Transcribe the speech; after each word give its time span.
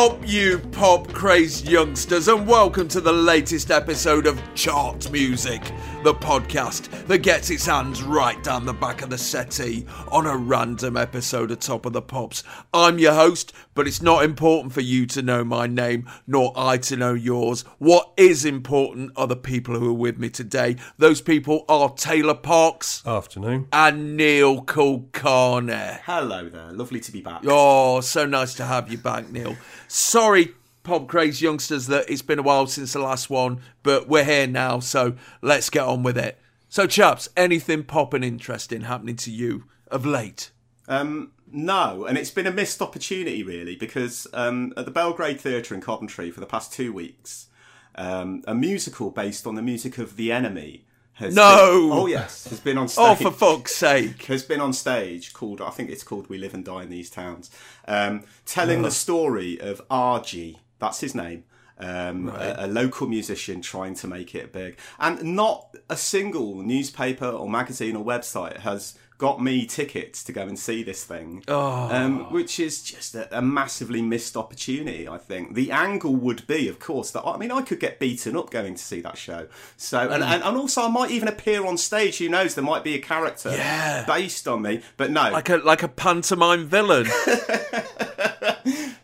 up, 0.00 0.26
you 0.26 0.58
pop 0.72 1.12
crazed 1.12 1.68
youngsters, 1.68 2.26
and 2.26 2.46
welcome 2.46 2.88
to 2.88 3.02
the 3.02 3.12
latest 3.12 3.70
episode 3.70 4.26
of 4.26 4.40
Chart 4.54 5.10
Music, 5.10 5.60
the 6.02 6.14
podcast 6.14 7.06
that 7.08 7.18
gets 7.18 7.50
its 7.50 7.66
hands 7.66 8.02
right 8.02 8.42
down 8.42 8.64
the 8.64 8.72
back 8.72 9.02
of 9.02 9.10
the 9.10 9.18
settee 9.18 9.84
on 10.10 10.26
a 10.26 10.34
random 10.34 10.96
episode 10.96 11.50
of 11.50 11.60
Top 11.60 11.84
of 11.84 11.92
the 11.92 12.00
Pops. 12.00 12.42
I'm 12.72 12.98
your 12.98 13.12
host, 13.12 13.52
but 13.74 13.86
it's 13.86 14.00
not 14.00 14.24
important 14.24 14.72
for 14.72 14.80
you 14.80 15.04
to 15.06 15.20
know 15.20 15.44
my 15.44 15.66
name, 15.66 16.08
nor 16.26 16.54
I 16.56 16.78
to 16.78 16.96
know 16.96 17.12
yours. 17.12 17.62
What 17.78 18.12
is 18.16 18.46
important 18.46 19.12
are 19.14 19.26
the 19.26 19.36
people 19.36 19.78
who 19.78 19.90
are 19.90 19.94
with 19.94 20.18
me 20.18 20.30
today. 20.30 20.76
Those 20.96 21.20
people 21.20 21.66
are 21.68 21.90
Taylor 21.90 22.34
Parkes 22.34 23.06
Afternoon. 23.06 23.68
and 23.70 24.16
Neil 24.16 24.62
Kulkarni. 24.64 26.00
Hello 26.04 26.48
there, 26.48 26.72
lovely 26.72 27.00
to 27.00 27.12
be 27.12 27.20
back. 27.20 27.42
Oh, 27.46 28.00
so 28.00 28.24
nice 28.24 28.54
to 28.54 28.64
have 28.64 28.90
you 28.90 28.96
back, 28.96 29.30
Neil. 29.30 29.54
Sorry, 29.86 30.54
pop 30.90 31.06
craze 31.06 31.40
youngsters, 31.40 31.86
that 31.86 32.10
it's 32.10 32.20
been 32.22 32.40
a 32.40 32.42
while 32.42 32.66
since 32.66 32.92
the 32.92 32.98
last 32.98 33.30
one, 33.30 33.60
but 33.84 34.08
we're 34.08 34.24
here 34.24 34.46
now, 34.48 34.80
so 34.80 35.14
let's 35.40 35.70
get 35.70 35.84
on 35.84 36.02
with 36.02 36.18
it. 36.18 36.36
So, 36.68 36.86
chaps, 36.88 37.28
anything 37.36 37.84
popping 37.84 38.24
interesting 38.24 38.82
happening 38.82 39.16
to 39.16 39.30
you 39.30 39.64
of 39.88 40.04
late? 40.04 40.50
Um, 40.88 41.30
no, 41.52 42.04
and 42.06 42.18
it's 42.18 42.30
been 42.32 42.46
a 42.48 42.52
missed 42.52 42.82
opportunity 42.82 43.42
really 43.44 43.76
because 43.76 44.26
um, 44.34 44.72
at 44.76 44.84
the 44.84 44.90
Belgrade 44.90 45.40
Theatre 45.40 45.74
in 45.74 45.80
Coventry 45.80 46.30
for 46.32 46.40
the 46.40 46.46
past 46.46 46.72
two 46.72 46.92
weeks, 46.92 47.46
um, 47.94 48.42
a 48.48 48.54
musical 48.54 49.10
based 49.10 49.46
on 49.46 49.54
the 49.54 49.62
music 49.62 49.98
of 49.98 50.16
The 50.16 50.32
Enemy 50.32 50.86
has 51.14 51.34
No! 51.34 51.88
been- 51.88 51.98
oh 51.98 52.06
yes, 52.06 52.48
has 52.48 52.60
been 52.60 52.78
on 52.78 52.88
stage. 52.88 53.04
Oh, 53.06 53.14
for 53.14 53.30
fuck's 53.30 53.74
sake. 53.76 54.24
has 54.24 54.42
been 54.42 54.60
on 54.60 54.72
stage 54.72 55.32
called 55.34 55.60
I 55.60 55.70
think 55.70 55.90
it's 55.90 56.02
called 56.02 56.28
We 56.28 56.38
Live 56.38 56.54
and 56.54 56.64
Die 56.64 56.82
in 56.82 56.90
These 56.90 57.10
Towns, 57.10 57.50
um, 57.86 58.22
telling 58.46 58.82
the 58.82 58.90
story 58.90 59.60
of 59.60 59.80
RG. 59.88 60.56
That's 60.80 61.00
his 61.00 61.14
name. 61.14 61.44
Um, 61.78 62.28
a, 62.28 62.56
a 62.58 62.66
local 62.66 63.06
musician 63.06 63.62
trying 63.62 63.94
to 63.94 64.06
make 64.06 64.34
it 64.34 64.52
big, 64.52 64.78
and 64.98 65.34
not 65.34 65.74
a 65.88 65.96
single 65.96 66.56
newspaper 66.56 67.24
or 67.26 67.48
magazine 67.48 67.96
or 67.96 68.04
website 68.04 68.58
has 68.58 68.98
got 69.20 69.40
me 69.42 69.66
tickets 69.66 70.24
to 70.24 70.32
go 70.32 70.40
and 70.48 70.58
see 70.58 70.82
this 70.82 71.04
thing, 71.04 71.44
um, 71.46 72.32
which 72.32 72.58
is 72.58 72.82
just 72.82 73.14
a, 73.14 73.36
a 73.36 73.42
massively 73.42 74.00
missed 74.00 74.34
opportunity. 74.34 75.06
I 75.06 75.18
think 75.18 75.54
the 75.54 75.70
angle 75.70 76.16
would 76.16 76.46
be, 76.46 76.68
of 76.68 76.78
course, 76.78 77.10
that 77.10 77.22
I 77.26 77.36
mean 77.36 77.52
I 77.52 77.60
could 77.60 77.80
get 77.80 77.98
beaten 78.00 78.34
up 78.34 78.48
going 78.50 78.74
to 78.76 78.82
see 78.82 79.02
that 79.02 79.18
show. 79.18 79.46
So 79.76 80.08
and, 80.08 80.24
and, 80.24 80.42
and 80.42 80.56
also 80.56 80.80
I 80.82 80.88
might 80.88 81.10
even 81.10 81.28
appear 81.28 81.66
on 81.66 81.76
stage. 81.76 82.16
Who 82.16 82.30
knows? 82.30 82.54
There 82.54 82.64
might 82.64 82.82
be 82.82 82.94
a 82.94 82.98
character 82.98 83.50
Yeah. 83.50 84.06
based 84.06 84.48
on 84.48 84.62
me, 84.62 84.80
but 84.96 85.10
no, 85.10 85.30
Like 85.30 85.50
a 85.50 85.58
like 85.58 85.82
a 85.82 85.88
pantomime 85.88 86.66
villain. 86.66 87.06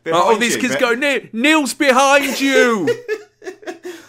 oh, 0.06 0.38
these 0.38 0.54
you, 0.54 0.62
kids 0.62 0.76
but- 0.76 0.80
go, 0.80 0.94
Neil, 0.94 1.20
Neil's 1.34 1.74
behind 1.74 2.40
you. 2.40 2.88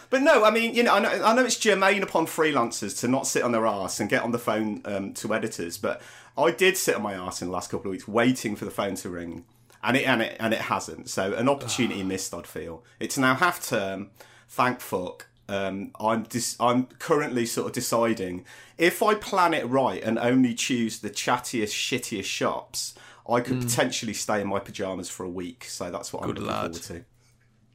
But 0.10 0.22
no, 0.22 0.46
I 0.46 0.52
mean, 0.52 0.74
you 0.74 0.84
know, 0.84 0.94
I 0.94 1.00
know, 1.00 1.10
I 1.10 1.34
know 1.34 1.44
it's 1.44 1.58
germane 1.58 2.04
upon 2.04 2.28
freelancers 2.28 2.98
to 3.02 3.08
not 3.08 3.28
sit 3.28 3.44
on 3.44 3.52
their 3.52 3.68
arse 3.68 4.00
and 4.00 4.10
get 4.10 4.24
on 4.24 4.32
the 4.32 4.40
phone 4.40 4.82
um, 4.86 5.14
to 5.16 5.34
editors, 5.34 5.78
but 5.78 6.02
I 6.38 6.52
did 6.52 6.78
sit 6.78 6.96
on 6.96 7.02
my 7.02 7.16
arse 7.16 7.42
in 7.42 7.48
the 7.48 7.54
last 7.54 7.70
couple 7.70 7.88
of 7.88 7.92
weeks 7.92 8.08
waiting 8.08 8.56
for 8.56 8.66
the 8.66 8.72
phone 8.72 8.96
to 8.96 9.10
ring, 9.10 9.46
and 9.84 9.98
it 9.98 10.08
and 10.08 10.22
it 10.22 10.38
and 10.40 10.54
it 10.54 10.62
hasn't. 10.62 11.10
So 11.10 11.34
an 11.34 11.50
opportunity 11.50 12.04
missed. 12.04 12.34
I'd 12.34 12.48
feel 12.48 12.84
it's 13.00 13.18
now 13.18 13.36
half 13.36 13.66
term. 13.66 14.12
Thank 14.48 14.80
fuck. 14.80 15.28
Um, 15.50 15.92
I'm 16.00 16.24
dis- 16.24 16.58
I'm 16.60 16.86
currently 17.00 17.46
sort 17.46 17.68
of 17.68 17.74
deciding 17.74 18.46
if 18.78 19.02
I 19.02 19.16
plan 19.16 19.54
it 19.54 19.68
right 19.68 20.04
and 20.04 20.20
only 20.20 20.54
choose 20.54 21.00
the 21.00 21.10
chattiest, 21.10 21.74
shittiest 21.74 22.26
shops. 22.26 22.94
I 23.30 23.42
could 23.42 23.60
potentially 23.62 24.14
stay 24.14 24.40
in 24.40 24.48
my 24.48 24.60
pajamas 24.60 25.10
for 25.10 25.26
a 25.26 25.30
week, 25.30 25.66
so 25.66 25.92
that's 25.92 26.14
what 26.14 26.24
I'm 26.24 26.30
looking 26.30 26.46
lad. 26.46 26.76
forward 26.76 26.82
to. 26.84 27.06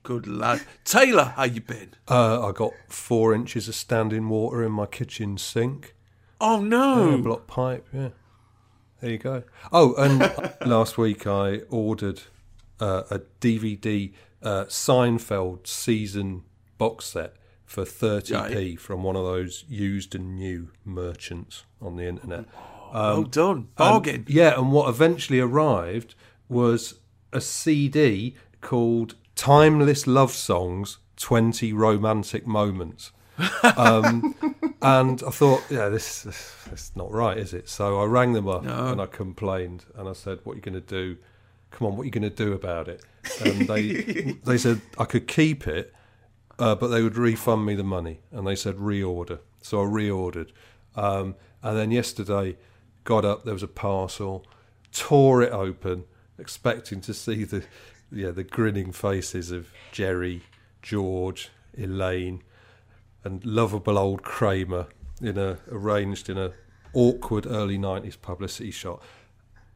Good 0.03 0.27
lad. 0.27 0.63
Taylor, 0.85 1.33
how 1.37 1.45
you 1.45 1.61
been? 1.61 1.91
Uh, 2.09 2.49
I 2.49 2.53
got 2.53 2.73
four 2.89 3.33
inches 3.35 3.69
of 3.69 3.75
standing 3.75 4.29
water 4.29 4.65
in 4.65 4.73
my 4.73 4.87
kitchen 4.87 5.39
sink. 5.39 5.95
Oh, 6.41 6.61
no. 6.61 7.15
A 7.15 7.19
block 7.19 7.47
pipe, 7.47 7.87
yeah. 7.93 8.09
There 9.01 9.11
you 9.11 9.19
go. 9.19 9.45
Oh, 9.73 9.95
and 9.95 10.21
last 10.69 10.99
week 10.99 11.27
I 11.27 11.59
ordered 11.71 12.23
uh, 12.81 13.05
a 13.11 13.21
DVD 13.41 14.13
uh, 14.43 14.65
Seinfeld 14.65 15.67
season 15.69 16.43
box 16.79 17.05
set 17.07 17.35
for 17.65 17.85
30p 17.85 18.33
Right. 18.55 18.81
from 18.81 19.03
one 19.05 19.15
of 19.17 19.25
those 19.25 19.65
used 19.69 20.15
and 20.17 20.35
new 20.37 20.71
merchants 20.85 21.65
on 21.81 21.97
the 21.97 22.05
internet. 22.07 22.45
well 22.93 23.23
done. 23.23 23.57
And- 23.57 23.77
Bargain. 23.77 24.25
yeah, 24.29 24.59
and 24.59 24.73
what 24.73 24.89
eventually 24.89 25.39
arrived 25.39 26.17
was 26.49 26.95
a 27.33 27.41
CD 27.41 28.35
called 28.61 29.15
Timeless 29.35 30.07
Love 30.07 30.33
Songs 30.33 30.99
20 31.17 31.73
Romantic 31.73 32.47
Moments. 32.47 33.13
Um, 33.77 34.35
and 34.83 35.23
I 35.23 35.31
thought, 35.31 35.65
yeah, 35.71 35.89
this, 35.89 36.23
this 36.71 36.93
not 36.95 37.11
right, 37.13 37.39
is 37.39 37.55
it? 37.55 37.69
So 37.69 38.01
I 38.01 38.05
rang 38.05 38.33
them 38.33 38.49
up 38.49 38.65
and 38.65 39.01
I 39.01 39.07
complained 39.07 39.85
and 39.97 40.09
I 40.09 40.13
said, 40.13 40.41
What 40.45 40.55
are 40.55 40.57
you 40.57 40.63
going 40.63 40.75
to 40.75 40.81
do? 40.81 41.17
Come 41.71 41.87
on, 41.87 41.97
what 41.97 42.03
are 42.03 42.05
you 42.05 42.11
going 42.11 42.23
to 42.23 42.31
do 42.31 42.53
about 42.53 42.89
it? 42.89 43.03
And 43.45 43.67
they 43.67 43.93
they 44.45 44.59
said 44.59 44.81
I 44.99 45.05
could 45.05 45.27
keep 45.27 45.67
it, 45.67 45.95
uh, 46.59 46.75
but 46.75 46.89
they 46.89 47.03
would 47.03 47.17
refund 47.17 47.65
me 47.65 47.75
the 47.75 47.85
money. 47.85 48.21
And 48.31 48.47
they 48.47 48.57
said 48.57 48.77
reorder. 48.77 49.39
So 49.63 49.81
I 49.81 49.85
reordered. 49.85 50.51
Um, 50.95 51.37
and 51.63 51.79
then 51.79 51.91
yesterday, 51.91 52.57
got 53.05 53.25
up, 53.25 53.45
there 53.45 53.55
was 53.55 53.63
a 53.63 53.69
parcel, 53.69 54.45
tore 54.93 55.43
it 55.43 55.53
open, 55.53 56.05
expecting 56.39 57.01
to 57.03 57.15
see 57.15 57.45
the 57.45 57.65
yeah 58.13 58.31
the 58.31 58.45
grinning 58.45 58.93
faces 58.93 59.51
of 59.51 59.73
Jerry, 59.91 60.43
George, 60.83 61.51
Elaine, 61.77 62.43
and 63.25 63.45
lovable 63.45 63.99
old 63.99 64.23
Kramer 64.23 64.87
in 65.21 65.39
a 65.39 65.59
arranged 65.71 66.29
in 66.29 66.39
a 66.39 66.53
awkward 66.93 67.47
early 67.47 67.79
nineties 67.79 68.17
publicity 68.17 68.71
shot. 68.71 69.03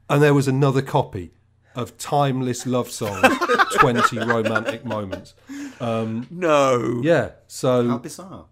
And 0.09 0.23
there 0.23 0.35
was 0.35 0.47
another 0.47 0.83
copy 0.83 1.33
of 1.75 1.99
timeless 1.99 2.67
love 2.67 2.91
songs, 2.91 3.27
twenty 3.79 4.19
romantic 4.19 4.85
moments. 4.85 5.35
No. 5.81 7.01
Yeah, 7.03 7.33
So 7.47 7.89
How 7.89 7.99
bizarre! 7.99 8.47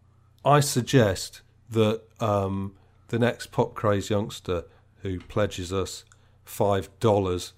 I 0.44 0.60
suggest 0.60 1.40
that 1.70 2.02
um, 2.20 2.74
the 3.08 3.18
next 3.18 3.50
pop 3.50 3.74
craze 3.74 4.10
youngster 4.10 4.64
who 5.02 5.20
pledges 5.20 5.72
us 5.72 6.04
five 6.44 6.88
dollars 7.00 7.52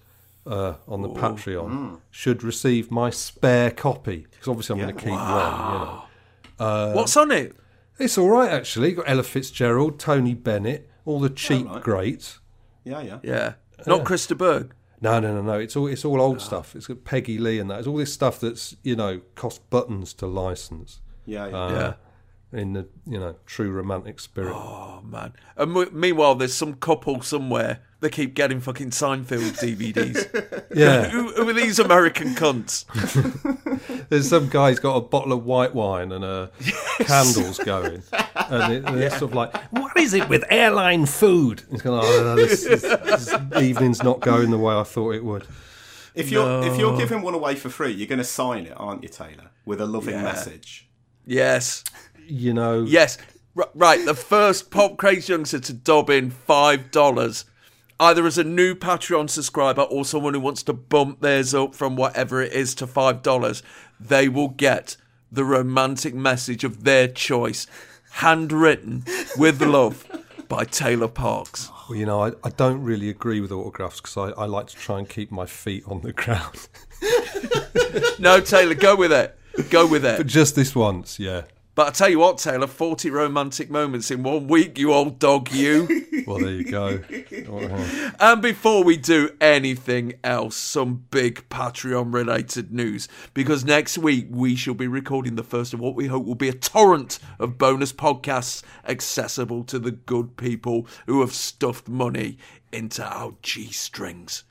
uh, 0.47 0.75
on 0.87 1.01
the 1.01 1.09
Patreon 1.09 1.99
should 2.09 2.43
receive 2.43 2.89
my 2.89 3.09
spare 3.09 3.69
copy 3.71 4.25
because 4.31 4.47
obviously 4.47 4.73
I'm 4.73 4.81
going 4.85 4.95
to 4.95 5.01
keep 5.01 5.11
one. 5.11 5.19
You 5.19 5.77
know, 5.79 6.03
Uh, 6.59 6.93
What's 6.93 7.15
on 7.17 7.31
it? 7.31 7.55
it's 7.99 8.17
all 8.17 8.29
right 8.29 8.49
actually. 8.51 8.93
Got 8.93 9.09
Ella 9.09 9.23
Fitzgerald, 9.23 9.99
Tony 9.99 10.33
Bennett, 10.33 10.89
all 11.05 11.19
the 11.19 11.29
cheap 11.29 11.67
right. 11.67 11.81
greats. 11.83 12.39
Yeah, 12.83 13.01
yeah. 13.01 13.19
Yeah. 13.23 13.53
Not 13.85 14.05
Chris 14.05 14.25
de 14.27 14.35
Burgh. 14.35 14.73
No, 15.01 15.19
no, 15.19 15.35
no, 15.35 15.41
no. 15.43 15.59
It's 15.59 15.75
all 15.75 15.85
it's 15.87 16.03
all 16.03 16.19
old 16.19 16.41
stuff. 16.41 16.75
It's 16.75 16.87
got 16.87 17.03
Peggy 17.03 17.37
Lee 17.37 17.59
and 17.59 17.69
that. 17.69 17.79
It's 17.79 17.87
all 17.87 17.97
this 17.97 18.11
stuff 18.13 18.39
that's 18.39 18.75
you 18.83 18.95
know 18.95 19.21
cost 19.35 19.69
buttons 19.69 20.13
to 20.15 20.25
license. 20.25 21.01
Yeah, 21.25 21.47
yeah. 21.47 21.55
Uh, 21.65 21.71
Yeah. 21.71 21.93
In 22.51 22.73
the 22.73 22.87
you 23.05 23.19
know 23.19 23.35
true 23.45 23.71
romantic 23.71 24.19
spirit. 24.19 24.53
Oh 24.53 25.01
man! 25.03 25.33
And 25.55 25.75
m- 25.75 25.89
meanwhile, 25.91 26.35
there's 26.35 26.53
some 26.53 26.75
couple 26.75 27.21
somewhere 27.21 27.79
that 27.99 28.11
keep 28.11 28.35
getting 28.35 28.59
fucking 28.61 28.91
Seinfeld 28.91 29.57
DVDs. 29.59 30.63
Yeah, 30.77 31.05
who, 31.09 31.31
who 31.31 31.49
are 31.49 31.53
these 31.53 31.79
American 31.79 32.35
cunts? 32.35 32.85
there's 34.09 34.29
some 34.29 34.47
guy's 34.47 34.77
got 34.77 34.95
a 34.95 35.01
bottle 35.01 35.33
of 35.33 35.43
white 35.43 35.73
wine 35.73 36.11
and 36.11 36.23
uh, 36.23 36.49
candles 36.99 37.57
going, 37.57 38.03
and, 38.35 38.73
it, 38.73 38.85
and 38.85 38.99
it's 38.99 39.17
sort 39.17 39.31
of 39.31 39.35
like, 39.35 39.55
what 39.71 39.97
is 39.97 40.13
it 40.13 40.29
with 40.29 40.43
airline 40.51 41.07
food? 41.07 41.63
It's 41.71 41.81
going, 41.81 41.99
oh, 42.03 42.23
no, 42.23 42.35
this, 42.35 42.63
this, 42.63 42.83
this 42.83 43.33
evening's 43.59 44.03
not 44.03 44.19
going 44.19 44.51
the 44.51 44.59
way 44.59 44.75
I 44.75 44.83
thought 44.83 45.15
it 45.15 45.23
would. 45.25 45.47
If 46.13 46.29
you're 46.29 46.63
if 46.67 46.77
you're 46.77 46.97
giving 46.97 47.23
one 47.23 47.33
away 47.33 47.55
for 47.55 47.69
free, 47.69 47.91
you're 47.91 48.07
going 48.07 48.19
to 48.19 48.23
sign 48.25 48.65
it, 48.67 48.73
aren't 48.75 49.01
you, 49.01 49.09
Taylor, 49.09 49.49
with 49.65 49.81
a 49.81 49.87
loving 49.87 50.21
message? 50.21 50.87
Yes, 51.25 51.83
You 52.27 52.53
know, 52.53 52.83
yes. 52.83 53.17
R- 53.57 53.69
right, 53.73 54.05
the 54.05 54.13
first 54.13 54.69
pop 54.69 54.97
craze 54.97 55.27
youngster 55.29 55.59
to 55.59 55.73
dob 55.73 56.09
in 56.09 56.29
five 56.29 56.91
dollars, 56.91 57.45
either 57.99 58.25
as 58.25 58.37
a 58.37 58.43
new 58.43 58.75
Patreon 58.75 59.29
subscriber 59.29 59.81
or 59.81 60.05
someone 60.05 60.33
who 60.33 60.39
wants 60.39 60.61
to 60.63 60.73
bump 60.73 61.21
theirs 61.21 61.53
up 61.53 61.73
from 61.73 61.95
whatever 61.95 62.41
it 62.41 62.53
is 62.53 62.75
to 62.75 62.87
five 62.87 63.23
dollars, 63.23 63.63
they 63.99 64.29
will 64.29 64.49
get 64.49 64.97
the 65.31 65.43
romantic 65.43 66.13
message 66.13 66.63
of 66.63 66.83
their 66.83 67.07
choice, 67.07 67.67
handwritten 68.11 69.03
with 69.37 69.61
love 69.61 70.05
by 70.47 70.63
Taylor 70.63 71.07
Parkes. 71.09 71.69
Well, 71.89 71.97
you 71.97 72.05
know, 72.05 72.23
I, 72.23 72.31
I 72.43 72.49
don't 72.49 72.81
really 72.83 73.09
agree 73.09 73.41
with 73.41 73.51
autographs 73.51 73.99
because 73.99 74.17
I, 74.17 74.41
I 74.41 74.45
like 74.45 74.67
to 74.67 74.75
try 74.75 74.99
and 74.99 75.07
keep 75.09 75.31
my 75.31 75.45
feet 75.45 75.83
on 75.87 76.01
the 76.01 76.13
ground. 76.13 76.67
No, 78.19 78.39
Taylor, 78.39 78.73
go 78.73 78.95
with 78.95 79.11
it. 79.11 79.37
Go 79.69 79.85
with 79.85 80.03
it. 80.03 80.17
but 80.17 80.25
just 80.27 80.55
this 80.55 80.75
once, 80.75 81.19
yeah. 81.19 81.43
But 81.77 81.89
I 81.89 81.91
tell 81.91 82.09
you 82.09 82.17
what, 82.17 82.39
Taylor, 82.39 82.65
40 82.65 83.11
romantic 83.11 83.69
moments 83.69 84.09
in 84.09 84.23
one 84.23 84.47
week, 84.47 84.79
you 84.79 84.91
old 84.91 85.19
dog, 85.19 85.51
you. 85.51 86.05
Well, 86.25 86.39
there 86.39 86.49
you 86.49 86.65
go. 86.65 86.99
and 88.19 88.41
before 88.41 88.83
we 88.83 88.97
do 88.97 89.29
anything 89.39 90.15
else, 90.25 90.57
some 90.57 91.05
big 91.09 91.47
Patreon 91.47 92.13
related 92.13 92.73
news. 92.73 93.07
Because 93.33 93.63
next 93.63 93.97
week 93.97 94.27
we 94.29 94.55
shall 94.57 94.73
be 94.73 94.87
recording 94.87 95.35
the 95.35 95.43
first 95.43 95.73
of 95.73 95.79
what 95.79 95.95
we 95.95 96.07
hope 96.07 96.25
will 96.25 96.35
be 96.35 96.49
a 96.49 96.53
torrent 96.53 97.19
of 97.39 97.57
bonus 97.57 97.93
podcasts 97.93 98.61
accessible 98.85 99.63
to 99.65 99.79
the 99.79 99.91
good 99.91 100.35
people 100.35 100.85
who 101.05 101.21
have 101.21 101.31
stuffed 101.31 101.87
money 101.87 102.37
into 102.73 103.05
our 103.05 103.35
G 103.41 103.71
strings. 103.71 104.43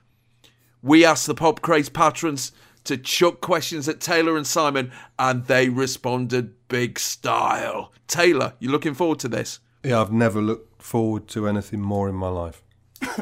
We 0.81 1.05
asked 1.05 1.27
the 1.27 1.35
Pop 1.35 1.61
Craze 1.61 1.89
patrons 1.91 2.53
to 2.87 2.97
chuck 2.97 3.41
questions 3.41 3.89
at 3.89 4.01
Taylor 4.01 4.37
and 4.37 4.47
Simon, 4.47 4.93
and 5.19 5.45
they 5.47 5.69
responded 5.69 6.55
big 6.69 6.99
style. 6.99 7.93
Taylor, 8.07 8.55
you 8.59 8.71
looking 8.71 8.95
forward 8.95 9.19
to 9.21 9.29
this? 9.29 9.61
Yeah, 9.85 10.01
I've 10.01 10.13
never 10.13 10.41
looked 10.41 10.83
forward 10.83 11.29
to 11.29 11.47
anything 11.47 11.81
more 11.81 12.09
in 12.09 12.15
my 12.15 12.29
life. 12.29 12.63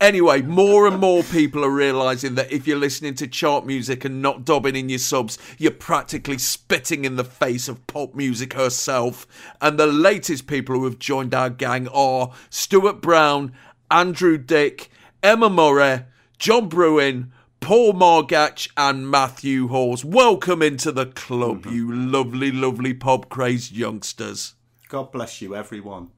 Anyway, 0.00 0.40
more 0.40 0.86
and 0.86 0.98
more 0.98 1.22
people 1.22 1.64
are 1.64 1.70
realizing 1.70 2.34
that 2.34 2.50
if 2.50 2.66
you're 2.66 2.78
listening 2.78 3.14
to 3.14 3.26
chart 3.26 3.66
music 3.66 4.04
and 4.04 4.22
not 4.22 4.46
dobbing 4.46 4.74
in 4.74 4.88
your 4.88 4.98
subs, 4.98 5.38
you're 5.58 5.70
practically 5.70 6.38
spitting 6.38 7.04
in 7.04 7.16
the 7.16 7.24
face 7.24 7.68
of 7.68 7.86
pop 7.86 8.14
music 8.14 8.54
herself. 8.54 9.26
And 9.60 9.78
the 9.78 9.86
latest 9.86 10.46
people 10.46 10.74
who 10.74 10.84
have 10.84 10.98
joined 10.98 11.34
our 11.34 11.50
gang 11.50 11.86
are 11.88 12.32
Stuart 12.48 13.02
Brown, 13.02 13.52
Andrew 13.90 14.38
Dick, 14.38 14.90
Emma 15.22 15.50
Murray, 15.50 16.04
John 16.38 16.68
Bruin, 16.68 17.32
Paul 17.60 17.92
Margach, 17.92 18.68
and 18.76 19.08
Matthew 19.10 19.68
Hawes. 19.68 20.04
Welcome 20.04 20.60
into 20.62 20.90
the 20.92 21.06
club, 21.06 21.66
you 21.66 21.92
lovely, 21.92 22.50
lovely 22.50 22.94
pop 22.94 23.28
crazed 23.28 23.72
youngsters. 23.72 24.54
God 24.88 25.12
bless 25.12 25.40
you, 25.42 25.54
everyone. 25.54 26.08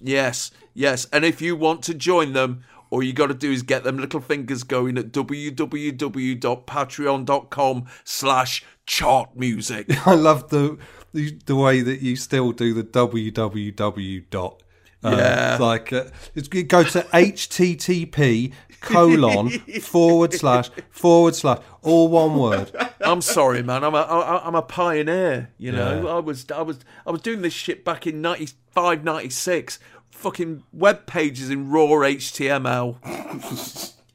Yes, 0.00 0.50
yes. 0.74 1.06
And 1.12 1.24
if 1.24 1.40
you 1.40 1.56
want 1.56 1.82
to 1.84 1.94
join 1.94 2.32
them, 2.34 2.64
all 2.90 3.02
you 3.02 3.12
got 3.12 3.26
to 3.28 3.34
do 3.34 3.50
is 3.52 3.62
get 3.62 3.84
them 3.84 3.98
little 3.98 4.20
fingers 4.20 4.62
going 4.64 4.98
at 4.98 5.12
www.patreon.com 5.12 7.84
slash 8.04 8.64
chart 8.86 9.36
music. 9.36 9.86
I 10.06 10.14
love 10.14 10.48
the, 10.50 10.78
the 11.12 11.36
the 11.46 11.56
way 11.56 11.80
that 11.80 12.00
you 12.00 12.14
still 12.16 12.52
do 12.52 12.74
the 12.74 12.84
www 12.84 14.30
dot. 14.30 14.62
Uh, 15.04 15.14
Yeah. 15.16 15.58
like 15.60 15.92
uh, 15.92 16.06
it's, 16.34 16.48
you 16.52 16.64
go 16.64 16.82
to 16.82 17.02
http 17.12 18.52
colon 18.80 19.50
forward 19.80 20.32
slash 20.42 20.70
forward 20.90 21.34
slash 21.34 21.58
all 21.82 22.08
one 22.08 22.36
word. 22.36 22.70
I'm 23.00 23.20
sorry, 23.20 23.62
man. 23.62 23.84
I'm 23.84 23.94
a 23.94 23.98
I- 23.98 24.46
I'm 24.46 24.54
a 24.54 24.62
pioneer. 24.62 25.50
You 25.58 25.72
know, 25.72 26.02
Yeah. 26.04 26.08
I 26.10 26.18
was 26.20 26.46
I 26.50 26.62
was 26.62 26.78
I 27.06 27.10
was 27.10 27.20
doing 27.22 27.42
this 27.42 27.52
shit 27.52 27.84
back 27.84 28.06
in 28.06 28.20
95, 28.22 29.04
96. 29.04 29.78
Fucking 30.10 30.64
web 30.72 31.06
pages 31.06 31.48
in 31.50 31.70
raw 31.70 31.86
HTML. 31.86 32.96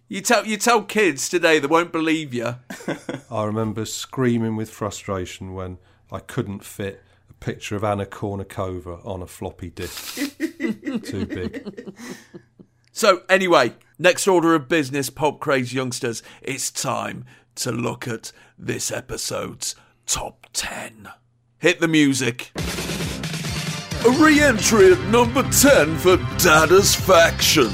you 0.09 0.21
tell 0.21 0.45
you 0.45 0.57
tell 0.57 0.83
kids 0.83 1.29
today 1.29 1.59
they 1.59 1.67
won't 1.67 1.91
believe 1.91 2.33
you. 2.33 2.55
I 3.31 3.43
remember 3.45 3.85
screaming 3.85 4.55
with 4.55 4.69
frustration 4.69 5.53
when 5.53 5.77
I 6.11 6.19
couldn't 6.19 6.63
fit 6.63 7.01
a 7.29 7.33
picture 7.33 7.75
of 7.75 7.83
Anna 7.83 8.05
Kournikova 8.05 9.05
on 9.05 9.21
a 9.21 9.27
floppy 9.27 9.69
disk. 9.69 10.15
Too 10.39 11.25
big. 11.25 11.93
So, 12.91 13.23
anyway, 13.27 13.73
next 14.03 14.27
order 14.27 14.53
of 14.53 14.67
business, 14.67 15.09
Pop 15.09 15.39
Craze 15.39 15.73
youngsters, 15.73 16.21
it's 16.41 16.69
time 16.69 17.25
to 17.55 17.71
look 17.71 18.05
at 18.05 18.33
this 18.59 18.91
episode's 18.91 19.75
top 20.05 20.45
10. 20.51 21.07
Hit 21.59 21.79
the 21.79 21.87
music. 21.87 22.51
A 24.05 24.11
re 24.21 24.41
entry 24.41 24.91
at 24.91 24.99
number 25.05 25.41
10 25.43 25.97
for 25.97 26.17
Dada's 26.37 26.93
Faction. 26.93 27.71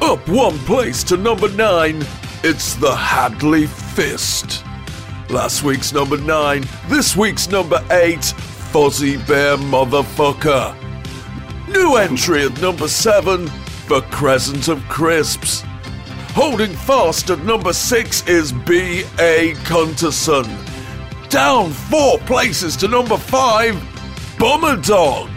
Up 0.00 0.26
one 0.26 0.58
place 0.60 1.04
to 1.04 1.18
number 1.18 1.50
9, 1.50 2.02
it's 2.42 2.74
the 2.74 2.96
Hadley 2.96 3.66
Fist. 3.66 4.64
Last 5.28 5.62
week's 5.62 5.92
number 5.92 6.16
9, 6.16 6.64
this 6.88 7.14
week's 7.14 7.50
number 7.50 7.84
8, 7.90 8.24
Fuzzy 8.24 9.18
Bear 9.18 9.58
Motherfucker. 9.58 10.74
New 11.68 11.96
entry 11.96 12.46
at 12.46 12.58
number 12.62 12.88
7, 12.88 13.50
The 13.88 14.00
Crescent 14.10 14.66
of 14.66 14.82
Crisps. 14.88 15.62
Holding 16.34 16.72
fast 16.72 17.30
at 17.30 17.38
number 17.44 17.72
6 17.72 18.26
is 18.26 18.50
B.A. 18.50 19.54
Cunterson. 19.62 20.48
Down 21.28 21.70
four 21.70 22.18
places 22.18 22.76
to 22.78 22.88
number 22.88 23.16
5, 23.16 24.36
Bomber 24.40 24.76
Dog. 24.82 25.30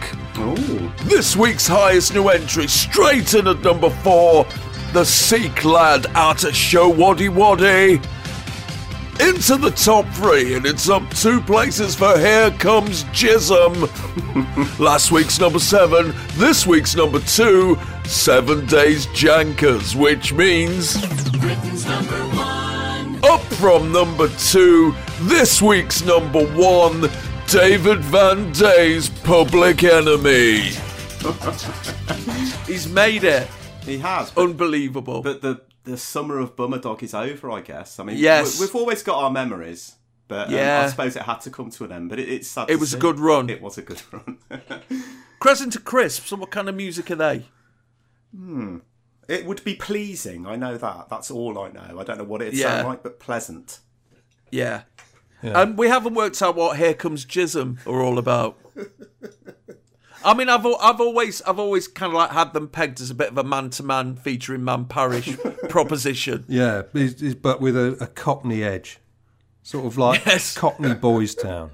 This 1.04 1.36
week's 1.36 1.68
highest 1.68 2.12
new 2.12 2.28
entry, 2.28 2.66
straight 2.66 3.34
in 3.34 3.46
at 3.46 3.60
number 3.60 3.88
4, 3.88 4.44
The 4.94 5.04
Sikh 5.04 5.64
Lad 5.64 6.06
out 6.16 6.42
of 6.42 6.52
Showaddywaddy. 6.52 8.04
Into 9.20 9.56
the 9.58 9.70
top 9.70 10.06
three, 10.14 10.54
and 10.54 10.64
it's 10.64 10.88
up 10.88 11.02
two 11.10 11.42
places 11.42 11.94
for 11.94 12.18
Here 12.18 12.50
Comes 12.52 13.04
Jism. 13.12 13.74
Last 14.78 15.12
week's 15.12 15.38
number 15.38 15.58
seven, 15.58 16.14
this 16.36 16.66
week's 16.66 16.96
number 16.96 17.20
two, 17.20 17.76
Seven 18.06 18.64
Days 18.64 19.04
Jankers, 19.14 19.94
which 19.94 20.32
means. 20.32 20.96
Up 23.22 23.42
from 23.60 23.92
number 23.92 24.28
two, 24.38 24.94
this 25.22 25.60
week's 25.60 26.02
number 26.02 26.46
one, 26.54 27.10
David 27.46 27.98
Van 28.00 28.50
Day's 28.52 29.10
Public 29.10 29.84
Enemy. 29.84 30.60
He's 32.66 32.88
made 32.88 33.24
it. 33.24 33.46
He 33.84 33.98
has. 33.98 34.30
But, 34.30 34.44
Unbelievable. 34.44 35.20
but 35.20 35.42
the 35.42 35.60
the 35.84 35.96
summer 35.96 36.38
of 36.38 36.56
Bummer 36.56 36.78
Dog 36.78 37.02
is 37.02 37.14
over, 37.14 37.50
I 37.50 37.60
guess. 37.60 37.98
I 37.98 38.04
mean, 38.04 38.16
Yes. 38.18 38.58
we, 38.60 38.66
have 38.66 38.74
always 38.74 39.02
got 39.02 39.22
our 39.22 39.30
memories, 39.30 39.96
but 40.28 40.48
um, 40.48 40.54
Yeah. 40.54 40.82
I 40.84 40.88
suppose 40.90 41.16
it 41.16 41.22
had 41.22 41.40
to 41.42 41.50
come 41.50 41.70
to 41.70 41.84
an 41.84 41.92
end. 41.92 42.08
But 42.10 42.18
it, 42.18 42.28
it's 42.28 42.48
sad. 42.48 42.68
It 42.70 42.74
to 42.74 42.78
was 42.78 42.94
a 42.94 42.98
good 42.98 43.18
run. 43.18 43.48
It 43.50 43.62
was 43.62 43.78
a 43.78 43.82
good 43.82 44.02
run. 44.12 44.38
Crescent 45.38 45.72
to 45.74 45.80
Crisps, 45.80 46.30
and 46.32 46.40
what 46.40 46.50
kind 46.50 46.68
of 46.68 46.74
music 46.74 47.10
are 47.10 47.16
they? 47.16 47.46
Hmm. 48.34 48.78
it 49.28 49.44
would 49.46 49.64
be 49.64 49.74
pleasing. 49.74 50.46
I 50.46 50.54
know 50.56 50.76
that. 50.76 51.08
That's 51.08 51.30
all 51.30 51.58
I 51.58 51.70
know. 51.70 51.98
I 51.98 52.04
don't 52.04 52.18
know 52.18 52.24
what 52.24 52.42
it'd 52.42 52.54
Yeah. 52.54 52.76
sound 52.76 52.88
like, 52.88 53.02
but 53.02 53.18
pleasant. 53.18 53.80
Yeah. 54.50 54.82
And 55.42 55.78
we 55.78 55.88
haven't 55.88 56.14
worked 56.14 56.42
out 56.42 56.54
what 56.54 56.76
Here 56.76 56.92
Comes 56.94 57.24
Jism 57.24 57.84
are 57.86 58.02
all 58.02 58.18
about. 58.18 58.58
I 60.24 60.34
mean, 60.34 60.48
I've 60.48 60.66
I've 60.66 61.00
always 61.00 61.40
I've 61.42 61.58
always 61.58 61.88
kind 61.88 62.10
of 62.12 62.14
like 62.16 62.30
had 62.30 62.52
them 62.52 62.68
pegged 62.68 63.00
as 63.00 63.10
a 63.10 63.14
bit 63.14 63.28
of 63.28 63.38
a 63.38 63.44
man 63.44 63.70
to 63.70 63.82
man 63.82 64.16
featuring 64.16 64.64
Man 64.64 64.84
Parrish 64.84 65.36
proposition. 65.68 66.44
Yeah, 66.48 66.82
but 66.92 67.60
with 67.60 67.76
a, 67.76 67.96
a 68.00 68.06
Cockney 68.06 68.62
edge, 68.62 68.98
sort 69.62 69.86
of 69.86 69.96
like 69.98 70.24
Yes. 70.26 70.56
Cockney 70.56 70.94
Boys 70.94 71.34
Town. 71.34 71.70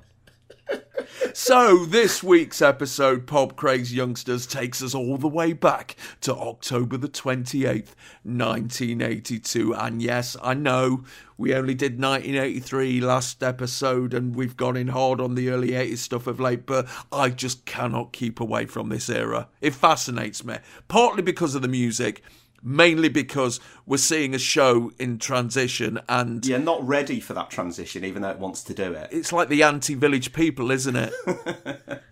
So, 1.32 1.84
this 1.84 2.22
week's 2.22 2.62
episode, 2.62 3.26
Pop 3.26 3.56
Craze 3.56 3.92
Youngsters, 3.92 4.46
takes 4.46 4.82
us 4.82 4.94
all 4.94 5.18
the 5.18 5.28
way 5.28 5.52
back 5.52 5.94
to 6.22 6.34
October 6.34 6.96
the 6.96 7.08
28th, 7.08 7.94
1982. 8.22 9.74
And 9.74 10.00
yes, 10.00 10.36
I 10.42 10.54
know 10.54 11.04
we 11.36 11.54
only 11.54 11.74
did 11.74 12.00
1983 12.00 13.00
last 13.02 13.42
episode 13.42 14.14
and 14.14 14.34
we've 14.34 14.56
gone 14.56 14.76
in 14.76 14.88
hard 14.88 15.20
on 15.20 15.34
the 15.34 15.50
early 15.50 15.72
80s 15.72 15.98
stuff 15.98 16.26
of 16.26 16.40
late, 16.40 16.64
but 16.64 16.88
I 17.12 17.28
just 17.28 17.66
cannot 17.66 18.12
keep 18.12 18.40
away 18.40 18.64
from 18.64 18.88
this 18.88 19.10
era. 19.10 19.48
It 19.60 19.74
fascinates 19.74 20.42
me, 20.42 20.56
partly 20.88 21.22
because 21.22 21.54
of 21.54 21.62
the 21.62 21.68
music 21.68 22.22
mainly 22.66 23.08
because 23.08 23.60
we're 23.86 23.96
seeing 23.96 24.34
a 24.34 24.38
show 24.38 24.90
in 24.98 25.18
transition 25.18 26.00
and 26.08 26.44
Yeah, 26.44 26.58
not 26.58 26.84
ready 26.86 27.20
for 27.20 27.32
that 27.32 27.48
transition, 27.48 28.04
even 28.04 28.22
though 28.22 28.30
it 28.30 28.40
wants 28.40 28.64
to 28.64 28.74
do 28.74 28.92
it. 28.92 29.08
it's 29.12 29.32
like 29.32 29.48
the 29.48 29.62
anti-village 29.62 30.32
people, 30.32 30.72
isn't 30.72 30.96
it? 30.96 31.12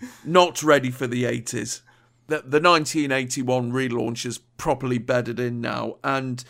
Not 0.25 0.63
ready 0.63 0.91
for 0.93 1.09
the 1.09 1.25
80s. 1.25 1.81
The, 2.29 2.37
the 2.37 2.61
1981 2.61 3.73
relaunch 3.73 4.25
is 4.25 4.39
properly 4.39 4.99
bedded 4.99 5.41
in 5.41 5.61
now, 5.61 5.97
and 6.05 6.43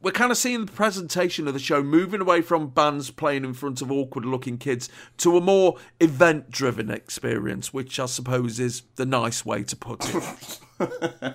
we're 0.00 0.12
kind 0.12 0.30
of 0.30 0.38
seeing 0.38 0.64
the 0.66 0.72
presentation 0.72 1.48
of 1.48 1.54
the 1.54 1.60
show 1.60 1.82
moving 1.82 2.20
away 2.20 2.40
from 2.40 2.68
bands 2.68 3.10
playing 3.10 3.44
in 3.44 3.52
front 3.52 3.82
of 3.82 3.90
awkward-looking 3.90 4.58
kids 4.58 4.88
to 5.18 5.36
a 5.36 5.40
more 5.40 5.76
event-driven 5.98 6.88
experience, 6.90 7.74
which 7.74 7.98
I 7.98 8.06
suppose 8.06 8.60
is 8.60 8.82
the 8.94 9.06
nice 9.06 9.44
way 9.44 9.64
to 9.64 9.74
put 9.76 10.14
it. 10.14 10.60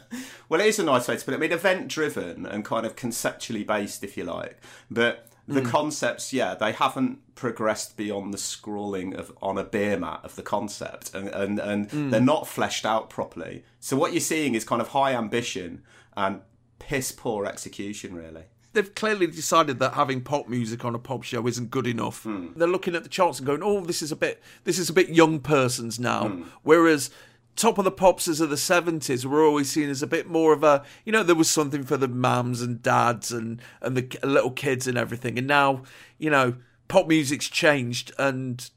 Well, 0.49 0.61
it 0.61 0.65
is 0.65 0.79
a 0.79 0.83
nice 0.83 1.07
way 1.07 1.15
to 1.15 1.23
put 1.23 1.33
it. 1.35 1.37
I 1.37 1.39
mean, 1.39 1.51
event 1.51 1.87
driven 1.87 2.47
and 2.47 2.65
kind 2.65 2.83
of 2.85 2.95
conceptually 2.95 3.63
based, 3.63 4.03
if 4.03 4.17
you 4.17 4.23
like. 4.23 4.59
But 4.89 5.27
the 5.47 5.61
hmm. 5.61 5.67
concepts, 5.67 6.33
yeah, 6.33 6.55
they 6.55 6.71
haven't 6.71 7.35
progressed 7.35 7.95
beyond 7.95 8.33
the 8.33 8.39
scrawling 8.39 9.15
of 9.15 9.31
on 9.41 9.59
a 9.59 9.63
beer 9.63 9.97
mat 9.97 10.21
of 10.23 10.35
the 10.35 10.41
concept, 10.41 11.13
and 11.13 11.29
and, 11.29 11.59
and 11.59 11.91
hmm. 11.91 12.09
they're 12.09 12.19
not 12.19 12.47
fleshed 12.47 12.85
out 12.85 13.11
properly. 13.11 13.63
So 13.79 13.95
what 13.95 14.11
you're 14.11 14.21
seeing 14.21 14.55
is 14.55 14.65
kind 14.65 14.81
of 14.81 14.89
high 14.89 15.13
ambition 15.13 15.83
and 16.17 16.41
piss 16.79 17.11
poor 17.11 17.45
execution, 17.45 18.15
really. 18.15 18.45
they've 18.73 18.93
clearly 18.93 19.27
decided 19.27 19.79
that 19.79 19.93
having 19.93 20.21
pop 20.21 20.47
music 20.47 20.85
on 20.85 20.95
a 20.95 20.99
pop 20.99 21.23
show 21.23 21.47
isn't 21.47 21.69
good 21.69 21.87
enough. 21.87 22.23
Hmm. 22.23 22.47
They're 22.55 22.67
looking 22.67 22.95
at 22.95 23.03
the 23.03 23.09
charts 23.09 23.37
and 23.37 23.45
going, 23.45 23.61
"Oh, 23.61 23.81
this 23.81 24.01
is 24.01 24.11
a 24.11 24.15
bit, 24.15 24.41
this 24.63 24.79
is 24.79 24.89
a 24.89 24.93
bit 24.93 25.09
young 25.09 25.39
person's 25.39 25.99
now." 25.99 26.43
Whereas 26.63 27.11
Top 27.59 27.77
of 27.77 27.83
the 27.83 27.91
Popses 27.91 28.39
of 28.39 28.49
the 28.49 28.55
seventies 28.55 29.27
were 29.27 29.43
always 29.43 29.69
seen 29.69 29.89
as 29.89 30.01
a 30.01 30.07
bit 30.07 30.29
more 30.29 30.53
of 30.53 30.63
a, 30.63 30.81
you 31.03 31.11
know, 31.11 31.23
there 31.23 31.35
was 31.35 31.49
something 31.49 31.83
for 31.83 31.97
the 31.97 32.07
mums 32.07 32.61
and 32.61 32.81
dads 32.81 33.33
and 33.33 33.61
and 33.81 33.97
the 33.97 34.17
little 34.23 34.51
kids 34.51 34.87
and 34.87 34.97
everything. 34.97 35.37
And 35.37 35.45
now, 35.45 35.83
you 36.17 36.29
know, 36.29 36.55
pop 36.87 37.09
music's 37.09 37.49
changed, 37.49 38.13
and 38.17 38.69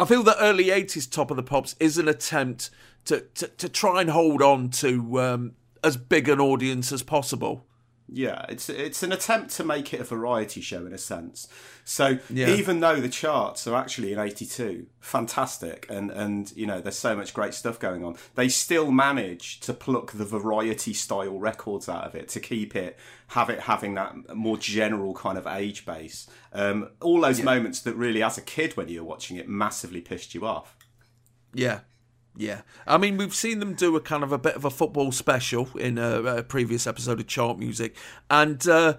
I 0.00 0.04
feel 0.04 0.24
that 0.24 0.36
early 0.40 0.64
'80s 0.64 1.08
Top 1.08 1.30
of 1.30 1.36
the 1.36 1.44
Pops 1.44 1.76
is 1.78 1.96
an 1.96 2.08
attempt 2.08 2.70
to 3.04 3.20
to, 3.20 3.46
to 3.46 3.68
try 3.68 4.00
and 4.00 4.10
hold 4.10 4.42
on 4.42 4.70
to 4.70 5.20
um, 5.20 5.52
as 5.84 5.96
big 5.96 6.28
an 6.28 6.40
audience 6.40 6.90
as 6.90 7.04
possible. 7.04 7.66
Yeah, 8.08 8.46
it's 8.48 8.68
it's 8.68 9.04
an 9.04 9.12
attempt 9.12 9.50
to 9.56 9.64
make 9.64 9.94
it 9.94 10.00
a 10.00 10.04
variety 10.04 10.60
show 10.60 10.84
in 10.86 10.92
a 10.92 10.98
sense. 10.98 11.46
So 11.90 12.18
Yeah. 12.28 12.50
even 12.50 12.80
though 12.80 13.00
the 13.00 13.08
charts 13.08 13.66
are 13.66 13.74
actually 13.74 14.12
in 14.12 14.18
'82 14.18 14.86
fantastic, 15.00 15.86
and 15.88 16.10
and 16.10 16.52
you 16.54 16.66
know 16.66 16.82
there's 16.82 16.98
so 16.98 17.16
much 17.16 17.32
great 17.32 17.54
stuff 17.54 17.78
going 17.80 18.04
on, 18.04 18.16
they 18.34 18.50
still 18.50 18.90
manage 18.90 19.60
to 19.60 19.72
pluck 19.72 20.12
the 20.12 20.26
variety 20.26 20.92
style 20.92 21.38
records 21.38 21.88
out 21.88 22.04
of 22.04 22.14
it 22.14 22.28
to 22.28 22.40
keep 22.40 22.76
it 22.76 22.98
have 23.28 23.48
it 23.48 23.60
having 23.60 23.94
that 23.94 24.34
more 24.36 24.58
general 24.58 25.14
kind 25.14 25.38
of 25.38 25.46
age 25.46 25.86
base. 25.86 26.26
Um, 26.52 26.90
all 27.00 27.20
those 27.22 27.42
moments 27.42 27.80
that 27.80 27.94
really, 27.94 28.22
as 28.22 28.36
a 28.36 28.42
kid 28.42 28.76
when 28.76 28.88
you 28.88 29.02
were 29.02 29.08
watching 29.08 29.38
it, 29.38 29.48
massively 29.48 30.02
pissed 30.02 30.34
you 30.34 30.44
off. 30.46 30.76
Yeah. 31.54 31.80
Yeah. 32.36 32.60
I 32.86 32.98
mean, 32.98 33.16
we've 33.16 33.34
seen 33.34 33.58
them 33.58 33.74
do 33.74 33.96
a 33.96 34.00
kind 34.00 34.22
of 34.22 34.30
a 34.30 34.38
bit 34.38 34.54
of 34.54 34.64
a 34.64 34.70
football 34.70 35.10
special 35.10 35.68
in 35.76 35.98
a, 35.98 36.22
a 36.22 36.42
previous 36.44 36.86
episode 36.86 37.18
of 37.18 37.26
Chart 37.26 37.58
Music. 37.58 37.96
And, 38.30 38.66
uh, 38.68 38.94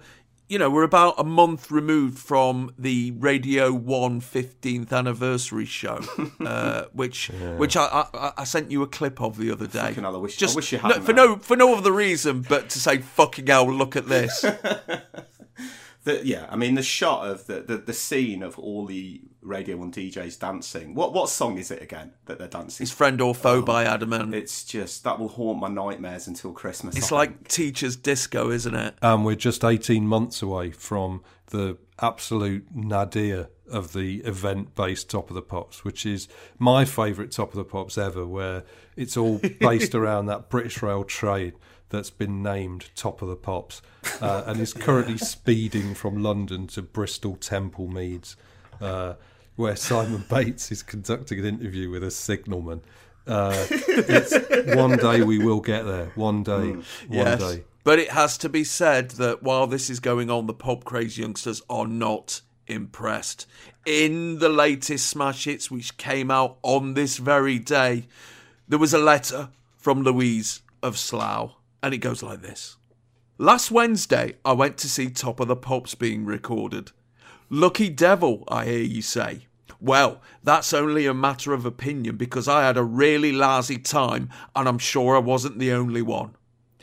you 0.50 0.58
know, 0.58 0.68
we're 0.68 0.82
about 0.82 1.14
a 1.16 1.22
month 1.24 1.70
removed 1.70 2.18
from 2.18 2.74
the 2.76 3.12
Radio 3.12 3.72
1 3.72 4.20
15th 4.20 4.92
anniversary 4.92 5.64
show, 5.64 6.00
uh, 6.44 6.84
which 6.92 7.28
which 7.56 7.76
I, 7.76 8.06
I 8.12 8.32
I 8.38 8.44
sent 8.44 8.70
you 8.70 8.82
a 8.82 8.86
clip 8.88 9.20
of 9.20 9.38
the 9.38 9.50
other 9.52 9.68
day. 9.68 9.92
Hell, 9.92 10.14
I 10.14 10.18
wish- 10.18 10.42
I 10.42 10.52
wish 10.56 10.72
you 10.72 10.78
hadn't, 10.78 11.02
for 11.04 11.12
no 11.12 11.36
for 11.36 11.56
no 11.56 11.74
other 11.76 11.92
reason 11.92 12.42
but 12.48 12.68
to 12.70 12.80
say 12.80 12.98
fucking 12.98 13.46
hell, 13.46 13.72
look 13.72 13.94
at 13.96 14.08
this. 14.08 14.44
The, 16.04 16.24
yeah, 16.24 16.46
I 16.48 16.56
mean 16.56 16.76
the 16.76 16.82
shot 16.82 17.28
of 17.28 17.46
the, 17.46 17.60
the 17.60 17.76
the 17.76 17.92
scene 17.92 18.42
of 18.42 18.58
all 18.58 18.86
the 18.86 19.20
Radio 19.42 19.76
One 19.76 19.92
DJs 19.92 20.38
dancing. 20.38 20.94
What 20.94 21.12
what 21.12 21.28
song 21.28 21.58
is 21.58 21.70
it 21.70 21.82
again 21.82 22.12
that 22.26 22.38
they're 22.38 22.48
dancing? 22.48 22.84
It's 22.84 22.92
friend 22.92 23.20
or 23.20 23.34
foe 23.34 23.56
oh, 23.58 23.62
by 23.62 23.84
Adam 23.84 24.12
and 24.14 24.34
It's 24.34 24.64
just 24.64 25.04
that 25.04 25.18
will 25.18 25.28
haunt 25.28 25.60
my 25.60 25.68
nightmares 25.68 26.26
until 26.26 26.52
Christmas. 26.52 26.96
it's 26.96 27.12
I 27.12 27.16
like 27.16 27.30
think. 27.30 27.48
teacher's 27.48 27.96
disco, 27.96 28.50
isn't 28.50 28.74
it? 28.74 28.94
and 29.02 29.24
we're 29.24 29.34
just 29.34 29.62
18 29.64 30.06
months 30.06 30.40
away 30.40 30.70
from 30.70 31.22
the 31.48 31.76
absolute 32.00 32.64
nadir 32.74 33.48
of 33.70 33.92
the 33.92 34.16
event 34.20 34.74
based 34.74 35.10
Top 35.10 35.28
of 35.30 35.34
the 35.34 35.42
Pops, 35.42 35.84
which 35.84 36.04
is 36.06 36.28
my 36.58 36.84
favourite 36.84 37.30
Top 37.30 37.50
of 37.50 37.56
the 37.56 37.64
Pops 37.64 37.96
ever, 37.98 38.26
where 38.26 38.64
it's 38.96 39.16
all 39.16 39.40
based 39.60 39.94
around 40.00 40.26
that 40.26 40.48
British 40.48 40.82
Rail 40.82 41.04
train 41.04 41.52
that's 41.90 42.10
been 42.10 42.42
named 42.42 42.88
Top 42.94 43.20
of 43.22 43.28
the 43.28 43.36
Pops 43.36 43.82
uh, 44.20 44.44
and 44.46 44.60
is 44.60 44.72
currently 44.86 45.18
speeding 45.18 45.94
from 45.94 46.22
London 46.22 46.66
to 46.68 46.82
Bristol 46.82 47.36
Temple 47.36 47.88
Meads, 47.88 48.36
uh, 48.80 49.14
where 49.56 49.76
Simon 49.76 50.24
Bates 50.30 50.70
is 50.72 50.82
conducting 50.82 51.38
an 51.40 51.44
interview 51.46 51.90
with 51.90 52.02
a 52.04 52.10
signalman. 52.10 52.82
Uh, 53.26 53.66
it's, 53.70 54.74
one 54.74 54.96
day 54.96 55.22
we 55.22 55.38
will 55.38 55.60
get 55.60 55.84
there. 55.84 56.06
One 56.14 56.42
day. 56.42 56.72
One 56.72 56.84
Yes. 57.10 57.40
day. 57.40 57.64
But 57.84 57.98
it 57.98 58.10
has 58.10 58.36
to 58.38 58.48
be 58.48 58.64
said 58.64 59.12
that 59.12 59.42
while 59.42 59.66
this 59.66 59.88
is 59.88 60.00
going 60.00 60.30
on, 60.30 60.46
the 60.46 60.54
pop 60.54 60.84
craze 60.84 61.16
youngsters 61.16 61.62
are 61.70 61.86
not 61.86 62.42
impressed. 62.66 63.46
In 63.86 64.38
the 64.38 64.48
latest 64.50 65.06
smash 65.08 65.44
hits, 65.44 65.70
which 65.70 65.96
came 65.96 66.30
out 66.30 66.58
on 66.62 66.94
this 66.94 67.16
very 67.16 67.58
day, 67.58 68.06
there 68.68 68.78
was 68.78 68.92
a 68.92 68.98
letter 68.98 69.48
from 69.78 70.02
Louise 70.02 70.60
of 70.82 70.98
Slough, 70.98 71.52
and 71.82 71.94
it 71.94 71.98
goes 71.98 72.22
like 72.22 72.42
this. 72.42 72.76
Last 73.40 73.70
Wednesday, 73.70 74.34
I 74.44 74.52
went 74.52 74.76
to 74.76 74.86
see 74.86 75.08
Top 75.08 75.40
of 75.40 75.48
the 75.48 75.56
Pops 75.56 75.94
being 75.94 76.26
recorded. 76.26 76.92
Lucky 77.48 77.88
devil, 77.88 78.44
I 78.48 78.66
hear 78.66 78.82
you 78.82 79.00
say. 79.00 79.46
Well, 79.80 80.20
that's 80.44 80.74
only 80.74 81.06
a 81.06 81.14
matter 81.14 81.54
of 81.54 81.64
opinion 81.64 82.18
because 82.18 82.46
I 82.48 82.66
had 82.66 82.76
a 82.76 82.82
really 82.82 83.32
lousy 83.32 83.78
time 83.78 84.28
and 84.54 84.68
I'm 84.68 84.76
sure 84.76 85.16
I 85.16 85.20
wasn't 85.20 85.58
the 85.58 85.72
only 85.72 86.02
one. 86.02 86.36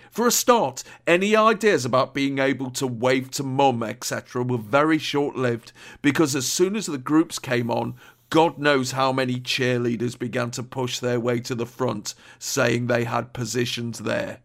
For 0.10 0.26
a 0.26 0.32
start, 0.32 0.84
any 1.06 1.36
ideas 1.36 1.86
about 1.86 2.16
being 2.16 2.40
able 2.40 2.72
to 2.72 2.88
wave 2.88 3.30
to 3.34 3.44
mum, 3.44 3.84
etc., 3.84 4.42
were 4.42 4.58
very 4.58 4.98
short 4.98 5.36
lived 5.36 5.74
because 6.02 6.36
as 6.36 6.48
soon 6.48 6.76
as 6.76 6.88
the 6.88 6.98
groups 6.98 7.38
came 7.38 7.70
on, 7.70 7.94
God 8.32 8.58
knows 8.58 8.94
how 8.94 9.12
many 9.12 9.36
cheerleaders 9.36 10.18
began 10.18 10.50
to 10.52 10.64
push 10.64 10.98
their 10.98 11.20
way 11.20 11.40
to 11.42 11.54
the 11.54 11.68
front, 11.68 12.16
saying 12.40 12.88
they 12.88 13.04
had 13.04 13.32
positions 13.32 14.00
there. 14.00 14.40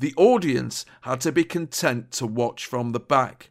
The 0.00 0.14
audience 0.16 0.86
had 1.02 1.20
to 1.22 1.32
be 1.32 1.42
content 1.42 2.12
to 2.12 2.26
watch 2.26 2.66
from 2.66 2.92
the 2.92 3.00
back. 3.00 3.50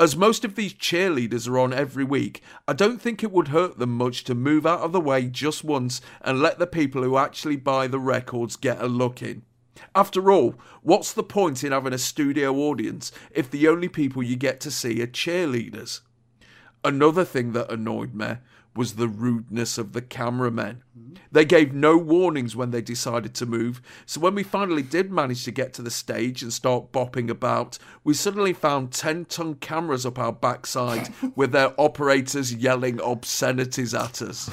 As 0.00 0.16
most 0.16 0.44
of 0.44 0.56
these 0.56 0.74
cheerleaders 0.74 1.48
are 1.48 1.58
on 1.58 1.72
every 1.72 2.04
week, 2.04 2.42
I 2.66 2.72
don't 2.72 3.00
think 3.00 3.22
it 3.22 3.30
would 3.30 3.48
hurt 3.48 3.78
them 3.78 3.96
much 3.96 4.24
to 4.24 4.34
move 4.34 4.66
out 4.66 4.80
of 4.80 4.90
the 4.92 5.00
way 5.00 5.26
just 5.26 5.62
once 5.62 6.00
and 6.20 6.40
let 6.40 6.58
the 6.58 6.66
people 6.66 7.02
who 7.02 7.16
actually 7.16 7.56
buy 7.56 7.86
the 7.86 8.00
records 8.00 8.56
get 8.56 8.80
a 8.80 8.86
look 8.86 9.22
in. 9.22 9.42
After 9.94 10.32
all, 10.32 10.56
what's 10.82 11.12
the 11.12 11.22
point 11.22 11.62
in 11.62 11.70
having 11.70 11.92
a 11.92 11.98
studio 11.98 12.54
audience 12.56 13.12
if 13.30 13.48
the 13.48 13.68
only 13.68 13.88
people 13.88 14.22
you 14.22 14.34
get 14.34 14.60
to 14.60 14.72
see 14.72 15.00
are 15.02 15.06
cheerleaders? 15.06 16.00
Another 16.84 17.24
thing 17.24 17.52
that 17.52 17.70
annoyed 17.70 18.14
me 18.14 18.38
was 18.74 18.94
the 18.94 19.08
rudeness 19.08 19.78
of 19.78 19.92
the 19.92 20.02
cameramen. 20.02 20.82
They 21.30 21.44
gave 21.44 21.74
no 21.74 21.96
warnings 21.96 22.56
when 22.56 22.70
they 22.70 22.80
decided 22.80 23.34
to 23.34 23.46
move, 23.46 23.82
so 24.06 24.20
when 24.20 24.34
we 24.34 24.42
finally 24.42 24.82
did 24.82 25.10
manage 25.10 25.44
to 25.44 25.50
get 25.50 25.72
to 25.74 25.82
the 25.82 25.90
stage 25.90 26.42
and 26.42 26.52
start 26.52 26.92
bopping 26.92 27.28
about, 27.28 27.78
we 28.04 28.14
suddenly 28.14 28.52
found 28.52 28.92
10 28.92 29.26
ton 29.26 29.54
cameras 29.56 30.06
up 30.06 30.18
our 30.18 30.32
backside 30.32 31.12
with 31.36 31.52
their 31.52 31.74
operators 31.78 32.54
yelling 32.54 33.00
obscenities 33.00 33.94
at 33.94 34.22
us. 34.22 34.48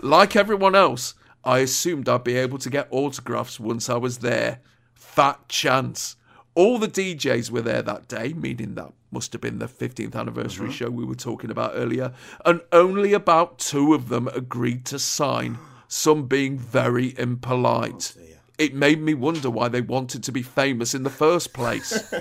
like 0.00 0.36
everyone 0.36 0.74
else, 0.74 1.14
I 1.44 1.58
assumed 1.58 2.08
I'd 2.08 2.24
be 2.24 2.36
able 2.36 2.58
to 2.58 2.70
get 2.70 2.88
autographs 2.90 3.58
once 3.58 3.88
I 3.88 3.96
was 3.96 4.18
there. 4.18 4.60
Fat 4.94 5.48
chance. 5.48 6.16
All 6.54 6.78
the 6.78 6.88
DJs 6.88 7.50
were 7.50 7.62
there 7.62 7.82
that 7.82 8.08
day, 8.08 8.32
meaning 8.32 8.74
that 8.74 8.92
must 9.12 9.32
have 9.32 9.40
been 9.40 9.58
the 9.58 9.66
15th 9.66 10.14
anniversary 10.14 10.66
uh-huh. 10.66 10.74
show 10.74 10.90
we 10.90 11.04
were 11.04 11.14
talking 11.14 11.50
about 11.50 11.72
earlier, 11.74 12.12
and 12.44 12.60
only 12.72 13.12
about 13.12 13.58
two 13.58 13.94
of 13.94 14.08
them 14.08 14.28
agreed 14.28 14.84
to 14.86 14.98
sign, 14.98 15.58
some 15.88 16.26
being 16.26 16.58
very 16.58 17.14
impolite. 17.18 18.14
Oh, 18.18 18.22
it 18.58 18.74
made 18.74 19.00
me 19.00 19.14
wonder 19.14 19.50
why 19.50 19.68
they 19.68 19.80
wanted 19.80 20.22
to 20.24 20.32
be 20.32 20.42
famous 20.42 20.94
in 20.94 21.02
the 21.02 21.10
first 21.10 21.52
place. 21.52 22.12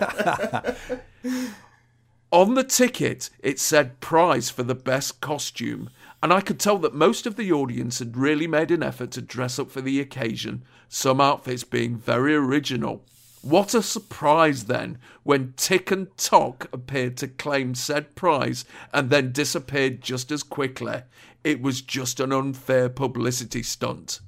On 2.32 2.54
the 2.54 2.64
ticket, 2.64 3.30
it 3.40 3.60
said 3.60 4.00
prize 4.00 4.50
for 4.50 4.64
the 4.64 4.74
best 4.74 5.20
costume, 5.20 5.90
and 6.24 6.32
I 6.32 6.40
could 6.40 6.60
tell 6.60 6.78
that 6.80 6.96
most 6.96 7.28
of 7.28 7.36
the 7.36 7.52
audience 7.52 8.00
had 8.00 8.16
really 8.16 8.48
made 8.48 8.72
an 8.72 8.82
effort 8.82 9.12
to 9.12 9.22
dress 9.22 9.60
up 9.60 9.70
for 9.70 9.82
the 9.82 10.00
occasion, 10.00 10.64
some 10.88 11.20
outfits 11.20 11.64
being 11.64 11.98
very 11.98 12.34
original. 12.34 13.04
What 13.42 13.74
a 13.74 13.82
surprise 13.82 14.66
then 14.66 15.00
when 15.24 15.54
Tik 15.58 15.90
and 15.90 16.16
Tok 16.16 16.70
appeared 16.72 17.18
to 17.18 17.28
claim 17.28 17.74
said 17.74 18.16
prize 18.16 18.66
and 18.94 19.10
then 19.10 19.32
disappeared 19.32 20.02
just 20.02 20.32
as 20.32 20.44
quickly. 20.44 21.02
It 21.44 21.60
was 21.60 21.82
just 21.82 22.20
an 22.20 22.32
unfair 22.32 22.88
publicity 22.88 23.64
stunt. 23.64 24.20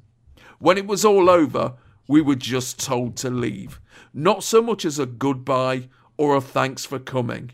When 0.57 0.79
it 0.79 0.87
was 0.87 1.05
all 1.05 1.29
over, 1.29 1.73
we 2.07 2.21
were 2.21 2.35
just 2.35 2.79
told 2.79 3.15
to 3.17 3.29
leave, 3.29 3.79
not 4.13 4.43
so 4.43 4.63
much 4.63 4.83
as 4.83 4.97
a 4.97 5.05
goodbye 5.05 5.89
or 6.17 6.35
a 6.35 6.41
thanks 6.41 6.83
for 6.83 6.97
coming. 6.97 7.51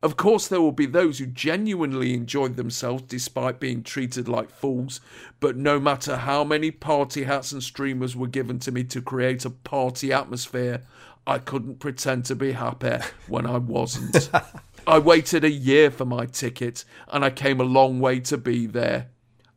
Of 0.00 0.16
course, 0.16 0.46
there 0.46 0.60
will 0.60 0.72
be 0.72 0.86
those 0.86 1.18
who 1.18 1.26
genuinely 1.26 2.14
enjoyed 2.14 2.54
themselves 2.54 3.02
despite 3.02 3.58
being 3.58 3.82
treated 3.82 4.28
like 4.28 4.48
fools, 4.48 5.00
but 5.40 5.56
no 5.56 5.80
matter 5.80 6.18
how 6.18 6.44
many 6.44 6.70
party 6.70 7.24
hats 7.24 7.50
and 7.50 7.62
streamers 7.62 8.14
were 8.14 8.28
given 8.28 8.60
to 8.60 8.70
me 8.70 8.84
to 8.84 9.02
create 9.02 9.44
a 9.44 9.50
party 9.50 10.12
atmosphere, 10.12 10.82
I 11.26 11.38
couldn't 11.38 11.80
pretend 11.80 12.26
to 12.26 12.36
be 12.36 12.52
happy 12.52 12.98
when 13.26 13.44
I 13.44 13.58
wasn't. 13.58 14.30
I 14.86 15.00
waited 15.00 15.42
a 15.42 15.50
year 15.50 15.90
for 15.90 16.04
my 16.04 16.26
ticket, 16.26 16.84
and 17.08 17.24
I 17.24 17.30
came 17.30 17.60
a 17.60 17.64
long 17.64 17.98
way 17.98 18.20
to 18.20 18.38
be 18.38 18.66
there. 18.66 19.08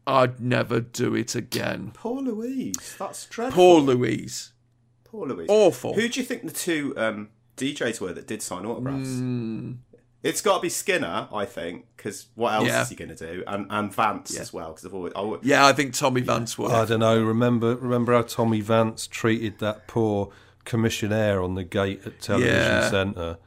I'd 0.07 0.39
never 0.39 0.81
do 0.81 1.13
it 1.13 1.36
again. 1.36 1.91
Poor 1.93 2.19
Louise. 2.19 2.95
That's 2.98 3.27
dreadful. 3.27 3.55
Poor 3.55 3.79
Louise. 3.81 4.53
Poor 5.03 5.27
Louise. 5.27 5.50
Awful. 5.50 5.93
Who 5.93 6.10
do 6.10 6.19
you 6.19 6.25
think 6.25 6.43
the 6.45 6.51
two 6.51 6.95
um, 6.98 7.29
DJs 7.57 8.01
were 8.01 8.12
that 8.13 8.25
did 8.25 8.41
sign 8.41 8.65
autographs? 8.65 9.07
Hmm. 9.07 9.74
It's 10.24 10.42
got 10.42 10.58
to 10.58 10.62
be 10.62 10.70
Skinner, 10.70 11.28
I 11.34 11.46
think, 11.46 11.86
because 11.98 12.28
what 12.36 12.54
else 12.54 12.68
Yeah. 12.68 12.82
is 12.84 12.90
he 12.90 12.96
going 12.96 13.10
to 13.10 13.16
do? 13.16 13.44
And 13.48 13.66
and 13.70 13.94
Vance 13.94 14.38
as 14.38 14.54
well, 14.54 14.70
because 14.70 14.86
I've 14.86 14.94
always. 14.94 15.13
I, 15.16 15.20
always- 15.20 15.42
Yeah, 15.44 15.66
I 15.66 15.74
think 15.74 15.94
Tommy 15.96 16.22
Vance 16.22 16.58
would. 16.58 16.72
I 16.72 16.86
don't 16.86 17.00
know. 17.00 17.22
Remember, 17.24 17.75
remember 17.75 18.13
how 18.13 18.22
Tommy 18.22 18.62
Vance 18.62 19.08
treated 19.08 19.58
that 19.60 19.88
poor 19.88 20.30
commissionaire 20.66 21.44
on 21.44 21.56
the 21.56 21.63
gate 21.63 22.01
at 22.06 22.22
Television 22.22 22.54
Yeah. 22.56 22.90
Centre. 22.90 23.38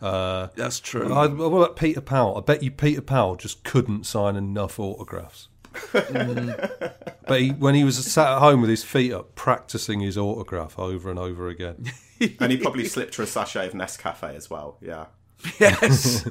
Uh, 0.00 0.48
That's 0.54 0.78
true. 0.80 1.12
I, 1.12 1.26
what 1.26 1.46
about 1.46 1.76
Peter 1.76 2.00
Powell? 2.00 2.38
I 2.38 2.40
bet 2.40 2.62
you 2.62 2.70
Peter 2.70 3.02
Powell 3.02 3.36
just 3.36 3.64
couldn't 3.64 4.06
sign 4.06 4.36
enough 4.36 4.78
autographs. 4.78 5.48
but 5.92 7.40
he, 7.40 7.50
when 7.50 7.74
he 7.74 7.84
was 7.84 8.04
sat 8.04 8.32
at 8.34 8.38
home 8.38 8.60
with 8.60 8.70
his 8.70 8.82
feet 8.84 9.12
up, 9.12 9.34
practicing 9.34 10.00
his 10.00 10.16
autograph 10.16 10.78
over 10.78 11.10
and 11.10 11.18
over 11.18 11.48
again. 11.48 11.84
and 12.40 12.50
he 12.52 12.56
probably 12.58 12.84
slipped 12.86 13.16
her 13.16 13.22
a 13.24 13.26
sachet 13.26 13.66
of 13.66 13.72
Nescafe 13.72 14.34
as 14.34 14.48
well. 14.50 14.78
Yeah. 14.80 15.06
yes. 15.60 16.28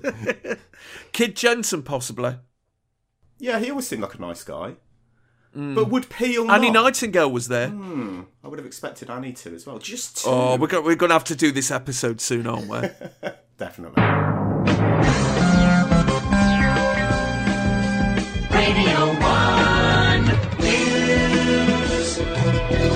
Kid 1.11 1.35
Jensen, 1.35 1.83
possibly. 1.83 2.37
Yeah, 3.37 3.59
he 3.59 3.69
always 3.69 3.87
seemed 3.87 4.01
like 4.01 4.15
a 4.15 4.21
nice 4.21 4.43
guy. 4.43 4.75
Hmm. 5.53 5.73
But 5.73 5.89
would 5.89 6.09
Peel. 6.09 6.49
Annie 6.51 6.69
not? 6.69 6.83
Nightingale 6.83 7.31
was 7.31 7.47
there. 7.47 7.69
Hmm, 7.69 8.21
I 8.43 8.47
would 8.47 8.59
have 8.59 8.65
expected 8.67 9.09
Annie 9.09 9.33
to 9.33 9.55
as 9.55 9.65
well. 9.65 9.79
Just 9.79 10.25
oh, 10.27 10.29
two. 10.29 10.35
Oh, 10.35 10.57
we're 10.57 10.67
go- 10.67 10.81
we're 10.81 10.95
going 10.95 11.09
to 11.09 11.15
have 11.15 11.23
to 11.25 11.35
do 11.35 11.51
this 11.51 11.71
episode 11.71 12.21
soon, 12.21 12.45
aren't 12.45 12.67
we? 12.67 13.29
Definitely. 13.57 14.48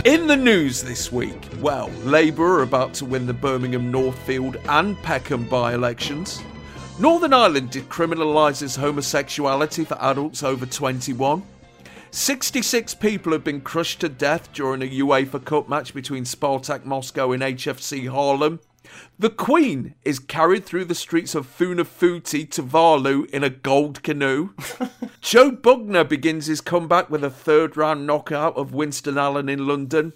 In 0.06 0.28
the 0.28 0.36
news 0.36 0.84
this 0.84 1.12
week, 1.12 1.48
well, 1.60 1.90
Labour 2.04 2.60
are 2.60 2.62
about 2.62 2.94
to 2.96 3.06
win 3.06 3.26
the 3.26 3.34
Birmingham 3.34 3.90
Northfield 3.90 4.58
and 4.70 4.96
Peckham 5.02 5.46
by 5.46 5.74
elections. 5.74 6.44
Northern 7.00 7.34
Ireland 7.34 7.72
decriminalises 7.72 8.78
homosexuality 8.78 9.84
for 9.84 9.98
adults 10.00 10.44
over 10.44 10.68
21. 10.68 11.42
66 12.12 12.94
people 12.96 13.32
have 13.32 13.44
been 13.44 13.62
crushed 13.62 14.02
to 14.02 14.10
death 14.10 14.54
during 14.54 14.84
a 14.84 15.00
UEFA 15.02 15.44
Cup 15.44 15.68
match 15.68 15.96
between 15.96 16.24
Spartak 16.24 16.86
Moscow 16.86 17.32
and 17.32 17.42
HFC 17.42 18.08
Haarlem. 18.12 18.60
The 19.18 19.30
Queen 19.30 19.96
is 20.04 20.20
carried 20.20 20.66
through 20.66 20.86
the 20.86 20.96
streets 20.96 21.36
of 21.36 21.48
Funafuti 21.48 22.48
Tuvalu 22.48 23.30
in 23.30 23.44
a 23.44 23.50
gold 23.50 24.04
canoe. 24.04 24.50
Joe 25.22 25.52
Bugner 25.52 26.08
begins 26.08 26.48
his 26.48 26.62
comeback 26.62 27.10
with 27.10 27.24
a 27.24 27.30
third 27.30 27.78
round 27.78 28.06
knockout 28.06 28.56
of 28.58 28.74
Winston 28.74 29.18
Allen 29.18 29.50
in 29.50 29.68
London. 29.68 30.14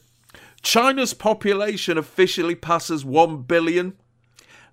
China's 0.62 1.14
population 1.14 1.98
officially 1.98 2.56
passes 2.56 3.06
1 3.06 3.44
billion. 3.44 3.94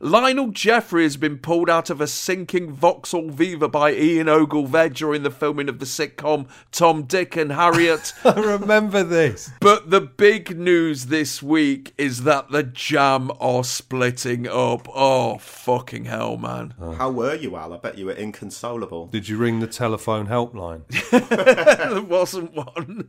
Lionel 0.04 0.48
Jeffries 0.48 1.12
has 1.12 1.16
been 1.16 1.38
pulled 1.38 1.70
out 1.70 1.88
of 1.88 1.98
a 1.98 2.06
sinking 2.06 2.70
Vauxhall 2.70 3.30
Viva 3.30 3.68
by 3.68 3.94
Ian 3.94 4.28
Ogilvy 4.28 4.90
during 4.90 5.22
the 5.22 5.30
filming 5.30 5.66
of 5.66 5.78
the 5.78 5.86
sitcom 5.86 6.46
Tom, 6.70 7.04
Dick 7.04 7.36
and 7.38 7.50
Harriet. 7.50 8.12
I 8.24 8.38
remember 8.38 9.02
this. 9.02 9.50
But 9.60 9.88
the 9.88 10.02
big 10.02 10.58
news 10.58 11.06
this 11.06 11.42
week 11.42 11.94
is 11.96 12.24
that 12.24 12.50
the 12.50 12.62
Jam 12.62 13.30
are 13.40 13.64
splitting 13.64 14.46
up. 14.46 14.86
Oh, 14.94 15.38
fucking 15.38 16.04
hell, 16.04 16.36
man. 16.36 16.74
How 16.78 17.10
were 17.10 17.34
you, 17.34 17.56
Al? 17.56 17.72
I 17.72 17.78
bet 17.78 17.96
you 17.96 18.04
were 18.04 18.12
inconsolable. 18.12 19.06
Did 19.06 19.30
you 19.30 19.38
ring 19.38 19.60
the 19.60 19.66
telephone 19.66 20.26
helpline? 20.26 20.82
there 21.88 22.02
wasn't 22.02 22.52
one. 22.52 23.08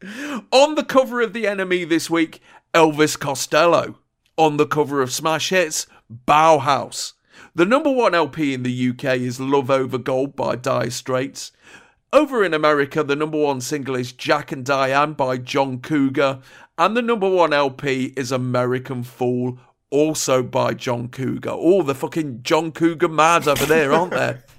On 0.50 0.76
the 0.76 0.84
cover 0.84 1.20
of 1.20 1.34
The 1.34 1.44
NME 1.44 1.90
this 1.90 2.08
week, 2.08 2.40
Elvis 2.72 3.18
Costello. 3.18 3.96
On 4.38 4.56
the 4.56 4.66
cover 4.66 5.02
of 5.02 5.12
Smash 5.12 5.50
Hits, 5.50 5.88
Bauhaus. 6.26 7.14
The 7.56 7.66
number 7.66 7.90
one 7.90 8.14
LP 8.14 8.54
in 8.54 8.62
the 8.62 8.90
UK 8.90 9.16
is 9.16 9.40
Love 9.40 9.68
Over 9.68 9.98
Gold 9.98 10.36
by 10.36 10.54
Dire 10.54 10.90
Straits. 10.90 11.50
Over 12.12 12.44
in 12.44 12.54
America, 12.54 13.02
the 13.02 13.16
number 13.16 13.36
one 13.36 13.60
single 13.60 13.96
is 13.96 14.12
Jack 14.12 14.52
and 14.52 14.64
Diane 14.64 15.14
by 15.14 15.38
John 15.38 15.80
Cougar, 15.80 16.38
and 16.78 16.96
the 16.96 17.02
number 17.02 17.28
one 17.28 17.52
LP 17.52 18.14
is 18.16 18.30
American 18.30 19.02
Fool, 19.02 19.58
also 19.90 20.44
by 20.44 20.72
John 20.72 21.08
Cougar. 21.08 21.50
All 21.50 21.82
the 21.82 21.96
fucking 21.96 22.44
John 22.44 22.70
Cougar 22.70 23.08
mads 23.08 23.48
over 23.48 23.66
there, 23.66 23.92
aren't 23.92 24.12
there? 24.12 24.44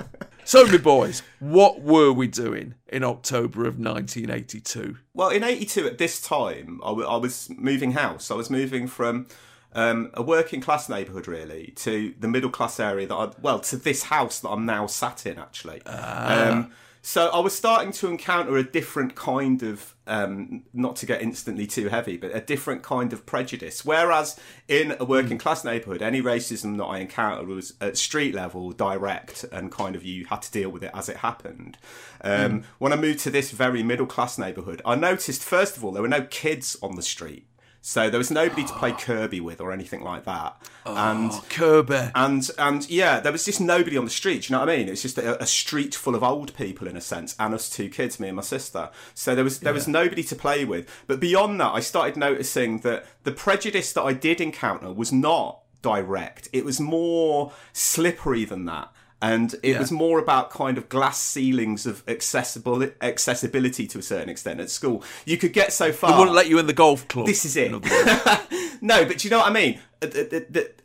So, 0.46 0.66
my 0.66 0.78
boys, 0.78 1.22
what 1.38 1.82
were 1.82 2.12
we 2.12 2.26
doing 2.26 2.74
in 2.88 3.04
October 3.04 3.68
of 3.68 3.78
1982? 3.78 4.98
Well, 5.14 5.30
in 5.30 5.44
82, 5.44 5.86
at 5.86 6.00
this 6.00 6.20
time, 6.20 6.82
I, 6.84 6.88
w- 6.88 7.08
I 7.08 7.18
was 7.18 7.52
moving 7.56 7.92
house. 7.92 8.32
I 8.32 8.34
was 8.34 8.50
moving 8.50 8.88
from 8.88 9.28
um, 9.74 10.12
a 10.14 10.22
working 10.22 10.62
class 10.62 10.90
neighbourhood, 10.90 11.28
really, 11.28 11.74
to 11.78 12.14
the 12.20 12.28
middle 12.28 12.50
class 12.50 12.80
area 12.80 13.08
that 13.08 13.16
I, 13.16 13.30
well, 13.42 13.60
to 13.60 13.78
this 13.78 14.04
house 14.04 14.40
that 14.40 14.50
I'm 14.50 14.66
now 14.66 14.88
sat 14.88 15.26
in, 15.26 15.38
actually. 15.38 15.82
Um, 15.86 16.72
so 17.02 17.30
I 17.30 17.40
was 17.40 17.56
starting 17.56 17.94
to 17.94 18.08
encounter 18.08 18.58
a 18.58 18.64
different 18.64 19.16
kind 19.16 19.64
of, 19.64 19.96
um, 20.06 20.64
not 20.74 20.98
to 20.98 21.06
get 21.06 21.22
instantly 21.22 21.66
too 21.66 21.88
heavy, 21.88 22.18
but 22.18 22.36
a 22.36 22.42
different 22.42 22.84
kind 22.84 23.14
of 23.14 23.26
prejudice. 23.26 23.86
Whereas 23.86 24.38
in 24.68 24.96
a 25.00 25.06
working 25.06 25.38
class 25.38 25.64
neighbourhood, 25.64 26.02
any 26.02 26.22
racism 26.22 26.78
that 26.78 26.84
I 26.84 26.98
encountered 27.00 27.48
was 27.48 27.74
at 27.80 27.96
street 27.98 28.36
level, 28.36 28.72
direct, 28.72 29.46
and 29.52 29.72
kind 29.72 29.96
of 29.96 30.04
you 30.04 30.26
had 30.26 30.42
to 30.42 30.52
deal 30.52 30.70
with 30.70 30.84
it 30.84 30.92
as 30.94 31.08
it 31.08 31.18
happened. 31.18 31.78
Um, 32.22 32.64
When 32.80 32.92
I 32.92 32.98
moved 32.98 33.20
to 33.20 33.30
this 33.30 33.52
very 33.52 33.82
middle 33.82 34.06
class 34.06 34.38
neighbourhood, 34.38 34.82
I 34.86 34.96
noticed 34.96 35.42
first 35.42 35.78
of 35.78 35.86
all 35.86 35.94
there 35.94 36.02
were 36.02 36.10
no 36.10 36.24
kids 36.24 36.76
on 36.82 36.96
the 36.96 37.02
street. 37.02 37.46
So 37.82 38.10
there 38.10 38.18
was 38.18 38.30
nobody 38.30 38.66
to 38.66 38.74
play 38.74 38.92
Kirby 38.92 39.40
with 39.40 39.62
or 39.62 39.72
anything 39.72 40.02
like 40.02 40.26
that. 40.26 40.62
Oh, 40.86 40.96
and 40.96 41.32
Kirby. 41.50 42.12
and 42.14 42.50
and 42.58 42.90
yeah, 42.90 43.20
there 43.20 43.32
was 43.32 43.46
just 43.46 43.62
nobody 43.62 43.98
on 43.98 44.04
the 44.06 44.12
street. 44.12 44.50
You 44.50 44.54
know 44.56 44.60
what 44.60 44.70
I 44.70 44.78
mean? 44.78 44.90
It's 44.90 45.02
just 45.02 45.18
a, 45.18 45.42
a 45.42 45.46
street 45.46 45.96
full 45.96 46.16
of 46.16 46.24
old 46.24 46.54
people 46.56 46.88
in 46.88 46.98
a 46.98 47.02
sense, 47.02 47.36
and 47.40 47.54
us 47.54 47.70
two 47.70 47.90
kids, 47.90 48.20
me 48.20 48.28
and 48.28 48.36
my 48.36 48.44
sister. 48.44 48.90
So 49.14 49.34
there 49.34 49.44
was 49.44 49.60
there 49.60 49.74
was 49.74 49.88
nobody 49.88 50.24
to 50.24 50.36
play 50.36 50.66
with. 50.66 50.90
But 51.08 51.20
beyond 51.20 51.60
that, 51.62 51.74
I 51.74 51.80
started 51.80 52.18
noticing 52.18 52.80
that 52.80 53.06
the 53.24 53.32
prejudice 53.32 53.94
that 53.94 54.04
I 54.04 54.14
did 54.14 54.42
encounter 54.42 54.92
was 54.92 55.12
not 55.14 55.62
direct. 55.82 56.50
It 56.52 56.66
was 56.66 56.80
more 56.80 57.54
slippery 57.72 58.44
than 58.46 58.66
that. 58.66 58.92
And 59.22 59.54
it 59.64 59.72
Yeah. 59.72 59.80
was 59.80 59.92
more 59.92 60.18
about 60.20 60.50
kind 60.50 60.78
of 60.78 60.88
glass 60.88 61.20
ceilings 61.22 61.86
of 61.86 62.04
accessible 62.08 62.88
accessibility 63.02 63.86
to 63.88 64.00
a 64.00 64.02
certain 64.02 64.30
extent 64.30 64.62
at 64.62 64.70
school. 64.70 65.04
You 65.26 65.38
could 65.38 65.52
get 65.52 65.74
so 65.74 65.92
far. 65.92 66.12
They 66.12 66.18
wouldn't 66.20 66.36
let 66.36 66.48
you 66.48 66.58
in 66.58 66.68
the 66.68 66.74
golf 66.74 67.06
club. 67.10 67.26
This 67.26 67.44
is 67.44 67.58
it. 67.58 67.70
in 68.82 68.92
other 68.92 69.02
words. 69.02 69.04
no, 69.04 69.06
but 69.06 69.18
do 69.20 69.28
you 69.28 69.32
know 69.32 69.40
what 69.40 69.50
I 69.50 69.54
mean? 69.54 69.80
Uh, 70.02 70.08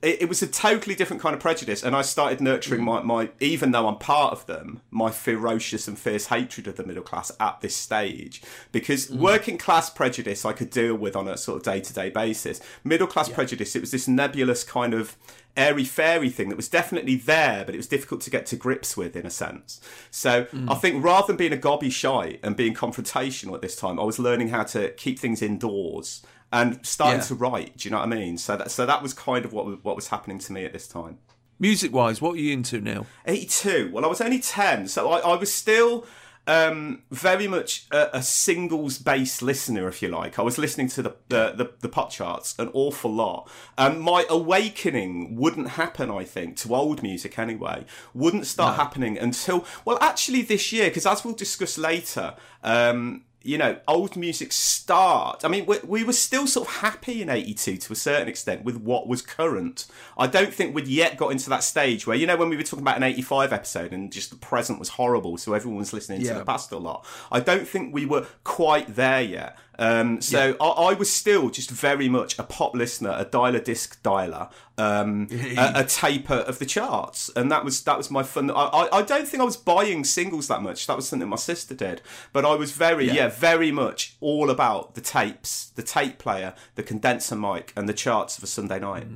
It 0.02 0.28
was 0.28 0.42
a 0.42 0.46
totally 0.46 0.94
different 0.94 1.22
kind 1.22 1.34
of 1.34 1.40
prejudice, 1.40 1.82
and 1.82 1.94
I 1.94 2.02
started 2.02 2.40
nurturing 2.40 2.80
mm. 2.80 2.84
my, 2.84 3.02
my, 3.02 3.30
even 3.40 3.70
though 3.70 3.88
I'm 3.88 3.96
part 3.96 4.32
of 4.32 4.46
them, 4.46 4.80
my 4.90 5.10
ferocious 5.10 5.88
and 5.88 5.98
fierce 5.98 6.26
hatred 6.26 6.66
of 6.66 6.76
the 6.76 6.84
middle 6.84 7.02
class 7.02 7.30
at 7.38 7.60
this 7.60 7.74
stage. 7.76 8.42
Because 8.72 9.06
mm. 9.06 9.18
working 9.18 9.56
class 9.56 9.88
prejudice 9.88 10.44
I 10.44 10.52
could 10.52 10.70
deal 10.70 10.96
with 10.96 11.16
on 11.16 11.28
a 11.28 11.36
sort 11.36 11.58
of 11.58 11.62
day 11.62 11.80
to 11.80 11.92
day 11.92 12.10
basis. 12.10 12.60
Middle 12.82 13.06
class 13.06 13.28
prejudice, 13.28 13.74
it 13.76 13.80
was 13.80 13.92
this 13.92 14.08
nebulous 14.08 14.64
kind 14.64 14.94
of 14.94 15.16
airy 15.56 15.84
fairy 15.84 16.30
thing 16.30 16.48
that 16.48 16.56
was 16.56 16.68
definitely 16.68 17.16
there, 17.16 17.64
but 17.64 17.74
it 17.74 17.78
was 17.78 17.86
difficult 17.86 18.20
to 18.22 18.30
get 18.30 18.46
to 18.46 18.56
grips 18.56 18.96
with 18.96 19.16
in 19.16 19.24
a 19.24 19.30
sense. 19.30 19.80
So 20.10 20.44
mm. 20.46 20.70
I 20.70 20.74
think 20.74 21.02
rather 21.04 21.28
than 21.28 21.36
being 21.36 21.52
a 21.52 21.56
gobby 21.56 21.90
shy 21.90 22.38
and 22.42 22.56
being 22.56 22.74
confrontational 22.74 23.54
at 23.54 23.62
this 23.62 23.76
time, 23.76 24.00
I 24.00 24.04
was 24.04 24.18
learning 24.18 24.48
how 24.48 24.64
to 24.64 24.90
keep 24.90 25.18
things 25.18 25.42
indoors 25.42 26.22
and 26.54 26.78
starting 26.86 27.20
Yeah. 27.20 27.26
to 27.26 27.34
write. 27.34 27.76
Do 27.76 27.86
you 27.86 27.90
know 27.90 27.98
what 27.98 28.06
I 28.12 28.16
mean? 28.16 28.38
So 28.38 28.56
that 28.56 28.70
so 28.70 28.86
that 28.86 29.02
was 29.02 29.12
kind 29.12 29.44
of 29.44 29.52
what 29.52 29.66
was- 29.66 29.78
what 29.82 29.96
was 29.96 30.08
happening 30.08 30.38
to 30.38 30.52
me 30.52 30.64
at 30.64 30.72
this 30.72 30.86
time. 30.88 31.18
Music 31.58 31.92
wise, 31.92 32.20
what 32.22 32.34
are 32.34 32.38
you 32.38 32.52
into 32.52 32.80
now? 32.80 33.06
82. 33.26 33.90
Well, 33.92 34.04
I 34.04 34.08
was 34.08 34.20
only 34.20 34.40
10, 34.40 34.88
so 34.88 35.10
I, 35.10 35.18
I 35.20 35.36
was 35.36 35.52
still 35.52 36.06
um, 36.46 37.02
very 37.10 37.46
much 37.48 37.86
a, 37.90 38.18
a 38.18 38.22
singles 38.22 38.98
based 38.98 39.40
listener, 39.40 39.88
if 39.88 40.02
you 40.02 40.08
like. 40.08 40.38
I 40.38 40.42
was 40.42 40.58
listening 40.58 40.88
to 40.88 41.00
the, 41.02 41.16
the, 41.28 41.52
the, 41.56 41.70
the 41.80 41.88
pop 41.88 42.10
charts 42.10 42.54
an 42.58 42.68
awful 42.74 43.10
lot. 43.12 43.48
And 43.78 44.00
my 44.00 44.26
awakening 44.28 45.36
wouldn't 45.36 45.70
happen, 45.70 46.10
I 46.10 46.24
think, 46.24 46.56
to 46.58 46.74
old 46.74 47.02
music 47.02 47.38
anyway, 47.38 47.86
wouldn't 48.12 48.46
start 48.46 48.76
happening 48.76 49.16
until, 49.18 49.64
well, 49.84 49.98
actually 50.00 50.42
this 50.42 50.72
year, 50.72 50.88
because 50.90 51.06
as 51.06 51.24
we'll 51.24 51.34
discuss 51.34 51.78
later, 51.78 52.34
um, 52.62 53.23
you 53.44 53.58
know, 53.58 53.78
old 53.86 54.16
music 54.16 54.52
start. 54.52 55.44
I 55.44 55.48
mean, 55.48 55.66
we, 55.66 55.78
we, 55.86 56.02
were 56.02 56.14
still 56.14 56.46
sort 56.46 56.66
of 56.66 56.76
happy 56.76 57.20
in 57.20 57.28
82 57.28 57.76
to 57.76 57.92
a 57.92 57.96
certain 57.96 58.26
extent 58.26 58.64
with 58.64 58.78
what 58.78 59.06
was 59.06 59.20
current. 59.20 59.86
I 60.16 60.26
don't 60.26 60.52
think 60.52 60.74
we'd 60.74 60.88
yet 60.88 61.18
got 61.18 61.30
into 61.30 61.50
that 61.50 61.62
stage 61.62 62.06
where, 62.06 62.16
you 62.16 62.26
know, 62.26 62.36
when 62.36 62.48
we 62.48 62.56
were 62.56 62.62
talking 62.62 62.82
about 62.82 62.96
an 62.96 63.02
85 63.02 63.52
episode 63.52 63.92
and 63.92 64.10
just 64.10 64.30
the 64.30 64.36
present 64.36 64.78
was 64.78 64.88
horrible, 64.88 65.36
so 65.36 65.52
everyone 65.52 65.78
was 65.78 65.92
listening 65.92 66.22
Yeah. 66.22 66.32
to 66.32 66.38
the 66.38 66.44
past 66.46 66.72
a 66.72 66.78
lot. 66.78 67.04
I 67.30 67.40
don't 67.40 67.68
think 67.68 67.94
we 67.94 68.06
were 68.06 68.26
quite 68.44 68.96
there 68.96 69.20
yet. 69.22 69.58
Um, 69.78 70.20
so 70.20 70.56
I, 70.60 70.66
I 70.66 70.94
was 70.94 71.10
still 71.12 71.50
just 71.50 71.70
very 71.70 72.08
much 72.08 72.38
a 72.38 72.42
pop 72.42 72.74
listener, 72.74 73.14
a 73.16 73.24
dialer 73.24 73.62
disc 73.62 74.02
dialer, 74.02 74.50
um, 74.78 75.28
a, 75.30 75.72
a 75.76 75.84
taper 75.84 76.34
of 76.34 76.58
the 76.58 76.66
charts, 76.66 77.30
and 77.34 77.50
that 77.50 77.64
was 77.64 77.82
that 77.84 77.96
was 77.96 78.10
my 78.10 78.22
fun. 78.22 78.50
I, 78.50 78.54
I, 78.54 78.98
I 78.98 79.02
don't 79.02 79.26
think 79.26 79.40
I 79.40 79.44
was 79.44 79.56
buying 79.56 80.04
singles 80.04 80.48
that 80.48 80.62
much. 80.62 80.86
That 80.86 80.96
was 80.96 81.08
something 81.08 81.28
my 81.28 81.36
sister 81.36 81.74
did, 81.74 82.02
but 82.32 82.44
I 82.44 82.54
was 82.54 82.72
very 82.72 83.10
yeah. 83.10 83.28
very 83.28 83.72
much 83.72 84.16
all 84.20 84.50
about 84.50 84.94
the 84.94 85.00
tapes, 85.00 85.70
the 85.70 85.82
tape 85.82 86.18
player, 86.18 86.54
the 86.76 86.82
condenser 86.82 87.36
mic, 87.36 87.72
and 87.76 87.88
the 87.88 87.94
charts 87.94 88.38
of 88.38 88.44
a 88.44 88.48
Sunday 88.48 88.78
night. 88.78 89.06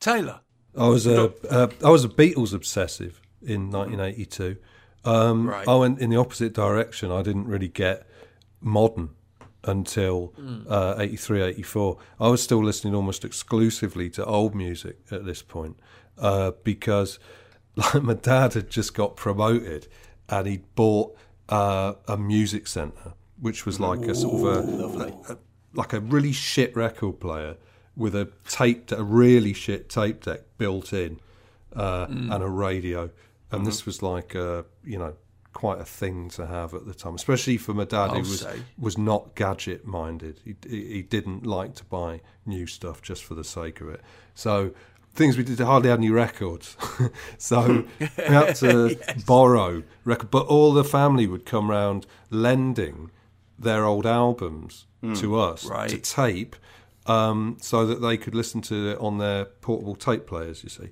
Taylor. 0.00 0.40
I 0.76 0.88
was 0.88 1.06
a 1.06 1.32
uh, 1.50 1.68
I 1.82 1.90
was 1.90 2.04
a 2.04 2.08
Beatles 2.08 2.52
obsessive 2.52 3.20
in 3.42 3.70
1982. 3.70 4.56
Um, 5.04 5.48
Right. 5.48 5.66
I 5.66 5.74
went 5.76 6.00
in 6.00 6.10
the 6.10 6.16
opposite 6.16 6.52
direction. 6.52 7.10
I 7.10 7.22
didn't 7.22 7.46
really 7.46 7.68
get 7.68 8.06
modern 8.60 9.10
until 9.66 10.32
uh, 10.68 10.94
83, 10.98 11.42
84. 11.42 11.98
I 12.20 12.28
was 12.28 12.42
still 12.42 12.62
listening 12.64 12.94
almost 12.94 13.24
exclusively 13.24 14.08
to 14.10 14.24
old 14.24 14.54
music 14.54 14.98
at 15.10 15.24
this 15.24 15.42
point 15.42 15.76
uh, 16.18 16.52
because 16.64 17.18
like 17.76 18.02
my 18.02 18.14
dad 18.14 18.54
had 18.54 18.70
just 18.70 18.94
got 18.94 19.16
promoted 19.16 19.88
and 20.28 20.46
he'd 20.46 20.74
bought 20.74 21.16
uh, 21.48 21.94
a 22.08 22.16
music 22.16 22.66
centre, 22.66 23.12
which 23.40 23.66
was 23.66 23.78
like 23.78 24.00
a 24.00 24.14
sort 24.14 24.56
of 24.56 25.00
a, 25.00 25.32
a 25.32 25.38
like 25.74 25.92
a 25.92 26.00
really 26.00 26.32
shit 26.32 26.74
record 26.74 27.20
player 27.20 27.56
with 27.96 28.14
a 28.14 28.30
tape, 28.48 28.90
a 28.92 29.02
really 29.02 29.52
shit 29.52 29.88
tape 29.88 30.24
deck 30.24 30.40
built 30.58 30.92
in, 30.92 31.20
uh, 31.74 32.06
and 32.08 32.42
a 32.42 32.48
radio. 32.48 33.10
And 33.52 33.66
this 33.66 33.86
was 33.86 34.02
like 34.02 34.34
a, 34.34 34.64
you 34.84 34.98
know, 34.98 35.14
quite 35.56 35.80
a 35.80 35.86
thing 35.86 36.28
to 36.28 36.46
have 36.46 36.74
at 36.74 36.84
the 36.84 36.92
time, 36.92 37.14
especially 37.14 37.56
for 37.56 37.72
my 37.72 37.86
dad, 37.86 38.10
who 38.10 38.18
was 38.18 38.40
say. 38.40 38.60
was 38.78 38.98
not 38.98 39.34
gadget 39.34 39.86
minded. 39.86 40.38
He, 40.44 40.54
he 40.68 41.00
didn't 41.00 41.46
like 41.46 41.74
to 41.76 41.84
buy 41.86 42.20
new 42.44 42.66
stuff 42.66 43.00
just 43.00 43.24
for 43.24 43.34
the 43.34 43.42
sake 43.42 43.80
of 43.80 43.88
it. 43.88 44.02
So 44.34 44.72
things 45.14 45.38
we 45.38 45.44
did 45.44 45.58
hardly 45.60 45.88
had 45.88 45.98
any 45.98 46.10
records, 46.10 46.76
so 47.38 47.86
we 47.98 48.06
had 48.18 48.54
to 48.56 48.98
borrow 49.26 49.82
record. 50.04 50.30
But 50.30 50.44
all 50.44 50.74
the 50.74 50.84
family 50.84 51.26
would 51.26 51.46
come 51.46 51.70
round 51.70 52.04
lending 52.28 53.10
their 53.58 53.86
old 53.86 54.04
albums 54.04 54.84
to 55.14 55.38
us 55.38 55.64
right. 55.64 55.88
to 55.88 55.96
tape, 55.96 56.54
um, 57.06 57.56
so 57.62 57.86
that 57.86 58.02
they 58.02 58.18
could 58.18 58.34
listen 58.34 58.60
to 58.60 58.90
it 58.90 58.98
on 58.98 59.16
their 59.16 59.46
portable 59.46 59.94
tape 59.94 60.26
players. 60.26 60.62
You 60.62 60.68
see. 60.68 60.90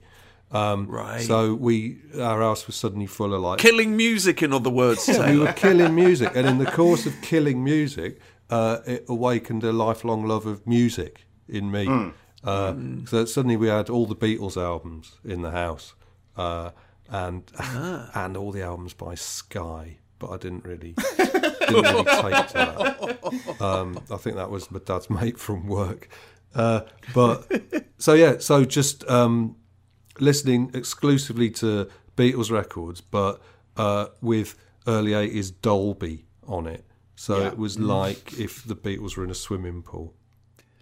Um, 0.54 0.86
Right. 0.86 1.20
So 1.22 1.54
we, 1.54 1.98
our 2.20 2.40
house 2.40 2.66
was 2.66 2.76
suddenly 2.76 3.06
full 3.06 3.34
of 3.34 3.40
like 3.42 3.58
Killing 3.58 3.96
music, 3.96 4.42
in 4.42 4.52
other 4.52 4.70
words, 4.70 5.06
we 5.08 5.38
were 5.38 5.52
killing 5.52 5.94
music, 5.94 6.30
and 6.36 6.46
in 6.46 6.58
the 6.58 6.70
course 6.70 7.06
of 7.06 7.20
killing 7.22 7.62
music, 7.64 8.20
uh, 8.50 8.78
it 8.86 9.04
awakened 9.08 9.64
a 9.64 9.72
lifelong 9.72 10.26
love 10.26 10.46
of 10.46 10.66
music 10.66 11.26
in 11.48 11.70
me. 11.70 11.88
Uh, 12.44 12.74
So 13.06 13.24
suddenly 13.24 13.56
we 13.56 13.68
had 13.68 13.90
all 13.90 14.06
the 14.06 14.14
Beatles 14.16 14.56
albums 14.56 15.18
in 15.24 15.42
the 15.42 15.50
house, 15.50 15.94
uh, 16.36 16.70
and 17.08 17.42
and 18.14 18.36
all 18.36 18.52
the 18.52 18.62
albums 18.62 18.94
by 18.94 19.14
Sky, 19.16 19.98
but 20.18 20.30
I 20.30 20.36
didn't 20.36 20.64
really 20.64 20.94
didn't 21.16 21.84
really 21.84 22.04
take 22.04 22.46
to 22.48 22.54
that. 22.54 23.60
Um, 23.60 23.98
I 24.10 24.16
think 24.18 24.36
that 24.36 24.50
was 24.50 24.70
my 24.70 24.78
dad's 24.84 25.08
mate 25.20 25.38
from 25.38 25.66
work. 25.66 26.08
Uh, 26.54 26.82
but 27.14 27.50
so 27.98 28.12
yeah, 28.14 28.38
so 28.38 28.64
just 28.64 29.08
um, 29.10 29.56
listening 30.18 30.70
exclusively 30.74 31.50
to 31.50 31.88
Beatles 32.16 32.50
records, 32.50 33.00
but 33.00 33.40
uh, 33.76 34.06
with 34.20 34.56
early 34.86 35.12
80s 35.12 35.52
Dolby 35.62 36.26
on 36.46 36.66
it. 36.66 36.84
So 37.16 37.40
it 37.42 37.56
was 37.56 37.78
like 37.78 38.38
if 38.38 38.64
the 38.64 38.76
Beatles 38.76 39.16
were 39.16 39.24
in 39.24 39.30
a 39.30 39.34
swimming 39.34 39.82
pool. 39.82 40.14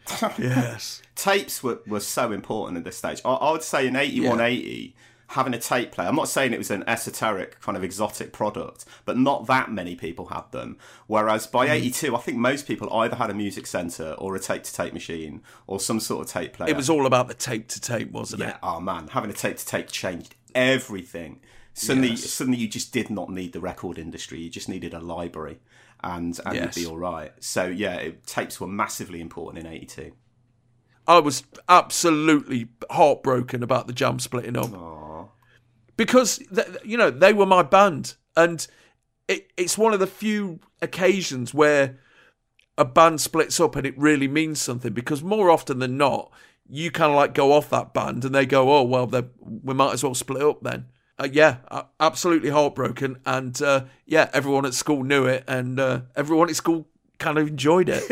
yes. 0.38 1.01
tapes 1.14 1.62
were, 1.62 1.81
were 1.87 2.01
so 2.01 2.33
important 2.33 2.79
at 2.79 2.85
this 2.85 2.97
stage. 2.97 3.21
I, 3.25 3.35
I 3.35 3.53
would 3.53 3.62
say 3.62 3.87
in 3.87 3.97
81, 3.97 4.38
Yeah. 4.38 4.45
80, 4.45 4.97
having 5.33 5.53
a 5.55 5.59
tape 5.59 5.92
player, 5.92 6.09
I'm 6.09 6.16
not 6.16 6.29
saying 6.29 6.53
it 6.53 6.59
was 6.59 6.71
an 6.71 6.85
esoteric 6.87 7.61
kind 7.61 7.77
of 7.77 7.85
exotic 7.85 8.33
product, 8.33 8.85
but 9.05 9.16
not 9.18 9.47
that 9.47 9.71
many 9.71 9.95
people 9.97 10.27
had 10.27 10.45
them. 10.53 10.77
Whereas 11.07 11.47
by 11.47 11.66
Mm. 11.66 11.71
82, 11.73 12.16
I 12.16 12.21
think 12.21 12.38
most 12.38 12.66
people 12.66 12.92
either 12.92 13.16
had 13.16 13.31
a 13.31 13.35
music 13.35 13.66
centre 13.66 14.12
or 14.18 14.35
a 14.37 14.40
tape 14.40 14.62
to 14.64 14.73
tape 14.73 14.92
machine 14.92 15.42
or 15.66 15.81
some 15.81 16.01
sort 16.01 16.27
of 16.27 16.33
tape 16.33 16.53
player. 16.55 16.71
It 16.71 16.77
was 16.77 16.88
all 16.90 17.07
about 17.07 17.29
the 17.29 17.35
tape 17.35 17.68
to 17.68 17.81
tape, 17.81 18.11
wasn't 18.12 18.42
yeah, 18.42 18.51
it? 18.51 18.57
oh 18.62 18.81
man, 18.81 19.09
having 19.09 19.31
a 19.31 19.35
tape 19.35 19.57
to 19.59 19.66
tape 19.66 19.88
changed 19.90 20.35
everything. 20.55 21.40
Suddenly, 21.75 22.11
Yes. 22.11 22.31
suddenly 22.31 22.59
you 22.59 22.68
just 22.68 22.92
did 22.92 23.09
not 23.09 23.31
need 23.31 23.53
the 23.55 23.61
record 23.61 23.99
industry. 23.99 24.38
You 24.40 24.51
just 24.51 24.68
needed 24.68 24.92
a 24.92 25.01
library, 25.01 25.59
and 26.05 26.38
and 26.45 26.55
Yes. 26.55 26.77
you'd 26.77 26.85
be 26.85 26.90
all 26.90 26.99
right. 26.99 27.33
So 27.40 27.64
yeah, 27.64 27.95
it, 27.95 28.27
tapes 28.27 28.61
were 28.61 28.66
massively 28.66 29.21
important 29.23 29.64
in 29.66 29.73
'82. 29.73 30.12
I 31.07 31.18
was 31.18 31.42
absolutely 31.68 32.68
heartbroken 32.90 33.62
about 33.62 33.87
the 33.87 33.92
jam 33.92 34.18
splitting 34.21 34.57
up 34.57 34.71
because 36.03 36.43
you 36.85 36.97
know 36.97 37.11
they 37.11 37.33
were 37.33 37.47
my 37.47 37.62
band, 37.62 38.17
and 38.37 38.67
it, 39.29 39.53
it's 39.57 39.79
one 39.79 39.95
of 39.95 40.01
the 40.01 40.07
few 40.09 40.59
occasions 40.81 41.55
where 41.55 42.01
a 42.77 42.85
band 42.85 43.21
splits 43.21 43.61
up 43.61 43.77
and 43.77 43.87
it 43.87 43.97
really 43.97 44.27
means 44.27 44.61
something. 44.61 44.93
Because 44.93 45.23
more 45.23 45.49
often 45.49 45.79
than 45.79 45.97
not, 45.97 46.33
you 46.69 46.91
kind 46.91 47.12
of 47.12 47.17
like 47.17 47.35
go 47.35 47.53
off 47.53 47.71
that 47.71 47.95
band 47.95 48.25
and 48.25 48.35
they 48.35 48.47
go, 48.47 48.77
"Oh 48.77 48.83
well, 48.83 49.07
we 49.62 49.75
might 49.75 49.93
as 49.93 50.03
well 50.03 50.15
split 50.15 50.43
up 50.43 50.61
then." 50.62 50.87
Uh, 51.21 51.29
yeah, 51.31 51.59
absolutely 52.01 52.51
heartbroken, 52.51 53.21
and 53.25 53.62
uh, 53.62 53.85
yeah, 54.05 54.29
everyone 54.33 54.67
at 54.67 54.75
school 54.75 55.05
knew 55.05 55.27
it, 55.27 55.45
and 55.47 55.79
uh, 55.79 56.01
everyone 56.17 56.49
at 56.49 56.57
school 56.57 56.88
kind 57.22 57.38
of 57.38 57.48
enjoyed 57.48 57.88
it. 57.88 58.02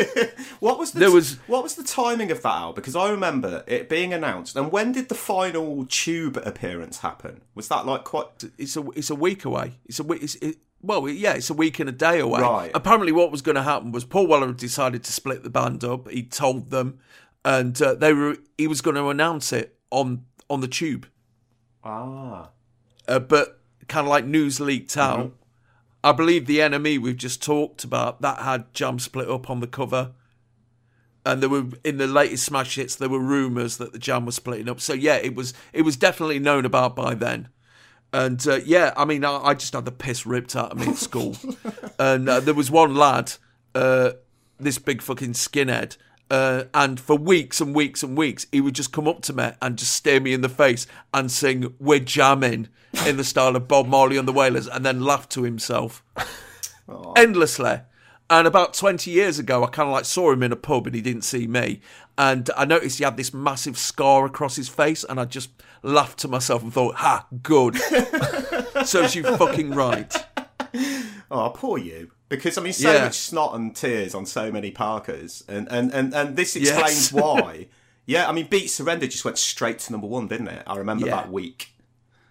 What 0.60 0.78
was 0.78 0.92
the 0.92 1.00
There 1.00 1.10
was- 1.10 1.36
what 1.46 1.62
was 1.62 1.74
the 1.74 1.82
timing 1.84 2.30
of 2.30 2.42
that 2.42 2.52
album? 2.62 2.74
Because 2.74 2.94
I 2.94 3.10
remember 3.10 3.64
it 3.66 3.88
being 3.88 4.12
announced. 4.12 4.56
And 4.56 4.70
when 4.70 4.92
did 4.92 5.08
the 5.08 5.14
final 5.14 5.86
Tube 5.88 6.36
appearance 6.44 6.98
happen? 6.98 7.40
Was 7.54 7.68
that 7.68 7.86
like 7.86 8.04
quite? 8.04 8.26
it's 8.58 8.76
a 8.76 8.82
it's 8.90 9.10
a 9.10 9.14
week 9.14 9.44
away. 9.44 9.78
It's 9.86 9.98
a 10.00 10.04
week. 10.04 10.22
It's, 10.22 10.34
it, 10.36 10.56
well, 10.82 11.08
yeah, 11.08 11.34
it's 11.34 11.50
a 11.50 11.54
week 11.54 11.78
and 11.80 11.88
a 11.88 11.92
day 11.92 12.20
away. 12.20 12.40
Right. 12.42 12.70
Apparently, 12.74 13.12
what 13.12 13.30
was 13.30 13.42
going 13.42 13.56
to 13.56 13.62
happen 13.62 13.92
was 13.92 14.04
Paul 14.04 14.26
Weller 14.26 14.52
decided 14.52 15.02
to 15.04 15.12
split 15.12 15.42
the 15.42 15.50
band 15.50 15.82
up. 15.84 16.10
He 16.10 16.22
told 16.24 16.70
them, 16.70 16.98
and 17.44 17.80
uh, 17.80 17.94
they 17.94 18.12
were 18.12 18.36
he 18.58 18.66
was 18.66 18.80
going 18.82 18.96
to 18.96 19.08
announce 19.08 19.52
it 19.52 19.76
on 19.90 20.24
on 20.50 20.60
the 20.60 20.68
tube. 20.68 21.06
Ah, 21.84 22.50
Uh, 23.08 23.18
but 23.18 23.60
kind 23.88 24.06
of 24.06 24.10
like 24.10 24.24
news 24.26 24.60
leaked 24.60 24.96
out. 24.96 25.32
I 26.02 26.12
believe 26.12 26.46
the 26.46 26.58
NME 26.58 26.98
we've 26.98 27.16
just 27.16 27.42
talked 27.42 27.84
about 27.84 28.22
that 28.22 28.38
had 28.38 28.72
Jam 28.72 28.98
split 28.98 29.28
up 29.28 29.50
on 29.50 29.60
the 29.60 29.66
cover. 29.66 30.12
And 31.26 31.42
there 31.42 31.50
were 31.50 31.66
in 31.84 31.98
the 31.98 32.06
latest 32.06 32.46
smash 32.46 32.76
hits, 32.76 32.96
there 32.96 33.08
were 33.08 33.20
rumours 33.20 33.76
that 33.76 33.92
the 33.92 33.98
Jam 33.98 34.24
was 34.24 34.36
splitting 34.36 34.68
up. 34.68 34.80
So 34.80 34.94
yeah, 34.94 35.16
it 35.16 35.34
was 35.34 35.52
it 35.72 35.82
was 35.82 35.96
definitely 35.96 36.38
known 36.38 36.64
about 36.64 36.96
by 36.96 37.14
then. 37.14 37.48
And 38.12 38.44
uh, 38.46 38.60
yeah, 38.64 38.92
I 38.96 39.04
mean, 39.04 39.24
I, 39.24 39.36
I 39.36 39.54
just 39.54 39.74
had 39.74 39.84
the 39.84 39.92
piss 39.92 40.26
ripped 40.26 40.56
out 40.56 40.72
of 40.72 40.78
me 40.78 40.88
at 40.88 40.96
school. 40.96 41.36
and 41.98 42.28
uh, 42.28 42.40
there 42.40 42.54
was 42.54 42.70
one 42.70 42.94
lad, 42.94 43.34
uh, 43.74 44.12
this 44.58 44.78
big 44.78 45.02
fucking 45.02 45.34
skinhead, 45.34 45.96
uh, 46.30 46.64
and 46.72 46.98
for 46.98 47.16
weeks 47.16 47.60
and 47.60 47.74
weeks 47.74 48.02
and 48.02 48.16
weeks, 48.16 48.46
he 48.52 48.60
would 48.60 48.74
just 48.74 48.92
come 48.92 49.08
up 49.08 49.22
to 49.22 49.32
me 49.32 49.50
and 49.60 49.76
just 49.76 49.92
stare 49.92 50.20
me 50.20 50.32
in 50.32 50.40
the 50.40 50.48
face 50.48 50.86
and 51.12 51.30
sing 51.30 51.74
"We're 51.78 52.00
jamming" 52.00 52.68
in 53.06 53.16
the 53.16 53.24
style 53.24 53.56
of 53.56 53.68
Bob 53.68 53.86
Marley 53.86 54.16
and 54.16 54.26
the 54.26 54.32
Wailers, 54.32 54.66
and 54.66 54.84
then 54.84 55.04
laugh 55.04 55.28
to 55.30 55.42
himself 55.42 56.02
endlessly. 57.16 57.80
And 58.28 58.46
about 58.46 58.74
20 58.74 59.10
years 59.10 59.40
ago, 59.40 59.64
I 59.64 59.66
kind 59.66 59.88
of 59.88 59.92
like 59.92 60.04
saw 60.04 60.30
him 60.30 60.44
in 60.44 60.52
a 60.52 60.56
pub 60.56 60.86
and 60.86 60.94
he 60.94 61.02
didn't 61.02 61.22
see 61.22 61.48
me. 61.48 61.80
And 62.16 62.48
I 62.56 62.64
noticed 62.64 62.98
he 62.98 63.04
had 63.04 63.16
this 63.16 63.34
massive 63.34 63.76
scar 63.76 64.24
across 64.24 64.54
his 64.54 64.68
face. 64.68 65.02
And 65.02 65.18
I 65.18 65.24
just 65.24 65.50
laughed 65.82 66.20
to 66.20 66.28
myself 66.28 66.62
and 66.62 66.72
thought, 66.72 66.94
ha, 66.96 67.26
good. 67.42 67.76
so 68.84 69.02
you 69.06 69.24
fucking 69.36 69.72
right. 69.72 70.14
oh, 71.28 71.50
poor 71.50 71.76
you. 71.78 72.12
Because 72.30 72.56
I 72.56 72.62
mean, 72.62 72.72
so 72.72 72.90
Yeah. 72.90 73.04
much 73.04 73.18
snot 73.18 73.54
and 73.54 73.76
tears 73.76 74.14
on 74.14 74.24
so 74.24 74.50
many 74.50 74.70
Parkers, 74.70 75.44
and 75.46 75.68
and 75.70 75.92
and, 75.92 76.14
and 76.14 76.36
this 76.36 76.56
Yes. 76.56 76.70
explains 76.70 77.12
why. 77.22 77.66
Yeah, 78.06 78.28
I 78.28 78.32
mean, 78.32 78.46
Beat 78.48 78.68
Surrender 78.68 79.06
just 79.06 79.24
went 79.26 79.36
straight 79.36 79.78
to 79.80 79.92
number 79.92 80.06
one, 80.06 80.26
didn't 80.28 80.48
it? 80.48 80.62
I 80.66 80.76
remember 80.78 81.06
Yeah. 81.06 81.16
that 81.16 81.30
week. 81.30 81.74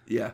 Yeah. 0.08 0.32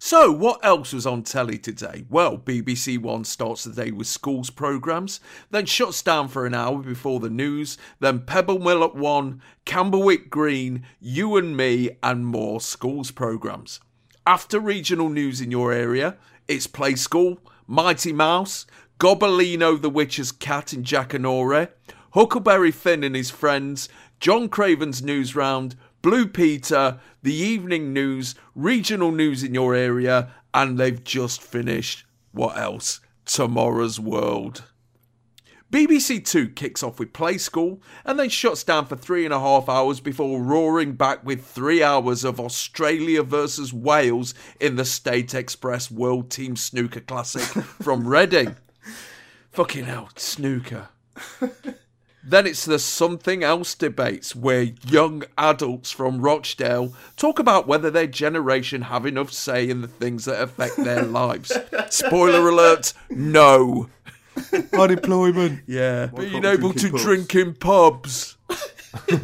So, 0.00 0.30
what 0.30 0.64
else 0.64 0.92
was 0.92 1.06
on 1.06 1.24
telly 1.24 1.58
today? 1.58 2.04
Well, 2.08 2.38
BBC 2.38 2.98
One 2.98 3.24
starts 3.24 3.64
the 3.64 3.72
day 3.72 3.90
with 3.90 4.06
schools 4.06 4.48
programmes, 4.50 5.18
then 5.50 5.66
shuts 5.66 6.02
down 6.02 6.28
for 6.28 6.46
an 6.46 6.54
hour 6.54 6.78
before 6.78 7.18
the 7.18 7.30
news, 7.30 7.76
then 7.98 8.20
Pebble 8.20 8.60
Mill 8.60 8.84
at 8.84 8.94
1, 8.94 9.42
Camberwick 9.64 10.30
Green, 10.30 10.84
You 11.00 11.36
and 11.36 11.56
Me, 11.56 11.90
and 12.00 12.26
more 12.26 12.60
schools 12.60 13.10
programmes. 13.10 13.80
After 14.24 14.60
regional 14.60 15.08
news 15.08 15.40
in 15.40 15.50
your 15.50 15.72
area, 15.72 16.16
it's 16.46 16.68
Play 16.68 16.94
School, 16.94 17.40
Mighty 17.66 18.12
Mouse, 18.12 18.66
Gobbolino 18.98 19.80
the 19.80 19.88
Witch's 19.88 20.32
Cat 20.32 20.72
in 20.72 20.82
Jackanory, 20.82 21.68
Huckleberry 22.14 22.72
Finn 22.72 23.04
and 23.04 23.14
his 23.14 23.30
friends, 23.30 23.88
John 24.18 24.48
Craven's 24.48 25.00
News 25.00 25.36
Round, 25.36 25.76
Blue 26.02 26.26
Peter, 26.26 26.98
the 27.22 27.34
evening 27.34 27.92
news, 27.92 28.34
regional 28.56 29.12
news 29.12 29.44
in 29.44 29.54
your 29.54 29.76
area, 29.76 30.34
and 30.52 30.78
they've 30.78 31.04
just 31.04 31.40
finished, 31.40 32.06
what 32.32 32.58
else? 32.58 32.98
Tomorrow's 33.24 34.00
World. 34.00 34.64
BBC 35.70 36.24
Two 36.24 36.48
kicks 36.48 36.82
off 36.82 36.98
with 36.98 37.12
Play 37.12 37.38
School 37.38 37.80
and 38.04 38.18
then 38.18 38.30
shuts 38.30 38.64
down 38.64 38.86
for 38.86 38.96
three 38.96 39.24
and 39.24 39.34
a 39.34 39.38
half 39.38 39.68
hours 39.68 40.00
before 40.00 40.42
roaring 40.42 40.94
back 40.94 41.24
with 41.24 41.44
three 41.44 41.84
hours 41.84 42.24
of 42.24 42.40
Australia 42.40 43.22
versus 43.22 43.72
Wales 43.72 44.34
in 44.58 44.74
the 44.74 44.84
State 44.84 45.34
Express 45.34 45.88
World 45.88 46.32
Team 46.32 46.56
Snooker 46.56 47.00
Classic 47.00 47.42
from 47.82 48.08
Reading. 48.08 48.56
Fucking 49.52 49.84
hell, 49.84 50.10
snooker. 50.16 50.88
Then 52.22 52.46
it's 52.46 52.64
the 52.66 52.78
something 52.78 53.42
else 53.42 53.74
debates 53.74 54.36
where 54.36 54.62
young 54.86 55.22
adults 55.38 55.90
from 55.90 56.20
Rochdale 56.20 56.92
talk 57.16 57.38
about 57.38 57.66
whether 57.66 57.90
their 57.90 58.06
generation 58.06 58.82
have 58.82 59.06
enough 59.06 59.32
say 59.32 59.68
in 59.70 59.80
the 59.80 59.88
things 59.88 60.26
that 60.26 60.42
affect 60.42 60.76
their 60.76 61.02
lives. 61.04 61.56
Spoiler 61.88 62.48
alert, 62.48 62.92
no. 63.08 63.88
Unemployment. 64.74 65.62
Yeah, 65.66 66.08
can't 66.08 66.18
being 66.18 66.44
able 66.44 66.74
to 66.74 66.90
pubs? 66.90 67.02
drink 67.02 67.34
in 67.34 67.54
pubs. 67.54 68.36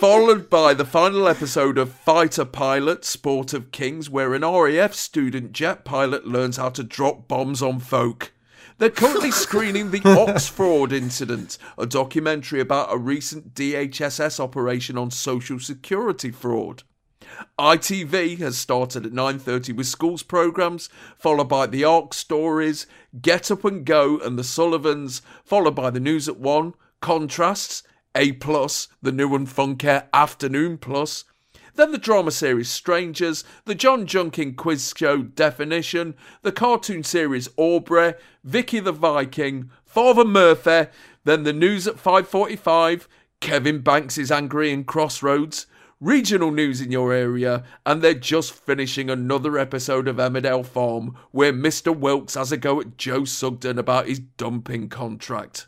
Followed 0.00 0.50
by 0.50 0.74
the 0.74 0.84
final 0.84 1.26
episode 1.26 1.78
of 1.78 1.90
Fighter 1.90 2.44
Pilot 2.44 3.02
Sport 3.02 3.54
of 3.54 3.72
Kings, 3.72 4.10
where 4.10 4.34
an 4.34 4.42
RAF 4.42 4.92
student 4.92 5.52
jet 5.52 5.86
pilot 5.86 6.26
learns 6.26 6.58
how 6.58 6.68
to 6.68 6.84
drop 6.84 7.26
bombs 7.26 7.62
on 7.62 7.80
folk. 7.80 8.32
They're 8.76 8.90
currently 8.90 9.30
screening 9.32 9.90
the 9.90 10.02
Oxford 10.04 10.92
incident, 10.92 11.56
a 11.78 11.86
documentary 11.86 12.60
about 12.60 12.92
a 12.92 12.98
recent 12.98 13.54
DHSS 13.54 14.38
operation 14.38 14.98
on 14.98 15.10
social 15.10 15.58
security 15.58 16.30
fraud. 16.30 16.82
ITV 17.58 18.38
has 18.38 18.58
started 18.58 19.06
at 19.06 19.12
9:30 19.12 19.74
with 19.74 19.86
schools 19.86 20.22
programs, 20.22 20.90
followed 21.16 21.48
by 21.48 21.66
the 21.66 21.84
Ark 21.84 22.12
stories, 22.12 22.86
Get 23.22 23.50
Up 23.50 23.64
and 23.64 23.84
Go 23.86 24.18
and 24.18 24.38
the 24.38 24.44
Sullivans, 24.44 25.22
followed 25.42 25.74
by 25.74 25.88
the 25.88 26.00
news 26.00 26.28
at 26.28 26.38
1, 26.38 26.74
Contrasts, 27.00 27.82
A+, 28.16 28.32
Plus, 28.32 28.88
the 29.02 29.12
new 29.12 29.34
and 29.34 29.48
funky 29.48 29.98
Afternoon 30.12 30.78
Plus, 30.78 31.24
then 31.74 31.92
the 31.92 31.98
drama 31.98 32.30
series 32.30 32.70
Strangers, 32.70 33.44
the 33.66 33.74
John 33.74 34.06
Junkin 34.06 34.54
quiz 34.54 34.94
show 34.96 35.22
Definition, 35.22 36.14
the 36.42 36.50
cartoon 36.50 37.04
series 37.04 37.48
Aubrey, 37.58 38.14
Vicky 38.42 38.80
the 38.80 38.92
Viking, 38.92 39.70
Father 39.84 40.24
Murphy, 40.24 40.90
then 41.24 41.42
the 41.42 41.52
news 41.52 41.86
at 41.86 41.96
5:45, 41.96 43.06
Kevin 43.40 43.80
Banks 43.80 44.16
is 44.16 44.32
angry 44.32 44.72
in 44.72 44.84
Crossroads, 44.84 45.66
regional 46.00 46.50
news 46.50 46.80
in 46.80 46.90
your 46.90 47.12
area, 47.12 47.64
and 47.84 48.00
they're 48.00 48.14
just 48.14 48.52
finishing 48.52 49.10
another 49.10 49.58
episode 49.58 50.08
of 50.08 50.16
Emmerdale 50.16 50.64
Farm 50.64 51.16
where 51.30 51.52
Mr. 51.52 51.94
Wilkes 51.94 52.34
has 52.34 52.52
a 52.52 52.56
go 52.56 52.80
at 52.80 52.96
Joe 52.96 53.24
Sugden 53.24 53.78
about 53.78 54.08
his 54.08 54.20
dumping 54.20 54.88
contract. 54.88 55.66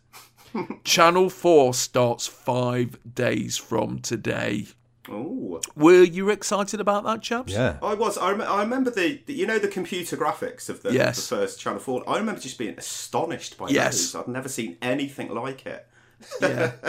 Channel 0.84 1.30
4 1.30 1.74
starts 1.74 2.26
5 2.26 3.14
days 3.14 3.56
from 3.56 3.98
today. 4.00 4.66
Oh, 5.10 5.60
Were 5.74 6.02
you 6.02 6.28
excited 6.28 6.80
about 6.80 7.04
that, 7.04 7.22
chaps? 7.22 7.52
Yeah. 7.54 7.78
I 7.82 7.94
was. 7.94 8.18
I, 8.18 8.30
rem- 8.32 8.42
I 8.42 8.60
remember 8.62 8.90
the, 8.90 9.22
the, 9.24 9.32
you 9.32 9.46
know, 9.46 9.58
the 9.58 9.68
computer 9.68 10.16
graphics 10.18 10.68
of 10.68 10.82
the, 10.82 10.92
Yes. 10.92 11.16
the 11.28 11.36
first 11.36 11.58
Channel 11.58 11.78
Four. 11.80 12.04
I 12.06 12.18
remember 12.18 12.40
just 12.40 12.58
being 12.58 12.74
astonished 12.76 13.56
by 13.56 13.68
Yes. 13.70 14.12
those. 14.12 14.22
I'd 14.22 14.28
never 14.28 14.48
seen 14.50 14.76
anything 14.82 15.32
like 15.34 15.64
it. 15.66 15.86
Yeah. 16.40 16.72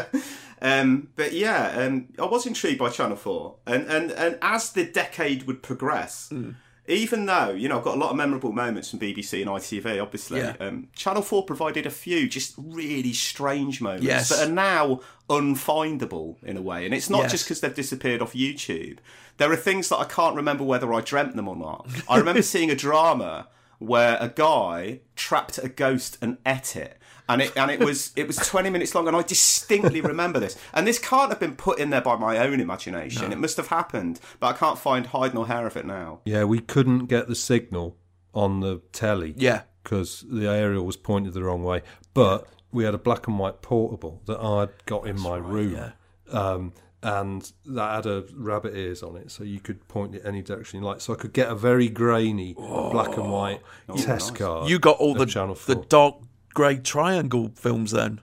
Um, 0.62 1.08
but 1.16 1.32
yeah, 1.32 1.70
um, 1.86 2.10
I 2.20 2.26
was 2.26 2.46
intrigued 2.46 2.80
by 2.80 2.90
Channel 2.90 3.16
Four, 3.16 3.56
and 3.66 3.88
and 3.88 4.12
and 4.12 4.38
as 4.42 4.74
the 4.74 4.84
decade 4.84 5.44
would 5.48 5.64
progress. 5.64 6.28
Hmm. 6.28 6.50
Even 6.90 7.26
though 7.28 7.52
you 7.52 7.70
know 7.70 7.78
I've 7.78 7.84
got 7.84 7.96
a 7.96 8.00
lot 8.00 8.10
of 8.10 8.16
memorable 8.18 8.52
moments 8.52 8.90
from 8.90 9.00
BBC 9.00 9.42
and 9.42 9.50
ITV, 9.50 10.02
obviously, 10.02 10.40
Yeah. 10.40 10.56
um, 10.60 10.88
Channel 10.96 11.22
Four 11.22 11.46
provided 11.46 11.86
a 11.86 11.90
few 11.92 12.28
just 12.28 12.56
really 12.58 13.14
strange 13.14 13.80
moments 13.80 14.06
Yes. 14.06 14.30
that 14.30 14.48
are 14.48 14.52
now 14.52 15.00
unfindable 15.30 16.36
in 16.44 16.58
a 16.58 16.62
way. 16.62 16.86
And 16.86 16.94
it's 16.94 17.10
not 17.10 17.24
Yes. 17.24 17.32
just 17.32 17.46
because 17.46 17.62
they've 17.62 17.74
disappeared 17.74 18.22
off 18.22 18.34
YouTube. 18.34 18.98
There 19.38 19.52
are 19.52 19.56
things 19.56 19.90
that 19.90 19.98
I 19.98 20.04
can't 20.06 20.36
remember 20.36 20.64
whether 20.64 20.94
I 20.94 21.02
dreamt 21.02 21.36
them 21.36 21.48
or 21.48 21.56
not. 21.56 21.88
I 22.10 22.18
remember 22.18 22.42
seeing 22.54 22.70
a 22.70 22.76
drama 22.76 23.48
where 23.78 24.18
a 24.20 24.28
guy 24.28 25.00
trapped 25.16 25.58
a 25.58 25.70
ghost 25.70 26.18
and 26.22 26.38
ate 26.46 26.76
it. 26.76 26.98
And 27.30 27.42
it 27.44 27.56
and 27.56 27.72
it 27.72 27.80
was 27.80 28.12
it 28.16 28.28
was 28.28 28.38
twenty 28.38 28.70
minutes 28.70 28.94
long, 28.94 29.08
and 29.08 29.16
I 29.16 29.22
distinctly 29.22 30.02
remember 30.02 30.40
this. 30.40 30.58
And 30.74 30.86
this 30.86 31.00
can't 31.00 31.30
have 31.30 31.40
been 31.40 31.56
put 31.56 31.80
in 31.80 31.92
there 31.92 32.02
by 32.02 32.16
my 32.16 32.38
own 32.40 32.60
imagination. 32.60 33.32
It 33.32 33.38
must 33.38 33.56
have 33.58 33.68
happened, 33.68 34.20
but 34.40 34.48
I 34.48 34.58
can't 34.58 34.78
find 34.78 35.08
hide 35.08 35.34
nor 35.34 35.48
hair 35.48 35.66
of 35.66 35.78
it 35.78 35.86
now. 35.86 36.20
Yeah, 36.26 36.44
we 36.44 36.60
couldn't 36.60 37.06
get 37.06 37.28
the 37.28 37.36
signal 37.36 37.96
on 38.34 38.60
the 38.60 38.82
telly. 38.92 39.34
Yeah. 39.38 39.62
Because 39.84 40.26
the 40.30 40.48
aerial 40.48 40.86
was 40.86 40.98
pointed 40.98 41.34
the 41.34 41.44
wrong 41.44 41.64
way. 41.64 41.84
But 42.14 42.48
we 42.72 42.84
had 42.84 42.94
a 42.94 42.98
black 43.00 43.28
and 43.28 43.40
white 43.40 43.62
portable 43.62 44.22
that 44.26 44.40
I'd 44.40 44.86
got 44.86 45.08
in 45.08 45.20
my 45.20 45.38
room. 45.38 45.94
Um, 46.32 46.74
and 47.02 47.52
that 47.66 47.96
had 47.96 48.06
a 48.06 48.26
rabbit 48.36 48.76
ears 48.76 49.02
on 49.02 49.16
it, 49.16 49.32
so 49.32 49.44
you 49.44 49.60
could 49.60 49.88
point 49.88 50.16
it 50.16 50.22
any 50.26 50.42
direction 50.42 50.82
you 50.82 50.86
like. 50.86 51.00
So 51.00 51.14
I 51.14 51.16
could 51.16 51.32
get 51.32 51.50
a 51.50 51.56
very 51.56 51.88
grainy 51.88 52.54
black 52.56 53.16
and 53.18 53.32
white 53.32 53.62
test 53.98 54.36
card. 54.36 54.70
You 54.70 54.80
got 54.80 54.98
all 54.98 55.14
the 55.14 55.26
Channel 55.26 55.56
the 55.56 55.76
4. 55.76 55.86
dark 55.86 56.16
grey 56.54 56.78
triangle 56.78 57.52
films 57.56 57.92
then. 57.92 58.22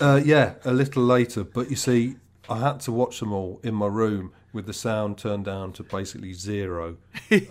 Uh, 0.00 0.20
yeah, 0.24 0.54
a 0.64 0.72
little 0.72 1.02
later. 1.02 1.44
But 1.44 1.70
you 1.70 1.76
see, 1.76 2.16
I 2.48 2.58
had 2.58 2.80
to 2.80 2.92
watch 2.92 3.20
them 3.20 3.32
all 3.32 3.60
in 3.62 3.74
my 3.74 3.86
room 3.86 4.32
with 4.52 4.66
the 4.66 4.72
sound 4.72 5.16
turned 5.18 5.44
down 5.44 5.72
to 5.74 5.82
basically 5.82 6.32
zero. 6.34 6.96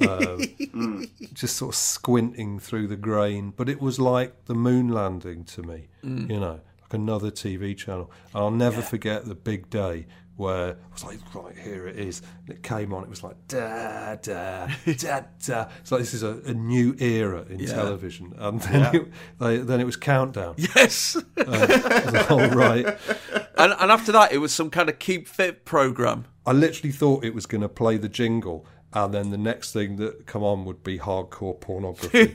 Um, 0.07 1.07
just 1.33 1.57
sort 1.57 1.73
of 1.73 1.75
squinting 1.75 2.59
through 2.59 2.87
the 2.87 2.95
grain. 2.95 3.53
But 3.55 3.69
it 3.69 3.81
was 3.81 3.99
like 3.99 4.45
the 4.45 4.55
moon 4.55 4.89
landing 4.89 5.43
to 5.45 5.63
me, 5.63 5.87
you 6.03 6.39
know, 6.39 6.59
like 6.81 6.93
another 6.93 7.31
TV 7.31 7.75
channel. 7.77 8.11
And 8.33 8.43
I'll 8.43 8.51
never 8.51 8.81
forget 8.81 9.25
the 9.25 9.35
big 9.35 9.69
day 9.69 10.05
where 10.41 10.71
I 10.71 10.93
was 10.93 11.03
like, 11.03 11.19
right, 11.35 11.55
here 11.55 11.87
it 11.87 11.97
is. 11.97 12.23
And 12.47 12.55
it 12.55 12.63
came 12.63 12.93
on, 12.93 13.03
it 13.03 13.09
was 13.09 13.23
like, 13.23 13.35
da, 13.47 14.15
da, 14.15 14.65
da, 14.85 15.21
da. 15.45 15.67
It's 15.79 15.91
like 15.91 16.01
this 16.01 16.15
is 16.15 16.23
a, 16.23 16.41
a 16.45 16.53
new 16.53 16.95
era 16.99 17.45
in 17.47 17.63
television. 17.67 18.33
And 18.37 18.59
then, 18.61 18.95
it, 18.95 19.07
they, 19.39 19.57
then 19.57 19.79
it 19.79 19.85
was 19.85 19.95
Countdown. 19.95 20.55
Yes. 20.57 21.15
Uh, 21.41 22.25
All 22.29 22.49
right. 22.49 22.85
and 23.57 23.73
and 23.79 23.91
after 23.91 24.11
that, 24.11 24.31
it 24.31 24.37
was 24.37 24.53
some 24.53 24.69
kind 24.69 24.89
of 24.89 24.99
keep 24.99 25.27
fit 25.27 25.65
program. 25.65 26.25
I 26.45 26.51
literally 26.51 26.91
thought 26.91 27.23
it 27.25 27.33
was 27.33 27.45
going 27.45 27.61
to 27.61 27.69
play 27.69 27.97
the 27.97 28.09
jingle, 28.09 28.65
and 28.93 29.13
then 29.13 29.31
the 29.31 29.37
next 29.37 29.73
thing 29.73 29.95
that 29.97 30.27
come 30.27 30.43
on 30.43 30.65
would 30.65 30.83
be 30.83 30.99
hardcore 30.99 31.59
pornography, 31.59 32.25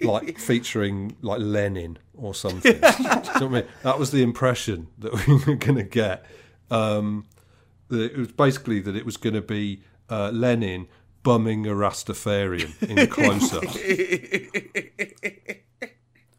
like 0.06 0.38
featuring 0.38 1.16
like 1.22 1.40
Lenin 1.40 1.98
or 2.14 2.34
something. 2.34 2.72
Do 2.72 2.78
you 2.78 3.02
know 3.08 3.30
I 3.34 3.48
mean? 3.48 3.64
That 3.82 3.98
was 3.98 4.10
the 4.10 4.22
impression 4.22 4.88
that 4.98 5.26
we 5.26 5.34
were 5.34 5.56
going 5.56 5.76
to 5.76 5.82
get. 5.82 6.24
Um, 6.70 7.26
that 7.88 8.12
it 8.12 8.16
was 8.16 8.32
basically 8.32 8.80
that 8.80 8.96
it 8.96 9.04
was 9.04 9.16
going 9.16 9.34
to 9.34 9.42
be 9.42 9.82
uh, 10.08 10.30
Lenin 10.30 10.88
bumming 11.22 11.66
a 11.66 11.70
Rastafarian 11.70 12.82
in 12.82 13.06
close 13.10 13.52
up. 13.54 13.64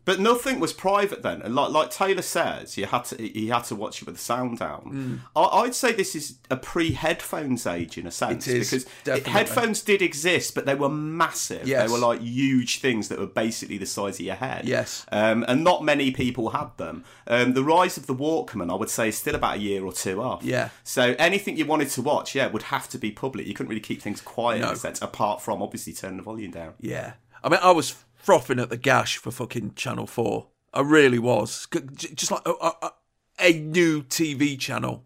But 0.06 0.20
nothing 0.20 0.60
was 0.60 0.74
private 0.74 1.24
then, 1.24 1.42
and 1.42 1.56
like 1.56 1.72
like 1.72 1.90
Taylor 1.90 2.22
says, 2.22 2.78
you 2.78 2.86
had 2.86 3.06
to 3.06 3.16
he 3.16 3.48
had 3.48 3.64
to 3.66 3.76
watch 3.76 4.02
it 4.02 4.06
with 4.06 4.16
the 4.16 4.22
sound 4.22 4.60
down. 4.60 5.22
I, 5.36 5.44
I'd 5.44 5.76
say 5.76 5.94
this 5.94 6.14
is 6.14 6.40
a 6.52 6.58
pre-headphones 6.58 7.66
age 7.66 7.98
in 7.98 8.06
a 8.06 8.12
sense 8.12 8.48
It 8.48 8.58
is, 8.58 8.70
because 8.70 8.86
definitely. 9.04 9.32
headphones 9.32 9.82
did 9.82 10.02
exist, 10.02 10.56
but 10.56 10.66
they 10.66 10.76
were 10.76 10.90
massive. 10.90 11.68
Yes. 11.68 11.88
They 11.88 11.94
were 11.94 12.00
like 12.00 12.22
huge 12.22 12.80
things 12.80 13.08
that 13.10 13.20
were 13.20 13.28
basically 13.28 13.78
the 13.78 13.86
size 13.86 14.20
of 14.20 14.26
your 14.26 14.36
head. 14.36 14.66
Yes. 14.66 15.06
um, 15.12 15.46
and 15.48 15.64
not 15.64 15.84
many 15.84 16.12
people 16.12 16.50
had 16.50 16.76
them. 16.78 17.04
Um, 17.28 17.54
the 17.54 17.64
rise 17.64 17.98
of 17.98 18.06
the 18.06 18.16
Walkman, 18.16 18.72
I 18.72 18.76
would 18.76 18.90
say, 18.90 19.08
is 19.10 19.18
still 19.18 19.36
about 19.36 19.56
a 19.58 19.60
year 19.60 19.86
or 19.86 19.94
two 19.94 20.22
off. 20.22 20.44
Yeah. 20.44 20.70
So 20.84 21.16
anything 21.18 21.58
you 21.58 21.66
wanted 21.66 21.90
to 21.92 22.02
watch, 22.02 22.36
yeah, 22.36 22.48
would 22.48 22.64
have 22.64 22.90
to 22.90 22.98
be 22.98 23.12
public. 23.12 23.48
You 23.48 23.54
couldn't 23.54 23.70
really 23.70 23.80
keep 23.82 24.02
things 24.02 24.22
quiet 24.22 24.58
in 24.58 24.68
a 24.68 24.76
sense, 24.76 25.02
apart 25.02 25.42
from 25.42 25.62
obviously 25.62 25.94
turning 25.94 26.18
the 26.18 26.24
volume 26.24 26.52
down. 26.52 26.74
Yeah. 26.80 27.14
I 27.44 27.50
mean, 27.50 27.60
I 27.64 27.72
was 27.72 27.96
frothing 28.24 28.58
at 28.58 28.70
the 28.70 28.78
gash 28.78 29.18
for 29.18 29.32
fucking 29.32 29.74
Channel 29.76 30.08
4. 30.08 30.48
I 30.74 30.80
really 30.80 31.20
was. 31.20 31.68
Just 31.96 32.32
like 32.32 32.48
a, 32.48 32.52
a, 32.52 32.92
a 33.38 33.54
new 33.54 34.02
TV 34.02 34.58
channel. 34.58 35.04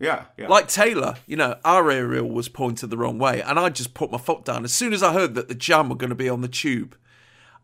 Yeah, 0.00 0.24
yeah. 0.36 0.48
Like 0.48 0.68
Taylor, 0.68 1.16
you 1.26 1.36
know, 1.36 1.56
our 1.64 1.90
aerial 1.90 2.28
was 2.28 2.48
pointed 2.48 2.88
the 2.88 2.96
wrong 2.96 3.18
way, 3.18 3.40
and 3.42 3.60
I 3.60 3.68
just 3.68 3.94
put 3.94 4.10
my 4.10 4.18
foot 4.18 4.44
down. 4.44 4.64
As 4.64 4.72
soon 4.72 4.92
as 4.92 5.02
I 5.02 5.12
heard 5.12 5.34
that 5.34 5.48
the 5.48 5.54
jam 5.54 5.88
were 5.88 5.94
going 5.94 6.10
to 6.10 6.16
be 6.16 6.28
on 6.28 6.40
the 6.40 6.48
tube, 6.48 6.96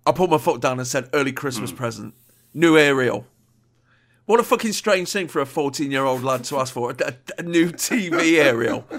I 0.07 0.13
put 0.13 0.31
my 0.31 0.39
foot 0.39 0.61
down 0.61 0.79
and 0.79 0.87
said, 0.87 1.11
"Early. 1.13 1.33
Christmas 1.33 1.71
hmm. 1.71 1.77
present, 1.77 2.15
new 2.55 2.79
aerial." 2.79 3.27
What 4.27 4.39
a 4.39 4.45
fucking 4.45 4.75
strange 4.75 5.11
thing 5.11 5.27
for 5.27 5.41
a 5.41 5.47
14 5.47 5.91
year 5.91 6.05
old 6.05 6.23
lad 6.23 6.45
to 6.45 6.59
ask 6.59 6.73
for 6.73 6.93
a, 6.93 6.97
a- 7.05 7.41
a 7.41 7.43
new 7.43 7.73
TV 7.73 8.39
aerial. 8.39 8.87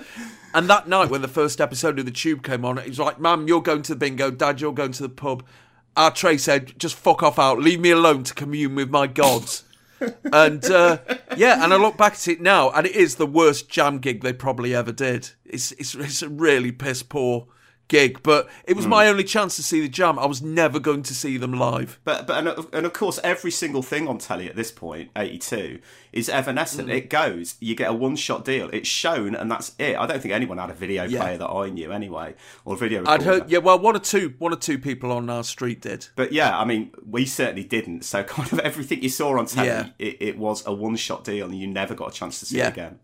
And 0.53 0.69
that 0.69 0.89
night, 0.89 1.09
when 1.09 1.21
the 1.21 1.29
first 1.29 1.61
episode 1.61 1.97
of 1.97 2.03
The 2.03 2.11
Tube 2.11 2.43
came 2.43 2.65
on, 2.65 2.77
it 2.77 2.89
was 2.89 2.99
like, 2.99 3.21
Mum, 3.21 3.47
you're 3.47 3.61
going 3.61 3.83
to 3.83 3.93
the 3.93 3.97
bingo, 3.97 4.29
Dad, 4.29 4.59
you're 4.59 4.73
going 4.73 4.91
to 4.91 5.03
the 5.03 5.07
pub. 5.07 5.45
Our 5.97 6.11
Trey 6.11 6.37
said, 6.37 6.77
just 6.79 6.95
fuck 6.95 7.21
off 7.21 7.37
out, 7.37 7.59
leave 7.59 7.79
me 7.79 7.91
alone 7.91 8.23
to 8.23 8.33
commune 8.33 8.75
with 8.75 8.89
my 8.89 9.07
gods. 9.07 9.63
and 10.33 10.63
uh, 10.65 10.97
yeah, 11.37 11.63
and 11.63 11.73
I 11.73 11.77
look 11.77 11.97
back 11.97 12.13
at 12.13 12.27
it 12.27 12.41
now, 12.41 12.71
and 12.71 12.87
it 12.87 12.95
is 12.95 13.15
the 13.15 13.27
worst 13.27 13.69
jam 13.69 13.99
gig 13.99 14.21
they 14.21 14.33
probably 14.33 14.73
ever 14.73 14.91
did. 14.91 15.31
It's 15.45 15.71
it's, 15.73 15.93
it's 15.93 16.21
a 16.21 16.29
really 16.29 16.71
piss 16.71 17.03
poor 17.03 17.47
gig, 17.91 18.23
but 18.23 18.49
it 18.63 18.75
was 18.75 18.87
my 18.87 19.03
hmm. 19.03 19.11
only 19.11 19.23
chance 19.23 19.57
to 19.57 19.63
see 19.63 19.81
the 19.81 19.89
jam. 19.89 20.17
I 20.17 20.25
was 20.25 20.41
never 20.41 20.79
going 20.79 21.03
to 21.03 21.13
see 21.13 21.37
them 21.37 21.53
live. 21.53 21.99
But 22.05 22.25
but 22.25 22.37
and, 22.37 22.47
of- 22.47 22.69
and 22.73 22.85
of 22.85 22.93
course, 22.93 23.19
every 23.23 23.51
single 23.51 23.83
thing 23.83 24.07
on 24.07 24.17
telly 24.17 24.49
at 24.49 24.55
this 24.55 24.71
point, 24.71 25.11
eighty 25.15 25.37
two, 25.37 25.79
is 26.11 26.29
evanescent. 26.29 26.87
Hmm. 26.87 26.95
It 26.95 27.09
goes. 27.09 27.55
You 27.59 27.75
get 27.75 27.89
a 27.89 27.93
one 27.93 28.15
shot 28.15 28.45
deal. 28.45 28.69
It's 28.71 28.87
shown, 28.87 29.35
and 29.35 29.51
that's 29.51 29.75
it. 29.77 29.97
I 29.97 30.07
don't 30.07 30.21
think 30.21 30.33
anyone 30.33 30.57
had 30.57 30.69
a 30.69 30.73
video 30.73 31.03
Yeah. 31.03 31.21
player 31.21 31.37
that 31.37 31.49
I 31.49 31.69
knew 31.69 31.91
anyway, 31.91 32.33
or 32.65 32.75
a 32.75 32.77
video. 32.77 33.01
I'd 33.01 33.19
recorder. 33.19 33.39
heard, 33.41 33.51
yeah, 33.51 33.59
well, 33.59 33.77
one 33.77 33.95
or 33.95 33.99
two, 33.99 34.33
one 34.39 34.53
or 34.53 34.57
two 34.57 34.79
people 34.79 35.11
on 35.11 35.29
our 35.29 35.43
street 35.43 35.81
did. 35.81 36.07
But 36.15 36.31
yeah, 36.31 36.57
I 36.57 36.63
mean, 36.65 36.91
we 37.05 37.25
certainly 37.25 37.65
didn't. 37.65 38.05
So 38.05 38.23
kind 38.37 38.51
of 38.53 38.59
everything 38.59 39.03
you 39.03 39.09
saw 39.09 39.37
on 39.37 39.45
telly, 39.45 39.67
Yeah. 39.67 39.89
it, 39.99 40.17
it 40.21 40.37
was 40.37 40.65
a 40.65 40.73
one 40.73 40.95
shot 40.95 41.25
deal, 41.25 41.45
and 41.47 41.59
you 41.59 41.67
never 41.67 41.93
got 41.93 42.09
a 42.09 42.13
chance 42.13 42.39
to 42.39 42.45
see 42.45 42.57
Yeah. 42.57 42.67
it 42.67 42.73
again. 42.73 42.99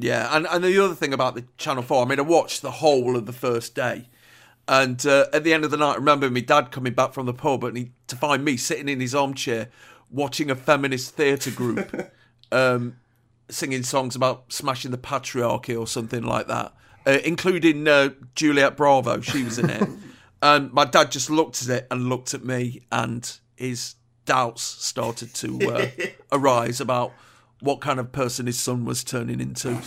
Yeah, 0.00 0.34
and, 0.34 0.46
and 0.46 0.64
the 0.64 0.82
other 0.82 0.94
thing 0.94 1.12
about 1.12 1.34
the 1.34 1.44
Channel 1.58 1.82
4, 1.82 2.04
I 2.04 2.08
mean, 2.08 2.18
I 2.18 2.22
watched 2.22 2.62
the 2.62 2.70
whole 2.70 3.16
of 3.16 3.26
the 3.26 3.32
first 3.32 3.74
day. 3.74 4.08
And 4.66 5.04
uh, 5.04 5.26
at 5.32 5.44
the 5.44 5.52
end 5.52 5.64
of 5.64 5.70
the 5.70 5.76
night, 5.76 5.92
I 5.92 5.96
remember 5.96 6.30
my 6.30 6.40
dad 6.40 6.70
coming 6.70 6.94
back 6.94 7.12
from 7.12 7.26
the 7.26 7.34
pub 7.34 7.64
and 7.64 7.76
he, 7.76 7.92
to 8.06 8.16
find 8.16 8.44
me 8.44 8.56
sitting 8.56 8.88
in 8.88 9.00
his 9.00 9.14
armchair 9.14 9.68
watching 10.10 10.50
a 10.50 10.54
feminist 10.54 11.14
theatre 11.16 11.50
group 11.50 12.12
um, 12.52 12.96
singing 13.48 13.82
songs 13.82 14.16
about 14.16 14.52
smashing 14.52 14.90
the 14.90 14.98
patriarchy 14.98 15.78
or 15.78 15.86
something 15.86 16.22
like 16.22 16.46
that, 16.46 16.72
uh, 17.06 17.18
including 17.24 17.86
uh, 17.88 18.10
Juliet 18.34 18.76
Bravo. 18.76 19.20
She 19.20 19.44
was 19.44 19.58
in 19.58 19.70
it. 19.70 19.88
and 20.42 20.72
my 20.72 20.84
dad 20.84 21.10
just 21.10 21.30
looked 21.30 21.62
at 21.62 21.68
it 21.68 21.86
and 21.90 22.08
looked 22.08 22.34
at 22.34 22.44
me, 22.44 22.82
and 22.92 23.38
his 23.56 23.96
doubts 24.24 24.62
started 24.62 25.34
to 25.34 25.72
uh, 25.72 25.86
arise 26.32 26.80
about 26.80 27.12
what 27.60 27.80
kind 27.80 27.98
of 28.00 28.12
person 28.12 28.46
his 28.46 28.58
son 28.58 28.84
was 28.84 29.04
turning 29.04 29.40
into. 29.40 29.78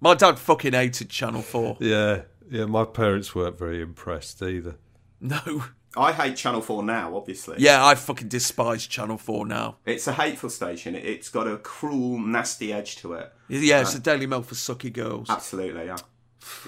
My 0.00 0.14
dad 0.14 0.38
fucking 0.38 0.72
hated 0.72 1.08
Channel 1.10 1.42
4. 1.42 1.78
Yeah, 1.80 2.22
yeah. 2.50 2.66
My 2.66 2.84
parents 2.84 3.34
weren't 3.34 3.58
very 3.58 3.80
impressed 3.80 4.42
either. 4.42 4.76
No. 5.20 5.64
I 5.98 6.12
hate 6.12 6.36
Channel 6.36 6.60
Four 6.60 6.82
now. 6.82 7.16
Obviously, 7.16 7.56
Yeah, 7.58 7.82
I 7.84 7.94
fucking 7.94 8.28
despise 8.28 8.86
Channel 8.86 9.16
4 9.16 9.46
now. 9.46 9.76
it's 9.86 10.06
a 10.06 10.12
hateful 10.12 10.50
station. 10.50 10.94
It- 10.94 11.06
It's 11.06 11.30
got 11.30 11.46
a 11.48 11.56
cruel, 11.56 12.18
nasty 12.18 12.70
edge 12.70 12.96
to 12.96 13.14
it. 13.14 13.32
Yeah, 13.48 13.80
it's 13.80 13.94
uh, 13.94 13.98
a 13.98 14.00
Daily 14.02 14.26
Mail 14.26 14.42
for 14.42 14.54
sucky 14.54 14.92
girls. 14.92 15.30
Absolutely, 15.30 15.86
yeah, 15.86 15.96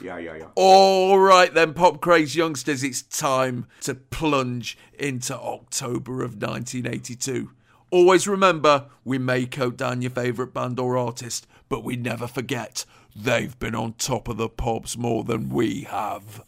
yeah, 0.03 0.17
yeah, 0.17 0.37
yeah. 0.37 0.47
All 0.55 1.19
right, 1.19 1.53
then, 1.53 1.75
pop 1.75 2.01
craze 2.01 2.35
youngsters, 2.37 2.83
it's 2.83 3.03
time 3.03 3.67
to 3.83 3.95
plunge 3.95 4.79
into 4.99 5.37
October 5.39 6.23
of 6.23 6.41
1982. 6.41 7.51
Always 7.91 8.29
remember, 8.29 8.85
we 9.03 9.17
may 9.17 9.47
coat 9.47 9.79
down 9.79 10.03
your 10.03 10.11
favourite 10.11 10.53
band 10.53 10.79
or 10.79 10.99
artist, 10.99 11.47
but 11.71 11.83
we 11.83 11.97
never 11.97 12.27
forget 12.27 12.85
they've 13.17 13.59
been 13.59 13.75
on 13.75 13.95
top 13.95 14.29
of 14.29 14.37
the 14.37 14.51
pops 14.51 14.99
more 14.99 15.25
than 15.25 15.49
we 15.49 15.85
have. 15.85 16.43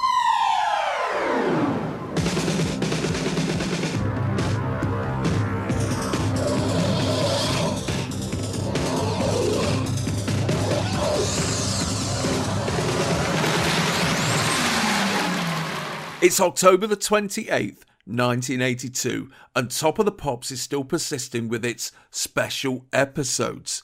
It's 16.22 16.38
October 16.38 16.86
the 16.86 16.98
28th, 16.98 17.78
1982, 18.06 19.30
and 19.54 19.70
Top 19.70 19.98
of 19.98 20.04
the 20.04 20.12
Pops 20.12 20.50
is 20.50 20.60
still 20.60 20.84
persisting 20.84 21.48
with 21.48 21.64
its 21.64 21.92
special 22.10 22.86
episodes. 22.92 23.82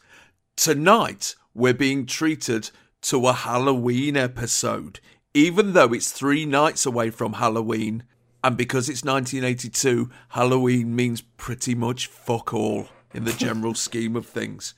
Tonight, 0.57 1.35
we're 1.55 1.75
being 1.75 2.07
treated 2.07 2.71
to 3.03 3.27
a 3.27 3.33
Halloween 3.33 4.17
episode, 4.17 5.01
even 5.33 5.75
though 5.75 5.93
it's 5.93 6.11
three 6.11 6.45
nights 6.45 6.85
away 6.85 7.11
from 7.11 7.35
Halloween. 7.35 8.03
And 8.43 8.57
because 8.57 8.89
it's 8.89 9.05
1982, 9.05 10.11
Halloween 10.31 10.97
means 10.97 11.21
pretty 11.21 11.75
much 11.75 12.07
fuck 12.07 12.53
all 12.53 12.89
in 13.15 13.25
the 13.25 13.33
general 13.33 13.75
scheme 13.87 14.17
of 14.17 14.27
things. 14.27 14.75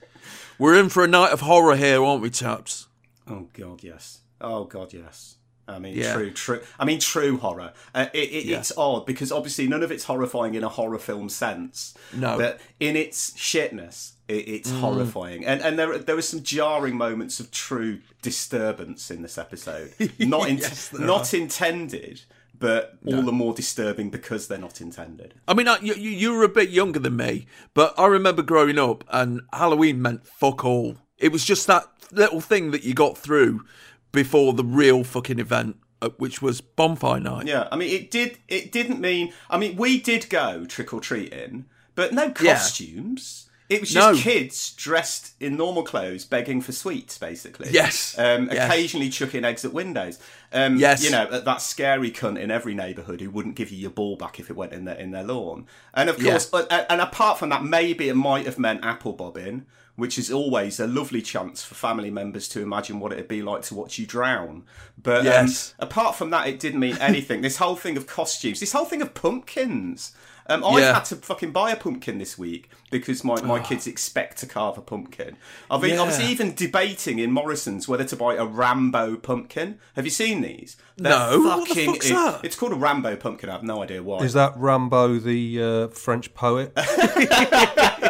We're 0.58 0.78
in 0.78 0.88
for 0.88 1.04
a 1.04 1.08
night 1.08 1.32
of 1.32 1.40
horror 1.40 1.76
here, 1.76 2.04
aren't 2.04 2.22
we, 2.22 2.30
chaps? 2.30 2.88
Oh 3.26 3.48
god, 3.52 3.82
yes. 3.82 4.22
Oh 4.40 4.64
god, 4.64 4.92
yes. 4.92 5.37
I 5.68 5.78
mean, 5.78 5.94
Yeah. 5.96 6.14
true, 6.14 6.30
true. 6.30 6.60
I 6.78 6.84
mean, 6.84 6.98
true 6.98 7.36
horror. 7.38 7.72
Uh, 7.94 8.06
it, 8.12 8.18
it, 8.32 8.44
Yeah. 8.46 8.58
It's 8.58 8.72
odd 8.76 9.06
because 9.06 9.30
obviously 9.30 9.68
none 9.68 9.82
of 9.82 9.90
it's 9.92 10.04
horrifying 10.04 10.54
in 10.54 10.64
a 10.64 10.68
horror 10.68 10.98
film 10.98 11.28
sense. 11.28 11.94
No. 12.14 12.38
but 12.38 12.60
in 12.80 12.96
its 12.96 13.32
shitness, 13.32 14.12
it, 14.28 14.48
it's 14.48 14.70
Mm. 14.70 14.80
horrifying. 14.80 15.44
And 15.46 15.60
and 15.62 15.78
there 15.78 15.98
there 15.98 16.16
were 16.16 16.22
some 16.22 16.42
jarring 16.42 16.96
moments 16.96 17.38
of 17.40 17.50
true 17.50 18.00
disturbance 18.22 19.10
in 19.10 19.22
this 19.22 19.36
episode. 19.38 19.92
Not 20.18 20.48
in, 20.48 20.58
Yes, 20.58 20.92
not 20.92 21.32
intended, 21.34 22.22
but 22.58 22.98
all 23.06 23.22
the 23.22 23.32
more 23.32 23.52
disturbing 23.54 24.10
because 24.10 24.48
they're 24.48 24.58
not 24.58 24.80
intended. 24.80 25.34
I 25.46 25.54
mean, 25.54 25.68
I, 25.68 25.78
you, 25.80 25.94
you 25.94 26.10
you 26.10 26.32
were 26.34 26.44
a 26.44 26.48
bit 26.48 26.70
younger 26.70 26.98
than 26.98 27.16
me, 27.16 27.46
but 27.74 27.94
I 27.98 28.06
remember 28.06 28.42
growing 28.42 28.78
up 28.78 29.04
and 29.10 29.42
Halloween 29.52 30.00
meant 30.02 30.26
fuck 30.26 30.64
all. 30.64 30.96
It 31.18 31.32
was 31.32 31.44
just 31.44 31.66
that 31.66 31.84
little 32.12 32.40
thing 32.40 32.70
that 32.72 32.84
you 32.84 32.94
got 32.94 33.18
through 33.18 33.64
before 34.12 34.52
the 34.52 34.64
real 34.64 35.04
fucking 35.04 35.38
event, 35.38 35.76
uh, 36.02 36.10
which 36.18 36.40
was 36.42 36.60
bonfire 36.60 37.20
night. 37.20 37.46
Yeah, 37.46 37.68
I 37.72 37.76
mean, 37.76 37.90
it 37.94 38.10
did. 38.10 38.38
It 38.48 38.72
didn't 38.72 39.00
mean. 39.00 39.32
I 39.50 39.58
mean, 39.58 39.76
we 39.76 40.00
did 40.00 40.28
go 40.30 40.64
trick 40.64 40.92
or 40.92 41.00
treating, 41.00 41.66
but 41.94 42.12
no 42.12 42.24
Yeah. 42.40 42.54
costumes. 42.54 43.44
It 43.68 43.82
was 43.82 43.90
just 43.90 44.14
No. 44.16 44.18
kids 44.18 44.70
dressed 44.72 45.34
in 45.40 45.54
normal 45.58 45.82
clothes 45.82 46.24
begging 46.24 46.62
for 46.62 46.72
sweets, 46.72 47.18
basically. 47.18 47.68
Yes. 47.70 48.14
Um, 48.18 48.48
Yes. 48.50 48.64
Occasionally 48.70 49.10
chucking 49.10 49.44
eggs 49.44 49.62
at 49.62 49.74
windows. 49.74 50.18
Um, 50.54 50.78
Yes. 50.78 51.04
You 51.04 51.10
know, 51.10 51.26
that 51.40 51.60
scary 51.60 52.10
cunt 52.10 52.38
in 52.40 52.50
every 52.50 52.74
neighbourhood 52.74 53.20
who 53.20 53.28
wouldn't 53.28 53.56
give 53.56 53.70
you 53.70 53.76
your 53.76 53.90
ball 53.90 54.16
back 54.16 54.40
if 54.40 54.48
it 54.48 54.56
went 54.56 54.72
in 54.72 54.86
their, 54.86 54.94
in 54.94 55.10
their 55.10 55.22
lawn. 55.22 55.66
And 55.92 56.08
of 56.08 56.22
Yeah. 56.22 56.30
course, 56.30 56.48
uh, 56.54 56.84
and 56.88 57.02
apart 57.02 57.38
from 57.38 57.50
that, 57.50 57.62
maybe 57.62 58.08
it 58.08 58.14
might 58.14 58.46
have 58.46 58.58
meant 58.58 58.82
apple 58.86 59.12
bobbing, 59.12 59.66
which 59.98 60.16
is 60.16 60.30
always 60.30 60.78
a 60.78 60.86
lovely 60.86 61.20
chance 61.20 61.64
for 61.64 61.74
family 61.74 62.08
members 62.08 62.48
to 62.48 62.62
imagine 62.62 63.00
what 63.00 63.12
it'd 63.12 63.26
be 63.26 63.42
like 63.42 63.62
to 63.62 63.74
watch 63.74 63.98
you 63.98 64.06
drown. 64.06 64.62
But 64.96 65.26
um, 65.26 65.48
apart 65.80 66.14
from 66.14 66.30
that, 66.30 66.46
it 66.46 66.60
didn't 66.60 66.78
mean 66.78 66.96
anything. 66.98 67.40
this 67.40 67.56
whole 67.56 67.74
thing 67.74 67.96
of 67.96 68.06
costumes, 68.06 68.60
this 68.60 68.70
whole 68.70 68.84
thing 68.84 69.02
of 69.02 69.12
pumpkins. 69.14 70.12
Um, 70.50 70.64
I 70.64 70.78
Yeah. 70.78 70.94
had 70.94 71.04
to 71.06 71.16
fucking 71.16 71.50
buy 71.50 71.72
a 71.72 71.76
pumpkin 71.76 72.18
this 72.18 72.38
week 72.38 72.70
because 72.90 73.22
my, 73.24 73.40
my 73.42 73.58
kids 73.60 73.86
expect 73.88 74.38
to 74.38 74.46
carve 74.46 74.78
a 74.78 74.80
pumpkin. 74.80 75.36
I've 75.70 75.80
been, 75.82 75.98
I 75.98 76.04
was 76.04 76.20
even 76.20 76.54
debating 76.54 77.18
in 77.18 77.32
Morrison's 77.32 77.86
whether 77.88 78.04
to 78.04 78.16
buy 78.16 78.36
a 78.36 78.46
Rambo 78.46 79.16
pumpkin. 79.16 79.78
Have 79.96 80.04
you 80.06 80.10
seen 80.12 80.40
these? 80.42 80.76
They're 80.96 81.12
No, 81.12 81.40
what 81.40 81.68
the 81.68 81.84
fuck's 81.84 82.08
that? 82.08 82.40
It's 82.44 82.56
called 82.56 82.72
a 82.72 82.76
Rambo 82.76 83.16
pumpkin. 83.16 83.50
I 83.50 83.52
have 83.52 83.62
no 83.64 83.82
idea 83.82 84.02
why. 84.02 84.20
Is 84.24 84.32
that 84.34 84.54
Rambo, 84.56 85.18
the 85.18 85.62
uh, 85.62 85.88
French 85.88 86.32
poet? 86.34 86.72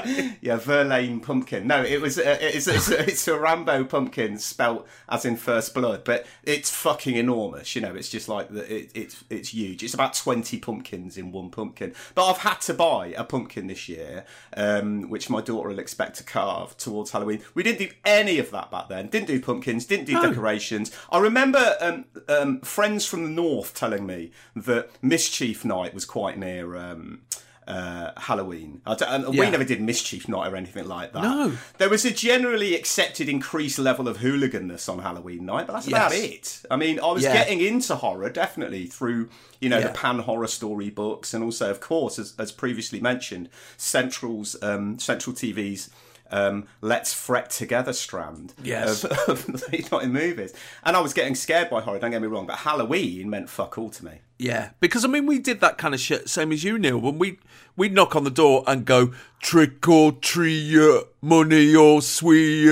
Yeah, 0.40 0.56
Verlaine 0.56 1.20
pumpkin. 1.20 1.66
No, 1.66 1.82
it 1.82 2.00
was 2.00 2.18
uh, 2.18 2.38
it's, 2.40 2.66
it's, 2.68 2.88
it's 2.90 3.28
a 3.28 3.38
Rambo 3.38 3.84
pumpkin 3.84 4.38
spelt 4.38 4.86
as 5.08 5.24
in 5.24 5.36
first 5.36 5.74
blood, 5.74 6.04
but 6.04 6.26
it's 6.44 6.70
fucking 6.70 7.16
enormous. 7.16 7.74
You 7.74 7.82
know, 7.82 7.94
it's 7.94 8.08
just 8.08 8.28
like 8.28 8.48
the, 8.50 8.72
it, 8.72 8.90
it's 8.94 9.24
it's 9.28 9.48
huge. 9.50 9.82
It's 9.82 9.94
about 9.94 10.14
twenty 10.14 10.58
pumpkins 10.58 11.16
in 11.16 11.32
one 11.32 11.50
pumpkin. 11.50 11.94
But 12.14 12.30
I've 12.30 12.38
had 12.38 12.60
to 12.62 12.74
buy 12.74 13.08
a 13.16 13.24
pumpkin 13.24 13.66
this 13.66 13.88
year, 13.88 14.24
um, 14.56 15.10
which 15.10 15.28
my 15.28 15.40
daughter 15.40 15.68
will 15.68 15.78
expect 15.78 16.16
to 16.18 16.24
carve 16.24 16.76
towards 16.76 17.10
Halloween. 17.10 17.42
We 17.54 17.62
didn't 17.62 17.78
do 17.78 17.90
any 18.04 18.38
of 18.38 18.50
that 18.52 18.70
back 18.70 18.88
then. 18.88 19.08
Didn't 19.08 19.28
do 19.28 19.40
pumpkins. 19.40 19.86
Didn't 19.86 20.06
do 20.06 20.20
decorations. 20.20 20.92
I 21.10 21.18
remember 21.18 21.76
um, 21.80 22.04
um, 22.28 22.60
friends 22.60 23.06
from 23.06 23.24
the 23.24 23.30
north 23.30 23.74
telling 23.74 24.06
me 24.06 24.30
that 24.54 24.90
Mischief 25.02 25.64
Night 25.64 25.94
was 25.94 26.04
quite 26.04 26.38
near. 26.38 26.76
Um, 26.76 27.22
uh, 27.68 28.12
Halloween. 28.16 28.80
And 28.86 29.28
We 29.28 29.48
never 29.50 29.62
did 29.62 29.80
mischief 29.80 30.26
night 30.28 30.50
or 30.50 30.56
anything 30.56 30.88
like 30.88 31.12
that. 31.12 31.22
No. 31.22 31.52
There 31.76 31.88
was 31.90 32.04
a 32.04 32.10
generally 32.10 32.74
accepted 32.74 33.28
increased 33.28 33.78
level 33.78 34.08
of 34.08 34.18
hooliganness 34.18 34.88
on 34.88 35.00
Halloween 35.00 35.44
night, 35.46 35.66
but 35.66 35.74
that's 35.74 35.86
about 35.86 36.12
it. 36.14 36.62
I 36.70 36.76
mean, 36.76 36.98
I 36.98 37.12
was 37.12 37.22
Yeah. 37.22 37.34
getting 37.34 37.60
into 37.60 37.94
horror 37.96 38.30
definitely 38.30 38.86
through, 38.86 39.28
you 39.60 39.68
know, 39.68 39.78
Yeah. 39.78 39.88
the 39.88 39.92
pan 39.92 40.20
horror 40.20 40.46
story 40.48 40.88
books, 40.90 41.34
and 41.34 41.44
also, 41.44 41.70
of 41.70 41.80
course, 41.80 42.18
as, 42.18 42.32
as 42.38 42.50
previously 42.52 43.00
mentioned, 43.00 43.50
Central's 43.76 44.56
um, 44.62 44.98
Central 44.98 45.36
TV's 45.36 45.90
um, 46.30 46.66
"Let's 46.80 47.12
Fret 47.12 47.50
Together" 47.50 47.92
strand 47.92 48.54
Yes. 48.62 49.04
of, 49.04 49.28
of 49.28 49.72
late 49.72 49.90
night 49.92 50.08
movies, 50.08 50.52
and 50.84 50.96
I 50.96 51.00
was 51.00 51.12
getting 51.12 51.34
scared 51.34 51.70
by 51.70 51.80
horror. 51.80 51.98
Don't 51.98 52.10
get 52.10 52.22
me 52.22 52.28
wrong, 52.28 52.46
but 52.46 52.56
Halloween 52.58 53.30
meant 53.30 53.48
fuck 53.50 53.78
all 53.78 53.90
to 53.90 54.04
me. 54.04 54.20
Yeah, 54.38 54.70
because 54.80 55.04
I 55.04 55.08
mean, 55.08 55.26
we 55.26 55.38
did 55.38 55.60
that 55.60 55.78
kind 55.78 55.94
of 55.94 56.00
shit, 56.00 56.28
same 56.28 56.52
as 56.52 56.62
you, 56.62 56.78
Neil. 56.78 56.98
When 56.98 57.18
we 57.18 57.38
we'd 57.76 57.92
knock 57.92 58.14
on 58.16 58.24
the 58.24 58.30
door 58.30 58.64
and 58.66 58.84
go 58.84 59.12
trick 59.40 59.88
or 59.88 60.12
treat, 60.12 60.76
money 61.20 61.74
or 61.74 62.02
sweet, 62.02 62.68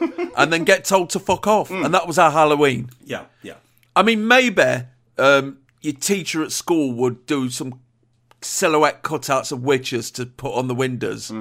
and 0.36 0.52
then 0.52 0.64
get 0.64 0.84
told 0.84 1.10
to 1.10 1.18
fuck 1.18 1.46
off, 1.46 1.70
and 1.70 1.94
that 1.94 2.06
was 2.06 2.18
our 2.18 2.30
Halloween. 2.30 2.90
Yeah, 3.04 3.24
yeah. 3.42 3.54
I 3.96 4.02
mean, 4.02 4.26
maybe 4.28 4.82
um, 5.16 5.58
your 5.80 5.94
teacher 5.94 6.42
at 6.42 6.52
school 6.52 6.92
would 6.92 7.26
do 7.26 7.48
some 7.50 7.80
silhouette 8.40 9.02
cutouts 9.02 9.50
of 9.50 9.62
witches 9.64 10.10
to 10.12 10.26
put 10.26 10.52
on 10.54 10.68
the 10.68 10.74
windows. 10.74 11.32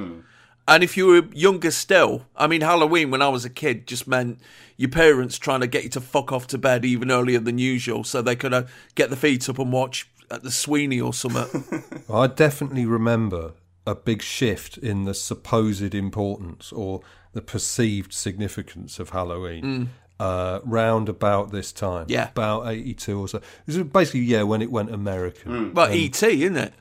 And 0.68 0.84
if 0.84 0.98
you 0.98 1.08
were 1.08 1.24
younger 1.34 1.72
still, 1.72 2.26
I 2.36 2.48
mean, 2.48 2.62
Halloween 2.62 3.10
when 3.12 3.22
I 3.22 3.30
was 3.30 3.46
a 3.46 3.50
kid 3.50 3.88
just 3.88 4.08
meant 4.08 4.40
your 4.76 4.90
parents 4.90 5.38
trying 5.38 5.62
to 5.62 5.68
get 5.68 5.84
you 5.84 5.90
to 5.92 6.02
fuck 6.02 6.32
off 6.32 6.48
to 6.48 6.58
bed 6.58 6.84
even 6.86 7.10
earlier 7.10 7.40
than 7.40 7.58
usual 7.58 8.04
so 8.04 8.22
they 8.22 8.36
could 8.36 8.54
uh, 8.54 8.64
get 8.96 9.10
the 9.10 9.16
feet 9.16 9.48
up 9.50 9.60
and 9.60 9.72
watch 9.72 10.10
at 10.30 10.44
the 10.44 10.52
Sweeney 10.52 11.00
or 11.00 11.14
something. 11.14 11.84
I 12.14 12.28
definitely 12.28 12.86
remember 12.86 13.54
a 13.86 13.96
big 13.96 14.22
shift 14.22 14.78
in 14.78 15.06
the 15.06 15.14
supposed 15.14 15.96
importance 15.96 16.74
or 16.74 17.00
the 17.32 17.42
perceived 17.42 18.12
significance 18.14 19.00
of 19.00 19.12
Halloween. 19.12 19.90
Uh, 20.20 20.60
round 20.66 21.08
about 21.10 21.52
this 21.52 21.72
time, 21.72 22.08
Mm. 22.08 22.10
Yeah. 22.10 22.30
about 22.30 22.68
eighty-two 22.68 23.20
or 23.22 23.28
so. 23.28 23.40
This 23.68 23.76
is 23.76 23.84
basically 23.84 24.22
yeah 24.22 24.42
when 24.42 24.64
it 24.64 24.72
went 24.72 24.92
American. 24.92 25.72
but 25.74 25.94
E.T., 25.94 26.26
isn't 26.44 26.58
it? 26.58 26.74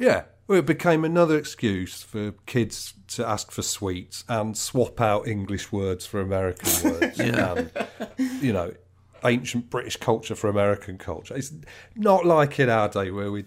Yeah, 0.00 0.24
well, 0.46 0.58
it 0.58 0.66
became 0.66 1.04
another 1.04 1.36
excuse 1.38 2.02
for 2.02 2.32
kids 2.46 2.94
to 3.08 3.26
ask 3.26 3.50
for 3.50 3.62
sweets 3.62 4.24
and 4.28 4.56
swap 4.56 5.00
out 5.00 5.26
English 5.28 5.72
words 5.72 6.04
for 6.04 6.20
American 6.20 6.68
words. 6.90 7.18
Yeah. 7.18 7.54
And, 7.54 8.42
you 8.42 8.52
know, 8.52 8.72
ancient 9.24 9.70
British 9.70 9.96
culture 9.96 10.34
for 10.34 10.48
American 10.48 10.98
culture. 10.98 11.36
It's 11.36 11.52
not 11.94 12.26
like 12.26 12.58
in 12.58 12.68
our 12.68 12.88
day 12.88 13.10
where 13.10 13.30
we'd, 13.30 13.46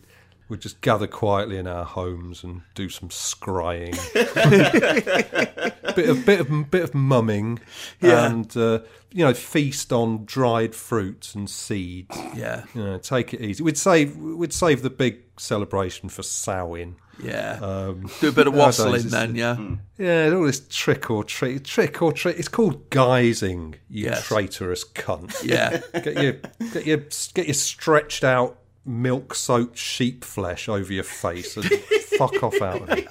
we'd 0.50 0.62
just 0.62 0.82
gather 0.82 1.08
quietly 1.08 1.58
in 1.58 1.68
our 1.68 1.86
homes 1.86 2.44
and 2.44 2.62
do 2.76 2.90
some 2.90 3.10
scrying. 3.10 3.96
bit 5.96 6.10
of 6.10 6.26
bit 6.26 6.40
of 6.40 6.72
bit 6.72 6.84
of 6.84 6.94
mumming 6.94 7.60
Yeah. 8.02 8.26
and 8.26 8.56
uh, 8.58 8.80
you 9.12 9.24
know 9.26 9.34
feast 9.34 9.92
on 9.94 10.26
dried 10.26 10.76
fruits 10.76 11.36
and 11.36 11.50
seeds 11.50 12.16
Yeah. 12.36 12.64
you 12.74 12.84
know, 12.84 12.98
take 12.98 13.34
it 13.34 13.42
easy. 13.42 13.64
We'd 13.64 13.78
save 13.78 14.18
we'd 14.18 14.54
save 14.54 14.82
the 14.82 14.90
big 14.90 15.20
celebration 15.38 16.10
for 16.10 16.24
Samhain. 16.24 16.96
Yeah. 17.24 17.60
Um, 17.62 18.10
Do 18.20 18.28
a 18.28 18.32
bit 18.34 18.46
of 18.48 18.54
nowadays 18.54 18.80
wassailing 18.80 19.08
then, 19.08 19.36
yeah. 19.36 19.58
Yeah, 19.98 20.36
all 20.36 20.44
this 20.44 20.68
trick 20.68 21.10
or 21.10 21.24
treat, 21.24 21.64
trick 21.64 22.02
or 22.02 22.12
treat. 22.12 22.38
It's 22.38 22.50
called 22.50 22.90
guising. 22.90 23.76
You 23.90 24.08
Yes. 24.08 24.28
traitorous 24.28 24.84
cunt. 24.84 25.34
Yeah. 25.44 25.80
Get 26.02 26.22
your 26.22 26.34
get 26.74 26.86
your 26.86 26.98
get 27.34 27.46
your 27.48 27.54
stretched 27.54 28.26
out 28.26 28.60
milk 28.86 29.34
soaked 29.36 29.78
sheep 29.78 30.24
flesh 30.24 30.70
over 30.70 30.94
your 30.94 31.04
face 31.04 31.58
and 31.58 31.66
fuck 32.18 32.42
off 32.44 32.62
out 32.62 32.82
of 32.82 32.90
it. 32.92 33.08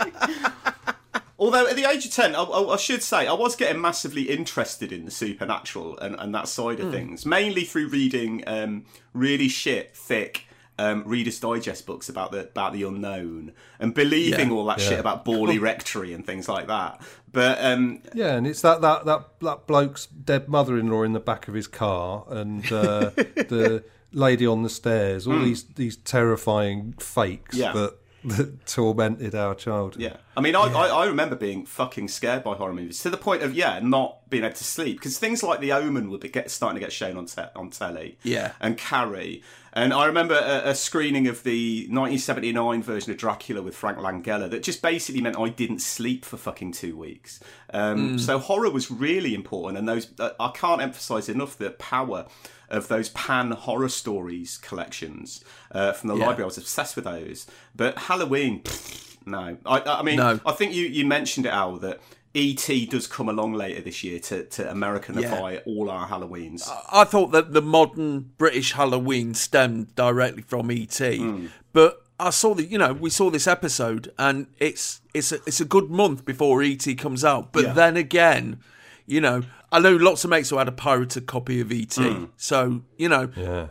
Although 1.37 1.67
at 1.67 1.77
the 1.77 1.85
age 1.85 2.07
of 2.07 2.13
10, 2.13 2.35
I, 2.37 2.43
I, 2.43 2.73
I 2.75 2.77
should 2.77 3.03
say, 3.03 3.27
I 3.27 3.33
was 3.33 3.57
getting 3.57 3.81
massively 3.83 4.23
interested 4.23 4.93
in 4.93 5.05
the 5.05 5.11
supernatural 5.11 5.99
and, 5.99 6.15
and 6.19 6.35
that 6.35 6.49
side 6.49 6.81
of 6.81 6.91
things, 6.93 7.27
mainly 7.27 7.65
through 7.65 7.89
reading 7.89 8.45
um, 8.47 8.85
really 9.13 9.49
shit, 9.49 9.97
thick 9.97 10.47
um, 10.79 11.03
Reader's 11.05 11.39
Digest 11.39 11.87
books 11.87 12.09
about 12.09 12.33
the 12.33 12.41
about 12.49 12.73
the 12.73 12.83
unknown 12.85 13.53
and 13.79 13.95
believing 13.95 14.49
Yeah. 14.49 14.55
all 14.55 14.65
that 14.67 14.81
shit 14.81 14.99
about 14.99 15.25
Borley 15.25 15.61
Rectory 15.61 16.13
and 16.13 16.25
things 16.27 16.49
like 16.49 16.67
that. 16.69 17.01
But 17.31 17.63
um, 17.65 18.01
Yeah, 18.15 18.35
and 18.37 18.47
it's 18.47 18.61
that 18.63 18.81
that 18.81 19.05
that 19.05 19.39
that 19.41 19.67
bloke's 19.67 20.07
dead 20.07 20.49
mother-in-law 20.49 21.03
in 21.03 21.13
the 21.13 21.21
back 21.21 21.47
of 21.47 21.55
his 21.55 21.67
car, 21.67 22.25
and 22.29 22.65
uh, 22.73 23.11
the 23.17 23.85
lady 24.15 24.47
on 24.47 24.63
the 24.63 24.71
stairs. 24.71 25.27
All 25.27 25.35
hmm. 25.35 25.45
these 25.45 25.65
these 25.65 25.97
terrifying 25.97 26.95
fakes. 26.99 27.57
Yeah. 27.57 27.73
that 27.73 27.99
that 28.25 28.67
tormented 28.67 29.35
our 29.35 29.55
childhood. 29.55 30.03
Yeah, 30.03 30.17
I 30.37 30.41
mean, 30.41 30.57
I, 30.57 30.63
I, 30.63 30.87
I 30.89 31.07
remember 31.07 31.37
being 31.37 31.67
fucking 31.67 32.09
scared 32.09 32.43
by 32.43 32.55
horror 32.55 32.73
movies 32.73 33.01
to 33.01 33.11
the 33.11 33.19
point 33.19 33.43
of 33.43 33.55
yeah, 33.55 33.81
not 33.81 34.29
being 34.31 34.45
able 34.45 34.55
to 34.55 34.65
sleep 34.65 34.99
because 34.99 35.19
things 35.19 35.43
like 35.43 35.61
The 35.61 35.73
Omen 35.73 36.09
would 36.11 36.21
be 36.21 36.29
get, 36.29 36.51
starting 36.51 36.81
to 36.81 36.81
get 36.81 36.93
shown 36.93 37.17
on 37.17 37.27
te- 37.27 37.43
on 37.55 37.71
telly. 37.71 38.19
Yeah. 38.23 38.53
and 38.61 38.79
Carrie, 38.79 39.43
and 39.75 39.93
I 39.93 40.07
remember 40.07 40.35
a, 40.35 40.71
a 40.71 40.75
screening 40.75 41.27
of 41.27 41.43
the 41.43 41.81
1979 41.91 42.83
version 42.83 43.11
of 43.13 43.19
Dracula 43.19 43.61
with 43.61 43.75
Frank 43.77 43.99
Langella 43.99 44.49
that 44.51 44.63
just 44.63 44.81
basically 44.83 45.21
meant 45.21 45.37
I 45.39 45.49
didn't 45.49 45.81
sleep 45.81 46.25
for 46.25 46.37
fucking 46.37 46.73
two 46.73 46.97
weeks. 46.97 47.41
Um, 47.73 48.19
So 48.19 48.39
horror 48.39 48.71
was 48.71 48.91
really 48.91 49.35
important, 49.35 49.79
and 49.79 49.89
those 49.89 50.09
uh, 50.19 50.31
I 50.41 50.51
can't 50.55 50.81
emphasize 50.81 51.29
enough 51.29 51.59
the 51.59 51.71
power 51.73 52.27
of 52.71 52.89
those 52.89 53.09
pan 53.11 53.51
horror 53.51 53.89
stories 53.91 54.57
collections 54.59 55.45
uh, 55.73 55.93
from 55.93 56.09
the 56.09 56.17
Yeah. 56.17 56.27
library. 56.27 56.45
I 56.45 56.47
was 56.47 56.59
obsessed 56.59 56.97
with 56.97 57.05
those, 57.05 57.47
but 57.75 57.99
Halloween. 57.99 58.63
pfft, 58.63 59.17
no, 59.27 59.57
I, 59.67 59.81
I 59.81 60.03
mean, 60.03 60.17
No. 60.17 60.39
I 60.47 60.53
think 60.53 60.73
you, 60.75 60.87
you 60.87 61.05
mentioned 61.07 61.47
it, 61.47 61.53
Al, 61.53 61.77
that 61.79 61.99
E.T. 62.35 62.87
does 62.87 63.07
come 63.07 63.29
along 63.29 63.55
later 63.55 63.81
this 63.81 64.03
year 64.03 64.19
to, 64.19 64.45
to 64.45 64.65
Americanify 64.65 65.63
all 65.67 65.89
our 65.89 66.09
Halloweens. 66.09 66.69
I 66.93 67.05
thought 67.05 67.31
that 67.31 67.53
the 67.53 67.63
modern 67.63 68.33
British 68.37 68.73
Halloween 68.73 69.35
stemmed 69.35 69.95
directly 69.95 70.43
from 70.43 70.71
ET, 70.71 70.99
hmm. 70.99 71.47
but 71.73 72.05
I 72.19 72.31
saw 72.31 72.55
the 72.55 72.65
you 72.65 72.79
know 72.79 72.93
we 72.93 73.11
saw 73.11 73.31
this 73.31 73.47
episode 73.47 74.13
and 74.19 74.47
it's 74.59 75.01
it's 75.13 75.33
a, 75.33 75.37
it's 75.47 75.61
a 75.61 75.65
good 75.65 75.91
month 75.91 76.25
before 76.25 76.63
ET 76.63 76.85
comes 76.99 77.25
out. 77.25 77.53
But 77.53 77.65
Yeah. 77.65 77.73
then 77.73 77.97
again, 77.97 78.59
you 79.07 79.21
know 79.21 79.43
I 79.71 79.79
know 79.79 79.95
lots 79.95 80.25
of 80.25 80.31
mates 80.31 80.51
who 80.51 80.59
had 80.59 80.69
a 80.69 80.73
pirated 80.73 81.27
copy 81.27 81.61
of 81.61 81.71
ET, 81.71 81.95
hmm. 81.95 82.27
so 82.37 82.83
you 82.97 83.09
know 83.09 83.31
yeah. 83.37 83.69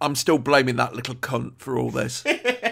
I'm 0.00 0.16
still 0.16 0.38
blaming 0.38 0.76
that 0.76 0.94
little 0.94 1.14
cunt 1.14 1.58
for 1.58 1.78
all 1.78 1.90
this. 1.90 2.24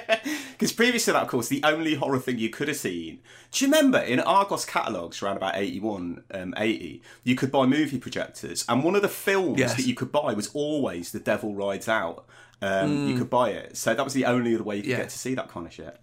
Because 0.60 0.72
previous 0.74 1.06
to 1.06 1.12
that, 1.14 1.22
of 1.22 1.28
course, 1.28 1.48
the 1.48 1.62
only 1.64 1.94
horror 1.94 2.18
thing 2.18 2.36
you 2.38 2.50
could 2.50 2.68
have 2.68 2.76
seen. 2.76 3.20
Do 3.50 3.64
you 3.64 3.70
remember 3.72 3.98
in 3.98 4.20
Argos 4.20 4.66
catalogues 4.66 5.22
around 5.22 5.38
about 5.38 5.56
81, 5.56 6.22
um, 6.34 6.52
80, 6.58 7.00
you 7.24 7.34
could 7.34 7.50
buy 7.50 7.64
movie 7.64 7.98
projectors, 7.98 8.66
and 8.68 8.84
one 8.84 8.94
of 8.94 9.00
the 9.00 9.08
films 9.08 9.58
Yes. 9.58 9.74
that 9.76 9.86
you 9.86 9.94
could 9.94 10.12
buy 10.12 10.34
was 10.34 10.48
always 10.52 11.12
The 11.12 11.18
Devil 11.18 11.54
Rides 11.54 11.88
Out. 11.88 12.26
Um, 12.60 13.08
You 13.08 13.16
could 13.16 13.30
buy 13.30 13.52
it, 13.52 13.78
so 13.78 13.94
that 13.94 14.04
was 14.04 14.12
the 14.12 14.26
only 14.26 14.54
other 14.54 14.62
way 14.62 14.76
you 14.76 14.82
could 14.82 14.90
Yeah. 14.90 14.96
get 14.98 15.08
to 15.08 15.18
see 15.18 15.34
that 15.34 15.48
kind 15.48 15.66
of 15.66 15.72
shit. 15.72 15.98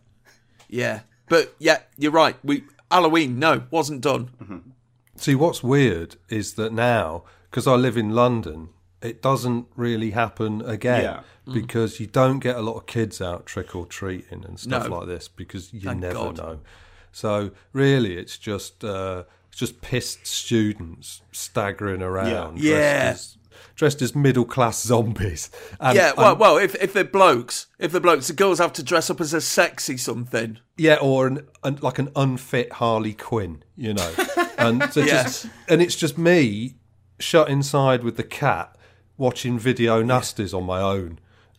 yeah, 0.67 1.01
but 1.29 1.53
yeah, 1.59 1.81
you're 1.95 2.11
right. 2.11 2.35
We 2.43 2.63
Halloween 2.89 3.37
no 3.37 3.61
wasn't 3.69 4.01
done. 4.01 4.73
See, 5.17 5.35
what's 5.35 5.61
weird 5.61 6.15
is 6.29 6.53
that 6.55 6.73
now, 6.73 7.25
because 7.51 7.67
I 7.67 7.75
live 7.75 7.95
in 7.95 8.09
London, 8.15 8.69
it 9.03 9.21
doesn't 9.21 9.67
really 9.75 10.11
happen 10.11 10.61
again 10.65 11.03
Yeah. 11.03 11.19
Because 11.53 11.99
you 11.99 12.07
don't 12.07 12.39
get 12.39 12.55
a 12.55 12.61
lot 12.61 12.75
of 12.75 12.85
kids 12.85 13.21
out 13.21 13.45
trick 13.45 13.75
or 13.75 13.85
treating 13.85 14.43
and 14.45 14.59
stuff 14.59 14.89
No. 14.89 14.97
like 14.99 15.07
this 15.07 15.27
because 15.27 15.73
you 15.73 15.81
Thank 15.81 16.01
never 16.01 16.13
God. 16.15 16.37
know. 16.37 16.59
So 17.11 17.51
really, 17.73 18.17
it's 18.17 18.37
just 18.37 18.83
uh, 18.83 19.23
it's 19.49 19.57
just 19.57 19.81
pissed 19.81 20.27
students 20.27 21.21
staggering 21.31 22.01
around, 22.01 22.59
Yeah. 22.59 22.73
dressed 23.11 23.37
as, 23.37 23.37
dressed 23.75 24.01
as 24.01 24.15
middle 24.15 24.45
class 24.45 24.83
zombies. 24.83 25.49
And, 25.79 25.95
yeah, 25.95 26.11
well, 26.15 26.31
and- 26.31 26.39
well, 26.39 26.57
if 26.57 26.75
if 26.75 26.93
they're 26.93 27.03
blokes, 27.03 27.67
if 27.79 27.91
they're 27.91 28.01
blokes, 28.01 28.27
the 28.27 28.33
girls 28.33 28.59
have 28.59 28.73
to 28.73 28.83
dress 28.83 29.09
up 29.09 29.19
as 29.21 29.33
a 29.33 29.41
sexy 29.41 29.97
something. 29.97 30.59
Yeah, 30.77 30.97
or 31.01 31.25
an, 31.27 31.47
an 31.63 31.79
like 31.81 31.97
an 31.97 32.09
unfit 32.15 32.73
Harley 32.73 33.13
Quinn, 33.13 33.63
you 33.75 33.93
know, 33.95 34.13
and 34.57 34.83
so 34.93 35.01
Yes. 35.01 35.43
just 35.43 35.53
and 35.67 35.81
it's 35.81 35.95
just 35.95 36.17
me 36.17 36.75
shut 37.19 37.49
inside 37.49 38.03
with 38.03 38.15
the 38.17 38.23
cat 38.23 38.75
watching 39.17 39.57
video 39.57 40.03
nasties 40.03 40.53
on 40.55 40.63
my 40.63 40.79
own 40.79 41.17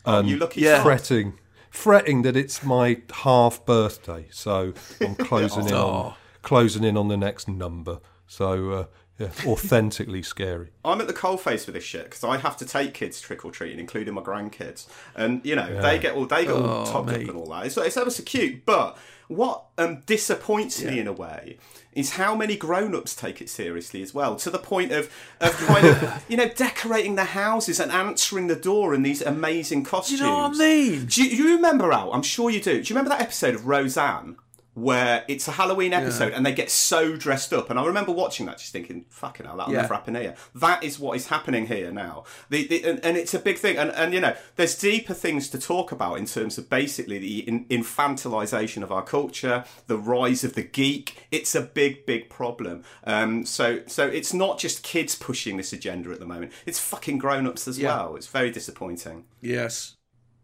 and 0.09 0.29
you 0.29 0.37
lucky 0.37 0.61
Yeah. 0.63 0.77
sod. 0.79 0.83
fretting, 0.85 1.39
fretting 1.71 2.23
that 2.23 2.37
it's 2.37 2.63
my 2.63 3.03
half 3.13 3.65
birthday, 3.67 4.27
so 4.31 4.73
I'm 5.01 5.15
closing 5.31 5.67
in 5.69 5.75
Oh. 5.75 5.87
on 5.89 6.15
closing 6.43 6.85
in 6.85 6.97
on 6.97 7.09
the 7.09 7.17
next 7.17 7.49
number. 7.49 8.01
So 8.27 8.71
uh, 8.71 8.85
yeah, 9.19 9.31
authentically 9.47 10.23
scary. 10.23 10.69
I'm 10.85 11.01
at 11.01 11.07
the 11.09 11.13
coalface 11.13 11.67
with 11.67 11.75
this 11.75 11.85
shit 11.85 12.05
because 12.05 12.23
I 12.25 12.37
have 12.39 12.57
to 12.59 12.65
take 12.65 12.95
kids 12.95 13.21
trick 13.21 13.45
or 13.45 13.51
treating, 13.51 13.79
including 13.79 14.15
my 14.15 14.23
grandkids, 14.23 14.87
and 15.17 15.45
you 15.45 15.57
know 15.57 15.81
they 15.83 15.99
get 15.99 16.15
all 16.15 16.27
they 16.27 16.45
get 16.45 16.53
all 16.55 16.65
Oh, 16.65 16.85
topped 16.87 17.11
up 17.11 17.17
and 17.21 17.31
all 17.31 17.47
that. 17.51 17.67
It's, 17.67 17.77
it's 17.77 17.97
ever 17.97 18.11
so 18.11 18.23
cute, 18.23 18.65
but 18.65 18.97
what 19.29 19.65
um, 19.77 20.01
disappoints 20.07 20.83
me 20.83 20.99
in 21.01 21.07
a 21.07 21.13
way 21.13 21.59
is 21.99 22.11
how 22.11 22.35
many 22.35 22.57
grown-ups 22.57 23.17
take 23.17 23.41
it 23.41 23.51
seriously 23.51 24.03
as 24.03 24.15
well, 24.15 24.37
to 24.37 24.51
the 24.51 24.59
point 24.59 24.93
of 24.93 25.11
of 25.41 25.53
kind 25.53 25.87
of 25.87 26.25
you 26.29 26.37
know 26.37 26.49
decorating 26.49 27.17
their 27.17 27.25
houses 27.25 27.81
and 27.81 27.91
answering 27.91 28.47
the 28.47 28.57
door 28.57 28.95
in 28.95 29.03
these 29.03 29.21
amazing 29.21 29.85
costumes. 29.85 30.21
You 30.21 30.27
know 30.27 30.39
what 30.39 30.55
I 30.55 30.59
mean? 30.59 31.07
Do 31.07 31.25
you, 31.25 31.37
you 31.37 31.57
remember 31.57 31.93
Al? 31.93 32.13
I'm 32.13 32.23
sure 32.23 32.51
you 32.51 32.61
do. 32.61 32.83
Do 32.83 32.89
you 32.89 32.97
remember 32.97 33.11
that 33.11 33.21
episode 33.21 33.55
of 33.55 33.67
Roseanne? 33.67 34.37
Where 34.81 35.25
it's 35.29 35.49
a 35.49 35.53
Halloween 35.53 35.93
episode 35.93 36.33
and 36.33 36.45
they 36.47 36.53
get 36.53 36.71
so 36.71 37.17
dressed 37.17 37.53
up. 37.53 37.71
And 37.71 37.79
I 37.79 37.85
remember 37.85 38.13
watching 38.13 38.47
that, 38.47 38.59
just 38.59 38.73
thinking, 38.73 39.05
"Fucking 39.11 39.47
hell, 39.47 39.57
that'll 39.57 39.73
Yeah. 39.73 39.83
never 39.83 39.95
happen 39.95 40.15
here." 40.15 40.35
That 40.55 40.83
is 40.85 40.99
what 40.99 41.17
is 41.17 41.27
happening 41.29 41.67
here 41.67 41.91
now. 41.91 42.25
The, 42.51 42.67
the 42.67 42.85
and, 42.85 43.05
and 43.05 43.17
it's 43.17 43.35
a 43.35 43.39
big 43.39 43.59
thing. 43.59 43.77
And 43.77 43.91
and 43.93 44.13
you 44.15 44.21
know, 44.21 44.37
there's 44.57 44.77
deeper 44.79 45.15
things 45.15 45.49
to 45.51 45.59
talk 45.59 45.93
about 45.93 46.19
in 46.19 46.27
terms 46.27 46.59
of 46.59 46.69
basically 46.71 47.19
the 47.19 47.41
in, 47.49 47.65
infantilization 47.67 48.83
of 48.83 48.91
our 48.93 49.03
culture, 49.03 49.65
the 49.87 49.99
rise 49.99 50.45
of 50.45 50.55
the 50.55 50.63
geek. 50.63 51.27
It's 51.31 51.55
a 51.55 51.61
big, 51.61 52.07
big 52.07 52.29
problem. 52.31 52.85
Um, 53.05 53.45
so 53.45 53.81
so 53.87 54.07
it's 54.07 54.33
not 54.33 54.59
just 54.59 54.83
kids 54.83 55.15
pushing 55.15 55.57
this 55.57 55.73
agenda 55.73 56.11
at 56.11 56.21
the 56.21 56.27
moment. 56.27 56.53
It's 56.67 56.79
fucking 56.79 57.19
grown 57.19 57.47
ups 57.47 57.67
as 57.69 57.79
Yeah. 57.79 57.97
well. 57.97 58.17
It's 58.17 58.27
very 58.27 58.51
disappointing. 58.51 59.25
Yes. 59.41 59.95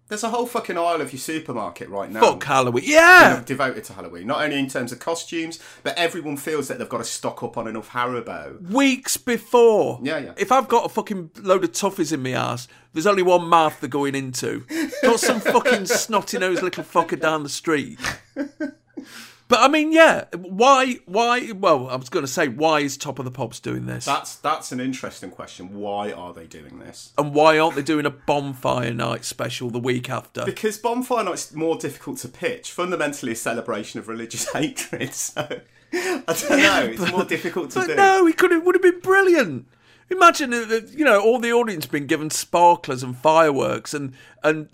There's 0.09 0.23
a 0.23 0.29
whole 0.29 0.45
fucking 0.45 0.77
aisle 0.77 1.01
of 1.01 1.13
your 1.13 1.21
supermarket 1.21 1.89
right 1.89 2.11
now. 2.11 2.21
Fuck 2.21 2.45
Halloween. 2.45 2.85
Yeah. 2.87 3.43
Devoted 3.45 3.85
to 3.85 3.95
Halloween, 3.95 4.27
not 4.27 4.43
only 4.43 4.59
in 4.59 4.69
terms 4.69 4.93
of 4.93 4.99
costumes, 4.99 5.59
but 5.83 5.97
everyone 5.97 6.37
feels 6.37 6.69
that 6.69 6.79
they've 6.79 6.89
got 6.89 6.99
to 6.99 7.05
stock 7.05 7.43
up 7.43 7.57
on 7.57 7.67
enough 7.67 7.91
Haribo. 7.91 8.71
Weeks 8.71 9.17
before. 9.17 10.01
Yeah, 10.03 10.19
yeah. 10.19 10.33
If 10.37 10.53
I've 10.53 10.69
got 10.69 10.85
a 10.85 10.89
fucking 10.91 11.31
load 11.41 11.65
of 11.65 11.73
toffees 11.73 12.13
in 12.13 12.23
my 12.23 12.33
ass, 12.33 12.69
there's 12.93 13.07
only 13.07 13.23
one 13.23 13.47
mouth 13.47 13.81
they're 13.81 13.89
going 13.89 14.15
into. 14.15 14.67
Not 15.03 15.21
some 15.21 15.41
fucking 15.41 15.87
snotty 15.87 16.39
nosed 16.39 16.63
little 16.63 16.85
fucker 16.85 17.19
down 17.19 17.43
the 17.43 17.49
street. 17.49 17.99
But 19.47 19.61
I 19.61 19.69
mean, 19.69 19.93
yeah. 19.93 20.25
Why? 20.35 20.97
Why? 21.07 21.53
Well, 21.53 21.89
I 21.89 21.97
was 21.97 22.09
going 22.09 22.25
to 22.25 22.31
say, 22.31 22.49
why 22.49 22.81
is 22.81 22.97
Top 22.97 23.19
of 23.19 23.25
the 23.27 23.31
Pops 23.31 23.61
doing 23.61 23.85
this? 23.87 24.07
That's 24.07 24.37
that's 24.37 24.73
an 24.73 24.81
interesting 24.81 25.31
question. 25.31 25.75
Why 25.75 26.13
are 26.13 26.33
they 26.33 26.47
doing 26.47 26.79
this? 26.79 27.13
and 27.19 27.35
why 27.35 27.59
aren't 27.59 27.77
they 27.77 27.83
doing 27.83 28.07
a 28.07 28.11
bonfire 28.11 28.93
night 28.95 29.25
special 29.25 29.69
the 29.71 29.79
week 29.79 30.09
after? 30.09 30.45
Because 30.45 30.79
Bonfire 30.79 31.25
Night's 31.25 31.53
more 31.55 31.77
difficult 31.77 32.19
to 32.19 32.29
pitch. 32.29 32.73
Fundamentally, 32.73 33.33
a 33.33 33.37
celebration 33.37 34.01
of 34.01 34.09
religious 34.09 34.51
hatred. 34.53 35.13
So 35.15 35.47
I 35.93 36.23
don't 36.27 36.51
know. 36.51 36.89
It's 36.93 37.13
more 37.13 37.25
difficult 37.25 37.71
to 37.73 37.81
But 37.81 37.87
do. 37.89 37.95
no, 37.97 38.27
it 38.27 38.39
could. 38.39 38.51
It 38.51 38.65
would 38.65 38.75
have 38.75 38.83
been 38.83 39.01
brilliant. 39.01 39.67
Imagine, 40.11 40.53
you 40.95 41.05
know, 41.05 41.21
all 41.21 41.39
the 41.39 41.53
audience 41.53 41.87
being 41.87 42.07
given 42.07 42.29
sparklers 42.31 43.03
and 43.03 43.17
fireworks, 43.17 43.95
and 43.95 44.13
and 44.43 44.69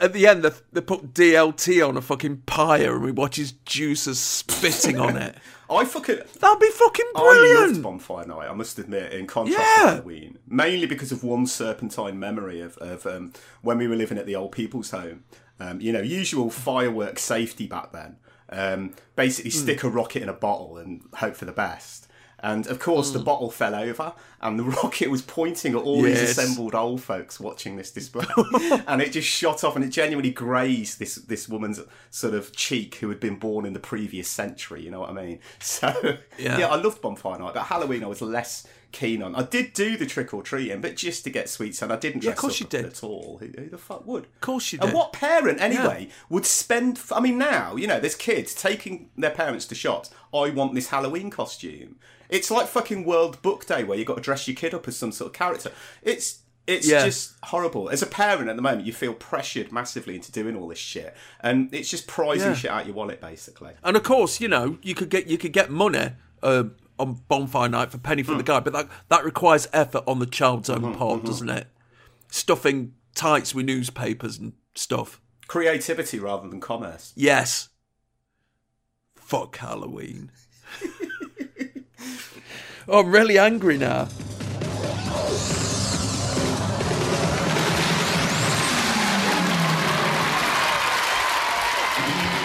at 0.00 0.12
the 0.12 0.26
end 0.26 0.44
they, 0.44 0.50
they 0.72 0.80
put 0.80 1.12
DLT 1.14 1.86
on 1.86 1.96
a 1.96 2.00
fucking 2.00 2.42
pyre, 2.46 2.94
and 2.94 3.04
we 3.04 3.10
watch 3.10 3.36
his 3.36 3.52
juices 3.64 4.18
spitting 4.20 4.98
on 5.00 5.16
it. 5.16 5.34
I 5.70 5.84
fucking 5.84 6.20
That'd 6.40 6.60
be 6.60 6.70
fucking 6.70 7.06
brilliant. 7.14 7.58
I 7.58 7.66
loved. 7.66 7.82
Bonfire 7.82 8.26
Night, 8.26 8.48
I 8.48 8.54
must 8.54 8.78
admit, 8.78 9.12
in 9.12 9.26
contrast 9.26 9.58
Yeah. 9.60 9.82
to 9.84 9.90
Halloween. 9.96 10.38
Mainly 10.48 10.86
because 10.86 11.12
of 11.12 11.22
one 11.22 11.46
serpentine 11.46 12.18
memory 12.18 12.60
of, 12.62 12.78
of 12.78 13.04
um, 13.04 13.32
when 13.60 13.76
we 13.78 13.86
were 13.86 13.96
living 13.96 14.16
at 14.16 14.24
the 14.26 14.34
old 14.36 14.52
people's 14.52 14.92
home. 14.92 15.24
Um, 15.60 15.80
you 15.80 15.92
know, 15.92 16.00
usual 16.00 16.48
firework 16.50 17.18
safety 17.18 17.66
back 17.66 17.92
then. 17.92 18.16
Um, 18.48 18.94
basically, 19.16 19.50
Hmm. 19.50 19.56
stick 19.58 19.82
a 19.84 19.90
rocket 19.90 20.22
in 20.22 20.28
a 20.30 20.32
bottle 20.32 20.78
and 20.78 21.02
hope 21.16 21.36
for 21.36 21.44
the 21.44 21.52
best. 21.52 22.07
And 22.40 22.66
of 22.68 22.78
course, 22.78 23.08
Hmm. 23.10 23.18
the 23.18 23.24
bottle 23.24 23.50
fell 23.50 23.74
over, 23.74 24.12
and 24.40 24.58
the 24.58 24.62
rocket 24.82 25.10
was 25.10 25.22
pointing 25.22 25.72
at 25.74 25.80
all 25.82 26.06
Yes. 26.06 26.20
these 26.20 26.30
assembled 26.38 26.74
old 26.74 27.02
folks 27.02 27.40
watching 27.40 27.76
this 27.76 27.90
display, 27.90 28.26
and 28.86 29.02
it 29.02 29.10
just 29.12 29.26
shot 29.28 29.64
off, 29.64 29.74
and 29.74 29.84
it 29.84 29.88
genuinely 29.88 30.30
grazed 30.30 30.98
this 31.00 31.16
this 31.16 31.48
woman's 31.48 31.80
sort 32.10 32.34
of 32.34 32.54
cheek, 32.54 32.96
who 32.96 33.08
had 33.08 33.18
been 33.18 33.36
born 33.36 33.66
in 33.66 33.72
the 33.72 33.80
previous 33.80 34.28
century. 34.28 34.82
You 34.82 34.90
know 34.92 35.00
what 35.00 35.10
I 35.10 35.14
mean? 35.14 35.40
So 35.60 35.92
Yeah. 36.38 36.58
yeah, 36.58 36.66
I 36.68 36.76
loved 36.76 37.00
Bonfire 37.02 37.38
Night, 37.40 37.54
but 37.54 37.64
Halloween 37.64 38.04
I 38.04 38.06
was 38.06 38.22
less 38.22 38.66
keen 38.92 39.22
on. 39.22 39.34
I 39.34 39.42
did 39.42 39.74
do 39.74 39.96
the 39.98 40.06
trick 40.06 40.32
or 40.32 40.42
treating, 40.42 40.80
but 40.80 40.96
just 40.96 41.24
to 41.24 41.30
get 41.30 41.48
sweets, 41.50 41.82
and 41.82 41.92
I 41.92 41.96
didn't 41.96 42.22
Yeah, 42.22 42.30
dress 42.30 42.38
of 42.38 42.40
course 42.40 42.54
up 42.54 42.60
you 42.72 42.78
did. 42.78 42.86
at 42.86 43.02
all. 43.02 43.38
Who, 43.40 43.46
who 43.46 43.68
the 43.68 43.76
fuck 43.78 44.06
would? 44.06 44.24
Of 44.24 44.40
course 44.40 44.72
you 44.72 44.78
did. 44.78 44.86
And 44.86 44.94
what 44.96 45.12
parent, 45.12 45.60
anyway, 45.60 46.08
would 46.30 46.46
spend? 46.46 47.00
I 47.12 47.20
mean, 47.20 47.36
now 47.36 47.74
you 47.76 47.86
know, 47.88 47.98
there's 48.00 48.14
kids 48.14 48.54
taking 48.54 49.10
their 49.16 49.30
parents 49.32 49.66
to 49.66 49.74
shops. 49.74 50.08
I 50.32 50.50
want 50.50 50.74
this 50.76 50.88
Halloween 50.88 51.30
costume. 51.30 51.96
It's 52.28 52.50
like 52.50 52.66
fucking 52.66 53.04
World 53.04 53.40
Book 53.42 53.66
Day 53.66 53.84
where 53.84 53.98
you 53.98 54.04
got 54.04 54.16
to 54.16 54.22
dress 54.22 54.46
your 54.46 54.54
kid 54.54 54.74
up 54.74 54.86
as 54.88 54.96
some 54.96 55.12
sort 55.12 55.28
of 55.30 55.32
character. 55.32 55.72
It's 56.02 56.40
it's 56.66 56.86
Yeah. 56.86 57.06
just 57.06 57.32
horrible. 57.44 57.88
As 57.88 58.02
a 58.02 58.06
parent 58.06 58.50
at 58.50 58.56
the 58.56 58.62
moment, 58.62 58.86
you 58.86 58.92
feel 58.92 59.14
pressured 59.14 59.72
massively 59.72 60.14
into 60.14 60.30
doing 60.30 60.54
all 60.54 60.68
this 60.68 60.78
shit, 60.78 61.16
and 61.40 61.72
it's 61.72 61.88
just 61.88 62.06
prizing 62.06 62.50
Yeah. 62.50 62.54
shit 62.54 62.70
out 62.70 62.84
your 62.84 62.94
wallet, 62.94 63.22
basically. 63.22 63.72
And 63.82 63.96
of 63.96 64.02
course, 64.02 64.38
you 64.38 64.48
know, 64.48 64.76
you 64.82 64.94
could 64.94 65.08
get 65.08 65.26
you 65.26 65.38
could 65.38 65.54
get 65.54 65.70
money 65.70 66.10
uh, 66.42 66.64
on 66.98 67.22
bonfire 67.26 67.70
night 67.70 67.90
for 67.90 67.96
penny 67.98 68.22
for 68.22 68.32
the 68.32 68.38
hmm. 68.38 68.44
guy, 68.44 68.60
but 68.60 68.74
that 68.74 68.88
that 69.08 69.24
requires 69.24 69.66
effort 69.72 70.04
on 70.06 70.18
the 70.18 70.26
child's 70.26 70.68
own 70.68 70.82
hmm, 70.82 70.92
part, 70.92 71.20
hmm, 71.20 71.26
doesn't 71.26 71.48
it? 71.48 71.68
Stuffing 72.28 72.92
tights 73.14 73.54
with 73.54 73.64
newspapers 73.64 74.38
and 74.38 74.52
stuff. 74.74 75.22
Creativity 75.46 76.18
rather 76.18 76.48
than 76.48 76.60
commerce. 76.60 77.14
Yes. 77.16 77.70
Fuck 79.16 79.56
Halloween. 79.56 80.30
I'm 82.90 83.10
really 83.10 83.36
angry 83.36 83.76
now. 83.76 84.08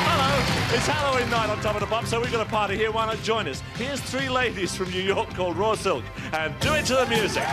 Hello, 0.04 0.76
it's 0.76 0.86
Halloween 0.86 1.30
night 1.30 1.50
on 1.50 1.62
Top 1.62 1.76
of 1.76 1.80
the 1.80 1.88
Pop, 1.88 2.06
so 2.06 2.20
we've 2.20 2.30
got 2.30 2.46
a 2.46 2.50
party 2.50 2.76
here. 2.76 2.92
Why 2.92 3.06
not 3.06 3.24
join 3.24 3.48
us? 3.48 3.64
Here's 3.76 4.02
three 4.02 4.28
ladies 4.28 4.76
from 4.76 4.90
New 4.92 5.02
York 5.02 5.30
called 5.30 5.56
Raw 5.56 5.76
Silk, 5.76 6.04
and 6.34 6.54
do 6.60 6.74
it 6.74 6.86
to 6.88 6.96
the 6.96 7.06
music. 7.06 7.44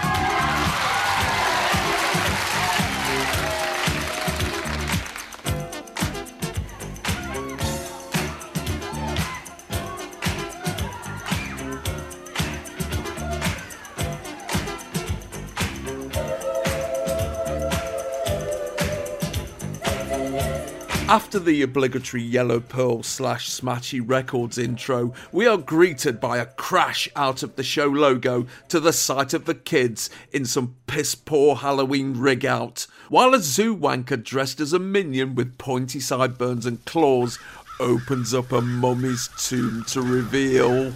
After 21.10 21.40
the 21.40 21.60
obligatory 21.62 22.22
Yellow 22.22 22.60
Pearl 22.60 23.02
slash 23.02 23.50
Smatchy 23.50 24.00
Records 24.00 24.56
intro, 24.56 25.12
we 25.32 25.44
are 25.44 25.56
greeted 25.56 26.20
by 26.20 26.38
a 26.38 26.46
crash 26.46 27.08
out 27.16 27.42
of 27.42 27.56
the 27.56 27.64
show 27.64 27.88
logo 27.88 28.46
to 28.68 28.78
the 28.78 28.92
sight 28.92 29.34
of 29.34 29.44
the 29.44 29.56
kids 29.56 30.08
in 30.30 30.44
some 30.44 30.76
piss 30.86 31.16
poor 31.16 31.56
Halloween 31.56 32.16
rig 32.16 32.46
out, 32.46 32.86
while 33.08 33.34
a 33.34 33.40
zoo 33.40 33.76
wanker 33.76 34.22
dressed 34.22 34.60
as 34.60 34.72
a 34.72 34.78
minion 34.78 35.34
with 35.34 35.58
pointy 35.58 35.98
sideburns 35.98 36.64
and 36.64 36.84
claws 36.84 37.40
opens 37.80 38.32
up 38.32 38.52
a 38.52 38.60
mummy's 38.60 39.28
tomb 39.36 39.82
to 39.88 40.00
reveal. 40.02 40.92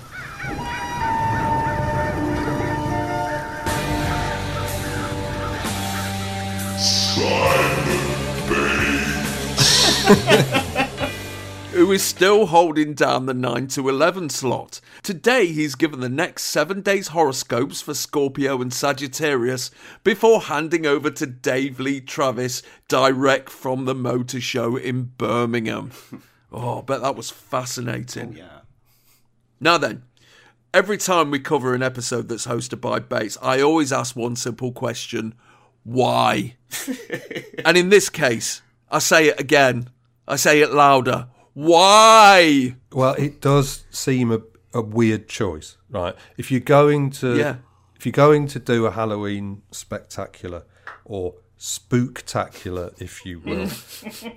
who 11.73 11.91
is 11.91 12.03
still 12.03 12.47
holding 12.47 12.93
down 12.93 13.25
the 13.25 13.33
9 13.33 13.69
to 13.69 13.89
11 13.89 14.29
slot. 14.29 14.83
Today, 15.03 15.47
he's 15.47 15.75
given 15.75 16.01
the 16.01 16.11
next 16.11 16.43
seven 16.43 16.83
days' 16.83 17.09
horoscopes 17.09 17.81
for 17.81 17.95
Scorpio 17.95 18.61
and 18.61 18.71
Sagittarius 18.71 19.71
before 20.03 20.43
handing 20.43 20.85
over 20.85 21.11
to 21.11 21.25
Dave 21.25 21.81
Lee 21.81 22.03
Travis 22.03 22.63
direct 22.87 23.49
from 23.49 23.87
the 23.87 23.95
motor 23.95 24.43
show 24.43 24.77
in 24.77 25.13
Birmingham. 25.17 25.93
Oh, 26.57 26.79
I 26.79 26.83
bet 26.83 27.03
that 27.03 27.17
was 27.17 27.33
fascinating. 27.33 28.35
Oh, 28.35 28.39
yeah. 28.39 28.61
Now 29.59 29.77
then, 29.77 30.05
every 30.73 30.99
time 30.99 31.33
we 31.33 31.41
cover 31.41 31.75
an 31.75 31.83
episode 31.83 32.29
that's 32.29 32.47
hosted 32.47 32.81
by 32.81 33.01
Bates, 33.01 33.37
I 33.43 33.61
always 33.61 33.93
ask 33.93 34.15
one 34.15 34.37
simple 34.37 34.71
question 34.71 35.35
why? 35.83 36.55
and 37.65 37.77
in 37.77 37.89
this 37.89 38.09
case, 38.09 38.63
I 38.95 38.99
say 39.01 39.27
it 39.29 39.41
again, 39.41 39.91
I 40.29 40.37
say 40.37 40.61
it 40.61 40.73
louder. 40.73 41.27
Why? 41.55 42.77
Well, 42.93 43.15
it 43.15 43.41
does 43.41 43.85
seem 43.91 44.31
a, 44.31 44.41
a 44.73 44.83
weird 44.83 45.29
choice, 45.29 45.77
right? 45.91 46.15
If 46.37 46.51
you're 46.53 46.61
going 46.61 47.11
to, 47.23 47.37
Yeah. 47.37 47.57
if 47.97 48.07
you're 48.07 48.13
going 48.13 48.47
to 48.49 48.59
do 48.61 48.87
a 48.87 48.93
Halloween 48.93 49.63
spectacular 49.73 50.63
or 51.05 51.35
spooktacular, 51.59 52.93
if 53.01 53.27
you 53.27 53.41
will, 53.41 53.69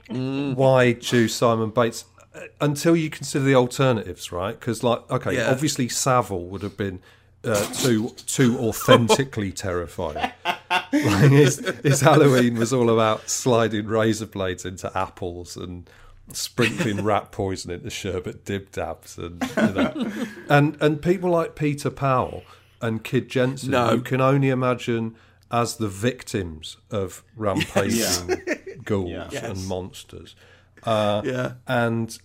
why 0.55 0.93
choose 0.93 1.35
Simon 1.35 1.69
Bates? 1.69 2.05
Uh, 2.33 2.41
Until 2.61 2.95
you 2.95 3.09
consider 3.09 3.45
the 3.45 3.55
alternatives, 3.55 4.31
right? 4.31 4.59
Because, 4.59 4.83
like, 4.83 5.09
okay, 5.11 5.35
Yeah. 5.35 5.51
obviously 5.51 5.87
Savile 5.89 6.45
would 6.45 6.63
have 6.63 6.77
been 6.77 6.99
uh, 7.43 7.65
too 7.73 8.09
too 8.25 8.57
authentically 8.59 9.51
terrifying. 9.51 10.31
Like 10.69 11.31
his, 11.31 11.59
his 11.83 12.01
Halloween 12.01 12.55
was 12.57 12.73
all 12.73 12.89
about 12.89 13.29
sliding 13.29 13.87
razor 13.87 14.25
blades 14.25 14.65
into 14.65 14.95
apples 14.97 15.55
and 15.57 15.89
sprinkling 16.33 17.03
rat 17.03 17.31
poison 17.31 17.71
into 17.71 17.89
sherbet 17.89 18.43
dib 18.43 18.71
dabs 18.71 19.17
and 19.17 19.41
you 19.55 19.73
know. 19.73 20.11
and 20.49 20.77
and 20.81 21.01
people 21.01 21.29
like 21.29 21.55
Peter 21.55 21.89
Powell 21.89 22.43
and 22.81 23.03
Kid 23.03 23.29
Jensen 23.29 23.71
No. 23.71 23.93
you 23.93 24.01
can 24.01 24.19
only 24.19 24.49
imagine 24.49 25.15
as 25.49 25.77
the 25.77 25.87
victims 25.87 26.75
of 26.91 27.23
rampaging 27.37 28.41
ghouls 28.83 29.33
and 29.35 29.65
monsters 29.67 30.35
Uh, 30.83 31.21
yeah. 31.23 31.53
and 31.65 32.17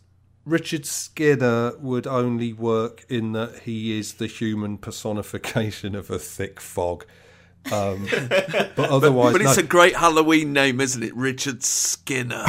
Richard 0.44 0.86
Skinner 0.86 1.76
would 1.78 2.06
only 2.06 2.52
work 2.52 3.04
in 3.08 3.32
that 3.32 3.60
he 3.60 3.96
is 3.96 4.14
the 4.14 4.26
human 4.26 4.76
personification 4.78 5.94
of 5.94 6.10
a 6.10 6.18
thick 6.18 6.60
fog. 6.60 7.04
Um, 7.70 8.08
but 8.28 8.78
otherwise, 8.78 9.32
But 9.32 9.42
it's 9.42 9.56
no. 9.56 9.62
a 9.62 9.66
great 9.66 9.96
Halloween 9.96 10.52
name, 10.52 10.80
isn't 10.80 11.02
it? 11.02 11.14
Richard 11.14 11.62
Skinner 11.62 12.44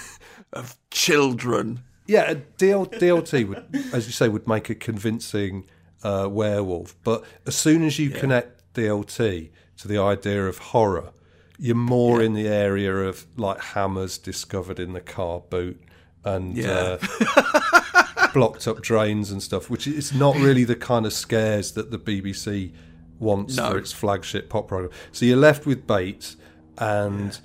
of 0.52 0.76
children. 0.90 1.80
Yeah, 2.06 2.34
DL, 2.58 2.90
DLT 2.90 3.48
would, 3.48 3.94
as 3.94 4.06
you 4.06 4.12
say, 4.12 4.28
would 4.28 4.46
make 4.46 4.68
a 4.70 4.74
convincing 4.74 5.66
uh, 6.02 6.28
werewolf. 6.30 6.96
But 7.02 7.24
as 7.46 7.54
soon 7.54 7.82
as 7.82 7.98
you 7.98 8.10
connect 8.10 8.74
DLT 8.74 9.50
to 9.78 9.88
the 9.88 9.98
idea 9.98 10.46
of 10.46 10.58
horror, 10.58 11.10
you're 11.58 11.74
more 11.74 12.22
in 12.22 12.34
the 12.34 12.46
area 12.46 12.94
of 12.94 13.26
like 13.36 13.60
hammers 13.60 14.16
discovered 14.16 14.78
in 14.78 14.92
the 14.92 15.00
car 15.00 15.40
boot 15.40 15.82
and 16.24 16.56
Yeah. 16.56 16.98
uh, 17.00 18.28
blocked 18.34 18.66
up 18.68 18.80
drains 18.82 19.30
and 19.30 19.42
stuff, 19.42 19.70
which 19.70 19.86
is 19.86 20.12
not 20.12 20.36
really 20.36 20.64
the 20.64 20.76
kind 20.76 21.06
of 21.06 21.12
scares 21.12 21.72
that 21.72 21.90
the 21.90 21.98
BBC 21.98 22.72
wants 23.18 23.56
No. 23.56 23.70
for 23.70 23.78
its 23.78 23.92
flagship 23.92 24.48
pop 24.48 24.68
program. 24.68 24.90
So 25.12 25.24
you're 25.26 25.36
left 25.36 25.66
with 25.66 25.86
Bates 25.86 26.36
and. 26.78 27.38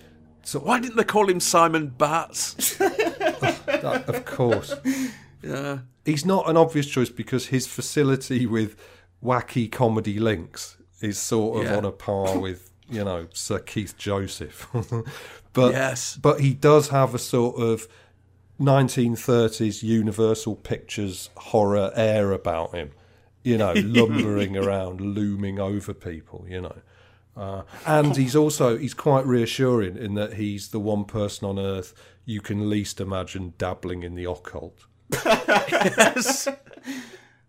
So, 0.46 0.60
Why 0.60 0.80
didn't 0.82 0.98
they 0.98 1.06
call 1.06 1.30
him 1.30 1.40
Simon 1.40 1.88
Bats? 1.98 2.76
that, 2.78 4.04
of 4.08 4.26
course. 4.26 4.76
Yeah. 5.42 5.80
he's 6.06 6.26
not 6.26 6.50
an 6.50 6.58
obvious 6.58 6.86
choice 6.88 7.10
because 7.10 7.48
his 7.48 7.66
facility 7.66 8.46
with 8.46 8.76
wacky 9.24 9.72
comedy 9.72 10.20
links 10.20 10.76
is 11.02 11.18
sort 11.18 11.60
of 11.66 11.72
Yeah. 11.72 11.78
on 11.78 11.86
a 11.86 11.92
par 11.92 12.38
with 12.46 12.72
you 12.90 13.04
know 13.06 13.28
Sir 13.34 13.60
Keith 13.60 13.98
Joseph, 13.98 14.68
but 15.54 15.72
Yes. 15.74 16.18
but 16.22 16.42
he 16.42 16.54
does 16.54 16.90
have 16.90 17.16
a 17.16 17.20
sort 17.20 17.56
of 17.62 17.88
1930s 18.64 19.84
Universal 19.84 20.56
Pictures 20.58 21.30
horror 21.36 21.92
air 21.96 22.32
about 22.32 22.74
him, 22.74 22.92
you 23.44 23.58
know, 23.58 23.74
lumbering 23.76 24.58
around, 24.58 25.02
looming 25.02 25.60
over 25.60 25.94
people, 25.94 26.46
you 26.48 26.62
know. 26.62 26.78
Uh, 27.36 27.64
and 27.88 28.16
he's 28.16 28.36
also 28.36 28.78
he's 28.78 28.94
quite 28.94 29.26
reassuring 29.26 29.98
in 29.98 30.14
that 30.14 30.34
he's 30.34 30.70
the 30.70 30.80
one 30.80 31.04
person 31.04 31.48
on 31.48 31.58
earth 31.58 31.94
you 32.26 32.42
can 32.42 32.70
least 32.70 33.02
imagine 33.02 33.54
dabbling 33.58 34.04
in 34.04 34.16
the 34.16 34.26
occult. 34.26 34.86
yes. 35.26 36.48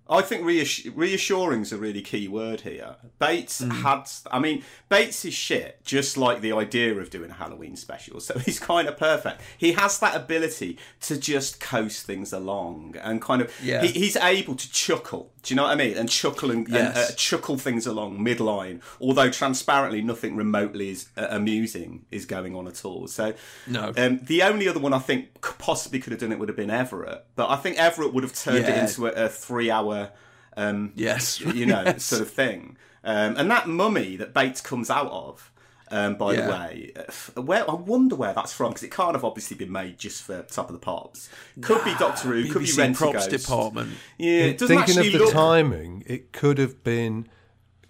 I 0.08 0.20
think 0.20 0.42
reass- 0.42 0.92
reassuring 0.94 1.62
is 1.62 1.72
a 1.72 1.78
really 1.78 2.02
key 2.02 2.28
word 2.28 2.60
here. 2.60 2.96
Bates 3.18 3.62
Mm. 3.62 3.82
had, 3.82 4.04
I 4.30 4.38
mean, 4.38 4.62
Bates 4.90 5.24
is 5.24 5.32
shit, 5.32 5.82
just 5.84 6.16
like 6.18 6.42
the 6.42 6.52
idea 6.52 6.94
of 6.98 7.08
doing 7.08 7.30
a 7.30 7.34
Halloween 7.34 7.74
special. 7.76 8.20
So 8.20 8.38
he's 8.46 8.60
kind 8.60 8.86
of 8.86 8.98
perfect. 8.98 9.40
He 9.56 9.72
has 9.72 9.98
that 10.00 10.14
ability 10.14 10.78
to 11.02 11.16
just 11.16 11.58
coast 11.58 12.04
things 12.04 12.32
along 12.34 12.96
and 13.02 13.22
kind 13.22 13.40
of, 13.40 13.50
Yeah. 13.62 13.82
he, 13.82 13.98
he's 13.98 14.16
able 14.16 14.56
to 14.56 14.70
chuckle. 14.70 15.32
Do 15.44 15.52
you 15.54 15.56
know 15.56 15.64
what 15.64 15.72
I 15.72 15.74
mean? 15.76 15.96
And 15.96 16.08
chuckle 16.08 16.50
and, 16.50 16.66
and, 16.68 16.96
uh, 16.96 17.06
chuckle 17.16 17.58
things 17.58 17.86
along 17.86 18.18
midline, 18.18 18.80
although 19.00 19.30
transparently 19.30 20.00
nothing 20.02 20.34
remotely 20.36 20.88
is 20.90 21.08
uh, 21.16 21.26
amusing 21.30 22.06
is 22.10 22.24
going 22.26 22.56
on 22.56 22.66
at 22.66 22.84
all. 22.84 23.06
So 23.06 23.34
No. 23.66 23.92
um, 23.96 24.20
the 24.22 24.42
only 24.42 24.66
other 24.68 24.80
one 24.80 24.92
I 24.94 24.98
think 24.98 25.40
possibly 25.58 26.00
could 26.00 26.12
have 26.12 26.20
done 26.20 26.32
it 26.32 26.38
would 26.38 26.48
have 26.48 26.56
been 26.56 26.70
Everett, 26.70 27.26
but 27.36 27.48
I 27.50 27.56
think 27.56 27.78
Everett 27.78 28.12
would 28.14 28.24
have 28.24 28.34
turned 28.34 28.64
it 28.66 28.76
into 28.76 29.06
a, 29.06 29.26
a 29.26 29.28
three-hour, 29.28 30.10
um, 30.56 30.92
Yes. 30.96 31.40
you 31.40 31.66
know, 31.66 31.82
Yes. 31.86 32.04
sort 32.04 32.22
of 32.22 32.30
thing. 32.30 32.76
Um, 33.04 33.36
and 33.36 33.50
that 33.50 33.68
mummy 33.68 34.16
that 34.16 34.32
Bates 34.32 34.62
comes 34.62 34.88
out 34.88 35.10
of, 35.10 35.52
um, 35.90 36.16
by 36.16 36.34
the 36.36 36.42
way, 36.42 36.92
uh, 37.36 37.42
where 37.42 37.68
I 37.70 37.74
wonder 37.74 38.16
where 38.16 38.32
that's 38.32 38.52
from 38.52 38.70
because 38.70 38.82
it 38.82 38.90
can't 38.90 39.14
have 39.14 39.24
obviously 39.24 39.56
been 39.56 39.72
made 39.72 39.98
just 39.98 40.22
for 40.22 40.42
Top 40.42 40.68
of 40.68 40.72
the 40.72 40.78
Pops. 40.78 41.28
Could 41.60 41.84
be 41.84 41.94
Doctor 41.94 42.28
Who, 42.28 42.44
could 42.50 42.60
be 42.60 42.66
BBC 42.66 42.78
Rent 42.78 42.96
props 42.96 43.26
Ghost. 43.28 43.30
department. 43.30 43.92
Yeah, 44.18 44.44
it 44.44 44.58
doesn't 44.58 44.76
Thinking 44.76 44.98
of 44.98 45.12
the 45.12 45.18
look. 45.18 45.32
timing, 45.32 46.02
it 46.06 46.32
could 46.32 46.58
have 46.58 46.82
been. 46.82 47.28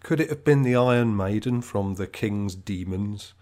Could 0.03 0.20
it 0.20 0.28
have 0.28 0.45
been 0.45 0.62
the 0.62 0.76
Iron 0.76 1.16
Maiden 1.16 1.62
from 1.62 1.95
the 1.95 2.07
King's 2.07 2.55
Demons 2.55 3.32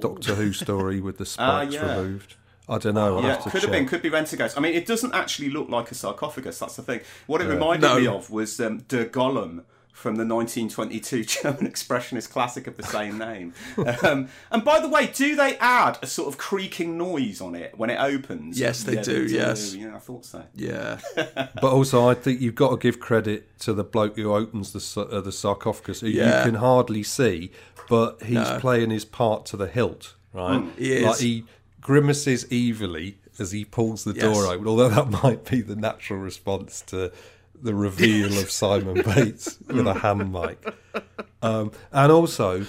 Doctor 0.00 0.36
Who 0.36 0.52
story 0.54 1.00
with 1.00 1.18
the 1.18 1.26
spikes 1.26 1.74
yeah. 1.74 1.96
removed? 1.96 2.36
I 2.68 2.78
don't 2.78 2.94
know. 2.94 3.18
I'll 3.18 3.22
Yeah, 3.24 3.34
have 3.34 3.44
to 3.44 3.50
could 3.50 3.62
have 3.62 3.72
been, 3.72 3.86
could 3.86 4.00
be 4.02 4.08
Rent 4.08 4.32
a 4.32 4.36
Ghost. 4.36 4.56
I 4.56 4.60
mean, 4.60 4.72
it 4.72 4.86
doesn't 4.86 5.12
actually 5.14 5.50
look 5.50 5.68
like 5.68 5.90
a 5.90 5.94
sarcophagus. 5.94 6.58
That's 6.60 6.76
the 6.76 6.82
thing. 6.82 7.00
What 7.26 7.42
it 7.42 7.48
reminded 7.48 7.86
No. 7.86 7.98
me 7.98 8.06
of 8.06 8.30
was 8.30 8.58
um, 8.60 8.78
Der 8.88 9.04
Golem 9.04 9.64
from 10.02 10.16
the 10.16 10.26
1922 10.26 11.24
German 11.42 11.66
expressionist 11.70 12.30
classic 12.30 12.66
of 12.66 12.76
the 12.76 12.82
same 12.82 13.16
name. 13.18 13.54
um, 14.02 14.28
and 14.50 14.64
by 14.64 14.80
the 14.80 14.88
way, 14.88 15.06
do 15.06 15.36
they 15.36 15.56
add 15.58 15.98
a 16.02 16.06
sort 16.06 16.28
of 16.28 16.36
creaking 16.36 16.98
noise 16.98 17.40
on 17.40 17.54
it 17.54 17.78
when 17.78 17.88
it 17.88 17.98
opens? 18.00 18.58
Yes, 18.58 18.82
they 18.82 18.94
Yeah, 18.96 19.02
do, 19.02 19.24
yes. 19.26 19.74
Yeah, 19.74 19.94
I 19.96 19.98
thought 20.00 20.24
so. 20.24 20.42
Yeah. 20.54 20.98
But 21.62 21.72
also, 21.72 22.08
I 22.08 22.14
think 22.14 22.40
you've 22.40 22.54
got 22.56 22.70
to 22.70 22.76
give 22.76 22.98
credit 22.98 23.56
to 23.60 23.72
the 23.72 23.84
bloke 23.84 24.16
who 24.16 24.32
opens 24.34 24.72
the 24.72 25.00
uh, 25.00 25.20
the 25.20 25.30
sarcophagus, 25.32 26.00
who 26.00 26.08
Yeah. 26.08 26.38
you 26.44 26.50
can 26.50 26.54
hardly 26.56 27.02
see, 27.04 27.52
but 27.88 28.20
he's 28.22 28.34
No. 28.34 28.58
playing 28.60 28.90
his 28.90 29.04
part 29.04 29.46
to 29.46 29.56
the 29.56 29.68
hilt, 29.68 30.14
right? 30.34 30.64
He 30.76 30.92
is. 30.94 31.04
Like 31.04 31.18
he 31.18 31.44
grimaces 31.80 32.44
evilly 32.50 33.18
as 33.38 33.52
he 33.52 33.64
pulls 33.64 34.04
the 34.04 34.12
Yes. 34.14 34.22
door 34.24 34.46
open. 34.46 34.66
Although 34.66 34.88
that 34.88 35.10
might 35.22 35.44
be 35.48 35.60
the 35.60 35.76
natural 35.76 36.18
response 36.20 36.80
to 36.88 37.12
the 37.62 37.74
reveal 37.74 38.38
of 38.38 38.50
Simon 38.50 39.02
Bates 39.14 39.56
with 39.68 39.86
a 39.86 39.94
hand 39.94 40.32
mic. 40.32 40.74
Um, 41.40 41.72
and 41.92 42.10
also, 42.12 42.66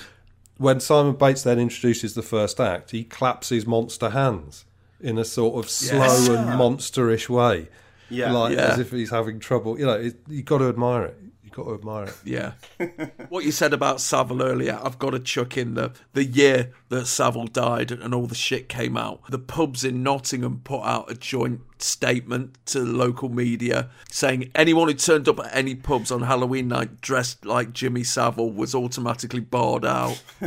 when 0.57 0.79
Simon 0.79 1.15
Bates 1.15 1.43
then 1.43 1.59
introduces 1.59 2.13
the 2.13 2.21
first 2.21 2.59
act, 2.59 2.91
he 2.91 3.03
claps 3.03 3.49
his 3.49 3.65
monster 3.65 4.09
hands 4.11 4.65
in 5.01 5.17
a 5.17 5.25
sort 5.25 5.63
of 5.63 5.69
slow 5.69 5.97
Yes. 5.99 6.27
and 6.29 6.49
monsterish 6.51 7.27
way. 7.27 7.67
Yeah. 8.09 8.31
like 8.31 8.55
Yeah. 8.55 8.67
as 8.73 8.79
if 8.79 8.91
he's 8.91 9.09
having 9.09 9.39
trouble. 9.39 9.79
You 9.79 9.85
know, 9.87 9.93
it, 9.93 10.15
you 10.29 10.43
got 10.43 10.59
to 10.59 10.69
admire 10.69 11.05
it. 11.05 11.17
Got 11.53 11.65
to 11.65 11.75
admire 11.75 12.05
it. 12.05 12.17
Yeah. 12.25 12.53
what 13.29 13.45
you 13.45 13.51
said 13.51 13.73
about 13.73 14.01
Savile 14.01 14.41
earlier, 14.41 14.79
I've 14.83 14.97
got 14.97 15.11
to 15.11 15.19
chuck 15.19 15.55
in 15.55 15.75
the 15.75 15.91
the 16.13 16.25
year 16.25 16.73
that 16.89 17.05
Savile 17.05 17.45
died 17.45 17.91
and 17.91 18.13
all 18.13 18.25
the 18.25 18.33
shit 18.33 18.67
came 18.67 18.97
out. 18.97 19.21
The 19.29 19.37
pubs 19.37 19.83
in 19.83 20.01
Nottingham 20.01 20.61
put 20.63 20.81
out 20.81 21.11
a 21.11 21.13
joint 21.13 21.61
statement 21.77 22.57
to 22.65 22.79
the 22.79 22.91
local 22.91 23.29
media 23.29 23.89
saying 24.09 24.49
anyone 24.55 24.87
who 24.87 24.95
turned 24.95 25.29
up 25.29 25.39
at 25.39 25.55
any 25.55 25.75
pubs 25.75 26.11
on 26.11 26.23
Halloween 26.23 26.69
night 26.69 27.01
dressed 27.01 27.45
like 27.45 27.71
Jimmy 27.71 28.03
Savile 28.03 28.51
was 28.51 28.73
automatically 28.73 29.41
barred 29.41 29.85
out. 29.85 30.23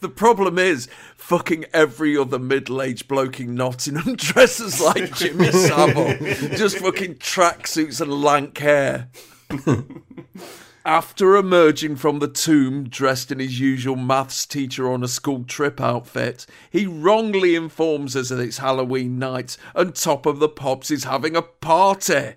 the 0.00 0.12
problem 0.14 0.60
is, 0.60 0.86
fucking 1.16 1.64
every 1.72 2.16
other 2.16 2.38
middle-aged 2.38 3.08
bloke 3.08 3.40
in 3.40 3.56
Nottingham 3.56 4.14
dresses 4.16 4.80
like 4.80 5.12
Jimmy 5.16 5.50
Savile, 5.50 6.18
just 6.56 6.78
fucking 6.78 7.16
tracksuits 7.16 8.00
and 8.00 8.22
lank 8.22 8.58
hair. 8.58 9.08
After 10.84 11.36
emerging 11.36 11.96
from 11.96 12.20
the 12.20 12.28
tomb 12.28 12.88
dressed 12.88 13.32
in 13.32 13.40
his 13.40 13.58
usual 13.58 13.96
maths 13.96 14.46
teacher 14.46 14.90
on 14.90 15.02
a 15.02 15.08
school 15.08 15.44
trip 15.44 15.80
outfit, 15.80 16.46
he 16.70 16.86
wrongly 16.86 17.56
informs 17.56 18.14
us 18.14 18.28
that 18.28 18.38
it's 18.38 18.58
Halloween 18.58 19.18
night 19.18 19.56
and 19.74 19.94
Top 19.94 20.26
of 20.26 20.38
the 20.38 20.48
Pops 20.48 20.92
is 20.92 21.04
having 21.04 21.34
a 21.34 21.42
party. 21.42 22.34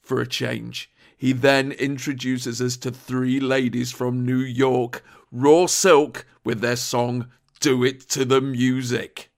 For 0.00 0.20
a 0.20 0.26
change, 0.26 0.90
he 1.16 1.32
then 1.32 1.70
introduces 1.70 2.60
us 2.60 2.76
to 2.78 2.90
three 2.90 3.38
ladies 3.38 3.92
from 3.92 4.26
New 4.26 4.40
York, 4.40 5.04
Raw 5.30 5.66
Silk, 5.66 6.26
with 6.42 6.60
their 6.60 6.74
song 6.74 7.28
Do 7.60 7.84
It 7.84 8.00
to 8.10 8.24
the 8.24 8.40
Music. 8.40 9.31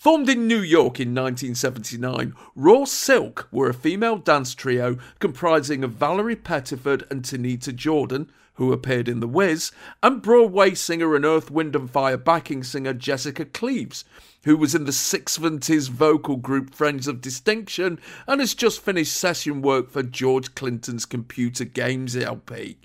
Formed 0.00 0.30
in 0.30 0.48
New 0.48 0.62
York 0.62 0.98
in 0.98 1.14
1979, 1.14 2.32
Raw 2.56 2.86
Silk 2.86 3.46
were 3.52 3.68
a 3.68 3.74
female 3.74 4.16
dance 4.16 4.54
trio 4.54 4.96
comprising 5.18 5.84
of 5.84 5.92
Valerie 5.92 6.36
Pettiford 6.36 7.02
and 7.10 7.22
Tanita 7.22 7.74
Jordan, 7.74 8.32
who 8.54 8.72
appeared 8.72 9.10
in 9.10 9.20
The 9.20 9.28
Wiz, 9.28 9.72
and 10.02 10.22
Broadway 10.22 10.72
singer 10.72 11.14
and 11.14 11.26
Earth, 11.26 11.50
Wind 11.50 11.76
and 11.76 11.90
Fire 11.90 12.16
backing 12.16 12.62
singer 12.64 12.94
Jessica 12.94 13.44
Cleaves, 13.44 14.06
who 14.44 14.56
was 14.56 14.74
in 14.74 14.84
the 14.84 14.90
60s 14.90 15.90
vocal 15.90 16.36
group 16.36 16.74
Friends 16.74 17.06
of 17.06 17.20
Distinction 17.20 18.00
and 18.26 18.40
has 18.40 18.54
just 18.54 18.80
finished 18.80 19.14
session 19.14 19.60
work 19.60 19.90
for 19.90 20.02
George 20.02 20.54
Clinton's 20.54 21.04
Computer 21.04 21.66
Games 21.66 22.16
LP. 22.16 22.78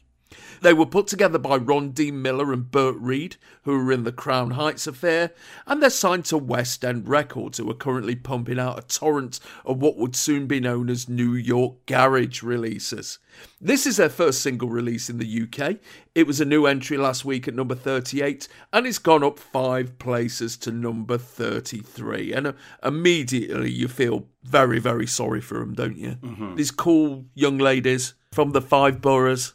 They 0.61 0.73
were 0.73 0.85
put 0.85 1.07
together 1.07 1.39
by 1.39 1.57
Ron 1.57 1.91
D. 1.91 2.11
Miller 2.11 2.53
and 2.53 2.69
Bert 2.69 2.95
Reid, 2.99 3.37
who 3.63 3.77
were 3.77 3.91
in 3.91 4.03
the 4.03 4.11
Crown 4.11 4.51
Heights 4.51 4.87
affair, 4.87 5.31
and 5.65 5.81
they're 5.81 5.89
signed 5.89 6.25
to 6.25 6.37
West 6.37 6.83
End 6.83 7.07
Records, 7.07 7.57
who 7.57 7.69
are 7.69 7.75
currently 7.75 8.15
pumping 8.15 8.59
out 8.59 8.79
a 8.79 8.81
torrent 8.81 9.39
of 9.65 9.81
what 9.81 9.97
would 9.97 10.15
soon 10.15 10.47
be 10.47 10.59
known 10.59 10.89
as 10.89 11.09
New 11.09 11.33
York 11.33 11.85
Garage 11.85 12.43
releases. 12.43 13.19
This 13.59 13.85
is 13.85 13.97
their 13.97 14.09
first 14.09 14.41
single 14.41 14.69
release 14.69 15.09
in 15.09 15.17
the 15.17 15.43
UK. 15.43 15.77
It 16.13 16.27
was 16.27 16.39
a 16.39 16.45
new 16.45 16.65
entry 16.65 16.97
last 16.97 17.25
week 17.25 17.47
at 17.47 17.55
number 17.55 17.75
38, 17.75 18.47
and 18.71 18.87
it's 18.87 18.99
gone 18.99 19.23
up 19.23 19.39
five 19.39 19.97
places 19.99 20.55
to 20.57 20.71
number 20.71 21.17
33. 21.17 22.31
And 22.33 22.47
uh, 22.47 22.53
immediately 22.83 23.71
you 23.71 23.87
feel 23.87 24.27
very, 24.43 24.79
very 24.79 25.07
sorry 25.07 25.41
for 25.41 25.59
them, 25.59 25.73
don't 25.73 25.97
you? 25.97 26.17
These 26.55 26.71
cool 26.71 27.25
young 27.33 27.57
ladies 27.57 28.13
from 28.31 28.51
the 28.51 28.61
five 28.61 29.01
boroughs 29.01 29.53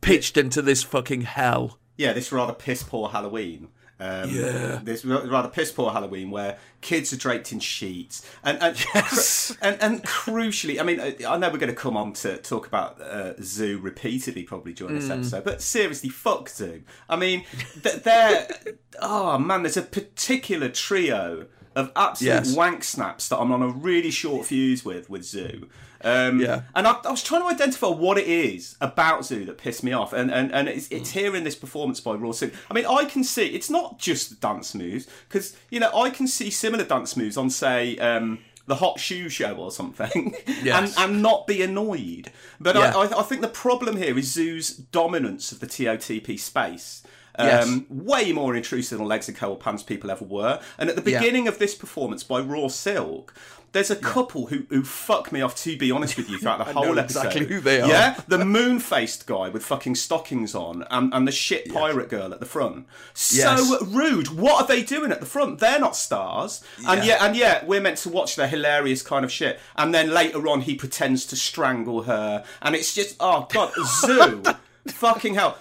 pitched 0.00 0.36
into 0.36 0.62
this 0.62 0.82
fucking 0.82 1.22
hell. 1.22 1.78
Yeah, 1.96 2.12
this 2.12 2.32
rather 2.32 2.52
piss 2.54 2.82
poor 2.82 3.08
Halloween. 3.10 3.68
Um, 3.98 4.30
Yeah. 4.30 4.80
This 4.82 5.04
rather 5.04 5.48
piss 5.48 5.70
poor 5.70 5.90
Halloween 5.92 6.30
where 6.30 6.56
kids 6.80 7.12
are 7.12 7.18
draped 7.18 7.52
in 7.52 7.60
sheets 7.60 8.26
and 8.42 8.56
and, 8.62 8.82
yes. 8.94 9.54
and 9.62 9.76
and 9.82 10.02
crucially, 10.04 10.80
I 10.80 10.82
mean, 10.84 11.00
I 11.00 11.36
know 11.36 11.50
we're 11.50 11.58
going 11.58 11.68
to 11.68 11.74
come 11.74 11.98
on 11.98 12.14
to 12.14 12.38
talk 12.38 12.66
about 12.66 12.98
uh, 13.00 13.34
Zoo 13.42 13.78
repeatedly 13.78 14.44
probably 14.44 14.72
during 14.72 14.94
this 14.94 15.10
episode, 15.10 15.44
but 15.44 15.60
seriously, 15.60 16.08
fuck 16.08 16.48
Zoo. 16.48 16.82
I 17.10 17.16
mean, 17.16 17.44
th- 17.82 18.02
they're 18.02 18.48
oh 19.02 19.36
man, 19.38 19.64
there's 19.64 19.76
a 19.76 19.82
particular 19.82 20.70
trio 20.70 21.46
of 21.76 21.92
absolute 21.94 22.30
Yes. 22.30 22.56
wank 22.56 22.82
snaps 22.82 23.28
that 23.28 23.36
I'm 23.38 23.52
on 23.52 23.60
a 23.62 23.68
really 23.68 24.10
short 24.10 24.46
fuse 24.46 24.82
with 24.82 25.10
with 25.10 25.24
Zoo. 25.24 25.68
Um, 26.02 26.40
Yeah. 26.40 26.62
and 26.74 26.86
I, 26.86 26.92
I 27.04 27.10
was 27.10 27.22
trying 27.22 27.42
to 27.42 27.48
identify 27.48 27.88
what 27.88 28.18
it 28.18 28.26
is 28.26 28.76
about 28.80 29.24
Zoo 29.24 29.44
that 29.44 29.58
pissed 29.58 29.82
me 29.84 29.92
off, 29.92 30.12
and 30.12 30.30
and, 30.30 30.52
and 30.52 30.68
it's, 30.68 30.88
it's 30.88 31.10
here 31.10 31.34
in 31.36 31.44
this 31.44 31.54
performance 31.56 32.00
by 32.00 32.14
Raw 32.14 32.32
Silk. 32.32 32.52
I 32.70 32.74
mean, 32.74 32.86
I 32.86 33.04
can 33.04 33.22
see 33.24 33.46
it's 33.48 33.70
not 33.70 33.98
just 33.98 34.30
the 34.30 34.36
dance 34.36 34.74
moves 34.74 35.06
because 35.28 35.56
you 35.70 35.80
know 35.80 35.90
I 35.94 36.10
can 36.10 36.26
see 36.26 36.50
similar 36.50 36.84
dance 36.84 37.16
moves 37.16 37.36
on 37.36 37.50
say. 37.50 37.96
Um, 37.98 38.38
the 38.66 38.76
hot 38.76 39.00
shoe 39.00 39.28
show 39.28 39.56
or 39.56 39.72
something, 39.72 40.32
Yes. 40.62 40.96
and, 40.96 41.10
and 41.12 41.22
not 41.22 41.44
be 41.48 41.60
annoyed. 41.60 42.30
But 42.60 42.76
Yeah. 42.76 42.92
I, 42.96 43.06
I, 43.06 43.18
I 43.18 43.22
think 43.24 43.40
the 43.40 43.48
problem 43.48 43.96
here 43.96 44.16
is 44.16 44.30
Zoo's 44.32 44.70
dominance 44.76 45.50
of 45.50 45.58
the 45.58 45.66
TOTP 45.66 46.38
space. 46.38 47.02
Um, 47.38 47.46
Yes. 47.48 47.80
Way 47.88 48.32
more 48.32 48.54
intrusive 48.56 48.98
than 48.98 49.06
Legs 49.08 49.30
& 49.32 49.34
Co 49.34 49.50
or 49.50 49.56
Pan's 49.56 49.82
People 49.82 50.10
ever 50.10 50.24
were. 50.24 50.60
And 50.78 50.90
at 50.90 50.96
the 51.02 51.10
Yeah. 51.10 51.18
beginning 51.20 51.48
of 51.48 51.58
this 51.58 51.74
performance 51.74 52.22
by 52.22 52.40
Raw 52.40 52.68
Silk, 52.68 53.32
there's 53.72 53.88
a 53.90 53.94
couple 53.94 54.46
who, 54.46 54.64
who 54.68 54.82
fuck 54.82 55.30
me 55.30 55.40
off, 55.40 55.54
to 55.62 55.76
be 55.78 55.92
honest 55.92 56.16
with 56.16 56.28
you, 56.28 56.38
throughout 56.38 56.58
the 56.58 56.64
whole 56.72 56.98
episode. 56.98 57.26
exactly 57.26 57.46
who 57.46 57.60
they 57.60 57.80
are. 57.80 57.88
Yeah? 57.88 58.20
The 58.26 58.44
moon 58.44 58.80
faced 58.80 59.26
guy 59.28 59.48
with 59.48 59.64
fucking 59.64 59.94
stockings 59.94 60.56
on 60.56 60.84
and, 60.90 61.14
and 61.14 61.26
the 61.28 61.30
shit 61.30 61.72
pirate 61.72 62.08
girl 62.08 62.32
at 62.34 62.40
the 62.40 62.46
front. 62.46 62.86
So 63.14 63.36
Yes. 63.36 63.82
rude. 63.86 64.28
What 64.36 64.62
are 64.64 64.66
they 64.66 64.82
doing 64.82 65.12
at 65.12 65.20
the 65.20 65.26
front? 65.26 65.60
They're 65.60 65.78
not 65.78 65.94
stars. 65.94 66.62
And 66.84 66.98
Yeah. 66.98 67.04
yet, 67.04 67.22
and 67.22 67.36
yet, 67.36 67.66
we're 67.68 67.80
meant 67.80 67.98
to 67.98 68.08
watch 68.08 68.34
their 68.34 68.48
hilarious 68.48 69.02
kind 69.02 69.24
of 69.24 69.30
shit. 69.30 69.60
And 69.76 69.94
then 69.94 70.10
later 70.10 70.48
on, 70.48 70.62
he 70.62 70.74
pretends 70.74 71.24
to 71.26 71.36
strangle 71.36 72.02
her. 72.02 72.44
And 72.60 72.74
it's 72.74 72.92
just, 72.92 73.14
oh, 73.20 73.46
God, 73.52 73.72
Zoo. 74.00 74.42
fucking 74.88 75.34
hell. 75.34 75.58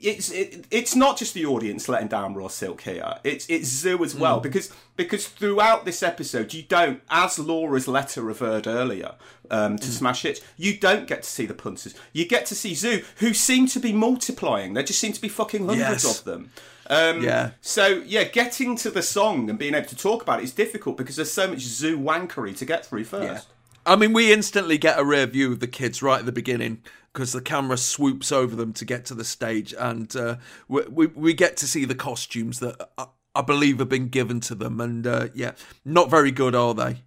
It's 0.00 0.30
it, 0.30 0.66
it's 0.70 0.94
not 0.94 1.16
just 1.18 1.32
the 1.34 1.46
audience 1.46 1.88
letting 1.88 2.08
down 2.08 2.34
Raw 2.34 2.48
Silk 2.48 2.82
here. 2.82 3.14
It's 3.24 3.46
it's 3.48 3.66
Zoo 3.68 4.04
as 4.04 4.14
well 4.14 4.40
because 4.40 4.72
because 4.96 5.26
throughout 5.26 5.84
this 5.84 6.02
episode 6.02 6.52
you 6.52 6.62
don't, 6.62 7.00
as 7.10 7.38
Laura's 7.38 7.88
letter 7.88 8.20
referred 8.22 8.66
earlier 8.66 9.14
um, 9.50 9.76
to 9.78 9.86
Smash 9.90 10.22
Hits, 10.22 10.40
you 10.56 10.76
don't 10.76 11.06
get 11.06 11.22
to 11.22 11.28
see 11.28 11.46
the 11.46 11.54
punters. 11.54 11.94
You 12.12 12.26
get 12.26 12.46
to 12.46 12.54
see 12.54 12.74
Zoo, 12.74 13.02
who 13.16 13.32
seem 13.32 13.66
to 13.68 13.80
be 13.80 13.92
multiplying. 13.92 14.74
There 14.74 14.82
just 14.82 15.00
seem 15.00 15.12
to 15.12 15.20
be 15.20 15.28
fucking 15.28 15.66
hundreds 15.66 16.04
Yes. 16.04 16.18
of 16.18 16.24
them. 16.24 16.50
Um, 16.88 17.22
Yeah. 17.22 17.50
So 17.62 18.02
yeah, 18.06 18.24
getting 18.24 18.76
to 18.76 18.90
the 18.90 19.02
song 19.02 19.48
and 19.48 19.58
being 19.58 19.74
able 19.74 19.88
to 19.88 19.96
talk 19.96 20.22
about 20.22 20.40
it 20.40 20.44
is 20.44 20.52
difficult 20.52 20.96
because 20.96 21.16
there's 21.16 21.32
so 21.32 21.48
much 21.48 21.60
Zoo 21.60 21.98
wankery 21.98 22.56
to 22.58 22.64
get 22.64 22.84
through 22.84 23.04
first. 23.04 23.48
Yeah. 23.48 23.92
I 23.92 23.94
mean, 23.96 24.12
we 24.12 24.32
instantly 24.32 24.78
get 24.78 24.98
a 24.98 25.04
rear 25.04 25.26
view 25.26 25.52
of 25.52 25.60
the 25.60 25.68
kids 25.68 26.02
right 26.02 26.18
at 26.18 26.26
the 26.26 26.32
beginning 26.32 26.82
because 27.16 27.32
the 27.32 27.40
camera 27.40 27.78
swoops 27.78 28.30
over 28.30 28.54
them 28.54 28.74
to 28.74 28.84
get 28.84 29.06
to 29.06 29.14
the 29.14 29.24
stage, 29.24 29.74
and 29.78 30.14
uh, 30.14 30.36
we, 30.68 30.82
we 30.82 31.06
we 31.06 31.32
get 31.32 31.56
to 31.56 31.66
see 31.66 31.86
the 31.86 31.94
costumes 31.94 32.60
that 32.60 32.90
I, 32.98 33.06
I 33.34 33.40
believe 33.40 33.78
have 33.78 33.88
been 33.88 34.08
given 34.08 34.38
to 34.40 34.54
them, 34.54 34.82
and 34.82 35.06
uh, 35.06 35.28
yeah, 35.34 35.52
not 35.82 36.10
very 36.10 36.30
good, 36.30 36.54
are 36.54 36.74
they? 36.74 36.98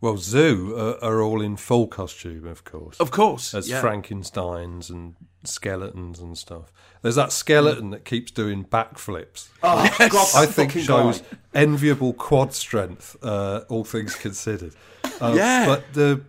Well, 0.00 0.16
Zoo 0.16 0.74
are, 0.76 1.04
are 1.04 1.22
all 1.22 1.40
in 1.40 1.56
full 1.56 1.86
costume, 1.86 2.44
of 2.44 2.64
course. 2.64 2.98
Of 2.98 3.12
course, 3.12 3.54
as 3.54 3.70
yeah. 3.70 3.80
Frankenstein's 3.80 4.90
and 4.90 5.14
skeletons 5.44 6.18
and 6.18 6.36
stuff. 6.36 6.72
There's 7.02 7.14
that 7.14 7.30
skeleton 7.30 7.90
that 7.90 8.04
keeps 8.04 8.32
doing 8.32 8.64
backflips. 8.64 9.48
Oh 9.62 9.88
God, 9.98 10.28
I 10.34 10.46
think 10.46 10.72
shows 10.72 11.20
guy. 11.20 11.38
enviable 11.54 12.14
quad 12.14 12.52
strength, 12.52 13.16
uh, 13.22 13.60
all 13.68 13.84
things 13.84 14.16
considered. 14.16 14.74
Uh, 15.20 15.34
Yeah. 15.36 15.66
but 15.66 15.84
the 15.92 16.22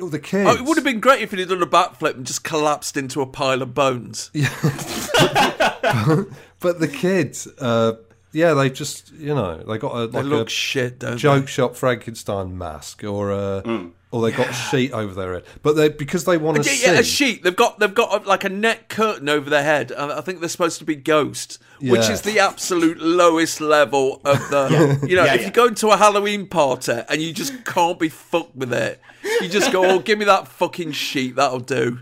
all 0.00 0.08
the 0.08 0.18
kids. 0.18 0.48
Oh, 0.50 0.54
it 0.54 0.64
would 0.64 0.76
have 0.76 0.84
been 0.84 1.00
great 1.00 1.22
if 1.22 1.30
he'd 1.32 1.48
done 1.48 1.62
a 1.62 1.66
backflip 1.66 2.14
and 2.14 2.26
just 2.26 2.44
collapsed 2.44 2.96
into 2.96 3.20
a 3.20 3.26
pile 3.26 3.62
of 3.62 3.74
bones. 3.74 4.30
Yeah. 4.32 4.48
But 6.60 6.80
the 6.80 6.88
kids, 6.88 7.46
uh, 7.60 7.92
yeah, 8.32 8.52
they 8.54 8.68
just 8.68 9.12
you 9.12 9.34
know 9.34 9.58
they 9.62 9.78
got 9.78 9.94
a 9.94 10.06
They 10.08 10.18
like 10.22 10.26
look 10.26 10.46
a 10.48 10.50
shit, 10.50 10.98
don't 10.98 11.16
joke 11.16 11.46
shop 11.48 11.76
Frankenstein 11.76 12.58
mask, 12.58 13.04
or 13.04 13.32
uh, 13.32 13.62
Mm. 13.62 13.92
Or 14.10 14.22
they 14.22 14.34
got 14.34 14.48
a 14.48 14.52
sheet 14.52 14.92
over 14.92 15.12
their 15.12 15.34
head. 15.34 15.44
But 15.62 15.74
they 15.76 15.88
because 15.90 16.24
they 16.24 16.38
want 16.38 16.56
to 16.56 16.62
they? 16.62 16.70
see. 16.70 16.86
Yeah, 16.86 16.94
yeah, 16.94 17.00
a 17.00 17.04
sheet. 17.04 17.42
They've 17.42 17.54
got 17.54 17.78
they've 17.78 17.94
got 17.94 18.26
like 18.26 18.44
a 18.44 18.48
net 18.48 18.88
curtain 18.88 19.28
over 19.28 19.50
their 19.50 19.62
head. 19.62 19.92
I 19.92 20.20
think 20.22 20.40
they're 20.40 20.48
supposed 20.48 20.78
to 20.78 20.84
be 20.84 20.96
ghosts, 20.96 21.58
which 21.80 22.08
is 22.08 22.22
the 22.22 22.38
absolute 22.38 22.98
lowest 22.98 23.60
level 23.60 24.20
of 24.24 24.38
the. 24.50 24.98
You 25.08 25.16
know, 25.16 25.24
Yeah, 25.24 25.34
if 25.34 25.40
yeah. 25.42 25.46
you 25.48 25.52
go 25.52 25.68
to 25.70 25.88
a 25.90 25.96
Halloween 25.96 26.46
party 26.46 26.92
and 27.08 27.20
you 27.20 27.32
just 27.32 27.64
can't 27.64 27.98
be 27.98 28.08
fucked 28.08 28.56
with 28.56 28.72
it, 28.72 29.00
you 29.40 29.48
just 29.48 29.72
go, 29.72 29.84
"Oh, 29.84 29.98
give 29.98 30.18
me 30.18 30.24
that 30.24 30.48
fucking 30.48 30.92
sheet. 30.92 31.36
That'll 31.36 31.60
do." 31.60 32.00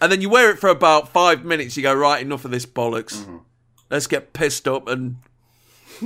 And 0.00 0.12
then 0.12 0.20
you 0.20 0.28
wear 0.28 0.50
it 0.50 0.58
for 0.58 0.68
about 0.68 1.08
five 1.08 1.44
minutes. 1.44 1.76
You 1.76 1.82
go, 1.82 1.94
"Right, 1.94 2.20
enough 2.22 2.44
of 2.44 2.50
this 2.50 2.66
bollocks. 2.66 3.16
Mm-hmm. 3.22 3.38
Let's 3.90 4.06
get 4.06 4.32
pissed 4.32 4.68
up 4.68 4.86
and 4.88 5.16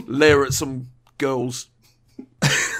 leer 0.06 0.44
at 0.44 0.52
some 0.52 0.88
girls." 1.18 1.66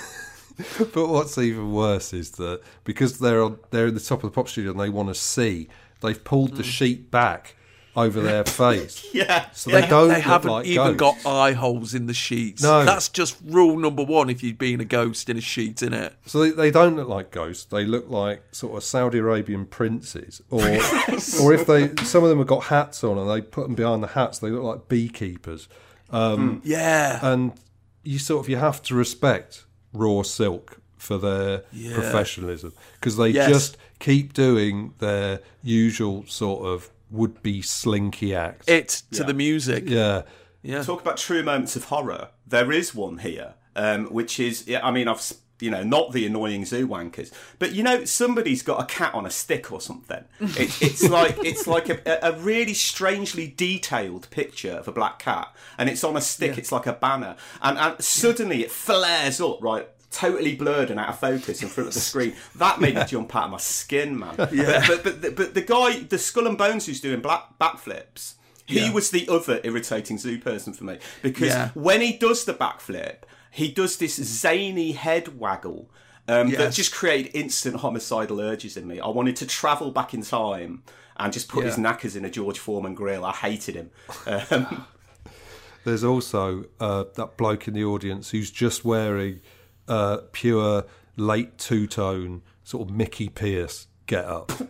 But 0.92 1.08
what's 1.08 1.36
even 1.38 1.72
worse 1.72 2.12
is 2.12 2.32
that 2.32 2.60
because 2.84 3.18
they're 3.18 3.42
on, 3.42 3.58
they're 3.70 3.86
in 3.88 3.94
the 3.94 4.00
top 4.00 4.22
of 4.24 4.30
the 4.30 4.34
pop 4.34 4.48
studio 4.48 4.70
and 4.70 4.80
they 4.80 4.88
want 4.90 5.08
to 5.08 5.14
see, 5.14 5.68
they've 6.00 6.22
pulled 6.22 6.52
Mm. 6.52 6.56
the 6.56 6.62
sheet 6.62 7.10
back 7.10 7.54
over 7.94 8.20
their 8.20 8.44
face. 8.62 9.06
Yeah. 9.14 9.46
So 9.52 9.70
they, 9.70 9.80
They, 9.80 9.86
don't 9.88 10.08
they 10.08 10.20
haven't 10.20 10.50
like 10.50 10.66
even 10.66 10.96
ghosts. 10.98 11.24
got 11.24 11.30
eye 11.30 11.52
holes 11.52 11.94
in 11.94 12.06
the 12.06 12.12
sheets. 12.14 12.62
No. 12.62 12.84
That's 12.84 13.08
just 13.08 13.38
rule 13.46 13.78
number 13.78 14.02
one 14.04 14.28
if 14.28 14.42
you've 14.42 14.58
been 14.58 14.80
a 14.80 14.84
ghost 14.84 15.30
in 15.30 15.38
a 15.38 15.40
sheet, 15.40 15.82
in 15.82 15.94
it? 15.94 16.14
So 16.26 16.40
they, 16.40 16.50
they 16.50 16.70
don't 16.70 16.96
look 16.96 17.08
like 17.08 17.30
ghosts. 17.30 17.64
They 17.64 17.84
look 17.86 18.08
like 18.10 18.42
sort 18.52 18.76
of 18.76 18.84
Saudi 18.84 19.16
Arabian 19.18 19.64
princes, 19.66 20.42
or 20.50 20.60
or 21.42 21.54
if 21.54 21.66
they 21.66 21.94
some 22.04 22.22
of 22.22 22.28
them 22.28 22.38
have 22.38 22.46
got 22.46 22.64
hats 22.64 23.02
on 23.02 23.16
and 23.18 23.30
they 23.30 23.40
put 23.40 23.62
them 23.66 23.74
behind 23.74 24.02
the 24.02 24.08
hats, 24.08 24.38
they 24.40 24.50
look 24.50 24.62
like 24.62 24.88
beekeepers. 24.88 25.68
Um, 26.10 26.60
Yeah. 26.64 27.18
And 27.22 27.52
you 28.04 28.18
sort 28.18 28.44
of 28.44 28.48
you 28.50 28.56
have 28.56 28.82
to 28.84 28.94
respect 28.94 29.64
Raw 29.92 30.22
Silk 30.22 30.78
for 30.96 31.18
their 31.18 31.58
professionalism 31.94 32.72
because 32.94 33.16
they 33.16 33.28
Yes. 33.28 33.48
just 33.48 33.76
keep 33.98 34.32
doing 34.32 34.94
their 34.98 35.40
usual 35.62 36.24
sort 36.26 36.66
of 36.66 36.90
would 37.10 37.42
be 37.42 37.62
slinky 37.62 38.34
act. 38.34 38.68
it 38.68 39.02
to 39.12 39.22
the 39.24 39.34
music. 39.34 39.84
yeah. 39.86 40.22
Yeah. 40.62 40.82
Talk 40.82 41.00
about 41.00 41.16
true 41.16 41.44
moments 41.44 41.76
of 41.76 41.84
horror. 41.84 42.30
There 42.44 42.72
is 42.72 42.92
one 42.92 43.18
here, 43.18 43.54
um, 43.76 44.06
which 44.06 44.40
is, 44.40 44.68
I 44.82 44.90
mean, 44.90 45.06
I've, 45.06 45.18
s- 45.18 45.34
you 45.60 45.70
know, 45.70 45.82
not 45.82 46.12
the 46.12 46.26
annoying 46.26 46.64
zoo 46.64 46.86
wankers, 46.86 47.32
but 47.58 47.72
you 47.72 47.82
know, 47.82 48.04
somebody's 48.04 48.62
got 48.62 48.80
a 48.82 48.86
cat 48.86 49.14
on 49.14 49.24
a 49.26 49.30
stick 49.30 49.72
or 49.72 49.80
something. 49.80 50.24
It, 50.40 50.82
it's 50.82 51.02
like 51.08 51.36
it's 51.44 51.66
like 51.66 51.88
a, 51.88 52.18
a 52.22 52.32
really 52.32 52.74
strangely 52.74 53.48
detailed 53.48 54.28
picture 54.30 54.72
of 54.72 54.88
a 54.88 54.92
black 54.92 55.18
cat, 55.18 55.54
and 55.78 55.88
it's 55.88 56.04
on 56.04 56.16
a 56.16 56.20
stick. 56.20 56.58
It's 56.58 56.72
like 56.72 56.86
a 56.86 56.92
banner, 56.92 57.36
and, 57.62 57.78
and 57.78 58.02
suddenly 58.02 58.62
it 58.62 58.70
flares 58.70 59.40
up 59.40 59.62
right. 59.62 59.88
Totally 60.08 60.54
blurred 60.54 60.90
and 60.90 60.98
out 61.00 61.08
of 61.10 61.18
focus 61.18 61.62
in 61.62 61.68
front 61.68 61.88
of 61.88 61.94
the 61.94 62.00
screen. 62.12 62.34
That 62.54 62.80
made 62.80 62.94
me 62.94 63.04
jump 63.04 63.34
out 63.36 63.46
of 63.46 63.50
my 63.50 63.58
skin, 63.58 64.18
man. 64.18 64.34
Yeah. 64.50 64.82
But, 64.86 65.04
but, 65.04 65.20
but, 65.20 65.36
but 65.36 65.54
the 65.54 65.60
guy, 65.60 65.98
the 65.98 66.16
Skull 66.16 66.46
and 66.46 66.56
Bones, 66.56 66.86
who's 66.86 67.00
doing 67.02 67.20
black 67.20 67.58
backflips, 67.60 68.34
he 68.64 68.80
Yeah. 68.80 68.92
was 68.92 69.10
the 69.10 69.28
other 69.28 69.60
irritating 69.62 70.16
zoo 70.16 70.38
person 70.38 70.72
for 70.72 70.84
me 70.84 70.98
because 71.22 71.48
Yeah. 71.48 71.70
when 71.74 72.00
he 72.00 72.16
does 72.16 72.44
the 72.46 72.54
backflip, 72.54 73.16
he 73.56 73.68
does 73.72 73.96
this 73.96 74.16
zany 74.16 74.92
head 74.92 75.38
waggle 75.40 75.88
um, 76.28 76.50
that 76.50 76.74
just 76.74 76.92
created 76.92 77.34
instant 77.34 77.76
homicidal 77.76 78.38
urges 78.38 78.76
in 78.76 78.86
me. 78.86 79.00
I 79.00 79.08
wanted 79.08 79.36
to 79.36 79.46
travel 79.46 79.90
back 79.92 80.12
in 80.12 80.20
time 80.22 80.82
and 81.16 81.32
just 81.32 81.48
put 81.48 81.64
his 81.64 81.78
knackers 81.78 82.16
in 82.16 82.24
a 82.26 82.30
George 82.30 82.58
Foreman 82.58 82.94
grill. 82.94 83.24
I 83.24 83.32
hated 83.32 83.74
him. 83.76 83.90
Um, 84.26 84.86
There's 85.84 86.04
also 86.04 86.64
uh, 86.80 87.04
that 87.14 87.38
bloke 87.38 87.66
in 87.68 87.72
the 87.74 87.84
audience 87.84 88.30
who's 88.30 88.50
just 88.50 88.84
wearing 88.84 89.40
uh, 89.88 90.18
pure 90.32 90.84
late 91.16 91.56
two 91.56 91.86
tone 91.86 92.42
sort 92.62 92.88
of 92.90 92.94
Mickey 92.94 93.28
Pearce 93.30 93.86
get 94.06 94.24
up. 94.26 94.52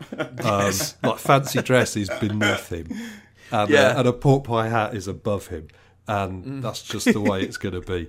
Um, 0.44 0.72
like 1.02 1.18
fancy 1.18 1.60
dress 1.60 1.96
is 1.96 2.08
beneath 2.20 2.70
him, 2.72 2.86
and, 3.50 3.68
Yeah. 3.68 3.88
uh, 3.88 3.98
and 3.98 4.08
a 4.08 4.12
pork 4.12 4.44
pie 4.44 4.68
hat 4.68 4.94
is 4.94 5.08
above 5.08 5.48
him, 5.48 5.68
and 6.06 6.62
that's 6.62 6.82
just 6.82 7.12
the 7.12 7.20
way 7.20 7.42
it's 7.42 7.56
going 7.56 7.74
to 7.74 7.80
be. 7.80 8.08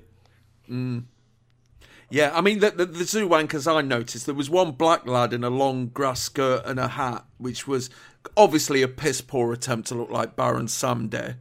Yeah, 2.10 2.32
I 2.34 2.40
mean, 2.42 2.60
the, 2.60 2.72
the, 2.72 2.86
the 2.86 3.04
zoo 3.04 3.28
wankers 3.28 3.72
I 3.72 3.82
noticed, 3.82 4.26
there 4.26 4.36
was 4.36 4.50
one 4.50 4.72
black 4.72 5.06
lad 5.06 5.34
in 5.34 5.44
a 5.44 5.50
long 5.50 5.88
grass 5.88 6.22
skirt 6.22 6.64
and 6.66 6.80
a 6.80 6.88
hat, 6.88 7.26
which 7.38 7.68
was 7.68 7.90
obviously 8.38 8.82
a 8.82 8.88
piss 8.88 9.20
poor 9.20 9.52
attempt 9.52 9.90
to 9.90 9.96
look 9.96 10.10
like 10.10 10.36
Baron 10.38 10.68
Samedi. 10.68 11.36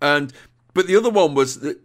And 0.00 0.32
But 0.72 0.86
the 0.86 0.96
other 0.96 1.10
one 1.10 1.34
was 1.34 1.60
the, 1.60 1.78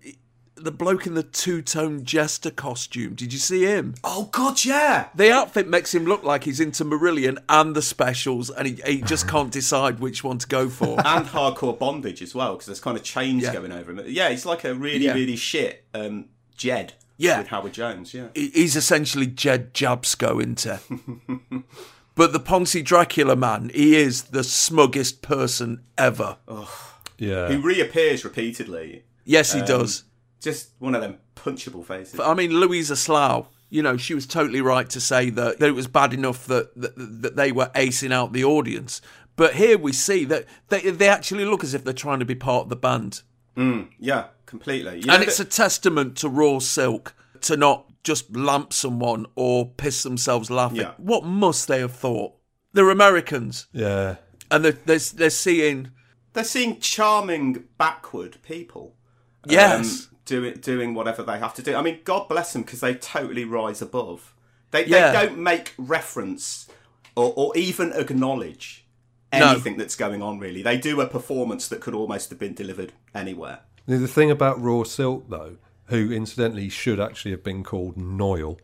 the 0.55 0.71
bloke 0.71 1.05
in 1.05 1.15
the 1.15 1.23
two-tone 1.23 2.05
jester 2.05 2.49
costume. 2.51 3.15
Did 3.15 3.33
you 3.33 3.39
see 3.39 3.63
him? 3.63 3.95
Oh 4.05 4.29
God, 4.31 4.63
yeah. 4.63 5.09
The 5.15 5.29
outfit 5.33 5.67
makes 5.67 5.93
him 5.93 6.05
look 6.05 6.23
like 6.23 6.45
he's 6.45 6.61
into 6.61 6.85
Marillion 6.85 7.39
and 7.49 7.75
the 7.75 7.81
specials, 7.81 8.49
and 8.49 8.67
he, 8.69 8.79
he 8.85 9.01
just 9.01 9.27
can't 9.27 9.51
decide 9.61 9.99
which 9.99 10.23
one 10.23 10.37
to 10.37 10.47
go 10.47 10.69
for. 10.69 10.97
and 11.05 11.25
hardcore 11.25 11.77
bondage 11.77 12.21
as 12.21 12.33
well 12.33 12.53
because 12.53 12.67
there's 12.67 12.79
kind 12.79 12.95
of 12.95 13.03
chains 13.03 13.43
Yeah. 13.43 13.51
going 13.53 13.73
over 13.73 13.91
him. 13.91 14.01
Yeah, 14.07 14.29
he's 14.29 14.45
like 14.45 14.63
a 14.63 14.73
really, 14.73 15.05
Yeah. 15.05 15.13
really 15.13 15.35
shit 15.35 15.85
um, 15.93 16.29
Jed. 16.57 16.93
Yeah. 17.17 17.37
with 17.39 17.47
Howard 17.47 17.73
Jones. 17.73 18.13
Yeah, 18.13 18.27
he's 18.33 18.75
essentially 18.75 19.27
Jed 19.27 19.73
Jabsco 19.73 20.41
into. 20.41 20.79
but 22.15 22.33
the 22.33 22.39
Ponzi 22.39 22.83
Dracula 22.83 23.35
man, 23.35 23.69
he 23.73 23.95
is 23.95 24.23
the 24.23 24.43
smuggest 24.43 25.21
person 25.21 25.83
ever. 25.97 26.37
Yeah. 27.17 27.49
he 27.49 27.55
reappears 27.57 28.23
repeatedly. 28.25 29.03
Yes, 29.25 29.53
he 29.53 29.59
Um, 29.61 29.65
does. 29.67 30.03
Just 30.41 30.71
one 30.79 30.95
of 30.95 31.01
them 31.01 31.17
punchable 31.35 31.85
faces. 31.85 32.19
I 32.19 32.33
mean, 32.33 32.51
Louisa 32.59 32.95
Slough, 32.95 33.47
you 33.69 33.81
know, 33.81 33.95
she 33.95 34.13
was 34.15 34.25
totally 34.27 34.61
right 34.61 34.89
to 34.89 34.99
say 34.99 35.29
that, 35.29 35.59
that 35.59 35.67
it 35.69 35.73
was 35.75 35.87
bad 35.87 36.13
enough 36.13 36.45
that, 36.47 36.75
that 36.75 36.93
that 36.97 37.35
they 37.37 37.51
were 37.51 37.71
acing 37.75 38.11
out 38.11 38.33
the 38.33 38.43
audience. 38.43 39.01
But 39.35 39.53
here 39.55 39.77
we 39.77 39.93
see 39.93 40.25
that 40.25 40.45
they, 40.69 40.81
they 40.91 41.07
actually 41.07 41.45
look 41.45 41.63
as 41.63 41.73
if 41.73 41.83
they're 41.83 41.93
trying 41.93 42.19
to 42.19 42.25
be 42.25 42.35
part 42.35 42.63
of 42.63 42.69
the 42.69 42.75
band. 42.75 43.21
yeah, 43.99 44.25
completely. 44.53 45.01
You 45.03 45.11
And 45.11 45.23
it's 45.23 45.39
a 45.39 45.45
testament 45.45 46.15
to 46.17 46.29
Raw 46.29 46.59
Silk 46.59 47.15
to 47.41 47.57
not 47.57 47.89
just 48.03 48.35
lamp 48.35 48.71
someone 48.71 49.25
or 49.35 49.65
piss 49.65 50.03
themselves 50.03 50.51
laughing. 50.51 50.81
Yeah. 50.81 50.91
What 50.97 51.23
must 51.23 51.67
they 51.67 51.79
have 51.79 51.93
thought? 51.93 52.33
They're 52.71 52.91
Americans, 52.91 53.67
yeah. 53.71 54.17
and 54.51 54.63
they're, 54.63 54.77
they're, 54.85 54.99
they're 54.99 55.29
seeing. 55.31 55.89
they're 56.33 56.43
seeing 56.43 56.79
charming 56.79 57.63
backward 57.79 58.37
people. 58.43 58.95
Yes. 59.47 60.07
um, 60.07 60.17
doing 60.25 60.53
doing 60.55 60.93
whatever 60.93 61.23
they 61.23 61.39
have 61.39 61.53
to 61.55 61.61
do. 61.63 61.75
I 61.75 61.81
mean, 61.81 61.99
God 62.03 62.29
bless 62.29 62.53
them 62.53 62.61
because 62.61 62.79
they 62.79 62.93
totally 62.93 63.43
rise 63.45 63.81
above. 63.81 64.33
They 64.71 64.85
Yeah. 64.85 65.11
they 65.11 65.25
don't 65.25 65.37
make 65.39 65.73
reference 65.77 66.67
or, 67.15 67.33
or 67.35 67.57
even 67.57 67.91
acknowledge 67.93 68.85
No. 69.33 69.51
anything 69.51 69.77
that's 69.77 69.95
going 69.95 70.21
on. 70.21 70.39
Really, 70.39 70.61
they 70.63 70.77
do 70.77 71.01
a 71.01 71.07
performance 71.07 71.67
that 71.67 71.79
could 71.81 71.93
almost 71.93 72.29
have 72.29 72.39
been 72.39 72.53
delivered 72.53 72.93
anywhere. 73.13 73.59
The 73.85 74.07
thing 74.07 74.31
about 74.31 74.61
Raw 74.61 74.83
Silk, 74.83 75.29
though, 75.29 75.57
who 75.87 76.11
incidentally 76.11 76.69
should 76.69 76.99
actually 76.99 77.31
have 77.31 77.43
been 77.43 77.63
called 77.63 77.97
Noyle, 77.97 78.57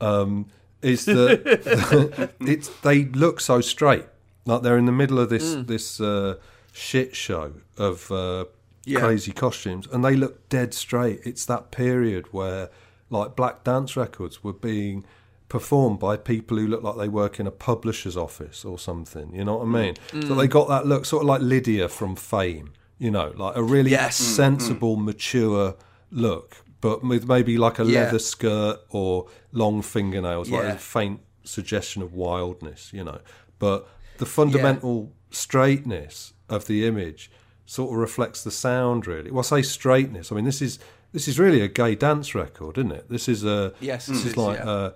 um, 0.00 0.46
is 0.82 1.04
that 1.06 2.30
it's 2.40 2.68
they 2.82 3.04
look 3.06 3.40
so 3.40 3.60
straight, 3.60 4.04
like 4.44 4.62
they're 4.62 4.78
in 4.78 4.86
the 4.86 4.92
middle 4.92 5.18
of 5.18 5.30
this 5.30 5.54
this 5.66 6.00
uh, 6.00 6.36
shit 6.72 7.16
show 7.16 7.54
of 7.78 8.10
uh, 8.12 8.44
Yeah. 8.84 9.00
crazy 9.00 9.32
costumes, 9.32 9.88
and 9.90 10.04
they 10.04 10.14
look 10.16 10.48
dead 10.48 10.74
straight. 10.74 11.20
It's 11.24 11.44
that 11.46 11.70
period 11.70 12.26
where 12.32 12.68
like 13.10 13.34
black 13.36 13.64
dance 13.64 13.96
records 13.96 14.44
were 14.44 14.52
being 14.52 15.04
performed 15.48 15.98
by 15.98 16.14
people 16.18 16.58
who 16.58 16.66
look 16.66 16.82
like 16.82 16.96
they 16.98 17.08
work 17.08 17.40
in 17.40 17.46
a 17.46 17.50
publisher's 17.50 18.18
office 18.18 18.66
or 18.66 18.78
something. 18.78 19.34
You 19.34 19.44
know 19.44 19.56
what 19.56 19.62
I 19.62 19.70
mean? 19.70 19.94
So 20.26 20.34
they 20.34 20.46
got 20.46 20.68
that 20.68 20.86
look, 20.86 21.06
sort 21.06 21.22
of 21.22 21.26
like 21.28 21.40
Lydia 21.40 21.88
from 21.88 22.16
Fame. 22.16 22.74
You 22.98 23.10
know, 23.10 23.32
like 23.36 23.56
a 23.56 23.62
really 23.62 23.90
Yes. 23.92 24.16
sensible, 24.16 24.96
mature 24.96 25.76
look, 26.10 26.56
but 26.80 27.04
with 27.04 27.28
maybe 27.28 27.56
like 27.58 27.78
a 27.78 27.84
Yeah. 27.84 28.04
leather 28.04 28.18
skirt 28.18 28.80
or 28.90 29.26
long 29.52 29.82
fingernails, 29.82 30.50
like 30.50 30.64
a 30.64 30.78
faint 30.78 31.20
suggestion 31.44 32.02
of 32.02 32.12
wildness, 32.12 32.90
you 32.92 33.04
know. 33.04 33.20
But 33.58 33.86
the 34.18 34.26
fundamental 34.26 35.12
straightness 35.30 36.32
of 36.48 36.66
the 36.66 36.86
image 36.86 37.30
sort 37.66 37.92
of 37.92 37.98
reflects 37.98 38.42
the 38.42 38.50
sound, 38.50 39.06
really. 39.06 39.30
Well, 39.30 39.40
I 39.40 39.42
say 39.42 39.62
straightness. 39.62 40.30
I 40.32 40.34
mean, 40.36 40.44
this 40.44 40.60
is 40.62 40.78
this 41.12 41.26
is 41.26 41.38
really 41.38 41.62
a 41.62 41.68
gay 41.68 41.94
dance 41.94 42.34
record, 42.34 42.76
isn't 42.76 42.92
it? 42.92 43.08
This 43.08 43.28
is 43.28 43.42
a 43.44 43.72
Yes, 43.80 44.06
This 44.06 44.26
is 44.26 44.36
like 44.36 44.58
yeah. 44.58 44.68
uh, 44.70 44.90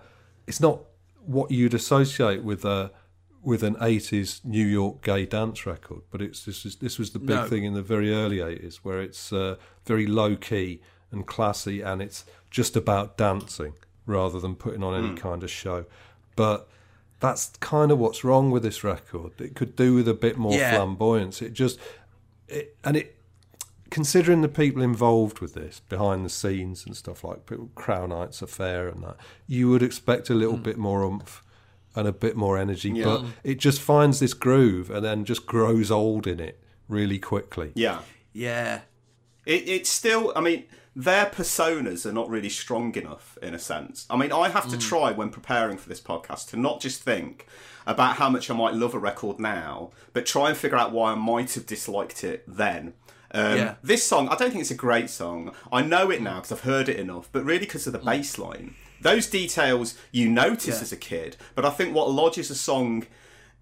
it's 0.46 0.60
not 0.60 0.80
what 1.24 1.50
you'd 1.50 1.72
associate 1.74 2.42
with 2.44 2.64
a 2.64 2.90
with 3.42 3.62
an 3.62 3.76
eighties 3.80 4.40
New 4.44 4.64
York 4.66 5.02
gay 5.02 5.26
dance 5.26 5.66
record, 5.66 6.02
but 6.10 6.22
it's 6.22 6.44
this 6.44 6.64
is 6.64 6.76
this 6.76 6.98
was 6.98 7.10
the 7.10 7.18
big 7.18 7.28
No. 7.30 7.46
thing 7.48 7.64
in 7.64 7.74
the 7.74 7.82
very 7.82 8.12
early 8.14 8.40
eighties, 8.40 8.80
where 8.84 9.00
it's 9.02 9.32
uh, 9.32 9.56
very 9.84 10.06
low 10.06 10.36
key 10.36 10.80
and 11.10 11.26
classy, 11.26 11.80
and 11.80 12.00
it's 12.00 12.24
just 12.50 12.76
about 12.76 13.16
dancing 13.16 13.74
rather 14.06 14.38
than 14.40 14.54
putting 14.54 14.82
on 14.82 14.94
any 15.04 15.14
kind 15.16 15.42
of 15.42 15.50
show. 15.50 15.84
But 16.36 16.68
that's 17.20 17.50
kind 17.60 17.90
of 17.92 17.98
what's 17.98 18.24
wrong 18.24 18.50
with 18.50 18.62
this 18.62 18.82
record. 18.82 19.40
It 19.40 19.54
could 19.54 19.76
do 19.76 19.94
with 19.94 20.08
a 20.08 20.14
bit 20.14 20.36
more 20.38 20.54
Yeah. 20.54 20.76
flamboyance. 20.76 21.42
It 21.42 21.52
just 21.52 21.78
it, 22.48 22.76
and 22.84 22.96
it 22.96 23.16
considering 23.90 24.40
the 24.40 24.48
people 24.48 24.80
involved 24.82 25.40
with 25.40 25.52
this 25.54 25.80
behind 25.88 26.24
the 26.24 26.30
scenes 26.30 26.86
and 26.86 26.96
stuff 26.96 27.22
like 27.22 27.44
people- 27.46 27.70
Crown 27.74 28.10
Heights 28.10 28.40
affair 28.40 28.88
and 28.88 29.02
that, 29.04 29.16
you 29.46 29.68
would 29.68 29.82
expect 29.82 30.30
a 30.30 30.34
little 30.34 30.56
bit 30.56 30.78
more 30.78 31.02
oomph 31.02 31.41
and 31.94 32.08
a 32.08 32.12
bit 32.12 32.36
more 32.36 32.56
energy. 32.58 33.02
But 33.02 33.24
it 33.44 33.58
just 33.58 33.80
finds 33.80 34.20
this 34.20 34.34
groove 34.34 34.90
and 34.90 35.04
then 35.04 35.24
just 35.24 35.46
grows 35.46 35.90
old 35.90 36.26
in 36.26 36.40
it 36.40 36.62
really 36.88 37.18
quickly. 37.18 37.72
Yeah, 37.74 38.00
Yeah. 38.32 38.80
it, 39.46 39.68
it's 39.68 39.90
still. 39.90 40.32
I 40.36 40.40
mean, 40.40 40.64
their 40.94 41.26
personas 41.26 42.04
are 42.04 42.12
not 42.12 42.28
really 42.28 42.48
strong 42.50 42.94
enough 42.96 43.38
in 43.42 43.54
a 43.54 43.58
sense. 43.58 44.06
I 44.10 44.16
mean, 44.16 44.30
I 44.32 44.48
have 44.50 44.68
to 44.68 44.78
try 44.78 45.10
when 45.12 45.30
preparing 45.30 45.78
for 45.78 45.88
this 45.88 46.00
podcast 46.00 46.48
to 46.50 46.56
not 46.58 46.80
just 46.80 47.02
think 47.02 47.46
about 47.86 48.16
how 48.16 48.28
much 48.28 48.50
I 48.50 48.54
might 48.54 48.74
love 48.74 48.94
a 48.94 48.98
record 48.98 49.40
now, 49.40 49.90
but 50.12 50.26
try 50.26 50.48
and 50.50 50.56
figure 50.56 50.76
out 50.76 50.92
why 50.92 51.12
I 51.12 51.14
might 51.14 51.54
have 51.54 51.66
disliked 51.66 52.22
it 52.24 52.44
then. 52.46 52.92
Um, 53.34 53.56
Yeah. 53.56 53.74
This 53.82 54.04
song, 54.04 54.28
I 54.28 54.36
don't 54.36 54.50
think 54.50 54.60
it's 54.60 54.70
a 54.70 54.74
great 54.74 55.08
song. 55.08 55.54
I 55.72 55.80
know 55.82 56.10
it 56.10 56.20
now 56.20 56.36
because 56.36 56.52
I've 56.52 56.60
heard 56.60 56.88
it 56.90 56.98
enough, 56.98 57.28
but 57.32 57.42
really 57.44 57.60
because 57.60 57.86
of 57.86 57.94
the 57.94 57.98
bass 57.98 58.38
line. 58.38 58.74
Those 59.02 59.26
details 59.26 59.94
you 60.10 60.28
notice 60.28 60.76
Yeah. 60.76 60.82
as 60.82 60.92
a 60.92 60.96
kid, 60.96 61.36
but 61.54 61.64
I 61.64 61.70
think 61.70 61.94
what 61.94 62.10
lodges 62.10 62.50
a 62.50 62.54
song 62.54 63.06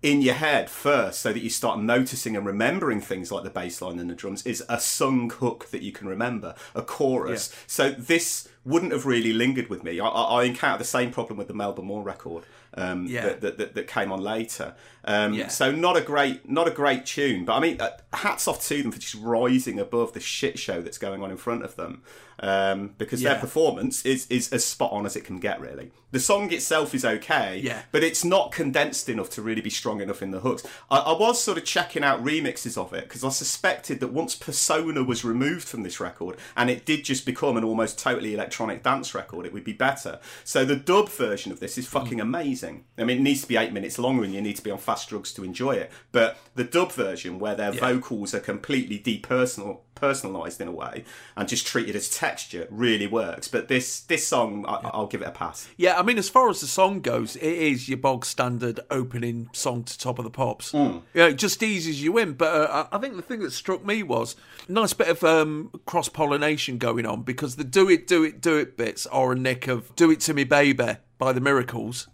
in 0.02 0.22
your 0.22 0.34
head 0.34 0.70
first 0.70 1.20
so 1.20 1.30
that 1.30 1.40
you 1.42 1.50
start 1.50 1.78
noticing 1.78 2.34
and 2.34 2.46
remembering 2.46 3.02
things 3.02 3.30
like 3.30 3.44
the 3.44 3.50
bass 3.50 3.82
line 3.82 3.98
and 3.98 4.08
the 4.08 4.14
drums 4.14 4.46
is 4.46 4.64
a 4.66 4.80
sung 4.80 5.28
hook 5.28 5.68
that 5.70 5.82
you 5.82 5.92
can 5.92 6.08
remember, 6.08 6.54
a 6.74 6.80
chorus. 6.80 7.54
So 7.66 7.90
this 7.90 8.48
wouldn't 8.64 8.92
have 8.92 9.04
really 9.04 9.34
lingered 9.34 9.68
with 9.68 9.84
me. 9.84 10.00
I, 10.00 10.06
I, 10.06 10.40
I 10.40 10.44
encountered 10.44 10.80
the 10.80 10.84
same 10.88 11.10
problem 11.10 11.36
with 11.36 11.48
the 11.48 11.54
Melba 11.54 11.82
Moore 11.82 12.02
record 12.02 12.44
um, 12.74 13.06
Yeah. 13.08 13.22
that, 13.26 13.40
that, 13.42 13.58
that, 13.58 13.74
that 13.74 13.86
came 13.88 14.10
on 14.10 14.22
later. 14.22 14.74
Um, 15.04 15.34
Yeah. 15.34 15.48
So 15.48 15.72
not 15.72 15.96
a 15.96 16.00
great, 16.00 16.48
not 16.50 16.68
a 16.68 16.70
great 16.70 17.06
tune. 17.06 17.44
But 17.44 17.54
I 17.56 17.60
mean, 17.60 17.80
uh, 17.80 17.90
hats 18.12 18.46
off 18.48 18.66
to 18.68 18.82
them 18.82 18.92
for 18.92 18.98
just 18.98 19.14
rising 19.14 19.78
above 19.78 20.12
the 20.12 20.20
shit 20.20 20.58
show 20.58 20.82
that's 20.82 20.98
going 20.98 21.22
on 21.22 21.30
in 21.30 21.36
front 21.36 21.62
of 21.64 21.76
them, 21.76 22.02
um, 22.40 22.94
because 22.98 23.22
their 23.22 23.38
performance 23.38 24.04
is 24.04 24.26
is 24.28 24.52
as 24.52 24.64
spot 24.64 24.92
on 24.92 25.06
as 25.06 25.16
it 25.16 25.24
can 25.24 25.38
get. 25.38 25.60
Really, 25.60 25.90
the 26.10 26.20
song 26.20 26.52
itself 26.52 26.94
is 26.94 27.04
okay, 27.04 27.60
Yeah. 27.62 27.82
but 27.92 28.02
it's 28.02 28.24
not 28.24 28.50
condensed 28.52 29.08
enough 29.08 29.30
to 29.30 29.42
really 29.42 29.60
be 29.60 29.70
strong 29.70 30.00
enough 30.00 30.22
in 30.22 30.30
the 30.32 30.40
hooks. 30.40 30.64
I, 30.90 30.98
I 30.98 31.12
was 31.18 31.42
sort 31.42 31.56
of 31.58 31.64
checking 31.64 32.02
out 32.02 32.22
remixes 32.24 32.76
of 32.76 32.92
it 32.92 33.04
because 33.04 33.22
I 33.24 33.28
suspected 33.30 34.00
that 34.00 34.08
once 34.08 34.34
Persona 34.34 35.02
was 35.04 35.24
removed 35.24 35.68
from 35.68 35.82
this 35.82 36.00
record 36.00 36.36
and 36.56 36.68
it 36.68 36.84
did 36.84 37.04
just 37.04 37.24
become 37.24 37.56
an 37.56 37.64
almost 37.64 37.98
totally 37.98 38.34
electronic 38.34 38.82
dance 38.82 39.14
record, 39.14 39.46
it 39.46 39.52
would 39.52 39.64
be 39.64 39.72
better. 39.72 40.18
So 40.44 40.64
the 40.64 40.76
dub 40.76 41.08
version 41.08 41.52
of 41.52 41.60
this 41.60 41.78
is 41.78 41.86
fucking 41.86 42.20
amazing. 42.20 42.84
I 42.98 43.04
mean, 43.04 43.18
it 43.18 43.22
needs 43.22 43.42
to 43.42 43.48
be 43.48 43.56
eight 43.56 43.72
minutes 43.72 43.98
longer 43.98 44.24
and 44.24 44.34
you 44.34 44.40
need 44.40 44.56
to 44.56 44.62
be 44.62 44.70
on 44.70 44.78
fast 44.78 44.99
drugs 45.08 45.32
to 45.34 45.44
enjoy 45.44 45.72
it. 45.72 45.90
But 46.12 46.38
the 46.54 46.64
dub 46.64 46.92
version, 46.92 47.38
where 47.38 47.54
their 47.54 47.72
vocals 47.72 48.34
are 48.34 48.40
completely 48.40 48.98
depersonal 48.98 49.80
personalized 49.94 50.60
in 50.62 50.66
a 50.66 50.72
way 50.72 51.04
and 51.36 51.46
just 51.46 51.66
treated 51.66 51.94
as 51.94 52.08
texture, 52.08 52.66
really 52.70 53.06
works. 53.06 53.48
But 53.48 53.68
this 53.68 54.00
this 54.00 54.26
song, 54.26 54.64
I, 54.66 54.90
I'll 54.92 55.06
give 55.06 55.22
it 55.22 55.28
a 55.28 55.32
pass. 55.32 55.68
Yeah, 55.76 55.98
I 55.98 56.02
mean, 56.02 56.18
as 56.18 56.28
far 56.28 56.48
as 56.48 56.60
the 56.60 56.66
song 56.66 57.00
goes, 57.00 57.36
it 57.36 57.42
is 57.42 57.88
your 57.88 57.98
bog 57.98 58.24
standard 58.24 58.80
opening 58.90 59.50
song 59.52 59.84
to 59.84 59.98
Top 59.98 60.18
of 60.18 60.24
the 60.24 60.30
Pops. 60.30 60.72
Yeah, 60.72 61.26
it 61.26 61.34
just 61.34 61.62
eases 61.62 62.02
you 62.02 62.18
in. 62.18 62.32
But 62.32 62.70
uh, 62.70 62.86
I 62.92 62.98
think 62.98 63.16
the 63.16 63.22
thing 63.22 63.40
that 63.40 63.52
struck 63.52 63.84
me 63.84 64.02
was 64.02 64.36
a 64.68 64.72
nice 64.72 64.92
bit 64.92 65.08
of 65.08 65.22
um, 65.22 65.70
cross 65.86 66.08
pollination 66.08 66.78
going 66.78 67.06
on 67.06 67.22
because 67.22 67.56
the 67.56 67.64
do 67.64 67.88
it, 67.88 68.06
do 68.06 68.24
it, 68.24 68.40
do 68.40 68.56
it 68.56 68.76
bits 68.76 69.06
are 69.06 69.32
a 69.32 69.36
nick 69.36 69.68
of 69.68 69.94
Do 69.96 70.10
It 70.10 70.20
To 70.20 70.34
Me 70.34 70.44
Baby 70.44 70.96
by 71.18 71.32
the 71.32 71.40
Miracles. 71.40 72.08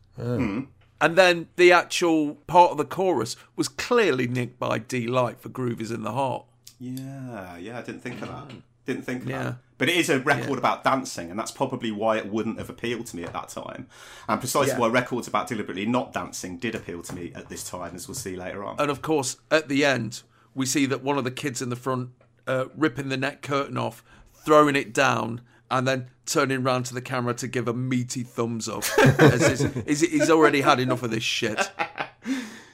And 1.01 1.17
then 1.17 1.49
the 1.57 1.73
actual 1.73 2.37
part 2.47 2.71
of 2.73 2.79
the 2.79 2.85
chorus 2.85 3.37
was 3.55 3.69
clearly 3.69 4.27
nicked 4.27 4.59
by 4.59 4.79
Deee-Lite 4.79 5.41
for 5.41 5.49
Groove 5.51 5.81
is 5.81 5.91
in 5.91 6.03
the 6.03 6.13
Heart. 6.13 6.45
Yeah, 6.79 7.57
yeah, 7.59 7.79
I 7.79 7.83
didn't 7.83 8.01
think 8.01 8.23
of 8.23 8.29
that. 8.29 8.51
Didn't 8.87 9.03
think 9.03 9.23
of 9.25 9.29
Yeah. 9.29 9.43
that. 9.43 9.57
But 9.79 9.91
it 9.91 9.97
is 9.97 10.09
a 10.09 10.21
record 10.21 10.59
about 10.59 10.85
dancing, 10.85 11.31
and 11.31 11.39
that's 11.39 11.51
probably 11.51 11.91
why 11.91 12.17
it 12.17 12.27
wouldn't 12.33 12.59
have 12.59 12.71
appealed 12.71 13.05
to 13.07 13.17
me 13.17 13.25
at 13.25 13.35
that 13.35 13.51
time. 13.51 13.89
And 14.27 14.41
precisely 14.41 14.71
Yeah. 14.73 14.79
why 14.79 14.89
records 14.89 15.29
about 15.29 15.49
deliberately 15.49 15.85
not 15.85 16.15
dancing 16.15 16.57
did 16.57 16.75
appeal 16.75 17.03
to 17.03 17.15
me 17.15 17.31
at 17.35 17.51
this 17.51 17.63
time, 17.69 17.95
as 17.95 18.09
we'll 18.09 18.15
see 18.15 18.37
later 18.37 18.65
on. 18.65 18.77
And 18.79 18.91
of 18.91 19.03
course, 19.03 19.37
at 19.51 19.69
the 19.69 19.85
end, 19.85 20.23
we 20.55 20.65
see 20.65 20.87
that 20.87 21.03
one 21.03 21.19
of 21.19 21.25
the 21.25 21.31
kids 21.31 21.61
in 21.61 21.69
the 21.69 21.77
front 21.77 22.11
uh, 22.47 22.67
ripping 22.75 23.09
the 23.11 23.17
net 23.19 23.43
curtain 23.43 23.77
off, 23.77 24.03
throwing 24.33 24.77
it 24.77 24.95
down, 24.95 25.41
and 25.71 25.87
then 25.87 26.09
turning 26.27 26.63
round 26.63 26.87
to 26.87 26.95
the 26.95 27.01
camera 27.01 27.35
to 27.35 27.49
give 27.49 27.69
a 27.69 27.75
meaty 27.75 28.23
thumbs 28.23 28.69
up. 28.69 28.85
as 29.19 29.63
he's, 29.87 30.01
he's, 30.01 30.31
already 30.31 30.61
had 30.61 30.81
enough 30.81 31.03
of 31.03 31.11
this 31.11 31.23
shit. 31.23 31.71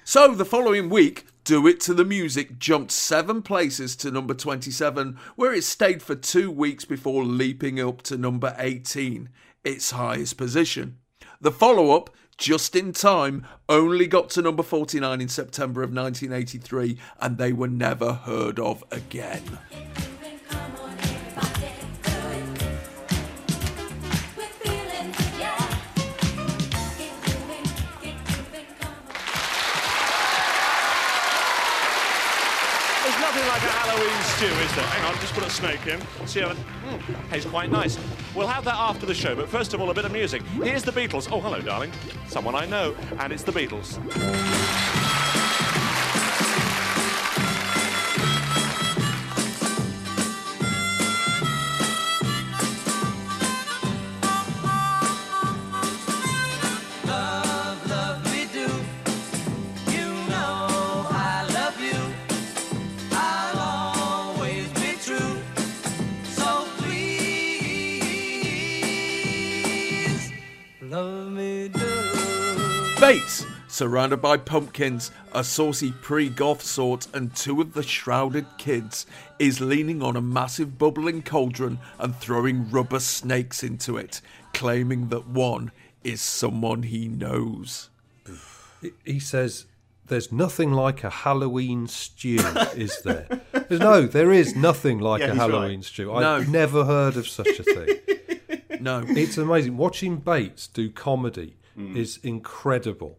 So 0.04 0.34
the 0.34 0.44
following 0.44 0.90
week, 0.90 1.26
Do 1.44 1.66
It 1.66 1.80
to 1.80 1.94
the 1.94 2.04
Music 2.04 2.58
jumped 2.58 2.90
seven 2.90 3.40
places 3.40 3.94
to 3.96 4.10
number 4.10 4.34
27, 4.34 5.18
where 5.36 5.54
it 5.54 5.64
stayed 5.64 6.02
for 6.02 6.14
two 6.14 6.50
weeks 6.50 6.84
before 6.84 7.24
leaping 7.24 7.80
up 7.80 8.02
to 8.02 8.18
number 8.18 8.54
18, 8.58 9.28
its 9.64 9.92
highest 9.92 10.36
position. 10.36 10.98
The 11.40 11.52
follow 11.52 11.96
up, 11.96 12.10
Just 12.36 12.74
in 12.74 12.92
Time, 12.92 13.46
only 13.68 14.06
got 14.06 14.28
to 14.30 14.42
number 14.42 14.62
49 14.62 15.20
in 15.20 15.28
September 15.28 15.82
of 15.82 15.94
1983, 15.94 16.98
and 17.20 17.38
they 17.38 17.52
were 17.52 17.68
never 17.68 18.12
heard 18.12 18.58
of 18.58 18.82
again. 18.90 19.58
Stew, 34.42 34.48
is 34.48 34.74
there? 34.74 34.84
Hang 34.86 35.14
on, 35.14 35.20
just 35.20 35.34
put 35.34 35.44
a 35.44 35.50
snake 35.50 35.86
in. 35.86 36.00
See 36.26 36.40
how 36.40 36.48
mm, 36.48 37.30
tastes 37.30 37.48
quite 37.48 37.70
nice. 37.70 37.96
We'll 38.34 38.48
have 38.48 38.64
that 38.64 38.74
after 38.74 39.06
the 39.06 39.14
show, 39.14 39.36
but 39.36 39.48
first 39.48 39.72
of 39.72 39.80
all, 39.80 39.90
a 39.90 39.94
bit 39.94 40.04
of 40.04 40.10
music. 40.10 40.42
Here's 40.64 40.82
the 40.82 40.90
Beatles. 40.90 41.28
Oh, 41.30 41.40
hello, 41.40 41.60
darling. 41.60 41.92
Someone 42.26 42.56
I 42.56 42.66
know, 42.66 42.96
and 43.20 43.32
it's 43.32 43.44
the 43.44 43.52
Beatles. 43.52 44.00
Bates, 73.00 73.46
surrounded 73.66 74.18
by 74.20 74.36
pumpkins, 74.36 75.10
a 75.32 75.42
saucy 75.42 75.90
pre 76.02 76.28
goth 76.28 76.60
sort, 76.60 77.06
and 77.14 77.34
two 77.34 77.62
of 77.62 77.72
the 77.72 77.82
shrouded 77.82 78.44
kids, 78.58 79.06
is 79.38 79.58
leaning 79.62 80.02
on 80.02 80.16
a 80.16 80.20
massive 80.20 80.76
bubbling 80.76 81.22
cauldron 81.22 81.78
and 81.98 82.14
throwing 82.14 82.70
rubber 82.70 83.00
snakes 83.00 83.62
into 83.62 83.96
it, 83.96 84.20
claiming 84.52 85.08
that 85.08 85.26
one 85.26 85.72
is 86.04 86.20
someone 86.20 86.82
he 86.82 87.08
knows. 87.08 87.88
He 89.02 89.18
says, 89.18 89.64
"There's 90.08 90.30
nothing 90.30 90.72
like 90.72 91.02
a 91.04 91.10
Halloween 91.10 91.86
stew, 91.88 92.40
is 92.76 93.00
there? 93.00 93.40
No, 93.70 94.02
there 94.02 94.30
is 94.30 94.54
nothing 94.54 94.98
like 94.98 95.20
Yeah, 95.22 95.30
a 95.32 95.34
Halloween 95.34 95.78
right. 95.78 95.84
stew. 95.84 96.12
I've 96.12 96.50
never 96.50 96.84
heard 96.84 97.16
of 97.16 97.26
such 97.26 97.58
a 97.58 97.62
thing. 97.62 97.88
No. 98.80 99.04
it's 99.08 99.38
amazing. 99.38 99.76
Watching 99.76 100.16
Bates 100.16 100.66
do 100.66 100.90
comedy 100.90 101.56
hmm. 101.74 101.96
is 101.96 102.18
incredible. 102.22 103.18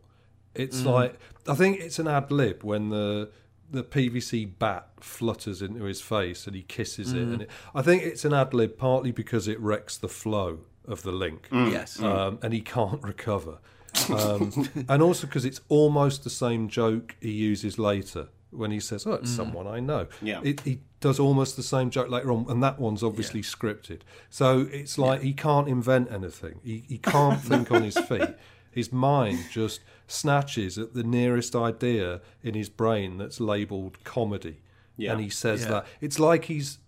It's 0.55 0.81
hmm. 0.81 0.89
like 0.89 1.19
I 1.47 1.55
think 1.55 1.79
it's 1.79 1.99
an 1.99 2.07
ad 2.07 2.31
lib 2.31 2.63
when 2.63 2.89
the 2.89 3.29
the 3.71 3.83
PVC 3.83 4.51
bat 4.59 4.89
flutters 4.99 5.61
into 5.61 5.83
his 5.85 5.99
face 5.99 6.45
and 6.45 6.55
he 6.55 6.61
kisses 6.61 7.11
it, 7.11 7.23
hmm. 7.23 7.33
and 7.33 7.41
it, 7.43 7.49
I 7.73 7.81
think 7.81 8.03
it's 8.03 8.23
an 8.23 8.33
ad 8.33 8.53
lib 8.53 8.77
partly 8.77 9.11
because 9.11 9.47
it 9.47 9.59
wrecks 9.59 9.97
the 9.97 10.09
flow 10.09 10.59
of 10.85 11.01
the 11.01 11.11
link, 11.11 11.47
Yes. 11.51 11.99
um, 11.99 12.37
and 12.43 12.53
he 12.53 12.61
can't 12.61 13.01
recover, 13.03 13.57
um, 14.09 14.69
and 14.87 15.01
also 15.01 15.25
because 15.25 15.43
it's 15.43 15.61
almost 15.69 16.23
the 16.23 16.29
same 16.29 16.67
joke 16.67 17.15
he 17.19 17.31
uses 17.31 17.79
later 17.79 18.29
when 18.55 18.71
he 18.71 18.79
says, 18.79 19.05
"Oh, 19.05 19.13
it's 19.13 19.31
mm. 19.31 19.35
someone 19.35 19.67
I 19.67 19.79
know." 19.79 20.07
Yeah. 20.21 20.41
it, 20.43 20.61
he 20.61 20.79
does 20.99 21.19
almost 21.19 21.55
the 21.55 21.63
same 21.63 21.89
joke 21.89 22.09
later 22.09 22.31
on, 22.31 22.45
and 22.49 22.63
that 22.63 22.79
one's 22.79 23.03
obviously 23.03 23.41
scripted. 23.41 24.01
So 24.29 24.67
it's 24.71 24.97
like 24.97 25.21
he 25.21 25.33
can't 25.33 25.67
invent 25.67 26.11
anything. 26.11 26.59
He 26.63 26.83
he 26.87 26.97
can't 26.97 27.41
think 27.49 27.71
on 27.71 27.83
his 27.83 27.97
feet. 27.97 28.35
His 28.71 28.91
mind 28.91 29.39
just 29.51 29.81
snatches 30.07 30.77
at 30.77 30.93
the 30.93 31.03
nearest 31.03 31.55
idea 31.55 32.21
in 32.41 32.55
his 32.55 32.69
brain 32.69 33.17
that's 33.17 33.39
labelled 33.39 34.03
comedy, 34.03 34.61
Yeah. 34.97 35.11
and 35.11 35.21
he 35.21 35.29
says 35.29 35.63
Yeah. 35.63 35.69
that. 35.69 35.87
It's 36.01 36.19
like 36.19 36.45
he's 36.45 36.79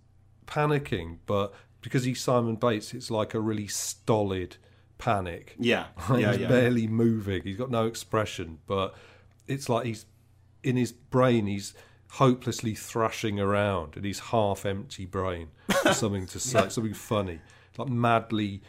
panicking, 0.47 1.17
but 1.25 1.53
because 1.81 2.03
he's 2.03 2.21
Simon 2.21 2.55
Bates, 2.55 2.93
it's 2.93 3.11
like 3.11 3.33
a 3.33 3.39
really 3.39 3.67
stolid 3.67 4.57
panic. 4.97 5.55
Yeah, 5.59 5.87
yeah, 6.09 6.31
he's 6.31 6.41
yeah. 6.41 6.47
barely 6.47 6.87
moving. 6.87 7.43
He's 7.43 7.57
got 7.57 7.69
no 7.69 7.85
expression, 7.85 8.59
but 8.65 8.95
it's 9.47 9.69
like 9.69 9.85
he's 9.85 10.05
in 10.65 10.75
his 10.75 10.91
brain. 10.91 11.47
He's 11.47 11.73
hopelessly 12.11 12.75
thrashing 12.75 13.39
around 13.39 13.95
in 13.97 14.03
his 14.03 14.19
half-empty 14.19 15.05
brain 15.05 15.49
for 15.81 15.93
something 16.01 16.25
to 16.27 16.39
say, 16.39 16.69
something 16.69 16.93
funny, 16.93 17.39
like 17.77 17.89
madly, 17.89 18.61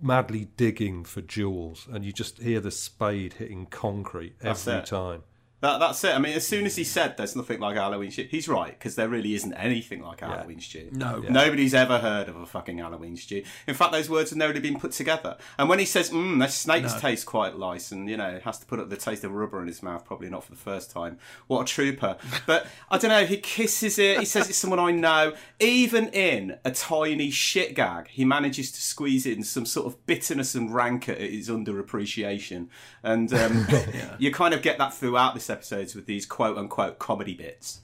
madly 0.00 0.48
digging 0.56 1.04
for 1.04 1.20
jewels, 1.20 1.88
and 1.90 2.04
you 2.04 2.12
just 2.12 2.38
hear 2.38 2.60
the 2.60 2.70
spade 2.70 3.34
hitting 3.34 3.66
concrete 3.66 4.38
That's 4.40 4.66
every 4.66 4.80
it. 4.80 4.86
time. 4.86 5.22
That, 5.60 5.78
that's 5.78 6.04
it. 6.04 6.14
I 6.14 6.18
mean, 6.18 6.34
as 6.34 6.46
soon 6.46 6.66
as 6.66 6.76
he 6.76 6.84
said 6.84 7.16
there's 7.16 7.34
nothing 7.34 7.58
like 7.58 7.76
a 7.76 7.80
Halloween 7.80 8.12
stew, 8.12 8.28
he's 8.30 8.48
right 8.48 8.78
because 8.78 8.94
there 8.94 9.08
really 9.08 9.34
isn't 9.34 9.52
anything 9.54 10.02
like 10.02 10.22
a 10.22 10.26
Halloween 10.26 10.60
stew. 10.60 10.88
No. 10.92 11.18
nobody's 11.18 11.74
ever 11.74 11.98
heard 11.98 12.28
of 12.28 12.36
a 12.36 12.46
fucking 12.46 12.78
Halloween 12.78 13.16
stew. 13.16 13.42
In 13.66 13.74
fact, 13.74 13.90
those 13.92 14.08
words 14.08 14.30
have 14.30 14.36
never 14.36 14.58
been 14.60 14.78
put 14.78 14.92
together. 14.92 15.36
And 15.58 15.68
when 15.68 15.80
he 15.80 15.84
says, 15.84 16.10
"Mmm, 16.10 16.38
the 16.38 16.48
snakes 16.48 16.94
taste 17.00 17.26
quite 17.26 17.58
nice," 17.58 17.90
and 17.90 18.08
you 18.08 18.16
know, 18.16 18.40
has 18.44 18.58
to 18.60 18.66
put 18.66 18.78
up 18.78 18.88
the 18.88 18.96
taste 18.96 19.24
of 19.24 19.32
rubber 19.32 19.60
in 19.60 19.66
his 19.66 19.82
mouth, 19.82 20.04
probably 20.04 20.30
not 20.30 20.44
for 20.44 20.52
the 20.52 20.58
first 20.58 20.90
time. 20.90 21.18
What 21.48 21.62
a 21.62 21.64
trooper! 21.64 22.16
But 22.46 22.66
I 22.90 22.98
don't 22.98 23.10
know. 23.10 23.26
He 23.26 23.36
kisses 23.36 23.98
it. 23.98 24.20
He 24.20 24.24
says 24.24 24.48
it's 24.48 24.56
someone 24.56 24.78
I 24.78 24.92
know. 24.92 25.34
Even 25.58 26.08
in 26.08 26.58
a 26.64 26.70
tiny 26.70 27.30
shit 27.30 27.74
gag, 27.74 28.08
he 28.08 28.24
manages 28.24 28.70
to 28.72 28.80
squeeze 28.80 29.26
in 29.26 29.42
some 29.42 29.66
sort 29.66 29.86
of 29.86 30.06
bitterness 30.06 30.54
and 30.54 30.72
rancor 30.72 31.12
at 31.12 31.30
his 31.30 31.48
underappreciation. 31.48 32.68
And 33.02 33.32
um, 33.34 33.66
you 34.18 34.32
kind 34.32 34.54
of 34.54 34.62
get 34.62 34.78
that 34.78 34.94
throughout 34.94 35.34
this 35.34 35.47
episode 35.50 35.94
with 35.94 36.06
these 36.06 36.26
quote 36.26 36.56
unquote 36.56 36.98
comedy 36.98 37.34
bits. 37.34 37.80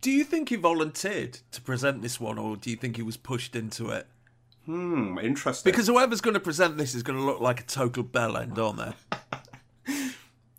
Do 0.00 0.10
you 0.10 0.24
think 0.24 0.50
he 0.50 0.56
volunteered 0.56 1.38
to 1.52 1.60
present 1.60 2.02
this 2.02 2.20
one, 2.20 2.38
or 2.38 2.56
do 2.56 2.70
you 2.70 2.76
think 2.76 2.96
he 2.96 3.02
was 3.02 3.16
pushed 3.16 3.56
into 3.56 3.90
it? 3.90 4.06
Hmm, 4.66 5.18
interesting. 5.18 5.70
Because 5.70 5.86
whoever's 5.86 6.20
going 6.20 6.34
to 6.34 6.40
present 6.40 6.76
this 6.76 6.94
is 6.94 7.02
going 7.02 7.18
to 7.18 7.24
look 7.24 7.40
like 7.40 7.60
a 7.60 7.64
total 7.64 8.02
bell 8.02 8.36
end, 8.36 8.58
aren't 8.58 8.78
they? 8.78 8.92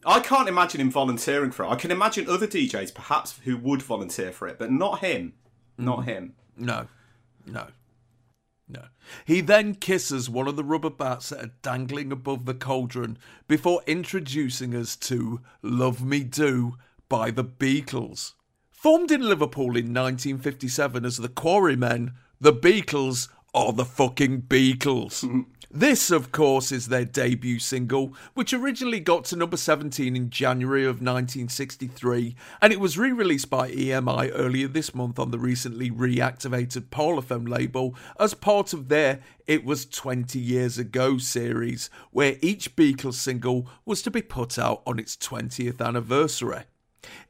I 0.05 0.21
can't 0.21 0.47
imagine 0.47 0.79
him 0.79 0.89
volunteering 0.89 1.51
for 1.51 1.65
it. 1.65 1.69
I 1.69 1.75
can 1.75 1.91
imagine 1.91 2.29
other 2.29 2.47
DJs 2.47 2.93
perhaps 2.93 3.39
who 3.43 3.57
would 3.57 3.81
volunteer 3.81 4.31
for 4.31 4.47
it, 4.47 4.57
but 4.57 4.71
not 4.71 4.99
him. 4.99 5.33
Not 5.77 6.05
him. 6.05 6.33
No, 6.55 6.87
no, 7.45 7.67
no. 8.67 8.83
He 9.25 9.41
then 9.41 9.75
kisses 9.75 10.29
one 10.29 10.47
of 10.47 10.55
the 10.55 10.63
rubber 10.63 10.89
bats 10.89 11.29
that 11.29 11.43
are 11.43 11.51
dangling 11.61 12.11
above 12.11 12.45
the 12.45 12.53
cauldron 12.53 13.17
before 13.47 13.81
introducing 13.87 14.75
us 14.75 14.95
to 14.97 15.41
Love 15.61 16.03
Me 16.03 16.23
Do 16.23 16.77
by 17.07 17.31
the 17.31 17.45
Beatles. 17.45 18.33
Formed 18.71 19.11
in 19.11 19.21
Liverpool 19.21 19.77
in 19.77 19.93
1957 19.93 21.05
as 21.05 21.17
the 21.17 21.29
Quarrymen, 21.29 22.13
the 22.39 22.53
Beatles 22.53 23.29
are 23.57 23.73
the 23.73 23.85
fucking 23.85 24.43
Beatles. 24.43 25.23
Mm-hmm. 25.23 25.41
This, 25.71 26.11
of 26.11 26.31
course, 26.31 26.71
is 26.71 26.87
their 26.87 27.05
debut 27.05 27.57
single, 27.57 28.13
which 28.35 28.53
originally 28.53 28.99
got 28.99 29.25
to 29.25 29.35
number 29.35 29.57
17 29.57 30.15
in 30.15 30.29
January 30.29 30.83
of 30.83 31.01
1963, 31.01 32.35
and 32.61 32.71
it 32.71 32.79
was 32.79 32.99
re 32.99 33.11
released 33.11 33.49
by 33.49 33.71
EMI 33.71 34.31
earlier 34.35 34.67
this 34.67 34.93
month 34.93 35.17
on 35.17 35.31
the 35.31 35.39
recently 35.39 35.89
reactivated 35.89 36.89
FM 36.89 37.49
label 37.49 37.95
as 38.19 38.35
part 38.35 38.73
of 38.73 38.89
their 38.89 39.21
It 39.47 39.65
Was 39.65 39.87
20 39.87 40.37
Years 40.37 40.77
Ago 40.77 41.17
series, 41.17 41.89
where 42.11 42.37
each 42.41 42.75
Beatles 42.75 43.15
single 43.15 43.67
was 43.85 44.03
to 44.03 44.11
be 44.11 44.21
put 44.21 44.59
out 44.59 44.83
on 44.85 44.99
its 44.99 45.17
20th 45.17 45.81
anniversary. 45.81 46.61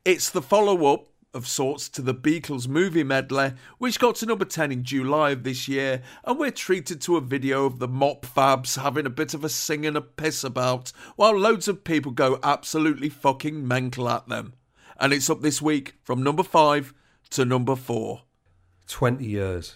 It's 0.03 0.29
the 0.29 0.41
follow 0.41 0.93
up 0.93 1.07
of 1.37 1.47
sorts 1.47 1.87
to 1.87 2.01
the 2.01 2.13
Beatles 2.13 2.67
movie 2.67 3.03
medley, 3.03 3.53
which 3.77 3.99
got 3.99 4.15
to 4.15 4.25
number 4.25 4.43
10 4.43 4.71
in 4.73 4.83
July 4.83 5.29
of 5.31 5.43
this 5.43 5.67
year, 5.69 6.01
and 6.25 6.37
we're 6.37 6.51
treated 6.51 6.99
to 7.01 7.15
a 7.15 7.21
video 7.21 7.65
of 7.65 7.79
the 7.79 7.87
Mop 7.87 8.25
Fabs 8.25 8.81
having 8.81 9.05
a 9.05 9.09
bit 9.09 9.33
of 9.33 9.43
a 9.45 9.49
sing 9.49 9.85
and 9.85 9.95
a 9.95 10.01
piss 10.01 10.43
about, 10.43 10.91
while 11.15 11.37
loads 11.37 11.69
of 11.69 11.85
people 11.85 12.11
go 12.11 12.39
absolutely 12.43 13.07
fucking 13.07 13.65
mental 13.65 14.09
at 14.09 14.27
them. 14.27 14.53
And 14.99 15.13
it's 15.13 15.29
up 15.29 15.41
this 15.41 15.61
week 15.61 15.93
from 16.03 16.23
number 16.23 16.43
5 16.43 16.93
to 17.29 17.45
number 17.45 17.75
4. 17.75 18.21
20 18.87 19.23
years. 19.25 19.75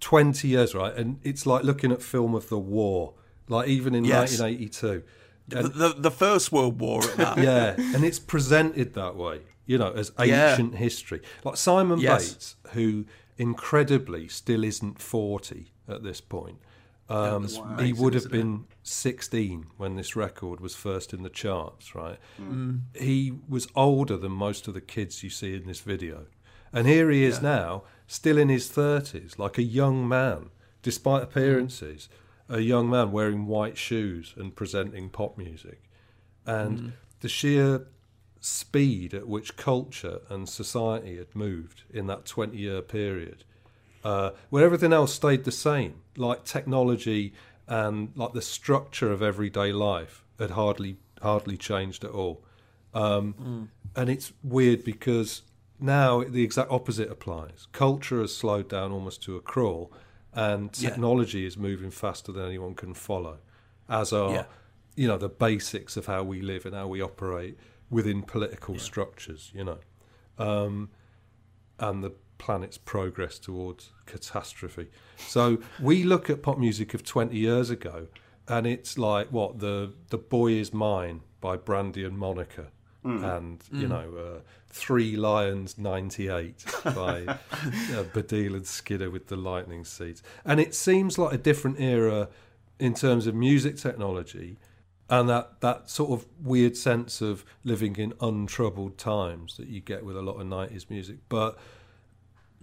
20 0.00 0.48
years, 0.48 0.74
right? 0.74 0.94
And 0.94 1.20
it's 1.22 1.46
like 1.46 1.62
looking 1.64 1.92
at 1.92 2.02
film 2.02 2.34
of 2.34 2.48
the 2.48 2.58
war, 2.58 3.14
like 3.48 3.68
even 3.68 3.94
in 3.94 4.04
Yes. 4.04 4.38
1982. 4.40 5.02
The, 5.46 5.62
the, 5.62 5.88
the 5.98 6.10
First 6.10 6.52
World 6.52 6.80
War 6.80 7.02
at 7.02 7.16
that. 7.16 7.38
Yeah, 7.42 7.74
and 7.94 8.02
it's 8.04 8.18
presented 8.18 8.94
that 8.94 9.14
way, 9.16 9.40
you 9.66 9.78
know, 9.78 9.92
as 9.92 10.12
Yeah. 10.18 10.50
ancient 10.50 10.74
history. 10.76 11.20
Like 11.44 11.56
Simon 11.56 11.98
Yes. 11.98 12.30
Bates, 12.32 12.56
who 12.74 13.06
incredibly 13.36 14.28
still 14.28 14.64
isn't 14.64 15.00
40 15.00 15.72
at 15.88 16.02
this 16.02 16.20
point. 16.20 16.58
Um, 17.08 17.42
was 17.42 17.60
he 17.80 17.92
would 17.92 18.14
have 18.14 18.30
been 18.30 18.64
16 18.82 19.66
when 19.76 19.96
this 19.96 20.16
record 20.16 20.58
was 20.60 20.74
first 20.74 21.12
in 21.12 21.22
the 21.22 21.28
charts, 21.28 21.94
right? 21.94 22.18
He 22.94 23.32
was 23.48 23.68
older 23.76 24.16
than 24.16 24.32
most 24.32 24.66
of 24.68 24.74
the 24.74 24.80
kids 24.80 25.22
you 25.22 25.28
see 25.30 25.54
in 25.54 25.66
this 25.66 25.80
video. 25.80 26.26
And 26.72 26.86
here 26.86 27.10
he 27.10 27.22
is 27.24 27.40
now, 27.42 27.84
still 28.06 28.38
in 28.38 28.48
his 28.48 28.68
30s, 28.70 29.38
like 29.38 29.58
a 29.58 29.62
young 29.62 30.08
man, 30.08 30.50
despite 30.82 31.22
appearances, 31.22 32.08
a 32.48 32.60
young 32.60 32.88
man 32.90 33.12
wearing 33.12 33.46
white 33.46 33.76
shoes 33.76 34.34
and 34.36 34.54
presenting 34.56 35.08
pop 35.10 35.36
music. 35.36 35.82
And 36.46 36.94
the 37.20 37.28
sheer 37.28 37.86
speed 38.44 39.14
at 39.14 39.26
which 39.26 39.56
culture 39.56 40.20
and 40.28 40.46
society 40.46 41.16
had 41.16 41.34
moved 41.34 41.82
in 41.90 42.06
that 42.06 42.26
20 42.26 42.54
year 42.58 42.82
period, 42.82 43.42
uh, 44.04 44.30
where 44.50 44.62
everything 44.66 44.92
else 44.92 45.14
stayed 45.14 45.44
the 45.44 45.50
same, 45.50 45.94
like 46.18 46.44
technology 46.44 47.32
and 47.66 48.12
like 48.14 48.34
the 48.34 48.42
structure 48.42 49.10
of 49.10 49.22
everyday 49.22 49.72
life 49.72 50.24
had 50.38 50.50
hardly 50.50 50.98
hardly 51.22 51.56
changed 51.56 52.04
at 52.04 52.10
all. 52.10 52.44
Um, 52.92 53.70
And 53.96 54.10
it's 54.10 54.32
weird 54.42 54.84
because 54.84 55.42
now 55.80 56.22
the 56.24 56.42
exact 56.42 56.70
opposite 56.70 57.10
applies. 57.10 57.66
Culture 57.72 58.20
has 58.20 58.36
slowed 58.36 58.68
down 58.68 58.92
almost 58.92 59.22
to 59.22 59.36
a 59.36 59.40
crawl, 59.40 59.90
and 60.34 60.68
Yeah. 60.78 60.90
technology 60.90 61.46
is 61.46 61.56
moving 61.56 61.90
faster 61.90 62.30
than 62.32 62.44
anyone 62.44 62.74
can 62.74 62.92
follow, 62.92 63.38
as 63.88 64.12
are 64.12 64.32
Yeah. 64.34 64.44
you 64.96 65.08
know 65.08 65.16
the 65.16 65.28
basics 65.30 65.96
of 65.96 66.04
how 66.06 66.22
we 66.22 66.42
live 66.42 66.66
and 66.66 66.74
how 66.74 66.86
we 66.88 67.00
operate 67.00 67.56
within 67.94 68.22
political 68.22 68.78
structures. 68.78 69.52
You 69.54 69.64
know, 69.64 69.78
um, 70.38 70.90
and 71.78 72.02
the 72.02 72.12
planet's 72.38 72.76
progress 72.76 73.38
towards 73.38 73.90
catastrophe. 74.06 74.88
So 75.16 75.58
we 75.80 76.02
look 76.02 76.28
at 76.28 76.42
pop 76.42 76.58
music 76.58 76.92
of 76.92 77.04
20 77.04 77.36
years 77.36 77.70
ago, 77.70 78.08
and 78.48 78.66
it's 78.66 78.98
like 78.98 79.28
what 79.32 79.60
the 79.60 79.92
the 80.10 80.18
boy 80.18 80.52
is 80.52 80.74
mine 80.74 81.22
by 81.40 81.56
Brandy 81.56 82.04
and 82.04 82.18
Monica, 82.18 82.66
and 83.24 83.62
you 83.72 83.88
know 83.88 84.08
uh, 84.16 84.40
Three 84.68 85.16
Lions 85.16 85.78
'98 85.78 86.64
by 86.84 87.24
uh, 87.28 87.36
Baddiel 88.12 88.54
and 88.54 88.66
Skinner 88.66 89.10
with 89.10 89.28
the 89.28 89.36
lightning 89.36 89.84
seeds, 89.84 90.22
and 90.44 90.60
it 90.60 90.74
seems 90.74 91.18
like 91.18 91.32
a 91.32 91.38
different 91.38 91.80
era 91.80 92.28
in 92.78 92.94
terms 92.94 93.26
of 93.26 93.34
music 93.34 93.76
technology. 93.76 94.58
And 95.08 95.28
that, 95.28 95.60
that 95.60 95.90
sort 95.90 96.10
of 96.10 96.26
weird 96.42 96.76
sense 96.76 97.20
of 97.20 97.44
living 97.62 97.96
in 97.96 98.14
untroubled 98.20 98.96
times 98.96 99.56
that 99.58 99.68
you 99.68 99.80
get 99.80 100.04
with 100.04 100.16
a 100.16 100.22
lot 100.22 100.40
of 100.40 100.46
90s 100.46 100.88
music. 100.88 101.18
But 101.28 101.58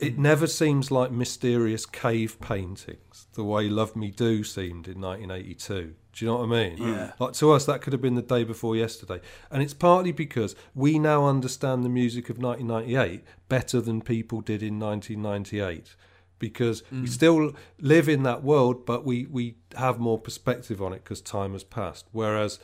it 0.01 0.17
never 0.17 0.47
seems 0.47 0.89
like 0.89 1.11
mysterious 1.11 1.85
cave 1.85 2.41
paintings 2.41 3.27
the 3.33 3.43
way 3.43 3.69
Love 3.69 3.95
Me 3.95 4.09
Do 4.09 4.43
seemed 4.43 4.87
in 4.87 4.99
1982. 4.99 5.93
Do 6.13 6.25
you 6.25 6.31
know 6.31 6.37
what 6.37 6.57
I 6.57 6.69
mean? 6.69 6.77
Yeah. 6.77 7.11
Hmm. 7.11 7.23
Like 7.23 7.33
to 7.33 7.51
us, 7.51 7.65
that 7.65 7.81
could 7.81 7.93
have 7.93 8.01
been 8.01 8.15
the 8.15 8.23
day 8.23 8.43
before 8.43 8.75
yesterday. 8.75 9.21
And 9.51 9.61
it's 9.61 9.75
partly 9.75 10.11
because 10.11 10.55
we 10.73 10.97
now 10.97 11.27
understand 11.27 11.85
the 11.85 11.89
music 11.89 12.29
of 12.29 12.39
1998 12.39 13.23
better 13.47 13.79
than 13.79 14.01
people 14.01 14.41
did 14.41 14.63
in 14.63 14.79
1998. 14.79 15.95
Because 16.41 16.81
we 16.91 16.97
mm. 16.97 17.09
still 17.09 17.53
live 17.79 18.09
in 18.09 18.23
that 18.23 18.43
world, 18.43 18.83
but 18.83 19.05
we, 19.05 19.27
we 19.27 19.57
have 19.77 19.99
more 19.99 20.17
perspective 20.17 20.81
on 20.81 20.91
it 20.91 21.03
because 21.03 21.21
time 21.21 21.53
has 21.53 21.63
passed. 21.63 22.07
Whereas 22.11 22.59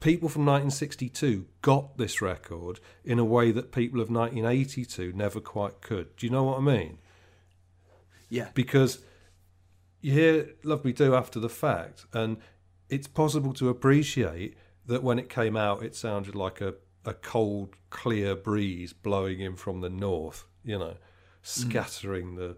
people 0.00 0.30
from 0.30 0.46
1962 0.46 1.44
got 1.60 1.98
this 1.98 2.22
record 2.22 2.80
in 3.04 3.18
a 3.18 3.24
way 3.24 3.52
that 3.52 3.70
people 3.70 4.00
of 4.00 4.08
1982 4.08 5.12
never 5.12 5.40
quite 5.40 5.82
could. 5.82 6.16
Do 6.16 6.26
you 6.26 6.32
know 6.32 6.44
what 6.44 6.56
I 6.56 6.62
mean? 6.62 6.98
Yeah. 8.30 8.48
Because 8.54 9.00
you 10.00 10.12
hear 10.12 10.54
Love 10.62 10.86
Me 10.86 10.92
Do 10.92 11.14
after 11.14 11.38
the 11.38 11.50
fact, 11.50 12.06
and 12.14 12.38
it's 12.88 13.06
possible 13.06 13.52
to 13.54 13.68
appreciate 13.68 14.56
that 14.86 15.02
when 15.02 15.18
it 15.18 15.28
came 15.28 15.54
out, 15.54 15.82
it 15.82 15.94
sounded 15.94 16.34
like 16.34 16.62
a, 16.62 16.74
a 17.04 17.12
cold, 17.12 17.74
clear 17.90 18.34
breeze 18.34 18.94
blowing 18.94 19.40
in 19.40 19.54
from 19.54 19.82
the 19.82 19.90
north, 19.90 20.46
you 20.64 20.78
know, 20.78 20.96
Mm. 21.48 21.70
scattering 21.70 22.34
the 22.34 22.56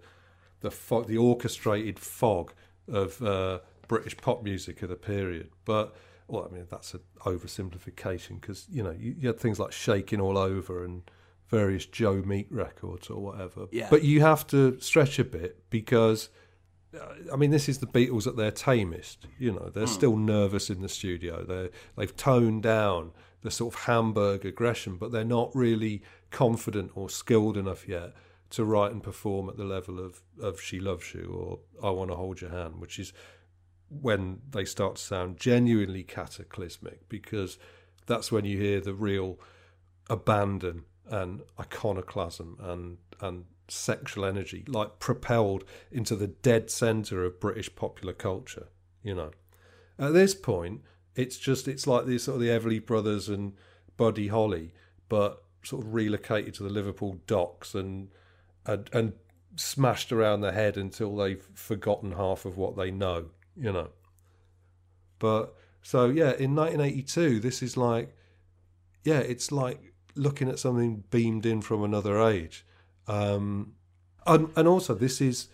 the 0.61 0.71
fog, 0.71 1.07
the 1.07 1.17
orchestrated 1.17 1.99
fog 1.99 2.53
of 2.89 3.23
uh, 3.23 3.61
British 3.89 4.17
pop 4.17 4.43
music 4.43 4.83
of 4.83 4.89
the 4.89 4.97
period. 4.97 5.51
But 5.65 5.95
well, 6.29 6.47
I 6.49 6.55
mean 6.55 6.67
that's 6.71 6.95
an 6.95 7.01
oversimplification 7.25 8.41
because 8.41 8.67
you 8.71 8.83
know 8.83 8.91
you, 8.91 9.15
you 9.19 9.29
had 9.29 9.39
things 9.39 9.59
like 9.59 9.73
Shaking 9.73 10.21
All 10.21 10.37
Over 10.37 10.85
and 10.85 11.03
various 11.49 11.87
Joe 11.87 12.23
Meek 12.25 12.49
records 12.51 13.09
or 13.09 13.21
whatever. 13.21 13.67
Yeah. 13.71 13.89
But 13.91 14.05
you 14.05 14.21
have 14.21 14.47
to 14.49 14.81
stretch 14.81 15.19
a 15.19 15.25
bit 15.25 15.71
because. 15.71 16.31
Uh, 16.93 17.33
I 17.33 17.37
mean, 17.37 17.53
this 17.53 17.69
is 17.69 17.79
the 17.79 17.87
Beatles 17.87 18.27
at 18.27 18.35
their 18.35 18.51
tamest. 18.51 19.29
You 19.39 19.53
know, 19.53 19.71
they're 19.73 19.85
hmm. 19.85 19.93
still 19.93 20.17
nervous 20.17 20.71
in 20.71 20.83
the 20.83 20.89
studio. 20.89 21.45
They 21.45 21.71
they've 21.97 22.17
toned 22.17 22.65
down 22.65 23.13
the 23.43 23.51
sort 23.53 23.75
of 23.75 23.83
Hamburg 23.83 24.45
aggression, 24.45 24.97
but 24.97 25.13
they're 25.13 25.25
not 25.25 25.55
really 25.55 26.03
confident 26.33 26.91
or 26.97 27.09
skilled 27.09 27.57
enough 27.57 27.87
yet 27.87 28.13
to 28.51 28.65
write 28.65 28.93
and 28.93 29.03
perform 29.03 29.49
at 29.49 29.57
the 29.57 29.65
level 29.65 29.99
of 29.99 30.23
of 30.41 30.61
She 30.61 30.81
Loves 30.81 31.15
You 31.15 31.61
or 31.83 31.87
I 31.87 31.91
Want 31.91 32.11
to 32.11 32.17
Hold 32.17 32.41
Your 32.41 32.51
Hand, 32.51 32.81
which 32.81 32.99
is 32.99 33.13
when 33.89 34.41
they 34.49 34.65
start 34.65 34.97
to 34.97 35.03
sound 35.03 35.37
genuinely 35.37 36.05
cataclysmic 36.05 37.09
because 37.09 37.59
that's 38.07 38.31
when 38.31 38.45
you 38.45 38.59
hear 38.59 38.81
the 38.81 38.95
real 38.95 39.39
abandon 40.09 40.85
and 41.09 41.43
iconoclasm 41.59 42.57
and 42.61 42.99
and 43.21 43.45
sexual 43.69 44.25
energy 44.25 44.65
like 44.67 44.99
propelled 44.99 45.65
into 45.93 46.17
the 46.17 46.27
dead 46.27 46.71
center 46.71 47.25
of 47.25 47.41
British 47.41 47.75
popular 47.75 48.13
culture 48.13 48.69
you 49.03 49.15
know. 49.15 49.31
At 49.99 50.13
this 50.13 50.35
point 50.35 50.83
it's 51.17 51.37
just 51.37 51.67
it's 51.67 51.87
like 51.87 52.07
the 52.07 52.19
sort 52.19 52.37
of 52.37 52.41
the 52.43 52.49
Everly 52.49 52.85
brothers 52.85 53.29
and 53.29 53.55
Buddy 53.97 54.29
Holly 54.29 54.73
but 55.09 55.43
sort 55.65 55.85
of 55.85 55.95
relocated 55.95 56.55
to 56.55 56.63
the 56.63 56.71
Liverpool 56.71 57.19
docks 57.27 57.75
and 57.75 58.09
and, 58.67 58.89
and 58.93 59.13
smashed 59.57 60.13
around 60.13 60.41
the 60.41 60.53
head 60.53 60.77
until 60.77 61.15
they've 61.17 61.49
forgotten 61.55 62.13
half 62.13 62.45
of 62.45 62.57
what 62.57 62.77
they 62.77 62.91
know 62.91 63.27
you 63.61 63.73
know. 63.73 63.89
But 65.19 65.55
so 65.83 66.07
yeah, 66.07 66.33
in 66.33 66.55
1982, 66.55 67.41
this 67.41 67.63
is 67.63 67.77
like, 67.77 68.17
yeah, 69.05 69.19
it's 69.19 69.53
like 69.53 69.93
looking 70.15 70.49
at 70.49 70.59
something 70.59 71.05
beamed 71.11 71.47
in 71.47 71.61
from 71.61 71.85
another 71.85 72.21
age, 72.21 72.65
um, 73.07 73.75
and 74.27 74.51
and 74.57 74.67
also 74.67 74.95
this 74.95 75.21
is 75.21 75.49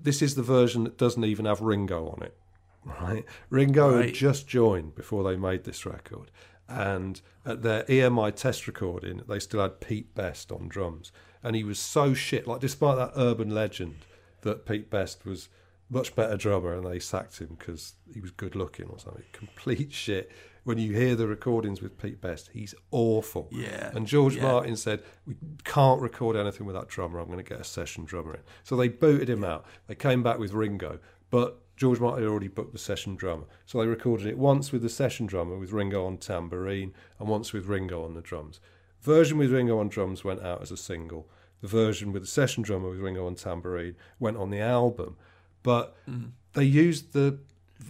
this 0.00 0.22
is 0.22 0.34
the 0.34 0.42
version 0.42 0.84
that 0.84 0.98
doesn't 0.98 1.24
even 1.24 1.46
have 1.46 1.60
Ringo 1.60 2.08
on 2.08 2.22
it, 2.22 2.36
right? 2.84 3.24
Ringo 3.50 4.00
had 4.00 4.14
just 4.14 4.46
joined 4.46 4.94
before 4.94 5.24
they 5.24 5.36
made 5.36 5.64
this 5.64 5.84
record, 5.84 6.30
and 6.68 7.20
at 7.44 7.62
their 7.62 7.84
EMI 7.84 8.34
test 8.34 8.66
recording, 8.66 9.22
they 9.26 9.38
still 9.38 9.60
had 9.60 9.80
Pete 9.80 10.14
Best 10.14 10.52
on 10.52 10.68
drums, 10.68 11.12
and 11.42 11.56
he 11.56 11.64
was 11.64 11.78
so 11.78 12.14
shit. 12.14 12.46
Like 12.46 12.60
despite 12.60 12.96
that 12.96 13.12
urban 13.16 13.50
legend 13.50 13.96
that 14.42 14.66
Pete 14.66 14.90
Best 14.90 15.24
was 15.24 15.48
much 15.90 16.14
better 16.14 16.36
drummer 16.36 16.74
and 16.74 16.86
they 16.86 16.98
sacked 16.98 17.38
him 17.38 17.56
because 17.58 17.94
he 18.12 18.20
was 18.20 18.30
good 18.30 18.54
looking 18.54 18.86
or 18.86 18.98
something. 18.98 19.24
Complete 19.32 19.92
shit. 20.04 20.30
When 20.64 20.76
you 20.76 20.92
hear 20.92 21.14
the 21.14 21.26
recordings 21.26 21.80
with 21.80 21.96
Pete 21.96 22.20
Best, 22.20 22.50
he's 22.52 22.74
awful. 22.90 23.48
Yeah, 23.50 23.90
And 23.94 24.06
George 24.06 24.36
yeah. 24.36 24.42
Martin 24.42 24.76
said, 24.76 25.02
We 25.26 25.34
can't 25.64 26.00
record 26.02 26.36
anything 26.36 26.66
with 26.66 26.76
that 26.76 26.88
drummer. 26.88 27.20
I'm 27.20 27.26
going 27.26 27.38
to 27.38 27.42
get 27.42 27.60
a 27.60 27.64
session 27.64 28.04
drummer 28.04 28.34
in. 28.34 28.40
So 28.64 28.76
they 28.76 28.88
booted 28.88 29.30
him 29.30 29.44
out. 29.44 29.64
They 29.86 29.94
came 29.94 30.22
back 30.22 30.38
with 30.38 30.52
Ringo, 30.52 30.98
but 31.30 31.62
George 31.78 32.00
Martin 32.00 32.24
had 32.24 32.30
already 32.30 32.48
booked 32.48 32.72
the 32.72 32.78
session 32.78 33.16
drummer. 33.16 33.44
So 33.64 33.78
they 33.80 33.86
recorded 33.86 34.26
it 34.26 34.36
once 34.36 34.70
with 34.70 34.82
the 34.82 34.88
session 34.90 35.24
drummer 35.24 35.56
with 35.56 35.72
Ringo 35.72 36.04
on 36.04 36.18
tambourine 36.18 36.92
and 37.18 37.28
once 37.28 37.52
with 37.54 37.66
Ringo 37.66 38.04
on 38.04 38.12
the 38.12 38.20
drums. 38.20 38.60
Version 39.02 39.38
with 39.38 39.52
Ringo 39.52 39.78
on 39.78 39.88
drums 39.88 40.24
went 40.24 40.42
out 40.42 40.62
as 40.62 40.70
a 40.70 40.76
single. 40.76 41.28
The 41.60 41.68
version 41.68 42.12
with 42.12 42.22
the 42.22 42.28
session 42.28 42.62
drummer 42.62 42.90
with 42.90 42.98
Ringo 43.00 43.26
on 43.26 43.34
tambourine 43.34 43.96
went 44.18 44.36
on 44.36 44.50
the 44.50 44.60
album. 44.60 45.16
But 45.62 45.96
mm. 46.08 46.30
they 46.52 46.64
used 46.64 47.12
the 47.12 47.38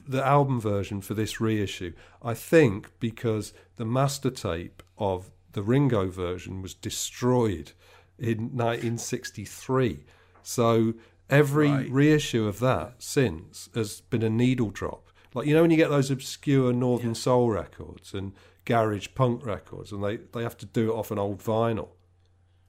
the 0.06 0.24
album 0.24 0.60
version 0.60 1.00
for 1.00 1.14
this 1.14 1.40
reissue. 1.40 1.94
I 2.22 2.34
think 2.34 2.90
because 3.00 3.54
the 3.76 3.86
master 3.86 4.30
tape 4.30 4.82
of 4.98 5.30
the 5.52 5.62
Ringo 5.62 6.08
version 6.10 6.60
was 6.60 6.74
destroyed 6.74 7.72
in 8.18 8.50
1963. 8.54 10.04
So 10.42 10.94
every 11.30 11.70
Right. 11.70 11.90
reissue 11.90 12.46
of 12.46 12.58
that 12.60 12.96
since 12.98 13.68
has 13.74 14.02
been 14.02 14.22
a 14.22 14.30
needle 14.30 14.70
drop. 14.70 15.10
Like 15.34 15.46
you 15.46 15.54
know 15.54 15.62
when 15.62 15.70
you 15.70 15.76
get 15.76 15.90
those 15.90 16.10
obscure 16.10 16.72
Northern 16.72 17.14
Soul 17.14 17.50
records 17.50 18.12
and 18.14 18.32
garage 18.68 19.08
punk 19.14 19.44
records, 19.46 19.90
and 19.92 20.04
they, 20.04 20.16
they 20.16 20.42
have 20.42 20.56
to 20.58 20.66
do 20.66 20.90
it 20.92 20.94
off 20.94 21.10
an 21.10 21.18
old 21.18 21.42
vinyl. 21.42 21.88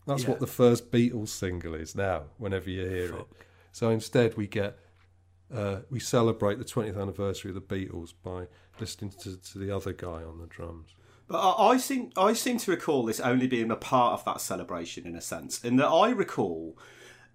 That's 0.08 0.24
Yeah. 0.24 0.30
what 0.32 0.40
the 0.40 0.48
first 0.48 0.92
Beatles 0.92 1.28
single 1.28 1.76
is 1.76 1.94
now. 1.96 2.24
Whenever 2.38 2.70
you 2.70 2.88
hear 2.88 3.14
it, 3.16 3.28
so 3.72 3.90
instead 3.90 4.38
we 4.38 4.48
get 4.48 4.78
uh, 5.54 5.80
we 5.90 6.00
celebrate 6.00 6.60
the 6.60 6.66
20th 6.66 7.00
anniversary 7.02 7.50
of 7.52 7.56
the 7.56 7.62
Beatles 7.76 8.14
by 8.24 8.48
listening 8.80 9.12
to, 9.22 9.36
to 9.38 9.58
the 9.58 9.76
other 9.76 9.94
guy 9.94 10.24
on 10.24 10.38
the 10.40 10.46
drums. 10.48 10.92
But 11.28 11.40
I, 11.40 11.70
I 11.74 11.78
seem 11.78 12.12
I 12.18 12.34
seem 12.34 12.58
to 12.60 12.72
recall 12.72 13.04
this 13.06 13.20
only 13.20 13.48
being 13.48 13.70
a 13.72 13.76
part 13.76 14.14
of 14.14 14.26
that 14.26 14.42
celebration 14.42 15.06
in 15.06 15.16
a 15.16 15.22
sense, 15.22 15.64
in 15.64 15.76
that 15.78 15.88
I 15.90 16.10
recall 16.12 16.78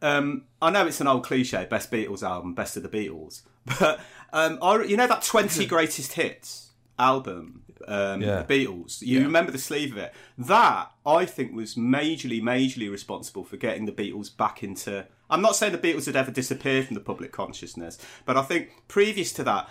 um, 0.03 0.45
I 0.62 0.70
know 0.70 0.86
it's 0.86 1.01
an 1.01 1.07
old 1.07 1.24
cliche, 1.24 1.66
best 1.69 1.91
Beatles 1.91 2.23
album, 2.23 2.55
best 2.55 2.77
of 2.77 2.82
the 2.82 2.89
Beatles, 2.89 3.43
but 3.81 4.01
um, 4.32 4.59
I, 4.62 4.82
you 4.85 4.97
know 4.97 5.07
that 5.07 5.23
twenty 5.23 5.66
greatest 5.66 6.12
hits 6.15 6.73
album, 6.99 7.64
um, 7.89 8.23
Yeah. 8.23 8.43
the 8.43 8.67
Beatles. 8.67 9.03
You 9.03 9.23
remember 9.23 9.51
the 9.53 9.59
sleeve 9.59 9.93
of 9.93 9.99
it? 9.99 10.13
That 10.39 10.91
I 11.07 11.25
think 11.27 11.55
was 11.55 11.75
majorly, 11.75 12.43
majorly 12.43 12.91
responsible 12.91 13.45
for 13.45 13.57
getting 13.57 13.87
the 13.87 13.93
Beatles 13.93 14.35
back 14.37 14.63
into. 14.63 15.07
I'm 15.31 15.41
not 15.43 15.57
saying 15.57 15.73
the 15.73 15.79
Beatles 15.79 16.07
had 16.07 16.17
ever 16.17 16.31
disappeared 16.31 16.87
from 16.87 16.95
the 16.95 17.01
public 17.01 17.33
consciousness, 17.33 17.99
but 18.25 18.37
I 18.37 18.43
think 18.43 18.71
previous 18.89 19.33
to 19.35 19.45
that. 19.45 19.69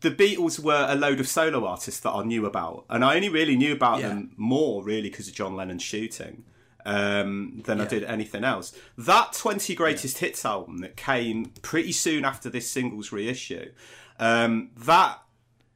The 0.00 0.12
Beatles 0.12 0.60
were 0.60 0.86
a 0.88 0.94
load 0.94 1.18
of 1.18 1.26
solo 1.26 1.66
artists 1.66 1.98
that 2.00 2.10
I 2.12 2.22
knew 2.22 2.46
about, 2.46 2.84
and 2.88 3.04
I 3.04 3.16
only 3.16 3.28
really 3.28 3.56
knew 3.56 3.72
about 3.72 3.98
Yeah. 4.00 4.08
them 4.10 4.30
more 4.36 4.84
really 4.84 5.10
because 5.10 5.26
of 5.26 5.34
John 5.34 5.56
Lennon's 5.56 5.82
shooting 5.82 6.44
um, 6.86 7.62
than 7.64 7.80
I 7.80 7.86
did 7.86 8.04
anything 8.04 8.44
else. 8.44 8.72
That 8.98 9.32
20 9.32 9.74
Greatest 9.74 10.18
Hits 10.18 10.44
album 10.44 10.78
that 10.78 10.96
came 10.96 11.46
pretty 11.62 11.92
soon 11.92 12.24
after 12.24 12.48
this 12.50 12.68
singles 12.70 13.12
reissue, 13.12 13.70
um, 14.18 14.70
that 14.76 15.18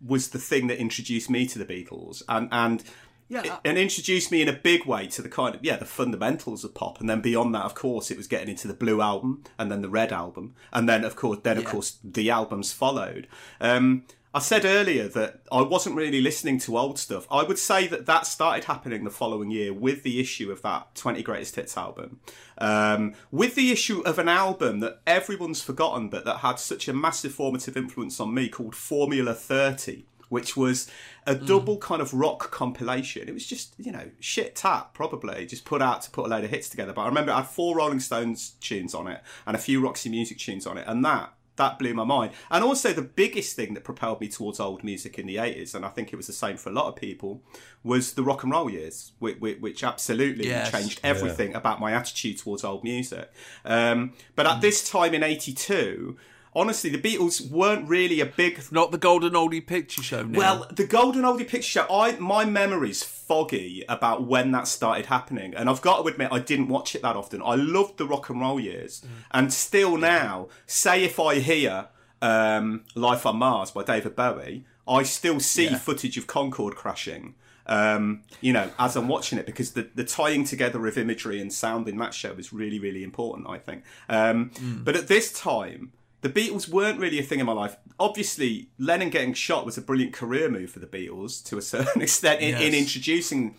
was 0.04 0.28
the 0.28 0.38
thing 0.38 0.66
that 0.68 0.78
introduced 0.78 1.30
me 1.30 1.46
to 1.46 1.58
the 1.58 1.64
Beatles 1.64 2.22
and 2.28 2.48
and 2.52 2.84
Yeah. 3.28 3.58
and 3.64 3.76
introduced 3.76 4.30
me 4.30 4.40
in 4.42 4.48
a 4.48 4.52
big 4.52 4.86
way 4.86 5.06
to 5.08 5.20
the 5.22 5.28
kind 5.28 5.54
of 5.54 5.64
yeah 5.64 5.76
the 5.76 5.84
fundamentals 5.84 6.62
of 6.64 6.74
pop 6.74 7.00
and 7.00 7.08
then 7.10 7.20
beyond 7.20 7.54
that 7.54 7.64
of 7.64 7.74
course 7.74 8.10
it 8.12 8.16
was 8.16 8.26
getting 8.28 8.48
into 8.48 8.68
the 8.68 8.74
blue 8.74 9.00
album 9.00 9.42
and 9.58 9.70
then 9.70 9.82
the 9.82 9.88
red 9.88 10.12
album 10.12 10.54
and 10.72 10.88
then 10.88 11.02
of 11.04 11.16
course 11.16 11.38
then 11.42 11.56
of 11.56 11.64
Yeah. 11.64 11.70
course 11.70 11.98
the 12.04 12.30
albums 12.30 12.72
followed 12.72 13.26
um 13.60 14.04
I 14.36 14.38
said 14.38 14.66
earlier 14.66 15.08
that 15.08 15.40
I 15.50 15.62
wasn't 15.62 15.96
really 15.96 16.20
listening 16.20 16.58
to 16.58 16.76
old 16.76 16.98
stuff. 16.98 17.26
I 17.30 17.42
would 17.42 17.58
say 17.58 17.86
that 17.86 18.04
that 18.04 18.26
started 18.26 18.64
happening 18.64 19.02
the 19.02 19.10
following 19.10 19.50
year 19.50 19.72
with 19.72 20.02
the 20.02 20.20
issue 20.20 20.52
of 20.52 20.60
that 20.60 20.94
20 20.94 21.22
Greatest 21.22 21.56
Hits 21.56 21.74
album. 21.74 22.20
Um, 22.58 23.14
with 23.30 23.54
the 23.54 23.72
issue 23.72 24.02
of 24.02 24.18
an 24.18 24.28
album 24.28 24.80
that 24.80 25.00
everyone's 25.06 25.62
forgotten 25.62 26.10
but 26.10 26.26
that 26.26 26.40
had 26.40 26.58
such 26.58 26.86
a 26.86 26.92
massive 26.92 27.32
formative 27.32 27.78
influence 27.78 28.20
on 28.20 28.34
me 28.34 28.50
called 28.50 28.74
Formula 28.74 29.32
30, 29.32 30.04
which 30.28 30.54
was 30.54 30.86
a 31.26 31.34
double 31.34 31.78
kind 31.78 32.02
of 32.02 32.12
rock 32.12 32.50
compilation. 32.50 33.30
It 33.30 33.32
was 33.32 33.46
just, 33.46 33.74
you 33.78 33.90
know, 33.90 34.10
shit 34.20 34.54
tap, 34.54 34.92
probably, 34.92 35.46
just 35.46 35.64
put 35.64 35.80
out 35.80 36.02
to 36.02 36.10
put 36.10 36.26
a 36.26 36.28
load 36.28 36.44
of 36.44 36.50
hits 36.50 36.68
together. 36.68 36.92
But 36.92 37.02
I 37.02 37.06
remember 37.06 37.32
it 37.32 37.36
had 37.36 37.46
four 37.46 37.76
Rolling 37.76 38.00
Stones 38.00 38.50
tunes 38.60 38.94
on 38.94 39.06
it 39.06 39.22
and 39.46 39.56
a 39.56 39.58
few 39.58 39.80
Roxy 39.80 40.10
Music 40.10 40.36
tunes 40.36 40.66
on 40.66 40.76
it. 40.76 40.84
And 40.86 41.02
that 41.06 41.32
that 41.56 41.78
blew 41.78 41.94
my 41.94 42.04
mind. 42.04 42.32
And 42.50 42.62
also, 42.62 42.92
the 42.92 43.02
biggest 43.02 43.56
thing 43.56 43.74
that 43.74 43.84
propelled 43.84 44.20
me 44.20 44.28
towards 44.28 44.60
old 44.60 44.84
music 44.84 45.18
in 45.18 45.26
the 45.26 45.36
80s, 45.36 45.74
and 45.74 45.84
I 45.84 45.88
think 45.88 46.12
it 46.12 46.16
was 46.16 46.26
the 46.26 46.32
same 46.32 46.56
for 46.56 46.70
a 46.70 46.72
lot 46.72 46.86
of 46.86 46.96
people, 46.96 47.42
was 47.82 48.14
the 48.14 48.22
rock 48.22 48.42
and 48.42 48.52
roll 48.52 48.70
years, 48.70 49.12
which, 49.18 49.38
which 49.38 49.82
absolutely 49.84 50.46
Yes. 50.48 50.70
changed 50.70 51.00
everything 51.02 51.54
about 51.54 51.80
my 51.80 51.92
attitude 51.92 52.38
towards 52.38 52.64
old 52.64 52.84
music. 52.84 53.30
Um, 53.64 54.12
but 54.34 54.46
at 54.46 54.60
this 54.60 54.88
time 54.88 55.14
in 55.14 55.22
82, 55.22 56.16
honestly, 56.56 56.90
the 56.90 56.98
Beatles 56.98 57.48
weren't 57.50 57.88
really 57.88 58.18
a 58.20 58.26
big 58.26 58.60
Not 58.72 58.90
the 58.90 58.98
Golden 58.98 59.34
Oldie 59.34 59.64
Picture 59.64 60.02
Show. 60.02 60.22
Neil. 60.22 60.38
well, 60.38 60.66
the 60.74 60.86
Golden 60.86 61.22
Oldie 61.22 61.46
Picture 61.46 61.62
Show, 61.62 61.86
I 61.88 62.16
my 62.16 62.44
memory's 62.44 63.02
foggy 63.04 63.84
about 63.88 64.26
when 64.26 64.50
that 64.52 64.66
started 64.66 65.06
happening, 65.06 65.54
and 65.54 65.68
I've 65.68 65.82
got 65.82 66.02
to 66.02 66.08
admit 66.08 66.32
I 66.32 66.40
didn't 66.40 66.68
watch 66.68 66.94
it 66.96 67.02
that 67.02 67.14
often. 67.14 67.42
I 67.42 67.54
loved 67.54 67.98
the 67.98 68.06
rock 68.06 68.30
and 68.30 68.40
roll 68.40 68.58
years, 68.58 69.04
and 69.30 69.52
still 69.52 69.96
now, 69.96 70.48
say 70.66 71.04
if 71.04 71.20
I 71.20 71.40
hear 71.40 71.88
um, 72.22 72.84
"Life 72.94 73.26
on 73.26 73.36
Mars" 73.36 73.70
by 73.70 73.84
David 73.84 74.16
Bowie, 74.16 74.64
I 74.88 75.02
still 75.02 75.38
see 75.40 75.68
footage 75.68 76.16
of 76.16 76.26
Concorde 76.26 76.74
crashing. 76.74 77.34
Um, 77.68 78.22
you 78.40 78.52
know, 78.52 78.70
as 78.78 78.94
I'm 78.94 79.08
watching 79.08 79.40
it, 79.40 79.46
because 79.46 79.72
the, 79.72 79.90
the 79.92 80.04
tying 80.04 80.44
together 80.44 80.86
of 80.86 80.96
imagery 80.96 81.40
and 81.40 81.52
sound 81.52 81.88
in 81.88 81.98
that 81.98 82.14
show 82.14 82.30
is 82.34 82.52
really, 82.52 82.78
really 82.78 83.02
important, 83.02 83.48
I 83.48 83.58
think. 83.58 83.82
Um, 84.08 84.52
But 84.84 84.94
at 84.94 85.08
this 85.08 85.32
time, 85.32 85.92
the 86.22 86.28
Beatles 86.28 86.68
weren't 86.68 86.98
really 86.98 87.18
a 87.18 87.22
thing 87.22 87.40
in 87.40 87.46
my 87.46 87.52
life. 87.52 87.76
Obviously, 87.98 88.70
Lennon 88.78 89.10
getting 89.10 89.34
shot 89.34 89.64
was 89.66 89.78
a 89.78 89.82
brilliant 89.82 90.12
career 90.12 90.48
move 90.48 90.70
for 90.70 90.78
the 90.78 90.86
Beatles 90.86 91.44
to 91.44 91.58
a 91.58 91.62
certain 91.62 92.02
extent 92.06 92.40
in, 92.40 92.56
in 92.56 92.74
introducing, 92.74 93.54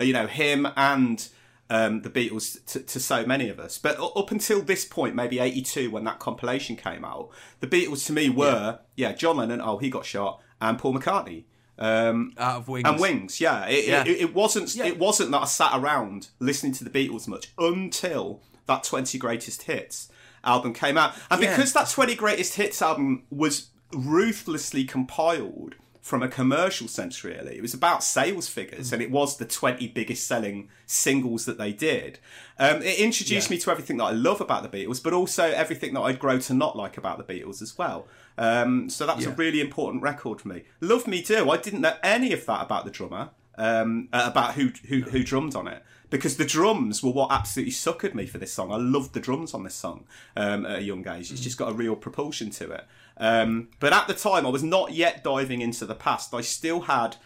uh, 0.00 0.04
you 0.04 0.12
know, 0.12 0.26
him 0.26 0.66
and 0.76 1.28
um, 1.68 2.02
the 2.02 2.10
Beatles 2.10 2.64
to, 2.66 2.80
to 2.80 3.00
so 3.00 3.24
many 3.24 3.48
of 3.48 3.60
us. 3.60 3.78
But 3.78 3.98
up 4.00 4.30
until 4.30 4.60
this 4.60 4.84
point, 4.84 5.14
maybe 5.14 5.38
'82, 5.38 5.90
when 5.90 6.04
that 6.04 6.18
compilation 6.18 6.76
came 6.76 7.04
out, 7.04 7.30
the 7.60 7.66
Beatles 7.66 8.06
to 8.06 8.12
me 8.12 8.28
were 8.28 8.80
yeah, 8.96 9.12
John 9.12 9.36
Lennon. 9.36 9.60
Oh, 9.60 9.78
he 9.78 9.88
got 9.88 10.04
shot, 10.04 10.40
and 10.60 10.78
Paul 10.78 10.94
McCartney. 10.94 11.44
Um, 11.78 12.34
out 12.36 12.58
of 12.58 12.68
wings. 12.68 12.86
and 12.86 13.00
Wings, 13.00 13.40
yeah. 13.40 13.66
It, 13.66 13.88
Yeah. 13.88 14.02
It, 14.02 14.20
it 14.20 14.34
wasn't. 14.34 14.76
It 14.76 14.98
wasn't 14.98 15.30
that 15.30 15.42
I 15.42 15.46
sat 15.46 15.72
around 15.74 16.28
listening 16.38 16.72
to 16.72 16.84
the 16.84 16.90
Beatles 16.90 17.28
much 17.28 17.52
until 17.56 18.42
that 18.66 18.84
Twenty 18.84 19.16
Greatest 19.16 19.62
Hits 19.62 20.10
album 20.44 20.72
came 20.74 20.96
out, 20.98 21.14
and 21.30 21.42
Yeah. 21.42 21.50
because 21.50 21.72
that 21.72 21.88
Twenty 21.90 22.14
Greatest 22.14 22.54
Hits 22.54 22.80
album 22.82 23.24
was 23.30 23.68
ruthlessly 23.92 24.84
compiled 24.84 25.74
from 26.02 26.22
a 26.22 26.28
commercial 26.28 26.88
sense, 26.88 27.22
really, 27.22 27.56
it 27.56 27.62
was 27.62 27.74
about 27.74 28.02
sales 28.02 28.48
figures, 28.48 28.90
and 28.92 29.02
it 29.02 29.10
was 29.10 29.36
the 29.36 29.44
twenty 29.44 29.86
biggest 29.86 30.26
selling 30.26 30.68
singles 30.86 31.44
that 31.44 31.58
they 31.58 31.72
did. 31.72 32.18
Um, 32.58 32.82
it 32.82 32.98
introduced 32.98 33.50
me 33.50 33.58
to 33.58 33.70
everything 33.70 33.98
that 33.98 34.04
I 34.04 34.10
love 34.12 34.40
about 34.40 34.62
the 34.62 34.68
Beatles, 34.86 35.02
but 35.02 35.12
also 35.12 35.44
everything 35.44 35.92
that 35.94 36.00
I'd 36.00 36.18
grow 36.18 36.38
to 36.38 36.54
not 36.54 36.74
like 36.74 36.96
about 36.96 37.18
the 37.18 37.32
Beatles 37.34 37.60
as 37.60 37.76
well. 37.76 38.08
Um, 38.38 38.88
so 38.88 39.06
that 39.06 39.16
was 39.16 39.26
a 39.26 39.30
really 39.32 39.60
important 39.60 40.02
record 40.02 40.40
for 40.40 40.48
me. 40.48 40.62
Love 40.80 41.06
Me 41.06 41.20
Do. 41.22 41.50
I 41.50 41.58
didn't 41.58 41.82
know 41.82 41.96
any 42.02 42.32
of 42.32 42.46
that 42.46 42.62
about 42.62 42.86
the 42.86 42.90
drummer, 42.90 43.30
um, 43.58 44.08
uh, 44.12 44.24
about 44.26 44.54
who, 44.54 44.70
who 44.88 45.02
who 45.02 45.22
drummed 45.22 45.54
on 45.54 45.68
it, 45.68 45.84
because 46.10 46.36
the 46.36 46.44
drums 46.44 47.02
were 47.02 47.12
what 47.12 47.30
absolutely 47.30 47.72
suckered 47.72 48.14
me 48.14 48.26
for 48.26 48.38
this 48.38 48.52
song. 48.52 48.72
I 48.72 48.76
loved 48.76 49.14
the 49.14 49.20
drums 49.20 49.54
on 49.54 49.64
this 49.64 49.74
song 49.74 50.04
um, 50.36 50.66
at 50.66 50.80
a 50.80 50.82
young 50.82 51.06
age. 51.08 51.30
It's 51.30 51.40
just 51.40 51.56
got 51.56 51.70
a 51.70 51.74
real 51.74 51.96
propulsion 51.96 52.50
to 52.50 52.72
it. 52.72 52.84
Um, 53.16 53.68
but 53.78 53.92
at 53.92 54.08
the 54.08 54.14
time, 54.14 54.46
I 54.46 54.50
was 54.50 54.62
not 54.62 54.92
yet 54.92 55.22
diving 55.22 55.60
into 55.60 55.86
the 55.86 55.94
past. 55.94 56.34
I 56.34 56.40
still 56.40 56.82
had 56.82 57.16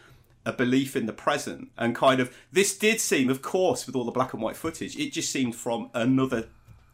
a 0.47 0.52
belief 0.52 0.94
in 0.94 1.06
the 1.06 1.12
present, 1.12 1.70
and 1.78 1.94
kind 1.94 2.20
of 2.20 2.35
this 2.52 2.77
did 2.77 3.01
seem, 3.01 3.31
of 3.31 3.40
course, 3.40 3.86
with 3.86 3.97
all 3.97 4.05
the 4.05 4.11
black 4.11 4.35
and 4.35 4.43
white 4.43 4.56
footage, 4.56 4.97
it 4.97 5.12
just 5.12 5.31
seemed 5.31 5.56
from 5.56 5.90
another 5.94 6.48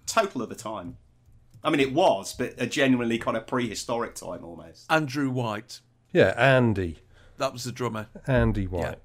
total 0.06 0.42
other 0.42 0.54
time. 0.54 0.96
I 1.62 1.70
mean, 1.70 1.80
it 1.80 1.92
was, 1.92 2.32
but 2.32 2.54
a 2.58 2.66
genuinely 2.66 3.18
kind 3.18 3.36
of 3.36 3.46
prehistoric 3.46 4.14
time 4.14 4.44
almost. 4.44 4.90
Andrew 4.90 5.30
White. 5.30 5.80
Yeah, 6.12 6.34
Andy. 6.36 6.98
That 7.38 7.52
was 7.52 7.64
the 7.64 7.72
drummer. 7.72 8.08
Andy 8.26 8.66
White. 8.66 8.98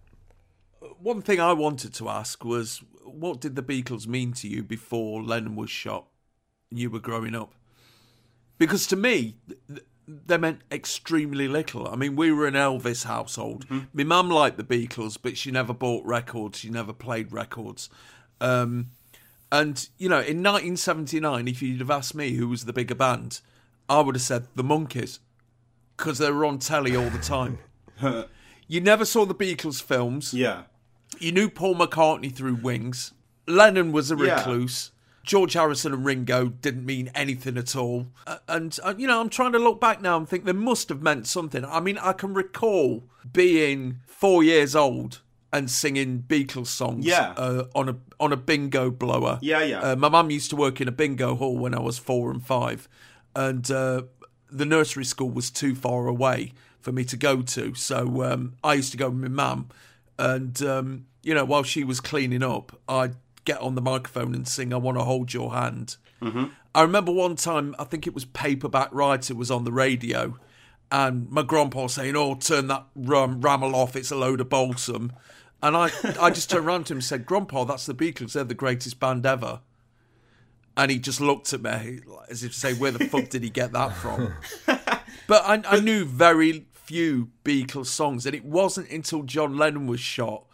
One 0.99 1.21
thing 1.21 1.39
I 1.39 1.53
wanted 1.53 1.93
to 1.95 2.09
ask 2.09 2.43
was, 2.43 2.81
what 3.03 3.39
did 3.41 3.55
the 3.55 3.63
Beatles 3.63 4.07
mean 4.07 4.33
to 4.33 4.47
you 4.47 4.63
before 4.63 5.23
Lennon 5.23 5.55
was 5.55 5.69
shot 5.69 6.07
and 6.69 6.79
you 6.79 6.89
were 6.89 6.99
growing 6.99 7.35
up? 7.35 7.53
Because 8.57 8.87
to 8.87 8.95
me, 8.95 9.35
they 10.07 10.37
meant 10.37 10.61
extremely 10.71 11.47
little. 11.47 11.87
I 11.87 11.95
mean, 11.95 12.15
we 12.15 12.31
were 12.31 12.47
an 12.47 12.53
Elvis 12.53 13.05
household. 13.05 13.65
My 13.93 14.03
mum 14.03 14.29
liked 14.29 14.57
the 14.57 14.63
Beatles, 14.63 15.17
but 15.21 15.37
she 15.37 15.51
never 15.51 15.73
bought 15.73 16.05
records. 16.05 16.59
She 16.59 16.69
never 16.69 16.93
played 16.93 17.31
records. 17.31 17.89
Um, 18.39 18.91
and, 19.51 19.87
you 19.97 20.09
know, 20.09 20.17
in 20.17 20.43
1979, 20.43 21.47
if 21.47 21.61
you'd 21.61 21.79
have 21.79 21.91
asked 21.91 22.15
me 22.15 22.33
who 22.33 22.47
was 22.47 22.65
the 22.65 22.73
bigger 22.73 22.95
band, 22.95 23.41
I 23.87 24.01
would 24.01 24.15
have 24.15 24.21
said 24.21 24.47
the 24.55 24.63
Monkees 24.63 25.19
because 25.97 26.17
they 26.17 26.31
were 26.31 26.45
on 26.45 26.59
telly 26.59 26.95
all 26.95 27.09
the 27.09 27.19
time. 27.19 27.59
you 28.67 28.81
never 28.81 29.05
saw 29.05 29.25
the 29.25 29.35
Beatles 29.35 29.81
films. 29.81 30.33
Yeah. 30.33 30.63
You 31.19 31.31
knew 31.31 31.49
Paul 31.49 31.75
McCartney 31.75 32.33
through 32.33 32.55
Wings. 32.55 33.13
Lennon 33.47 33.91
was 33.91 34.11
a 34.11 34.15
Yeah. 34.15 34.37
recluse. 34.37 34.91
George 35.23 35.53
Harrison 35.53 35.91
and 35.91 36.05
Ringo 36.05 36.49
didn't 36.49 36.85
mean 36.85 37.09
anything 37.15 37.57
at 37.57 37.75
all. 37.75 38.07
Uh, 38.27 38.37
and, 38.47 38.77
uh, 38.83 38.93
you 38.95 39.07
know, 39.07 39.19
I'm 39.19 39.29
trying 39.29 39.53
to 39.53 39.59
look 39.59 39.81
back 39.81 39.99
now 39.99 40.17
and 40.17 40.29
think 40.29 40.45
they 40.45 40.51
must 40.51 40.89
have 40.89 41.01
meant 41.01 41.25
something. 41.25 41.65
I 41.65 41.79
mean, 41.79 41.97
I 41.97 42.13
can 42.13 42.35
recall 42.35 43.03
being 43.33 44.01
four 44.05 44.43
years 44.43 44.75
old 44.75 45.21
and 45.51 45.71
singing 45.71 46.23
Beatles 46.27 46.67
songs 46.67 47.05
Yeah. 47.07 47.33
uh, 47.37 47.65
on 47.73 47.89
a 47.89 47.95
on 48.19 48.31
a 48.31 48.37
bingo 48.37 48.91
blower. 48.91 49.39
Yeah, 49.41 49.63
yeah. 49.63 49.79
Uh, 49.81 49.95
my 49.95 50.09
mum 50.09 50.29
used 50.29 50.49
to 50.51 50.55
work 50.55 50.79
in 50.79 50.87
a 50.87 50.91
bingo 50.91 51.35
hall 51.35 51.57
when 51.57 51.73
I 51.73 51.79
was 51.79 51.97
four 51.97 52.29
and 52.31 52.45
five, 52.45 52.87
and 53.35 53.69
uh, 53.71 54.03
the 54.51 54.65
nursery 54.65 55.05
school 55.05 55.29
was 55.31 55.49
too 55.49 55.73
far 55.75 56.07
away 56.07 56.53
for 56.79 56.91
me 56.91 57.03
to 57.05 57.17
go 57.17 57.41
to. 57.41 57.73
So 57.73 58.23
um, 58.23 58.53
I 58.63 58.75
used 58.75 58.91
to 58.91 58.97
go 58.97 59.09
with 59.09 59.19
my 59.21 59.27
mum, 59.29 59.69
and 60.17 60.61
um, 60.61 61.05
you 61.23 61.33
know, 61.33 61.45
while 61.45 61.63
she 61.63 61.83
was 61.83 61.99
cleaning 61.99 62.43
up, 62.43 62.79
I'd 62.87 63.15
get 63.45 63.59
on 63.59 63.75
the 63.75 63.81
microphone 63.81 64.33
and 64.35 64.47
sing 64.47 64.73
"I 64.73 64.77
Want 64.77 64.97
to 64.97 65.03
Hold 65.03 65.33
Your 65.33 65.53
Hand." 65.53 65.97
I 66.73 66.81
remember 66.81 67.11
one 67.11 67.35
time, 67.35 67.75
I 67.79 67.83
think 67.83 68.07
it 68.07 68.13
was 68.13 68.25
Paperback 68.25 68.89
Writer 68.91 69.35
was 69.35 69.49
on 69.51 69.63
the 69.63 69.71
radio, 69.71 70.37
and 70.91 71.29
my 71.29 71.41
grandpa 71.43 71.87
saying, 71.87 72.15
"Oh, 72.15 72.35
turn 72.35 72.67
that 72.67 72.85
rum 72.95 73.41
rammel 73.41 73.75
off. 73.75 73.95
It's 73.95 74.11
a 74.11 74.15
load 74.15 74.41
of 74.41 74.49
balsam." 74.49 75.13
And 75.63 75.75
I, 75.75 75.89
I 76.19 76.29
just 76.29 76.49
turned 76.49 76.67
around 76.67 76.85
to 76.87 76.93
him 76.93 76.97
and 76.97 77.03
said, 77.03 77.25
"Grandpa, 77.25 77.63
that's 77.63 77.85
the 77.85 77.95
Beatles. 77.95 78.33
They're 78.33 78.43
the 78.43 78.53
greatest 78.53 78.99
band 78.99 79.25
ever." 79.25 79.61
And 80.77 80.91
he 80.91 80.99
just 80.99 81.21
looked 81.21 81.53
at 81.53 81.61
me 81.61 82.01
as 82.29 82.43
if 82.43 82.53
to 82.53 82.59
say, 82.59 82.73
"Where 82.73 82.91
the 82.91 83.05
fuck 83.05 83.29
did 83.29 83.43
he 83.43 83.49
get 83.49 83.71
that 83.71 83.95
from?" 83.95 84.33
But 85.27 85.43
I, 85.45 85.77
I 85.77 85.79
knew 85.79 86.05
very 86.05 86.65
few 86.85 87.29
Beatles 87.43 87.87
songs, 87.87 88.25
and 88.25 88.35
it 88.35 88.45
wasn't 88.45 88.89
until 88.91 89.23
John 89.23 89.57
Lennon 89.57 89.87
was 89.87 89.99
shot 89.99 90.45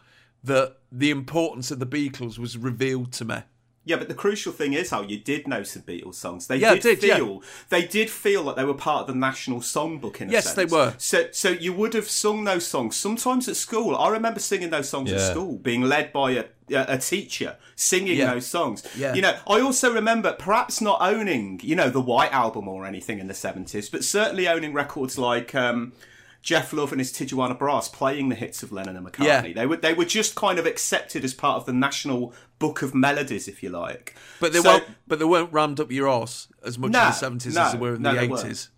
that 0.44 0.78
the 0.92 1.10
importance 1.12 1.72
of 1.72 1.80
the 1.80 1.86
Beatles 1.86 2.38
was 2.40 2.58
revealed 2.58 3.12
to 3.14 3.26
me. 3.26 3.38
Yeah, 3.84 3.96
but 3.96 4.08
the 4.08 4.14
crucial 4.14 4.52
thing 4.54 4.74
is 4.74 4.92
how 4.92 5.02
you 5.02 5.18
did 5.18 5.48
know 5.48 5.64
some 5.64 5.82
Beatles 5.82 6.14
songs. 6.14 6.46
They 6.46 6.58
Yeah, 6.58 6.72
I 6.72 6.78
did, 6.78 7.00
did, 7.00 7.04
yeah. 7.10 7.16
feel 7.18 7.42
they 7.70 7.84
did 7.88 8.12
feel 8.12 8.44
like 8.44 8.56
they 8.56 8.64
were 8.64 8.76
part 8.76 9.02
of 9.02 9.08
the 9.08 9.16
national 9.16 9.60
songbook 9.62 10.22
in 10.22 10.30
a 10.30 10.32
Yes, 10.32 10.44
sense. 10.44 10.56
they 10.56 10.66
were. 10.66 10.94
So 11.00 11.30
so 11.32 11.50
you 11.50 11.74
would 11.74 11.96
have 11.96 12.08
sung 12.08 12.44
those 12.44 12.64
songs 12.66 12.96
sometimes 12.96 13.48
at 13.50 13.56
school. 13.56 13.96
I 13.96 14.10
remember 14.10 14.40
singing 14.40 14.70
those 14.70 14.88
songs 14.88 15.12
at 15.12 15.20
school, 15.20 15.58
being 15.58 15.82
led 15.82 16.14
by 16.14 16.32
a 16.32 16.46
a, 16.72 16.86
a 16.90 16.98
teacher 17.00 17.58
singing 17.76 18.18
Yeah. 18.20 18.34
those 18.36 18.46
songs. 18.46 18.84
Yeah. 18.96 19.16
You 19.16 19.24
know, 19.24 19.36
I 19.48 19.60
also 19.62 19.92
remember 19.92 20.32
perhaps 20.34 20.80
not 20.80 21.00
owning, 21.02 21.60
you 21.64 21.76
know, 21.76 21.90
the 21.90 22.00
White 22.02 22.32
Album 22.32 22.68
or 22.68 22.86
anything 22.86 23.18
in 23.18 23.28
the 23.28 23.34
seventies, 23.34 23.90
but 23.90 24.04
certainly 24.04 24.48
owning 24.48 24.74
records 24.74 25.18
like 25.18 25.56
um 25.56 25.94
Jeff 26.42 26.74
Love 26.74 26.92
and 26.92 27.00
his 27.00 27.12
Tijuana 27.14 27.58
Brass 27.58 27.88
playing 27.88 28.30
the 28.30 28.36
hits 28.36 28.64
of 28.64 28.72
Lennon 28.72 28.96
and 28.96 29.06
McCartney. 29.06 29.26
Yeah. 29.26 29.54
They 29.54 29.66
were 29.66 29.78
they 29.78 29.94
were 29.94 30.06
just 30.06 30.36
kind 30.36 30.58
of 30.58 30.66
accepted 30.66 31.24
as 31.24 31.34
part 31.34 31.58
of 31.58 31.66
the 31.66 31.74
national 31.74 32.34
book 32.60 32.82
of 32.82 32.96
melodies, 32.96 33.48
if 33.48 33.62
you 33.62 33.70
like. 33.70 34.16
But 34.40 34.54
they 34.54 34.60
So- 34.60 34.74
weren't. 34.74 34.86
But 35.08 35.20
they 35.20 35.26
weren't 35.26 35.54
rammed 35.54 35.80
up 35.80 35.92
your 35.92 36.10
ass 36.10 36.48
as 36.64 36.78
much 36.78 36.92
No, 36.92 37.00
in 37.02 37.06
the 37.06 37.12
seventies 37.12 37.58
as 37.58 37.74
they 37.74 37.78
were 37.80 37.96
in 37.96 38.02
no, 38.02 38.14
the 38.14 38.22
eighties. 38.22 38.70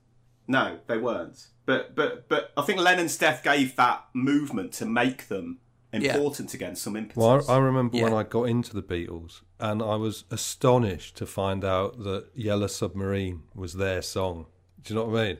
No, 0.48 0.80
they 0.88 0.98
weren't. 0.98 1.48
But 1.65 1.95
but 1.95 2.27
but 2.27 2.52
I 2.57 2.64
think 2.64 2.80
Lennon's 2.80 3.18
death 3.18 3.44
gave 3.44 3.76
that 3.77 4.06
movement 4.14 4.73
to 4.73 4.85
make 4.85 5.30
them 5.30 5.60
important 5.94 6.53
again 6.53 6.76
some 6.76 6.95
impetus. 6.98 7.15
Well, 7.18 7.45
I, 7.49 7.53
I 7.53 7.57
remember 7.60 7.98
when 7.99 8.14
I 8.14 8.23
got 8.23 8.44
into 8.49 8.73
the 8.73 8.81
Beatles, 8.84 9.41
and 9.60 9.81
I 9.81 9.95
was 9.95 10.26
astonished 10.31 11.15
to 11.18 11.26
find 11.26 11.64
out 11.64 12.03
that 12.03 12.26
"Yellow 12.35 12.68
Submarine" 12.68 13.44
was 13.56 13.76
their 13.76 14.02
song. 14.02 14.48
Do 14.81 14.94
you 14.94 14.99
know 14.99 15.06
what 15.06 15.19
I 15.22 15.27
mean? 15.27 15.38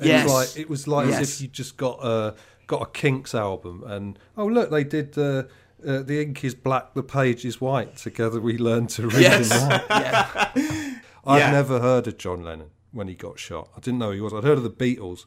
It 0.00 0.06
Yes. 0.06 0.24
was 0.24 0.32
like 0.32 0.60
it 0.60 0.68
was 0.70 0.88
like 0.88 1.08
as 1.08 1.20
if 1.36 1.40
you 1.42 1.48
just 1.48 1.76
got 1.76 1.98
a 2.04 2.34
got 2.66 2.82
a 2.82 2.86
Kinks 2.86 3.34
album, 3.34 3.82
and 3.86 4.18
oh 4.36 4.46
look, 4.46 4.70
they 4.70 4.84
did. 4.84 5.16
Uh, 5.18 5.44
uh, 5.86 6.00
the 6.02 6.22
ink 6.22 6.42
is 6.44 6.54
black, 6.54 6.94
the 6.94 7.02
page 7.02 7.44
is 7.44 7.60
white. 7.60 7.94
Together 7.96 8.40
we 8.40 8.56
learn 8.56 8.86
to 8.86 9.06
read 9.08 9.20
Yes. 9.20 9.50
and 9.52 9.70
write. 9.70 9.84
yeah. 9.90 10.94
I've 11.26 11.40
Yeah. 11.40 11.50
never 11.50 11.78
heard 11.80 12.06
of 12.06 12.16
John 12.16 12.42
Lennon 12.42 12.70
when 12.90 13.06
he 13.06 13.14
got 13.14 13.38
shot. 13.38 13.68
I 13.76 13.80
didn't 13.80 13.98
know 13.98 14.06
who 14.08 14.12
he 14.14 14.20
was. 14.22 14.32
I'd 14.32 14.44
heard 14.44 14.56
of 14.56 14.64
the 14.64 14.70
Beatles. 14.70 15.26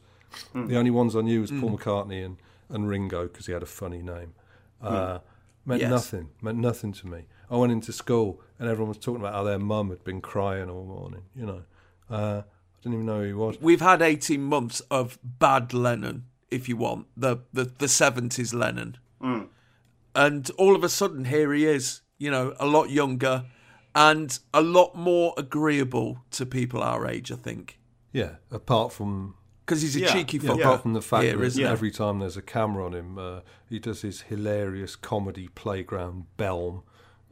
The 0.54 0.76
only 0.76 0.90
ones 0.90 1.14
I 1.14 1.20
knew 1.20 1.40
was 1.42 1.50
Paul 1.52 1.78
McCartney 1.78 2.24
and, 2.24 2.38
and 2.70 2.88
Ringo 2.88 3.28
because 3.28 3.46
he 3.46 3.52
had 3.52 3.62
a 3.62 3.66
funny 3.66 4.02
name. 4.02 4.34
Uh, 4.82 5.20
meant 5.64 5.80
Yes. 5.82 5.90
nothing. 5.90 6.30
Meant 6.42 6.58
nothing 6.58 6.92
to 6.94 7.06
me. 7.06 7.26
I 7.50 7.56
went 7.56 7.70
into 7.72 7.92
school 7.92 8.40
and 8.58 8.68
everyone 8.68 8.88
was 8.88 8.98
talking 8.98 9.20
about 9.20 9.34
how 9.34 9.44
their 9.44 9.58
mum 9.60 9.90
had 9.90 10.02
been 10.02 10.20
crying 10.20 10.68
all 10.68 10.84
morning. 10.84 11.22
You 11.36 11.46
know, 11.46 11.62
uh, 12.10 12.42
I 12.78 12.82
didn't 12.82 12.94
even 12.94 13.06
know 13.06 13.20
who 13.20 13.26
he 13.26 13.32
was. 13.32 13.60
We've 13.60 13.80
had 13.80 14.02
eighteen 14.02 14.42
months 14.42 14.80
of 14.90 15.18
bad 15.22 15.72
Lennon, 15.74 16.24
if 16.50 16.68
you 16.68 16.76
want 16.76 17.06
the 17.16 17.38
the 17.52 17.64
the 17.78 17.88
seventies 17.88 18.54
Lennon, 18.54 18.96
and 20.14 20.50
all 20.58 20.74
of 20.74 20.84
a 20.84 20.88
sudden 20.88 21.24
here 21.26 21.52
he 21.52 21.66
is. 21.66 22.02
You 22.20 22.32
know, 22.32 22.54
a 22.58 22.66
lot 22.66 22.90
younger 22.90 23.44
and 23.94 24.36
a 24.52 24.60
lot 24.60 24.96
more 24.96 25.34
agreeable 25.38 26.18
to 26.32 26.44
people 26.44 26.82
our 26.82 27.06
age. 27.06 27.30
I 27.30 27.36
think 27.36 27.78
Yeah, 28.12 28.36
apart 28.50 28.92
from 28.92 29.34
because 29.64 29.82
he's 29.82 29.94
a 29.94 30.00
Yeah, 30.00 30.12
cheeky 30.12 30.38
yeah, 30.38 30.50
fucker. 30.50 30.60
apart 30.60 30.82
from 30.82 30.94
the 30.94 31.02
fact 31.02 31.22
here, 31.24 31.36
that 31.36 31.44
isn't 31.44 31.62
he? 31.64 31.68
every 31.70 31.90
time 31.92 32.18
there's 32.18 32.36
a 32.36 32.42
camera 32.42 32.84
on 32.86 32.92
him, 32.94 33.18
uh, 33.18 33.40
he 33.68 33.78
does 33.78 34.02
his 34.02 34.22
hilarious 34.22 34.96
comedy 34.96 35.46
playground 35.54 36.24
Belm, 36.36 36.82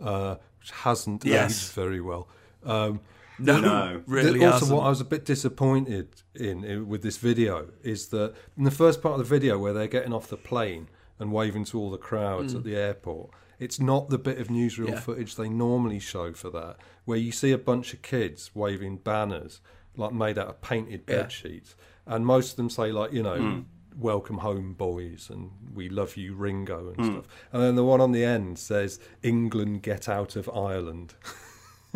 uh, 0.00 0.36
which 0.60 0.70
hasn't 0.70 1.24
Yes. 1.24 1.50
aged 1.64 1.72
very 1.72 2.00
well. 2.00 2.28
Um, 2.62 3.00
No, 3.38 3.60
No. 3.60 4.02
really. 4.06 4.44
also, 4.44 4.52
hasn't. 4.60 4.72
what 4.72 4.86
I 4.86 4.88
was 4.88 5.00
a 5.00 5.04
bit 5.04 5.24
disappointed 5.24 6.22
in, 6.34 6.64
in 6.64 6.88
with 6.88 7.02
this 7.02 7.16
video 7.18 7.68
is 7.82 8.08
that 8.08 8.34
in 8.56 8.64
the 8.64 8.70
first 8.70 9.02
part 9.02 9.12
of 9.12 9.18
the 9.18 9.24
video 9.24 9.58
where 9.58 9.72
they're 9.72 9.86
getting 9.86 10.12
off 10.12 10.28
the 10.28 10.36
plane 10.36 10.88
and 11.18 11.32
waving 11.32 11.64
to 11.66 11.78
all 11.78 11.90
the 11.90 11.98
crowds 11.98 12.54
at 12.54 12.64
the 12.64 12.76
airport, 12.76 13.30
it's 13.58 13.80
not 13.80 14.08
the 14.10 14.18
bit 14.18 14.38
of 14.38 14.48
newsreel 14.48 14.86
Mm. 14.86 14.90
Yeah. 14.90 15.00
footage 15.00 15.36
they 15.36 15.48
normally 15.48 15.98
show 15.98 16.32
for 16.32 16.50
that, 16.50 16.76
where 17.04 17.18
you 17.18 17.32
see 17.32 17.52
a 17.52 17.58
bunch 17.58 17.92
of 17.94 18.02
kids 18.02 18.50
waving 18.54 18.98
banners 18.98 19.60
like 19.96 20.12
made 20.12 20.38
out 20.38 20.48
of 20.48 20.60
painted 20.60 21.02
Yeah. 21.08 21.22
bed 21.22 21.32
sheets, 21.32 21.74
and 22.06 22.26
most 22.26 22.50
of 22.52 22.56
them 22.56 22.70
say 22.70 22.92
like 22.92 23.12
you 23.12 23.22
know. 23.22 23.36
Mm. 23.38 23.64
Welcome 23.98 24.36
home, 24.38 24.74
boys, 24.74 25.30
and 25.30 25.52
we 25.72 25.88
love 25.88 26.18
you, 26.18 26.34
Ringo, 26.34 26.88
and 26.88 26.96
Mm. 26.98 27.12
stuff. 27.12 27.28
And 27.50 27.62
then 27.62 27.76
the 27.76 27.84
one 27.84 28.02
on 28.02 28.12
the 28.12 28.24
end 28.24 28.58
says, 28.58 29.00
"England, 29.22 29.80
get 29.82 30.06
out 30.06 30.36
of 30.36 30.50
Ireland." 30.54 31.14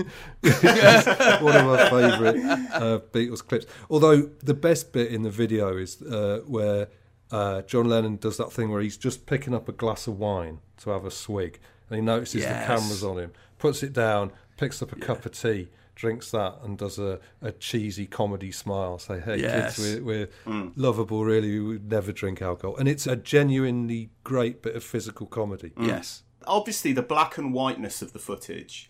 one 0.03 1.57
of 1.57 1.67
my 1.67 1.91
favourite 1.91 2.37
uh, 2.73 2.99
Beatles 3.13 3.47
clips. 3.47 3.67
Although 3.89 4.23
the 4.43 4.55
best 4.55 4.93
bit 4.93 5.13
in 5.13 5.23
the 5.23 5.31
video 5.31 5.77
is 5.77 6.01
uh, 6.03 6.41
where 6.47 6.89
uh, 7.31 7.63
John 7.63 7.89
Lennon 7.89 8.17
does 8.17 8.37
that 8.39 8.53
thing 8.53 8.71
where 8.71 8.81
he's 8.81 8.97
just 8.97 9.27
picking 9.27 9.55
up 9.55 9.69
a 9.69 9.73
glass 9.73 10.07
of 10.07 10.19
wine 10.19 10.61
to 10.79 10.91
have 10.91 11.05
a 11.05 11.11
swig, 11.11 11.59
and 11.89 11.97
he 11.97 12.03
notices 12.03 12.43
Yes. 12.43 12.61
the 12.61 12.67
cameras 12.75 13.05
on 13.05 13.19
him, 13.19 13.33
puts 13.59 13.83
it 13.83 13.93
down, 13.93 14.33
picks 14.57 14.83
up 14.83 14.93
a 14.93 14.97
cup 14.97 15.25
of 15.27 15.33
tea, 15.33 15.69
drinks 15.95 16.31
that, 16.31 16.57
and 16.65 16.79
does 16.79 16.99
a, 16.99 17.21
a 17.43 17.53
cheesy 17.53 18.07
comedy 18.07 18.51
smile. 18.51 18.99
Say, 18.99 19.21
"Hey 19.21 19.41
Yes. 19.43 19.77
kids, 19.77 20.01
we're, 20.01 20.29
we're 20.47 20.71
lovable. 20.77 21.25
Really, 21.25 21.51
we 21.61 21.67
would 21.67 21.91
never 21.91 22.11
drink 22.13 22.41
alcohol." 22.43 22.77
And 22.77 22.89
it's 22.89 23.07
a 23.07 23.17
genuinely 23.17 24.11
great 24.25 24.63
bit 24.63 24.75
of 24.77 24.83
physical 24.85 25.27
comedy. 25.27 25.73
yes. 25.79 26.23
Obviously, 26.47 26.95
the 26.95 27.03
black 27.03 27.37
and 27.37 27.53
whiteness 27.53 28.01
of 28.01 28.15
the 28.15 28.19
footage 28.19 28.90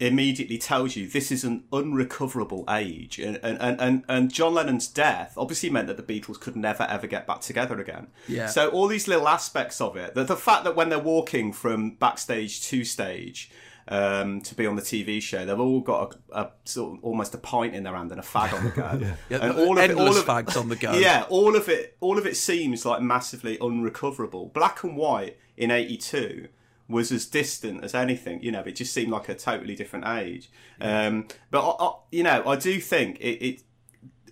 immediately 0.00 0.56
tells 0.58 0.96
you 0.96 1.06
this 1.06 1.30
is 1.30 1.44
an 1.44 1.62
unrecoverable 1.72 2.64
age 2.70 3.18
and, 3.18 3.38
and, 3.42 3.80
and, 3.80 4.04
and, 4.08 4.32
john 4.32 4.54
lennon's 4.54 4.88
death 4.88 5.34
obviously 5.36 5.68
meant 5.68 5.86
that 5.86 5.96
the 5.96 6.02
beatles 6.02 6.40
could 6.40 6.56
never 6.56 6.84
ever 6.84 7.06
get 7.06 7.26
back 7.26 7.40
together 7.40 7.78
again 7.78 8.06
Yeah. 8.26 8.46
so 8.46 8.68
all 8.70 8.86
these 8.86 9.06
little 9.06 9.28
aspects 9.28 9.80
of 9.80 9.96
it 9.96 10.14
the, 10.14 10.24
the 10.24 10.36
fact 10.36 10.64
that 10.64 10.74
when 10.74 10.88
they're 10.88 10.98
walking 10.98 11.52
from 11.52 11.90
backstage 11.96 12.62
to 12.68 12.84
stage 12.84 13.50
um, 13.88 14.40
to 14.42 14.54
be 14.54 14.66
on 14.66 14.76
the 14.76 14.82
TV 14.82 15.20
show, 15.20 15.44
they've 15.44 15.58
all 15.58 15.80
got 15.80 16.14
a, 16.32 16.42
a 16.42 16.50
sort 16.64 16.96
of 16.98 17.04
almost 17.04 17.34
a 17.34 17.38
pint 17.38 17.74
in 17.74 17.82
their 17.82 17.96
hand 17.96 18.12
and 18.12 18.20
a 18.20 18.22
fag 18.22 18.54
on 18.54 18.64
the 18.64 18.70
go, 18.70 19.14
Yeah, 19.28 19.38
and 19.42 19.58
all 19.58 19.76
of 19.76 19.90
it, 19.90 19.96
all 19.96 20.16
of 20.16 20.24
fags 20.24 20.56
on 20.56 20.68
the 20.68 20.76
go. 20.76 20.92
Yeah, 20.98 21.24
all 21.28 21.56
of 21.56 21.68
it, 21.68 21.96
all 22.00 22.16
of 22.16 22.24
it 22.24 22.36
seems 22.36 22.86
like 22.86 23.02
massively 23.02 23.58
unrecoverable. 23.60 24.46
Black 24.54 24.84
and 24.84 24.96
white 24.96 25.38
in 25.56 25.72
'82 25.72 26.48
was 26.90 27.12
as 27.12 27.26
distant 27.26 27.84
as 27.84 27.94
anything. 27.94 28.42
You 28.42 28.52
know, 28.52 28.60
it 28.60 28.72
just 28.72 28.92
seemed 28.92 29.10
like 29.10 29.28
a 29.28 29.34
totally 29.34 29.74
different 29.74 30.06
age. 30.06 30.50
Um, 30.80 31.28
but 31.50 31.60
I, 31.66 31.84
I, 31.84 31.92
you 32.10 32.22
know, 32.22 32.42
I 32.46 32.56
do 32.56 32.80
think 32.80 33.18
it, 33.20 33.44
it. 33.44 33.62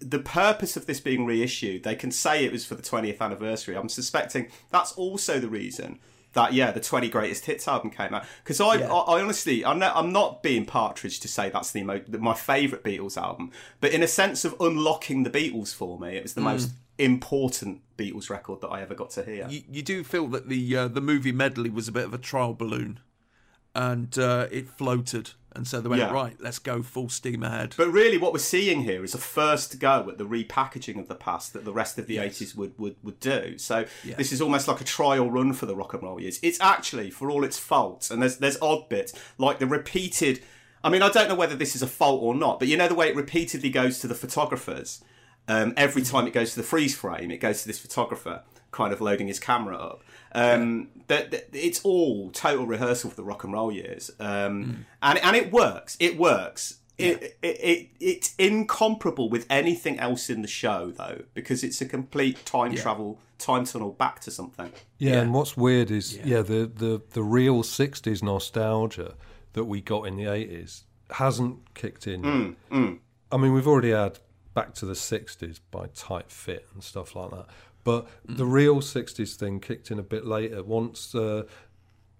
The 0.00 0.18
purpose 0.20 0.76
of 0.76 0.86
this 0.86 1.00
being 1.00 1.26
reissued, 1.26 1.82
they 1.82 1.96
can 1.96 2.10
say 2.12 2.44
it 2.44 2.52
was 2.52 2.64
for 2.64 2.74
the 2.76 2.82
20th 2.82 3.20
anniversary. 3.20 3.76
I'm 3.76 3.88
suspecting 3.88 4.48
that's 4.70 4.92
also 4.92 5.40
the 5.40 5.48
reason 5.48 5.98
that 6.34 6.52
yeah, 6.52 6.70
the 6.70 6.80
20 6.80 7.08
greatest 7.08 7.46
hits 7.46 7.66
album 7.66 7.90
came 7.90 8.14
out. 8.14 8.24
Because 8.44 8.60
I, 8.60 8.74
Yeah. 8.76 8.92
I, 8.92 9.14
I 9.14 9.22
honestly, 9.22 9.64
I'm 9.64 9.78
not, 9.78 9.96
I'm 9.96 10.12
not 10.12 10.42
being 10.42 10.66
partridge 10.66 11.18
to 11.20 11.28
say 11.28 11.48
that's 11.50 11.72
the 11.72 11.80
emo- 11.80 12.04
my 12.18 12.34
favourite 12.34 12.84
Beatles 12.84 13.16
album, 13.16 13.50
but 13.80 13.92
in 13.92 14.02
a 14.02 14.06
sense 14.08 14.44
of 14.44 14.54
unlocking 14.60 15.22
the 15.24 15.30
Beatles 15.30 15.74
for 15.74 15.98
me, 15.98 16.16
it 16.16 16.22
was 16.22 16.34
the 16.34 16.42
most 16.42 16.70
important 16.98 17.82
Beatles 17.96 18.30
record 18.30 18.60
that 18.60 18.68
I 18.68 18.80
ever 18.82 18.94
got 18.94 19.10
to 19.10 19.24
hear. 19.24 19.46
you, 19.48 19.62
you 19.70 19.82
do 19.82 20.04
feel 20.04 20.26
that 20.28 20.48
the 20.48 20.76
uh, 20.76 20.88
the 20.88 21.00
movie 21.00 21.32
medley 21.32 21.70
was 21.70 21.88
a 21.88 21.92
bit 21.92 22.04
of 22.04 22.14
a 22.14 22.18
trial 22.18 22.54
balloon, 22.54 23.00
and 23.74 24.16
uh, 24.18 24.46
it 24.50 24.68
floated, 24.68 25.30
and 25.52 25.66
so 25.66 25.80
they 25.80 25.88
went 25.88 26.00
Yeah. 26.00 26.12
right. 26.12 26.36
Let's 26.40 26.58
go 26.58 26.82
full 26.82 27.08
steam 27.08 27.42
ahead. 27.42 27.74
But 27.76 27.88
really, 27.90 28.18
what 28.18 28.32
we're 28.32 28.38
seeing 28.38 28.82
here 28.82 29.02
is 29.02 29.14
a 29.14 29.18
first 29.18 29.78
go 29.80 30.08
at 30.08 30.18
the 30.18 30.24
repackaging 30.26 30.98
of 30.98 31.08
the 31.08 31.14
past 31.14 31.52
that 31.52 31.64
the 31.64 31.72
rest 31.72 31.98
of 31.98 32.06
the 32.06 32.16
80s 32.18 32.54
would, 32.56 32.78
would, 32.78 32.96
would 33.02 33.20
do. 33.20 33.58
So 33.58 33.84
this 34.16 34.32
is 34.32 34.40
almost 34.40 34.68
like 34.68 34.80
a 34.80 34.84
trial 34.84 35.30
run 35.30 35.52
for 35.52 35.66
the 35.66 35.76
rock 35.76 35.94
and 35.94 36.02
roll 36.02 36.20
years. 36.20 36.38
It's 36.42 36.60
actually, 36.60 37.10
for 37.10 37.30
all 37.30 37.44
its 37.44 37.58
faults, 37.58 38.10
and 38.10 38.22
there's, 38.22 38.38
there's 38.38 38.58
odd 38.62 38.88
bits, 38.88 39.12
like 39.38 39.58
the 39.58 39.66
repeated. 39.66 40.40
I 40.84 40.90
mean, 40.90 41.02
I 41.02 41.08
don't 41.08 41.28
know 41.28 41.34
whether 41.34 41.56
this 41.56 41.74
is 41.74 41.82
a 41.82 41.88
fault 41.88 42.22
or 42.22 42.34
not, 42.34 42.60
but 42.60 42.68
you 42.68 42.76
know 42.76 42.86
the 42.86 42.94
way 42.94 43.08
it 43.08 43.16
repeatedly 43.16 43.70
goes 43.70 43.98
to 44.00 44.06
the 44.06 44.14
photographers? 44.14 45.02
Um, 45.48 45.72
every 45.76 46.02
time 46.02 46.26
it 46.26 46.32
goes 46.32 46.50
to 46.50 46.56
the 46.56 46.62
freeze 46.62 46.94
frame, 46.94 47.30
it 47.30 47.38
goes 47.38 47.62
to 47.62 47.66
this 47.68 47.78
photographer 47.78 48.42
kind 48.70 48.92
of 48.92 49.00
loading 49.00 49.26
his 49.28 49.40
camera 49.40 49.76
up. 49.76 50.04
Um, 50.32 50.88
that, 51.08 51.30
that- 51.30 51.48
it's 51.54 51.80
all 51.84 52.30
total 52.30 52.66
rehearsal 52.66 53.08
for 53.10 53.16
the 53.16 53.24
rock 53.24 53.44
and 53.44 53.52
roll 53.52 53.72
years, 53.72 54.10
um, 54.20 54.84
and 55.02 55.18
and 55.20 55.34
it 55.36 55.50
works. 55.50 55.96
It 55.98 56.18
works. 56.18 56.74
It, 56.98 57.38
it, 57.42 57.60
it 57.62 57.88
it's 58.00 58.34
incomparable 58.38 59.30
with 59.30 59.46
anything 59.48 59.98
else 60.00 60.28
in 60.28 60.42
the 60.42 60.48
show 60.48 60.90
though, 60.90 61.22
because 61.32 61.62
it's 61.64 61.80
a 61.80 61.86
complete 61.86 62.44
time 62.44 62.74
travel, 62.74 63.18
time 63.38 63.64
tunnel 63.64 63.92
back 63.92 64.20
to 64.22 64.30
something. 64.32 64.72
Yeah, 64.98 65.12
Yeah. 65.12 65.20
and 65.20 65.32
what's 65.32 65.56
weird 65.56 65.90
is 65.92 66.16
yeah, 66.18 66.42
the, 66.42 66.66
the 66.66 67.00
the 67.10 67.22
real 67.22 67.62
'60s 67.62 68.20
nostalgia 68.22 69.14
that 69.52 69.64
we 69.64 69.80
got 69.80 70.02
in 70.08 70.16
the 70.16 70.24
'80s 70.24 70.82
hasn't 71.12 71.72
kicked 71.74 72.06
in. 72.08 72.56
I 73.30 73.36
mean, 73.36 73.52
we've 73.52 73.68
already 73.68 73.90
had 73.92 74.18
Back 74.60 74.74
to 74.74 74.86
the 74.86 74.94
'60s 74.94 75.60
by 75.70 75.86
Tight 75.94 76.30
Fit 76.30 76.66
and 76.74 76.82
stuff 76.82 77.14
like 77.14 77.30
that, 77.30 77.46
but 77.84 78.08
the 78.24 78.44
real 78.46 78.76
'60s 78.80 79.34
thing 79.36 79.60
kicked 79.60 79.90
in 79.90 79.98
a 79.98 80.02
bit 80.14 80.24
later. 80.26 80.62
Once 80.62 81.14
uh, 81.14 81.42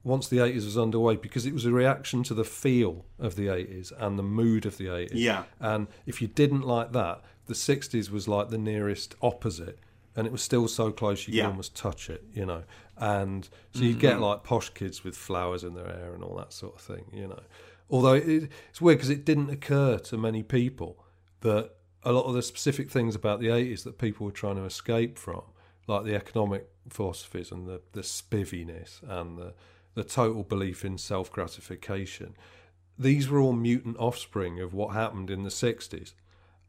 once 0.04 0.28
the 0.28 0.38
'80s 0.38 0.64
was 0.64 0.78
underway, 0.78 1.16
because 1.16 1.44
it 1.46 1.52
was 1.52 1.64
a 1.64 1.72
reaction 1.72 2.22
to 2.24 2.34
the 2.34 2.44
feel 2.44 3.04
of 3.18 3.34
the 3.34 3.46
'80s 3.48 3.92
and 3.98 4.18
the 4.18 4.22
mood 4.22 4.64
of 4.66 4.78
the 4.78 4.86
'80s. 4.86 5.10
Yeah. 5.14 5.44
and 5.60 5.88
if 6.06 6.22
you 6.22 6.28
didn't 6.28 6.62
like 6.62 6.92
that, 6.92 7.22
the 7.46 7.54
'60s 7.54 8.10
was 8.10 8.28
like 8.28 8.48
the 8.50 8.58
nearest 8.58 9.14
opposite. 9.20 9.78
and 10.16 10.26
it 10.26 10.32
was 10.32 10.42
still 10.42 10.66
so 10.66 10.90
close 10.90 11.28
you 11.28 11.32
could 11.34 11.50
almost 11.50 11.76
touch 11.76 12.10
it, 12.10 12.24
you 12.34 12.44
know. 12.44 12.62
And 12.96 13.48
so 13.72 13.82
you 13.84 13.94
get 13.94 14.20
like 14.20 14.42
posh 14.42 14.70
kids 14.70 15.04
with 15.04 15.16
flowers 15.16 15.62
in 15.62 15.74
their 15.74 15.86
hair 15.86 16.12
and 16.14 16.24
all 16.24 16.36
that 16.36 16.52
sort 16.52 16.74
of 16.74 16.80
thing, 16.80 17.04
you 17.12 17.28
know. 17.28 17.42
Although 17.90 18.14
it, 18.14 18.50
it's 18.70 18.80
weird 18.80 18.98
because 18.98 19.10
it 19.10 19.24
didn't 19.24 19.50
occur 19.50 19.98
to 19.98 20.16
many 20.16 20.42
people 20.42 20.98
that 21.40 21.70
a 22.08 22.12
lot 22.12 22.24
of 22.24 22.32
the 22.32 22.42
specific 22.42 22.90
things 22.90 23.14
about 23.14 23.38
the 23.38 23.48
80s 23.48 23.84
that 23.84 23.98
people 23.98 24.24
were 24.24 24.32
trying 24.32 24.56
to 24.56 24.64
escape 24.64 25.18
from, 25.18 25.42
like 25.86 26.04
the 26.04 26.14
economic 26.14 26.66
philosophies 26.88 27.52
and 27.52 27.66
the, 27.66 27.82
the 27.92 28.00
spiviness 28.00 29.02
and 29.06 29.36
the, 29.36 29.52
the 29.92 30.04
total 30.04 30.42
belief 30.42 30.86
in 30.86 30.96
self 30.96 31.30
gratification, 31.30 32.34
these 32.98 33.28
were 33.28 33.38
all 33.38 33.52
mutant 33.52 33.98
offspring 33.98 34.58
of 34.58 34.72
what 34.72 34.94
happened 34.94 35.28
in 35.28 35.42
the 35.42 35.50
60s 35.50 36.14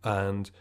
and 0.04 0.52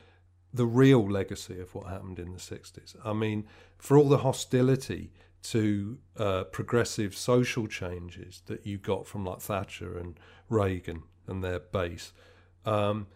the 0.54 0.64
real 0.64 1.04
legacy 1.10 1.60
of 1.60 1.74
what 1.74 1.88
happened 1.88 2.20
in 2.20 2.32
the 2.32 2.38
60s. 2.38 2.94
I 3.04 3.12
mean, 3.12 3.48
for 3.78 3.98
all 3.98 4.08
the 4.08 4.18
hostility 4.18 5.12
to 5.42 5.98
uh, 6.16 6.44
progressive 6.44 7.16
social 7.16 7.66
changes 7.66 8.42
that 8.46 8.64
you 8.64 8.78
got 8.78 9.08
from 9.08 9.24
like 9.24 9.40
Thatcher 9.40 9.98
and 9.98 10.20
Reagan 10.48 11.02
and 11.26 11.42
their 11.42 11.58
base, 11.58 12.12
um, 12.64 13.08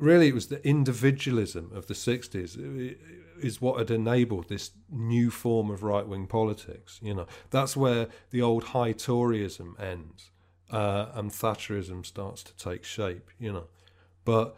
really 0.00 0.28
it 0.28 0.34
was 0.34 0.48
the 0.48 0.66
individualism 0.66 1.70
of 1.74 1.86
the 1.86 1.94
60s 1.94 2.56
i- 2.58 2.96
is 3.40 3.60
what 3.60 3.78
had 3.78 3.90
enabled 3.90 4.48
this 4.48 4.72
new 4.90 5.30
form 5.30 5.70
of 5.70 5.82
right-wing 5.82 6.26
politics 6.26 6.98
you 7.02 7.14
know. 7.14 7.26
That's 7.50 7.76
where 7.76 8.08
the 8.30 8.42
old 8.42 8.64
high 8.64 8.92
toryism 8.92 9.78
ends 9.80 10.30
uh, 10.70 11.06
and 11.14 11.30
thatcherism 11.30 12.04
starts 12.04 12.42
to 12.44 12.56
take 12.56 12.84
shape 12.84 13.30
you 13.38 13.52
know. 13.52 13.66
But 14.24 14.56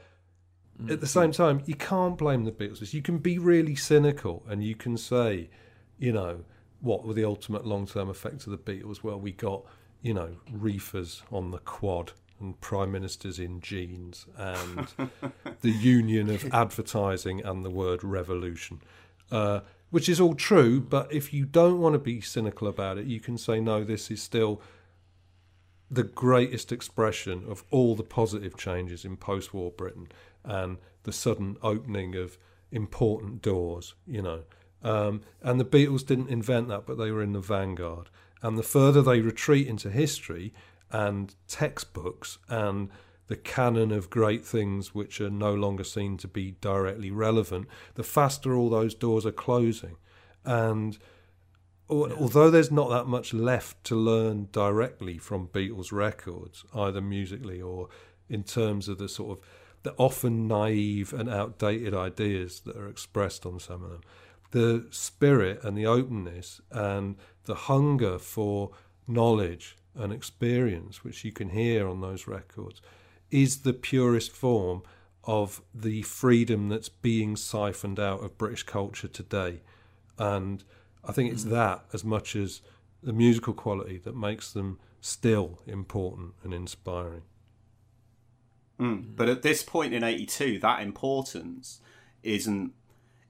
at 0.88 1.00
the 1.00 1.06
same 1.06 1.32
time 1.32 1.62
you 1.66 1.74
can't 1.74 2.16
blame 2.18 2.44
the 2.44 2.52
beatles. 2.52 2.92
You 2.92 3.02
can 3.02 3.18
be 3.18 3.38
really 3.38 3.74
cynical 3.76 4.44
and 4.48 4.64
you 4.64 4.74
can 4.74 4.96
say 4.96 5.50
you 5.98 6.12
know 6.12 6.44
what 6.80 7.04
were 7.04 7.14
the 7.14 7.24
ultimate 7.24 7.64
long-term 7.64 8.10
effects 8.10 8.46
of 8.46 8.52
the 8.52 8.58
beatles? 8.58 9.02
Well 9.02 9.18
we 9.20 9.32
got 9.32 9.64
you 10.00 10.14
know 10.14 10.30
reefers 10.50 11.22
on 11.30 11.50
the 11.50 11.58
quad 11.58 12.12
and 12.42 12.60
prime 12.60 12.92
ministers 12.92 13.38
in 13.38 13.60
jeans 13.60 14.26
and 14.36 14.88
the 15.60 15.70
union 15.70 16.28
of 16.28 16.52
advertising 16.52 17.42
and 17.42 17.64
the 17.64 17.70
word 17.70 18.04
revolution, 18.04 18.82
uh, 19.30 19.60
which 19.90 20.08
is 20.08 20.20
all 20.20 20.34
true. 20.34 20.80
But 20.80 21.12
if 21.12 21.32
you 21.32 21.46
don't 21.46 21.80
want 21.80 21.94
to 21.94 21.98
be 21.98 22.20
cynical 22.20 22.68
about 22.68 22.98
it, 22.98 23.06
you 23.06 23.20
can 23.20 23.38
say, 23.38 23.60
no, 23.60 23.84
this 23.84 24.10
is 24.10 24.22
still 24.22 24.60
the 25.90 26.02
greatest 26.02 26.72
expression 26.72 27.44
of 27.46 27.64
all 27.70 27.94
the 27.94 28.02
positive 28.02 28.56
changes 28.56 29.04
in 29.04 29.16
post 29.16 29.52
war 29.52 29.70
Britain 29.70 30.08
and 30.44 30.78
the 31.04 31.12
sudden 31.12 31.56
opening 31.62 32.16
of 32.16 32.38
important 32.70 33.42
doors, 33.42 33.94
you 34.06 34.22
know. 34.22 34.42
Um, 34.82 35.20
and 35.42 35.60
the 35.60 35.64
Beatles 35.64 36.04
didn't 36.04 36.30
invent 36.30 36.68
that, 36.68 36.86
but 36.86 36.98
they 36.98 37.10
were 37.10 37.22
in 37.22 37.32
the 37.32 37.40
vanguard. 37.40 38.08
And 38.40 38.58
the 38.58 38.62
further 38.62 39.02
they 39.02 39.20
retreat 39.20 39.68
into 39.68 39.90
history 39.90 40.52
and 40.92 41.34
textbooks 41.48 42.38
and 42.48 42.90
the 43.28 43.36
canon 43.36 43.90
of 43.92 44.10
great 44.10 44.44
things 44.44 44.94
which 44.94 45.20
are 45.20 45.30
no 45.30 45.54
longer 45.54 45.84
seen 45.84 46.18
to 46.18 46.28
be 46.28 46.52
directly 46.60 47.10
relevant, 47.10 47.66
the 47.94 48.02
faster 48.02 48.54
all 48.54 48.68
those 48.68 48.94
doors 48.94 49.24
are 49.24 49.32
closing. 49.32 49.96
And 50.44 50.98
al- 51.90 52.12
although 52.12 52.50
there's 52.50 52.70
not 52.70 52.90
that 52.90 53.06
much 53.06 53.32
left 53.32 53.82
to 53.84 53.96
learn 53.96 54.48
directly 54.52 55.16
from 55.16 55.48
Beatles 55.48 55.92
records, 55.92 56.64
either 56.74 57.00
musically 57.00 57.60
or 57.60 57.88
in 58.28 58.42
terms 58.42 58.86
of 58.88 58.98
the 58.98 59.08
sort 59.08 59.38
of 59.38 59.44
the 59.82 59.94
often 59.96 60.46
naive 60.46 61.12
and 61.12 61.28
outdated 61.28 61.94
ideas 61.94 62.60
that 62.60 62.76
are 62.76 62.88
expressed 62.88 63.46
on 63.46 63.58
some 63.58 63.82
of 63.82 63.90
them, 63.90 64.00
the 64.50 64.86
spirit 64.90 65.64
and 65.64 65.76
the 65.76 65.86
openness 65.86 66.60
and 66.70 67.16
the 67.44 67.54
hunger 67.54 68.18
for 68.18 68.70
knowledge 69.08 69.76
and 69.94 70.12
experience, 70.12 71.04
which 71.04 71.24
you 71.24 71.32
can 71.32 71.50
hear 71.50 71.88
on 71.88 72.00
those 72.00 72.26
records, 72.26 72.80
is 73.30 73.58
the 73.58 73.72
purest 73.72 74.32
form 74.32 74.82
of 75.24 75.62
the 75.74 76.02
freedom 76.02 76.68
that's 76.68 76.88
being 76.88 77.36
siphoned 77.36 78.00
out 78.00 78.22
of 78.24 78.38
British 78.38 78.64
culture 78.64 79.08
today. 79.08 79.60
And 80.18 80.64
I 81.04 81.12
think 81.12 81.32
it's 81.32 81.44
that 81.44 81.84
as 81.92 82.04
much 82.04 82.34
as 82.36 82.60
the 83.02 83.12
musical 83.12 83.54
quality 83.54 83.98
that 83.98 84.16
makes 84.16 84.52
them 84.52 84.78
still 85.00 85.60
important 85.66 86.34
and 86.42 86.54
inspiring. 86.54 87.22
Mm. 88.78 89.16
But 89.16 89.28
at 89.28 89.42
this 89.42 89.62
point 89.62 89.94
in 89.94 90.02
'82, 90.02 90.58
that 90.60 90.80
importance 90.82 91.80
isn't 92.22 92.72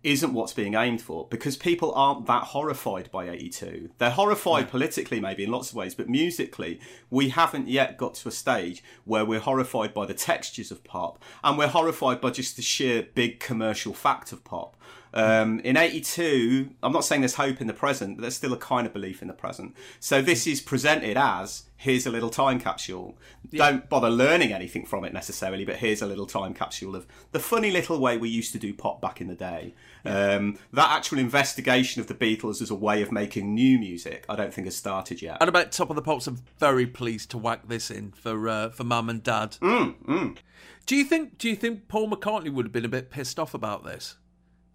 isn't 0.04 0.32
what's 0.32 0.52
being 0.52 0.74
aimed 0.74 1.00
for 1.00 1.26
because 1.30 1.56
people 1.56 1.92
aren't 1.94 2.26
that 2.26 2.44
horrified 2.44 3.10
by 3.10 3.28
82. 3.28 3.90
They're 3.98 4.10
horrified 4.10 4.68
politically, 4.68 5.20
maybe 5.20 5.44
in 5.44 5.50
lots 5.50 5.70
of 5.70 5.76
ways, 5.76 5.94
but 5.94 6.08
musically, 6.08 6.80
we 7.10 7.28
haven't 7.28 7.68
yet 7.68 7.96
got 7.96 8.14
to 8.14 8.28
a 8.28 8.32
stage 8.32 8.82
where 9.04 9.24
we're 9.24 9.40
horrified 9.40 9.94
by 9.94 10.06
the 10.06 10.14
textures 10.14 10.70
of 10.70 10.82
pop 10.84 11.22
and 11.44 11.56
we're 11.56 11.68
horrified 11.68 12.20
by 12.20 12.30
just 12.30 12.56
the 12.56 12.62
sheer 12.62 13.06
big 13.14 13.38
commercial 13.38 13.94
fact 13.94 14.32
of 14.32 14.44
pop. 14.44 14.76
Um, 15.14 15.60
in 15.60 15.76
82, 15.76 16.70
I'm 16.82 16.92
not 16.92 17.04
saying 17.04 17.20
there's 17.20 17.34
hope 17.34 17.60
in 17.60 17.66
the 17.66 17.74
present, 17.74 18.16
but 18.16 18.22
there's 18.22 18.36
still 18.36 18.52
a 18.54 18.58
kind 18.58 18.86
of 18.86 18.92
belief 18.94 19.20
in 19.20 19.28
the 19.28 19.34
present. 19.34 19.74
So 20.00 20.22
this 20.22 20.46
is 20.46 20.60
presented 20.60 21.18
as 21.18 21.64
here's 21.76 22.06
a 22.06 22.10
little 22.10 22.30
time 22.30 22.58
capsule. 22.58 23.18
Don't 23.52 23.88
bother 23.88 24.08
learning 24.08 24.52
anything 24.52 24.86
from 24.86 25.04
it 25.04 25.12
necessarily, 25.12 25.64
but 25.64 25.76
here's 25.76 26.00
a 26.00 26.06
little 26.06 26.26
time 26.26 26.54
capsule 26.54 26.96
of 26.96 27.06
the 27.32 27.40
funny 27.40 27.70
little 27.70 28.00
way 28.00 28.16
we 28.16 28.28
used 28.30 28.52
to 28.52 28.58
do 28.58 28.72
pop 28.72 29.02
back 29.02 29.20
in 29.20 29.26
the 29.26 29.34
day. 29.34 29.74
Um, 30.04 30.58
that 30.72 30.90
actual 30.92 31.18
investigation 31.18 32.00
of 32.00 32.06
the 32.06 32.14
Beatles 32.14 32.62
as 32.62 32.70
a 32.70 32.74
way 32.74 33.02
of 33.02 33.12
making 33.12 33.52
new 33.52 33.78
music, 33.78 34.24
I 34.28 34.36
don't 34.36 34.54
think 34.54 34.66
has 34.66 34.76
started 34.76 35.20
yet. 35.20 35.38
And 35.40 35.48
about 35.48 35.72
Top 35.72 35.90
of 35.90 35.96
the 35.96 36.02
Pops, 36.02 36.26
I'm 36.26 36.38
very 36.58 36.86
pleased 36.86 37.30
to 37.32 37.38
whack 37.38 37.68
this 37.68 37.90
in 37.90 38.12
for 38.12 38.48
uh, 38.48 38.70
for 38.70 38.84
Mum 38.84 39.10
and 39.10 39.22
Dad. 39.22 39.56
Mm, 39.60 40.38
Do 40.86 40.96
you 40.96 41.04
think 41.04 41.36
Do 41.38 41.48
you 41.48 41.56
think 41.56 41.88
Paul 41.88 42.08
McCartney 42.08 42.52
would 42.52 42.64
have 42.66 42.72
been 42.72 42.84
a 42.84 42.88
bit 42.88 43.10
pissed 43.10 43.38
off 43.38 43.54
about 43.54 43.84
this, 43.84 44.16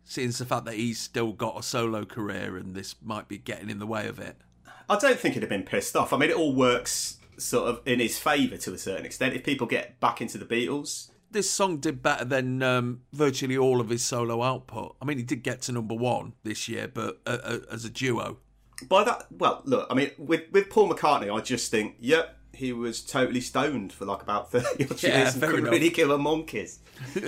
seeing 0.07 0.31
the 0.31 0.45
fact 0.45 0.65
that 0.65 0.75
he's 0.75 0.99
still 0.99 1.33
got 1.33 1.59
a 1.59 1.63
solo 1.63 2.05
career 2.05 2.57
and 2.57 2.75
this 2.75 2.95
might 3.03 3.27
be 3.27 3.37
getting 3.37 3.69
in 3.69 3.79
the 3.79 3.85
way 3.87 4.07
of 4.07 4.19
it? 4.19 4.37
I 4.89 4.97
don't 4.97 5.19
think 5.19 5.33
he'd 5.33 5.43
have 5.43 5.49
been 5.49 5.63
pissed 5.63 5.95
off. 5.95 6.13
I 6.13 6.17
mean, 6.17 6.29
it 6.29 6.35
all 6.37 6.55
works 6.55 7.17
sort 7.37 7.69
of 7.69 7.81
in 7.85 7.99
his 7.99 8.17
favour 8.17 8.57
to 8.57 8.73
a 8.73 8.77
certain 8.77 9.05
extent. 9.05 9.35
If 9.35 9.43
people 9.43 9.67
get 9.67 9.99
back 9.99 10.21
into 10.21 10.37
the 10.37 10.45
Beatles, 10.45 11.09
This 11.29 11.49
song 11.49 11.77
did 11.79 12.01
better 12.01 12.23
than 12.23 12.63
um, 12.63 13.01
virtually 13.11 13.57
all 13.57 13.81
of 13.81 13.89
his 13.89 14.01
solo 14.03 14.41
output. 14.41 14.95
I 15.01 15.05
mean, 15.05 15.17
he 15.17 15.23
did 15.23 15.43
get 15.43 15.61
to 15.63 15.71
number 15.73 15.93
one 15.93 16.33
this 16.43 16.67
year, 16.69 16.87
but 16.87 17.19
uh, 17.27 17.37
uh, 17.43 17.59
as 17.69 17.83
a 17.83 17.89
duo. 17.89 18.37
by 18.87 19.03
that, 19.03 19.25
well, 19.29 19.61
look, 19.65 19.87
I 19.91 19.93
mean, 19.93 20.11
with 20.17 20.43
with 20.53 20.69
Paul 20.69 20.89
McCartney, 20.89 21.29
I 21.35 21.41
just 21.41 21.69
think, 21.69 21.95
yep, 21.99 22.37
he 22.53 22.71
was 22.71 23.01
totally 23.03 23.41
stoned 23.41 23.91
for 23.91 24.05
like 24.05 24.21
about 24.23 24.51
thirty 24.51 24.85
odd 24.89 25.03
Yeah, 25.03 25.17
years 25.19 25.33
and 25.33 25.43
couldn't 25.43 25.59
enough. 25.59 25.71
really 25.73 25.89
give 25.89 26.09
a 26.09 26.17
monkeys. 26.17 26.79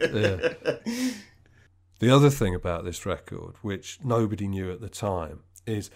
Yeah. 0.00 0.54
the 1.98 2.10
other 2.10 2.30
thing 2.30 2.54
about 2.54 2.84
this 2.84 3.04
record, 3.04 3.54
which 3.62 3.98
nobody 4.02 4.46
knew 4.46 4.70
at 4.70 4.80
the 4.80 4.88
time, 4.88 5.40
is 5.66 5.90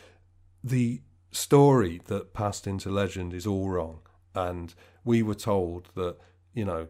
the 0.63 1.03
story 1.31 2.01
that 2.07 2.35
passed 2.35 2.67
into 2.67 2.91
legend 2.91 3.33
is 3.33 3.47
all 3.47 3.69
wrong. 3.71 4.01
And 4.35 4.75
we 5.05 5.23
were 5.23 5.35
told 5.35 5.91
that, 5.95 6.17
you 6.55 6.65
know, 6.65 6.89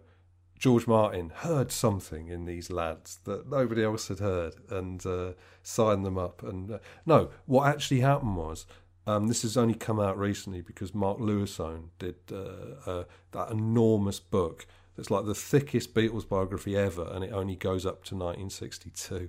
George 0.58 0.86
Martin 0.86 1.32
heard 1.34 1.72
something 1.72 2.28
in 2.28 2.44
these 2.44 2.70
lads 2.70 3.18
that 3.24 3.50
nobody 3.50 3.82
else 3.82 4.08
had 4.08 4.20
heard 4.20 4.54
and 4.70 5.04
uh, 5.04 5.32
signed 5.62 6.06
them 6.06 6.16
up. 6.16 6.42
And 6.42 6.70
uh, 6.70 6.78
no, 7.04 7.30
what 7.46 7.66
actually 7.66 8.00
happened 8.00 8.36
was 8.36 8.64
um, 9.06 9.26
this 9.26 9.42
has 9.42 9.56
only 9.56 9.74
come 9.74 9.98
out 9.98 10.16
recently 10.16 10.60
because 10.60 10.94
Mark 10.94 11.18
Lewisohn 11.18 11.88
did 11.98 12.14
uh, 12.30 12.88
uh, 12.88 13.04
that 13.32 13.50
enormous 13.50 14.20
book 14.20 14.66
that's 14.96 15.10
like 15.10 15.24
the 15.24 15.34
thickest 15.34 15.94
Beatles 15.94 16.28
biography 16.28 16.76
ever, 16.76 17.08
and 17.12 17.24
it 17.24 17.32
only 17.32 17.56
goes 17.56 17.86
up 17.86 18.04
to 18.04 18.14
1962. 18.14 19.28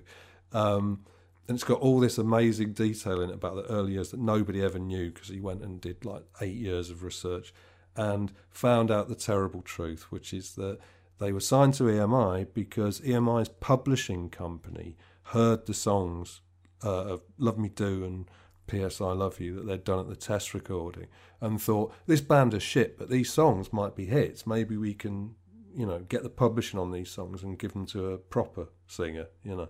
Um, 0.52 1.04
and 1.46 1.56
it's 1.56 1.64
got 1.64 1.80
all 1.80 2.00
this 2.00 2.16
amazing 2.16 2.72
detail 2.72 3.20
in 3.20 3.30
it 3.30 3.34
about 3.34 3.56
the 3.56 3.64
early 3.64 3.92
years 3.92 4.10
that 4.10 4.20
nobody 4.20 4.62
ever 4.62 4.78
knew 4.78 5.10
because 5.10 5.28
he 5.28 5.40
went 5.40 5.62
and 5.62 5.80
did 5.80 6.04
like 6.04 6.22
eight 6.40 6.56
years 6.56 6.90
of 6.90 7.02
research 7.02 7.52
and 7.96 8.32
found 8.50 8.90
out 8.90 9.08
the 9.08 9.14
terrible 9.14 9.62
truth, 9.62 10.10
which 10.10 10.32
is 10.32 10.54
that 10.54 10.78
they 11.18 11.32
were 11.32 11.40
signed 11.40 11.74
to 11.74 11.84
EMI 11.84 12.46
because 12.54 13.00
EMI's 13.00 13.48
publishing 13.48 14.30
company 14.30 14.96
heard 15.28 15.66
the 15.66 15.74
songs 15.74 16.40
uh, 16.82 17.04
of 17.04 17.22
Love 17.38 17.58
Me 17.58 17.68
Do 17.68 18.04
and 18.04 18.28
P.S. 18.66 19.00
I 19.00 19.12
Love 19.12 19.40
You 19.40 19.54
that 19.56 19.66
they'd 19.66 19.84
done 19.84 20.00
at 20.00 20.08
the 20.08 20.16
test 20.16 20.54
recording 20.54 21.06
and 21.40 21.60
thought, 21.60 21.94
this 22.06 22.20
band 22.20 22.54
is 22.54 22.62
shit, 22.62 22.98
but 22.98 23.10
these 23.10 23.32
songs 23.32 23.72
might 23.72 23.94
be 23.94 24.06
hits. 24.06 24.46
Maybe 24.46 24.76
we 24.76 24.94
can, 24.94 25.34
you 25.76 25.86
know, 25.86 26.00
get 26.00 26.22
the 26.22 26.28
publishing 26.30 26.78
on 26.78 26.92
these 26.92 27.10
songs 27.10 27.42
and 27.42 27.58
give 27.58 27.72
them 27.72 27.86
to 27.86 28.12
a 28.12 28.18
proper 28.18 28.68
singer, 28.86 29.26
you 29.42 29.56
know. 29.56 29.68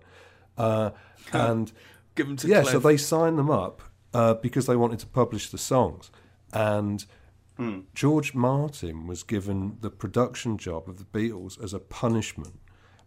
Uh, 0.57 0.91
and 1.33 1.71
Give 2.15 2.27
them 2.27 2.37
to 2.37 2.47
yeah, 2.47 2.61
Cliff. 2.61 2.71
so 2.73 2.79
they 2.79 2.95
signed 2.97 3.37
them 3.37 3.49
up 3.51 3.81
uh, 4.13 4.35
because 4.35 4.67
they 4.67 4.75
wanted 4.77 4.99
to 4.99 5.07
publish 5.07 5.49
the 5.49 5.57
songs, 5.57 6.11
and 6.53 7.05
George 7.93 8.33
Martin 8.35 9.07
was 9.07 9.23
given 9.23 9.77
the 9.81 9.89
production 9.89 10.57
job 10.57 10.87
of 10.89 10.97
the 10.97 11.05
Beatles 11.05 11.61
as 11.63 11.73
a 11.73 11.79
punishment 11.79 12.59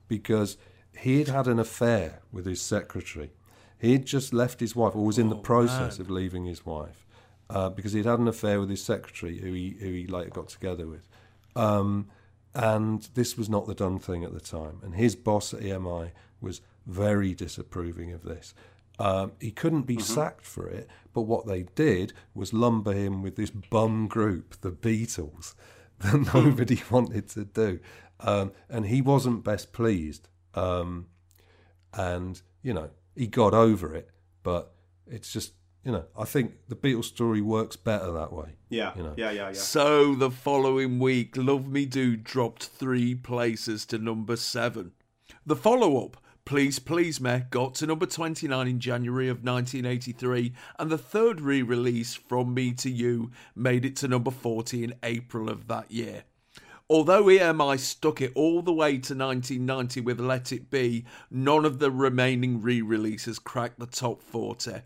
because 0.09 0.57
He'd 1.03 1.29
had 1.29 1.47
an 1.47 1.61
affair 1.61 2.23
with 2.33 2.45
his 2.45 2.61
secretary. 2.61 3.31
He'd 3.79 4.05
just 4.05 4.33
left 4.33 4.59
his 4.59 4.75
wife, 4.75 4.97
or 4.97 5.05
was 5.05 5.19
in 5.19 5.29
the 5.29 5.37
Oh, 5.37 5.41
process 5.41 5.99
man. 5.99 6.07
of 6.07 6.11
leaving 6.11 6.45
his 6.47 6.67
wife, 6.67 7.07
uh, 7.49 7.69
because 7.71 7.93
he'd 7.93 8.07
had 8.07 8.19
an 8.19 8.27
affair 8.27 8.59
with 8.59 8.69
his 8.69 8.83
secretary, 8.83 9.39
who 9.39 9.53
he 9.53 9.77
who 9.79 9.93
he 9.93 10.07
later 10.09 10.31
got 10.31 10.49
together 10.49 10.89
with. 10.89 11.07
Um, 11.55 12.09
and 12.55 13.03
this 13.15 13.37
was 13.37 13.49
not 13.49 13.67
the 13.67 13.75
done 13.75 13.99
thing 13.99 14.25
at 14.25 14.33
the 14.33 14.41
time. 14.41 14.81
And 14.83 14.95
his 14.95 15.15
boss 15.17 15.53
at 15.55 15.61
EMI 15.61 16.13
was 16.41 16.61
very 16.87 17.35
disapproving 17.35 18.13
of 18.13 18.23
this. 18.23 18.55
Um, 18.99 19.33
he 19.41 19.53
couldn't 19.53 19.83
be 19.83 20.01
sacked 20.01 20.45
for 20.45 20.67
it, 20.67 20.89
but 21.13 21.23
what 21.23 21.47
they 21.47 21.65
did 21.75 22.13
was 22.35 22.53
lumber 22.53 22.93
him 22.93 23.23
with 23.23 23.37
this 23.37 23.51
bum 23.51 24.09
group, 24.09 24.61
the 24.61 24.73
Beatles, 24.73 25.55
that 26.01 26.35
nobody 26.35 26.83
wanted 26.91 27.29
to 27.31 27.45
do. 27.45 27.79
Um, 28.21 28.53
and 28.69 28.87
he 28.87 29.01
wasn't 29.01 29.45
best 29.45 29.73
pleased. 29.73 30.29
Um, 30.55 31.07
and, 31.95 32.41
you 32.63 32.75
know, 32.75 32.91
he 33.15 33.29
got 33.29 33.55
over 33.55 33.95
it, 33.95 34.11
but 34.43 34.73
it's 35.07 35.33
just, 35.33 35.53
you 35.85 35.93
know, 35.93 36.05
I 36.17 36.25
think 36.25 36.53
the 36.69 36.77
Beatles 36.77 37.05
story 37.05 37.41
works 37.41 37.77
better 37.77 38.13
that 38.13 38.33
way. 38.33 38.57
Yeah, 38.69 38.93
You 38.97 39.03
know. 39.05 39.15
yeah, 39.17 39.31
yeah, 39.31 39.49
yeah. 39.49 39.53
So 39.55 40.15
the 40.15 40.31
following 40.31 40.99
week, 40.99 41.37
Love 41.37 41.69
Me 41.69 41.87
Do 41.87 42.17
dropped 42.17 42.65
three 42.67 43.15
places 43.15 43.87
to 43.87 43.99
number 43.99 44.37
seven. 44.37 44.93
The 45.47 45.57
follow 45.57 46.05
up, 46.05 46.19
Please 46.45 46.79
Please 46.79 47.21
Me, 47.21 47.43
got 47.51 47.75
to 47.77 47.87
number 47.87 48.07
29 48.07 48.69
in 48.69 48.81
January 48.81 49.29
of 49.29 49.39
1983, 49.45 50.53
and 50.79 50.91
the 50.91 50.99
third 50.99 51.41
re 51.41 51.63
release, 51.63 52.15
From 52.15 52.53
Me 52.55 52.73
to 52.75 52.91
You, 52.91 53.31
made 53.55 53.85
it 53.85 53.97
to 53.97 54.09
number 54.09 54.31
40 54.31 54.85
in 54.85 54.95
April 55.03 55.49
of 55.49 55.69
that 55.69 55.91
year. 55.91 56.25
Although 56.91 57.25
EMI 57.25 57.79
stuck 57.79 58.23
it 58.23 58.33
all 58.35 58.63
the 58.63 58.73
way 58.73 58.93
to 58.93 59.15
1990 59.15 60.01
with 60.01 60.21
Let 60.21 60.53
It 60.53 60.71
Be, 60.71 61.05
none 61.31 61.67
of 61.67 61.79
the 61.81 61.91
remaining 61.91 62.63
re 62.63 62.81
releases 62.81 63.39
cracked 63.39 63.79
the 63.79 63.87
top 63.87 64.23
40. 64.23 64.81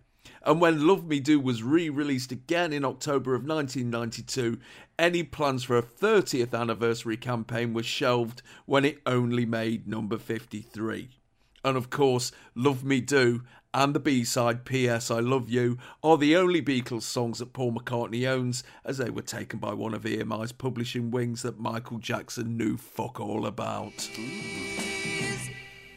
And 0.45 0.61
when 0.61 0.87
Love 0.87 1.07
Me 1.07 1.21
Do 1.21 1.39
was 1.39 1.63
re 1.63 1.89
released 1.89 2.33
again 2.33 2.73
in 2.73 2.85
October 2.85 3.35
of 3.35 3.43
1992, 3.43 4.59
any 4.99 5.23
plans 5.23 5.65
for 5.65 5.79
a 5.79 5.83
30th 5.83 6.59
anniversary 6.59 7.17
campaign 7.17 7.75
were 7.75 7.83
shelved 7.83 8.43
when 8.67 8.85
it 8.85 9.01
only 9.07 9.47
made 9.47 9.87
number 9.87 10.19
53. 10.19 11.11
And 11.65 11.77
of 11.77 11.91
course, 11.91 12.33
Love 12.57 12.83
Me 12.83 13.01
Do 13.01 13.43
and 13.73 13.95
the 13.95 14.01
B 14.01 14.25
side 14.25 14.65
P.S. 14.65 15.11
I 15.11 15.21
Love 15.21 15.49
You 15.49 15.79
are 16.03 16.19
the 16.19 16.37
only 16.37 16.61
Beatles 16.61 17.03
songs 17.03 17.39
that 17.39 17.53
Paul 17.53 17.73
McCartney 17.73 18.29
owns, 18.29 18.65
as 18.85 18.99
they 18.99 19.11
were 19.11 19.23
taken 19.23 19.61
by 19.61 19.73
one 19.73 19.95
of 19.95 20.05
EMI's 20.05 20.53
publishing 20.53 21.11
wings 21.11 21.43
that 21.43 21.61
Michael 21.61 21.99
Jackson 21.99 22.57
knew 22.57 22.77
fuck 22.77 23.21
all 23.21 23.47
about. 23.47 24.11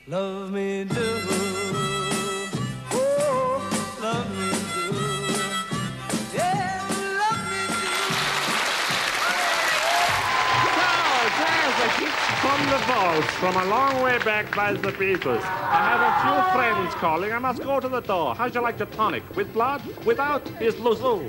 Love 0.07 0.51
me 0.51 0.85
do. 0.85 1.54
From 12.55 12.69
the 12.69 12.77
vaults 12.85 13.27
from 13.31 13.55
a 13.57 13.65
long 13.65 14.01
way 14.01 14.17
back 14.19 14.55
by 14.55 14.71
the 14.71 14.91
Beatles. 14.93 15.41
I 15.43 15.89
have 15.91 16.03
a 16.09 16.13
few 16.23 16.53
friends 16.53 16.95
calling. 16.95 17.33
I 17.33 17.39
must 17.39 17.61
go 17.61 17.81
to 17.81 17.89
the 17.89 17.99
door. 17.99 18.33
How'd 18.33 18.55
you 18.55 18.61
like 18.61 18.79
your 18.79 18.87
tonic? 18.87 19.23
With 19.35 19.51
blood? 19.51 19.81
Without? 20.05 20.49
Is 20.61 20.75
Luzul. 20.75 21.21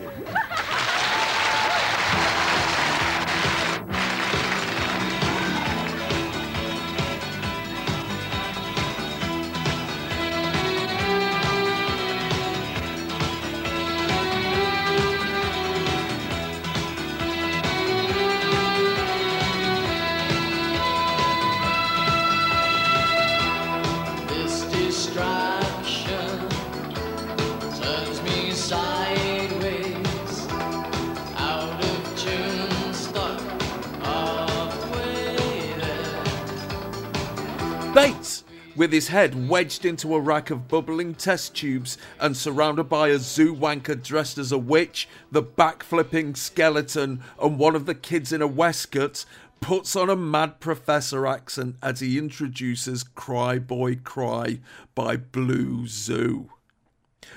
With 38.76 38.92
his 38.92 39.08
head 39.08 39.48
wedged 39.48 39.84
into 39.84 40.14
a 40.14 40.20
rack 40.20 40.50
of 40.50 40.68
bubbling 40.68 41.14
test 41.14 41.54
tubes 41.56 41.96
and 42.20 42.36
surrounded 42.36 42.84
by 42.84 43.08
a 43.08 43.18
zoo 43.18 43.54
wanker 43.54 44.00
dressed 44.02 44.38
as 44.38 44.52
a 44.52 44.58
witch, 44.58 45.08
the 45.32 45.42
backflipping 45.42 46.36
skeleton, 46.36 47.22
and 47.40 47.58
one 47.58 47.74
of 47.74 47.86
the 47.86 47.94
kids 47.94 48.32
in 48.32 48.42
a 48.42 48.46
waistcoat, 48.46 49.24
puts 49.60 49.96
on 49.96 50.10
a 50.10 50.16
mad 50.16 50.60
professor 50.60 51.26
accent 51.26 51.76
as 51.82 52.00
he 52.00 52.18
introduces 52.18 53.02
Cry 53.02 53.58
Boy 53.58 53.96
Cry 53.96 54.60
by 54.94 55.16
Blue 55.16 55.86
Zoo. 55.86 56.50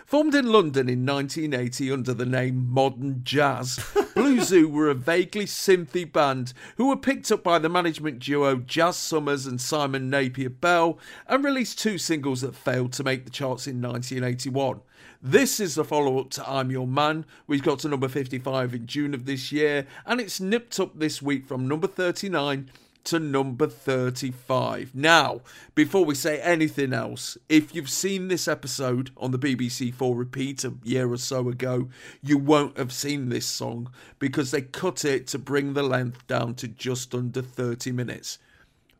Formed 0.06 0.36
in 0.36 0.52
London 0.52 0.90
in 0.90 1.06
1980 1.06 1.91
under 1.91 2.14
the 2.14 2.26
name 2.26 2.68
Modern 2.70 3.22
Jazz, 3.24 3.80
Blue 4.16 4.41
Zoo 4.44 4.68
were 4.68 4.90
a 4.90 4.95
vaguely 4.95 5.45
synthy 5.45 6.11
band 6.11 6.53
who 6.78 6.88
were 6.88 6.98
picked 6.98 7.32
up 7.32 7.44
by 7.44 7.60
the 7.60 7.70
management 7.70 8.20
duo 8.20 8.57
Jazz 8.57 8.98
Summers 8.98 9.45
and 9.45 9.61
Simon 9.61 10.10
Napier 10.10 10.49
Bell 10.49 10.98
and 11.28 11.44
released 11.44 11.80
two 11.80 11.98
singles 11.98 12.41
that 12.41 12.56
failed 12.56 12.94
to 12.94 13.03
make 13.03 13.26
the 13.26 13.32
charts 13.32 13.68
in 13.68 13.82
1981. 13.82 14.82
This 15.22 15.60
is 15.60 15.76
the 15.76 15.84
follow 15.84 16.20
up 16.20 16.30
to 16.32 16.49
I'm 16.49 16.72
Your 16.72 16.88
Man, 16.88 17.26
which 17.45 17.61
got 17.64 17.80
to 17.80 17.90
number 17.90 18.07
55 18.07 18.74
in 18.74 18.88
June 18.88 19.14
of 19.14 19.26
this 19.26 19.52
year, 19.52 19.86
and 20.06 20.22
it's 20.22 20.40
nipped 20.40 20.80
up 20.80 20.98
this 20.98 21.22
week 21.22 21.45
from 21.45 21.68
number 21.68 21.88
39 21.88 22.72
to 23.05 23.19
number 23.19 23.67
35. 23.67 24.91
Now, 24.93 25.41
before 25.76 26.05
we 26.05 26.15
say 26.15 26.39
anything 26.41 26.93
else, 26.93 27.38
if 27.47 27.73
you've 27.73 27.89
seen 27.89 28.27
this 28.27 28.47
episode 28.47 29.11
on 29.17 29.31
the 29.31 29.39
BBC 29.39 29.93
Four 29.93 30.15
repeat 30.15 30.63
a 30.63 30.73
year 30.84 31.11
or 31.11 31.17
so 31.17 31.49
ago, 31.49 31.89
you 32.21 32.38
won't 32.38 32.77
have 32.77 32.91
seen 32.91 33.30
this 33.30 33.45
song 33.45 33.91
because 34.19 34.51
they 34.51 34.61
cut 34.61 35.05
it 35.05 35.27
to 35.27 35.39
bring 35.39 35.73
the 35.73 35.84
length 35.84 36.27
down 36.27 36.55
to 36.55 36.67
just 36.67 37.15
under 37.15 37.41
30 37.41 37.91
minutes. 37.91 38.38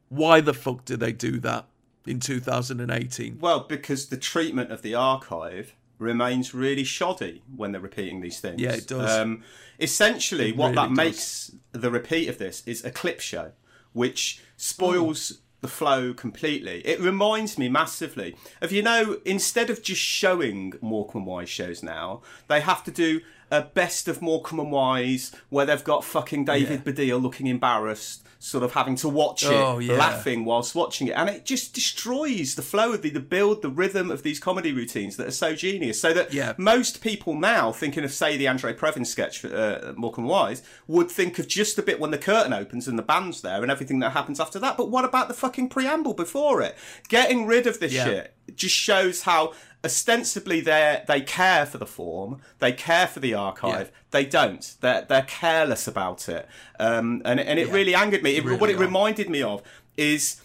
Why 0.09 0.41
the 0.41 0.53
fuck 0.53 0.85
did 0.85 0.99
they 1.01 1.11
do 1.11 1.39
that 1.41 1.65
in 2.07 2.19
2018? 2.19 3.38
Well, 3.39 3.61
because 3.61 4.07
the 4.07 4.17
treatment 4.17 4.71
of 4.71 4.81
the 4.81 4.95
archive 4.95 5.76
remains 5.99 6.53
really 6.53 6.84
shoddy 6.85 7.43
when 7.55 7.73
they're 7.73 7.81
repeating 7.81 8.21
these 8.21 8.39
things. 8.39 8.59
Yeah, 8.59 8.71
it 8.71 8.88
does. 8.88 9.11
Um, 9.19 9.43
essentially, 9.80 10.49
It 10.49 10.57
what 10.57 10.67
really 10.69 10.76
that 10.76 10.88
does. 10.89 10.97
makes 10.97 11.51
the 11.73 11.91
repeat 11.91 12.30
of 12.30 12.38
this 12.38 12.63
is 12.65 12.84
a 12.85 12.89
clip 12.89 13.19
show, 13.19 13.51
which 13.94 14.41
spoils 14.57 15.40
the 15.61 15.68
flow 15.68 16.14
completely. 16.14 16.82
It 16.86 16.99
reminds 16.99 17.57
me 17.57 17.68
massively 17.70 18.36
of, 18.61 18.72
you 18.72 18.82
know, 18.82 19.20
instead 19.26 19.70
of 19.70 19.84
just 19.84 20.02
showing 20.02 20.74
Morecambe 20.82 21.22
and 21.22 21.26
Wise 21.28 21.49
shows 21.49 21.84
now, 21.84 22.22
they 22.48 22.61
have 22.61 22.84
to 22.86 22.91
do 22.91 23.22
a 23.52 23.61
best 23.61 24.07
of 24.07 24.22
Morecambe 24.22 24.60
and 24.60 24.72
Wise 24.72 25.36
where 25.49 25.66
they've 25.66 25.84
got 25.84 26.03
fucking 26.03 26.45
David 26.45 26.86
Baddiel 26.86 27.22
looking 27.22 27.48
embarrassed, 27.48 28.24
sort 28.41 28.64
of 28.64 28.72
having 28.72 28.95
to 28.95 29.10
watch 29.10 29.44
it, 29.44 29.49
Oh, 29.52 29.80
yeah. 29.80 29.95
laughing 29.98 30.45
whilst 30.45 30.74
watching 30.74 31.07
it. 31.07 31.11
And 31.11 31.30
it 31.30 31.44
just 31.44 31.74
destroys 31.74 32.56
the 32.56 32.61
flow 32.61 32.94
of 32.94 33.02
the, 33.02 33.10
the 33.10 33.20
build, 33.20 33.61
the 33.61 33.70
rhythm 33.70 34.10
of 34.10 34.24
these 34.24 34.40
comedy 34.40 34.72
routines 34.72 35.18
that 35.18 35.28
are 35.28 35.32
so 35.32 35.53
genius. 35.56 35.99
So 36.02 36.14
that 36.14 36.34
Yeah. 36.34 36.53
most 36.57 37.02
people 37.02 37.36
now, 37.36 37.74
thinking 37.74 38.06
of, 38.06 38.14
say, 38.14 38.38
the 38.38 38.48
Andre 38.48 38.74
Previn 38.74 39.06
sketch 39.06 39.40
for 39.40 39.53
uh, 39.53 39.91
Morecambe 39.98 40.26
Wise, 40.28 40.64
would 40.88 41.11
think 41.11 41.38
of 41.38 41.49
just 41.49 41.76
the 41.76 41.82
bit 41.82 41.99
when 41.99 42.11
the 42.11 42.18
curtain 42.18 42.53
opens 42.53 42.88
and 42.88 42.98
the 42.98 43.03
band's 43.03 43.41
there 43.41 43.61
and 43.61 43.70
everything 43.70 43.99
that 43.99 44.11
happens 44.14 44.40
after 44.40 44.57
that. 44.60 44.78
But 44.78 44.90
what 44.90 45.03
about 45.03 45.28
the 45.28 45.34
fucking 45.34 45.68
preamble 45.68 46.14
before 46.14 46.61
it? 46.61 46.78
Getting 47.10 47.45
rid 47.45 47.68
of 47.68 47.82
this 47.82 47.91
Yeah. 47.91 48.06
shit 48.06 48.34
just 48.55 48.76
shows 48.76 49.23
how 49.23 49.53
ostensibly 49.84 50.59
they 50.61 51.03
they 51.07 51.21
care 51.21 51.65
for 51.65 51.77
the 51.77 51.85
form, 51.85 52.41
they 52.59 52.71
care 52.71 53.07
for 53.07 53.19
the 53.19 53.34
archive. 53.34 53.88
Yeah. 53.88 53.97
They 54.11 54.26
don't. 54.26 54.76
They're 54.81 55.03
they're 55.07 55.23
careless 55.23 55.88
about 55.88 56.27
it, 56.30 56.47
um, 56.80 57.21
and 57.26 57.39
and 57.39 57.59
it 57.59 57.67
Yeah. 57.67 57.73
really 57.73 57.95
angered 57.95 58.23
me. 58.23 58.35
It, 58.38 58.43
Really 58.43 58.57
what 58.57 58.69
it 58.69 58.76
are. 58.76 58.80
reminded 58.80 59.30
me 59.30 59.41
of 59.41 59.61
is 59.97 60.41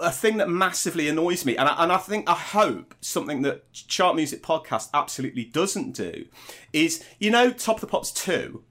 a- 0.00 0.10
thing 0.12 0.36
that 0.36 0.48
massively 0.50 1.08
annoys 1.08 1.44
me, 1.46 1.56
and 1.56 1.68
I, 1.68 1.82
and 1.82 1.90
I 1.92 1.96
think 1.96 2.28
I 2.28 2.34
hope 2.34 2.94
something 3.00 3.40
that 3.42 3.72
Chart 3.72 4.14
Music 4.14 4.42
Podcast 4.42 4.90
absolutely 4.92 5.44
doesn't 5.44 5.92
do 5.92 6.26
is 6.72 7.02
you 7.18 7.30
know 7.30 7.50
Top 7.50 7.76
of 7.76 7.80
the 7.80 7.86
Pops 7.86 8.10
two, 8.12 8.64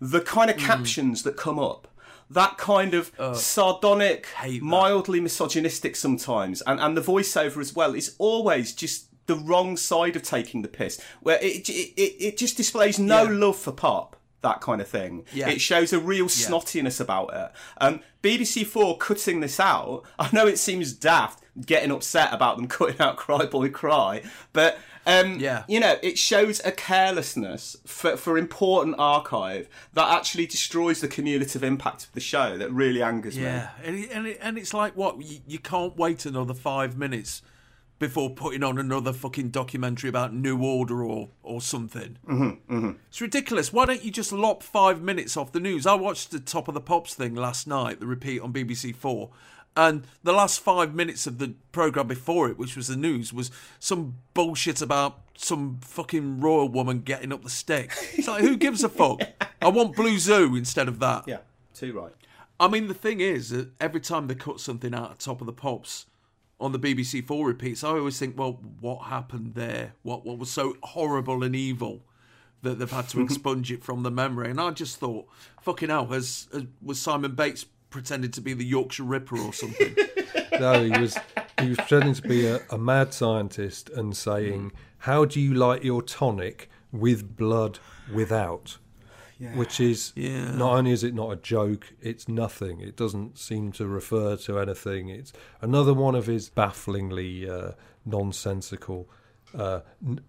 the 0.00 0.20
kind 0.22 0.50
of 0.50 0.56
Mm. 0.56 0.60
captions 0.66 1.22
that 1.24 1.36
come 1.36 1.58
up. 1.58 1.86
That 2.30 2.58
kind 2.58 2.94
of 2.94 3.10
sardonic, 3.36 4.28
mildly 4.60 5.20
misogynistic 5.20 5.96
sometimes, 5.96 6.62
and, 6.62 6.80
and 6.80 6.96
the 6.96 7.00
voiceover 7.00 7.58
as 7.60 7.74
well 7.74 7.94
is 7.94 8.14
always 8.18 8.72
just 8.72 9.06
the 9.26 9.34
wrong 9.36 9.76
side 9.76 10.16
of 10.16 10.22
taking 10.22 10.62
the 10.62 10.68
piss, 10.68 11.00
where 11.20 11.38
it 11.42 11.68
it, 11.68 11.72
it, 12.24 12.36
just 12.36 12.56
displays 12.56 12.98
no 12.98 13.24
Yeah. 13.24 13.30
love 13.46 13.56
for 13.58 13.72
pop. 13.72 14.16
That 14.42 14.60
kind 14.62 14.80
of 14.80 14.88
thing. 14.88 15.26
Yeah. 15.34 15.50
It 15.50 15.60
shows 15.60 15.92
a 15.92 15.98
real 16.00 16.24
snottiness 16.26 16.98
about 16.98 17.34
it. 17.34 17.52
Um, 17.78 18.00
BBC 18.22 18.64
Four 18.66 18.96
cutting 18.96 19.40
this 19.40 19.60
out. 19.60 20.02
I 20.18 20.30
know 20.32 20.46
it 20.46 20.58
seems 20.58 20.92
daft. 20.94 21.44
getting 21.66 21.90
upset 21.90 22.32
about 22.32 22.56
them 22.56 22.66
cutting 22.66 22.98
out 23.00 23.16
"Cry 23.18 23.44
Boy 23.44 23.68
Cry," 23.68 24.22
but 24.54 24.78
um, 25.06 25.38
Yeah. 25.40 25.64
you 25.68 25.80
know, 25.80 25.96
it 26.02 26.18
shows 26.18 26.60
a 26.64 26.72
carelessness 26.72 27.76
for, 27.86 28.16
for 28.16 28.36
important 28.36 28.96
archive 28.98 29.68
that 29.94 30.08
actually 30.10 30.46
destroys 30.46 31.00
the 31.00 31.08
cumulative 31.08 31.64
impact 31.64 32.04
of 32.04 32.12
the 32.12 32.20
show. 32.20 32.56
That 32.58 32.72
really 32.72 33.02
angers 33.02 33.36
me. 33.36 33.44
Yeah, 33.44 33.70
and 33.82 33.96
it, 33.98 34.10
and, 34.12 34.26
it, 34.26 34.38
and 34.40 34.58
it's 34.58 34.74
like 34.74 34.96
what 34.96 35.20
you, 35.22 35.38
you 35.46 35.58
can't 35.58 35.96
wait 35.96 36.26
another 36.26 36.54
five 36.54 36.96
minutes 36.96 37.42
before 37.98 38.30
putting 38.30 38.62
on 38.62 38.78
another 38.78 39.12
fucking 39.12 39.50
documentary 39.50 40.08
about 40.08 40.32
New 40.32 40.62
Order 40.64 41.04
or 41.04 41.28
or 41.42 41.60
something. 41.60 42.16
Mm-hmm, 42.26 42.74
mm-hmm. 42.74 42.90
It's 43.08 43.20
ridiculous. 43.20 43.72
Why 43.72 43.84
don't 43.84 44.02
you 44.02 44.10
just 44.10 44.32
lop 44.32 44.62
five 44.62 45.02
minutes 45.02 45.36
off 45.36 45.52
the 45.52 45.60
news? 45.60 45.86
I 45.86 45.94
watched 45.94 46.30
the 46.30 46.40
Top 46.40 46.66
of 46.66 46.74
the 46.74 46.80
Pops 46.80 47.14
thing 47.14 47.34
last 47.34 47.66
night, 47.66 48.00
the 48.00 48.06
repeat 48.06 48.40
on 48.40 48.52
BBC 48.54 48.94
Four, 48.94 49.30
and 49.76 50.04
the 50.22 50.32
last 50.32 50.60
five 50.60 50.94
minutes 50.94 51.26
of 51.26 51.38
the 51.38 51.54
program 51.72 52.08
before 52.08 52.48
it, 52.48 52.58
which 52.58 52.76
was 52.76 52.88
the 52.88 52.96
news, 52.96 53.32
was 53.32 53.50
some 53.78 54.16
bullshit 54.34 54.82
about 54.82 55.20
some 55.36 55.78
fucking 55.82 56.40
royal 56.40 56.68
woman 56.68 57.00
getting 57.00 57.32
up 57.32 57.42
the 57.42 57.50
stick. 57.50 57.92
It's 58.14 58.28
like 58.28 58.42
who 58.42 58.56
gives 58.56 58.82
a 58.84 58.88
fuck? 58.88 59.20
I 59.62 59.68
want 59.68 59.96
Blue 59.96 60.18
Zoo 60.18 60.56
instead 60.56 60.88
of 60.88 60.98
that. 61.00 61.24
Yeah, 61.26 61.38
too 61.74 61.92
right. 61.92 62.12
I 62.58 62.68
mean, 62.68 62.88
the 62.88 62.94
thing 62.94 63.20
is, 63.20 63.50
that 63.50 63.70
every 63.80 64.00
time 64.00 64.26
they 64.26 64.34
cut 64.34 64.60
something 64.60 64.94
out 64.94 65.12
of 65.12 65.18
Top 65.18 65.40
of 65.40 65.46
the 65.46 65.52
Pops 65.52 66.06
on 66.60 66.72
the 66.72 66.78
BBC 66.78 67.26
Four 67.26 67.46
repeats, 67.46 67.82
I 67.82 67.90
always 67.90 68.18
think, 68.18 68.38
well, 68.38 68.60
what 68.80 69.04
happened 69.04 69.54
there? 69.54 69.94
What 70.02 70.26
what 70.26 70.38
was 70.38 70.50
so 70.50 70.76
horrible 70.82 71.42
and 71.42 71.56
evil 71.56 72.02
that 72.62 72.78
they've 72.78 72.90
had 72.90 73.08
to 73.10 73.20
expunge 73.24 73.72
it 73.72 73.82
from 73.82 74.02
the 74.02 74.10
memory? 74.10 74.50
And 74.50 74.60
I 74.60 74.72
just 74.72 74.98
thought, 74.98 75.26
fucking 75.62 75.88
hell, 75.88 76.06
has, 76.08 76.48
has 76.52 76.64
was 76.82 77.00
Simon 77.00 77.34
Bates 77.34 77.64
pretended 77.90 78.32
to 78.34 78.40
be 78.40 78.54
the 78.54 78.64
Yorkshire 78.64 79.02
Ripper 79.04 79.38
or 79.38 79.52
something? 79.52 79.96
No, 80.60 80.84
he 80.84 80.90
was 81.00 81.16
he 81.60 81.68
was 81.70 81.78
pretending 81.78 82.12
to 82.12 82.22
be 82.22 82.46
a, 82.46 82.60
a 82.70 82.76
mad 82.76 83.14
scientist 83.14 83.88
and 83.88 84.14
saying, 84.14 84.72
"How 84.98 85.24
do 85.24 85.40
you 85.40 85.54
like 85.54 85.82
your 85.82 86.02
tonic 86.02 86.68
with 86.92 87.34
blood 87.36 87.78
without?" 88.12 88.76
Which 89.54 89.80
is 89.80 90.12
Yeah. 90.14 90.54
not 90.54 90.74
only 90.76 90.90
is 90.90 91.02
it 91.02 91.14
not 91.14 91.30
a 91.32 91.36
joke, 91.36 91.94
it's 92.02 92.28
nothing. 92.28 92.82
It 92.82 92.94
doesn't 92.94 93.38
seem 93.38 93.72
to 93.72 93.86
refer 93.86 94.36
to 94.36 94.58
anything. 94.58 95.08
It's 95.08 95.32
another 95.62 95.94
one 95.94 96.14
of 96.14 96.26
his 96.26 96.50
bafflingly 96.50 97.48
uh, 97.48 97.72
nonsensical 98.04 99.08
uh, 99.56 99.80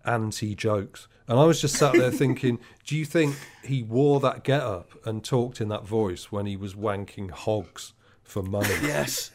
anti 0.06 0.56
jokes. 0.56 1.10
And 1.28 1.40
I 1.40 1.46
was 1.46 1.62
just 1.62 1.76
sat 1.78 1.94
there 1.94 2.12
thinking, 2.12 2.60
do 2.86 2.98
you 2.98 3.06
think 3.06 3.36
he 3.64 3.84
wore 3.84 4.20
that 4.22 4.44
get 4.44 4.62
up 4.62 4.90
and 5.06 5.24
talked 5.24 5.62
in 5.62 5.70
that 5.70 5.86
voice 5.86 6.32
when 6.32 6.46
he 6.46 6.58
was 6.58 6.74
wanking 6.74 7.32
hogs 7.32 7.94
for 8.24 8.42
money? 8.44 8.68
yes. 8.82 9.32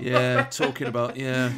Yeah, 0.00 0.44
talking 0.50 0.86
about 0.86 1.16
yeah, 1.16 1.50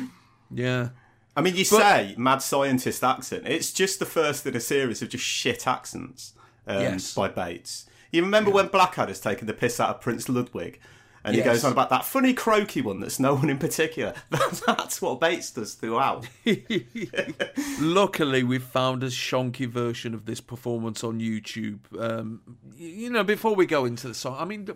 yeah. 0.51 0.89
I 1.37 1.43
mean, 1.43 1.57
you 1.57 1.65
say 1.65 2.15
mad 2.16 2.39
scientist 2.39 3.05
accent. 3.05 3.47
It's 3.47 3.73
just 3.73 3.99
the 3.99 4.07
first 4.07 4.47
in 4.47 4.57
a 4.57 4.61
series 4.61 5.03
of 5.03 5.11
just 5.11 5.24
shit 5.24 5.66
accents 5.66 6.32
um, 6.66 6.81
Yes. 6.81 7.15
by 7.15 7.28
Bates. 7.28 7.87
You 8.11 8.23
remember 8.23 8.51
when 8.51 8.69
Blackadder's 8.69 9.20
taken 9.20 9.47
the 9.47 9.53
piss 9.53 9.78
out 9.78 9.91
of 9.91 10.01
Prince 10.01 10.28
Ludwig? 10.28 10.81
And 11.25 11.37
he 11.37 11.43
goes 11.43 11.65
on 11.65 11.73
about 11.73 11.91
that 11.91 12.05
funny 12.05 12.33
croaky 12.33 12.81
one 12.81 13.01
that's 13.01 13.21
no 13.21 13.35
one 13.35 13.51
in 13.51 13.59
particular. 13.59 14.15
That's 14.31 15.03
what 15.03 15.21
Bates 15.21 15.51
does 15.51 15.75
throughout. 15.75 16.27
Luckily, 17.81 18.43
we've 18.43 18.63
found 18.63 19.03
a 19.03 19.09
shonky 19.09 19.69
version 19.69 20.15
of 20.15 20.25
this 20.25 20.41
performance 20.41 21.05
on 21.05 21.21
YouTube. 21.21 21.81
Um, 22.01 22.41
you 22.75 23.11
know, 23.11 23.23
before 23.23 23.55
we 23.55 23.67
go 23.67 23.85
into 23.85 24.09
the 24.09 24.15
song, 24.15 24.37
I 24.39 24.47
mean, 24.47 24.67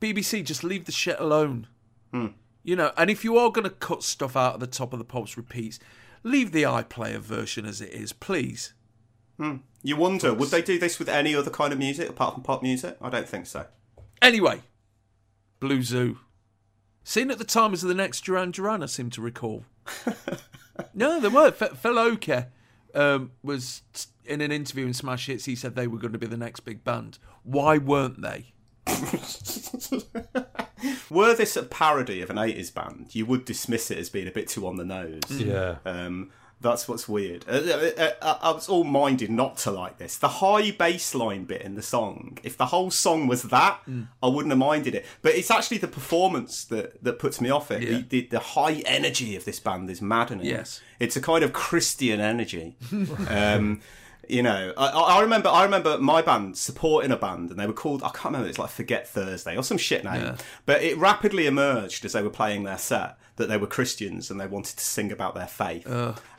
BBC, 0.00 0.44
just 0.44 0.62
leave 0.62 0.84
the 0.84 0.92
shit 0.92 1.18
alone. 1.18 1.66
You 2.62 2.76
know, 2.76 2.92
and 2.98 3.08
if 3.08 3.24
you 3.24 3.38
are 3.38 3.50
going 3.50 3.64
to 3.64 3.70
cut 3.70 4.02
stuff 4.02 4.36
out 4.36 4.54
of 4.54 4.60
the 4.60 4.66
top 4.66 4.92
of 4.92 4.98
the 4.98 5.04
pops 5.04 5.38
repeats, 5.38 5.78
leave 6.22 6.52
the 6.52 6.64
iPlayer 6.64 7.20
version 7.20 7.64
as 7.64 7.80
it 7.80 7.90
is, 7.90 8.12
please. 8.12 8.74
You 9.82 9.96
wonder, 9.96 10.34
would 10.34 10.50
they 10.50 10.60
do 10.60 10.78
this 10.78 10.98
with 10.98 11.08
any 11.08 11.34
other 11.34 11.50
kind 11.50 11.72
of 11.72 11.78
music 11.78 12.10
apart 12.10 12.34
from 12.34 12.42
pop 12.42 12.62
music? 12.62 12.98
I 13.00 13.08
don't 13.08 13.28
think 13.28 13.46
so. 13.46 13.66
Anyway, 14.20 14.62
Blue 15.60 15.82
Zoo. 15.82 16.18
Seen 17.04 17.30
at 17.30 17.38
the 17.38 17.44
time 17.44 17.72
as 17.72 17.82
the 17.82 17.94
next 17.94 18.22
Duran 18.22 18.50
Duran, 18.50 18.82
I 18.82 18.86
seem 18.86 19.10
to 19.10 19.22
recall. 19.22 19.64
no, 20.94 21.20
they 21.20 21.28
were. 21.28 21.48
F- 21.48 21.82
Feloke 21.82 22.46
um, 22.94 23.32
was 23.42 23.82
in 24.24 24.40
an 24.40 24.52
interview 24.52 24.86
in 24.86 24.92
Smash 24.92 25.26
Hits. 25.26 25.46
He 25.46 25.54
said 25.54 25.74
they 25.74 25.86
were 25.86 25.98
going 25.98 26.12
to 26.12 26.18
be 26.18 26.26
the 26.26 26.36
next 26.36 26.60
big 26.60 26.84
band. 26.84 27.18
Why 27.42 27.78
weren't 27.78 28.20
they? 28.20 28.52
Were 31.10 31.34
this 31.34 31.56
a 31.56 31.62
parody 31.62 32.20
of 32.20 32.30
an 32.30 32.36
80s 32.36 32.72
band, 32.72 33.14
you 33.14 33.26
would 33.26 33.44
dismiss 33.44 33.90
it 33.90 33.98
as 33.98 34.08
being 34.08 34.28
a 34.28 34.30
bit 34.30 34.48
too 34.48 34.66
on 34.66 34.76
the 34.76 34.84
nose. 34.84 35.20
Yeah. 35.30 35.76
Um, 35.84 36.30
that's 36.60 36.88
what's 36.88 37.08
weird. 37.08 37.44
Uh, 37.48 37.52
uh, 37.52 38.10
uh, 38.20 38.38
I 38.42 38.50
was 38.50 38.68
all 38.68 38.84
minded 38.84 39.30
not 39.30 39.56
to 39.58 39.70
like 39.70 39.98
this. 39.98 40.16
The 40.16 40.28
high 40.28 40.72
bass 40.72 41.14
line 41.14 41.44
bit 41.44 41.62
in 41.62 41.76
the 41.76 41.82
song, 41.82 42.38
if 42.42 42.56
the 42.56 42.66
whole 42.66 42.90
song 42.90 43.28
was 43.28 43.44
that, 43.44 43.80
I 44.22 44.26
wouldn't 44.26 44.50
have 44.50 44.58
minded 44.58 44.94
it. 44.94 45.06
But 45.22 45.34
it's 45.34 45.50
actually 45.50 45.78
the 45.78 45.88
performance 45.88 46.64
that, 46.64 47.02
that 47.04 47.18
puts 47.18 47.40
me 47.40 47.50
off 47.50 47.70
it. 47.70 47.82
Yeah. 47.82 47.90
The, 47.90 48.02
the, 48.02 48.20
the 48.26 48.38
high 48.40 48.82
energy 48.86 49.36
of 49.36 49.44
this 49.44 49.60
band 49.60 49.88
is 49.88 50.02
maddening. 50.02 50.46
Yes. 50.46 50.80
It's 50.98 51.16
a 51.16 51.20
kind 51.20 51.44
of 51.44 51.52
Christian 51.52 52.20
energy. 52.20 52.76
um, 53.28 53.80
you 54.28 54.42
know, 54.42 54.74
I, 54.76 54.88
I 54.88 55.00
I 55.18 55.22
remember 55.22 55.48
I 55.48 55.64
remember 55.64 55.96
my 55.96 56.20
band 56.20 56.58
supporting 56.58 57.10
a 57.10 57.16
band, 57.16 57.50
and 57.50 57.58
they 57.58 57.66
were 57.66 57.72
called 57.72 58.02
I 58.02 58.10
can't 58.10 58.26
remember. 58.26 58.48
It's 58.48 58.58
like 58.58 58.68
Forget 58.68 59.08
Thursday 59.08 59.56
or 59.56 59.62
some 59.62 59.78
shit 59.78 60.04
name. 60.04 60.22
Yeah. 60.22 60.36
But 60.66 60.82
it 60.82 60.98
rapidly 60.98 61.46
emerged 61.46 62.04
as 62.04 62.12
they 62.12 62.22
were 62.22 62.28
playing 62.28 62.64
their 62.64 62.76
set 62.78 63.18
that 63.36 63.48
they 63.48 63.56
were 63.56 63.66
Christians 63.66 64.30
and 64.30 64.38
they 64.38 64.46
wanted 64.46 64.76
to 64.76 64.84
sing 64.84 65.10
about 65.10 65.34
their 65.34 65.46
faith. 65.46 65.86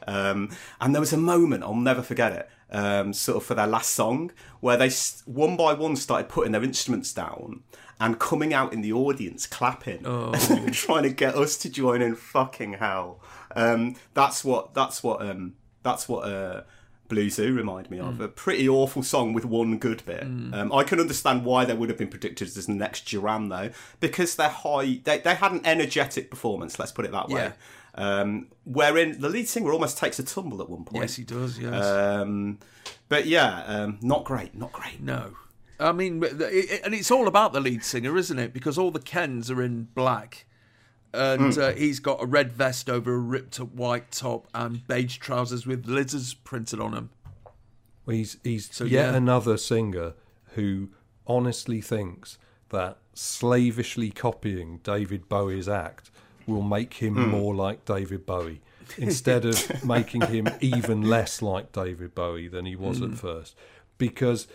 Um, 0.09 0.49
and 0.81 0.93
there 0.93 0.99
was 0.99 1.13
a 1.13 1.17
moment 1.17 1.63
I'll 1.63 1.75
never 1.75 2.01
forget 2.01 2.33
it. 2.33 2.49
Um, 2.71 3.13
sort 3.13 3.37
of 3.37 3.43
for 3.43 3.55
their 3.55 3.65
last 3.65 3.91
song, 3.91 4.31
where 4.59 4.77
they 4.77 4.91
one 5.25 5.57
by 5.57 5.73
one 5.73 5.95
started 5.95 6.29
putting 6.29 6.51
their 6.51 6.63
instruments 6.63 7.11
down 7.11 7.63
and 7.99 8.19
coming 8.19 8.53
out 8.53 8.73
in 8.73 8.81
the 8.81 8.93
audience 8.93 9.47
clapping, 9.47 10.05
and 10.05 10.73
trying 10.73 11.03
to 11.03 11.09
get 11.09 11.35
us 11.35 11.57
to 11.57 11.69
join 11.69 12.01
in. 12.03 12.15
Fucking 12.15 12.73
hell! 12.73 13.21
Um, 13.55 13.95
that's 14.13 14.45
what 14.45 14.75
that's 14.75 15.01
what 15.01 15.19
um, 15.21 15.55
that's 15.81 16.07
what 16.07 16.25
uh, 16.29 16.61
Blue 17.07 17.29
Zoo 17.31 17.53
remind 17.53 17.89
me 17.89 17.99
of. 17.99 18.21
A 18.21 18.27
pretty 18.27 18.69
awful 18.69 19.01
song 19.01 19.33
with 19.33 19.45
one 19.45 19.79
good 19.79 20.05
bit. 20.05 20.21
Um, 20.21 20.71
I 20.71 20.83
can 20.83 20.99
understand 20.99 21.43
why 21.43 21.65
they 21.65 21.73
would 21.73 21.89
have 21.89 21.97
been 21.97 22.07
predicted 22.07 22.47
as 22.47 22.67
the 22.67 22.71
next 22.71 23.05
Duran 23.07 23.49
though, 23.49 23.71
because 23.99 24.35
they're 24.35 24.47
high. 24.47 25.01
They 25.03 25.17
they 25.17 25.33
had 25.33 25.51
an 25.51 25.61
energetic 25.65 26.29
performance. 26.29 26.77
Let's 26.77 26.91
put 26.91 27.05
it 27.05 27.11
that 27.11 27.29
way. 27.29 27.41
Yeah. 27.41 27.51
Um, 27.99 28.47
wherein 28.63 29.19
the 29.19 29.29
lead 29.29 29.47
singer 29.49 29.71
almost 29.73 29.97
takes 29.97 30.19
a 30.19 30.23
tumble 30.23 30.61
at 30.61 30.69
one 30.69 30.85
point. 30.85 31.03
Yes, 31.03 31.15
he 31.15 31.23
does. 31.23 31.59
Yes. 31.59 31.83
Um, 31.85 32.59
but 33.09 33.25
yeah, 33.25 33.63
um, 33.65 33.99
not 34.01 34.23
great, 34.23 34.55
not 34.55 34.71
great. 34.71 35.01
no. 35.01 35.33
I 35.81 35.91
mean, 35.93 36.19
but 36.19 36.33
it- 36.41 36.81
and 36.83 36.93
it's 36.93 37.09
all 37.11 37.27
about 37.27 37.53
the 37.53 37.59
lead 37.61 37.83
singer, 37.85 38.17
isn't 38.17 38.37
it? 38.37 38.53
Because 38.53 38.77
all 38.77 38.91
the 38.91 38.99
Kens 38.99 39.49
are 39.49 39.61
in 39.61 39.87
black. 39.95 40.45
And 41.13 41.57
uh, 41.57 41.71
he's 41.71 41.99
got 41.99 42.21
a 42.21 42.25
red 42.25 42.51
vest 42.51 42.89
over 42.89 43.13
a 43.15 43.17
ripped 43.17 43.59
up 43.59 43.73
white 43.73 44.11
top 44.11 44.47
and 44.53 44.85
beige 44.87 45.17
trousers 45.17 45.65
with 45.65 45.87
lizards 45.87 46.33
printed 46.35 46.79
on 46.79 46.91
them. 46.91 47.09
Well, 48.05 48.15
he's 48.17 48.37
he's 48.43 48.69
So, 48.75 48.83
yet 48.83 49.11
yeah. 49.11 49.15
another 49.17 49.57
singer 49.57 50.13
who 50.55 50.89
honestly 51.25 51.81
thinks 51.81 52.37
that 52.69 52.97
slavishly 53.13 54.11
copying 54.11 54.79
David 54.83 55.27
Bowie's 55.29 55.67
act 55.69 56.11
will 56.49 56.61
make 56.61 56.95
him 56.95 57.15
Hmm. 57.15 57.29
more 57.29 57.55
like 57.55 57.85
David 57.85 58.25
Bowie 58.25 58.61
instead 58.97 59.45
of 59.45 59.83
making 59.85 60.21
him 60.21 60.47
even 60.59 61.01
less 61.03 61.41
like 61.41 61.71
David 61.71 62.13
Bowie 62.15 62.47
than 62.47 62.65
he 62.65 62.75
was 62.75 62.97
Hmm. 62.99 63.11
at 63.11 63.17
first. 63.17 63.55
Because 63.97 64.47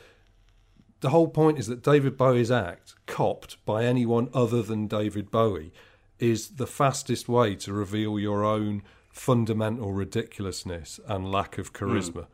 the 1.00 1.10
whole 1.10 1.28
point 1.28 1.58
is 1.58 1.66
that 1.66 1.82
David 1.82 2.16
Bowie's 2.16 2.50
act, 2.50 2.94
copped 3.06 3.62
by 3.64 3.84
anyone 3.84 4.28
other 4.34 4.62
than 4.62 4.86
David 4.86 5.30
Bowie, 5.30 5.72
is 6.18 6.48
the 6.56 6.66
fastest 6.66 7.28
way 7.28 7.54
to 7.56 7.72
reveal 7.72 8.18
your 8.18 8.44
own 8.44 8.82
fundamental 9.10 9.92
ridiculousness 9.92 10.98
and 11.06 11.30
lack 11.30 11.58
of 11.58 11.72
charisma. 11.72 12.26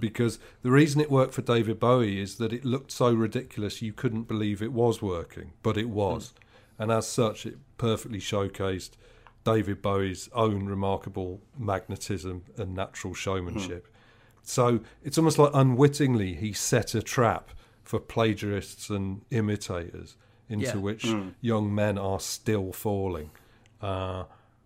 Because 0.00 0.38
the 0.62 0.70
reason 0.70 1.02
it 1.02 1.10
worked 1.10 1.34
for 1.34 1.42
David 1.42 1.78
Bowie 1.78 2.18
is 2.18 2.36
that 2.36 2.50
it 2.50 2.64
looked 2.64 2.90
so 2.90 3.12
ridiculous 3.12 3.82
you 3.82 3.92
couldn't 3.92 4.22
believe 4.26 4.62
it 4.62 4.72
was 4.72 5.02
working, 5.02 5.52
but 5.62 5.76
it 5.76 5.90
was. 5.90 6.32
And 6.78 6.90
as 6.92 7.06
such, 7.06 7.46
it 7.46 7.56
perfectly 7.78 8.18
showcased 8.20 8.90
David 9.44 9.80
Bowie's 9.82 10.28
own 10.34 10.66
remarkable 10.66 11.40
magnetism 11.58 12.42
and 12.56 12.74
natural 12.74 13.14
showmanship. 13.14 13.86
So 14.42 14.80
it's 15.02 15.18
almost 15.18 15.38
like 15.38 15.50
unwittingly 15.54 16.34
he 16.34 16.52
set 16.52 16.94
a 16.94 17.02
trap 17.02 17.50
for 17.82 17.98
plagiarists 18.00 18.90
and 18.90 19.22
imitators 19.30 20.16
into 20.48 20.66
Yeah. 20.66 20.76
which 20.76 21.06
young 21.40 21.74
men 21.74 21.98
are 21.98 22.20
still 22.20 22.72
falling. 22.72 23.30
Uh, 23.80 24.24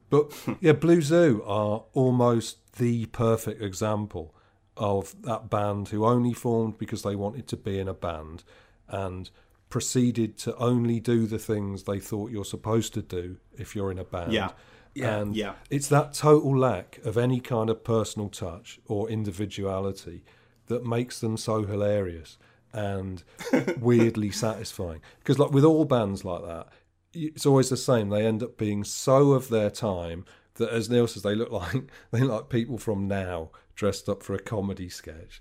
but 0.08 0.32
yeah, 0.60 0.72
Blue 0.72 1.00
Zoo 1.02 1.42
are 1.46 1.84
almost 1.94 2.58
the 2.76 3.06
perfect 3.06 3.62
example 3.62 4.34
of 4.76 5.14
that 5.22 5.50
band 5.50 5.88
who 5.88 6.04
only 6.04 6.32
formed 6.32 6.78
because 6.78 7.02
they 7.02 7.14
wanted 7.16 7.46
to 7.48 7.56
be 7.56 7.78
in 7.78 7.88
a 7.88 7.94
band 7.94 8.44
and 8.88 9.30
proceeded 9.70 10.36
to 10.38 10.55
only 10.56 11.01
do 11.01 11.26
the 11.26 11.38
things 11.38 11.84
they 11.84 11.98
thought 12.01 12.30
you're 12.30 12.44
supposed 12.44 12.92
to 12.94 13.02
do 13.02 13.38
if 13.56 13.74
you're 13.74 13.90
in 13.90 13.98
a 13.98 14.05
band 14.05 14.32
Yeah. 14.32 14.51
Yeah. 14.94 15.18
and 15.18 15.36
Yeah. 15.36 15.55
it's 15.70 15.88
that 15.88 16.12
total 16.12 16.59
lack 16.59 16.98
of 17.05 17.16
any 17.16 17.40
kind 17.40 17.70
of 17.70 17.82
personal 17.84 18.28
touch 18.28 18.80
or 18.86 19.09
individuality 19.09 20.24
that 20.66 20.84
makes 20.84 21.20
them 21.20 21.36
so 21.36 21.64
hilarious 21.64 22.36
and 22.72 23.22
weirdly 23.80 24.30
satisfying. 24.30 25.01
Because 25.20 25.38
like 25.38 25.51
with 25.52 25.64
all 25.64 25.84
bands 25.84 26.24
like 26.24 26.44
that, 26.44 26.68
it's 27.12 27.47
always 27.47 27.68
the 27.70 27.76
same. 27.76 28.09
They 28.09 28.24
end 28.26 28.42
up 28.42 28.56
being 28.56 28.84
so 28.84 29.32
of 29.32 29.48
their 29.48 29.70
time 29.70 30.24
that, 30.55 30.70
as 30.70 30.88
Neil 30.90 31.09
says, 31.09 31.22
they 31.22 31.34
look 31.34 31.51
like 31.62 31.90
they 32.12 32.20
look 32.20 32.30
like 32.42 32.48
people 32.48 32.78
from 32.78 33.09
now 33.09 33.51
dressed 33.74 34.09
up 34.09 34.22
for 34.22 34.34
a 34.34 34.38
comedy 34.38 34.88
sketch. 34.88 35.40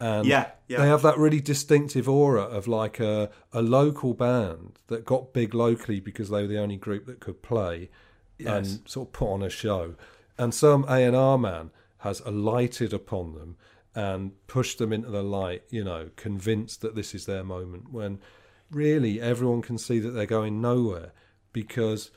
And 0.00 0.26
Yeah, 0.26 0.50
yeah. 0.66 0.80
they 0.80 0.88
have 0.88 1.02
that 1.02 1.18
really 1.18 1.40
distinctive 1.40 2.08
aura 2.08 2.42
of 2.42 2.66
like 2.66 2.98
a, 2.98 3.30
a 3.52 3.62
local 3.62 4.14
band 4.14 4.78
that 4.86 5.04
got 5.04 5.32
big 5.32 5.54
locally 5.54 6.00
because 6.00 6.30
they 6.30 6.42
were 6.42 6.48
the 6.48 6.58
only 6.58 6.76
group 6.76 7.06
that 7.06 7.20
could 7.20 7.42
play 7.42 7.90
and 8.44 8.80
sort 8.86 9.08
of 9.08 9.12
put 9.12 9.28
on 9.28 9.42
a 9.42 9.50
show. 9.50 9.94
And 10.38 10.54
some 10.54 10.84
A 10.88 11.04
and 11.04 11.14
R 11.14 11.36
man 11.36 11.70
has 11.98 12.20
alighted 12.20 12.94
upon 12.94 13.34
them 13.34 13.56
and 13.94 14.32
pushed 14.46 14.78
them 14.78 14.92
into 14.92 15.10
the 15.10 15.22
light, 15.22 15.64
you 15.68 15.84
know, 15.84 16.10
convinced 16.16 16.80
that 16.80 16.94
this 16.94 17.14
is 17.14 17.26
their 17.26 17.44
moment 17.44 17.92
when 17.92 18.18
really 18.70 19.20
everyone 19.20 19.62
can 19.62 19.76
see 19.76 19.98
that 19.98 20.10
they're 20.10 20.26
going 20.26 20.60
nowhere 20.60 21.12
because 21.52 22.10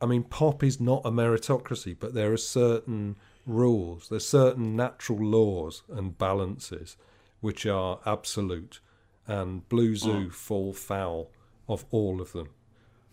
I 0.00 0.06
mean 0.06 0.22
pop 0.22 0.62
is 0.62 0.80
not 0.80 1.02
a 1.04 1.10
meritocracy, 1.10 1.96
but 1.98 2.14
there 2.14 2.32
are 2.32 2.38
certain 2.38 3.16
rules, 3.46 4.08
there's 4.08 4.26
certain 4.26 4.76
natural 4.76 5.18
laws 5.18 5.82
and 5.88 6.16
balances 6.16 6.96
which 7.40 7.66
are 7.66 8.00
absolute 8.06 8.80
and 9.26 9.68
Blue 9.68 9.92
mm. 9.92 9.98
Zoo 9.98 10.30
fall 10.30 10.72
foul 10.72 11.30
of 11.68 11.84
all 11.90 12.20
of 12.20 12.32
them. 12.32 12.50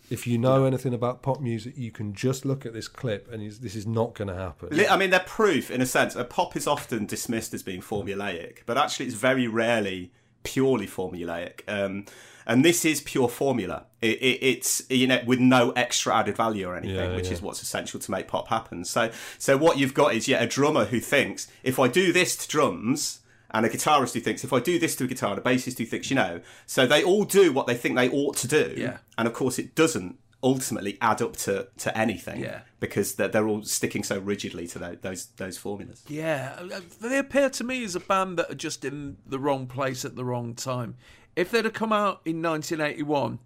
If 0.09 0.27
you 0.27 0.37
know 0.37 0.65
anything 0.65 0.93
about 0.93 1.21
pop 1.21 1.39
music, 1.39 1.77
you 1.77 1.89
can 1.89 2.13
just 2.13 2.43
look 2.43 2.65
at 2.65 2.73
this 2.73 2.89
clip 2.89 3.31
and 3.31 3.49
this 3.49 3.75
is 3.75 3.87
not 3.87 4.13
going 4.13 4.27
to 4.27 4.35
happen. 4.35 4.77
I 4.89 4.97
mean, 4.97 5.09
they're 5.09 5.21
proof 5.21 5.71
in 5.71 5.79
a 5.79 5.85
sense. 5.85 6.15
A 6.15 6.25
pop 6.25 6.57
is 6.57 6.67
often 6.67 7.05
dismissed 7.05 7.53
as 7.53 7.63
being 7.63 7.81
formulaic, 7.81 8.59
but 8.65 8.77
actually, 8.77 9.05
it's 9.05 9.15
very 9.15 9.47
rarely 9.47 10.11
purely 10.43 10.87
formulaic. 10.87 11.61
Um, 11.67 12.05
and 12.45 12.65
this 12.65 12.85
is 12.85 13.01
pure 13.01 13.29
formula. 13.29 13.85
It, 14.01 14.17
it, 14.19 14.39
it's 14.43 14.81
you 14.89 15.05
know 15.07 15.21
with 15.25 15.39
no 15.39 15.71
extra 15.71 16.15
added 16.15 16.35
value 16.35 16.67
or 16.67 16.75
anything, 16.75 16.95
Yeah, 16.95 17.15
which 17.15 17.27
yeah. 17.27 17.33
is 17.33 17.41
what's 17.41 17.61
essential 17.61 17.99
to 17.99 18.11
make 18.11 18.27
pop 18.27 18.47
happen. 18.47 18.83
So, 18.83 19.11
so 19.37 19.57
what 19.57 19.77
you've 19.77 19.93
got 19.93 20.15
is 20.15 20.27
yeah, 20.27 20.41
a 20.41 20.47
drummer 20.47 20.85
who 20.85 20.99
thinks 20.99 21.47
if 21.63 21.79
I 21.79 21.87
do 21.87 22.11
this 22.11 22.35
to 22.37 22.47
drums. 22.47 23.19
And 23.53 23.65
a 23.65 23.69
guitarist 23.69 24.13
who 24.13 24.21
thinks 24.21 24.45
if 24.45 24.53
I 24.53 24.61
do 24.61 24.79
this 24.79 24.95
to 24.95 25.03
a 25.03 25.07
guitar, 25.07 25.31
and 25.31 25.39
a 25.39 25.41
bassist 25.41 25.77
who 25.77 25.83
thinks, 25.83 26.09
you 26.09 26.15
know, 26.15 26.39
so 26.65 26.87
they 26.87 27.03
all 27.03 27.25
do 27.25 27.51
what 27.51 27.67
they 27.67 27.75
think 27.75 27.97
they 27.97 28.09
ought 28.09 28.37
to 28.37 28.47
do. 28.47 28.73
Yeah. 28.77 28.99
And 29.17 29.27
of 29.27 29.33
course, 29.33 29.59
it 29.59 29.75
doesn't 29.75 30.17
ultimately 30.43 30.97
add 31.01 31.21
up 31.21 31.35
to, 31.37 31.67
to 31.77 31.97
anything. 31.97 32.41
Yeah. 32.41 32.61
Because 32.79 33.15
they're, 33.15 33.27
they're 33.27 33.47
all 33.47 33.63
sticking 33.63 34.03
so 34.03 34.19
rigidly 34.19 34.67
to 34.67 34.79
tho- 34.79 34.97
those 35.01 35.27
those 35.37 35.57
formulas. 35.57 36.03
Yeah, 36.07 36.59
they 36.99 37.17
appear 37.17 37.49
to 37.51 37.63
me 37.63 37.83
as 37.83 37.95
a 37.95 37.99
band 37.99 38.39
that 38.39 38.51
are 38.51 38.55
just 38.55 38.83
in 38.83 39.17
the 39.25 39.39
wrong 39.39 39.67
place 39.67 40.03
at 40.03 40.15
the 40.15 40.25
wrong 40.25 40.55
time. 40.55 40.95
If 41.35 41.51
they'd 41.51 41.65
have 41.65 41.73
come 41.73 41.93
out 41.93 42.21
in 42.25 42.41
1981, 42.41 43.39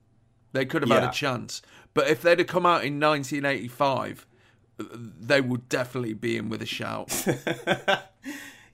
they 0.54 0.66
could 0.66 0.82
have 0.82 0.92
had 0.92 1.04
a 1.04 1.12
chance. 1.12 1.62
But 1.94 2.08
if 2.08 2.22
they'd 2.22 2.40
have 2.40 2.48
come 2.48 2.66
out 2.66 2.84
in 2.84 3.00
1985, 3.00 4.26
uh, 4.80 4.84
they 4.92 5.42
would 5.42 5.70
definitely 5.70 6.14
be 6.14 6.38
in 6.38 6.50
with 6.50 6.62
a 6.62 6.66
shout. 6.66 7.26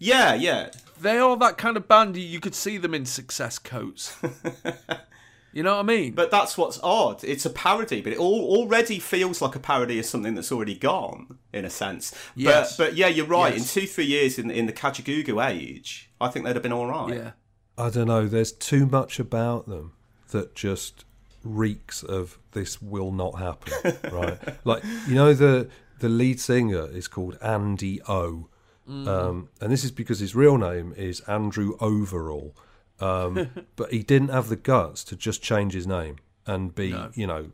Yeah, 0.03 0.34
yeah. 0.34 0.72
they 0.99 1.19
are 1.19 1.38
that 1.38 1.60
kind 1.60 1.77
of 1.77 1.88
band 1.88 2.18
you 2.18 2.39
could 2.39 2.56
see 2.56 2.80
them 2.80 2.95
in 2.95 3.06
success 3.06 3.60
coats. 3.60 4.18
you 5.53 5.64
know 5.64 5.76
what 5.76 5.82
I 5.82 5.84
mean? 5.84 6.14
But 6.14 6.32
that's 6.32 6.57
what's 6.57 6.80
odd. 6.82 7.23
It's 7.23 7.45
a 7.45 7.49
parody, 7.49 8.02
but 8.02 8.14
it 8.14 8.19
all 8.19 8.57
already 8.57 8.99
feels 8.99 9.41
like 9.41 9.56
a 9.56 9.60
parody 9.60 9.99
of 9.99 10.06
something 10.06 10.36
that's 10.36 10.52
already 10.52 10.76
gone, 10.76 11.38
in 11.53 11.65
a 11.65 11.69
sense. 11.69 12.14
Yes. 12.36 12.78
But, 12.78 12.90
but 12.90 12.95
yeah, 12.95 13.07
you're 13.07 13.26
right. 13.26 13.53
Yes. 13.53 13.76
In 13.76 13.82
two, 13.82 13.88
three 13.88 14.06
years 14.06 14.40
in, 14.40 14.49
in 14.49 14.65
the 14.65 14.73
Kajagoogoo 14.73 15.45
age, 15.45 16.11
I 16.19 16.30
think 16.30 16.45
they'd 16.45 16.56
have 16.56 16.64
been 16.64 16.73
all 16.73 16.88
right. 16.88 17.15
yeah. 17.15 17.32
I 17.78 17.90
don't 17.90 18.07
know. 18.07 18.28
There's 18.28 18.52
too 18.52 18.86
much 18.86 19.19
about 19.19 19.68
them 19.68 19.94
that 20.30 20.56
just 20.56 21.06
reeks 21.44 22.03
of 22.03 22.38
this 22.52 22.82
will 22.82 23.11
not 23.11 23.40
happen, 23.40 23.98
right? 24.11 24.38
Like 24.65 24.84
you 25.07 25.15
know 25.15 25.34
the 25.34 25.69
the 25.99 26.10
lead 26.10 26.40
singer 26.40 26.88
is 26.91 27.07
called 27.07 27.38
Andy 27.41 28.02
O, 28.07 28.48
um, 28.88 29.49
and 29.60 29.72
this 29.72 29.84
is 29.84 29.91
because 29.91 30.19
his 30.19 30.36
real 30.36 30.57
name 30.57 30.94
is 30.98 31.22
Andrew 31.22 31.76
Overall, 31.80 32.56
um, 33.02 33.49
but 33.76 33.91
he 33.91 34.03
didn't 34.03 34.30
have 34.30 34.49
the 34.49 34.56
guts 34.56 35.03
to 35.06 35.15
just 35.15 35.41
change 35.41 35.73
his 35.73 35.88
name 35.88 36.18
and 36.45 36.73
be 36.73 36.95
you 37.15 37.28
know 37.28 37.52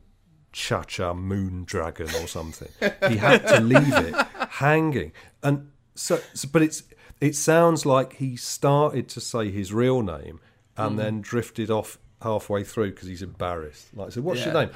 Cha 0.52 0.84
Cha 0.84 1.14
Moon 1.14 1.64
Dragon 1.66 2.10
or 2.22 2.28
something. 2.28 2.70
he 3.10 3.18
had 3.18 3.48
to 3.48 3.60
leave 3.60 3.94
it 3.94 4.16
hanging, 4.52 5.12
and 5.44 5.72
so, 5.96 6.20
so 6.34 6.48
but 6.52 6.62
it's 6.62 6.84
it 7.20 7.36
sounds 7.36 7.86
like 7.86 8.14
he 8.14 8.36
started 8.36 9.10
to 9.10 9.22
say 9.22 9.50
his 9.50 9.74
real 9.74 10.02
name 10.02 10.40
and 10.78 11.00
then 11.00 11.22
drifted 11.22 11.72
off 11.72 11.98
halfway 12.22 12.64
through 12.64 12.92
because 12.92 13.08
he's 13.08 13.24
embarrassed. 13.24 13.88
Like, 13.96 14.12
so 14.12 14.22
what's 14.22 14.46
your 14.46 14.54
name? 14.54 14.70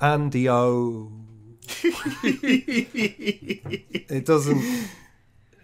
Andy 0.00 0.48
O. 0.48 1.12
it 4.12 4.24
doesn't, 4.24 4.60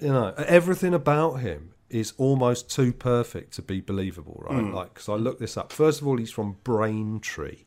you 0.01 0.09
know, 0.09 0.35
everything 0.37 0.95
about 0.95 1.35
him 1.35 1.72
is 1.93 2.13
almost 2.19 2.71
too 2.71 2.93
perfect 2.93 3.53
to 3.55 3.63
be 3.63 3.81
believable, 3.81 4.45
right? 4.49 4.65
Like, 4.73 4.95
because 4.95 5.09
I 5.09 5.15
looked 5.15 5.41
this 5.41 5.57
up. 5.57 5.73
First 5.73 6.01
of 6.01 6.07
all, 6.07 6.17
he's 6.17 6.31
from 6.31 6.57
Braintree, 6.65 7.65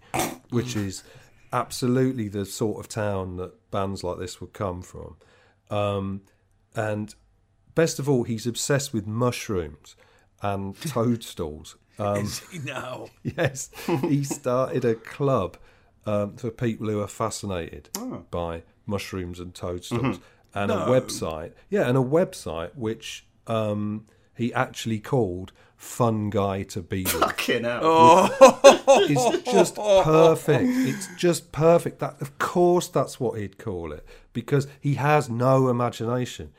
which 0.49 0.75
is 0.75 1.03
absolutely 1.53 2.27
the 2.27 2.45
sort 2.45 2.79
of 2.79 2.89
town 2.89 3.37
that 3.37 3.71
bands 3.71 4.03
like 4.03 4.17
this 4.17 4.41
would 4.41 4.53
come 4.53 4.81
from. 4.81 5.15
Um, 5.69 6.21
and 6.75 7.13
best 7.75 7.99
of 7.99 8.09
all, 8.09 8.23
he's 8.23 8.45
obsessed 8.47 8.93
with 8.93 9.07
mushrooms 9.07 9.95
and 10.41 10.75
toadstools. 10.81 11.77
Um, 11.97 12.27
No. 12.63 13.09
yes, 13.23 13.69
he 14.01 14.23
started 14.23 14.83
a 14.83 14.95
club 14.95 15.57
um, 16.05 16.35
for 16.35 16.49
people 16.51 16.87
who 16.89 16.99
are 16.99 17.07
fascinated 17.07 17.89
by 18.31 18.63
mushrooms 18.85 19.39
and 19.39 19.53
toadstools, 19.55 20.19
and 20.53 20.71
a 20.71 20.75
website. 20.85 21.53
Yeah, 21.69 21.87
and 21.87 21.97
a 21.97 22.01
website 22.01 22.75
which 22.75 23.25
um, 23.47 24.05
he 24.35 24.53
actually 24.53 24.99
called 24.99 25.51
"Fun 25.77 26.29
Guy 26.29 26.63
to 26.63 26.81
Be 26.81 27.03
With." 27.03 27.13
Fucking 27.13 27.63
hell. 27.63 28.29
It's 28.87 29.51
just 29.51 29.75
perfect. 29.75 30.69
It's 30.69 31.07
just 31.15 31.51
perfect. 31.51 31.99
That 31.99 32.21
of 32.21 32.37
course 32.39 32.87
that's 32.87 33.19
what 33.19 33.39
he'd 33.39 33.57
call 33.57 33.91
it 33.91 34.05
because 34.33 34.67
he 34.79 34.95
has 34.95 35.29
no 35.29 35.69
imagination, 35.69 36.51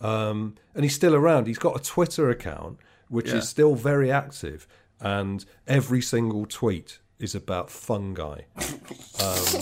um, 0.00 0.54
and 0.74 0.84
he's 0.84 0.94
still 0.94 1.14
around. 1.14 1.46
He's 1.46 1.58
got 1.58 1.78
a 1.78 1.82
Twitter 1.82 2.30
account 2.30 2.78
which 3.08 3.28
Yeah. 3.28 3.36
is 3.36 3.48
still 3.48 3.74
very 3.74 4.10
active, 4.10 4.66
and 5.00 5.44
every 5.66 6.00
single 6.00 6.46
tweet 6.46 6.98
is 7.18 7.34
about 7.34 7.70
fungi. 7.70 8.42
Um, 9.20 9.60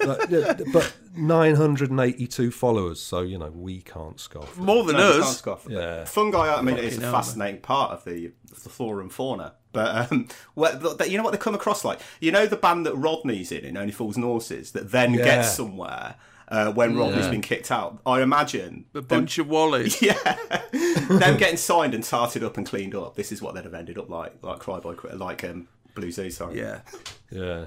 but, 0.00 0.30
yeah, 0.30 0.54
but 0.72 0.92
982 1.16 2.50
followers, 2.50 3.00
so 3.00 3.20
you 3.20 3.38
know 3.38 3.50
we 3.50 3.80
can't 3.82 4.18
scoff. 4.20 4.56
More 4.56 4.84
than 4.84 4.96
No, 4.96 5.06
you 5.08 5.12
can't 5.14 5.24
us. 5.24 5.38
scoff. 5.38 5.66
Yeah. 5.68 6.04
Fungi, 6.04 6.54
I 6.54 6.62
mean, 6.62 6.76
it's 6.76 6.86
a 6.86 6.90
Fucking 6.90 7.02
hell, 7.02 7.12
fascinating 7.12 7.60
part 7.60 7.92
of 7.92 8.04
the 8.04 8.32
of 8.52 8.62
the 8.62 8.68
flora 8.70 9.02
and 9.02 9.12
fauna. 9.12 9.54
But 9.72 10.10
um, 10.12 10.28
what, 10.54 10.98
that- 10.98 11.10
you 11.10 11.16
know 11.16 11.22
what 11.22 11.30
they 11.32 11.38
come 11.38 11.54
across 11.54 11.84
like? 11.84 12.00
You 12.20 12.32
know 12.32 12.46
the 12.46 12.56
band 12.56 12.86
that 12.86 12.94
Rodney's 12.96 13.52
in, 13.52 13.64
in 13.64 13.76
Only 13.76 13.92
Fools 13.92 14.16
and 14.16 14.24
Horses, 14.24 14.72
that 14.72 14.90
then 14.90 15.14
Yeah. 15.14 15.24
gets 15.24 15.52
somewhere 15.54 16.16
uh, 16.48 16.72
when 16.72 16.96
Rodney's 16.96 17.26
Yeah. 17.26 17.30
been 17.30 17.40
kicked 17.42 17.70
out. 17.70 18.00
I 18.04 18.20
imagine 18.22 18.86
A 18.94 19.00
them- 19.00 19.04
bunch 19.06 19.38
of 19.38 19.46
wallies. 19.46 20.00
yeah, 20.02 20.36
them 21.18 21.36
getting 21.38 21.56
signed 21.56 21.94
and 21.94 22.02
tarted 22.02 22.42
up 22.42 22.56
and 22.56 22.66
cleaned 22.66 22.94
up. 22.96 23.14
This 23.14 23.30
is 23.30 23.40
what 23.40 23.54
they'd 23.54 23.64
have 23.64 23.74
ended 23.74 23.96
up 23.98 24.08
like, 24.10 24.34
like 24.42 24.58
Cry 24.58 24.80
by 24.80 24.94
Cry- 24.94 25.12
like 25.12 25.44
um, 25.44 25.68
Blue 25.94 26.10
Zoo. 26.10 26.30
Sorry. 26.30 26.58
Yeah. 26.58 26.80
Yeah. 27.30 27.66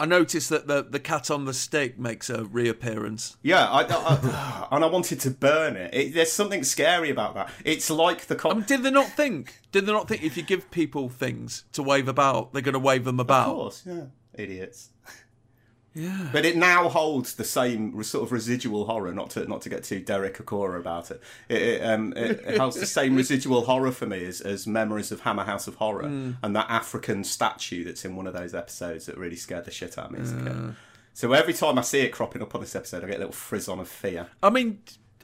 I 0.00 0.06
noticed 0.06 0.48
that 0.48 0.66
the, 0.66 0.82
the 0.82 0.98
cat 0.98 1.30
on 1.30 1.44
the 1.44 1.52
stick 1.52 1.98
makes 1.98 2.30
a 2.30 2.44
reappearance. 2.44 3.36
Yeah, 3.42 3.68
I, 3.68 3.82
I, 3.82 4.68
and 4.72 4.82
I 4.82 4.86
wanted 4.86 5.20
to 5.20 5.30
burn 5.30 5.76
it. 5.76 5.92
it. 5.92 6.14
There's 6.14 6.32
something 6.32 6.64
scary 6.64 7.10
about 7.10 7.34
that. 7.34 7.50
It's 7.66 7.90
like 7.90 8.26
the 8.26 8.40
I 8.48 8.54
mean, 8.54 8.62
did 8.62 8.82
they 8.82 8.90
not 8.90 9.08
think? 9.08 9.60
Did 9.72 9.84
they 9.84 9.92
not 9.92 10.08
think 10.08 10.22
if 10.22 10.38
you 10.38 10.42
give 10.42 10.70
people 10.70 11.10
things 11.10 11.64
to 11.72 11.82
wave 11.82 12.08
about, 12.08 12.54
they're 12.54 12.62
going 12.62 12.72
to 12.72 12.78
wave 12.78 13.04
them 13.04 13.20
about? 13.20 13.48
Of 13.48 13.54
course, 13.54 13.82
yeah, 13.84 14.04
idiots. 14.32 14.88
Yeah. 15.94 16.28
But 16.32 16.44
it 16.44 16.56
now 16.56 16.88
holds 16.88 17.34
the 17.34 17.44
same 17.44 18.00
sort 18.04 18.24
of 18.24 18.32
residual 18.32 18.86
horror. 18.86 19.12
Not 19.12 19.30
to 19.30 19.44
not 19.46 19.62
to 19.62 19.68
get 19.68 19.84
too 19.84 20.00
Derek 20.00 20.38
Acorah 20.38 20.78
about 20.78 21.10
it. 21.10 21.20
It, 21.48 21.62
it, 21.62 21.84
um, 21.84 22.12
it, 22.16 22.40
it 22.46 22.58
holds 22.58 22.78
the 22.78 22.86
same 22.86 23.16
residual 23.16 23.64
horror 23.64 23.90
for 23.90 24.06
me 24.06 24.24
as, 24.24 24.40
as 24.40 24.66
memories 24.66 25.10
of 25.10 25.20
Hammer 25.22 25.44
House 25.44 25.66
of 25.66 25.76
Horror 25.76 26.04
and 26.04 26.56
that 26.56 26.70
African 26.70 27.24
statue 27.24 27.84
that's 27.84 28.04
in 28.04 28.14
one 28.16 28.26
of 28.26 28.34
those 28.34 28.54
episodes 28.54 29.06
that 29.06 29.16
really 29.16 29.36
scared 29.36 29.64
the 29.64 29.70
shit 29.70 29.98
out 29.98 30.06
of 30.06 30.12
me 30.12 30.20
as 30.20 30.32
a 30.32 30.36
kid. 30.36 30.74
So 31.12 31.32
every 31.32 31.52
time 31.52 31.78
I 31.78 31.82
see 31.82 32.00
it 32.00 32.10
cropping 32.12 32.40
up 32.40 32.54
on 32.54 32.60
this 32.60 32.76
episode, 32.76 33.02
I 33.04 33.08
get 33.08 33.16
a 33.16 33.18
little 33.18 33.32
frisson 33.32 33.80
of 33.80 33.88
fear. 33.88 34.28
I 34.42 34.50
mean, 34.50 34.82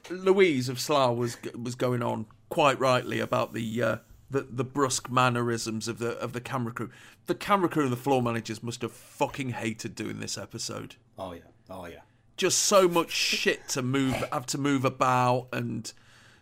Louise 0.09 0.69
of 0.69 0.79
Slough 0.79 1.15
was 1.15 1.37
was 1.55 1.75
going 1.75 2.03
on 2.03 2.25
quite 2.49 2.79
rightly 2.79 3.19
about 3.19 3.53
the 3.53 3.83
uh, 3.83 3.97
the 4.29 4.47
the 4.49 4.63
brusque 4.63 5.09
mannerisms 5.09 5.87
of 5.87 5.99
the 5.99 6.17
of 6.19 6.33
the 6.33 6.41
camera 6.41 6.73
crew. 6.73 6.89
The 7.27 7.35
camera 7.35 7.69
crew 7.69 7.83
and 7.83 7.91
the 7.91 7.97
floor 7.97 8.21
managers 8.21 8.61
must 8.63 8.81
have 8.81 8.91
fucking 8.91 9.49
hated 9.49 9.95
doing 9.95 10.19
this 10.19 10.37
episode. 10.37 10.95
Oh 11.17 11.33
yeah, 11.33 11.41
oh 11.69 11.85
yeah. 11.85 12.01
just 12.37 12.59
so 12.59 12.87
much 12.87 13.11
shit 13.11 13.67
to 13.69 13.81
move, 13.81 14.13
have 14.31 14.45
to 14.47 14.57
move 14.57 14.85
about, 14.85 15.47
and 15.51 15.91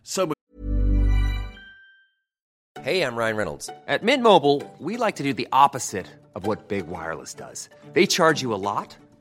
so 0.04 0.26
much. 0.28 0.36
Hey, 2.82 3.02
I'm 3.02 3.16
Ryan 3.16 3.36
Reynolds. 3.38 3.70
At 3.88 4.04
Mint 4.04 4.22
Mobile, 4.22 4.62
we 4.80 4.98
like 4.98 5.16
to 5.16 5.24
do 5.24 5.34
the 5.34 5.48
opposite 5.52 6.06
of 6.36 6.46
what 6.46 6.68
Big 6.68 6.86
Wireless 6.88 7.34
does. 7.34 7.70
They 7.94 8.06
charge 8.06 8.42
you 8.44 8.54
a 8.54 8.62
lot, 8.62 8.96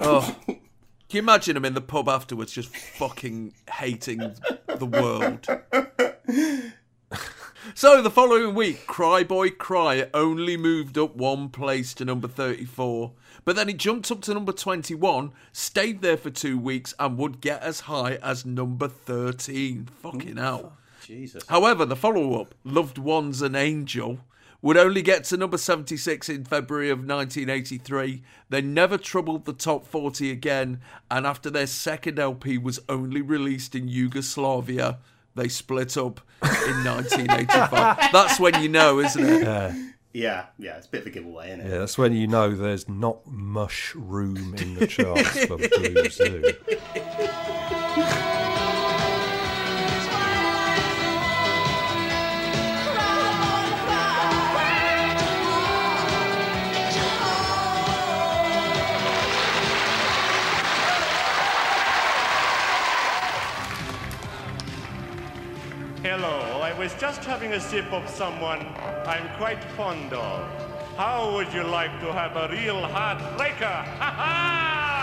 oh. 0.00 0.36
Can 0.46 0.58
you 1.16 1.20
imagine 1.20 1.56
him 1.56 1.64
in 1.64 1.74
the 1.74 1.80
pub 1.80 2.08
afterwards 2.08 2.52
just 2.52 2.74
fucking 2.76 3.54
hating 3.72 4.34
the 4.66 4.86
world? 4.86 5.46
So 7.74 8.00
the 8.02 8.10
following 8.10 8.54
week 8.54 8.86
cry 8.86 9.22
boy 9.22 9.50
cry 9.50 10.08
only 10.14 10.56
moved 10.56 10.96
up 10.96 11.16
one 11.16 11.48
place 11.48 11.92
to 11.94 12.04
number 12.04 12.26
34 12.26 13.12
but 13.44 13.56
then 13.56 13.68
it 13.68 13.76
jumped 13.76 14.10
up 14.10 14.22
to 14.22 14.34
number 14.34 14.52
21 14.52 15.32
stayed 15.52 16.00
there 16.00 16.16
for 16.16 16.30
two 16.30 16.58
weeks 16.58 16.94
and 16.98 17.18
would 17.18 17.40
get 17.40 17.62
as 17.62 17.80
high 17.80 18.14
as 18.16 18.46
number 18.46 18.88
13 18.88 19.88
fucking 20.02 20.36
hell. 20.36 20.78
Jesus. 21.04 21.44
However, 21.48 21.84
the 21.84 21.96
follow 21.96 22.40
up, 22.40 22.54
Loved 22.64 22.98
Ones 22.98 23.42
an 23.42 23.54
Angel, 23.54 24.18
would 24.60 24.76
only 24.76 25.02
get 25.02 25.24
to 25.24 25.36
number 25.36 25.56
76 25.58 26.28
in 26.28 26.44
February 26.44 26.90
of 26.90 26.98
1983. 26.98 28.22
They 28.48 28.60
never 28.60 28.98
troubled 28.98 29.44
the 29.44 29.52
top 29.52 29.86
40 29.86 30.30
again, 30.30 30.80
and 31.10 31.26
after 31.26 31.48
their 31.50 31.66
second 31.66 32.18
LP 32.18 32.58
was 32.58 32.80
only 32.88 33.22
released 33.22 33.74
in 33.74 33.88
Yugoslavia, 33.88 34.98
they 35.34 35.48
split 35.48 35.96
up 35.96 36.20
in 36.42 36.48
1985. 36.84 38.10
That's 38.12 38.40
when 38.40 38.60
you 38.62 38.68
know, 38.68 38.98
isn't 39.00 39.24
it? 39.24 39.42
Yeah. 39.42 39.74
Yeah, 40.14 40.46
yeah, 40.58 40.78
it's 40.78 40.86
a 40.86 40.90
bit 40.90 41.02
of 41.02 41.06
a 41.08 41.10
giveaway, 41.10 41.48
isn't 41.50 41.60
it? 41.60 41.70
Yeah, 41.70 41.78
that's 41.78 41.98
when 41.98 42.14
you 42.14 42.26
know 42.26 42.52
there's 42.54 42.88
not 42.88 43.24
much 43.26 43.94
room 43.94 44.54
in 44.56 44.74
the 44.74 44.86
charts 44.86 45.44
for 45.44 45.58
Blue 45.58 46.08
Zoo. 46.08 46.42
Hello, 66.20 66.60
I 66.62 66.76
was 66.76 66.92
just 66.94 67.22
having 67.22 67.52
a 67.52 67.60
sip 67.60 67.92
of 67.92 68.08
someone 68.08 68.66
I'm 69.06 69.28
quite 69.36 69.62
fond 69.76 70.12
of. 70.12 70.48
How 70.96 71.32
would 71.32 71.52
you 71.54 71.62
like 71.62 72.00
to 72.00 72.12
have 72.12 72.34
a 72.34 72.48
real 72.48 72.82
heartbreaker? 72.82 73.84
Ha 74.02 74.10
ha! 74.18 74.97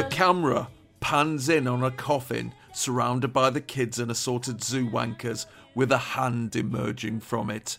The 0.00 0.08
camera 0.08 0.68
pans 1.00 1.50
in 1.50 1.66
on 1.66 1.84
a 1.84 1.90
coffin 1.90 2.54
surrounded 2.72 3.34
by 3.34 3.50
the 3.50 3.60
kids 3.60 3.98
and 3.98 4.10
assorted 4.10 4.64
zoo 4.64 4.88
wankers 4.88 5.44
with 5.74 5.92
a 5.92 5.98
hand 5.98 6.56
emerging 6.56 7.20
from 7.20 7.50
it. 7.50 7.76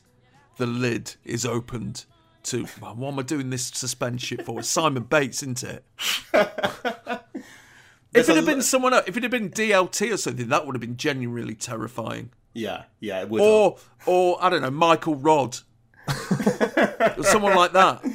The 0.58 0.68
lid 0.68 1.16
is 1.26 1.48
opened 1.48 2.06
to. 2.44 2.68
Well, 2.80 2.94
what 2.94 3.14
am 3.14 3.18
I 3.18 3.24
doing 3.24 3.50
this 3.50 3.66
suspense 3.66 4.22
shit 4.22 4.46
for? 4.46 4.60
It's 4.60 4.68
Simon 4.68 5.02
Bates, 5.02 5.42
isn't 5.42 5.64
it? 5.64 5.84
if 8.14 8.30
it 8.30 8.36
had 8.36 8.46
been 8.46 8.62
someone 8.62 8.94
else, 8.94 9.06
if 9.08 9.18
it 9.18 9.24
had 9.24 9.32
been 9.32 9.50
DLT 9.50 10.14
or 10.14 10.18
something, 10.18 10.50
that 10.50 10.68
would 10.68 10.76
have 10.76 10.82
been 10.82 10.98
genuinely 10.98 11.56
terrifying. 11.56 12.30
Yeah, 12.54 12.84
yeah, 13.00 13.22
it 13.22 13.30
would. 13.30 13.42
Or, 13.42 13.78
or 14.06 14.38
I 14.40 14.52
don't 14.52 14.62
know, 14.62 14.70
Michael 14.70 15.16
Rodd, 15.16 15.58
or 16.08 17.24
someone 17.24 17.56
like 17.56 17.72
that. 17.72 18.06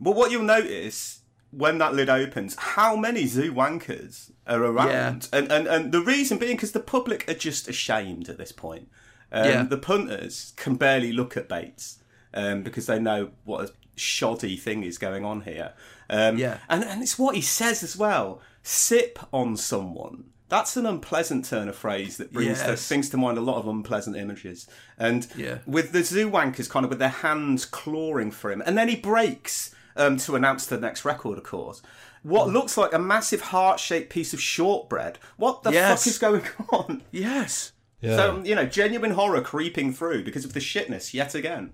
Well, 0.00 0.14
what 0.14 0.32
you'll 0.32 0.42
notice 0.42 1.21
when 1.52 1.78
that 1.78 1.94
lid 1.94 2.08
opens, 2.08 2.56
how 2.56 2.96
many 2.96 3.26
zoo 3.26 3.52
wankers 3.52 4.30
are 4.46 4.62
around, 4.64 5.28
and, 5.32 5.52
and 5.52 5.66
and 5.68 5.92
the 5.92 6.00
reason 6.00 6.38
being 6.38 6.56
because 6.56 6.72
the 6.72 6.80
public 6.80 7.28
are 7.28 7.34
just 7.34 7.68
ashamed 7.68 8.28
at 8.28 8.38
this 8.38 8.52
point. 8.52 8.88
Um, 9.30 9.44
Yeah. 9.48 9.62
The 9.62 9.78
punters 9.78 10.52
can 10.56 10.74
barely 10.76 11.12
look 11.12 11.36
at 11.36 11.48
Bates 11.48 11.98
um, 12.34 12.62
because 12.62 12.86
they 12.86 12.98
know 12.98 13.30
what 13.44 13.68
a 13.68 13.72
shoddy 13.96 14.56
thing 14.56 14.82
is 14.82 14.98
going 14.98 15.24
on 15.24 15.42
here. 15.42 15.72
Um, 16.10 16.36
Yeah. 16.38 16.58
and 16.68 16.82
and 16.84 17.02
it's 17.02 17.18
what 17.18 17.34
he 17.36 17.42
says 17.42 17.82
as 17.82 17.96
well. 17.96 18.40
Sip 18.62 19.18
on 19.32 19.56
someone. 19.56 20.24
That's 20.48 20.76
an 20.76 20.84
unpleasant 20.84 21.46
turn 21.46 21.68
of 21.68 21.76
phrase 21.76 22.18
that 22.18 22.30
brings 22.32 22.60
to, 22.62 22.68
Yes. 22.70 22.88
brings 22.88 23.08
to 23.10 23.16
mind 23.16 23.38
a 23.38 23.40
lot 23.40 23.56
of 23.56 23.66
unpleasant 23.66 24.16
images. 24.16 24.66
And 24.98 25.26
Yeah. 25.36 25.58
with 25.66 25.92
the 25.92 26.02
zoo 26.04 26.30
wankers 26.30 26.68
kind 26.68 26.84
of 26.84 26.90
with 26.90 26.98
their 26.98 27.08
hands 27.26 27.64
clawing 27.64 28.30
for 28.30 28.50
him, 28.52 28.62
and 28.66 28.76
then 28.76 28.88
he 28.88 28.96
breaks 28.96 29.74
um, 29.96 30.16
to 30.18 30.34
announce 30.36 30.66
the 30.66 30.78
next 30.78 31.04
record, 31.04 31.38
of 31.38 31.44
course. 31.44 31.82
What 32.22 32.48
Mm. 32.48 32.52
looks 32.52 32.76
like 32.76 32.92
a 32.92 32.98
massive 32.98 33.40
heart-shaped 33.40 34.10
piece 34.10 34.32
of 34.32 34.40
shortbread. 34.40 35.18
What 35.36 35.62
the 35.64 35.72
Yes. 35.72 36.00
fuck 36.04 36.06
is 36.06 36.18
going 36.18 36.42
on? 36.72 37.02
Yes. 37.10 37.72
Yeah. 38.00 38.16
So 38.16 38.42
you 38.44 38.54
know, 38.54 38.66
genuine 38.66 39.12
horror 39.12 39.40
creeping 39.42 39.92
through 39.92 40.24
because 40.24 40.44
of 40.44 40.52
the 40.54 40.60
shitness 40.60 41.14
yet 41.14 41.34
again. 41.34 41.72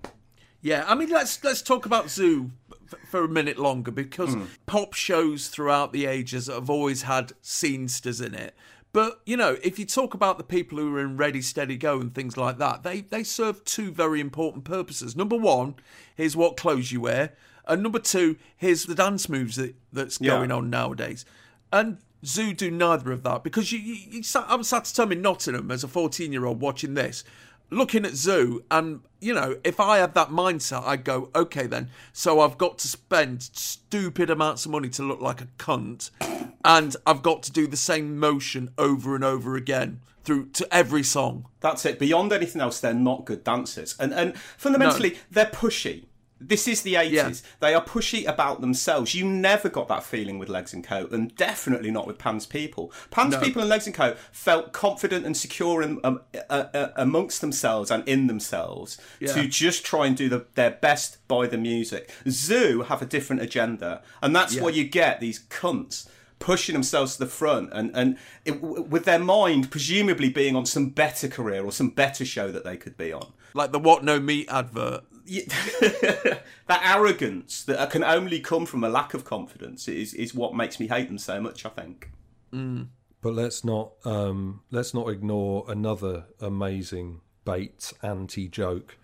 Yeah, 0.61 0.83
I 0.87 0.93
mean, 0.95 1.09
let's 1.09 1.43
let's 1.43 1.61
talk 1.61 1.85
about 1.85 2.09
Zoo 2.09 2.51
for 3.09 3.23
a 3.23 3.27
minute 3.29 3.57
longer 3.57 3.91
because 3.91 4.35
pop 4.65 4.93
shows 4.93 5.47
throughout 5.47 5.93
the 5.93 6.05
ages 6.05 6.47
have 6.47 6.69
always 6.69 7.03
had 7.03 7.31
scenesters 7.41 8.23
in 8.25 8.33
it. 8.35 8.53
But 8.91 9.21
you 9.25 9.37
know, 9.37 9.57
if 9.63 9.79
you 9.79 9.85
talk 9.85 10.13
about 10.13 10.37
the 10.37 10.43
people 10.43 10.77
who 10.79 10.93
are 10.95 10.99
in 10.99 11.15
Ready 11.15 11.41
Steady 11.41 11.77
Go 11.77 11.99
and 12.01 12.13
things 12.13 12.35
like 12.37 12.57
that, 12.57 12.83
they 12.83 13.01
they 13.01 13.23
serve 13.23 13.63
two 13.63 13.91
very 13.91 14.19
important 14.19 14.65
purposes. 14.65 15.15
Number 15.15 15.37
one, 15.37 15.75
here's 16.15 16.35
what 16.35 16.57
clothes 16.57 16.91
you 16.91 17.01
wear, 17.01 17.33
and 17.69 17.81
number 17.83 17.99
two, 17.99 18.35
here's 18.57 18.83
the 18.85 18.95
dance 18.95 19.29
moves 19.29 19.55
that, 19.55 19.75
that's 19.93 20.19
Yeah. 20.19 20.31
going 20.37 20.51
on 20.51 20.69
nowadays. 20.69 21.23
And 21.71 21.99
Zoo 22.25 22.53
do 22.53 22.69
neither 22.69 23.11
of 23.11 23.23
that 23.23 23.43
because 23.43 23.71
you, 23.71 23.79
you, 23.79 23.95
you 24.09 24.23
sat, 24.23 24.45
I'm 24.49 24.63
sat 24.63 24.89
at 24.89 24.97
home 24.97 25.11
in 25.13 25.21
Nottingham 25.21 25.71
as 25.71 25.83
a 25.83 25.87
14 25.87 26.33
year 26.33 26.45
old 26.45 26.59
watching 26.59 26.93
this, 26.95 27.23
looking 27.69 28.03
at 28.05 28.13
Zoo, 28.15 28.63
and 28.71 29.01
you 29.21 29.33
know, 29.33 29.57
if 29.63 29.79
I 29.79 29.99
had 29.99 30.13
that 30.15 30.29
mindset, 30.29 30.83
I'd 30.85 31.03
go, 31.03 31.29
okay, 31.35 31.67
then. 31.67 31.89
So 32.13 32.39
I've 32.39 32.57
got 32.57 32.77
to 32.79 32.87
spend 32.87 33.43
stupid 33.43 34.29
amounts 34.29 34.65
of 34.65 34.71
money 34.71 34.89
to 34.89 35.03
look 35.03 35.21
like 35.21 35.41
a 35.41 35.47
cunt, 35.57 36.09
and 36.65 36.95
I've 37.05 37.21
got 37.21 37.43
to 37.43 37.51
do 37.51 37.67
the 37.67 37.77
same 37.77 38.17
motion 38.17 38.69
over 38.77 39.15
and 39.15 39.23
over 39.23 39.55
again 39.55 39.99
through 40.23 40.47
to 40.53 40.67
every 40.73 41.03
song. 41.03 41.45
That's 41.61 41.85
it. 41.85 41.99
Beyond 41.99 42.33
anything 42.33 42.61
else, 42.61 42.79
they're 42.79 42.93
not 42.93 43.25
good 43.25 43.43
dancers, 43.43 43.95
and 43.99 44.13
and 44.13 44.37
fundamentally, 44.37 45.17
they're 45.31 45.45
pushy. 45.45 46.05
This 46.41 46.67
is 46.67 46.81
the 46.83 46.93
80s. 46.93 47.11
Yeah. 47.11 47.31
They 47.59 47.73
are 47.73 47.83
pushy 47.83 48.25
about 48.27 48.61
themselves. 48.61 49.13
You 49.13 49.25
never 49.25 49.67
got 49.69 49.87
that 49.89 50.03
feeling 50.03 50.39
with 50.39 50.47
Legs 50.49 50.73
and 50.73 50.83
Co, 50.83 51.07
and 51.11 51.35
definitely 51.35 51.91
not 51.91 52.07
with 52.07 52.17
Pan's 52.17 52.45
People. 52.45 52.93
Pan's 53.11 53.33
No. 53.33 53.41
People 53.41 53.61
and 53.61 53.69
Legs 53.69 53.85
and 53.87 53.95
Co 53.95 54.15
felt 54.31 54.71
confident 54.71 55.25
and 55.25 55.35
secure 55.35 55.81
in, 55.81 55.99
um, 56.03 56.21
uh, 56.49 56.65
uh, 56.73 56.89
amongst 56.95 57.41
themselves 57.41 57.91
and 57.91 58.07
in 58.07 58.27
themselves 58.27 58.97
Yeah. 59.19 59.33
to 59.33 59.47
just 59.47 59.83
try 59.85 60.05
and 60.07 60.15
do 60.15 60.29
the, 60.29 60.45
their 60.55 60.71
best 60.71 61.17
by 61.27 61.45
the 61.47 61.57
music. 61.57 62.09
Zoo 62.29 62.83
have 62.83 63.01
a 63.01 63.05
different 63.05 63.41
agenda, 63.41 64.01
and 64.21 64.35
that's 64.35 64.55
Yeah. 64.55 64.61
why 64.63 64.69
you 64.69 64.85
get 64.85 65.19
these 65.19 65.39
cunts 65.49 66.07
pushing 66.39 66.71
themselves 66.71 67.13
to 67.17 67.19
the 67.19 67.29
front 67.29 67.69
and, 67.73 67.91
and 67.93 68.17
it, 68.45 68.61
with 68.61 69.03
their 69.03 69.19
mind 69.19 69.69
presumably 69.69 70.29
being 70.29 70.55
on 70.55 70.65
some 70.65 70.87
better 70.87 71.27
career 71.27 71.65
or 71.65 71.71
some 71.73 71.89
better 71.89 72.23
show 72.23 72.49
that 72.49 72.63
they 72.63 72.77
could 72.77 72.95
be 72.95 73.11
on. 73.11 73.33
Like 73.53 73.73
the 73.73 73.79
What 73.79 74.05
No 74.05 74.21
Meat 74.21 74.47
advert. 74.49 75.03
That 76.67 76.81
arrogance 76.85 77.63
that 77.63 77.89
can 77.89 78.03
only 78.03 78.39
come 78.39 78.67
from 78.67 78.83
a 78.83 78.89
lack 78.89 79.15
of 79.15 79.25
confidence 79.25 79.87
is, 79.87 80.13
is 80.13 80.35
what 80.35 80.55
makes 80.55 80.79
me 80.79 80.85
hate 80.87 81.07
them 81.07 81.17
so 81.17 81.41
much. 81.41 81.65
I 81.65 81.69
think. 81.69 82.11
But 83.21 83.33
let's 83.33 83.63
not 83.63 83.93
um, 84.05 84.61
let's 84.69 84.93
not 84.93 85.09
ignore 85.09 85.65
another 85.67 86.25
amazing 86.39 87.21
Bates 87.43 87.93
anti 88.03 88.47
joke, 88.47 88.97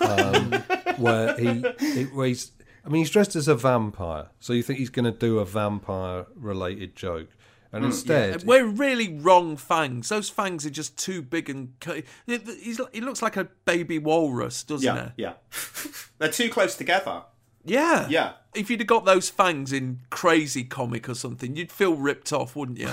um, 0.00 0.52
where 0.96 1.38
he, 1.38 1.64
he 1.78 2.04
where 2.04 2.26
he's 2.26 2.50
I 2.84 2.88
mean 2.88 3.02
he's 3.02 3.10
dressed 3.10 3.36
as 3.36 3.46
a 3.46 3.54
vampire, 3.54 4.30
so 4.40 4.52
you 4.52 4.62
think 4.64 4.80
he's 4.80 4.90
going 4.90 5.10
to 5.10 5.16
do 5.16 5.38
a 5.38 5.44
vampire 5.44 6.26
related 6.34 6.96
joke, 6.96 7.28
and 7.74 7.84
instead 7.84 8.44
We're 8.44 8.64
really 8.66 9.12
wrong 9.14 9.56
fangs. 9.56 10.08
Those 10.08 10.28
fangs 10.30 10.64
are 10.64 10.70
just 10.70 10.96
too 10.96 11.20
big 11.22 11.50
and. 11.50 11.72
cu- 11.80 12.02
He's, 12.26 12.80
he 12.92 13.00
looks 13.00 13.20
like 13.22 13.36
a 13.36 13.44
baby 13.64 13.98
walrus, 13.98 14.62
doesn't 14.62 14.84
Yeah, 14.86 15.10
he? 15.16 15.22
yeah. 15.22 15.32
They're 16.18 16.28
too 16.30 16.48
close 16.50 16.74
together. 16.76 17.22
Yeah. 17.64 18.06
Yeah. 18.08 18.32
If 18.54 18.70
you'd 18.70 18.80
have 18.80 18.86
got 18.86 19.04
those 19.04 19.30
fangs 19.30 19.72
in 19.72 20.00
Crazy 20.10 20.64
Comic 20.64 21.08
or 21.08 21.14
something, 21.14 21.56
you'd 21.56 21.72
feel 21.72 21.94
ripped 21.94 22.32
off, 22.32 22.54
wouldn't 22.54 22.78
you? 22.78 22.90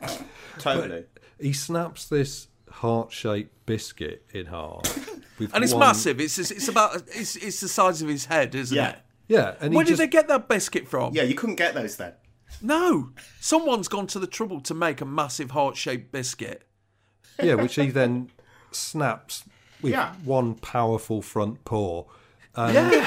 Totally. 0.58 1.04
he 1.40 1.52
snaps 1.52 2.06
this 2.08 2.48
heart 2.70 3.12
shaped 3.12 3.66
biscuit 3.66 4.24
in 4.32 4.46
half, 4.46 4.82
with 5.38 5.54
And 5.54 5.64
it's 5.64 5.72
one- 5.72 5.80
massive. 5.80 6.20
It's 6.20 6.38
it's 6.38 6.68
about 6.68 7.02
it's 7.08 7.36
it's 7.36 7.60
the 7.60 7.68
size 7.68 8.02
of 8.02 8.08
his 8.08 8.26
head, 8.26 8.54
isn't 8.54 8.76
Yeah. 8.76 8.90
it? 8.90 8.98
Yeah, 9.28 9.54
and 9.60 9.72
he 9.72 9.76
Where 9.76 9.84
just, 9.84 9.98
did 9.98 10.08
they 10.08 10.10
get 10.10 10.28
that 10.28 10.48
biscuit 10.48 10.86
from? 10.88 11.14
Yeah, 11.14 11.22
you 11.22 11.34
couldn't 11.34 11.54
get 11.56 11.74
those 11.74 11.96
then. 11.96 12.12
No, 12.60 13.10
someone's 13.40 13.88
gone 13.88 14.06
to 14.08 14.18
the 14.18 14.26
trouble 14.26 14.60
to 14.62 14.74
make 14.74 15.00
a 15.00 15.04
massive 15.04 15.50
heart-shaped 15.52 16.12
biscuit. 16.12 16.66
yeah, 17.42 17.54
which 17.54 17.74
he 17.76 17.90
then 17.90 18.30
snaps 18.70 19.44
with 19.80 19.92
Yeah. 19.92 20.14
one 20.24 20.54
powerful 20.54 21.22
front 21.22 21.64
paw, 21.64 22.04
and, 22.54 22.74
Yeah. 22.74 23.06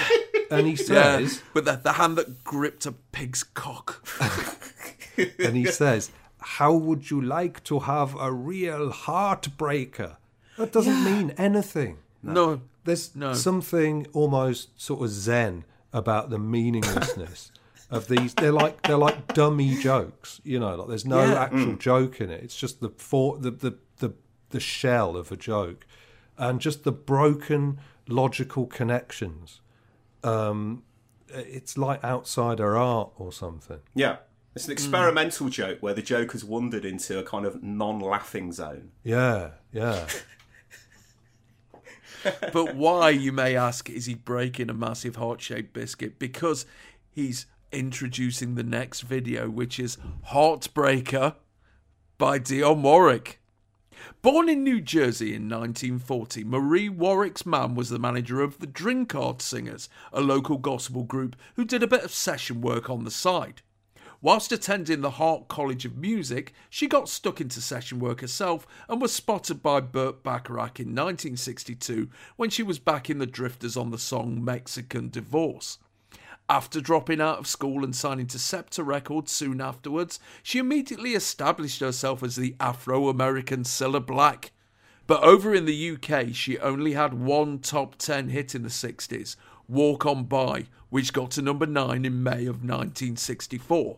and 0.52 0.68
he 0.68 0.74
Yeah, 0.74 0.84
says. 1.20 1.42
with 1.54 1.66
the, 1.66 1.76
the 1.78 1.94
hand 1.94 2.18
that 2.18 2.44
gripped 2.44 2.86
a 2.86 2.92
pig's 2.92 3.44
cock. 3.44 4.06
and 5.40 5.56
he 5.56 5.66
says, 5.66 6.12
How 6.40 6.74
would 6.74 7.10
you 7.10 7.22
like 7.22 7.64
to 7.66 7.80
have 7.80 8.16
a 8.20 8.32
real 8.32 8.92
heartbreaker? 8.92 10.18
That 10.58 10.72
doesn't 10.72 11.04
mean 11.04 11.32
anything. 11.38 11.98
No, 12.22 12.62
There's 12.84 13.16
No. 13.16 13.34
something 13.34 14.06
almost 14.14 14.70
sort 14.80 15.02
of 15.02 15.10
zen 15.10 15.64
about 15.92 16.30
the 16.30 16.38
meaninglessness 16.38 17.52
of 17.90 18.08
these. 18.08 18.34
They're 18.34 18.52
like 18.52 18.82
they're 18.84 18.98
like 18.98 19.34
dummy 19.34 19.76
jokes, 19.82 20.42
you 20.44 20.60
know. 20.60 20.76
Like 20.76 20.88
there's 20.90 21.06
no 21.06 21.24
Yeah. 21.24 21.40
actual 21.44 21.76
joke 21.76 22.20
in 22.22 22.30
it. 22.30 22.44
It's 22.44 22.58
just 22.58 22.82
the 22.82 22.90
for 22.98 23.38
the, 23.38 23.52
the 23.52 23.78
the 23.98 24.14
the 24.50 24.60
shell 24.60 25.16
of 25.18 25.32
a 25.32 25.38
joke, 25.38 25.86
and 26.38 26.60
just 26.60 26.84
the 26.84 26.92
broken 26.92 27.80
logical 28.08 28.66
connections. 28.66 29.62
Um, 30.24 30.84
it's 31.30 31.78
like 31.78 32.04
outsider 32.04 32.78
art 32.78 33.12
or 33.18 33.32
something. 33.32 33.80
Yeah. 33.94 34.18
It's 34.56 34.68
an 34.68 34.72
experimental 34.72 35.50
joke 35.50 35.80
where 35.82 35.94
the 35.94 36.02
joke 36.02 36.32
has 36.32 36.46
wandered 36.46 36.86
into 36.86 37.20
a 37.20 37.24
kind 37.24 37.46
of 37.46 37.62
non-laughing 37.62 38.54
zone. 38.54 38.92
Yeah, 39.04 39.50
yeah. 39.74 40.08
but 42.54 42.74
why, 42.76 43.10
you 43.10 43.32
may 43.34 43.56
ask, 43.58 43.90
is 43.90 44.06
he 44.06 44.14
breaking 44.16 44.70
a 44.70 44.74
massive 44.74 45.18
heart 45.18 45.42
shaped 45.42 45.74
biscuit? 45.74 46.20
Because 46.20 46.66
he's 47.12 47.46
introducing 47.76 48.56
the 48.56 48.64
next 48.64 49.02
video, 49.02 49.50
which 49.50 49.80
is 49.80 49.98
Heartbreaker 50.30 51.36
by 52.18 52.40
Dionne 52.40 52.82
Warwick. 52.82 53.42
Born 54.22 54.48
in 54.48 54.64
New 54.64 54.80
Jersey 54.80 55.36
in 55.36 55.50
1940, 55.50 56.46
Marie 56.46 56.88
Warwick's 56.88 57.46
mum 57.46 57.76
was 57.76 57.90
the 57.90 58.00
manager 58.00 58.42
of 58.42 58.60
the 58.60 58.68
Drinkard 58.68 59.42
Singers, 59.42 59.90
a 60.14 60.22
local 60.22 60.58
gospel 60.58 61.04
group 61.04 61.36
who 61.56 61.66
did 61.66 61.84
a 61.84 61.88
bit 61.88 62.04
of 62.04 62.14
session 62.14 62.62
work 62.62 62.90
on 62.90 63.04
the 63.04 63.12
side. 63.12 63.62
Whilst 64.22 64.54
attending 64.54 65.02
the 65.02 65.12
Hartt 65.12 65.50
College 65.50 65.86
of 65.86 65.98
Music, 65.98 66.54
she 66.70 66.88
got 66.88 67.10
stuck 67.10 67.42
into 67.42 67.62
session 67.62 68.00
work 68.00 68.22
herself 68.22 68.66
and 68.88 69.02
was 69.02 69.12
spotted 69.12 69.62
by 69.62 69.82
Burt 69.82 70.24
Bacharach 70.24 70.80
in 70.80 70.88
1962 70.88 72.10
when 72.38 72.50
she 72.50 72.64
was 72.64 72.80
back 72.80 73.10
in 73.10 73.20
the 73.20 73.28
Drifters 73.28 73.76
on 73.76 73.92
the 73.92 73.98
song 73.98 74.44
Mexican 74.44 75.10
Divorce. 75.10 75.78
After 76.48 76.80
dropping 76.80 77.22
out 77.22 77.40
of 77.40 77.48
school 77.48 77.84
and 77.84 77.96
signing 77.96 78.28
to 78.28 78.38
Scepter 78.38 78.84
Records 78.84 79.32
soon 79.32 79.60
afterwards, 79.60 80.20
she 80.44 80.60
immediately 80.60 81.16
established 81.16 81.80
herself 81.80 82.22
as 82.22 82.36
the 82.36 82.56
Afro 82.60 83.10
American 83.10 83.64
Cilla 83.64 84.06
Black. 84.06 84.52
But 85.08 85.24
over 85.24 85.56
in 85.56 85.66
the 85.66 85.92
UK, 85.92 86.36
she 86.36 86.60
only 86.60 86.94
had 86.94 87.16
one 87.16 87.60
top 87.60 87.96
10 87.96 88.30
hit 88.30 88.54
in 88.54 88.62
the 88.62 88.70
60s, 88.70 89.36
Walk 89.68 90.06
On 90.06 90.24
By, 90.26 90.68
which 90.92 91.14
got 91.14 91.32
to 91.32 91.42
number 91.42 91.66
9 91.66 92.06
in 92.06 92.22
May 92.22 92.46
of 92.46 92.64
1964. 92.64 93.98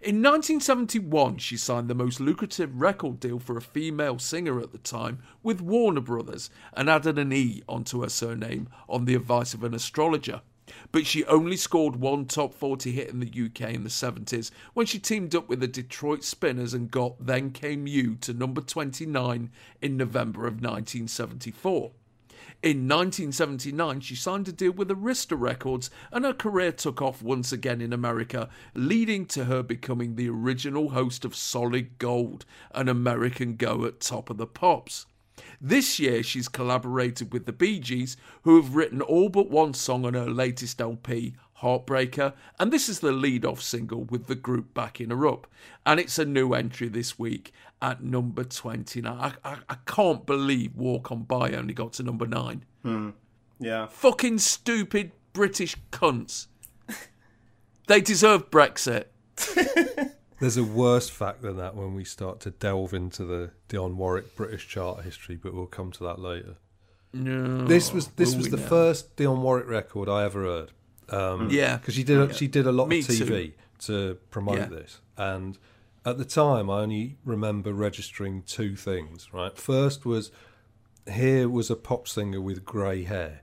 In 0.00 0.22
1971, 0.22 1.38
she 1.38 1.56
signed 1.56 1.88
the 1.88 1.96
most 1.96 2.20
lucrative 2.20 2.80
record 2.80 3.18
deal 3.18 3.40
for 3.40 3.56
a 3.56 3.62
female 3.62 4.20
singer 4.20 4.60
at 4.60 4.70
the 4.70 4.78
time 4.78 5.18
with 5.42 5.60
Warner 5.60 6.00
Brothers 6.00 6.48
and 6.74 6.88
added 6.88 7.18
an 7.18 7.32
E 7.32 7.62
onto 7.68 8.02
her 8.02 8.08
surname 8.08 8.68
on 8.88 9.04
the 9.04 9.16
advice 9.16 9.52
of 9.52 9.64
an 9.64 9.74
astrologer. 9.74 10.42
But 10.92 11.06
she 11.06 11.24
only 11.24 11.56
scored 11.56 11.96
one 11.96 12.26
top 12.26 12.54
40 12.54 12.92
hit 12.92 13.08
in 13.08 13.20
the 13.20 13.26
UK 13.26 13.72
in 13.72 13.82
the 13.82 13.90
70s 13.90 14.50
when 14.74 14.86
she 14.86 14.98
teamed 14.98 15.34
up 15.34 15.48
with 15.48 15.60
the 15.60 15.68
Detroit 15.68 16.22
Spinners 16.24 16.74
and 16.74 16.90
got 16.90 17.24
Then 17.24 17.50
Came 17.50 17.86
You 17.86 18.16
to 18.16 18.32
number 18.32 18.60
29 18.60 19.50
in 19.80 19.96
November 19.96 20.46
of 20.46 20.54
1974. 20.54 21.92
In 22.62 22.86
1979, 22.86 24.00
she 24.00 24.14
signed 24.14 24.46
a 24.46 24.52
deal 24.52 24.70
with 24.70 24.88
Arista 24.88 25.36
Records, 25.36 25.90
and 26.12 26.24
her 26.24 26.32
career 26.32 26.70
took 26.70 27.02
off 27.02 27.20
once 27.20 27.52
again 27.52 27.80
in 27.80 27.92
America, 27.92 28.48
leading 28.74 29.26
to 29.26 29.46
her 29.46 29.64
becoming 29.64 30.14
the 30.14 30.28
original 30.28 30.90
host 30.90 31.24
of 31.24 31.34
Solid 31.34 31.98
Gold, 31.98 32.44
an 32.72 32.88
American 32.88 33.56
go 33.56 33.84
at 33.84 33.98
Top 33.98 34.30
of 34.30 34.36
the 34.36 34.46
Pops. 34.46 35.06
This 35.60 35.98
year, 35.98 36.22
she's 36.22 36.48
collaborated 36.48 37.32
with 37.32 37.46
the 37.46 37.52
Bee 37.52 37.78
Gees, 37.78 38.16
who 38.42 38.60
have 38.60 38.74
written 38.74 39.00
all 39.00 39.28
but 39.28 39.50
one 39.50 39.74
song 39.74 40.04
on 40.04 40.14
her 40.14 40.28
latest 40.28 40.80
LP, 40.80 41.34
Heartbreaker, 41.62 42.34
and 42.58 42.72
this 42.72 42.88
is 42.88 43.00
the 43.00 43.12
lead 43.12 43.44
off 43.44 43.62
single 43.62 44.02
with 44.04 44.26
the 44.26 44.34
group 44.34 44.74
backing 44.74 45.10
her 45.10 45.26
up. 45.26 45.46
And 45.86 46.00
it's 46.00 46.18
a 46.18 46.24
new 46.24 46.54
entry 46.54 46.88
this 46.88 47.18
week 47.18 47.52
at 47.80 48.02
number 48.02 48.44
29. 48.44 49.06
I, 49.12 49.32
I, 49.44 49.58
I 49.68 49.76
can't 49.86 50.26
believe 50.26 50.74
Walk 50.74 51.12
On 51.12 51.22
By 51.22 51.52
only 51.52 51.72
got 51.72 51.92
to 51.94 52.02
number 52.02 52.26
9. 52.26 52.64
Hmm. 52.82 53.10
Yeah. 53.60 53.86
Fucking 53.86 54.38
stupid 54.38 55.12
British 55.32 55.76
cunts. 55.92 56.48
they 57.86 58.00
deserve 58.00 58.50
Brexit. 58.50 59.04
There's 60.42 60.56
a 60.56 60.64
worse 60.64 61.08
fact 61.08 61.40
than 61.42 61.56
that 61.56 61.74
when 61.76 61.94
we 61.94 62.04
start 62.04 62.40
to 62.40 62.50
delve 62.50 62.92
into 62.92 63.24
the 63.24 63.50
Dionne 63.68 63.94
Warwick 63.94 64.34
British 64.36 64.68
chart 64.68 65.02
history, 65.04 65.36
but 65.36 65.54
we'll 65.54 65.66
come 65.66 65.90
to 65.92 66.04
that 66.04 66.18
later. 66.18 66.56
No. 67.14 67.64
This 67.64 67.92
was 67.92 68.08
this 68.08 68.34
was 68.34 68.48
the 68.50 68.56
now? 68.56 68.62
first 68.66 69.14
Dionne 69.16 69.40
Warwick 69.40 69.68
record 69.68 70.08
I 70.08 70.24
ever 70.24 70.42
heard. 70.42 70.70
Um, 71.10 71.48
Yeah. 71.50 71.76
because 71.76 71.94
she 71.94 72.02
did 72.04 72.34
she 72.34 72.48
did 72.48 72.66
a 72.66 72.72
lot 72.72 72.88
Me 72.88 72.98
of 73.00 73.06
TV 73.06 73.28
too. 73.28 73.52
to 73.86 74.18
promote 74.30 74.58
Yeah. 74.58 74.66
this, 74.66 75.00
and 75.16 75.58
at 76.04 76.18
the 76.18 76.24
time 76.24 76.68
I 76.70 76.80
only 76.80 77.18
remember 77.24 77.72
registering 77.72 78.42
two 78.42 78.74
things. 78.76 79.28
Right, 79.32 79.56
first 79.56 80.04
was 80.04 80.30
here 81.10 81.48
was 81.48 81.70
a 81.70 81.76
pop 81.76 82.08
singer 82.08 82.40
with 82.40 82.64
grey 82.64 83.04
hair, 83.04 83.42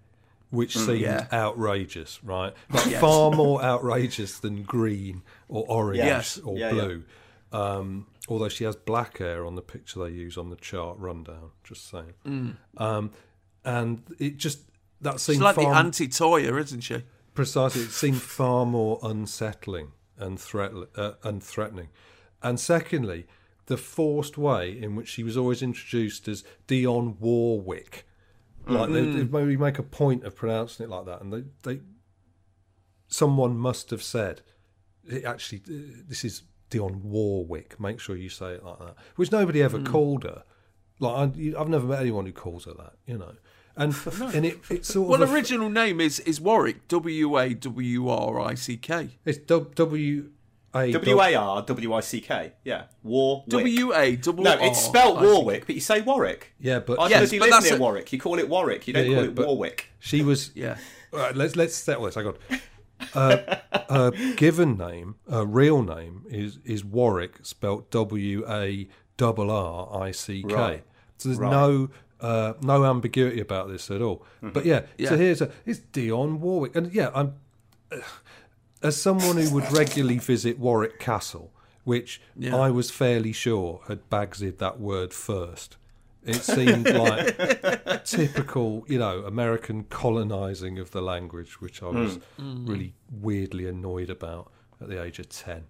which 0.50 0.76
seemed 0.76 1.00
Mm, 1.00 1.02
yeah. 1.02 1.28
outrageous. 1.32 2.24
Right, 2.24 2.54
like 2.72 2.86
Yes. 2.88 3.02
far 3.02 3.32
more 3.32 3.62
outrageous 3.64 4.40
than 4.40 4.64
green 4.64 5.22
or 5.48 5.66
orange 5.68 5.98
Yes. 5.98 6.38
or 6.40 6.58
Yeah, 6.58 6.68
yeah. 6.68 6.74
blue. 6.74 7.04
Um, 7.52 8.08
although 8.28 8.50
she 8.50 8.64
has 8.64 8.76
black 8.76 9.18
hair 9.18 9.46
on 9.46 9.56
the 9.56 9.62
picture 9.62 10.00
they 10.04 10.12
use 10.12 10.38
on 10.38 10.50
the 10.50 10.56
chart 10.56 10.98
rundown. 11.00 11.52
Just 11.64 11.90
saying. 11.90 12.56
Um, 12.78 13.12
and 13.66 14.04
it 14.20 14.38
just 14.38 14.60
that 15.02 15.14
She's 15.14 15.22
seemed 15.24 15.42
like 15.42 15.56
the 15.56 15.68
anti 15.68 16.08
Toya, 16.08 16.60
isn't 16.62 16.82
she? 16.82 17.04
precisely. 17.34 17.84
It 17.84 17.92
seemed 17.92 18.22
far 18.40 18.66
more 18.66 19.00
unsettling 19.02 19.94
and 20.18 20.40
threat 20.40 20.72
uh, 20.96 21.14
and 21.24 21.42
threatening. 21.42 21.88
And 22.44 22.60
secondly, 22.60 23.26
the 23.68 23.78
forced 23.78 24.38
way 24.38 24.72
in 24.78 24.96
which 24.96 25.08
she 25.10 25.24
was 25.24 25.38
always 25.38 25.62
introduced 25.62 26.28
as 26.28 26.44
Dionne 26.68 27.18
Warwick. 27.20 28.06
Like 28.68 28.92
they, 28.92 29.02
they 29.06 29.24
maybe 29.24 29.58
make 29.58 29.80
a 29.80 29.84
point 29.84 30.24
of 30.26 30.36
pronouncing 30.36 30.86
it 30.86 30.90
like 30.90 31.06
that, 31.06 31.22
and 31.22 31.34
they 31.34 31.44
they 31.64 31.82
someone 33.08 33.58
must 33.58 33.90
have 33.90 34.04
said, 34.04 34.42
it 35.08 35.26
actually, 35.26 35.60
uh, 35.68 36.04
this 36.08 36.24
is 36.24 36.44
Dionne 36.70 37.02
Warwick. 37.02 37.80
Make 37.80 38.00
sure 38.00 38.16
you 38.16 38.30
say 38.30 38.54
it 38.54 38.64
like 38.64 38.80
that, 38.80 38.96
which 39.16 39.32
nobody 39.32 39.62
ever 39.64 39.80
Mm. 39.80 39.86
called 39.88 40.24
her. 40.24 40.44
Like 41.00 41.16
I, 41.38 41.54
i've 41.60 41.70
never 41.70 41.88
met 41.88 42.02
anyone 42.02 42.26
who 42.26 42.32
calls 42.34 42.66
her 42.66 42.74
that. 42.74 42.94
You 43.08 43.18
know, 43.18 43.36
and 43.76 43.96
and 44.36 44.46
it, 44.46 44.60
it's 44.70 44.90
sort 44.94 45.10
Well, 45.10 45.24
of 45.24 45.32
a- 45.32 45.34
original 45.34 45.70
name 45.70 46.00
is 46.02 46.20
is 46.22 46.40
Warwick. 46.42 46.88
W 46.90 47.38
a 47.40 47.54
w 47.54 48.10
r 48.10 48.40
i 48.42 48.54
c 48.54 48.78
k. 48.78 49.18
it's 49.26 49.38
W 49.40 50.30
A 50.74 50.92
W 50.92 51.20
A 51.22 51.36
R 51.36 51.62
W 51.64 51.94
I 51.94 52.00
C 52.02 52.22
K. 52.22 52.54
Yeah. 52.64 52.84
War. 53.04 53.44
W 53.48 53.94
A 53.94 54.16
double 54.18 54.44
No, 54.44 54.58
it's 54.60 54.80
spelt 54.84 55.18
R 55.18 55.24
I 55.24 55.26
C 55.26 55.28
K. 55.28 55.34
Warwick, 55.36 55.66
but 55.66 55.76
you 55.76 55.82
say 55.82 56.02
Warwick. 56.02 56.54
Yeah, 56.60 56.80
but 56.80 57.00
I 57.00 57.08
Yes, 57.10 57.20
bloody 57.30 57.40
but 57.40 57.46
live 57.46 57.52
that's 57.52 57.66
near 57.72 57.76
a- 57.78 57.82
Warwick. 57.82 58.14
You 58.14 58.20
call 58.20 58.38
it 58.40 58.48
Warwick. 58.50 58.88
You 58.88 58.94
don't 58.94 59.06
Yeah, 59.10 59.16
call 59.16 59.24
yeah, 59.26 59.30
it 59.32 59.36
Warwick. 59.48 59.88
She 60.00 60.22
was. 60.24 60.52
Yeah. 60.56 60.78
All 61.14 61.20
right, 61.20 61.36
let's 61.36 61.56
let's 61.56 61.76
settle 61.76 62.06
this. 62.06 62.18
I 62.18 62.24
got. 62.24 62.38
Uh, 63.14 63.56
her 63.90 64.12
given 64.36 64.78
name, 64.78 65.16
a 65.28 65.46
real 65.46 65.82
name 65.82 66.26
is 66.30 66.60
is 66.66 66.84
Warwick, 66.86 67.40
spelt 67.44 67.90
W 67.92 68.46
A 68.48 68.88
double 69.18 69.50
R 69.50 70.04
I 70.04 70.12
C 70.12 70.44
K. 70.48 70.54
Right. 70.54 70.84
So 71.18 71.30
there's 71.30 71.40
Right. 71.40 71.52
no 71.52 71.90
uh, 72.22 72.54
no 72.62 72.84
ambiguity 72.86 73.40
about 73.40 73.70
this 73.70 73.90
at 73.90 74.02
all. 74.02 74.24
But 74.42 74.66
yeah, 74.66 74.82
Yeah. 74.98 75.10
so 75.10 75.18
here's 75.18 75.42
a 75.42 75.50
it's 75.66 75.80
Dionne 75.80 76.40
Warwick, 76.40 76.76
and 76.76 76.94
yeah, 76.94 77.10
I'm 77.16 77.34
as 78.82 79.02
someone 79.02 79.38
who 79.38 79.54
would 79.54 79.72
regularly 79.72 80.20
visit 80.20 80.60
Warwick 80.60 81.00
Castle, 81.00 81.52
which 81.84 82.22
Yeah. 82.36 82.56
I 82.56 82.70
was 82.70 82.92
fairly 82.92 83.34
sure 83.34 83.82
had 83.88 84.10
Bagsied 84.10 84.58
that 84.58 84.80
word 84.80 85.14
first. 85.14 85.78
It 86.24 86.44
seemed 86.44 86.90
like 86.90 87.38
typical, 88.06 88.86
you 88.88 89.00
know, 89.00 89.24
American 89.24 89.86
colonising 89.86 90.78
of 90.78 90.92
the 90.92 91.02
language, 91.02 91.62
which 91.62 91.82
I 91.82 91.88
was 91.88 92.20
hmm. 92.38 92.42
Hmm. 92.42 92.66
really 92.66 92.94
weirdly 93.10 93.68
annoyed 93.68 94.10
about 94.10 94.52
at 94.82 94.90
the 94.90 95.02
age 95.02 95.20
of 95.20 95.30
10. 95.30 95.66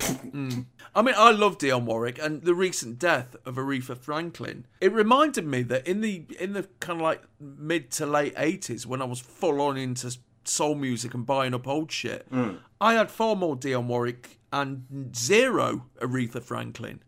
Hmm. 0.00 0.60
I 0.94 1.02
mean, 1.02 1.14
I 1.16 1.30
love 1.30 1.58
Dionne 1.58 1.84
Warwick, 1.84 2.18
and 2.20 2.42
the 2.42 2.54
recent 2.54 2.98
death 2.98 3.36
of 3.46 3.54
Aretha 3.56 3.96
Franklin. 3.96 4.66
It 4.80 4.92
reminded 4.92 5.46
me 5.46 5.62
that 5.62 5.86
in 5.86 6.00
the 6.00 6.24
in 6.38 6.52
the 6.52 6.64
kind 6.80 6.98
of 6.98 7.04
like 7.04 7.22
mid 7.40 7.90
to 7.92 8.06
late 8.06 8.34
eighties, 8.36 8.86
when 8.86 9.00
I 9.00 9.04
was 9.04 9.20
full 9.20 9.60
on 9.60 9.76
into 9.76 10.14
soul 10.48 10.74
music 10.74 11.14
and 11.14 11.26
buying 11.26 11.54
up 11.54 11.66
old 11.66 11.90
shit, 11.90 12.30
mm. 12.30 12.58
I 12.80 12.94
had 12.94 13.10
far 13.10 13.36
more 13.36 13.56
Dionne 13.56 13.86
Warwick 13.86 14.38
and 14.52 15.14
zero 15.14 15.86
Aretha 16.00 16.42
Franklin, 16.42 17.02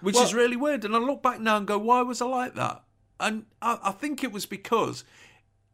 which 0.00 0.16
is 0.16 0.34
really 0.34 0.56
weird. 0.56 0.84
And 0.84 0.94
I 0.94 0.98
look 0.98 1.22
back 1.22 1.40
now 1.40 1.56
and 1.56 1.66
go, 1.66 1.78
why 1.78 2.02
was 2.02 2.20
I 2.20 2.26
like 2.26 2.54
that? 2.54 2.82
And 3.20 3.46
I, 3.62 3.78
I 3.82 3.92
think 3.92 4.22
it 4.22 4.32
was 4.32 4.46
because 4.46 5.04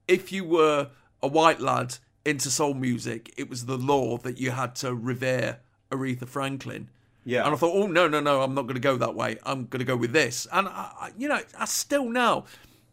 if 0.08 0.32
you 0.32 0.44
were 0.44 0.90
a 1.22 1.28
white 1.28 1.60
lad 1.60 1.96
into 2.24 2.50
soul 2.50 2.74
music, 2.74 3.32
it 3.36 3.48
was 3.48 3.66
the 3.66 3.78
law 3.78 4.18
that 4.18 4.38
you 4.38 4.50
had 4.50 4.74
to 4.76 4.94
revere 4.94 5.60
Aretha 5.90 6.28
Franklin. 6.28 6.90
Yeah. 7.24 7.44
And 7.44 7.54
I 7.54 7.56
thought, 7.56 7.74
oh 7.74 7.86
no, 7.86 8.06
no, 8.06 8.20
no, 8.20 8.42
I'm 8.42 8.54
not 8.54 8.62
going 8.62 8.74
to 8.74 8.80
go 8.80 8.96
that 8.96 9.14
way. 9.14 9.38
I'm 9.44 9.66
going 9.66 9.80
to 9.80 9.84
go 9.84 9.96
with 9.96 10.12
this. 10.12 10.46
And 10.52 10.68
I, 10.68 10.90
I, 11.00 11.10
you 11.16 11.28
know, 11.28 11.40
I 11.58 11.64
still 11.64 12.08
now, 12.08 12.44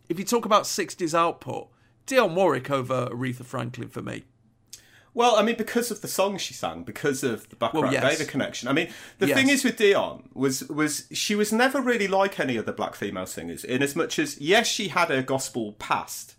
if 0.07 0.17
you 0.17 0.25
talk 0.25 0.45
about 0.45 0.63
'60s 0.63 1.13
output, 1.13 1.69
Dionne 2.07 2.33
Warwick 2.35 2.69
over 2.69 3.07
Aretha 3.07 3.45
Franklin 3.45 3.89
for 3.89 4.01
me. 4.01 4.23
Well, 5.13 5.35
I 5.35 5.43
mean, 5.43 5.55
because 5.57 5.91
of 5.91 5.99
the 6.01 6.07
song 6.07 6.37
she 6.37 6.53
sang, 6.53 6.83
because 6.83 7.21
of 7.21 7.49
the 7.49 7.57
Bacharach 7.57 7.83
Well, 7.83 7.91
yes. 7.91 8.25
Connection. 8.27 8.69
I 8.69 8.73
mean, 8.73 8.89
the 9.19 9.27
Yes. 9.27 9.37
thing 9.37 9.49
is 9.49 9.63
with 9.63 9.77
Dionne 9.77 10.23
was 10.33 10.63
was 10.69 11.05
she 11.11 11.35
was 11.35 11.51
never 11.51 11.81
really 11.81 12.07
like 12.07 12.39
any 12.39 12.57
other 12.57 12.71
black 12.71 12.95
female 12.95 13.25
singers, 13.25 13.65
in 13.65 13.83
as 13.83 13.93
much 13.95 14.17
as 14.17 14.39
yes, 14.39 14.67
she 14.67 14.87
had 14.87 15.09
her 15.09 15.21
gospel 15.21 15.73
past, 15.73 16.35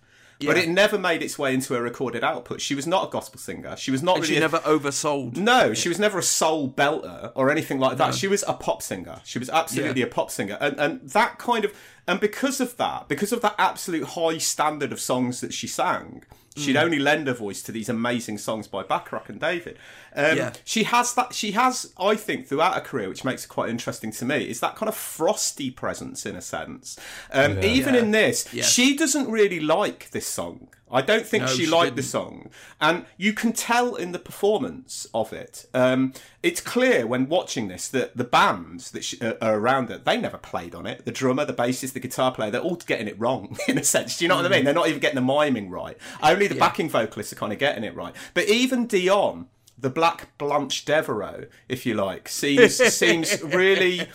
but 0.47 0.56
it 0.59 0.69
never 0.69 0.98
made 0.98 1.23
its 1.23 1.39
way 1.39 1.55
into 1.55 1.74
her 1.74 1.82
recorded 1.82 2.23
output. 2.24 2.60
She 2.60 2.74
was 2.74 2.86
not 2.86 3.09
a 3.09 3.10
gospel 3.10 3.39
singer. 3.39 3.77
She 3.77 3.90
was 3.90 4.02
not 4.02 4.16
And 4.16 4.23
really 4.24 4.35
she 4.35 4.39
a- 4.39 4.40
never 4.40 4.59
oversold. 4.59 5.36
No, 5.36 5.74
she 5.74 5.89
was 5.89 5.98
never 5.98 6.19
a 6.19 6.23
soul 6.23 6.69
belter 6.70 7.32
or 7.35 7.51
anything 7.51 7.78
like 7.78 7.98
that. 7.98 8.14
She 8.14 8.28
was 8.28 8.44
a 8.47 8.55
pop 8.55 8.82
singer. 8.82 9.20
She 9.24 9.39
was 9.39 9.48
absolutely 9.51 10.01
Yeah. 10.01 10.06
a 10.06 10.10
pop 10.10 10.31
singer, 10.31 10.59
and 10.60 10.78
and 10.78 11.09
that 11.10 11.39
kind 11.39 11.64
of 11.64 11.73
and 12.06 12.19
because 12.20 12.60
of 12.60 12.77
that, 12.78 13.09
because 13.09 13.32
of 13.32 13.40
that 13.43 13.55
absolute 13.59 14.05
high 14.09 14.39
standard 14.39 14.93
of 14.93 15.01
songs 15.01 15.40
that 15.40 15.52
she 15.55 15.66
sang, 15.69 16.24
she'd 16.57 16.77
Mm. 16.77 16.83
only 16.83 16.99
lend 16.99 17.27
her 17.27 17.33
voice 17.35 17.62
to 17.62 17.73
these 17.73 17.89
amazing 17.89 18.39
songs 18.39 18.69
by 18.69 18.83
Bacharach 18.83 19.29
and 19.29 19.41
David. 19.41 19.79
Um, 20.15 20.37
Yeah. 20.37 20.53
She 20.65 20.85
has 20.85 21.15
that. 21.15 21.35
She 21.35 21.53
has, 21.53 21.93
I 21.99 22.15
think, 22.15 22.47
throughout 22.49 22.74
her 22.74 22.81
career, 22.81 23.09
which 23.09 23.24
makes 23.24 23.45
it 23.45 23.49
quite 23.49 23.70
interesting 23.70 24.12
to 24.12 24.24
me, 24.24 24.49
is 24.51 24.61
that 24.61 24.77
kind 24.77 24.89
of 24.89 24.95
frosty 24.97 25.70
presence 25.70 26.27
in 26.27 26.37
a 26.37 26.43
sense. 26.43 26.99
Um, 27.33 27.59
Yeah. 27.59 27.65
Even 27.65 27.95
in 27.95 28.11
this, 28.11 28.47
she 28.62 28.97
doesn't 28.97 29.31
really 29.31 29.61
like 29.61 30.11
this 30.11 30.27
song. 30.27 30.69
I 30.93 31.01
don't 31.02 31.24
think 31.27 31.44
No, 31.44 31.48
she, 31.51 31.64
she 31.64 31.70
liked 31.70 31.97
the 31.97 32.02
didn't. 32.02 32.10
song, 32.10 32.51
and 32.81 33.06
you 33.16 33.32
can 33.32 33.52
tell 33.52 33.94
in 33.94 34.12
the 34.12 34.19
performance 34.19 35.06
of 35.14 35.32
it. 35.32 35.66
Um, 35.73 36.12
it's 36.43 36.60
clear 36.60 37.06
when 37.06 37.28
watching 37.28 37.69
this 37.69 37.89
that 37.89 38.16
the 38.16 38.24
bands 38.24 38.90
that 38.90 39.02
she, 39.05 39.20
uh, 39.20 39.35
are 39.40 39.56
around 39.59 39.90
it, 39.90 40.05
they 40.05 40.16
never 40.19 40.36
played 40.39 40.74
on 40.74 40.86
it. 40.86 41.05
The 41.05 41.12
drummer, 41.12 41.44
the 41.44 41.55
bassist, 41.55 41.94
the 41.94 42.01
guitar 42.01 42.32
player, 42.32 42.51
they're 42.51 42.60
all 42.60 42.77
getting 42.77 43.09
it 43.09 43.19
wrong 43.19 43.56
in 43.69 43.78
a 43.78 43.85
sense. 43.85 44.19
Do 44.19 44.24
you 44.24 44.28
know 44.28 44.36
what 44.36 44.47
I 44.47 44.48
mean? 44.51 44.64
They're 44.64 44.74
not 44.74 44.89
even 44.89 45.01
getting 45.01 45.16
the 45.16 45.23
miming 45.35 45.70
right. 45.70 45.97
Only 46.23 46.47
the 46.47 46.55
Mm. 46.55 46.59
Yeah. 46.59 46.66
backing 46.69 46.90
vocalists 46.90 47.32
are 47.32 47.36
kind 47.36 47.52
of 47.52 47.59
getting 47.59 47.85
it 47.85 47.94
right. 47.97 48.14
But 48.35 48.48
even 48.48 48.86
Dionne. 48.86 49.47
The 49.78 49.90
Black 49.90 50.36
Blanche 50.39 50.85
Devereaux, 50.85 51.47
if 51.69 51.85
you 51.86 51.94
like, 51.94 52.28
seems 52.28 52.77
seems 52.77 53.43
really 53.44 54.07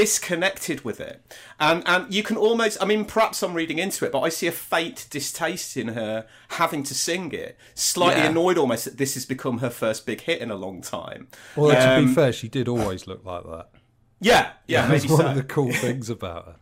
disconnected 0.00 0.84
with 0.84 1.00
it, 1.00 1.20
and 1.58 1.82
and 1.86 2.12
you 2.14 2.22
can 2.22 2.36
almost, 2.36 2.80
I 2.80 2.84
mean, 2.86 3.04
perhaps 3.04 3.42
I'm 3.42 3.54
reading 3.54 3.78
into 3.78 4.04
it, 4.04 4.12
but 4.12 4.20
I 4.20 4.28
see 4.28 4.46
a 4.46 4.52
faint 4.52 5.06
distaste 5.10 5.76
in 5.76 5.88
her 5.88 6.26
having 6.50 6.82
to 6.84 6.94
sing 6.94 7.32
it, 7.32 7.58
slightly 7.74 8.22
Yeah. 8.22 8.28
annoyed 8.30 8.56
almost 8.58 8.84
that 8.84 8.98
this 8.98 9.14
has 9.14 9.24
become 9.26 9.58
her 9.58 9.70
first 9.70 10.06
big 10.06 10.20
hit 10.20 10.40
in 10.40 10.50
a 10.50 10.54
long 10.54 10.80
time. 10.80 11.28
Well, 11.56 11.70
to 11.70 11.90
Um, 11.94 12.06
be 12.06 12.14
fair, 12.14 12.32
she 12.32 12.48
did 12.48 12.68
always 12.68 13.06
look 13.06 13.24
like 13.24 13.44
that. 13.44 13.68
yeah, 14.20 14.52
yeah, 14.68 14.86
That's 14.86 15.02
maybe 15.04 15.12
one 15.14 15.22
so. 15.22 15.28
of 15.30 15.34
the 15.34 15.42
cool 15.42 15.72
things 15.84 16.08
about 16.08 16.44
her. 16.46 16.56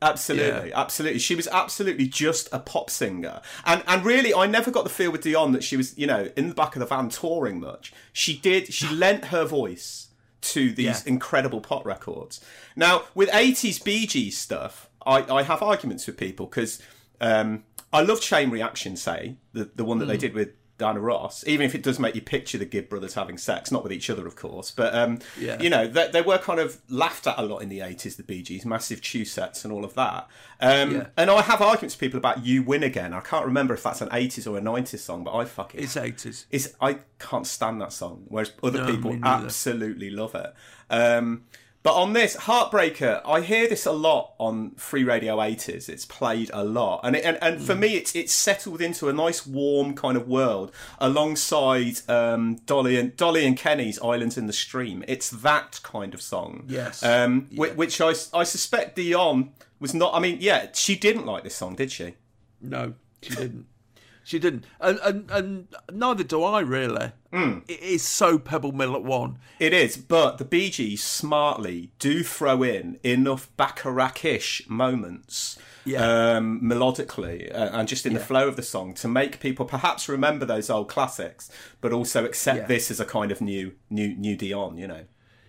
Absolutely, 0.00 0.72
absolutely. 0.72 1.18
She 1.18 1.34
was 1.34 1.48
absolutely 1.48 2.06
just 2.06 2.48
a 2.52 2.58
pop 2.60 2.88
singer, 2.90 3.40
and 3.66 3.82
and 3.86 4.04
really, 4.04 4.32
I 4.32 4.46
never 4.46 4.70
got 4.70 4.84
the 4.84 4.90
feel 4.90 5.10
with 5.10 5.22
Dionne 5.22 5.52
that 5.52 5.64
she 5.64 5.76
was, 5.76 5.96
you 5.98 6.06
know, 6.06 6.30
in 6.36 6.48
the 6.50 6.54
back 6.54 6.76
of 6.76 6.80
the 6.80 6.86
van 6.86 7.08
touring 7.08 7.58
much. 7.60 7.92
She 8.12 8.36
did. 8.38 8.72
She 8.72 8.88
lent 8.94 9.26
her 9.26 9.44
voice 9.44 10.08
to 10.40 10.70
these 10.72 10.86
Yeah. 10.86 11.00
incredible 11.04 11.60
pop 11.60 11.84
records. 11.84 12.40
Now, 12.76 13.04
with 13.14 13.28
'80s 13.30 13.82
Bee 13.82 14.06
Gees 14.06 14.38
stuff, 14.38 14.88
I, 15.04 15.22
I 15.38 15.42
have 15.42 15.62
arguments 15.62 16.06
with 16.06 16.16
people 16.16 16.46
because 16.46 16.80
um, 17.20 17.64
I 17.92 18.02
love 18.02 18.20
Chain 18.20 18.50
Reaction, 18.50 18.96
say 18.96 19.34
the 19.52 19.68
the 19.74 19.84
one 19.84 19.98
that 19.98 20.06
they 20.06 20.14
Hmm. 20.14 20.20
did 20.20 20.34
with. 20.34 20.50
Diana 20.78 21.00
Ross, 21.00 21.44
even 21.46 21.66
if 21.66 21.74
it 21.74 21.82
does 21.82 21.98
make 21.98 22.14
you 22.14 22.22
picture 22.22 22.56
the 22.56 22.64
Gibb 22.64 22.88
brothers 22.88 23.14
having 23.14 23.36
sex, 23.36 23.70
not 23.72 23.82
with 23.82 23.92
each 23.92 24.08
other, 24.08 24.26
of 24.26 24.36
course, 24.36 24.70
but 24.70 24.94
um, 24.94 25.18
Yeah. 25.38 25.60
you 25.60 25.68
know, 25.68 25.86
they, 25.86 26.08
they 26.08 26.22
were 26.22 26.38
kind 26.38 26.60
of 26.60 26.78
laughed 26.88 27.26
at 27.26 27.36
a 27.38 27.42
lot 27.42 27.58
in 27.58 27.68
the 27.68 27.80
80s, 27.80 28.16
the 28.16 28.22
Bee 28.22 28.42
Gees, 28.42 28.64
massive 28.64 29.00
chew 29.02 29.24
sets 29.24 29.64
and 29.64 29.72
all 29.72 29.84
of 29.84 29.94
that. 29.94 30.28
Um, 30.60 30.92
Yeah. 30.92 31.06
And 31.16 31.30
I 31.30 31.42
have 31.42 31.60
arguments 31.60 31.94
with 31.96 32.00
people 32.00 32.18
about 32.18 32.46
You 32.46 32.62
Win 32.62 32.82
Again. 32.84 33.12
I 33.12 33.20
can't 33.20 33.44
remember 33.44 33.74
if 33.74 33.82
that's 33.82 34.00
an 34.00 34.08
80s 34.10 34.46
or 34.50 34.56
a 34.56 34.60
90s 34.60 35.00
song, 35.00 35.24
but 35.24 35.34
I 35.34 35.44
fucking. 35.44 35.80
It's 35.82 35.96
80s. 35.96 36.46
It's, 36.50 36.68
I 36.80 36.98
can't 37.18 37.46
stand 37.46 37.80
that 37.80 37.92
song, 37.92 38.24
whereas 38.28 38.52
other 38.62 38.78
No, 38.78 38.86
people 38.86 39.18
absolutely 39.24 40.10
love 40.10 40.34
it. 40.34 40.54
Um, 40.90 41.44
but 41.88 41.94
on 42.00 42.12
this 42.12 42.36
Heartbreaker, 42.36 43.20
I 43.24 43.40
hear 43.40 43.68
this 43.68 43.86
a 43.86 43.92
lot 43.92 44.32
on 44.38 44.72
Free 44.72 45.04
Radio 45.04 45.36
80s. 45.38 45.88
It's 45.88 46.04
played 46.04 46.50
a 46.52 46.64
lot, 46.64 47.00
and 47.04 47.16
it, 47.16 47.24
and, 47.24 47.38
and 47.42 47.58
Hmm. 47.58 47.64
for 47.64 47.74
me, 47.74 47.94
it's 47.96 48.14
it's 48.14 48.32
settled 48.32 48.80
into 48.80 49.08
a 49.08 49.12
nice 49.12 49.46
warm 49.46 49.94
kind 49.94 50.16
of 50.16 50.28
world 50.28 50.72
alongside 50.98 52.00
um, 52.08 52.56
Dolly 52.66 52.96
and 52.98 53.16
Dolly 53.16 53.44
and 53.46 53.56
Kenny's 53.56 53.98
Islands 54.00 54.36
in 54.38 54.46
the 54.46 54.52
Stream. 54.52 55.04
It's 55.08 55.30
that 55.30 55.80
kind 55.82 56.14
of 56.14 56.22
song. 56.22 56.64
Yes. 56.68 57.02
Um, 57.02 57.48
Yeah. 57.50 57.58
whi- 57.58 57.74
which 57.74 58.00
I 58.00 58.12
I 58.32 58.44
suspect 58.44 58.96
Dionne 58.96 59.50
was 59.80 59.94
not. 59.94 60.14
I 60.14 60.20
mean, 60.20 60.38
yeah, 60.40 60.68
she 60.74 60.96
didn't 60.96 61.26
like 61.26 61.44
this 61.44 61.54
song, 61.56 61.74
did 61.74 61.90
she? 61.92 62.14
No, 62.60 62.94
she 63.22 63.34
didn't. 63.34 63.66
She 64.28 64.38
didn't, 64.38 64.66
and 64.78 64.98
and, 65.02 65.30
and 65.30 65.68
neither 65.90 66.22
do 66.22 66.44
I 66.44 66.60
really. 66.60 67.12
Hmm. 67.32 67.60
It 67.66 67.80
is 67.80 68.02
so 68.02 68.38
Pebble 68.38 68.72
Mill 68.72 68.94
at 68.94 69.02
one. 69.02 69.38
It 69.58 69.72
is, 69.72 69.96
but 69.96 70.36
the 70.36 70.44
Bee 70.44 70.68
Gees 70.68 71.02
smartly 71.02 71.92
do 71.98 72.22
throw 72.22 72.62
in 72.62 72.98
enough 73.02 73.48
Bacharach-ish 73.56 74.68
moments, 74.68 75.58
Yeah. 75.86 76.36
um, 76.36 76.60
melodically, 76.62 77.50
uh, 77.54 77.70
and 77.72 77.88
just 77.88 78.04
in 78.04 78.12
the 78.12 78.20
flow 78.20 78.46
of 78.46 78.56
the 78.56 78.62
song 78.62 78.92
to 78.96 79.08
make 79.08 79.40
people 79.40 79.64
perhaps 79.64 80.10
remember 80.10 80.44
those 80.44 80.68
old 80.68 80.90
classics, 80.90 81.50
but 81.80 81.94
also 81.94 82.26
accept 82.26 82.58
Yeah. 82.58 82.66
this 82.66 82.90
as 82.90 83.00
a 83.00 83.06
kind 83.06 83.32
of 83.32 83.40
new, 83.40 83.72
new, 83.88 84.14
new 84.14 84.36
Dionne. 84.36 84.78
You 84.78 84.88
know. 84.88 85.04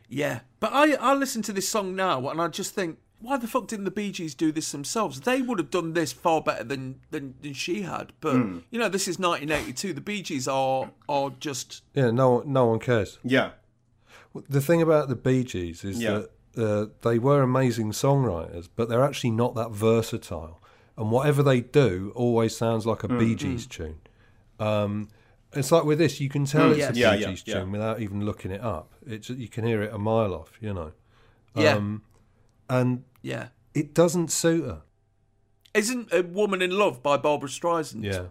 Yeah, 0.07 0.39
but 0.61 0.71
I 0.71 0.93
I 0.93 1.13
listen 1.15 1.41
to 1.41 1.51
this 1.51 1.67
song 1.67 1.97
now 1.97 2.29
and 2.29 2.39
I 2.41 2.47
just 2.47 2.73
think, 2.73 2.97
why 3.21 3.37
the 3.37 3.47
fuck 3.47 3.67
didn't 3.67 3.85
the 3.85 3.91
Bee 3.91 4.11
Gees 4.11 4.33
do 4.35 4.51
this 4.51 4.71
themselves? 4.71 5.21
They 5.21 5.41
would 5.41 5.59
have 5.59 5.69
done 5.69 5.93
this 5.93 6.11
far 6.13 6.41
better 6.41 6.63
than 6.63 6.99
than, 7.11 7.35
than 7.41 7.53
she 7.53 7.81
had. 7.81 8.13
But 8.21 8.35
Hmm. 8.35 8.59
you 8.71 8.79
know, 8.79 8.89
this 8.89 9.07
is 9.07 9.19
1982. 9.19 9.93
The 9.93 10.01
Bee 10.01 10.21
Gees 10.21 10.47
are 10.47 10.91
are 11.07 11.31
just 11.39 11.83
Yeah, 11.93 12.11
no, 12.11 12.29
one- 12.35 12.51
no 12.53 12.65
one 12.67 12.79
cares. 12.79 13.19
Yeah. 13.23 13.51
The 14.47 14.61
thing 14.61 14.81
about 14.81 15.09
the 15.09 15.15
Bee 15.15 15.43
Gees 15.43 15.83
is 15.83 15.99
Yeah. 16.01 16.19
that 16.19 16.31
uh, 16.57 16.85
they 17.03 17.19
were 17.19 17.41
amazing 17.41 17.91
songwriters, 17.91 18.67
but 18.75 18.89
they're 18.89 19.03
actually 19.03 19.31
not 19.31 19.55
that 19.55 19.71
versatile. 19.71 20.61
And 20.97 21.09
whatever 21.11 21.41
they 21.43 21.61
do 21.61 22.11
always 22.15 22.55
sounds 22.57 22.85
like 22.85 23.03
a 23.03 23.07
Mm, 23.07 23.19
Bee 23.19 23.35
Gees 23.35 23.65
tune. 23.67 23.99
Um, 24.59 25.09
It's 25.53 25.71
like 25.71 25.83
with 25.83 25.97
this, 25.97 26.19
you 26.19 26.29
can 26.29 26.45
tell 26.45 26.67
Mm. 26.67 26.71
it's 26.71 26.79
Yes. 26.79 26.95
a 26.95 26.99
Yeah, 26.99 27.15
Bee 27.15 27.21
yeah, 27.21 27.29
Gees 27.31 27.43
yeah. 27.45 27.53
tune 27.59 27.71
without 27.71 27.99
even 28.01 28.23
looking 28.23 28.51
it 28.51 28.61
up. 28.61 28.93
It's 29.05 29.29
you 29.29 29.47
can 29.47 29.65
hear 29.65 29.81
it 29.81 29.91
a 29.93 29.97
mile 29.97 30.33
off, 30.33 30.51
you 30.61 30.73
know. 30.73 30.91
Yeah. 31.55 31.73
Um, 31.75 32.03
and 32.69 33.03
Yeah. 33.21 33.47
it 33.73 33.93
doesn't 33.93 34.31
suit 34.31 34.63
her. 34.65 34.81
Isn't 35.73 36.11
a 36.11 36.23
woman 36.23 36.61
in 36.61 36.71
love 36.71 37.03
by 37.03 37.17
Barbra 37.17 37.47
Streisand? 37.49 38.03
Yeah. 38.03 38.27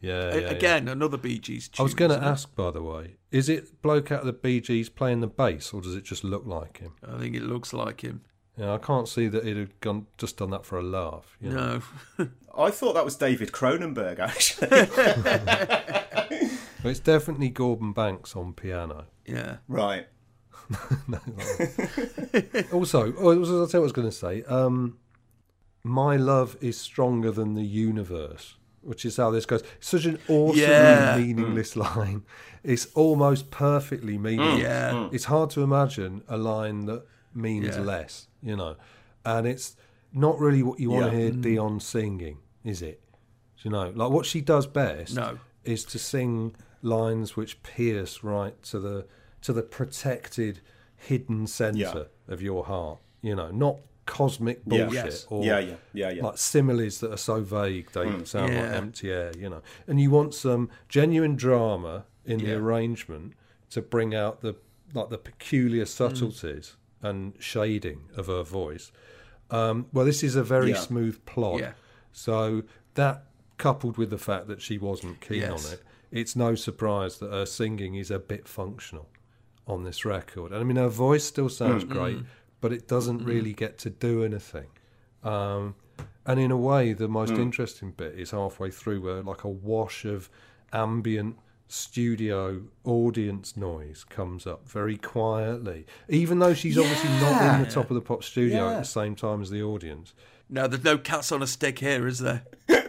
Yeah. 0.00 0.34
A- 0.34 0.40
yeah, 0.40 0.48
again, 0.50 0.88
another 0.88 1.16
Bee 1.16 1.38
Gees. 1.38 1.70
I 1.78 1.82
was 1.82 1.94
going 1.94 2.10
to 2.10 2.16
isn't 2.16 2.26
it? 2.26 2.30
ask, 2.30 2.54
by 2.56 2.70
the 2.70 2.82
way, 2.82 3.16
is 3.30 3.48
it 3.48 3.80
bloke 3.82 4.10
out 4.10 4.20
of 4.20 4.26
the 4.26 4.32
Bee 4.32 4.60
Gees 4.60 4.88
playing 4.88 5.20
the 5.20 5.26
bass, 5.28 5.72
or 5.72 5.80
does 5.80 5.94
it 5.94 6.04
just 6.04 6.24
look 6.24 6.44
like 6.46 6.78
him? 6.78 6.94
I 7.06 7.18
think 7.18 7.36
it 7.36 7.42
looks 7.42 7.72
like 7.72 8.00
him. 8.00 8.22
Yeah, 8.56 8.74
I 8.74 8.78
can't 8.78 9.08
see 9.08 9.28
that 9.28 9.44
he'd 9.44 9.56
have 9.56 9.80
gone 9.80 10.06
just 10.18 10.36
done 10.38 10.50
that 10.50 10.66
for 10.66 10.78
a 10.78 10.82
laugh. 10.82 11.36
You 11.40 11.50
know? 11.50 11.82
No. 12.18 12.28
I 12.58 12.70
thought 12.70 12.94
that 12.94 13.04
was 13.04 13.16
David 13.16 13.52
Cronenberg, 13.52 14.18
actually. 14.18 14.68
But 16.82 16.88
it's 16.90 16.98
definitely 17.00 17.48
Gordon 17.48 17.92
Banks 17.92 18.34
on 18.34 18.54
piano. 18.54 19.06
yeah. 19.24 19.58
right. 19.68 20.08
Also, 22.72 23.12
oh, 23.18 23.30
I'll 23.30 23.44
tell 23.44 23.52
you 23.52 23.66
what 23.66 23.74
I 23.74 23.78
was 23.78 23.92
going 23.92 24.08
to 24.08 24.12
say. 24.12 24.42
Um, 24.44 24.98
My 25.84 26.16
love 26.16 26.56
is 26.60 26.78
stronger 26.78 27.32
than 27.32 27.54
the 27.54 27.62
universe, 27.64 28.56
which 28.82 29.04
is 29.04 29.16
how 29.16 29.30
this 29.30 29.46
goes. 29.46 29.62
It's 29.78 29.88
such 29.88 30.04
an 30.06 30.18
awesomely 30.28 30.62
Yeah. 30.62 31.16
meaningless 31.18 31.74
mm. 31.74 31.96
line. 31.96 32.22
It's 32.62 32.86
almost 32.94 33.50
perfectly 33.50 34.16
meaningless. 34.16 34.60
Mm. 34.60 34.62
Yeah. 34.62 34.90
Mm. 34.92 35.12
It's 35.14 35.24
hard 35.24 35.50
to 35.50 35.62
imagine 35.62 36.22
a 36.28 36.36
line 36.36 36.86
that 36.86 37.04
means 37.34 37.76
Yeah. 37.76 37.80
less, 37.82 38.28
you 38.42 38.56
know. 38.56 38.76
And 39.24 39.46
it's 39.46 39.76
not 40.12 40.38
really 40.38 40.62
what 40.62 40.78
you 40.78 40.90
want 40.90 41.10
to 41.10 41.18
hear 41.18 41.30
Dionne 41.32 41.80
singing, 41.82 42.38
is 42.64 42.80
it? 42.82 43.00
You 43.58 43.70
know, 43.70 43.90
like 43.94 44.10
what 44.10 44.26
she 44.26 44.40
does 44.40 44.66
best 44.66 45.14
No. 45.16 45.38
is 45.64 45.84
to 45.86 45.98
sing 45.98 46.54
lines 46.82 47.36
which 47.36 47.62
pierce 47.62 48.22
right 48.24 48.60
to 48.64 48.78
the 48.80 49.06
to 49.42 49.52
the 49.52 49.62
protected 49.62 50.60
hidden 50.96 51.46
center 51.46 51.78
Yeah. 51.78 52.04
of 52.32 52.42
your 52.42 52.64
heart. 52.64 52.98
You 53.22 53.34
know, 53.36 53.50
not 53.50 53.78
cosmic 54.06 54.62
Yeah. 54.66 54.84
bullshit 54.86 55.04
Yes. 55.04 55.26
or 55.30 55.44
Yeah, 55.44 55.58
yeah, 55.60 55.74
yeah, 55.92 56.10
yeah. 56.10 56.22
like 56.24 56.38
similes 56.38 56.98
that 57.00 57.12
are 57.12 57.16
so 57.16 57.40
vague 57.42 57.90
they 57.92 58.04
sound 58.24 58.54
like 58.54 58.64
empty 58.72 59.10
air. 59.12 59.32
You 59.38 59.48
know, 59.50 59.62
and 59.86 60.00
you 60.00 60.10
want 60.10 60.34
some 60.34 60.70
genuine 60.88 61.36
drama 61.36 62.06
in 62.24 62.38
the 62.38 62.54
arrangement 62.54 63.34
to 63.70 63.82
bring 63.82 64.14
out 64.14 64.40
the 64.40 64.56
like 64.94 65.08
the 65.08 65.18
peculiar 65.18 65.86
subtleties 65.86 66.76
and 67.00 67.34
shading 67.38 68.02
of 68.16 68.26
her 68.26 68.42
voice. 68.42 68.92
Um, 69.50 69.86
well, 69.92 70.04
this 70.04 70.22
is 70.22 70.36
a 70.36 70.42
very 70.44 70.70
Yeah. 70.70 70.76
smooth 70.80 71.24
plot. 71.26 71.60
Yeah. 71.60 71.72
So 72.12 72.62
that 72.94 73.24
coupled 73.56 73.96
with 73.96 74.10
the 74.10 74.18
fact 74.18 74.46
that 74.48 74.60
she 74.60 74.76
wasn't 74.78 75.20
keen 75.20 75.40
Yes. 75.40 75.66
on 75.66 75.72
it, 75.74 75.82
it's 76.10 76.36
no 76.36 76.54
surprise 76.54 77.18
that 77.18 77.30
her 77.30 77.46
singing 77.46 77.94
is 77.94 78.10
a 78.10 78.18
bit 78.18 78.46
functional 78.46 79.08
on 79.66 79.84
this 79.84 80.04
record. 80.04 80.52
And 80.52 80.60
I 80.60 80.64
mean, 80.64 80.76
her 80.76 80.88
voice 80.88 81.24
still 81.24 81.48
sounds 81.48 81.84
mm, 81.84 81.90
great, 81.90 82.18
mm. 82.18 82.24
but 82.60 82.72
it 82.72 82.88
doesn't 82.88 83.20
mm. 83.20 83.26
really 83.26 83.52
get 83.52 83.78
to 83.78 83.90
do 83.90 84.24
anything. 84.24 84.66
Um, 85.22 85.74
and 86.26 86.38
in 86.38 86.50
a 86.50 86.56
way, 86.56 86.92
the 86.92 87.08
most 87.08 87.32
interesting 87.32 87.92
bit 87.92 88.18
is 88.18 88.30
halfway 88.30 88.70
through, 88.70 89.00
where 89.00 89.22
like 89.22 89.44
a 89.44 89.48
wash 89.48 90.04
of 90.04 90.30
ambient 90.72 91.36
studio 91.68 92.62
audience 92.84 93.56
noise 93.56 94.04
comes 94.04 94.46
up 94.46 94.68
very 94.68 94.96
quietly, 94.96 95.86
even 96.08 96.38
though 96.38 96.54
she's 96.54 96.78
obviously 96.78 97.10
not 97.20 97.54
in 97.54 97.64
the 97.64 97.70
top 97.70 97.90
of 97.90 97.94
the 97.94 98.00
pop 98.00 98.22
studio 98.22 98.68
at 98.70 98.78
the 98.78 98.84
same 98.84 99.14
time 99.16 99.42
as 99.42 99.50
the 99.50 99.62
audience. 99.62 100.12
No, 100.48 100.68
there's 100.68 100.84
no 100.84 100.98
cats 100.98 101.32
on 101.32 101.42
a 101.42 101.46
stick 101.46 101.78
here, 101.78 102.06
is 102.06 102.18
there? 102.18 102.44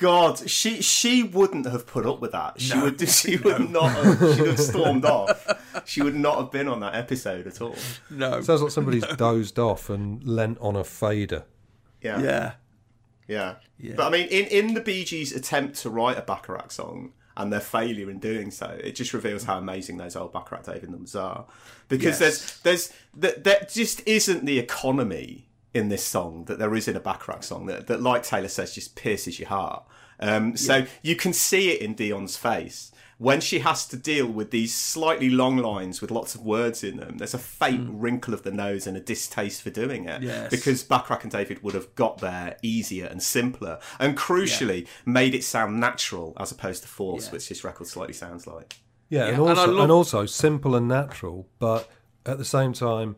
God, 0.00 0.48
she 0.50 0.82
she 0.82 1.22
wouldn't 1.22 1.66
have 1.66 1.86
put 1.86 2.04
up 2.06 2.20
with 2.20 2.32
that. 2.32 2.60
She 2.60 2.74
No. 2.74 2.84
would 2.84 3.00
she 3.08 3.36
would 3.36 3.70
not 3.70 3.92
have 3.92 4.18
she 4.34 4.40
would 4.42 4.50
have 4.50 4.60
stormed 4.60 5.04
off. 5.04 5.46
She 5.86 6.02
would 6.02 6.14
not 6.14 6.36
have 6.38 6.50
been 6.50 6.68
on 6.68 6.80
that 6.80 6.94
episode 6.94 7.46
at 7.46 7.60
all. 7.60 7.76
No. 8.10 8.40
Sounds 8.42 8.62
like 8.62 8.70
somebody's 8.70 9.06
dozed 9.16 9.58
off 9.58 9.88
and 9.88 10.22
lent 10.24 10.58
on 10.60 10.76
a 10.76 10.84
fader. 10.84 11.44
Yeah. 12.02 12.20
yeah. 12.20 12.52
Yeah. 13.26 13.54
Yeah. 13.78 13.94
But 13.96 14.06
I 14.06 14.10
mean 14.10 14.28
in, 14.28 14.46
in 14.46 14.74
the 14.74 14.80
Bee 14.80 15.04
Gees 15.04 15.32
attempt 15.32 15.76
to 15.82 15.90
write 15.90 16.18
a 16.18 16.22
Bacharach 16.22 16.70
song 16.72 17.12
and 17.38 17.52
their 17.52 17.60
failure 17.60 18.10
in 18.10 18.18
doing 18.18 18.50
so, 18.50 18.78
it 18.82 18.92
just 18.96 19.12
reveals 19.12 19.44
how 19.44 19.58
amazing 19.58 19.96
those 19.98 20.16
old 20.16 20.32
Bacharach 20.32 20.64
David 20.64 20.90
numbers 20.90 21.14
are. 21.14 21.46
Because 21.88 22.18
Yes. 22.20 22.60
there's 22.60 22.60
there's 22.60 22.92
that 23.16 23.44
there 23.44 23.66
just 23.72 24.06
isn't 24.06 24.44
the 24.44 24.58
economy 24.58 25.48
in 25.76 25.88
this 25.88 26.04
song 26.04 26.44
that 26.46 26.58
there 26.58 26.74
is 26.74 26.88
in 26.88 26.96
a 26.96 27.00
Bacharach 27.00 27.42
song 27.42 27.66
that, 27.66 27.86
that 27.86 28.02
like 28.02 28.22
Taylor 28.22 28.48
says 28.48 28.74
just 28.74 28.96
pierces 28.96 29.38
your 29.38 29.48
heart. 29.48 29.84
Um, 30.18 30.56
so 30.56 30.86
you 31.02 31.14
can 31.14 31.32
see 31.32 31.70
it 31.70 31.82
in 31.82 31.94
Dionne's 31.94 32.36
face 32.36 32.90
when 33.18 33.40
she 33.40 33.60
has 33.60 33.86
to 33.88 33.96
deal 33.96 34.26
with 34.26 34.50
these 34.50 34.74
slightly 34.74 35.30
long 35.30 35.56
lines 35.56 36.00
with 36.00 36.10
lots 36.10 36.34
of 36.34 36.42
words 36.42 36.82
in 36.84 36.96
them. 36.98 37.16
There's 37.18 37.32
a 37.34 37.38
faint 37.38 37.88
wrinkle 37.90 38.34
of 38.34 38.42
the 38.42 38.50
nose 38.50 38.86
and 38.86 38.96
a 38.96 39.00
distaste 39.00 39.62
for 39.62 39.70
doing 39.70 40.06
it 40.06 40.22
Yes. 40.22 40.50
because 40.50 40.82
Bacharach 40.82 41.22
and 41.22 41.32
David 41.32 41.62
would 41.62 41.74
have 41.74 41.94
got 41.94 42.18
there 42.18 42.56
easier 42.62 43.06
and 43.06 43.22
simpler, 43.22 43.78
and 43.98 44.16
crucially 44.18 44.86
made 45.06 45.34
it 45.34 45.44
sound 45.44 45.80
natural 45.80 46.34
as 46.38 46.50
opposed 46.52 46.82
to 46.82 46.88
forced, 46.88 47.28
Yeah. 47.28 47.32
which 47.32 47.48
this 47.48 47.64
record 47.64 47.86
slightly 47.86 48.14
sounds 48.14 48.46
like. 48.46 48.76
Yeah, 49.08 49.26
Yeah, 49.28 49.28
and 49.28 49.36
I 49.36 49.48
also 49.50 49.66
love- 49.72 49.82
and 49.84 49.92
also 49.92 50.26
simple 50.26 50.74
and 50.74 50.86
natural, 50.88 51.46
but 51.58 51.88
at 52.26 52.36
the 52.38 52.44
same 52.44 52.72
time 52.74 53.16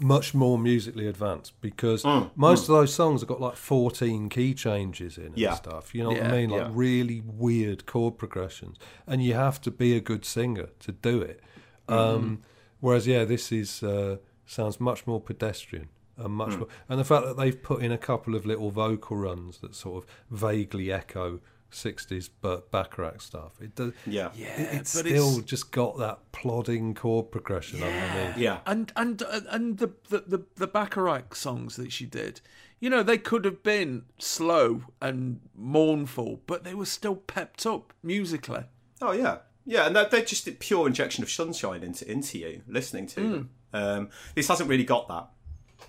much 0.00 0.32
more 0.34 0.58
musically 0.58 1.06
advanced 1.08 1.60
because 1.60 2.04
Mm, 2.04 2.30
most 2.36 2.62
of 2.62 2.68
those 2.68 2.94
songs 2.94 3.20
have 3.20 3.28
got 3.28 3.40
like 3.40 3.56
14 3.56 4.28
key 4.28 4.54
changes 4.54 5.18
in 5.18 5.26
and 5.26 5.38
Yeah. 5.38 5.54
stuff. 5.54 5.94
You 5.94 6.04
know 6.04 6.10
what 6.10 6.22
I 6.22 6.30
mean? 6.30 6.50
Like 6.50 6.60
yeah. 6.62 6.70
really 6.72 7.20
weird 7.26 7.84
chord 7.86 8.16
progressions, 8.18 8.76
and 9.06 9.22
you 9.24 9.34
have 9.34 9.60
to 9.62 9.70
be 9.70 9.96
a 9.96 10.00
good 10.00 10.24
singer 10.24 10.68
to 10.80 10.92
do 10.92 11.20
it. 11.20 11.40
Um, 11.88 12.42
whereas, 12.80 13.06
yeah, 13.06 13.24
this 13.24 13.50
is 13.50 13.82
uh, 13.82 14.18
sounds 14.46 14.78
much 14.80 15.06
more 15.06 15.20
pedestrian. 15.20 15.88
And 16.16 16.34
much 16.34 16.56
more, 16.58 16.66
and 16.88 16.98
the 16.98 17.04
fact 17.04 17.26
that 17.26 17.36
they've 17.36 17.62
put 17.62 17.80
in 17.80 17.92
a 17.92 17.98
couple 17.98 18.34
of 18.34 18.44
little 18.44 18.70
vocal 18.72 19.16
runs 19.16 19.58
that 19.58 19.74
sort 19.76 20.02
of 20.04 20.10
vaguely 20.30 20.90
echo 20.90 21.38
60s 21.70 22.30
but 22.40 22.70
Bacharach 22.70 23.20
stuff. 23.20 23.52
It 23.60 23.74
does, 23.74 23.92
Yeah. 24.06 24.30
Yeah, 24.34 24.48
it- 24.60 24.74
it's 24.80 24.94
but 24.94 25.06
still 25.06 25.28
it's- 25.32 25.44
just 25.44 25.70
got 25.72 25.98
that 25.98 26.32
plodding 26.32 26.94
chord 26.94 27.30
progression 27.30 27.82
underneath. 27.82 28.36
Yeah. 28.38 28.60
And 28.66 28.92
and 28.96 29.22
uh, 29.22 29.40
and 29.50 29.78
the, 29.78 29.92
the 30.08 30.24
the 30.26 30.44
the 30.56 30.66
Bacharach 30.66 31.34
songs 31.34 31.76
that 31.76 31.92
she 31.92 32.06
did, 32.06 32.40
you 32.80 32.88
know, 32.90 33.02
they 33.02 33.18
could 33.18 33.44
have 33.44 33.62
been 33.62 34.04
slow 34.18 34.82
and 35.02 35.40
mournful, 35.54 36.40
but 36.46 36.64
they 36.64 36.74
were 36.74 36.86
still 36.86 37.16
pepped 37.16 37.66
up 37.66 37.92
musically. 38.02 38.64
Oh 39.02 39.12
yeah, 39.12 39.38
yeah, 39.66 39.86
and 39.86 39.94
that, 39.96 40.10
they're 40.10 40.24
just 40.24 40.46
a 40.48 40.52
pure 40.52 40.86
injection 40.86 41.22
of 41.22 41.30
sunshine 41.30 41.82
into 41.82 42.10
into 42.10 42.38
you 42.38 42.62
listening 42.66 43.06
to 43.08 43.20
them. 43.20 43.50
Um, 43.72 44.08
this 44.34 44.48
hasn't 44.48 44.68
really 44.70 44.84
got 44.84 45.08
that. 45.08 45.28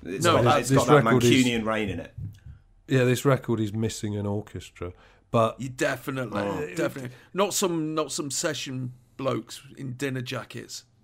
It's 0.03 0.25
No, 0.25 0.33
got, 0.33 0.43
this- 0.43 0.51
that, 0.53 0.59
it's 0.59 0.69
this 0.69 0.77
got 0.79 0.87
that 0.87 1.03
record 1.05 1.23
is- 1.23 1.45
Mancunian 1.45 1.65
rain 1.65 1.89
in 1.89 1.99
it. 1.99 2.13
Yeah, 2.87 3.03
this 3.03 3.23
record 3.23 3.59
is 3.59 3.71
missing 3.71 4.17
an 4.17 4.25
orchestra, 4.25 4.93
but 5.31 5.59
You 5.59 5.69
definitely, 5.69 6.41
Oh. 6.41 6.75
definitely 6.75 7.11
not 7.33 7.53
some 7.53 7.93
not 7.93 8.11
some 8.11 8.31
session 8.31 8.93
blokes 9.17 9.61
in 9.77 9.93
dinner 9.93 10.21
jackets. 10.21 10.85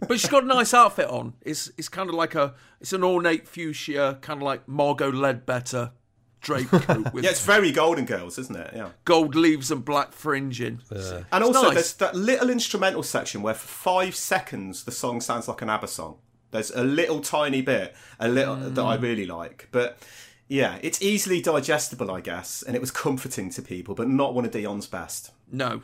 but 0.00 0.20
she's 0.20 0.28
got 0.28 0.42
a 0.44 0.46
nice 0.46 0.74
outfit 0.74 1.08
on. 1.08 1.34
It's 1.42 1.70
it's 1.78 1.88
kind 1.88 2.08
of 2.08 2.14
like 2.14 2.34
a 2.34 2.54
it's 2.80 2.92
an 2.92 3.04
ornate 3.04 3.48
fuchsia, 3.48 4.18
kind 4.20 4.40
of 4.40 4.44
like 4.44 4.66
Margo 4.68 5.10
Leadbetter 5.10 5.92
drape 6.40 6.68
coat 6.70 7.12
with 7.12 7.24
Yeah, 7.24 7.30
it's 7.30 7.44
very 7.44 7.72
Golden 7.72 8.04
Girls, 8.04 8.38
isn't 8.38 8.56
it? 8.56 8.72
Yeah. 8.74 8.90
gold 9.04 9.34
leaves 9.34 9.70
and 9.70 9.84
black 9.84 10.12
fringing. 10.12 10.80
And 10.90 10.90
It's 10.90 11.12
also, 11.32 11.62
nice. 11.62 11.74
there's 11.74 11.92
that 11.94 12.14
little 12.14 12.50
instrumental 12.50 13.02
section 13.02 13.42
where 13.42 13.54
for 13.54 13.66
five 13.66 14.14
seconds 14.14 14.84
the 14.84 14.92
song 14.92 15.20
sounds 15.20 15.48
like 15.48 15.62
an 15.62 15.70
ABBA 15.70 15.88
song. 15.88 16.18
There's 16.52 16.70
a 16.70 16.84
little 16.84 17.20
tiny 17.20 17.60
bit, 17.62 17.94
a 18.20 18.28
little 18.28 18.56
that 18.56 18.84
I 18.84 18.96
mm. 18.96 19.02
really 19.02 19.26
like, 19.26 19.68
but 19.72 19.98
yeah, 20.48 20.78
it's 20.82 21.02
easily 21.02 21.40
digestible, 21.40 22.10
I 22.10 22.20
guess, 22.20 22.62
and 22.62 22.76
it 22.76 22.80
was 22.80 22.90
comforting 22.90 23.50
to 23.50 23.62
people, 23.62 23.94
but 23.94 24.08
not 24.08 24.34
one 24.34 24.44
of 24.44 24.52
Dionne's 24.52 24.86
best. 24.86 25.32
No, 25.50 25.82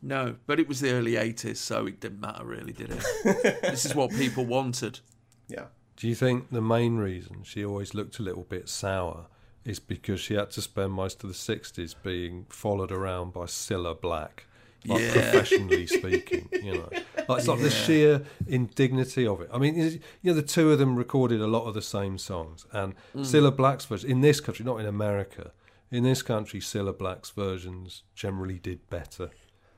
no, 0.00 0.36
but 0.46 0.58
it 0.60 0.68
was 0.68 0.80
the 0.80 0.92
early 0.92 1.12
80s, 1.12 1.56
so 1.56 1.86
it 1.86 2.00
didn't 2.00 2.20
matter 2.20 2.44
really, 2.44 2.72
did 2.72 2.90
it? 2.90 3.04
this 3.62 3.84
is 3.84 3.94
what 3.94 4.10
people 4.10 4.44
wanted. 4.46 5.00
Yeah. 5.48 5.66
do 5.96 6.06
you 6.08 6.14
think 6.14 6.50
the 6.50 6.60
main 6.60 6.98
reason 6.98 7.42
she 7.42 7.64
always 7.64 7.94
looked 7.94 8.18
a 8.18 8.22
little 8.22 8.44
bit 8.44 8.68
sour 8.68 9.26
is 9.64 9.80
because 9.80 10.20
she 10.20 10.34
had 10.34 10.50
to 10.52 10.62
spend 10.62 10.92
most 10.92 11.24
of 11.24 11.30
the 11.30 11.34
60s 11.34 11.94
being 12.02 12.46
followed 12.48 12.92
around 12.92 13.32
by 13.32 13.44
Cilla 13.44 13.98
Black? 13.98 14.46
Like 14.86 15.00
Yeah. 15.00 15.12
professionally 15.12 15.86
speaking, 15.86 16.48
you 16.52 16.74
know, 16.74 16.88
like 17.28 17.38
it's 17.40 17.48
like 17.48 17.60
the 17.60 17.68
sheer 17.70 18.24
indignity 18.46 19.26
of 19.26 19.40
it. 19.40 19.50
I 19.52 19.58
mean, 19.58 19.74
you 19.74 20.00
know, 20.22 20.34
the 20.34 20.42
two 20.42 20.70
of 20.72 20.78
them 20.78 20.96
recorded 20.96 21.40
a 21.40 21.46
lot 21.46 21.66
of 21.66 21.74
the 21.74 21.82
same 21.82 22.16
songs, 22.18 22.64
and 22.72 22.94
Mm. 23.14 23.20
Cilla 23.22 23.54
Black's 23.54 23.84
version 23.86 24.08
in 24.10 24.20
this 24.20 24.40
country, 24.40 24.64
not 24.64 24.78
in 24.80 24.86
America, 24.86 25.52
in 25.90 26.04
this 26.04 26.22
country, 26.22 26.60
Cilla 26.60 26.96
Black's 26.96 27.30
versions 27.30 28.02
generally 28.14 28.58
did 28.58 28.88
better, 28.88 29.30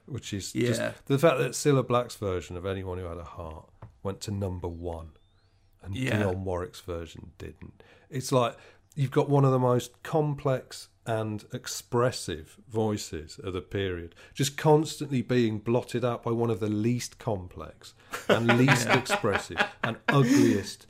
which 0.06 0.32
is 0.34 0.52
just 0.52 0.80
Yeah. 0.80 0.92
the 1.06 1.18
fact 1.18 1.38
that 1.38 1.52
Cilla 1.52 1.86
Black's 1.86 2.16
version 2.16 2.56
of 2.56 2.66
Anyone 2.66 2.98
Who 2.98 3.04
Had 3.06 3.18
a 3.18 3.24
Heart 3.24 3.70
went 4.02 4.20
to 4.22 4.30
number 4.30 4.68
one, 4.68 5.12
and 5.82 5.96
Yeah. 5.96 6.22
Dionne 6.22 6.44
Warwick's 6.44 6.80
version 6.80 7.30
didn't. 7.38 7.82
It's 8.10 8.32
like 8.32 8.56
you've 8.94 9.10
got 9.12 9.28
one 9.30 9.44
of 9.46 9.50
the 9.52 9.58
most 9.58 10.02
complex 10.02 10.88
and 11.10 11.44
expressive 11.52 12.56
voices 12.68 13.40
of 13.42 13.52
the 13.52 13.60
period, 13.60 14.14
just 14.32 14.56
constantly 14.56 15.22
being 15.22 15.58
blotted 15.58 16.04
out 16.04 16.22
by 16.22 16.30
one 16.30 16.50
of 16.50 16.60
the 16.60 16.68
least 16.68 17.18
complex 17.18 17.94
and 18.28 18.46
least 18.58 18.86
expressive 18.88 19.58
and 19.82 19.96
ugliest 20.08 20.86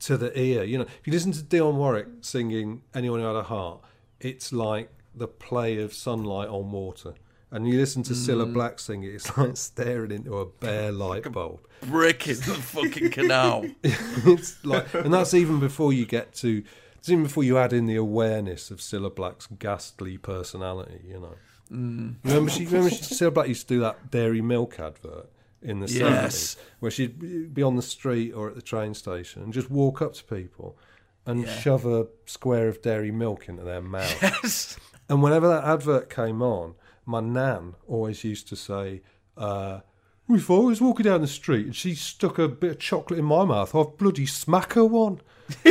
to 0.00 0.16
the 0.16 0.36
ear. 0.36 0.64
You 0.64 0.78
know, 0.78 0.84
if 0.84 1.06
you 1.06 1.12
listen 1.12 1.30
to 1.30 1.38
Dionne 1.42 1.76
Warwick 1.76 2.08
singing 2.20 2.82
"Anyone 2.94 3.20
Who 3.20 3.26
Had 3.26 3.36
a 3.36 3.44
Heart," 3.44 3.82
it's 4.18 4.52
like 4.52 4.90
the 5.14 5.28
play 5.28 5.78
of 5.78 5.94
sunlight 5.94 6.48
on 6.48 6.72
water. 6.72 7.14
And 7.52 7.68
you 7.68 7.78
listen 7.78 8.02
to 8.04 8.14
Cilla 8.14 8.46
Mm. 8.46 8.54
Black 8.54 8.80
sing 8.80 9.04
it, 9.04 9.14
it's 9.14 9.38
like 9.38 9.56
staring 9.70 10.10
into 10.10 10.36
a 10.38 10.46
bare 10.46 10.90
light 10.90 11.30
bulb. 11.30 11.60
Brick 11.82 12.26
in 12.26 12.34
the 12.38 12.54
fucking 12.54 13.10
canal. 13.10 13.64
it's 13.84 14.64
like, 14.64 14.92
and 14.94 15.14
that's 15.14 15.32
even 15.32 15.60
before 15.60 15.92
you 15.92 16.04
get 16.04 16.34
to, 16.42 16.64
it's 17.04 17.10
even 17.10 17.24
before 17.24 17.44
you 17.44 17.58
add 17.58 17.74
in 17.74 17.84
the 17.84 17.96
awareness 17.96 18.70
of 18.70 18.78
Cilla 18.78 19.14
Black's 19.14 19.46
ghastly 19.58 20.16
personality. 20.16 21.02
You 21.06 21.20
know, 21.20 21.34
Mm. 21.70 22.16
remember 22.24 22.50
she, 22.50 22.64
remember 22.66 22.88
she, 22.90 22.96
Cilla 23.02 23.32
Black 23.34 23.48
used 23.48 23.68
to 23.68 23.74
do 23.74 23.80
that 23.80 24.10
dairy 24.10 24.40
milk 24.40 24.80
advert 24.80 25.30
in 25.60 25.80
the 25.80 25.86
Yes. 25.90 26.56
where 26.80 26.90
she'd 26.90 27.52
be 27.54 27.62
on 27.62 27.76
the 27.76 27.82
street 27.82 28.32
or 28.32 28.48
at 28.48 28.54
the 28.54 28.62
train 28.62 28.94
station 28.94 29.42
and 29.42 29.52
just 29.52 29.70
walk 29.70 30.00
up 30.00 30.14
to 30.14 30.24
people 30.24 30.78
and 31.26 31.42
Yeah. 31.44 31.58
shove 31.58 31.84
a 31.86 32.06
square 32.26 32.68
of 32.68 32.80
dairy 32.80 33.10
milk 33.10 33.48
into 33.50 33.64
their 33.64 33.80
mouth. 33.82 34.22
Yes. 34.22 34.78
And 35.08 35.22
whenever 35.22 35.46
that 35.48 35.64
advert 35.64 36.08
came 36.08 36.40
on, 36.42 36.74
my 37.04 37.20
nan 37.20 37.74
always 37.86 38.24
used 38.24 38.48
to 38.48 38.56
say, 38.56 39.02
uh, 39.36 39.80
if 40.28 40.50
I 40.50 40.54
was 40.58 40.80
walking 40.80 41.04
down 41.04 41.20
the 41.20 41.26
street 41.26 41.66
and 41.66 41.76
she 41.76 41.94
stuck 41.94 42.38
a 42.38 42.48
bit 42.48 42.70
of 42.72 42.78
chocolate 42.78 43.18
in 43.18 43.26
my 43.26 43.44
mouth, 43.44 43.74
I'd 43.74 43.98
bloody 43.98 44.24
smack 44.26 44.72
her 44.74 44.84
one. 44.86 45.20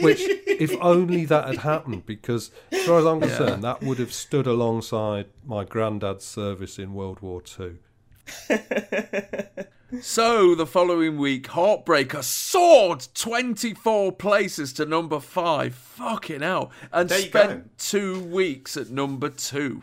Which, 0.00 0.20
if 0.46 0.74
only 0.80 1.24
that 1.26 1.46
had 1.48 1.58
happened, 1.58 2.06
because 2.06 2.50
as 2.70 2.82
far 2.84 2.98
as 2.98 3.06
I'm 3.06 3.20
Yeah. 3.20 3.26
concerned, 3.28 3.64
that 3.64 3.82
would 3.82 3.98
have 3.98 4.12
stood 4.12 4.46
alongside 4.46 5.26
my 5.44 5.64
granddad's 5.64 6.24
service 6.24 6.78
in 6.78 6.94
World 6.94 7.20
War 7.20 7.40
Two. 7.42 7.78
So 10.00 10.54
the 10.54 10.64
following 10.66 11.18
week, 11.18 11.48
Heartbreaker 11.48 12.24
soared 12.24 13.06
24 13.14 14.12
places 14.12 14.72
to 14.74 14.86
number 14.86 15.20
five. 15.20 15.74
Fucking 15.74 16.40
hell. 16.40 16.70
And 16.90 17.10
There 17.10 17.18
you 17.18 17.26
spent 17.26 17.76
two 17.78 18.22
weeks 18.22 18.78
at 18.78 18.88
number 18.88 19.28
two. 19.28 19.82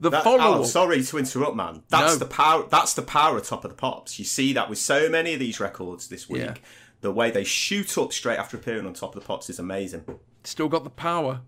The 0.00 0.10
That- 0.10 0.22
follow 0.22 0.40
Alan, 0.40 0.58
oh, 0.60 0.64
sorry 0.64 1.02
to 1.02 1.16
interrupt, 1.18 1.56
man. 1.56 1.82
That's 1.88 2.12
No. 2.12 2.18
the 2.18 2.26
power. 2.26 2.66
That's 2.70 2.92
the 2.92 3.00
power 3.02 3.38
of 3.38 3.46
Top 3.46 3.64
of 3.64 3.70
the 3.70 3.74
Pops. 3.76 4.18
You 4.18 4.26
see 4.26 4.52
that 4.52 4.68
with 4.68 4.78
so 4.78 5.08
many 5.08 5.32
of 5.32 5.40
these 5.40 5.58
records 5.60 6.08
this 6.08 6.28
week. 6.28 6.42
Yeah. 6.42 6.54
The 7.00 7.12
way 7.12 7.30
they 7.30 7.44
shoot 7.44 7.96
up 7.96 8.12
straight 8.12 8.38
after 8.38 8.56
appearing 8.56 8.86
on 8.86 8.94
Top 8.94 9.14
of 9.14 9.22
the 9.22 9.26
Pops 9.26 9.48
is 9.48 9.58
amazing. 9.58 10.04
Still 10.44 10.68
got 10.68 10.84
the 10.84 10.90
power. 10.90 11.42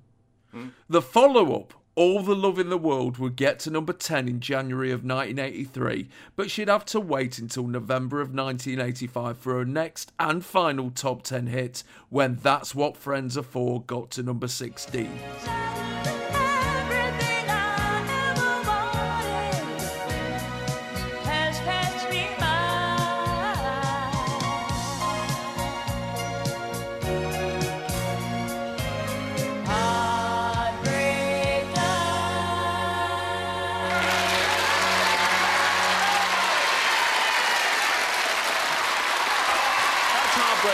Hmm. 0.52 0.68
The 0.89 1.02
follow 1.02 1.55
up, 1.56 1.74
All 1.94 2.22
the 2.22 2.36
Love 2.36 2.59
in 2.59 2.70
the 2.70 2.78
World, 2.78 3.18
would 3.18 3.36
get 3.36 3.59
to 3.60 3.70
number 3.70 3.93
10 3.93 4.28
in 4.28 4.40
January 4.40 4.90
of 4.90 5.05
1983, 5.05 6.09
but 6.36 6.51
she'd 6.51 6.68
have 6.68 6.85
to 6.86 7.01
wait 7.01 7.39
until 7.39 7.66
November 7.66 8.20
of 8.20 8.28
1985 8.28 9.39
for 9.39 9.59
her 9.59 9.64
next 9.64 10.12
and 10.18 10.44
final 10.44 10.90
top 10.90 11.22
10 11.22 11.48
hit 11.48 11.82
when 12.09 12.36
That's 12.36 12.74
What 12.74 12.97
Friends 12.97 13.36
Are 13.36 13.43
For 13.43 13.82
got 13.82 14.10
to 14.12 14.22
number 14.22 14.48
16. 14.48 15.10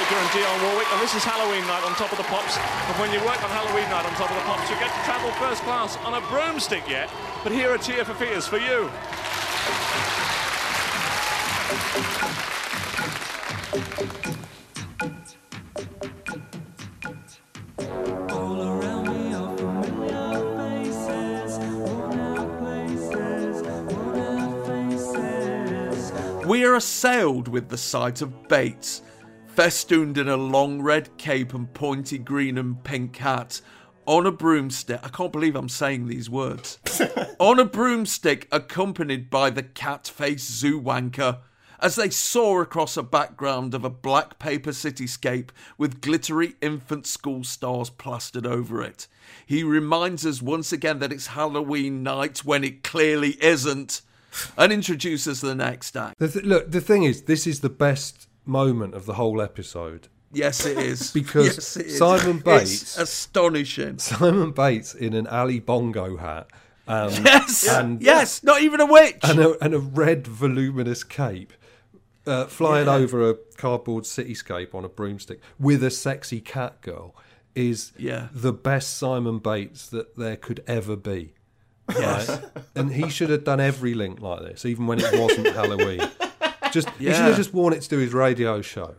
Heartbreaker 0.07 0.20
and 0.20 0.31
Dionne 0.31 0.62
Warwick, 0.70 0.93
and 0.93 1.01
this 1.01 1.15
is 1.15 1.24
Halloween 1.24 1.66
night 1.66 1.83
on 1.85 1.93
Top 1.97 2.12
of 2.12 2.19
the 2.19 2.24
Pops. 2.24 2.57
And 2.57 3.01
when 3.01 3.12
you 3.12 3.19
work 3.27 3.43
on 3.43 3.51
Halloween 3.51 3.89
night 3.91 4.07
on 4.07 4.12
Top 4.12 4.31
of 4.31 4.37
the 4.37 4.43
Pops, 4.43 4.70
you 4.70 4.77
get 4.78 4.95
to 4.95 5.05
travel 5.05 5.31
first 5.33 5.62
class 5.62 5.97
on 5.99 6.15
a 6.15 6.20
broomstick 6.28 6.89
yet. 6.89 7.11
But 7.43 7.53
here 7.53 7.70
are 7.70 7.78
Tear 7.78 8.05
for 8.05 8.15
Fears 8.15 8.47
for 8.47 8.59
you. 8.59 8.91
We 26.47 26.65
are 26.65 26.77
assailed 26.77 27.49
with 27.49 27.69
the 27.69 27.77
sight 27.77 28.23
of 28.23 28.49
Bates, 28.49 29.03
festooned 29.57 30.19
in 30.19 30.28
a 30.28 30.37
long 30.37 30.83
red 30.83 31.16
cape 31.16 31.55
and 31.55 31.73
pointy 31.73 32.19
green 32.19 32.59
and 32.59 32.85
pink 32.85 33.16
hat, 33.16 33.62
on 34.05 34.27
a 34.27 34.31
broomstick. 34.31 35.01
I 35.03 35.09
can't 35.09 35.33
believe 35.33 35.57
I'm 35.57 35.70
saying 35.70 36.07
these 36.07 36.28
words. 36.28 36.78
on 37.41 37.59
a 37.59 37.65
broomstick, 37.65 38.49
accompanied 38.53 39.31
by 39.31 39.49
the 39.49 39.62
cat 39.62 40.09
faced 40.09 40.51
zoo 40.51 40.78
wanker, 40.78 41.39
as 41.81 41.97
they 41.97 42.11
soar 42.11 42.61
across 42.61 42.99
a 42.99 43.03
background 43.03 43.73
of 43.73 43.83
a 43.83 43.91
black 43.91 44.39
paper 44.39 44.73
cityscape 44.73 45.49
with 45.78 46.03
glittery 46.03 46.55
infant 46.61 47.07
school 47.07 47.43
stars 47.43 47.89
plastered 47.89 48.47
over 48.47 48.83
it. 48.83 49.07
He 49.47 49.62
reminds 49.62 50.27
us 50.27 50.43
once 50.43 50.70
again 50.70 50.99
that 50.99 51.12
it's 51.12 51.28
Halloween 51.28 52.03
night 52.03 52.45
when 52.45 52.62
it 52.62 52.83
clearly 52.83 53.43
isn't, 53.43 54.03
and 54.59 54.70
introduces 54.70 55.41
the 55.41 55.55
next 55.55 55.97
act. 55.97 56.19
The 56.19 56.28
th- 56.28 56.45
look, 56.45 56.70
the 56.70 56.83
thing 56.83 57.05
is, 57.05 57.23
this 57.23 57.47
is 57.47 57.61
the 57.61 57.70
best 57.70 58.28
moment 58.47 58.94
of 58.94 59.06
the 59.06 59.14
whole 59.14 59.40
episode. 59.43 60.09
Yes, 60.32 60.64
it 60.66 60.78
is. 60.78 61.10
Because 61.14 61.47
Yes, 61.47 61.77
it 61.77 61.86
is. 61.86 61.98
Simon 61.98 62.36
It's 62.36 62.43
Bates, 62.44 62.98
astonishing. 62.98 63.98
Simon 63.98 64.51
Bates 64.52 64.94
in 64.94 65.14
an 65.14 65.27
Ali 65.27 65.60
Bongo 65.60 66.16
hat, 66.16 66.48
um, 66.89 67.10
Yes, 67.24 67.66
and 67.68 68.02
yes, 68.02 68.43
not 68.43 68.60
even 68.62 68.81
a 68.81 68.86
witch. 68.86 69.18
and 69.23 69.39
a, 69.40 69.64
and 69.64 69.74
a 69.74 69.78
red 69.78 70.27
voluminous 70.27 71.05
cape, 71.05 71.52
uh, 72.27 72.47
flying 72.47 72.86
Yeah. 72.86 72.94
over 72.94 73.31
a 73.31 73.35
cardboard 73.56 74.05
cityscape 74.05 74.74
on 74.74 74.85
a 74.85 74.89
broomstick 74.89 75.40
with 75.59 75.82
a 75.82 75.90
sexy 75.90 76.40
cat 76.40 76.81
girl, 76.82 77.14
is 77.55 77.93
Yeah. 77.97 78.28
the 78.32 78.52
best 78.52 78.97
Simon 78.98 79.39
Bates 79.39 79.86
that 79.89 80.16
there 80.16 80.36
could 80.36 80.62
ever 80.66 80.97
be. 80.97 81.32
Yes. 81.89 82.28
Right? 82.28 82.43
and 82.74 82.93
he 82.93 83.09
should 83.09 83.31
have 83.31 83.44
done 83.44 83.60
every 83.60 83.94
link 83.94 84.20
like 84.20 84.40
this, 84.40 84.64
even 84.66 84.86
when 84.89 84.98
it 85.01 85.18
wasn't 85.18 85.47
Halloween. 85.55 86.01
Just 86.72 86.88
he 86.98 87.06
should 87.06 87.14
have 87.16 87.36
just 87.36 87.52
worn 87.55 87.72
it 87.72 87.82
to 87.82 87.88
do 87.88 87.98
his 87.98 88.12
radio 88.12 88.60
show, 88.62 88.94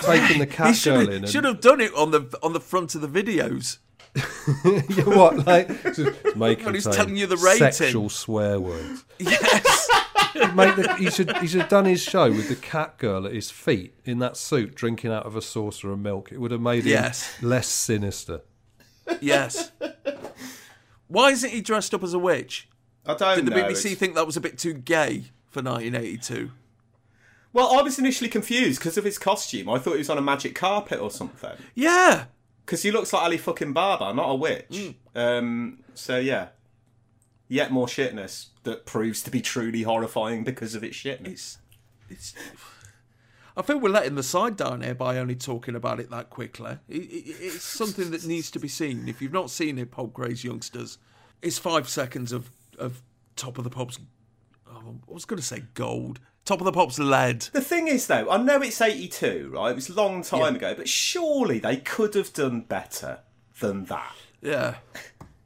taking 0.00 0.38
the 0.38 0.44
He 0.46 0.50
cat 0.50 0.76
should 0.76 0.90
girl 0.92 1.00
have, 1.00 1.08
in. 1.08 1.14
And, 1.24 1.28
should 1.28 1.44
have 1.44 1.60
done 1.60 1.80
it 1.80 1.92
on 1.94 2.10
the 2.10 2.38
on 2.42 2.52
the 2.52 2.60
front 2.60 2.94
of 2.94 3.00
the 3.00 3.08
videos. 3.08 3.78
Yeah, 4.64 5.04
what 5.04 5.46
like 5.46 5.68
just 5.94 6.36
make 6.36 6.64
When 6.64 6.74
he's 6.74 6.84
telling 6.86 7.16
you 7.16 7.26
the 7.26 7.36
rating. 7.36 7.70
sexual 7.72 8.08
swear 8.08 8.58
words. 8.60 9.04
Yes. 9.18 9.88
Make 10.54 10.76
the, 10.76 10.94
he 10.98 11.10
should 11.10 11.34
he 11.38 11.46
should 11.46 11.60
have 11.62 11.68
done 11.70 11.86
his 11.86 12.02
show 12.02 12.30
with 12.30 12.48
the 12.48 12.56
cat 12.56 12.98
girl 12.98 13.26
at 13.26 13.32
his 13.32 13.50
feet 13.50 13.94
in 14.04 14.18
that 14.20 14.36
suit, 14.36 14.74
drinking 14.74 15.10
out 15.10 15.24
of 15.26 15.34
a 15.34 15.40
saucer 15.42 15.90
of 15.92 15.98
milk. 15.98 16.30
It 16.30 16.38
would 16.40 16.50
have 16.50 16.60
made 16.60 16.84
him 16.84 16.90
Yes. 16.92 17.34
less 17.42 17.66
sinister. 17.68 18.42
yes. 19.20 19.72
Why 21.08 21.30
isn't 21.30 21.50
he 21.50 21.60
dressed 21.62 21.94
up 21.94 22.02
as 22.02 22.12
a 22.14 22.18
witch? 22.18 22.68
I 23.06 23.14
don't 23.14 23.36
Did 23.36 23.46
the 23.46 23.50
know. 23.50 23.64
BBC 23.64 23.70
It's- 23.86 23.94
think 23.98 24.14
that 24.14 24.26
was 24.26 24.36
a 24.36 24.40
bit 24.40 24.58
too 24.58 24.74
gay 24.74 25.26
for 25.50 25.62
1982? 25.62 26.50
Well, 27.56 27.72
I 27.72 27.80
was 27.80 27.98
initially 27.98 28.28
confused 28.28 28.80
because 28.80 28.98
of 28.98 29.04
his 29.04 29.16
costume. 29.16 29.70
I 29.70 29.78
thought 29.78 29.92
he 29.92 29.98
was 29.98 30.10
on 30.10 30.18
a 30.18 30.22
magic 30.22 30.54
carpet 30.54 31.00
or 31.00 31.10
something. 31.10 31.56
Yeah. 31.74 32.26
Because 32.62 32.82
he 32.82 32.90
looks 32.90 33.14
like 33.14 33.22
Ali 33.22 33.38
fucking 33.38 33.72
Barber, 33.72 34.12
not 34.12 34.28
a 34.28 34.34
witch. 34.34 34.66
Mm. 34.68 34.94
Um, 35.14 35.78
so 35.94 36.18
yeah, 36.18 36.48
yet 37.48 37.72
more 37.72 37.86
shitness 37.86 38.48
that 38.64 38.84
proves 38.84 39.22
to 39.22 39.30
be 39.30 39.40
truly 39.40 39.84
horrifying 39.84 40.44
because 40.44 40.74
of 40.74 40.84
its 40.84 40.98
shitness. 40.98 41.56
It's. 42.10 42.34
I 43.56 43.62
think 43.62 43.82
we're 43.82 43.88
letting 43.88 44.16
the 44.16 44.22
side 44.22 44.58
down 44.58 44.82
here 44.82 44.94
by 44.94 45.16
only 45.16 45.34
talking 45.34 45.74
about 45.74 45.98
it 45.98 46.10
that 46.10 46.28
quickly. 46.28 46.76
It, 46.90 47.04
it, 47.04 47.36
it's 47.40 47.64
something 47.64 48.10
that 48.10 48.26
needs 48.26 48.50
to 48.50 48.58
be 48.58 48.68
seen. 48.68 49.08
If 49.08 49.22
you've 49.22 49.32
not 49.32 49.48
seen 49.48 49.78
it, 49.78 49.90
Pop 49.90 50.12
Craze 50.12 50.44
youngsters, 50.44 50.98
it's 51.40 51.56
five 51.56 51.88
seconds 51.88 52.32
of, 52.32 52.50
of 52.78 53.00
Top 53.34 53.56
of 53.56 53.64
the 53.64 53.70
Pops. 53.70 53.98
Oh, 54.70 54.98
I 55.08 55.10
was 55.10 55.24
going 55.24 55.38
to 55.38 55.46
say 55.46 55.62
gold. 55.72 56.20
Top 56.46 56.60
of 56.60 56.64
the 56.64 56.72
Pops 56.72 56.98
led. 57.00 57.42
The 57.52 57.60
thing 57.60 57.88
is, 57.88 58.06
though, 58.06 58.30
I 58.30 58.38
know 58.38 58.62
it's 58.62 58.80
82, 58.80 59.50
right? 59.52 59.72
It 59.72 59.74
was 59.74 59.88
a 59.88 59.94
long 59.94 60.22
time 60.22 60.54
ago, 60.54 60.74
but 60.76 60.88
surely 60.88 61.58
they 61.58 61.76
could 61.76 62.14
have 62.14 62.32
done 62.32 62.60
better 62.60 63.18
than 63.60 63.86
that. 63.86 64.14
Yeah. 64.40 64.76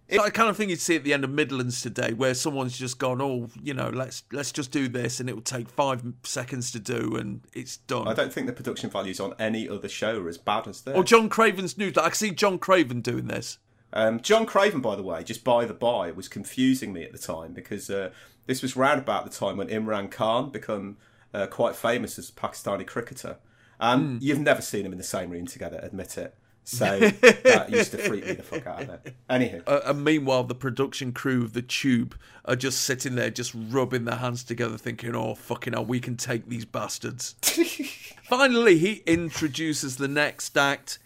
It's 0.09 0.19
like 0.19 0.35
kind 0.35 0.51
of 0.51 0.59
thing 0.59 0.69
you'd 0.69 0.81
see 0.81 0.97
at 0.97 1.05
the 1.05 1.15
end 1.15 1.25
of 1.25 1.31
Midlands 1.31 1.81
today, 1.81 2.13
where 2.13 2.35
someone's 2.35 2.77
just 2.77 2.99
gone, 2.99 3.23
"Oh, 3.23 3.49
you 3.63 3.73
know, 3.73 3.89
let's 3.89 4.25
let's 4.33 4.51
just 4.51 4.73
do 4.73 4.89
this," 4.89 5.21
and 5.21 5.29
it 5.29 5.35
will 5.35 5.43
take 5.43 5.69
five 5.69 6.03
seconds 6.25 6.73
to 6.73 6.81
do, 6.81 7.17
and 7.17 7.43
it's 7.55 7.77
done. 7.77 8.09
I 8.09 8.13
don't 8.13 8.33
think 8.33 8.49
the 8.49 8.53
production 8.53 8.91
values 8.91 9.21
on 9.21 9.35
any 9.39 9.69
other 9.69 9.89
show 9.89 10.21
are 10.21 10.29
as 10.29 10.37
bad 10.37 10.67
as 10.67 10.81
this. 10.83 10.97
Or 10.97 11.05
John 11.05 11.29
Craven's 11.29 11.79
news. 11.79 11.97
I 11.97 12.09
can 12.09 12.15
see 12.15 12.33
John 12.33 12.59
Craven 12.59 13.03
doing 13.03 13.29
this. 13.29 13.59
Um, 13.93 14.21
John 14.21 14.47
Craven, 14.47 14.81
by 14.81 14.95
the 14.97 15.03
way, 15.03 15.23
just 15.25 15.43
by 15.45 15.65
the 15.65 15.75
by, 15.75 16.11
was 16.13 16.29
confusing 16.29 16.93
me 16.93 17.03
at 17.05 17.13
the 17.13 17.19
time 17.19 17.53
because 17.53 17.91
uh, 17.91 18.11
this 18.47 18.63
was 18.63 18.77
round 18.77 19.01
about 19.01 19.25
the 19.25 19.31
time 19.31 19.57
when 19.57 19.69
Imran 19.69 20.11
Khan 20.11 20.51
became 20.51 20.97
uh, 21.35 21.47
quite 21.47 21.75
famous 21.77 22.19
as 22.19 22.29
a 22.29 22.33
Pakistani 22.33 22.87
cricketer. 22.87 23.37
And 23.81 24.03
Hmm. 24.03 24.19
you've 24.21 24.41
never 24.41 24.61
seen 24.63 24.83
them 24.83 24.93
in 24.93 24.99
the 24.99 25.05
same 25.05 25.31
room 25.31 25.47
together, 25.47 25.81
admit 25.83 26.19
it. 26.19 26.35
So 26.65 26.99
that 27.45 27.71
used 27.71 27.91
to 27.93 27.99
freak 27.99 28.27
me 28.27 28.35
the 28.35 28.43
fuck 28.43 28.67
out 28.67 28.83
of 28.83 28.91
it. 28.91 29.15
Anywho, 29.31 29.63
Uh, 29.67 29.81
and 29.87 30.05
meanwhile, 30.05 30.45
the 30.45 30.55
production 30.55 31.13
crew 31.13 31.43
of 31.43 31.55
the 31.55 31.63
Tube 31.63 32.15
are 32.45 32.55
just 32.55 32.83
sitting 32.83 33.15
there, 33.15 33.31
just 33.31 33.53
rubbing 33.55 34.05
their 34.05 34.17
hands 34.19 34.45
together, 34.45 34.77
thinking, 34.77 35.17
"Oh, 35.17 35.35
fucking 35.35 35.73
hell, 35.73 35.87
we 35.87 35.99
can 35.99 36.17
take 36.19 36.49
these 36.49 36.67
bastards." 36.67 37.35
Finally, 38.25 38.79
he 38.79 39.03
introduces 39.07 39.97
the 39.97 40.07
next 40.09 40.57
act, 40.57 40.99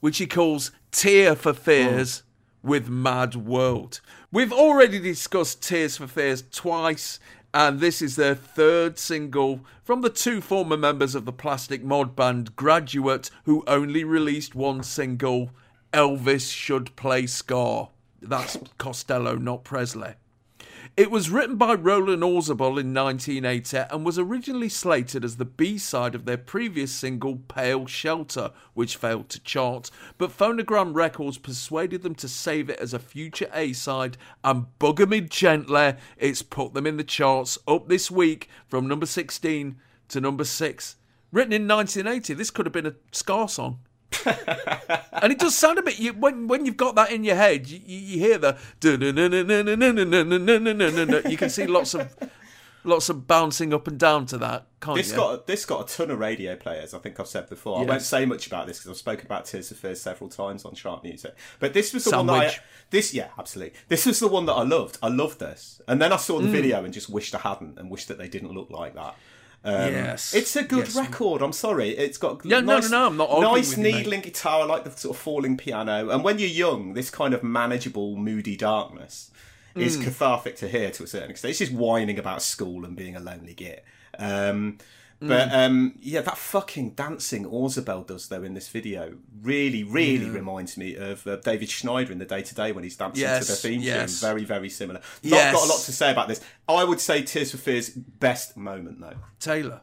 which 0.00 0.18
he 0.18 0.26
calls 0.26 0.72
"Tear 0.90 1.36
for 1.36 1.52
Fears" 1.52 2.22
with 2.62 2.88
Mad 2.88 3.34
World. 3.34 4.00
We've 4.32 4.52
already 4.52 4.98
discussed 4.98 5.62
Tears 5.62 5.96
for 5.96 6.06
Fears 6.06 6.42
twice, 6.50 7.20
and 7.54 7.80
this 7.80 8.02
is 8.02 8.16
their 8.16 8.34
third 8.34 8.98
single 8.98 9.64
from 9.82 10.02
the 10.02 10.10
two 10.10 10.40
former 10.40 10.76
members 10.76 11.14
of 11.14 11.24
the 11.24 11.32
Plastic 11.32 11.82
Mod 11.82 12.14
band 12.14 12.56
Graduate, 12.56 13.30
who 13.44 13.64
only 13.66 14.04
released 14.04 14.54
one 14.54 14.82
single, 14.82 15.50
Elvis 15.92 16.52
Should 16.52 16.94
Play 16.96 17.26
Ska. 17.26 17.88
That's 18.20 18.58
Costello, 18.76 19.36
not 19.36 19.64
Presley. 19.64 20.14
It 20.98 21.12
was 21.12 21.30
written 21.30 21.54
by 21.54 21.74
Roland 21.74 22.24
Orzabal 22.24 22.80
in 22.80 22.92
1980 22.92 23.84
and 23.88 24.04
was 24.04 24.18
originally 24.18 24.68
slated 24.68 25.24
as 25.24 25.36
the 25.36 25.44
B-side 25.44 26.16
of 26.16 26.24
their 26.24 26.36
previous 26.36 26.90
single 26.90 27.36
Pale 27.36 27.86
Shelter, 27.86 28.50
which 28.74 28.96
failed 28.96 29.28
to 29.28 29.38
chart, 29.38 29.92
but 30.18 30.36
Phonogram 30.36 30.96
Records 30.96 31.38
persuaded 31.38 32.02
them 32.02 32.16
to 32.16 32.26
save 32.26 32.68
it 32.68 32.80
as 32.80 32.92
a 32.92 32.98
future 32.98 33.48
A-side 33.54 34.16
and 34.42 34.66
bugger 34.80 35.08
me 35.08 35.20
gently, 35.20 35.94
it's 36.16 36.42
put 36.42 36.74
them 36.74 36.84
in 36.84 36.96
the 36.96 37.04
charts 37.04 37.58
up 37.68 37.88
this 37.88 38.10
week 38.10 38.48
from 38.66 38.88
number 38.88 39.06
16 39.06 39.76
to 40.08 40.20
number 40.20 40.42
6. 40.42 40.96
Written 41.30 41.52
in 41.52 41.68
1980, 41.68 42.34
this 42.34 42.50
could 42.50 42.66
have 42.66 42.72
been 42.72 42.86
a 42.86 42.94
Ska 43.12 43.46
song. 43.46 43.78
and 44.26 45.32
it 45.32 45.38
does 45.38 45.54
sound 45.54 45.78
a 45.78 45.82
bit 45.82 45.98
you, 45.98 46.12
when 46.14 46.48
when 46.48 46.64
you've 46.66 46.76
got 46.76 46.94
that 46.94 47.10
in 47.12 47.24
your 47.24 47.36
head, 47.36 47.68
you, 47.68 47.80
you 47.84 48.18
hear 48.18 48.38
the 48.38 48.56
you 51.30 51.36
can 51.36 51.50
see 51.50 51.66
lots 51.66 51.94
of 51.94 52.14
lots 52.84 53.08
of 53.08 53.26
bouncing 53.26 53.74
up 53.74 53.86
and 53.86 53.98
down 53.98 54.24
to 54.26 54.38
that, 54.38 54.66
can't 54.80 54.96
this 54.96 55.10
you? 55.10 55.16
got 55.16 55.46
this 55.46 55.64
got 55.66 55.90
a 55.90 55.96
ton 55.96 56.10
of 56.10 56.18
radio 56.18 56.56
players. 56.56 56.94
I 56.94 56.98
think 56.98 57.20
I've 57.20 57.26
said 57.28 57.48
before. 57.48 57.78
I 57.80 57.82
won't 57.84 58.02
say 58.02 58.24
much 58.24 58.46
about 58.46 58.66
this 58.66 58.78
because 58.78 58.90
I've 58.90 58.96
spoken 58.96 59.26
about 59.26 59.44
Tears 59.44 59.70
of 59.70 59.76
Fears 59.76 60.00
several 60.00 60.30
times 60.30 60.64
on 60.64 60.74
Sharp 60.74 61.02
Music. 61.04 61.34
But 61.60 61.74
this 61.74 61.92
was 61.92 62.04
the 62.04 62.16
one 62.16 62.26
that 62.26 62.32
I, 62.34 62.56
this 62.90 63.12
yeah 63.12 63.28
absolutely 63.38 63.78
this 63.88 64.06
was 64.06 64.20
the 64.20 64.28
one 64.28 64.46
that 64.46 64.54
I 64.54 64.62
loved. 64.62 64.98
I 65.02 65.08
loved 65.08 65.38
this, 65.38 65.80
and 65.86 66.00
then 66.00 66.12
I 66.12 66.16
saw 66.16 66.40
the 66.40 66.48
Mm. 66.48 66.52
video 66.52 66.84
and 66.84 66.94
just 66.94 67.10
wished 67.10 67.34
I 67.34 67.38
hadn't, 67.38 67.78
and 67.78 67.90
wished 67.90 68.08
that 68.08 68.16
they 68.16 68.28
didn't 68.28 68.52
look 68.52 68.70
like 68.70 68.94
that. 68.94 69.14
Um, 69.64 69.92
Yes. 69.92 70.34
it's 70.34 70.54
a 70.56 70.62
good 70.62 70.86
Yes. 70.86 70.94
record. 70.96 71.42
I'm 71.42 71.52
sorry, 71.52 71.90
it's 71.90 72.16
got 72.16 72.44
Yeah, 72.44 72.60
no, 72.60 72.76
nice, 72.76 72.90
no, 72.90 73.00
no, 73.00 73.06
I'm 73.08 73.16
not 73.42 73.54
nice 73.54 73.70
with 73.70 73.78
you, 73.78 73.92
needling 73.92 74.20
guitar. 74.20 74.60
I 74.62 74.64
like 74.64 74.84
the 74.84 74.90
sort 74.92 75.16
of 75.16 75.20
falling 75.22 75.56
piano, 75.56 76.10
and 76.10 76.22
when 76.22 76.38
you're 76.38 76.48
young, 76.48 76.94
this 76.94 77.10
kind 77.10 77.34
of 77.34 77.42
manageable, 77.42 78.16
moody 78.16 78.56
darkness 78.56 79.30
is 79.74 79.96
Mm. 79.96 80.04
cathartic 80.04 80.56
to 80.58 80.68
hear 80.68 80.90
to 80.92 81.02
a 81.04 81.06
certain 81.06 81.30
extent. 81.30 81.50
It's 81.50 81.58
just 81.58 81.72
whining 81.72 82.18
about 82.18 82.40
school 82.42 82.84
and 82.84 82.96
being 82.96 83.16
a 83.16 83.20
lonely 83.20 83.54
git. 83.54 83.84
Um, 84.18 84.78
but 85.20 85.48
Mm. 85.48 85.52
um, 85.66 85.94
yeah, 86.00 86.20
that 86.20 86.38
fucking 86.38 86.90
dancing 86.90 87.44
Orzabal 87.44 88.06
does 88.06 88.28
though 88.28 88.42
in 88.44 88.54
this 88.54 88.68
video 88.68 89.14
really, 89.42 89.82
really 89.82 90.26
Yeah. 90.26 90.32
reminds 90.32 90.76
me 90.76 90.94
of 90.94 91.26
uh, 91.26 91.36
David 91.36 91.68
Schneider 91.70 92.12
in 92.12 92.18
the 92.18 92.24
Day 92.24 92.42
Today 92.42 92.70
when 92.72 92.84
he's 92.84 92.96
dancing 92.96 93.22
Yes, 93.22 93.46
to 93.46 93.52
the 93.52 93.56
theme 93.58 93.80
yes. 93.80 94.20
tune. 94.20 94.28
Very, 94.28 94.44
very 94.44 94.68
similar. 94.70 95.00
Not 95.00 95.30
Yes. 95.36 95.54
got 95.54 95.64
a 95.64 95.68
lot 95.68 95.80
to 95.80 95.92
say 95.92 96.10
about 96.12 96.28
this. 96.28 96.40
I 96.68 96.84
would 96.84 97.00
say 97.00 97.22
Tears 97.22 97.50
for 97.50 97.56
Fears 97.56 97.90
best 97.90 98.56
moment 98.56 99.00
though. 99.00 99.16
Taylor. 99.40 99.80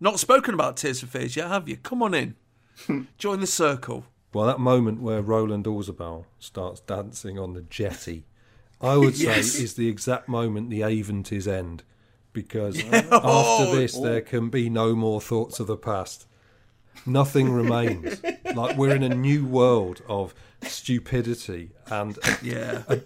Not 0.00 0.18
spoken 0.20 0.54
about 0.54 0.76
Tears 0.76 1.00
for 1.00 1.06
Fears 1.06 1.36
yet, 1.36 1.48
have 1.48 1.68
you? 1.68 1.76
Come 1.76 2.02
on 2.02 2.14
in. 2.14 2.36
Join 3.18 3.40
the 3.40 3.46
circle. 3.46 4.04
Well, 4.32 4.46
that 4.46 4.60
moment 4.60 5.00
where 5.00 5.20
Roland 5.22 5.64
Orzabal 5.64 6.24
starts 6.38 6.80
dancing 6.80 7.38
on 7.38 7.54
the 7.54 7.62
jetty, 7.62 8.24
I 8.80 8.96
would 8.96 9.16
say 9.16 9.24
Yes. 9.24 9.56
is 9.56 9.74
the 9.74 9.88
exact 9.88 10.28
moment 10.28 10.70
the 10.70 10.82
Aventies 10.82 11.48
end. 11.48 11.82
Because 12.42 12.82
Yeah. 12.82 13.04
Oh, 13.10 13.60
after 13.60 13.76
this, 13.76 13.96
oh. 13.96 14.02
there 14.02 14.20
can 14.20 14.48
be 14.48 14.68
no 14.70 14.94
more 14.94 15.20
thoughts 15.20 15.58
of 15.60 15.66
the 15.66 15.76
past. 15.76 16.26
Nothing 17.06 17.50
remains. 17.52 18.22
like 18.54 18.76
we're 18.76 18.94
in 18.94 19.02
a 19.02 19.14
new 19.14 19.44
world 19.44 20.02
of 20.08 20.34
stupidity 20.62 21.70
and 21.90 22.18
a, 22.22 22.36
Yeah. 22.42 22.82
a, 22.88 23.00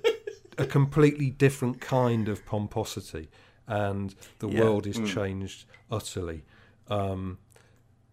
a 0.59 0.66
completely 0.66 1.30
different 1.30 1.80
kind 1.80 2.28
of 2.28 2.44
pomposity, 2.46 3.28
and 3.66 4.14
the 4.38 4.48
Yeah. 4.48 4.60
world 4.60 4.86
is 4.86 4.98
Mm. 4.98 5.06
changed 5.06 5.64
utterly. 5.90 6.44
Um, 6.88 7.38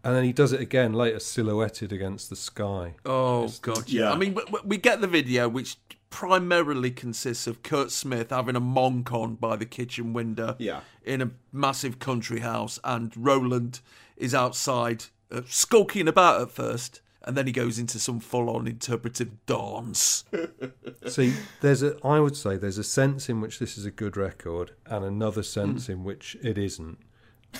and 0.04 0.16
then 0.16 0.24
he 0.24 0.32
does 0.32 0.54
it 0.54 0.62
again 0.62 0.94
later, 0.94 1.20
silhouetted 1.20 1.92
against 1.92 2.30
the 2.30 2.36
sky. 2.38 2.96
Oh 3.06 3.52
god, 3.62 3.90
yeah. 3.90 4.12
I 4.12 4.16
mean, 4.16 4.34
w- 4.34 4.46
w- 4.48 4.66
we 4.68 4.78
get 4.78 5.02
the 5.02 5.08
video, 5.08 5.50
which 5.50 5.76
primarily 6.10 6.92
consists 6.92 7.48
of 7.48 7.64
Curt 7.64 7.92
Smith 7.92 8.30
having 8.32 8.56
a 8.56 8.60
monk 8.60 9.12
on 9.12 9.36
by 9.36 9.56
the 9.56 9.66
kitchen 9.66 10.14
window, 10.14 10.56
Yeah. 10.60 10.82
in 11.04 11.22
a 11.22 11.32
massive 11.52 12.00
country 12.00 12.40
house, 12.40 12.80
and 12.84 13.12
Roland 13.16 13.82
is 14.18 14.34
outside, 14.34 15.06
uh, 15.32 15.42
skulking 15.48 16.08
about 16.08 16.42
at 16.42 16.52
first, 16.52 17.02
and 17.22 17.36
then 17.38 17.46
he 17.46 17.52
goes 17.52 17.78
into 17.78 18.00
some 18.00 18.20
full-on 18.20 18.68
interpretive 18.68 19.46
dance. 19.46 20.24
See, 21.08 21.34
there's 21.62 21.84
a. 21.84 21.98
I 22.04 22.20
would 22.20 22.36
say 22.36 22.58
there's 22.58 22.78
a 22.78 22.84
sense 22.84 23.30
in 23.30 23.40
which 23.42 23.60
this 23.60 23.78
is 23.78 23.86
a 23.86 23.92
good 23.92 24.18
record, 24.18 24.72
and 24.86 25.04
another 25.06 25.44
sense 25.44 25.90
in 25.90 26.04
which 26.04 26.36
it 26.42 26.58
isn't. 26.58 26.98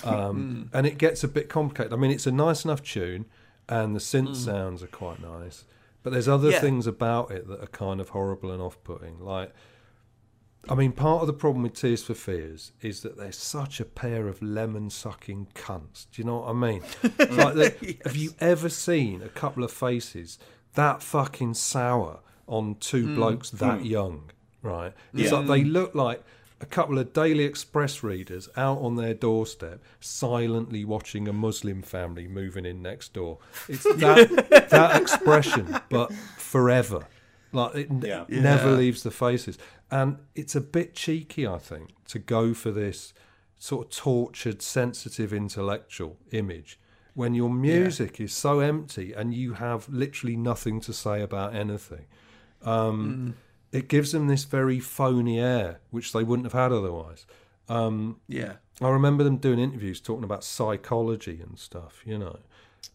Um, 0.04 0.70
and 0.72 0.86
it 0.86 0.98
gets 0.98 1.24
a 1.24 1.28
bit 1.28 1.48
complicated. 1.48 1.92
I 1.92 1.96
mean, 1.96 2.12
it's 2.12 2.26
a 2.26 2.30
nice 2.30 2.64
enough 2.64 2.80
tune, 2.80 3.24
and 3.68 3.94
the 3.94 3.98
synth 4.00 4.36
sounds 4.36 4.84
are 4.84 4.86
quite 4.86 5.20
nice. 5.20 5.64
But 6.02 6.12
there's 6.12 6.28
other 6.28 6.50
Yeah. 6.50 6.60
things 6.60 6.86
about 6.86 7.30
it 7.30 7.46
that 7.48 7.60
are 7.62 7.66
kind 7.68 8.00
of 8.00 8.10
horrible 8.10 8.50
and 8.50 8.62
off-putting. 8.62 9.18
Like, 9.20 9.52
I 10.68 10.74
mean, 10.74 10.92
part 10.92 11.20
of 11.22 11.26
the 11.26 11.32
problem 11.32 11.62
with 11.62 11.74
Tears 11.74 12.02
for 12.04 12.14
Fears 12.14 12.72
is 12.82 13.00
that 13.02 13.16
they're 13.16 13.32
such 13.32 13.80
a 13.80 13.84
pair 13.84 14.28
of 14.28 14.42
lemon-sucking 14.42 15.48
cunts. 15.54 16.06
Do 16.12 16.20
you 16.22 16.24
know 16.24 16.38
what 16.40 16.48
I 16.48 16.52
mean? 16.52 16.82
Like 17.30 17.54
they- 17.54 17.98
Have 18.04 18.16
you 18.16 18.32
ever 18.40 18.68
seen 18.68 19.22
a 19.22 19.28
couple 19.28 19.64
of 19.64 19.70
faces 19.72 20.38
that 20.74 21.02
fucking 21.02 21.54
sour 21.54 22.20
on 22.46 22.76
two 22.76 23.06
Mm. 23.06 23.14
blokes 23.16 23.50
that 23.50 23.80
Mm. 23.80 23.88
young? 23.88 24.30
Right? 24.62 24.92
It's 25.14 25.30
Yeah. 25.32 25.38
like 25.38 25.46
they 25.48 25.64
look 25.64 25.94
like 25.94 26.22
a 26.60 26.66
couple 26.66 26.98
of 26.98 27.12
Daily 27.12 27.44
Express 27.44 28.02
readers 28.02 28.48
out 28.56 28.78
on 28.78 28.96
their 28.96 29.14
doorstep, 29.14 29.82
silently 30.00 30.84
watching 30.84 31.26
a 31.28 31.32
Muslim 31.32 31.82
family 31.82 32.28
moving 32.28 32.66
in 32.66 32.82
next 32.82 33.12
door. 33.14 33.38
It's 33.68 33.82
that 33.96 34.68
that 34.70 35.00
expression, 35.00 35.78
but 35.88 36.12
forever. 36.36 37.06
Like 37.52 37.74
it 37.74 37.90
n- 37.90 38.02
Yeah. 38.06 38.24
never 38.28 38.70
leaves 38.72 39.02
the 39.02 39.10
faces, 39.10 39.58
and 39.90 40.18
it's 40.34 40.54
a 40.54 40.60
bit 40.60 40.94
cheeky, 40.94 41.46
I 41.46 41.58
think, 41.58 41.90
to 42.08 42.18
go 42.18 42.54
for 42.54 42.70
this 42.70 43.12
sort 43.58 43.86
of 43.86 43.92
tortured, 43.92 44.62
sensitive, 44.62 45.32
intellectual 45.32 46.16
image 46.30 46.78
when 47.14 47.34
your 47.34 47.50
music 47.50 48.20
is 48.20 48.32
so 48.32 48.60
empty 48.60 49.12
and 49.12 49.34
you 49.34 49.54
have 49.54 49.88
literally 49.88 50.36
nothing 50.36 50.80
to 50.80 50.92
say 50.92 51.20
about 51.20 51.54
anything. 51.54 52.06
Um, 52.62 53.34
It 53.72 53.88
gives 53.88 54.12
them 54.12 54.26
this 54.26 54.44
very 54.44 54.80
phony 54.80 55.38
air, 55.38 55.80
which 55.90 56.12
they 56.12 56.24
wouldn't 56.24 56.46
have 56.46 56.60
had 56.60 56.72
otherwise. 56.72 57.26
Um, 57.68 58.20
Yeah. 58.28 58.54
I 58.80 58.88
remember 58.88 59.22
them 59.24 59.36
doing 59.36 59.58
interviews 59.58 60.00
talking 60.00 60.24
about 60.24 60.42
psychology 60.42 61.40
and 61.40 61.58
stuff, 61.58 62.02
you 62.04 62.18
know. 62.18 62.38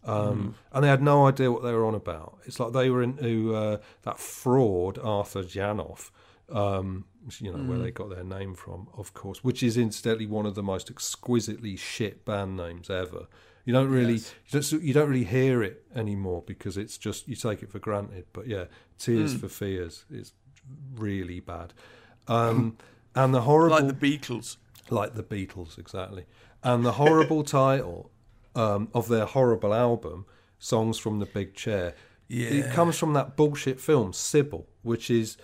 Um, 0.04 0.56
And 0.72 0.84
they 0.84 0.88
had 0.90 1.02
no 1.02 1.28
idea 1.28 1.52
what 1.52 1.64
they 1.64 1.72
were 1.72 1.86
on 1.86 1.96
about. 1.96 2.40
It's 2.46 2.60
like 2.60 2.74
they 2.74 2.90
were 2.90 3.02
into 3.04 3.56
uh, 3.56 3.78
that 4.04 4.20
fraud, 4.20 4.98
Arthur 5.00 5.44
Janov, 5.44 6.12
um, 6.50 7.06
you 7.40 7.52
know, 7.52 7.58
where 7.64 7.78
Mm. 7.78 7.84
they 7.84 7.92
got 7.92 8.10
their 8.10 8.24
name 8.24 8.54
from, 8.56 8.88
of 8.98 9.14
course, 9.14 9.44
which 9.44 9.64
is 9.64 9.78
incidentally 9.78 10.26
one 10.28 10.46
of 10.46 10.56
the 10.56 10.64
most 10.64 10.90
exquisitely 10.92 11.76
shit 11.76 12.26
band 12.26 12.58
names 12.58 12.90
ever. 12.90 13.28
You 13.64 13.74
don't 13.74 13.90
really, 13.90 14.14
Yes. 14.14 14.34
you, 14.50 14.60
don't, 14.60 14.84
you 14.84 14.94
don't 14.94 15.10
really 15.10 15.24
hear 15.24 15.64
it 15.64 15.86
anymore 15.96 16.44
because 16.46 16.78
it's 16.78 16.98
just 17.00 17.28
you 17.28 17.36
take 17.36 17.64
it 17.64 17.72
for 17.72 17.80
granted. 17.80 18.26
But 18.34 18.48
yeah, 18.48 18.66
Tears 19.00 19.34
Mm. 19.36 19.40
for 19.40 19.50
Fears 19.50 20.06
is 20.12 20.34
really 20.96 21.40
bad, 21.40 21.74
um, 22.28 22.78
and 23.16 23.34
the 23.34 23.42
horrible 23.42 23.76
Like 23.78 24.00
the 24.00 24.18
Beatles. 24.18 24.58
like 24.90 25.14
the 25.16 25.24
Beatles, 25.24 25.78
exactly. 25.78 26.26
And 26.64 26.84
the 26.86 26.94
horrible 26.94 27.44
title 27.64 28.12
um, 28.56 28.90
of 28.94 29.08
their 29.08 29.26
horrible 29.26 29.74
album, 29.74 30.26
Songs 30.60 30.98
from 30.98 31.20
the 31.20 31.26
Big 31.26 31.54
Chair, 31.54 31.94
Yeah. 32.28 32.48
it 32.50 32.72
comes 32.74 32.98
from 32.98 33.14
that 33.14 33.36
bullshit 33.36 33.80
film, 33.80 34.14
Sybil, 34.14 34.66
which 34.82 35.10
is 35.12 35.38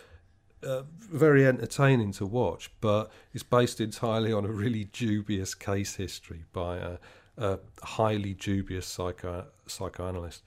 uh, 0.63 0.83
very 0.99 1.45
entertaining 1.45 2.11
to 2.13 2.25
watch, 2.25 2.71
but 2.81 3.11
it's 3.33 3.43
based 3.43 3.81
entirely 3.81 4.31
on 4.31 4.45
a 4.45 4.51
really 4.51 4.85
dubious 4.85 5.53
case 5.55 5.95
history 5.95 6.45
by 6.53 6.77
a, 6.77 6.97
a 7.37 7.59
highly 7.83 8.33
dubious 8.33 8.85
psycho, 8.87 9.47
psychoanalyst. 9.67 10.43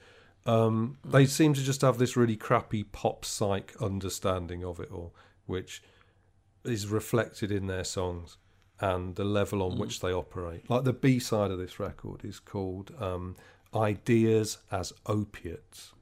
Um, 0.46 0.98
they 1.04 1.24
seem 1.26 1.54
to 1.54 1.62
just 1.62 1.80
have 1.80 1.98
this 1.98 2.16
really 2.16 2.36
crappy 2.36 2.82
pop 2.84 3.24
psych 3.24 3.74
understanding 3.80 4.62
of 4.64 4.78
it 4.80 4.90
all, 4.92 5.14
which 5.46 5.82
is 6.64 6.86
reflected 6.88 7.50
in 7.50 7.66
their 7.66 7.84
songs 7.84 8.36
and 8.80 9.14
the 9.16 9.24
level 9.24 9.62
on 9.62 9.72
Mm. 9.72 9.78
which 9.78 10.00
they 10.00 10.12
operate. 10.12 10.68
Like 10.68 10.84
the 10.84 10.92
B 10.92 11.18
side 11.18 11.50
of 11.50 11.58
this 11.58 11.78
record 11.80 12.24
is 12.24 12.40
called 12.40 12.92
um, 13.00 13.36
Ideas 13.74 14.58
as 14.70 14.92
Opiates. 15.06 15.92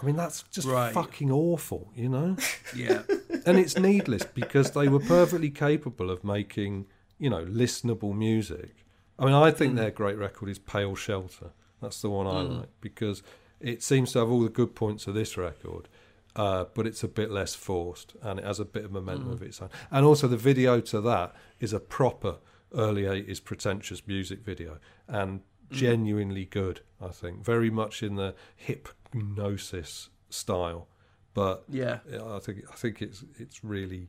I 0.00 0.06
mean, 0.06 0.16
that's 0.16 0.42
just 0.44 0.66
Right. 0.66 0.92
fucking 0.92 1.30
awful, 1.30 1.90
you 1.94 2.08
know? 2.08 2.36
Yeah. 2.76 3.02
and 3.46 3.58
it's 3.58 3.78
needless 3.78 4.24
because 4.24 4.70
they 4.72 4.88
were 4.88 5.00
perfectly 5.00 5.50
capable 5.50 6.10
of 6.10 6.22
making, 6.24 6.86
you 7.18 7.30
know, 7.30 7.44
listenable 7.44 8.14
music. 8.16 8.84
I 9.18 9.24
mean, 9.24 9.34
I 9.34 9.50
think 9.50 9.74
their 9.74 9.90
great 9.90 10.16
record 10.18 10.48
is 10.50 10.58
Pale 10.58 10.96
Shelter. 10.96 11.52
That's 11.86 12.02
the 12.02 12.10
one 12.10 12.26
I 12.26 12.42
Mm. 12.44 12.58
like 12.58 12.80
because 12.80 13.22
it 13.60 13.80
seems 13.80 14.10
to 14.12 14.18
have 14.18 14.28
all 14.28 14.40
the 14.40 14.48
good 14.48 14.74
points 14.74 15.06
of 15.06 15.14
this 15.14 15.36
record, 15.36 15.88
uh, 16.34 16.64
but 16.74 16.84
it's 16.84 17.04
a 17.04 17.08
bit 17.08 17.30
less 17.30 17.54
forced 17.54 18.16
and 18.22 18.40
it 18.40 18.44
has 18.44 18.58
a 18.58 18.64
bit 18.64 18.84
of 18.84 18.90
momentum 18.90 19.28
Mm. 19.28 19.34
of 19.34 19.42
its 19.42 19.62
own. 19.62 19.70
And 19.92 20.04
also, 20.04 20.26
the 20.26 20.36
video 20.36 20.80
to 20.80 21.00
that 21.02 21.32
is 21.60 21.72
a 21.72 21.78
proper 21.78 22.38
early 22.74 23.06
80s 23.06 23.38
pretentious 23.38 24.04
music 24.04 24.40
video 24.40 24.80
and 25.06 25.40
Mm. 25.70 25.76
genuinely 25.76 26.44
good, 26.44 26.80
I 27.00 27.08
think. 27.08 27.44
Very 27.44 27.70
much 27.70 28.02
in 28.02 28.16
the 28.16 28.34
hypnosis 28.56 30.10
style. 30.28 30.88
But 31.34 31.64
Yeah. 31.68 32.00
I 32.36 32.40
think 32.40 32.64
I 32.68 32.74
think 32.74 33.00
it's 33.00 33.22
it's 33.38 33.62
really 33.62 34.08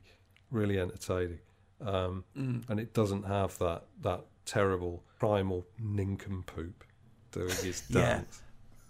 really 0.50 0.80
entertaining, 0.80 1.40
um, 1.80 2.24
Mm. 2.36 2.64
and 2.68 2.80
it 2.80 2.92
doesn't 2.92 3.24
have 3.24 3.56
that 3.58 3.86
that 4.02 4.24
terrible 4.44 5.04
primal 5.18 5.66
nincompoop 5.78 6.84
doing 7.38 7.56
his 7.62 7.82
Yeah. 7.88 8.22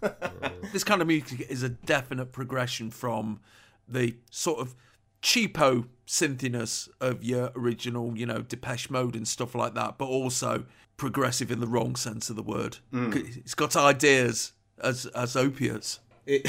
this 0.72 0.84
kind 0.84 1.02
of 1.02 1.08
music 1.08 1.46
is 1.48 1.62
a 1.62 1.68
definite 1.68 2.32
progression 2.32 2.90
from 2.90 3.40
the 3.88 4.16
sort 4.30 4.60
of 4.60 4.74
cheapo 5.22 5.86
synthiness 6.06 6.88
of 7.00 7.24
your 7.24 7.50
original, 7.56 8.16
you 8.16 8.26
know, 8.26 8.38
Depeche 8.38 8.90
Mode 8.90 9.16
and 9.16 9.26
stuff 9.26 9.54
like 9.54 9.74
that, 9.74 9.98
but 9.98 10.06
also 10.06 10.64
progressive 10.96 11.50
in 11.50 11.60
the 11.60 11.66
wrong 11.66 11.96
sense 11.96 12.30
of 12.30 12.36
the 12.36 12.42
word. 12.42 12.78
Mm. 12.92 13.38
It's 13.38 13.54
got 13.54 13.76
ideas 13.76 14.52
as 14.80 15.06
as 15.06 15.36
opiates. 15.36 16.00
It, 16.26 16.42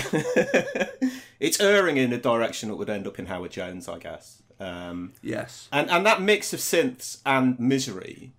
it's 1.39 1.59
erring 1.59 1.97
in 1.97 2.13
a 2.13 2.17
direction 2.17 2.69
that 2.69 2.75
would 2.75 2.89
end 2.89 3.07
up 3.07 3.17
in 3.17 3.27
Howard 3.27 3.51
Jones, 3.51 3.87
I 3.87 3.97
guess. 3.97 4.43
Um, 4.59 5.13
yes. 5.23 5.69
And 5.71 5.89
and 5.89 6.05
that 6.05 6.21
mix 6.21 6.53
of 6.53 6.59
synths 6.59 7.21
and 7.25 7.59
misery 7.59 8.33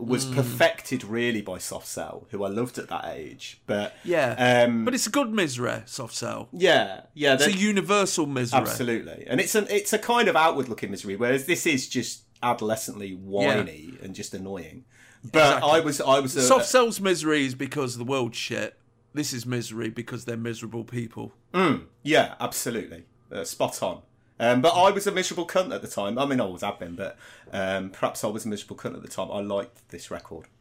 was 0.00 0.24
Mm. 0.26 0.34
perfected 0.34 1.04
really 1.04 1.40
by 1.42 1.58
Soft 1.58 1.86
Cell, 1.86 2.26
who 2.30 2.42
I 2.44 2.48
loved 2.48 2.78
at 2.78 2.88
that 2.88 3.04
age. 3.14 3.60
But 3.66 3.94
Yeah, 4.04 4.64
um, 4.66 4.84
but 4.84 4.94
it's 4.94 5.06
a 5.06 5.10
good 5.10 5.30
misery, 5.32 5.82
soft 5.86 6.14
cell. 6.14 6.48
yeah, 6.52 7.02
yeah, 7.14 7.34
it's 7.34 7.46
a 7.46 7.52
universal 7.52 8.26
misery. 8.26 8.60
Absolutely, 8.60 9.24
and 9.28 9.40
it's 9.40 9.54
an 9.54 9.66
it's 9.70 9.92
a 9.92 9.98
kind 9.98 10.28
of 10.28 10.36
outward 10.36 10.68
looking 10.68 10.90
misery, 10.90 11.16
whereas 11.16 11.46
this 11.46 11.66
is 11.66 11.88
just 11.88 12.22
adolescently 12.42 13.12
whiny 13.14 13.94
and 14.02 14.14
just 14.14 14.32
annoying. 14.34 14.84
But 15.22 15.56
Exactly. 15.58 15.70
I 15.70 15.80
was 15.80 16.00
I 16.00 16.18
was 16.20 16.36
a, 16.36 16.42
soft 16.42 16.66
cell's 16.66 17.00
misery 17.00 17.44
is 17.44 17.54
because 17.54 17.98
the 17.98 18.04
world's 18.04 18.38
shit. 18.38 18.76
This 19.12 19.32
is 19.32 19.44
misery 19.44 19.90
because 19.90 20.24
they're 20.24 20.36
miserable 20.36 20.84
people. 20.84 21.32
Mm, 21.52 21.86
yeah, 22.02 22.34
absolutely, 22.40 23.04
uh, 23.30 23.44
spot 23.44 23.82
on. 23.82 24.02
Um, 24.40 24.60
but 24.62 24.70
I 24.70 24.90
was 24.90 25.06
a 25.06 25.12
miserable 25.12 25.46
cunt 25.46 25.72
at 25.72 25.82
the 25.82 25.86
time. 25.88 26.18
I 26.18 26.24
mean, 26.26 26.40
I 26.40 26.44
always 26.44 26.62
have 26.62 26.78
been, 26.80 26.96
but 26.96 27.16
um, 27.52 27.90
perhaps 27.90 28.24
I 28.24 28.28
was 28.28 28.44
a 28.46 28.48
miserable 28.48 28.76
cunt 28.76 28.94
at 28.94 29.02
the 29.02 29.08
time. 29.08 29.30
I 29.30 29.40
liked 29.40 29.88
this 29.90 30.10
record. 30.10 30.46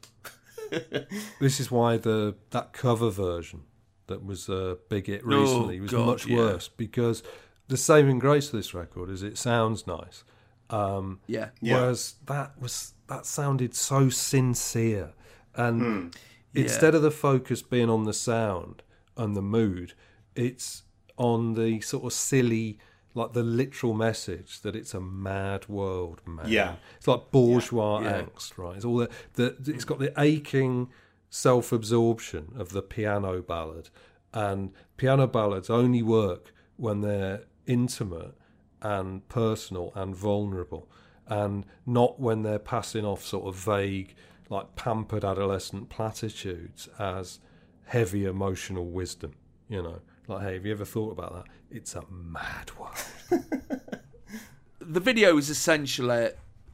This 1.39 1.59
is 1.59 1.71
why 1.71 1.97
the 1.97 2.35
that 2.51 2.73
cover 2.73 3.09
version 3.09 3.63
that 4.07 4.23
was 4.23 4.49
a 4.49 4.77
big 4.89 5.07
hit 5.07 5.25
recently 5.25 5.79
was 5.79 5.93
Oh, 5.93 5.97
God, 5.97 6.05
much 6.07 6.27
yeah. 6.27 6.37
worse 6.37 6.67
because 6.67 7.23
the 7.67 7.77
saving 7.77 8.19
grace 8.19 8.47
of 8.47 8.51
this 8.53 8.73
record 8.73 9.09
is 9.09 9.23
it 9.23 9.37
sounds 9.37 9.87
nice. 9.87 10.23
Um, 10.69 11.19
Yeah. 11.27 11.49
Yeah. 11.61 11.81
Whereas 11.81 12.15
that 12.27 12.59
was 12.61 12.93
that 13.07 13.25
sounded 13.25 13.73
so 13.75 14.09
sincere, 14.09 15.13
and 15.55 15.81
Hmm. 15.81 16.07
instead 16.53 16.93
of 16.93 17.01
the 17.01 17.11
focus 17.11 17.61
being 17.63 17.89
on 17.89 18.03
the 18.03 18.13
sound 18.13 18.83
and 19.17 19.35
the 19.35 19.41
mood, 19.41 19.93
it's 20.35 20.83
on 21.17 21.55
the 21.55 21.81
sort 21.81 22.03
of 22.05 22.13
silly, 22.13 22.77
like 23.19 23.33
the 23.33 23.43
literal 23.43 23.93
message 23.93 24.61
that 24.61 24.75
it's 24.75 24.93
a 24.93 25.01
mad 25.01 25.67
world, 25.67 26.21
man. 26.25 26.47
Yeah. 26.47 26.75
It's 26.97 27.07
like 27.07 27.31
bourgeois 27.31 28.01
Yeah. 28.01 28.21
angst, 28.21 28.57
right? 28.57 28.75
It's 28.77 28.85
all 28.85 28.97
the, 28.97 29.09
the 29.33 29.55
it's 29.67 29.85
got 29.85 29.99
the 29.99 30.13
aching 30.17 30.89
self-absorption 31.29 32.53
of 32.57 32.71
the 32.71 32.81
piano 32.81 33.41
ballad, 33.41 33.89
and 34.33 34.71
piano 34.97 35.27
ballads 35.27 35.69
only 35.69 36.01
work 36.01 36.53
when 36.77 37.01
they're 37.01 37.43
intimate 37.67 38.33
and 38.81 39.27
personal 39.29 39.91
and 39.95 40.15
vulnerable, 40.15 40.89
and 41.27 41.65
not 41.85 42.19
when 42.19 42.43
they're 42.43 42.59
passing 42.59 43.05
off 43.05 43.23
sort 43.25 43.45
of 43.47 43.55
vague, 43.55 44.15
like 44.49 44.75
pampered 44.75 45.25
adolescent 45.25 45.89
platitudes 45.89 46.87
as 46.97 47.39
heavy 47.85 48.25
emotional 48.25 48.85
wisdom. 48.85 49.33
You 49.67 49.83
know, 49.83 49.99
like, 50.29 50.43
hey, 50.43 50.53
have 50.53 50.65
you 50.65 50.71
ever 50.71 50.85
thought 50.85 51.11
about 51.11 51.33
that? 51.33 51.45
It's 51.71 51.95
a 51.95 52.03
mad 52.09 52.71
world. 52.77 52.95
the 54.79 54.99
video 54.99 55.37
is 55.37 55.49
essentially 55.49 56.29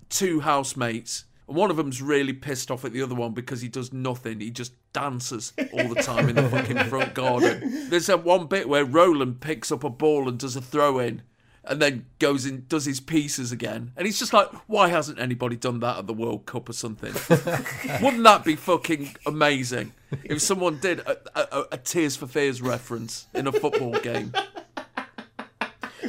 two 0.09 0.41
housemates. 0.41 1.25
And 1.47 1.55
one 1.55 1.69
of 1.69 1.77
them's 1.77 2.01
really 2.01 2.33
pissed 2.33 2.71
off 2.71 2.85
at 2.85 2.91
the 2.91 3.01
other 3.01 3.15
one 3.15 3.33
because 3.33 3.61
he 3.61 3.67
does 3.67 3.93
nothing. 3.93 4.39
He 4.39 4.51
just 4.51 4.73
dances 4.93 5.53
all 5.73 5.87
the 5.87 6.01
time 6.01 6.29
in 6.29 6.35
the 6.35 6.49
fucking 6.49 6.79
front 6.85 7.13
garden. 7.13 7.87
There's 7.89 8.07
that 8.07 8.23
one 8.23 8.47
bit 8.47 8.67
where 8.67 8.85
Roland 8.85 9.41
picks 9.41 9.71
up 9.71 9.83
a 9.83 9.89
ball 9.89 10.27
and 10.27 10.39
does 10.39 10.55
a 10.55 10.61
throw 10.61 10.99
in 10.99 11.21
and 11.67 11.81
then 11.81 12.05
goes 12.19 12.45
and 12.45 12.67
does 12.69 12.85
his 12.85 12.99
pieces 12.99 13.51
again. 13.51 13.91
And 13.97 14.05
he's 14.05 14.19
just 14.19 14.33
like, 14.33 14.49
why 14.67 14.89
hasn't 14.89 15.19
anybody 15.19 15.55
done 15.55 15.79
that 15.79 15.97
at 15.97 16.07
the 16.07 16.13
World 16.13 16.45
Cup 16.45 16.69
or 16.69 16.73
something? 16.73 17.13
Wouldn't 18.01 18.23
that 18.23 18.43
be 18.45 18.55
fucking 18.55 19.15
amazing 19.25 19.93
if 20.23 20.41
someone 20.41 20.79
did 20.79 20.99
a, 20.99 21.17
a, 21.35 21.65
a 21.73 21.77
Tears 21.77 22.15
for 22.15 22.27
Fears 22.27 22.61
reference 22.61 23.27
in 23.33 23.47
a 23.47 23.51
football 23.51 23.93
game? 24.03 24.33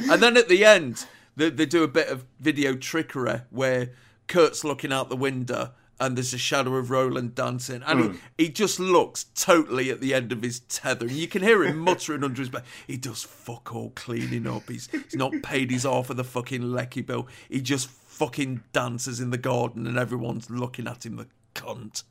And 0.09 0.21
then 0.21 0.37
at 0.37 0.47
the 0.47 0.63
end, 0.63 1.05
they, 1.35 1.49
they 1.49 1.65
do 1.65 1.83
a 1.83 1.87
bit 1.87 2.07
of 2.07 2.25
video 2.39 2.75
trickery 2.75 3.41
where 3.49 3.91
Curt's 4.27 4.63
looking 4.63 4.93
out 4.93 5.09
the 5.09 5.15
window 5.15 5.71
and 5.99 6.15
there's 6.17 6.33
a 6.33 6.37
shadow 6.37 6.75
of 6.75 6.89
Roland 6.91 7.33
dancing. 7.35 7.81
And 7.85 7.99
Mm. 7.99 8.19
he, 8.37 8.45
he 8.45 8.49
just 8.49 8.79
looks 8.79 9.25
totally 9.35 9.89
at 9.89 9.99
the 10.01 10.13
end 10.13 10.31
of 10.31 10.41
his 10.43 10.59
tether. 10.61 11.07
And 11.07 11.15
you 11.15 11.27
can 11.27 11.41
hear 11.41 11.63
him 11.63 11.77
muttering 11.89 12.23
under 12.23 12.41
his 12.41 12.49
breath. 12.49 12.65
He 12.85 12.97
does 12.97 13.23
fuck 13.23 13.73
all 13.73 13.91
cleaning 13.95 14.45
up. 14.47 14.69
He's, 14.69 14.87
he's 14.91 15.15
not 15.15 15.33
paid 15.43 15.71
his 15.71 15.83
half 15.83 16.09
of 16.09 16.17
the 16.17 16.23
fucking 16.23 16.61
lecky 16.61 17.01
bill. 17.01 17.27
He 17.49 17.61
just 17.61 17.89
fucking 17.89 18.61
dances 18.73 19.19
in 19.19 19.29
the 19.31 19.37
garden 19.37 19.87
and 19.87 19.97
everyone's 19.97 20.49
looking 20.49 20.87
at 20.87 21.05
him, 21.05 21.15
the 21.17 21.27
cunt. 21.55 22.03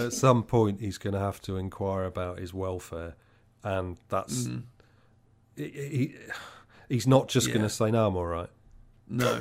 At 0.00 0.12
some 0.12 0.42
point, 0.44 0.80
he's 0.80 0.98
going 0.98 1.14
to 1.14 1.20
have 1.20 1.40
to 1.42 1.56
inquire 1.56 2.04
about 2.04 2.38
his 2.38 2.54
welfare, 2.54 3.14
and 3.64 3.96
that's 4.08 4.44
Mm. 4.46 4.62
he, 5.56 5.64
he, 5.68 6.14
he's 6.88 7.06
not 7.06 7.26
just 7.28 7.48
going 7.48 7.62
to 7.62 7.68
say, 7.68 7.90
"No, 7.90 8.06
I'm 8.06 8.16
all 8.16 8.26
right." 8.26 8.48
No. 9.08 9.40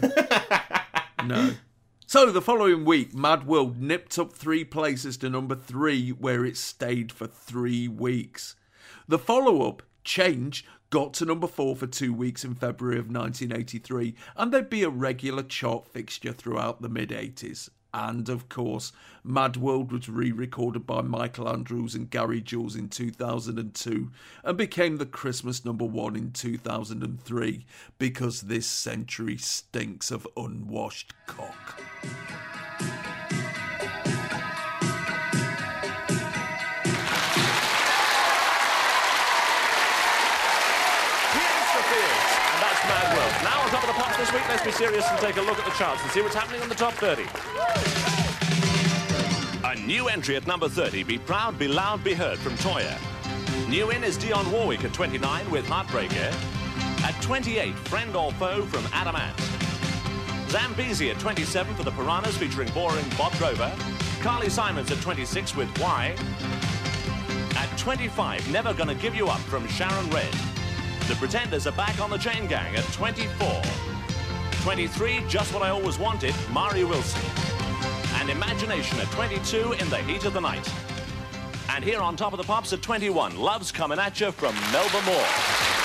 no. 1.25 1.51
So 2.11 2.31
the 2.31 2.41
following 2.41 2.85
week, 2.85 3.13
Mad 3.13 3.45
World 3.45 3.79
nipped 3.79 4.17
up 4.17 4.33
three 4.33 4.63
places 4.63 5.15
to 5.17 5.29
number 5.29 5.53
three, 5.53 6.09
where 6.09 6.43
it 6.43 6.57
stayed 6.57 7.11
for 7.11 7.27
three 7.27 7.87
weeks. 7.87 8.55
The 9.07 9.19
follow 9.19 9.69
up, 9.69 9.83
Change, 10.03 10.65
got 10.89 11.13
to 11.13 11.25
number 11.25 11.45
four 11.45 11.75
for 11.75 11.85
two 11.85 12.11
weeks 12.11 12.43
in 12.43 12.55
February 12.55 12.97
of 12.97 13.11
1983, 13.11 14.15
and 14.35 14.51
they'd 14.51 14.71
be 14.71 14.81
a 14.81 14.89
regular 14.89 15.43
chart 15.43 15.85
fixture 15.85 16.33
throughout 16.33 16.81
the 16.81 16.89
mid 16.89 17.09
80s. 17.09 17.69
And 17.93 18.29
of 18.29 18.49
course, 18.49 18.91
Mad 19.23 19.57
World 19.57 19.91
was 19.91 20.09
re 20.09 20.31
recorded 20.31 20.85
by 20.85 21.01
Michael 21.01 21.49
Andrews 21.49 21.95
and 21.95 22.09
Gary 22.09 22.41
Jules 22.41 22.75
in 22.75 22.89
2002 22.89 24.11
and 24.43 24.57
became 24.57 24.97
the 24.97 25.05
Christmas 25.05 25.65
number 25.65 25.85
one 25.85 26.15
in 26.15 26.31
2003 26.31 27.65
because 27.97 28.41
this 28.41 28.67
century 28.67 29.37
stinks 29.37 30.11
of 30.11 30.27
unwashed 30.37 31.13
cock. 31.25 31.81
This 44.19 44.33
week, 44.33 44.49
let's 44.49 44.65
be 44.65 44.71
serious 44.71 45.07
and 45.09 45.17
take 45.19 45.37
a 45.37 45.41
look 45.41 45.57
at 45.57 45.63
the 45.63 45.71
charts 45.71 46.03
and 46.03 46.11
see 46.11 46.21
what's 46.21 46.35
happening 46.35 46.61
on 46.61 46.67
the 46.67 46.75
top 46.75 46.93
30. 46.95 47.23
A 49.63 49.87
new 49.87 50.09
entry 50.09 50.35
at 50.35 50.45
number 50.45 50.67
30, 50.67 51.03
Be 51.03 51.17
Proud, 51.17 51.57
Be 51.57 51.69
Loud, 51.69 52.03
Be 52.03 52.13
Heard 52.13 52.37
from 52.37 52.51
Toyah. 52.55 52.99
New 53.69 53.91
in 53.91 54.03
is 54.03 54.17
Dionne 54.17 54.51
Warwick 54.51 54.83
at 54.83 54.91
29 54.91 55.49
with 55.49 55.65
Heartbreaker. 55.67 56.33
At 57.05 57.21
28, 57.21 57.73
Friend 57.87 58.13
or 58.13 58.33
Foe 58.33 58.63
from 58.65 58.85
Adam 58.91 59.15
Ant. 59.15 59.39
Zambezi 60.49 61.11
at 61.11 61.19
27 61.19 61.73
for 61.75 61.83
the 61.83 61.91
Piranhas 61.91 62.35
featuring 62.35 62.69
boring 62.73 63.05
Bob 63.17 63.31
Grover. 63.37 63.71
Carly 64.19 64.49
Simons 64.49 64.91
at 64.91 64.99
26 64.99 65.55
with 65.55 65.69
Why. 65.79 66.13
At 67.55 67.77
25, 67.77 68.51
Never 68.51 68.73
Gonna 68.73 68.95
Give 68.95 69.15
You 69.15 69.29
Up 69.29 69.39
from 69.39 69.65
Sharon 69.69 70.09
Redd. 70.09 70.33
The 71.07 71.15
Pretenders 71.15 71.67
are 71.67 71.71
back 71.71 72.01
on 72.01 72.09
the 72.09 72.17
Chain 72.17 72.47
Gang 72.47 72.75
at 72.75 72.83
24. 72.91 73.88
23, 74.61 75.23
Just 75.27 75.53
What 75.53 75.63
I 75.63 75.69
Always 75.69 75.97
Wanted, 75.97 76.35
Mari 76.51 76.83
Wilson. 76.83 77.21
And 78.15 78.29
Imagination 78.29 78.99
at 78.99 79.09
22 79.11 79.73
in 79.73 79.89
the 79.89 79.97
heat 79.99 80.25
of 80.25 80.33
the 80.33 80.41
night. 80.41 80.69
And 81.69 81.83
here 81.83 82.01
on 82.01 82.15
top 82.17 82.33
of 82.33 82.37
the 82.37 82.43
pops 82.43 82.73
at 82.73 82.81
21, 82.81 83.37
Love's 83.37 83.71
Coming 83.71 83.99
At 83.99 84.19
You 84.19 84.31
from 84.31 84.53
Melba 84.71 85.01
Moore. 85.05 85.78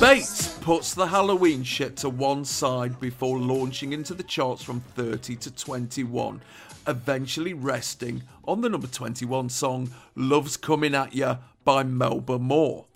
Bates 0.00 0.56
puts 0.60 0.94
the 0.94 1.06
Halloween 1.06 1.62
shit 1.62 1.98
to 1.98 2.08
one 2.08 2.46
side 2.46 2.98
before 3.00 3.38
launching 3.38 3.92
into 3.92 4.14
the 4.14 4.22
charts 4.22 4.62
from 4.62 4.80
30 4.80 5.36
to 5.36 5.50
21, 5.54 6.40
eventually 6.88 7.52
resting 7.52 8.22
on 8.46 8.62
the 8.62 8.70
number 8.70 8.86
21 8.86 9.50
song 9.50 9.90
Love's 10.16 10.56
Coming 10.56 10.94
At 10.94 11.14
Ya 11.14 11.36
by 11.64 11.82
Melba 11.82 12.38
Moore. 12.38 12.86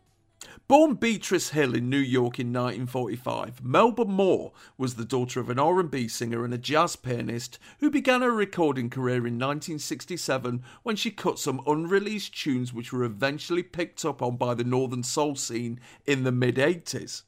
Born 0.67 0.95
Beatrice 0.95 1.51
Hill 1.51 1.75
in 1.75 1.91
New 1.91 1.99
York 1.99 2.41
in 2.41 2.47
1945, 2.47 3.63
Melba 3.63 4.07
Moore 4.07 4.53
was 4.79 4.95
the 4.95 5.05
daughter 5.05 5.39
of 5.39 5.51
an 5.51 5.59
R&B 5.59 6.09
singer 6.09 6.43
and 6.43 6.55
a 6.55 6.59
jazz 6.59 6.97
pianist 6.97 7.59
who 7.81 7.91
began 7.91 8.23
her 8.23 8.31
recording 8.31 8.89
career 8.89 9.27
in 9.27 9.39
1967 9.39 10.65
when 10.83 10.97
she 10.97 11.11
cut 11.11 11.39
some 11.39 11.61
unreleased 11.67 12.35
tunes 12.35 12.73
which 12.73 12.95
were 12.95 13.05
eventually 13.05 13.63
picked 13.63 14.07
up 14.07 14.23
on 14.23 14.39
by 14.39 14.55
the 14.55 14.65
northern 14.65 15.03
soul 15.03 15.37
scene 15.37 15.81
in 16.07 16.25
the 16.25 16.33
mid 16.33 16.57
80s. 16.57 17.25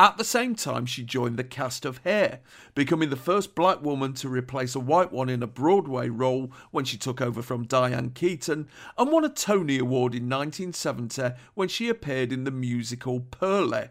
At 0.00 0.16
the 0.16 0.24
same 0.24 0.54
time, 0.54 0.86
she 0.86 1.04
joined 1.04 1.36
the 1.36 1.44
cast 1.44 1.84
of 1.84 1.98
Hair, 1.98 2.40
becoming 2.74 3.10
the 3.10 3.16
first 3.16 3.54
black 3.54 3.82
woman 3.82 4.14
to 4.14 4.30
replace 4.30 4.74
a 4.74 4.80
white 4.80 5.12
one 5.12 5.28
in 5.28 5.42
a 5.42 5.46
Broadway 5.46 6.08
role 6.08 6.50
when 6.70 6.86
she 6.86 6.96
took 6.96 7.20
over 7.20 7.42
from 7.42 7.66
Diane 7.66 8.10
Keaton, 8.10 8.66
and 8.96 9.12
won 9.12 9.26
a 9.26 9.28
Tony 9.28 9.78
Award 9.78 10.14
in 10.14 10.28
1970 10.28 11.32
when 11.52 11.68
she 11.68 11.90
appeared 11.90 12.32
in 12.32 12.44
the 12.44 12.50
musical 12.50 13.20
Purlie. 13.20 13.90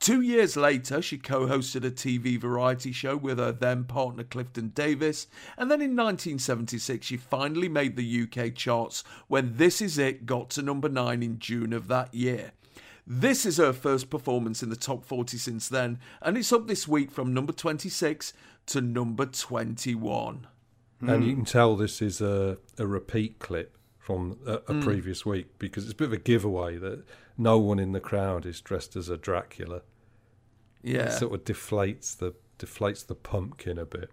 Two 0.00 0.22
years 0.22 0.56
later, 0.56 1.02
she 1.02 1.18
co 1.18 1.46
hosted 1.46 1.84
a 1.84 1.90
TV 1.90 2.38
variety 2.38 2.92
show 2.92 3.18
with 3.18 3.38
her 3.38 3.52
then 3.52 3.84
partner 3.84 4.24
Clifton 4.24 4.68
Davis, 4.68 5.26
and 5.58 5.70
then 5.70 5.82
in 5.82 5.94
1976, 5.94 7.06
she 7.06 7.18
finally 7.18 7.68
made 7.68 7.96
the 7.96 8.22
UK 8.22 8.54
charts 8.54 9.04
when 9.28 9.58
This 9.58 9.82
Is 9.82 9.98
It 9.98 10.24
got 10.24 10.48
to 10.50 10.62
number 10.62 10.88
9 10.88 11.22
in 11.22 11.38
June 11.38 11.74
of 11.74 11.88
that 11.88 12.14
year. 12.14 12.52
This 13.06 13.44
is 13.44 13.56
her 13.56 13.72
first 13.72 14.10
performance 14.10 14.62
in 14.62 14.68
the 14.70 14.76
top 14.76 15.04
40 15.04 15.36
since 15.36 15.68
then, 15.68 15.98
and 16.20 16.36
it's 16.38 16.52
up 16.52 16.68
this 16.68 16.86
week 16.86 17.10
from 17.10 17.34
number 17.34 17.52
26 17.52 18.32
to 18.66 18.80
number 18.80 19.26
21. 19.26 20.46
And 21.04 21.24
you 21.24 21.34
can 21.34 21.44
tell 21.44 21.74
this 21.74 22.00
is 22.00 22.20
a, 22.20 22.58
a 22.78 22.86
repeat 22.86 23.40
clip 23.40 23.76
from 23.98 24.38
a, 24.46 24.52
a 24.54 24.60
Mm. 24.74 24.82
previous 24.84 25.26
week 25.26 25.58
because 25.58 25.82
it's 25.84 25.92
a 25.92 25.96
bit 25.96 26.06
of 26.06 26.12
a 26.12 26.16
giveaway 26.18 26.78
that 26.78 27.02
no 27.36 27.58
one 27.58 27.80
in 27.80 27.90
the 27.90 27.98
crowd 28.00 28.46
is 28.46 28.60
dressed 28.60 28.94
as 28.94 29.08
a 29.08 29.16
Dracula. 29.16 29.82
Yeah. 30.82 31.06
It 31.06 31.12
sort 31.12 31.34
of 31.34 31.44
deflates 31.44 32.16
the 32.16 32.34
deflates 32.58 33.04
the 33.04 33.16
pumpkin 33.16 33.78
a 33.78 33.84
bit. 33.84 34.10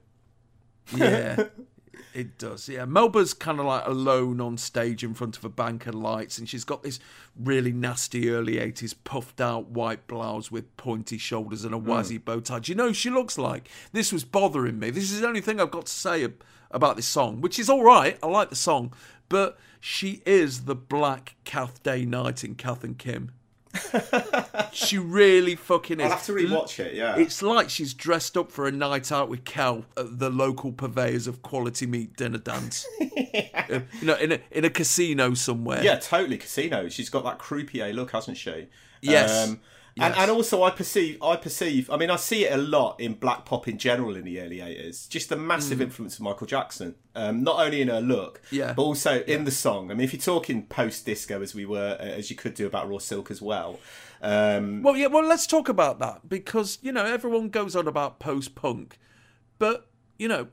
Yeah, 0.96 1.44
it 2.14 2.38
does. 2.38 2.68
Yeah, 2.68 2.86
Melba's 2.86 3.34
kind 3.34 3.60
of 3.60 3.66
like 3.66 3.86
alone 3.86 4.42
on 4.42 4.58
stage 4.58 5.04
in 5.04 5.14
front 5.14 5.38
of 5.38 5.46
a 5.46 5.50
bank 5.50 5.88
of 5.88 5.96
lights, 5.96 6.38
and 6.38 6.48
she's 6.48 6.64
got 6.64 6.84
this 6.84 7.00
really 7.40 7.72
nasty 7.72 8.30
early 8.30 8.56
80s 8.56 8.96
puffed 9.04 9.40
out 9.40 9.68
white 9.68 10.08
blouse 10.08 10.52
with 10.52 10.76
pointy 10.78 11.18
shoulders 11.18 11.64
and 11.64 11.74
a 11.74 11.78
hmm. 11.78 11.90
wazzy 11.90 12.24
bow 12.24 12.40
tie. 12.40 12.60
Do 12.60 12.72
you 12.72 12.76
know 12.76 12.92
she 12.92 13.10
looks 13.10 13.38
like? 13.38 13.70
This 13.92 14.12
was 14.12 14.24
bothering 14.24 14.80
me. 14.80 14.90
This 14.90 15.12
is 15.12 15.22
the 15.22 15.28
only 15.28 15.42
thing 15.42 15.60
I've 15.60 15.72
got 15.72 15.86
to 15.86 15.94
say 15.94 16.28
about 16.72 16.96
this 16.96 17.08
song, 17.08 17.42
which 17.42 17.60
is 17.60 17.70
all 17.70 17.84
right. 17.84 18.18
I 18.22 18.28
like 18.28 18.50
the 18.50 18.56
song, 18.56 18.94
but 19.28 19.58
she 19.80 20.22
is 20.26 20.66
the 20.66 20.76
black 20.76 21.36
Kath 21.46 21.82
Day-Knight 21.84 22.44
in 22.44 22.56
Kath 22.56 22.84
and 22.84 22.98
Kim. 22.98 23.32
she 24.72 24.98
really 24.98 25.56
fucking 25.56 26.00
is. 26.00 26.06
I'll 26.06 26.12
have 26.18 26.26
to 26.26 26.34
rewatch 26.34 26.80
it, 26.80 26.96
yeah. 26.96 27.18
It's 27.18 27.42
like 27.42 27.70
she's 27.70 27.94
dressed 27.94 28.36
up 28.36 28.52
for 28.52 28.68
a 28.68 28.72
night 28.72 29.12
out 29.12 29.30
with 29.30 29.46
Cal 29.46 29.86
at 29.96 30.20
the 30.20 30.30
local 30.30 30.72
purveyors 30.72 31.28
of 31.28 31.42
quality 31.42 31.86
meat 31.86 32.16
dinner 32.16 32.40
dance. 32.40 32.86
Uh, 33.70 33.82
you 34.02 34.08
know, 34.08 34.16
in 34.16 34.32
a 34.32 34.40
in 34.50 34.66
a 34.66 34.70
casino 34.70 35.36
somewhere. 35.36 35.84
Yeah, 35.84 36.00
totally 36.00 36.40
casino. 36.40 36.90
She's 36.90 37.10
got 37.10 37.24
that 37.24 37.38
croupier 37.38 37.94
look, 37.94 38.12
hasn't 38.12 38.38
she? 38.38 38.68
Yes. 39.02 39.48
Um, 39.48 39.60
Yes. 40.00 40.12
And, 40.12 40.22
and 40.22 40.32
also, 40.32 40.64
I 40.64 40.70
perceive, 40.72 41.22
I 41.22 41.36
perceive. 41.36 41.90
I 41.90 41.98
mean, 41.98 42.10
I 42.10 42.16
see 42.16 42.46
it 42.46 42.54
a 42.54 42.58
lot 42.58 43.00
in 43.00 43.14
black 43.14 43.46
pop 43.46 43.68
in 43.68 43.78
general 43.78 44.16
in 44.16 44.24
the 44.26 44.40
early 44.42 44.62
eighties. 44.62 45.08
Just 45.08 45.30
the 45.30 45.36
massive 45.36 45.80
Mm. 45.80 45.84
influence 45.84 46.16
of 46.16 46.22
Michael 46.22 46.48
Jackson, 46.48 46.96
um, 47.16 47.44
not 47.44 47.60
only 47.60 47.82
in 47.82 47.88
her 47.90 48.02
look, 48.02 48.42
Yeah. 48.52 48.74
but 48.74 48.82
also 48.84 49.22
in 49.24 49.44
the 49.46 49.52
song. 49.52 49.92
I 49.92 49.94
mean, 49.94 50.06
if 50.06 50.14
you're 50.14 50.22
talking 50.22 50.66
post 50.68 51.06
disco, 51.06 51.42
as 51.42 51.54
we 51.54 51.66
were, 51.66 51.98
as 52.00 52.30
you 52.30 52.36
could 52.36 52.54
do 52.54 52.66
about 52.66 52.90
Raw 52.90 52.98
Silk 53.00 53.30
as 53.32 53.42
well. 53.42 53.80
Um, 54.22 54.82
Well, 54.84 54.98
yeah. 54.98 55.08
Well, 55.08 55.24
let's 55.26 55.48
talk 55.48 55.70
about 55.70 56.00
that 56.00 56.28
because 56.28 56.78
you 56.82 56.92
know 56.92 57.06
everyone 57.06 57.50
goes 57.50 57.76
on 57.76 57.88
about 57.88 58.20
post 58.20 58.56
punk, 58.56 58.98
but 59.58 59.88
you 60.18 60.28
know, 60.28 60.48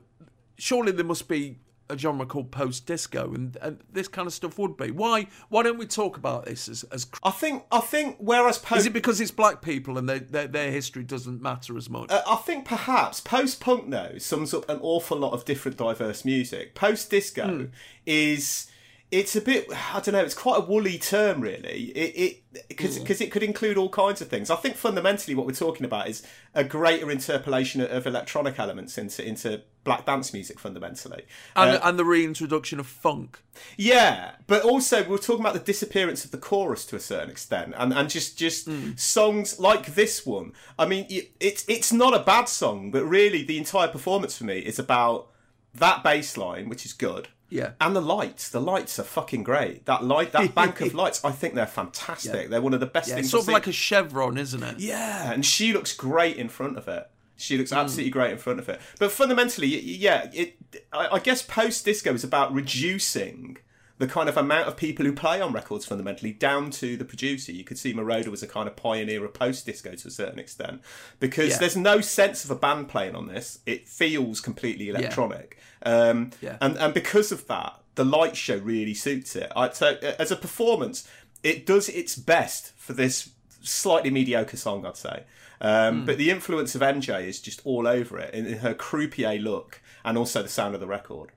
surely 0.57 0.91
there 0.91 1.05
must 1.05 1.27
be 1.27 1.59
a 1.89 1.97
genre 1.97 2.25
called 2.25 2.51
post 2.51 2.85
disco, 2.85 3.33
and, 3.33 3.57
and 3.61 3.79
this 3.91 4.07
kind 4.07 4.27
of 4.27 4.33
stuff 4.33 4.57
would 4.59 4.75
be. 4.77 4.91
Why? 4.91 5.27
Why 5.49 5.63
don't 5.63 5.77
we 5.77 5.85
talk 5.85 6.17
about 6.17 6.45
this 6.45 6.67
as? 6.67 6.83
as 6.85 7.07
I 7.23 7.31
think. 7.31 7.63
I 7.71 7.79
think. 7.79 8.17
Whereas 8.19 8.57
post, 8.57 8.79
is 8.81 8.85
it 8.87 8.93
because 8.93 9.21
it's 9.21 9.31
black 9.31 9.61
people 9.61 9.97
and 9.97 10.07
they, 10.07 10.19
their 10.19 10.47
their 10.47 10.71
history 10.71 11.03
doesn't 11.03 11.41
matter 11.41 11.77
as 11.77 11.89
much? 11.89 12.11
Uh, 12.11 12.21
I 12.27 12.35
think 12.37 12.65
perhaps 12.65 13.21
post 13.21 13.59
punk 13.59 13.89
though 13.89 14.17
sums 14.17 14.53
up 14.53 14.69
an 14.69 14.79
awful 14.81 15.17
lot 15.17 15.33
of 15.33 15.45
different 15.45 15.77
diverse 15.77 16.25
music. 16.25 16.75
Post 16.75 17.09
disco 17.09 17.47
Hmm. 17.47 17.65
is 18.05 18.67
it's 19.09 19.35
a 19.37 19.41
bit 19.41 19.67
I 19.93 19.99
don't 20.01 20.13
know. 20.13 20.19
It's 20.23 20.33
quite 20.33 20.57
a 20.57 20.65
woolly 20.65 20.97
term, 20.97 21.39
really. 21.41 21.85
It 21.95 22.43
because 22.67 22.99
because 22.99 23.21
it 23.21 23.31
could 23.31 23.43
include 23.43 23.77
all 23.77 23.89
kinds 23.89 24.21
of 24.21 24.27
things. 24.27 24.49
I 24.49 24.55
think 24.57 24.75
fundamentally 24.75 25.33
what 25.35 25.45
we're 25.45 25.53
talking 25.53 25.85
about 25.85 26.09
is 26.09 26.23
a 26.53 26.63
greater 26.63 27.09
interpolation 27.09 27.81
of 27.81 28.05
electronic 28.05 28.59
elements 28.59 28.97
into 28.97 29.25
into 29.25 29.61
black 29.85 30.05
dance 30.05 30.33
music 30.33 30.59
fundamentally. 30.59 31.23
and, 31.55 31.77
Uh, 31.77 31.79
and 31.83 31.97
the 31.97 32.03
reintroduction 32.03 32.79
of 32.79 32.87
funk. 32.87 33.39
yeah, 33.77 34.31
but 34.45 34.63
also 34.63 35.07
we're 35.07 35.17
talking 35.17 35.39
about 35.41 35.53
the 35.53 35.59
disappearance 35.61 36.25
of 36.25 36.31
the 36.31 36.37
chorus 36.37 36.85
to 36.87 36.97
a 36.97 36.99
certain 36.99 37.29
extent, 37.29 37.73
and 37.77 37.93
and 37.93 38.09
just 38.09 38.37
just 38.37 38.67
songs 38.99 39.57
like 39.59 39.95
this 39.95 40.25
one. 40.25 40.51
I 40.77 40.85
mean, 40.85 41.05
it, 41.09 41.31
it's 41.39 41.63
it's 41.69 41.93
not 41.93 42.13
a 42.13 42.19
bad 42.19 42.49
song, 42.49 42.91
but 42.91 43.05
really 43.05 43.43
the 43.43 43.57
entire 43.57 43.87
performance 43.87 44.37
for 44.37 44.43
me 44.43 44.59
is 44.59 44.77
about 44.79 45.29
that 45.73 46.03
bass 46.03 46.35
line, 46.35 46.67
which 46.67 46.85
is 46.85 46.91
good. 46.91 47.29
Yeah. 47.49 47.71
And 47.79 47.95
the 47.95 48.01
lights, 48.01 48.49
the 48.49 48.59
lights 48.59 48.99
are 48.99 49.03
fucking 49.03 49.43
great. 49.43 49.85
That 49.85 50.03
light, 50.03 50.31
that 50.33 50.53
bank 50.53 50.81
of 50.81 50.93
lights, 50.95 51.23
I 51.23 51.31
think 51.31 51.55
they're 51.55 51.65
fantastic. 51.65 52.43
Yeah. 52.43 52.47
They're 52.47 52.61
one 52.61 52.73
of 52.73 52.79
the 52.79 52.85
best 52.85 53.09
Yeah, 53.09 53.15
things. 53.15 53.27
it's 53.27 53.31
sort 53.31 53.43
of 53.43 53.53
like 53.53 53.67
a 53.67 53.71
chevron, 53.71 54.37
isn't 54.37 54.61
it? 54.61 54.79
yeah, 54.79 55.31
and 55.31 55.45
she 55.45 55.73
looks 55.73 55.95
great 55.95 56.37
in 56.37 56.49
front 56.49 56.77
of 56.77 56.87
it. 56.87 57.09
She 57.37 57.57
looks 57.57 57.71
hmm. 57.71 57.77
absolutely 57.77 58.11
great 58.11 58.31
in 58.31 58.37
front 58.37 58.59
of 58.59 58.67
it. 58.67 58.81
But 58.99 59.11
fundamentally, 59.11 59.67
yeah, 59.67 60.29
it. 60.33 60.57
I, 60.91 61.07
I 61.13 61.19
guess 61.19 61.41
post 61.41 61.85
disco 61.85 62.13
is 62.13 62.23
about 62.23 62.53
reducing 62.53 63.57
the 63.99 64.07
kind 64.07 64.29
of 64.29 64.37
amount 64.37 64.67
of 64.67 64.77
people 64.77 65.05
who 65.05 65.11
play 65.13 65.41
on 65.41 65.51
records 65.53 65.85
fundamentally 65.85 66.31
down 66.31 66.69
to 66.69 66.95
the 66.97 67.05
producer. 67.05 67.51
You 67.51 67.63
could 67.63 67.77
see 67.79 67.93
Moroder 67.93 68.27
was 68.27 68.43
a 68.43 68.47
kind 68.47 68.67
of 68.67 68.75
pioneer 68.75 69.25
of 69.25 69.33
post 69.33 69.65
disco 69.65 69.95
to 69.95 70.07
a 70.07 70.11
certain 70.11 70.37
extent 70.39 70.81
because 71.19 71.49
Yeah. 71.51 71.57
there's 71.59 71.75
no 71.77 72.01
sense 72.01 72.45
of 72.45 72.51
a 72.51 72.55
band 72.55 72.89
playing 72.89 73.15
on 73.15 73.27
this. 73.27 73.59
It 73.65 73.87
feels 73.87 74.39
completely 74.39 74.89
electronic. 74.89 75.57
Um, 75.83 76.29
Yeah. 76.41 76.57
and, 76.61 76.77
and 76.77 76.93
because 76.93 77.31
of 77.31 77.47
that, 77.47 77.79
the 77.95 78.05
light 78.05 78.35
show 78.37 78.57
really 78.57 78.93
suits 78.93 79.35
it. 79.35 79.51
I, 79.55 79.69
so 79.71 79.97
as 80.19 80.29
a 80.31 80.35
performance, 80.35 81.07
it 81.41 81.65
does 81.65 81.89
its 81.89 82.15
best 82.15 82.73
for 82.77 82.93
this 82.93 83.29
slightly 83.61 84.11
mediocre 84.11 84.57
song, 84.57 84.85
I'd 84.85 84.95
say. 84.97 85.23
Um, 85.59 86.05
But 86.05 86.19
the 86.19 86.29
influence 86.29 86.75
of 86.75 86.81
MJ 86.83 87.25
is 87.27 87.41
just 87.41 87.61
all 87.63 87.87
over 87.87 88.19
it 88.19 88.31
in, 88.35 88.45
in 88.45 88.59
her 88.59 88.75
croupier 88.75 89.39
look 89.39 89.81
and 90.05 90.15
also 90.15 90.43
the 90.43 90.49
sound 90.49 90.75
of 90.75 90.81
the 90.81 90.85
record. 90.87 91.31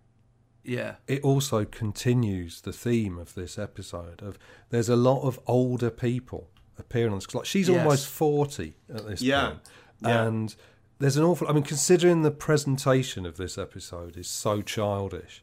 Yeah. 0.64 0.96
It 1.06 1.22
also 1.22 1.64
continues 1.64 2.60
the 2.60 2.72
theme 2.72 3.18
of 3.18 3.34
this 3.34 3.58
episode 3.58 4.22
of 4.22 4.38
there's 4.70 4.88
a 4.88 4.96
lot 4.96 5.22
of 5.22 5.40
older 5.46 5.90
people 5.90 6.48
appearing 6.78 7.12
on 7.12 7.18
this. 7.18 7.34
Like 7.34 7.46
she's 7.46 7.68
Yes. 7.68 7.78
almost 7.78 8.06
forty 8.08 8.76
at 8.92 9.06
this 9.06 9.22
Yeah. 9.22 9.48
point, 9.48 9.60
Yeah. 10.02 10.22
and 10.26 10.54
there's 10.98 11.16
an 11.16 11.24
awful. 11.24 11.48
I 11.48 11.52
mean, 11.52 11.62
considering 11.64 12.22
the 12.22 12.30
presentation 12.30 13.24
of 13.26 13.36
this 13.36 13.56
episode 13.56 14.16
is 14.16 14.28
so 14.28 14.60
childish, 14.62 15.42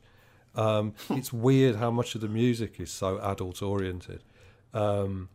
Um, 0.56 0.94
it's 1.12 1.32
weird 1.32 1.76
how 1.76 1.92
much 1.92 2.16
of 2.16 2.22
the 2.22 2.28
music 2.28 2.80
is 2.80 2.90
so 2.92 3.20
adult 3.20 3.62
oriented. 3.62 4.24
Um, 4.74 5.30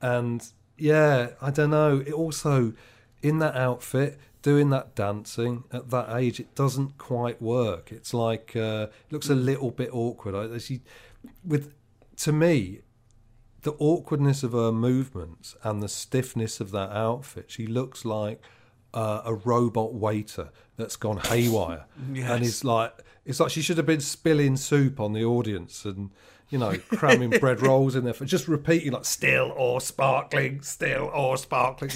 and 0.00 0.46
yeah, 0.78 1.30
I 1.40 1.50
don't 1.50 1.70
know. 1.70 1.98
It 2.06 2.12
also, 2.12 2.72
in 3.22 3.38
that 3.40 3.56
outfit, 3.56 4.18
doing 4.42 4.70
that 4.70 4.94
dancing 4.94 5.64
at 5.72 5.90
that 5.90 6.14
age, 6.16 6.40
it 6.40 6.54
doesn't 6.54 6.98
quite 6.98 7.40
work. 7.40 7.92
It's 7.92 8.12
like 8.12 8.54
uh, 8.56 8.88
it 9.08 9.12
looks 9.12 9.30
a 9.30 9.34
little 9.34 9.70
bit 9.70 9.90
awkward. 9.92 10.34
I, 10.34 10.58
she, 10.58 10.80
with 11.44 11.72
to 12.18 12.32
me, 12.32 12.80
the 13.62 13.72
awkwardness 13.78 14.42
of 14.42 14.52
her 14.52 14.72
movements 14.72 15.54
and 15.62 15.82
the 15.82 15.88
stiffness 15.88 16.60
of 16.60 16.72
that 16.72 16.90
outfit, 16.90 17.46
she 17.48 17.66
looks 17.66 18.04
like 18.04 18.42
uh, 18.92 19.22
a 19.24 19.34
robot 19.34 19.94
waiter 19.94 20.50
that's 20.76 20.96
gone 20.96 21.18
haywire, 21.18 21.84
Yes. 22.12 22.30
and 22.30 22.44
it's 22.44 22.64
like 22.64 22.92
it's 23.24 23.38
like 23.40 23.50
she 23.50 23.62
should 23.62 23.76
have 23.76 23.86
been 23.86 24.00
spilling 24.00 24.56
soup 24.56 24.98
on 24.98 25.12
the 25.12 25.24
audience 25.24 25.84
and 25.84 26.10
you 26.52 26.58
know 26.58 26.76
cramming 26.90 27.30
bread 27.30 27.60
rolls 27.62 27.96
in 27.96 28.04
there 28.04 28.12
for 28.14 28.24
just 28.24 28.46
repeating 28.46 28.92
like 28.92 29.04
still 29.04 29.52
or 29.56 29.80
sparkling, 29.80 30.62
still 30.62 31.10
or 31.12 31.36
sparkling, 31.36 31.90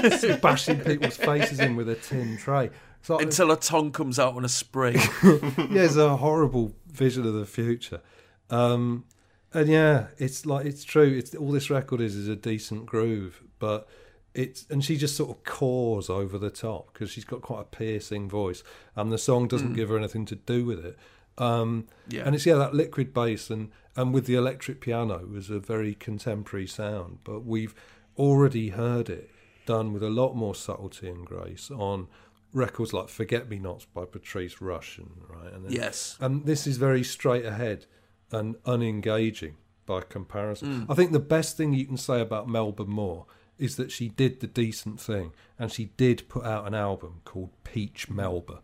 bashing 0.40 0.78
people's 0.80 1.16
faces 1.16 1.58
in 1.58 1.74
with 1.74 1.88
a 1.88 1.96
tin 1.96 2.36
tray. 2.36 2.70
Like- 3.08 3.22
Until 3.22 3.50
a 3.50 3.56
tongue 3.56 3.90
comes 3.90 4.20
out 4.20 4.34
on 4.36 4.44
a 4.44 4.48
spring. 4.48 4.94
yeah, 5.24 5.82
it's 5.82 5.96
a 5.96 6.16
horrible 6.18 6.72
vision 6.86 7.26
of 7.26 7.34
the 7.34 7.46
future. 7.46 8.00
Um, 8.48 9.04
and 9.52 9.68
yeah, 9.68 10.06
it's 10.18 10.46
like 10.46 10.66
it's 10.66 10.84
true. 10.84 11.08
It's 11.18 11.34
all 11.34 11.50
this 11.50 11.68
record 11.70 12.00
is 12.00 12.14
is 12.14 12.28
a 12.28 12.36
decent 12.36 12.86
groove, 12.86 13.42
but 13.58 13.88
it's 14.34 14.66
and 14.70 14.84
she 14.84 14.96
just 14.96 15.16
sort 15.16 15.30
of 15.30 15.42
caws 15.44 16.08
over 16.08 16.38
the 16.38 16.48
top 16.50 16.92
because 16.92 17.10
she's 17.10 17.24
got 17.24 17.42
quite 17.42 17.60
a 17.60 17.64
piercing 17.64 18.28
voice, 18.28 18.62
and 18.94 19.10
the 19.12 19.18
song 19.18 19.48
doesn't 19.48 19.72
Mm. 19.72 19.76
give 19.76 19.88
her 19.88 19.98
anything 19.98 20.24
to 20.26 20.36
do 20.36 20.64
with 20.64 20.84
it. 20.84 20.96
Um, 21.42 21.86
Yeah. 22.08 22.22
and 22.24 22.34
it's 22.34 22.46
yeah 22.46 22.56
that 22.56 22.74
liquid 22.74 23.12
bass 23.14 23.50
and 23.50 23.70
and 23.96 24.14
with 24.14 24.26
the 24.26 24.34
electric 24.34 24.80
piano 24.80 25.26
was 25.26 25.50
a 25.50 25.58
very 25.58 25.94
contemporary 25.94 26.66
sound, 26.66 27.18
but 27.24 27.40
we've 27.44 27.74
already 28.16 28.70
heard 28.70 29.08
it 29.10 29.30
done 29.66 29.92
with 29.92 30.02
a 30.02 30.10
lot 30.10 30.34
more 30.34 30.54
subtlety 30.54 31.08
and 31.08 31.26
grace 31.26 31.70
on 31.70 32.08
records 32.52 32.92
like 32.92 33.08
"Forget 33.08 33.48
Me 33.48 33.58
Nots" 33.58 33.84
by 33.86 34.04
Patrice 34.04 34.56
Rushen, 34.56 35.08
right? 35.28 35.52
And 35.52 35.64
then- 35.64 35.72
Yes. 35.72 36.16
and 36.20 36.44
this 36.46 36.66
is 36.66 36.76
very 36.78 37.02
straight 37.04 37.44
ahead 37.44 37.86
and 38.30 38.56
unengaging 38.64 39.54
by 39.86 40.00
comparison. 40.02 40.68
Mm. 40.86 40.86
I 40.90 40.94
think 40.94 41.12
the 41.12 41.18
best 41.36 41.56
thing 41.56 41.72
you 41.74 41.84
can 41.86 41.96
say 41.96 42.20
about 42.20 42.48
Melba 42.48 42.84
Moore 42.86 43.26
is 43.58 43.76
that 43.76 43.90
she 43.90 44.08
did 44.08 44.40
the 44.40 44.46
decent 44.46 45.00
thing 45.00 45.32
and 45.58 45.70
she 45.70 45.86
did 45.96 46.28
put 46.28 46.44
out 46.44 46.66
an 46.66 46.74
album 46.74 47.20
called 47.24 47.50
Peach 47.64 48.08
Melba. 48.10 48.62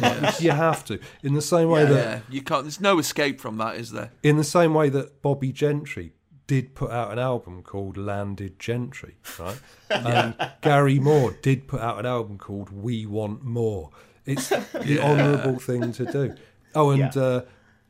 Like, 0.00 0.40
you 0.40 0.50
have 0.50 0.84
to. 0.86 0.98
In 1.22 1.34
the 1.34 1.42
same 1.42 1.68
way 1.68 1.84
that 1.84 1.94
yeah, 1.94 2.20
you 2.30 2.42
can't. 2.42 2.64
There's 2.64 2.80
no 2.80 2.98
escape 2.98 3.40
from 3.40 3.58
that, 3.58 3.76
is 3.76 3.90
there? 3.92 4.10
in 4.22 4.36
the 4.36 4.44
same 4.44 4.72
way 4.74 4.88
that 4.88 5.20
Bobbie 5.22 5.52
Gentry 5.52 6.12
did 6.46 6.74
put 6.74 6.90
out 6.90 7.10
an 7.12 7.18
album 7.18 7.62
called 7.62 7.96
Landed 7.96 8.58
Gentry, 8.58 9.16
right? 9.38 9.58
And 9.90 10.34
Gary 10.62 10.98
Moore 10.98 11.32
did 11.42 11.66
put 11.68 11.80
out 11.80 11.98
an 11.98 12.06
album 12.06 12.36
called 12.38 12.70
We 12.70 13.06
Want 13.06 13.42
Moore. 13.44 13.90
It's 14.26 14.48
the 14.48 14.64
Yeah. 14.84 15.00
honourable 15.10 15.58
thing 15.58 15.92
to 15.92 16.04
do. 16.06 16.34
Oh, 16.74 16.90
and 16.90 17.14
Yeah. 17.14 17.22
uh, 17.22 17.40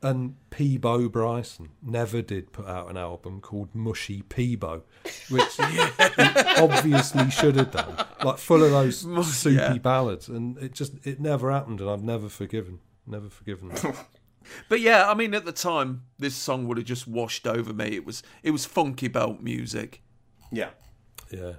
and 0.01 0.35
Peabo 0.49 1.09
Bryson 1.09 1.69
never 1.81 2.21
did 2.21 2.51
put 2.51 2.67
out 2.67 2.89
an 2.89 2.97
album 2.97 3.41
called 3.41 3.73
Mushy 3.73 4.21
Peabo, 4.21 4.83
which 5.29 5.55
he 5.69 5.79
obviously 6.57 7.29
should 7.31 7.55
have 7.55 7.71
done, 7.71 8.05
like 8.23 8.37
full 8.37 8.63
of 8.63 8.71
those 8.71 9.05
Mush- 9.05 9.27
soupy 9.27 9.55
yeah. 9.55 9.77
ballads, 9.77 10.27
and 10.27 10.57
it 10.57 10.73
just 10.73 10.93
it 11.05 11.19
never 11.19 11.51
happened, 11.51 11.81
and 11.81 11.89
I've 11.89 12.03
never 12.03 12.29
forgiven, 12.29 12.79
never 13.07 13.29
forgiven. 13.29 13.69
That. 13.69 14.05
But 14.69 14.79
yeah, 14.79 15.09
I 15.09 15.15
mean, 15.15 15.33
at 15.33 15.45
the 15.45 15.51
time, 15.51 16.03
this 16.19 16.35
song 16.35 16.67
would 16.67 16.77
have 16.77 16.85
just 16.85 17.07
washed 17.07 17.47
over 17.47 17.73
me. 17.73 17.95
It 17.95 18.05
was 18.05 18.21
it 18.43 18.51
was 18.51 18.63
funky 18.63 19.07
belt 19.07 19.41
music. 19.41 20.03
Yeah. 20.51 20.69
Yeah, 21.31 21.53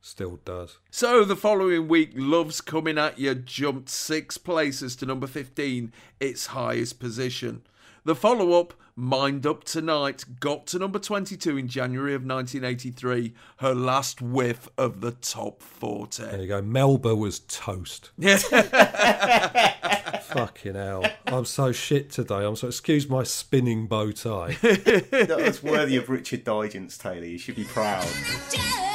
still 0.00 0.40
does. 0.44 0.78
So 0.90 1.24
the 1.24 1.36
following 1.36 1.88
week, 1.88 2.12
Love's 2.14 2.60
Coming 2.60 2.98
At 2.98 3.18
You 3.18 3.34
jumped 3.34 3.90
six 3.90 4.38
places 4.38 4.96
to 4.96 5.06
number 5.06 5.26
15, 5.26 5.92
its 6.18 6.46
highest 6.46 6.98
position. 6.98 7.62
The 8.02 8.14
follow 8.14 8.58
up, 8.58 8.72
Mind 8.96 9.46
Up 9.46 9.62
Tonight, 9.62 10.24
got 10.40 10.66
to 10.68 10.78
number 10.78 10.98
22 10.98 11.58
in 11.58 11.68
January 11.68 12.14
of 12.14 12.22
1983, 12.22 13.34
her 13.58 13.74
last 13.74 14.22
whiff 14.22 14.68
of 14.78 15.02
the 15.02 15.12
top 15.12 15.62
40. 15.62 16.22
There 16.22 16.40
you 16.40 16.46
go. 16.48 16.62
Melba 16.62 17.14
was 17.14 17.40
toast. 17.40 18.10
Yeah. 18.16 18.38
Fucking 20.22 20.76
hell. 20.76 21.04
I'm 21.26 21.44
so 21.44 21.72
shit 21.72 22.10
today. 22.10 22.46
I'm 22.46 22.56
so 22.56 22.68
excuse 22.68 23.06
my 23.06 23.22
spinning 23.22 23.86
bow 23.86 24.12
tie. 24.12 24.56
That's 24.62 25.62
worthy 25.62 25.96
of 25.96 26.08
Richard 26.08 26.44
Digance, 26.44 26.96
Taylor. 26.96 27.26
You 27.26 27.36
should 27.36 27.56
be 27.56 27.64
proud. 27.64 28.06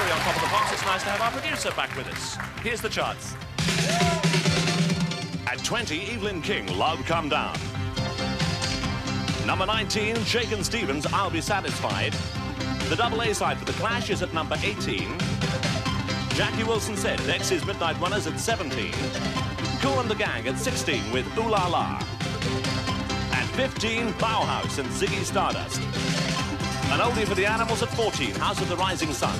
on 0.00 0.20
top 0.20 0.34
of 0.36 0.40
the. 0.42 0.74
It's 0.74 0.84
nice 0.84 1.02
to 1.02 1.10
have 1.10 1.20
our 1.20 1.30
producer 1.30 1.70
back 1.72 1.94
with 1.96 2.08
us. 2.08 2.36
Here's 2.62 2.80
the 2.80 2.88
charts. 2.88 3.34
At 5.46 5.62
20, 5.62 6.10
Evelyn 6.12 6.42
King, 6.42 6.66
Love 6.76 7.04
Come 7.06 7.28
Down. 7.28 7.56
Number 9.46 9.66
19, 9.66 10.24
Shakin' 10.24 10.64
Stevens, 10.64 11.06
I'll 11.06 11.30
Be 11.30 11.40
Satisfied. 11.40 12.12
The 12.88 12.96
double 12.96 13.20
A 13.22 13.34
side 13.34 13.58
for 13.58 13.64
The 13.64 13.72
Clash 13.72 14.10
is 14.10 14.22
at 14.22 14.32
number 14.34 14.56
18. 14.62 15.18
Jackie 16.30 16.64
Wilson 16.64 16.96
said 16.96 17.18
Dexys 17.20 17.66
Midnight 17.66 18.00
Runners 18.00 18.26
at 18.26 18.40
17. 18.40 18.92
Kool 19.80 20.00
and 20.00 20.10
the 20.10 20.16
Gang 20.16 20.48
at 20.48 20.58
16 20.58 21.12
with 21.12 21.26
Ooh 21.38 21.48
La 21.48 21.66
La. 21.68 21.98
At 23.32 23.46
15, 23.54 24.12
Bauhaus 24.14 24.78
and 24.78 24.88
Ziggy 24.88 25.22
Stardust. 25.24 26.33
An 26.92 27.00
oldie 27.00 27.26
for 27.26 27.34
the 27.34 27.46
animals 27.46 27.82
at 27.82 27.88
14, 27.90 28.34
House 28.36 28.60
of 28.60 28.68
the 28.68 28.76
Rising 28.76 29.12
Sun. 29.12 29.36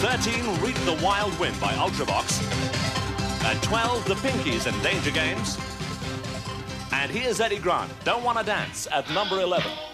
13, 0.00 0.60
Reap 0.60 0.76
the 0.84 0.98
Wild 1.02 1.38
Wind 1.38 1.58
by 1.60 1.72
Ultravox. 1.74 2.42
At 3.44 3.62
12, 3.62 4.04
The 4.06 4.14
Pinkees 4.14 4.66
and 4.66 4.82
Danger 4.82 5.10
Games. 5.10 5.58
And 6.92 7.10
here's 7.10 7.40
Eddie 7.40 7.58
Grant, 7.58 7.92
Don't 8.04 8.24
Wanna 8.24 8.42
Dance, 8.42 8.88
at 8.90 9.08
number 9.10 9.40
11. 9.40 9.89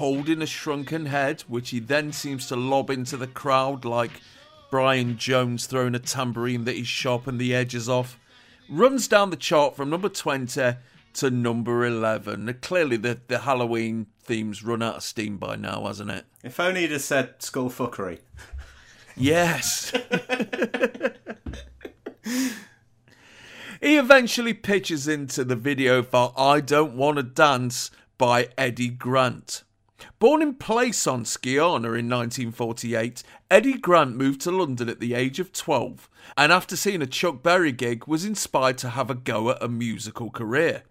Holding 0.00 0.40
a 0.40 0.46
shrunken 0.46 1.04
head, 1.04 1.42
which 1.42 1.68
he 1.68 1.78
then 1.78 2.10
seems 2.10 2.46
to 2.46 2.56
lob 2.56 2.88
into 2.88 3.18
the 3.18 3.26
crowd 3.26 3.84
like 3.84 4.22
Brian 4.70 5.18
Jones 5.18 5.66
throwing 5.66 5.94
a 5.94 5.98
tambourine 5.98 6.64
that 6.64 6.74
he's 6.74 6.88
sharpened 6.88 7.38
the 7.38 7.54
edges 7.54 7.86
off, 7.86 8.18
runs 8.66 9.06
down 9.06 9.28
the 9.28 9.36
chart 9.36 9.76
from 9.76 9.90
number 9.90 10.08
20 10.08 10.76
to 11.12 11.30
number 11.30 11.84
11. 11.84 12.46
Now, 12.46 12.54
Clearly, 12.62 12.96
the, 12.96 13.20
the 13.28 13.40
Halloween 13.40 14.06
theme's 14.24 14.64
run 14.64 14.80
out 14.80 14.96
of 14.96 15.02
steam 15.02 15.36
by 15.36 15.56
now, 15.56 15.84
hasn't 15.84 16.10
it? 16.10 16.24
If 16.42 16.58
only 16.58 16.80
he'd 16.80 16.92
have 16.92 17.02
said 17.02 17.38
skullfuckery. 17.40 18.20
Yes. 19.18 19.92
he 23.82 23.98
eventually 23.98 24.54
pitches 24.54 25.06
into 25.06 25.44
the 25.44 25.56
video 25.56 26.02
for 26.02 26.32
I 26.38 26.60
Don't 26.60 26.96
Want 26.96 27.18
to 27.18 27.22
Dance 27.22 27.90
by 28.16 28.48
Eddie 28.56 28.88
Grant. 28.88 29.62
Born 30.20 30.42
in 30.42 30.56
Plaisance, 30.56 31.38
Guyana 31.38 31.94
in 31.94 32.10
1948, 32.10 33.22
Eddie 33.50 33.78
Grant 33.78 34.16
moved 34.16 34.42
to 34.42 34.50
London 34.50 34.90
at 34.90 35.00
the 35.00 35.14
age 35.14 35.40
of 35.40 35.50
12 35.50 36.10
and 36.36 36.52
after 36.52 36.76
seeing 36.76 37.00
a 37.00 37.06
Chuck 37.06 37.42
Berry 37.42 37.72
gig 37.72 38.06
was 38.06 38.26
inspired 38.26 38.76
to 38.78 38.90
have 38.90 39.08
a 39.08 39.14
go 39.14 39.48
at 39.48 39.62
a 39.62 39.68
musical 39.68 40.28
career. 40.28 40.82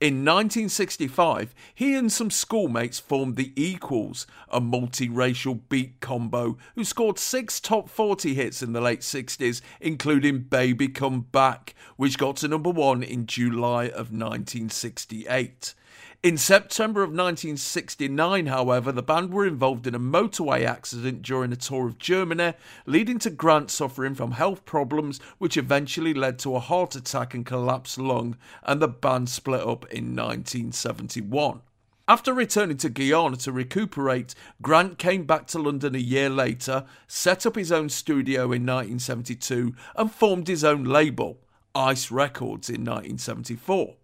In 0.00 0.24
1965, 0.24 1.56
he 1.74 1.96
and 1.96 2.12
some 2.12 2.30
schoolmates 2.30 3.00
formed 3.00 3.34
the 3.34 3.52
Equals, 3.56 4.28
a 4.48 4.60
multiracial 4.60 5.58
beat 5.68 5.98
combo 5.98 6.56
who 6.76 6.84
scored 6.84 7.18
six 7.18 7.58
top 7.58 7.88
40 7.88 8.34
hits 8.34 8.62
in 8.62 8.74
the 8.74 8.80
late 8.80 9.00
60s, 9.00 9.60
including 9.80 10.42
Baby 10.42 10.86
Come 10.86 11.22
Back, 11.32 11.74
which 11.96 12.16
got 12.16 12.36
to 12.36 12.48
number 12.48 12.70
one 12.70 13.02
in 13.02 13.26
July 13.26 13.86
of 13.86 14.12
1968. 14.12 15.74
In 16.20 16.36
September 16.36 17.04
of 17.04 17.10
1969, 17.10 18.46
however, 18.46 18.90
the 18.90 19.04
band 19.04 19.32
were 19.32 19.46
involved 19.46 19.86
in 19.86 19.94
a 19.94 20.00
motorway 20.00 20.64
accident 20.64 21.22
during 21.22 21.52
a 21.52 21.56
tour 21.56 21.86
of 21.86 21.98
Germany, 21.98 22.54
leading 22.86 23.20
to 23.20 23.30
Grant 23.30 23.70
suffering 23.70 24.16
from 24.16 24.32
health 24.32 24.64
problems, 24.64 25.20
which 25.38 25.56
eventually 25.56 26.12
led 26.12 26.40
to 26.40 26.56
a 26.56 26.60
heart 26.60 26.96
attack 26.96 27.34
and 27.34 27.46
collapsed 27.46 27.98
lung, 27.98 28.36
and 28.64 28.82
the 28.82 28.88
band 28.88 29.28
split 29.28 29.60
up 29.60 29.86
in 29.92 30.16
1971. 30.16 31.60
After 32.08 32.34
returning 32.34 32.78
to 32.78 32.88
Guyana 32.88 33.36
to 33.36 33.52
recuperate, 33.52 34.34
Grant 34.60 34.98
came 34.98 35.22
back 35.22 35.46
to 35.48 35.60
London 35.60 35.94
a 35.94 35.98
year 35.98 36.28
later, 36.28 36.84
set 37.06 37.46
up 37.46 37.54
his 37.54 37.70
own 37.70 37.90
studio 37.90 38.42
in 38.46 38.66
1972, 38.66 39.72
and 39.94 40.10
formed 40.10 40.48
his 40.48 40.64
own 40.64 40.82
label, 40.82 41.38
Ice 41.76 42.10
Records, 42.10 42.68
in 42.68 42.80
1974. 42.80 43.94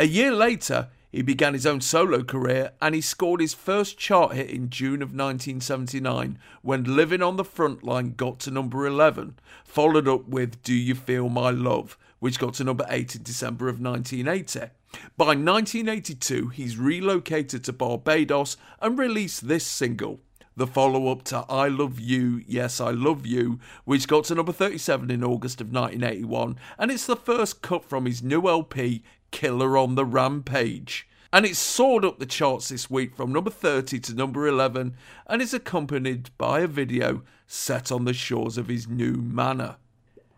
A 0.00 0.06
year 0.06 0.32
later, 0.32 0.88
he 1.10 1.22
began 1.22 1.54
his 1.54 1.66
own 1.66 1.80
solo 1.80 2.22
career 2.22 2.72
and 2.80 2.94
he 2.94 3.00
scored 3.00 3.40
his 3.40 3.54
first 3.54 3.98
chart 3.98 4.34
hit 4.34 4.50
in 4.50 4.70
June 4.70 5.02
of 5.02 5.08
1979 5.08 6.38
when 6.62 6.96
Living 6.96 7.22
on 7.22 7.36
the 7.36 7.44
Frontline 7.44 8.16
got 8.16 8.38
to 8.40 8.50
number 8.50 8.86
11, 8.86 9.38
followed 9.64 10.06
up 10.06 10.28
with 10.28 10.62
Do 10.62 10.74
You 10.74 10.94
Feel 10.94 11.28
My 11.28 11.50
Love, 11.50 11.98
which 12.20 12.38
got 12.38 12.54
to 12.54 12.64
number 12.64 12.86
8 12.88 13.16
in 13.16 13.22
December 13.22 13.68
of 13.68 13.80
1980. 13.80 14.72
By 15.16 15.26
1982, 15.26 16.48
he's 16.48 16.76
relocated 16.76 17.64
to 17.64 17.72
Barbados 17.72 18.56
and 18.80 18.98
released 18.98 19.48
this 19.48 19.66
single, 19.66 20.20
the 20.56 20.66
follow 20.66 21.08
up 21.08 21.22
to 21.24 21.44
I 21.48 21.68
Love 21.68 21.98
You, 21.98 22.42
Yes 22.46 22.80
I 22.80 22.90
Love 22.90 23.26
You, 23.26 23.58
which 23.84 24.08
got 24.08 24.24
to 24.24 24.34
number 24.34 24.52
37 24.52 25.10
in 25.10 25.24
August 25.24 25.60
of 25.60 25.72
1981, 25.72 26.56
and 26.78 26.90
it's 26.90 27.06
the 27.06 27.16
first 27.16 27.62
cut 27.62 27.84
from 27.84 28.06
his 28.06 28.22
new 28.22 28.48
LP, 28.48 29.02
Killer 29.30 29.76
on 29.76 29.94
the 29.94 30.04
Rampage. 30.04 31.06
And 31.32 31.46
it 31.46 31.56
soared 31.56 32.04
up 32.04 32.18
the 32.18 32.26
charts 32.26 32.70
this 32.70 32.90
week 32.90 33.14
from 33.14 33.32
number 33.32 33.50
30 33.50 34.00
to 34.00 34.14
number 34.14 34.48
11 34.48 34.96
and 35.26 35.42
is 35.42 35.54
accompanied 35.54 36.30
by 36.36 36.60
a 36.60 36.66
video 36.66 37.22
set 37.46 37.92
on 37.92 38.04
the 38.04 38.12
shores 38.12 38.58
of 38.58 38.68
his 38.68 38.88
new 38.88 39.12
manor. 39.14 39.76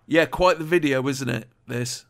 Yeah, 0.06 0.26
quite 0.26 0.58
the 0.58 0.64
video, 0.64 1.06
isn't 1.08 1.28
it? 1.28 1.48
This. 1.66 2.04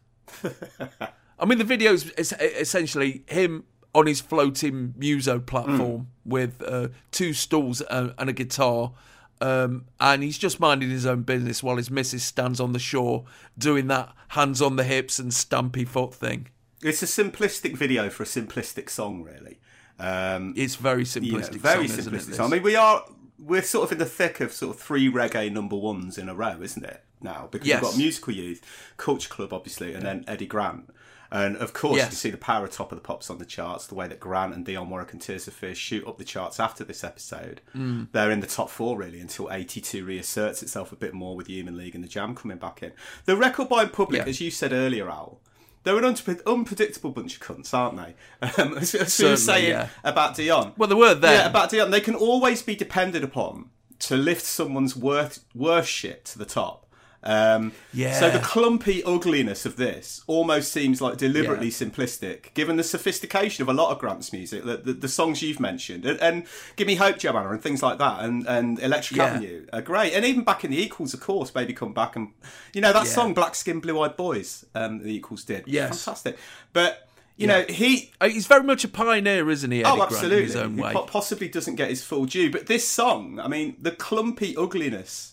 I 1.39 1.45
mean, 1.45 1.59
the 1.59 1.65
video 1.65 1.93
is 1.93 2.13
essentially 2.41 3.23
him 3.27 3.65
on 3.95 4.07
his 4.07 4.21
floating 4.21 4.95
muso 4.97 5.39
platform 5.39 6.09
with 6.25 6.63
uh, 6.67 6.89
two 7.11 7.33
stools 7.33 7.81
and, 7.83 8.15
and 8.19 8.31
a 8.31 8.33
guitar. 8.33 8.93
Um, 9.41 9.87
and 10.01 10.23
he's 10.23 10.39
just 10.39 10.61
minding 10.61 10.91
his 10.91 11.05
own 11.05 11.23
business 11.23 11.63
while 11.63 11.77
his 11.77 11.91
missus 11.91 12.23
stands 12.23 12.61
on 12.61 12.73
the 12.73 12.79
shore 12.79 13.25
doing 13.59 13.89
that 13.89 14.15
hands 14.29 14.63
on 14.63 14.77
the 14.77 14.85
hips 14.85 15.19
and 15.19 15.33
stampy 15.33 15.87
foot 15.87 16.15
thing. 16.15 16.49
It's 16.83 17.03
a 17.03 17.07
simplistic 17.07 17.77
video 17.77 18.11
for 18.11 18.23
a 18.23 18.27
simplistic 18.27 18.91
song, 18.91 19.23
really. 19.23 19.61
Um, 19.99 20.55
It's 20.57 20.77
very 20.77 21.05
simplistic. 21.05 21.23
you 21.25 21.33
know, 21.39 21.59
very 21.59 21.89
song, 21.89 22.13
simplistic. 22.13 22.35
song. 22.35 22.47
I 22.53 22.57
mean, 22.57 22.63
we 22.63 22.77
are 22.77 23.05
we're 23.39 23.63
sort 23.63 23.85
of 23.87 23.93
in 23.93 23.99
the 23.99 24.05
thick 24.07 24.41
of 24.41 24.53
sort 24.53 24.77
of 24.77 24.81
three 24.81 25.11
reggae 25.11 25.51
number 25.51 25.75
ones 25.77 26.17
in 26.17 26.29
a 26.29 26.35
row, 26.35 26.59
isn't 26.63 26.85
it? 26.85 27.03
Now 27.21 27.49
because 27.51 27.67
Yes. 27.67 27.83
we've 27.83 27.91
got 27.91 27.99
Musical 27.99 28.33
Youth, 28.35 28.61
Culture 28.97 29.29
Club, 29.29 29.53
obviously, 29.53 29.95
and 29.95 30.05
then 30.05 30.25
Eddie 30.29 30.47
Grant. 30.47 30.91
And 31.31 31.57
of 31.57 31.73
course, 31.73 31.93
you 31.95 31.99
Yes. 31.99 32.09
can 32.09 32.17
see 32.17 32.31
the 32.31 32.37
power 32.37 32.65
of 32.67 32.71
Top 32.73 32.93
of 32.93 32.99
the 32.99 33.03
Pops 33.03 33.31
on 33.31 33.39
the 33.39 33.45
charts, 33.47 33.87
the 33.87 33.95
way 33.95 34.07
that 34.07 34.21
Grant 34.21 34.55
and 34.55 34.65
Dionne 34.67 34.89
Warwick 34.89 35.13
and 35.13 35.21
Tears 35.21 35.49
of 35.49 35.55
Fish 35.55 35.79
shoot 35.79 36.07
up 36.07 36.19
the 36.19 36.25
charts 36.25 36.61
after 36.61 36.85
this 36.85 37.03
episode. 37.03 37.63
Mm. 37.75 38.09
They're 38.13 38.31
in 38.31 38.41
the 38.41 38.47
top 38.47 38.69
four, 38.71 38.97
really, 38.99 39.19
until 39.19 39.51
82 39.51 40.05
reasserts 40.05 40.63
itself 40.63 40.93
a 40.93 40.97
bit 40.97 41.15
more 41.15 41.35
with 41.35 41.47
Human 41.49 41.77
League 41.77 41.95
and 41.95 42.05
the 42.05 42.09
Jam 42.09 42.35
coming 42.37 42.59
back 42.59 42.83
in. 42.83 42.93
The 43.25 43.37
record 43.37 43.69
buying 43.71 43.89
public, 43.89 44.23
Yeah. 44.23 44.29
as 44.29 44.41
you 44.43 44.51
said 44.51 44.73
earlier, 44.73 45.09
Al, 45.11 45.41
they're 45.85 45.99
an 45.99 46.05
unpre- 46.05 46.45
unpredictable 46.47 47.11
bunch 47.11 47.37
of 47.37 47.41
cunts, 47.41 47.75
aren't 47.75 47.97
they? 47.97 48.15
Um, 48.63 48.77
as, 48.77 48.95
as 48.95 49.19
we 49.19 49.29
were 49.29 49.37
saying 49.37 49.71
yeah. 49.71 49.89
about 50.05 50.37
Dionne. 50.37 50.77
Well, 50.77 50.89
they 50.89 50.95
were 50.95 51.15
then. 51.15 51.33
Yeah, 51.33 51.47
about 51.49 51.71
Dionne. 51.71 51.91
They 51.91 52.01
can 52.01 52.15
always 52.15 52.63
be 52.63 52.75
depended 52.75 53.25
upon 53.25 53.71
to 54.01 54.17
lift 54.17 54.45
someone's 54.45 54.97
worth, 54.97 55.45
worst 55.55 55.89
shit 55.91 56.25
to 56.27 56.39
the 56.39 56.45
top. 56.45 56.82
Um, 57.25 57.73
Yeah. 57.93 58.19
So 58.19 58.31
the 58.31 58.39
clumpy 58.41 59.03
ugliness 59.05 59.65
of 59.65 59.77
this 59.77 60.23
almost 60.27 60.73
seems 60.73 61.01
like 61.01 61.19
deliberately 61.19 61.71
simplistic, 61.71 62.53
given 62.55 62.77
the 62.77 62.83
sophistication 62.83 63.63
of 63.63 63.69
a 63.69 63.73
lot 63.73 63.91
of 63.93 63.99
Grant's 63.99 64.33
music, 64.33 64.65
the, 64.65 64.77
the, 64.79 64.93
the 64.93 65.09
songs 65.09 65.41
you've 65.43 65.61
mentioned, 65.61 66.05
and, 66.05 66.21
and 66.21 66.47
"Give 66.77 66.87
Me 66.87 66.97
Hope, 66.97 67.19
Joanna," 67.19 67.51
and 67.51 67.63
things 67.63 67.83
like 67.83 67.99
that, 67.99 68.25
and, 68.25 68.47
and 68.49 68.79
"Electric 68.81 69.19
Yeah. 69.19 69.25
Avenue" 69.27 69.67
are 69.73 69.83
great, 69.83 70.15
and 70.15 70.25
even 70.25 70.43
back 70.43 70.65
in 70.65 70.71
the 70.73 70.83
Equals, 70.83 71.15
of 71.15 71.21
course, 71.21 71.51
"Baby 71.51 71.75
Come 71.75 71.93
Back," 71.93 72.17
and 72.17 72.31
you 72.75 72.81
know 72.81 72.93
that 72.93 73.05
Yeah. 73.07 73.13
song 73.13 73.35
"Black 73.35 73.55
Skin, 73.55 73.79
Blue 73.81 74.01
Eyed 74.01 74.17
Boys," 74.17 74.65
um, 74.75 75.03
the 75.03 75.15
Equals 75.15 75.45
did, 75.45 75.65
Yes. 75.67 75.91
fantastic. 76.05 76.37
But 76.73 77.09
you 77.37 77.47
Yeah. 77.47 77.59
know 77.61 77.65
he 77.69 78.11
Uh, 78.21 78.29
He's 78.29 78.47
very 78.47 78.65
much 78.65 78.83
a 78.85 78.89
pioneer, 78.89 79.49
isn't 79.51 79.71
he? 79.71 79.81
Eddie 79.85 79.89
oh, 79.91 79.97
Grant, 79.97 80.13
absolutely. 80.13 80.39
In 80.39 80.47
his 80.47 80.57
own 80.57 80.77
way. 80.77 80.93
po- 80.93 81.03
possibly 81.05 81.49
doesn't 81.49 81.77
get 81.77 81.89
his 81.91 82.03
full 82.03 82.25
due, 82.27 82.51
but 82.51 82.67
this 82.67 82.87
song, 82.89 83.39
I 83.39 83.47
mean, 83.49 83.77
the 83.81 83.93
clumpy 83.93 84.57
ugliness 84.57 85.32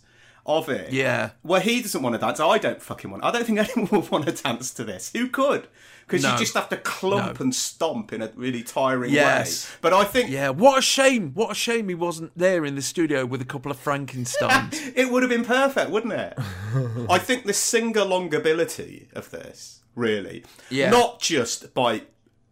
of 0.50 0.68
it. 0.70 0.92
Yeah. 0.92 1.30
Where 1.44 1.62
he 1.62 1.82
doesn't 1.82 2.02
want 2.02 2.16
to 2.16 2.20
dance, 2.20 2.40
I 2.40 2.58
don't 2.58 2.82
fucking 2.82 3.10
want. 3.12 3.24
I 3.24 3.32
don't 3.32 3.46
think 3.46 3.60
anyone 3.78 4.02
would 4.02 4.12
want 4.12 4.26
to 4.26 4.32
dance 4.32 4.72
to 4.74 4.84
this. 4.84 5.12
Who 5.14 5.28
could? 5.30 5.68
Because 6.08 6.24
No. 6.24 6.32
you 6.34 6.40
just 6.40 6.56
have 6.56 6.70
to 6.70 6.78
clump 6.78 7.40
No. 7.40 7.44
and 7.44 7.54
stomp 7.56 8.12
in 8.12 8.24
a 8.24 8.32
really 8.36 8.64
tiring 8.64 9.14
Yes. 9.14 9.70
way. 9.70 9.78
But 9.82 9.94
I 9.94 10.04
think 10.06 10.32
Yeah, 10.32 10.50
what 10.50 10.80
a 10.80 10.82
shame! 10.82 11.32
What 11.36 11.52
a 11.52 11.56
shame 11.56 11.88
he 11.88 11.94
wasn't 11.96 12.32
there 12.36 12.66
in 12.66 12.74
the 12.76 12.82
studio 12.82 13.26
with 13.28 13.42
a 13.42 13.46
couple 13.46 13.72
of 13.72 13.78
Frankensteins. 13.78 14.92
it 14.96 15.12
would 15.12 15.22
have 15.22 15.30
been 15.30 15.46
perfect, 15.46 15.92
wouldn't 15.92 16.14
it? 16.14 16.34
I 17.10 17.20
think 17.20 17.46
the 17.46 17.54
sing-along 17.54 18.34
ability 18.34 19.10
of 19.14 19.30
this, 19.30 19.82
really, 19.96 20.44
Yeah. 20.72 20.90
not 20.90 21.20
just 21.22 21.74
by 21.76 22.02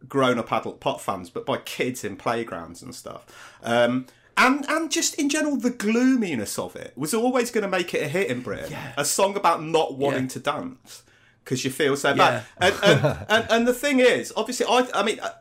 grown-up 0.08 0.52
adult 0.54 0.80
pop 0.80 1.02
fans, 1.02 1.32
but 1.32 1.44
by 1.46 1.58
kids 1.58 2.04
in 2.04 2.16
playgrounds 2.16 2.84
and 2.84 2.94
stuff, 2.94 3.26
um, 3.64 4.06
and 4.38 4.66
and 4.70 4.92
just 4.92 5.16
in 5.16 5.28
general, 5.30 5.58
the 5.58 5.70
gloominess 5.72 6.58
of 6.58 6.76
it 6.76 6.94
was 6.96 7.14
always 7.14 7.52
going 7.52 7.64
to 7.64 7.68
make 7.68 7.94
it 7.94 8.04
a 8.04 8.08
hit 8.08 8.30
in 8.30 8.42
Britain. 8.42 8.76
A 8.96 9.04
song 9.06 9.36
about 9.36 9.64
not 9.64 9.98
wanting 9.98 10.24
Yeah. 10.24 10.30
to 10.30 10.40
dance 10.40 11.04
because 11.44 11.66
you 11.66 11.72
feel 11.72 11.98
so 11.98 12.10
Yeah. 12.10 12.16
bad. 12.16 12.44
And, 12.58 12.76
and, 12.84 13.26
and 13.30 13.48
and 13.50 13.68
the 13.68 13.74
thing 13.74 14.00
is, 14.00 14.32
obviously, 14.38 14.66
I 14.68 14.88
I 14.94 15.04
mean. 15.04 15.20
Uh, 15.20 15.32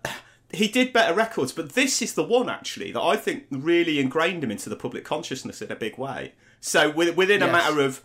he 0.52 0.68
did 0.68 0.92
better 0.92 1.12
records, 1.12 1.50
but 1.50 1.72
this 1.72 2.00
is 2.00 2.14
the 2.14 2.22
one 2.22 2.48
actually 2.48 2.92
that 2.92 3.02
I 3.02 3.16
think 3.16 3.46
really 3.50 3.98
ingrained 3.98 4.44
him 4.44 4.52
into 4.52 4.70
the 4.70 4.76
public 4.76 5.04
consciousness 5.04 5.60
in 5.60 5.72
a 5.72 5.76
big 5.76 5.98
way. 5.98 6.34
So 6.60 6.88
with, 6.88 7.16
within 7.16 7.42
a 7.42 7.48
matter 7.48 7.80
of, 7.80 8.02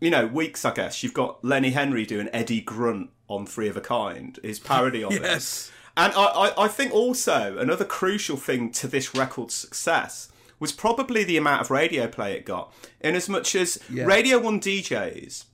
you 0.00 0.08
know, 0.08 0.28
weeks, 0.28 0.64
I 0.64 0.72
guess 0.72 1.02
you've 1.02 1.12
got 1.14 1.44
Lenny 1.44 1.70
Henry 1.70 2.06
doing 2.06 2.28
Eddie 2.32 2.60
Grunt 2.60 3.10
on 3.28 3.44
Three 3.44 3.68
of 3.68 3.76
a 3.76 3.80
Kind, 3.80 4.38
his 4.44 4.60
parody 4.60 5.02
of 5.02 5.10
it. 5.12 5.20
Yes. 5.22 5.72
And 5.96 6.12
I, 6.14 6.22
I, 6.24 6.64
I 6.64 6.68
think 6.68 6.94
also 6.94 7.58
another 7.58 7.84
crucial 7.84 8.36
thing 8.36 8.70
to 8.70 8.86
this 8.86 9.12
record's 9.16 9.54
success 9.54 10.29
was 10.60 10.70
probably 10.72 11.24
the 11.24 11.36
amount 11.36 11.62
of 11.62 11.70
radio 11.70 12.06
play 12.06 12.34
it 12.34 12.44
got. 12.46 12.72
In 13.00 13.16
as 13.16 13.28
much 13.28 13.54
as 13.56 13.78
Yeah. 13.92 14.04
Radio 14.04 14.38
1 14.38 14.60
DJs 14.60 15.44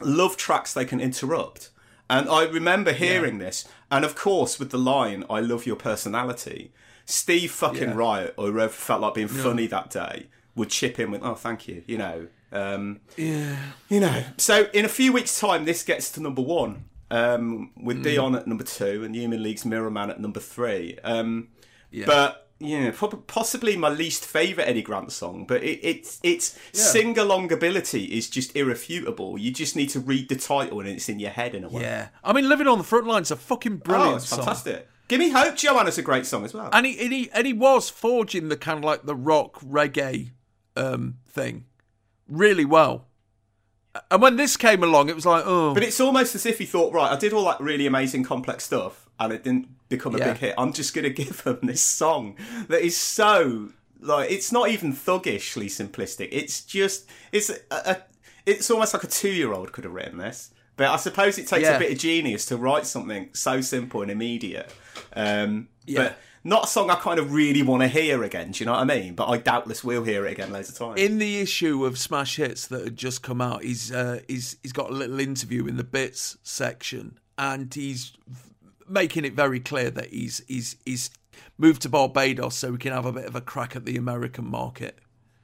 love 0.00 0.36
tracks 0.36 0.72
they 0.72 0.84
can 0.84 1.00
interrupt. 1.00 1.70
And 2.08 2.28
I 2.30 2.44
remember 2.44 2.92
hearing 2.92 3.36
this, 3.38 3.66
and 3.90 4.02
of 4.04 4.14
course, 4.14 4.58
with 4.58 4.70
the 4.70 4.78
line, 4.78 5.24
I 5.28 5.40
love 5.40 5.66
your 5.66 5.76
personality, 5.76 6.72
Steve 7.04 7.50
fucking 7.50 7.82
Yeah. 7.90 7.94
Wright, 7.94 8.32
or 8.38 8.50
whoever 8.50 8.72
felt 8.72 9.02
like 9.02 9.14
being 9.14 9.28
funny 9.28 9.66
that 9.66 9.90
day, 9.90 10.28
would 10.54 10.70
chip 10.70 10.98
in 10.98 11.10
with, 11.10 11.22
oh, 11.22 11.34
thank 11.34 11.68
you, 11.68 11.82
you 11.86 11.98
know. 11.98 12.28
Um, 12.50 13.00
yeah. 13.18 13.56
you 13.90 14.00
know, 14.00 14.24
so 14.38 14.68
in 14.72 14.86
a 14.86 14.88
few 14.88 15.12
weeks' 15.12 15.38
time, 15.38 15.66
this 15.66 15.82
gets 15.82 16.10
to 16.12 16.22
number 16.22 16.40
one, 16.40 16.84
um, 17.10 17.72
Mm. 17.76 17.84
with 17.84 18.02
Dionne 18.04 18.36
at 18.38 18.46
number 18.46 18.64
two 18.64 19.04
and 19.04 19.14
Human 19.14 19.42
League's 19.42 19.66
Mirror 19.66 19.90
Man 19.90 20.08
at 20.10 20.18
number 20.20 20.40
three. 20.40 20.98
Um, 21.04 21.48
Yeah. 21.90 22.06
But 22.06 22.47
prob- 22.60 23.26
possibly 23.26 23.76
my 23.76 23.88
least 23.88 24.24
favourite 24.24 24.68
Eddie 24.68 24.82
Grant 24.82 25.12
song, 25.12 25.44
but 25.46 25.62
it, 25.62 25.80
it's 25.82 26.20
its 26.22 26.58
sing 26.72 27.18
along 27.18 27.52
ability 27.52 28.04
is 28.04 28.28
just 28.28 28.54
irrefutable. 28.56 29.38
You 29.38 29.50
just 29.50 29.76
need 29.76 29.90
to 29.90 30.00
read 30.00 30.28
the 30.28 30.36
title 30.36 30.80
and 30.80 30.88
it's 30.88 31.08
in 31.08 31.18
your 31.18 31.30
head 31.30 31.54
in 31.54 31.64
a 31.64 31.68
way. 31.68 31.82
Yeah. 31.82 32.08
I 32.24 32.32
mean, 32.32 32.48
Living 32.48 32.66
on 32.66 32.78
the 32.78 32.84
Front 32.84 33.06
Line's 33.06 33.30
a 33.30 33.36
fucking 33.36 33.74
oh, 33.74 33.84
brilliant 33.84 34.16
it's 34.16 34.28
song. 34.28 34.40
fantastic. 34.40 34.88
Give 35.06 35.20
me 35.20 35.30
hope, 35.30 35.56
Joanna's 35.56 35.96
a 35.96 36.02
great 36.02 36.26
song 36.26 36.44
as 36.44 36.52
well. 36.52 36.68
And 36.72 36.84
he, 36.84 36.98
and 37.00 37.12
he 37.12 37.30
and 37.32 37.46
he 37.46 37.52
was 37.52 37.88
forging 37.88 38.48
the 38.48 38.56
kind 38.56 38.78
of 38.78 38.84
like 38.84 39.04
the 39.04 39.16
rock 39.16 39.58
reggae 39.60 40.32
um, 40.76 41.18
thing 41.28 41.64
really 42.28 42.64
well. 42.64 43.06
And 44.10 44.20
when 44.20 44.36
this 44.36 44.56
came 44.56 44.82
along, 44.82 45.08
it 45.08 45.14
was 45.14 45.26
like, 45.26 45.44
oh, 45.46 45.74
But 45.74 45.82
it's 45.82 45.98
almost 45.98 46.34
as 46.34 46.44
if 46.44 46.58
he 46.58 46.66
thought, 46.66 46.92
right, 46.92 47.10
I 47.10 47.16
did 47.16 47.32
all 47.32 47.44
that 47.46 47.60
really 47.60 47.86
amazing 47.86 48.22
complex 48.22 48.64
stuff 48.64 49.07
and 49.18 49.32
it 49.32 49.44
didn't 49.44 49.68
become 49.88 50.14
a 50.14 50.18
Yeah. 50.18 50.32
big 50.32 50.40
hit. 50.40 50.54
I'm 50.58 50.72
just 50.72 50.94
going 50.94 51.04
to 51.04 51.10
give 51.10 51.42
them 51.44 51.58
this 51.62 51.82
song 51.82 52.36
that 52.68 52.82
is 52.82 52.96
so 52.96 53.70
like 54.00 54.30
it's 54.30 54.52
not 54.52 54.68
even 54.70 54.92
thuggishly 54.92 55.66
simplistic. 55.66 56.28
It's 56.30 56.60
just 56.62 57.06
it's 57.32 57.50
a, 57.50 57.56
a 57.70 57.96
it's 58.46 58.70
almost 58.70 58.94
like 58.94 59.04
a 59.04 59.08
2-year-old 59.08 59.72
could 59.72 59.84
have 59.84 59.92
written 59.92 60.18
this. 60.18 60.50
But 60.76 60.88
I 60.90 60.96
suppose 60.96 61.38
it 61.38 61.48
takes 61.48 61.62
Yeah. 61.64 61.76
a 61.76 61.78
bit 61.78 61.90
of 61.92 61.98
genius 61.98 62.46
to 62.46 62.56
write 62.56 62.86
something 62.86 63.30
so 63.32 63.60
simple 63.60 64.02
and 64.02 64.10
immediate. 64.10 64.70
Um 65.14 65.68
Yeah. 65.86 66.02
but 66.02 66.18
not 66.44 66.64
a 66.64 66.66
song 66.68 66.88
I 66.88 66.94
kind 66.94 67.18
of 67.18 67.32
really 67.32 67.62
want 67.62 67.82
to 67.82 67.88
hear 67.88 68.22
again, 68.22 68.52
do 68.52 68.60
you 68.60 68.66
know 68.66 68.72
what 68.72 68.80
I 68.80 68.84
mean? 68.84 69.14
But 69.16 69.26
I 69.26 69.38
doubtless 69.38 69.82
will 69.82 70.04
hear 70.04 70.24
it 70.24 70.32
again 70.32 70.52
loads 70.52 70.68
of 70.70 70.78
times. 70.78 71.00
in 71.00 71.18
the 71.18 71.40
issue 71.40 71.84
of 71.84 71.98
Smash 71.98 72.36
Hits 72.36 72.68
that 72.68 72.84
had 72.84 72.96
just 72.96 73.22
come 73.22 73.40
out, 73.40 73.64
he's 73.64 73.90
uh, 73.90 74.20
he's 74.28 74.56
he's 74.62 74.72
got 74.72 74.88
a 74.90 74.94
little 74.94 75.18
interview 75.18 75.66
in 75.66 75.76
the 75.76 75.84
bits 75.84 76.38
section, 76.44 77.18
and 77.36 77.74
he's 77.74 78.12
making 78.88 79.24
it 79.24 79.34
very 79.34 79.60
clear 79.60 79.90
that 79.90 80.10
he's 80.12 80.42
he's 80.48 80.76
he's 80.84 81.10
moved 81.56 81.82
to 81.82 81.88
Barbados 81.88 82.56
so 82.56 82.72
we 82.72 82.78
can 82.78 82.92
have 82.92 83.06
a 83.06 83.12
bit 83.12 83.24
of 83.26 83.34
a 83.36 83.40
crack 83.40 83.76
at 83.76 83.84
the 83.84 83.96
American 83.96 84.48
market. 84.50 84.98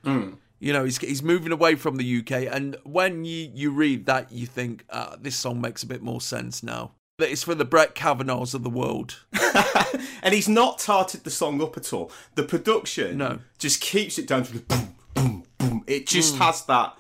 Mm. 0.04 0.36
You 0.60 0.72
know, 0.72 0.84
he's 0.84 0.98
he's 0.98 1.22
moving 1.22 1.52
away 1.52 1.74
from 1.74 1.96
the 1.96 2.18
UK, 2.20 2.48
and 2.50 2.76
when 2.84 3.24
you 3.24 3.50
you 3.54 3.70
read 3.70 4.06
that, 4.06 4.32
you 4.32 4.46
think 4.46 4.84
uh, 4.90 5.16
this 5.20 5.36
song 5.36 5.60
makes 5.60 5.82
a 5.82 5.86
bit 5.86 6.02
more 6.02 6.20
sense 6.20 6.62
now. 6.62 6.92
That 7.18 7.30
it's 7.30 7.44
for 7.44 7.54
the 7.54 7.64
Brett 7.64 7.94
Kavanaughs 7.94 8.54
of 8.54 8.64
the 8.64 8.70
world. 8.70 9.20
and 10.22 10.34
he's 10.34 10.48
not 10.48 10.80
tarted 10.80 11.22
the 11.22 11.30
song 11.30 11.62
up 11.62 11.76
at 11.76 11.92
all. 11.92 12.10
The 12.34 12.42
production 12.42 13.18
No. 13.18 13.38
just 13.58 13.80
keeps 13.80 14.18
it 14.18 14.26
down 14.26 14.42
to 14.44 14.52
the 14.54 14.58
boom, 14.60 14.94
boom, 15.14 15.44
boom. 15.58 15.84
It 15.86 16.08
just 16.08 16.34
Mm. 16.34 16.38
has 16.38 16.62
that, 16.64 16.96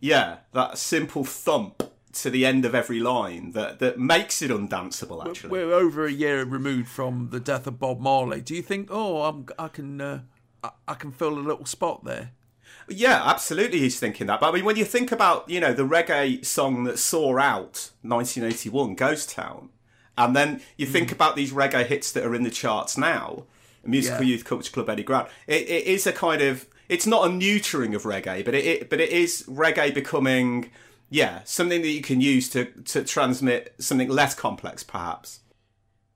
yeah, 0.00 0.36
that 0.54 0.78
simple 0.78 1.24
thump 1.24 1.82
to 2.12 2.30
the 2.30 2.44
end 2.44 2.64
of 2.64 2.74
every 2.74 3.00
line 3.00 3.52
that, 3.52 3.78
that 3.78 3.98
makes 3.98 4.42
it 4.42 4.50
undanceable, 4.50 5.24
actually. 5.26 5.50
We're 5.50 5.72
over 5.72 6.06
a 6.06 6.12
year 6.12 6.44
removed 6.44 6.88
from 6.88 7.28
the 7.30 7.40
death 7.40 7.66
of 7.66 7.78
Bob 7.78 8.00
Marley. 8.00 8.40
Do 8.40 8.54
you 8.54 8.62
think? 8.62 8.88
Oh, 8.90 9.22
I'm, 9.22 9.46
I 9.58 9.68
can 9.68 10.00
uh, 10.00 10.20
I, 10.64 10.70
I 10.88 10.94
can 10.94 11.12
fill 11.12 11.38
a 11.38 11.40
little 11.40 11.66
spot 11.66 12.04
there. 12.04 12.32
Yeah, 12.88 13.22
absolutely. 13.24 13.78
He's 13.78 14.00
thinking 14.00 14.26
that. 14.26 14.40
But 14.40 14.50
I 14.50 14.52
mean, 14.52 14.64
when 14.64 14.76
you 14.76 14.84
think 14.84 15.12
about, 15.12 15.48
you 15.48 15.60
know, 15.60 15.72
the 15.72 15.86
reggae 15.86 16.44
song 16.44 16.84
that 16.84 16.98
saw 16.98 17.38
out 17.38 17.90
1981, 18.02 18.94
Ghost 18.96 19.30
Town, 19.30 19.70
and 20.18 20.34
then 20.34 20.60
you 20.76 20.86
think 20.86 21.12
about 21.12 21.36
these 21.36 21.52
reggae 21.52 21.86
hits 21.86 22.10
that 22.12 22.24
are 22.24 22.34
in 22.34 22.42
the 22.42 22.50
charts 22.50 22.98
now, 22.98 23.44
Musical 23.84 24.22
Yeah. 24.22 24.32
Youth 24.32 24.44
Culture 24.44 24.72
Club, 24.72 24.90
Eddie 24.90 25.02
Grant. 25.04 25.28
It, 25.46 25.68
it 25.68 25.86
is 25.86 26.06
a 26.06 26.12
kind 26.12 26.42
of, 26.42 26.66
it's 26.88 27.06
not 27.06 27.26
a 27.26 27.30
neutering 27.30 27.94
of 27.94 28.02
reggae, 28.02 28.44
but 28.44 28.54
it, 28.54 28.64
it 28.66 28.90
but 28.90 29.00
it 29.00 29.10
is 29.10 29.44
reggae 29.48 29.94
becoming, 29.94 30.70
yeah, 31.10 31.40
something 31.44 31.82
that 31.82 31.88
you 31.88 32.00
can 32.00 32.20
use 32.20 32.48
to 32.50 32.64
to 32.64 33.04
transmit 33.04 33.74
something 33.78 34.08
less 34.08 34.34
complex, 34.34 34.82
perhaps. 34.82 35.40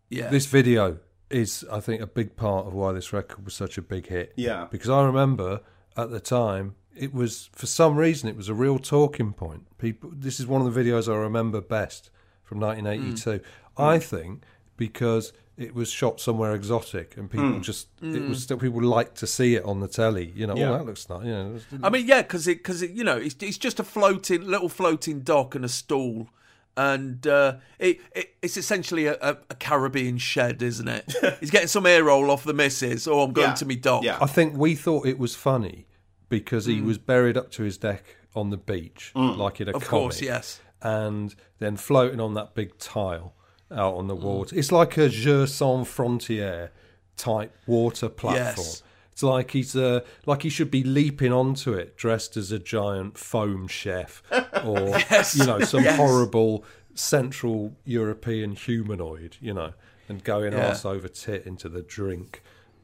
Yeah. 0.08 0.28
This 0.28 0.46
video 0.46 0.98
is, 1.28 1.64
I 1.70 1.80
think, 1.80 2.00
a 2.00 2.06
big 2.06 2.36
part 2.36 2.66
of 2.66 2.72
why 2.72 2.92
this 2.92 3.12
record 3.12 3.44
was 3.44 3.54
such 3.54 3.76
a 3.76 3.82
big 3.82 4.06
hit. 4.06 4.32
Yeah. 4.36 4.68
Because 4.70 4.88
I 4.88 5.02
remember 5.04 5.60
at 5.96 6.10
the 6.10 6.20
time, 6.20 6.76
it 6.96 7.12
was 7.12 7.50
for 7.52 7.66
some 7.66 7.96
reason 7.96 8.28
it 8.28 8.36
was 8.36 8.48
a 8.48 8.54
real 8.54 8.78
talking 8.78 9.32
point. 9.32 9.66
People, 9.78 10.12
this 10.14 10.38
is 10.38 10.46
one 10.46 10.64
of 10.64 10.72
the 10.72 10.80
videos 10.80 11.12
I 11.12 11.16
remember 11.16 11.60
best 11.60 12.10
from 12.44 12.60
1982. 12.60 13.40
Mm. 13.40 13.44
I 13.76 13.98
think 13.98 14.44
because 14.76 15.32
it 15.56 15.74
was 15.74 15.88
shot 15.90 16.20
somewhere 16.20 16.52
exotic 16.54 17.16
and 17.16 17.30
people 17.30 17.46
Mm. 17.46 17.62
just 17.62 17.86
it 18.02 18.06
Mm. 18.22 18.28
was 18.28 18.42
still 18.42 18.56
people 18.58 18.82
liked 18.82 19.16
to 19.18 19.26
see 19.26 19.54
it 19.54 19.64
on 19.64 19.80
the 19.80 19.88
telly. 19.88 20.32
You 20.34 20.46
know, 20.48 20.56
Yeah. 20.56 20.70
oh 20.70 20.78
that 20.78 20.86
looks 20.86 21.08
nice. 21.08 21.24
You 21.24 21.30
know, 21.32 21.48
was- 21.52 21.64
I 21.82 21.90
mean, 21.90 22.06
yeah, 22.06 22.22
because 22.22 22.48
it 22.48 22.58
because 22.58 22.82
it 22.82 22.90
you 22.90 23.04
know 23.04 23.16
it's 23.16 23.36
it's 23.40 23.58
just 23.58 23.78
a 23.78 23.84
floating 23.84 24.46
little 24.46 24.68
floating 24.68 25.20
dock 25.20 25.54
and 25.54 25.64
a 25.64 25.68
stool, 25.68 26.28
and 26.76 27.24
uh, 27.26 27.56
it, 27.78 28.00
it 28.16 28.34
it's 28.42 28.56
essentially 28.56 29.06
a, 29.06 29.14
a, 29.20 29.36
a 29.50 29.54
Caribbean 29.54 30.18
shed, 30.18 30.60
isn't 30.62 30.88
it? 30.88 31.12
He's 31.40 31.50
getting 31.50 31.68
some 31.68 31.86
air 31.86 32.02
roll 32.04 32.30
off 32.30 32.42
the 32.44 32.54
missus. 32.54 33.06
Oh, 33.06 33.20
I'm 33.22 33.32
going 33.32 33.48
Yeah. 33.50 33.54
to 33.54 33.66
me 33.66 33.76
dock. 33.76 34.02
Yeah. 34.02 34.18
I 34.20 34.26
think 34.26 34.56
we 34.56 34.74
thought 34.74 35.06
it 35.06 35.18
was 35.18 35.34
funny 35.36 35.86
because 36.28 36.66
he 36.66 36.80
Mm. 36.80 36.86
was 36.86 36.98
buried 36.98 37.36
up 37.36 37.50
to 37.52 37.62
his 37.62 37.78
deck 37.78 38.16
on 38.34 38.50
the 38.50 38.56
beach, 38.56 39.12
Mm. 39.14 39.36
like 39.36 39.60
in 39.60 39.68
a 39.68 39.72
Of 39.72 39.84
comic, 39.84 39.88
course, 39.88 40.20
yes. 40.20 40.60
and 40.82 41.36
then 41.60 41.76
floating 41.76 42.18
on 42.18 42.34
that 42.34 42.54
big 42.56 42.76
tile 42.78 43.34
out 43.74 43.94
on 43.94 44.06
the 44.08 44.14
water. 44.14 44.56
It's 44.56 44.72
like 44.72 44.96
a 44.96 45.08
Jeux 45.08 45.46
sans 45.46 45.86
frontières 45.86 46.70
type 47.16 47.52
water 47.66 48.08
platform. 48.08 48.66
Yes. 48.66 48.82
It's 49.12 49.22
like 49.22 49.52
he's 49.52 49.76
uh, 49.76 50.00
like 50.26 50.42
he 50.42 50.48
should 50.48 50.70
be 50.72 50.82
leaping 50.82 51.32
onto 51.32 51.72
it, 51.72 51.96
dressed 51.96 52.36
as 52.36 52.50
a 52.50 52.58
giant 52.58 53.16
foam 53.16 53.68
chef, 53.68 54.22
or 54.64 54.88
Yes, 55.10 55.36
you 55.36 55.46
know 55.46 55.60
some 55.60 55.84
yes. 55.84 55.96
horrible 55.96 56.64
Central 56.94 57.76
European 57.84 58.52
humanoid, 58.56 59.36
you 59.40 59.54
know, 59.54 59.72
and 60.08 60.24
going 60.24 60.52
Yeah. 60.52 60.68
arse 60.68 60.84
over 60.84 61.06
tit 61.08 61.46
into 61.46 61.68
the 61.68 61.82
drink. 61.82 62.42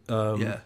Um, 0.09 0.41
Yeah. 0.43 0.60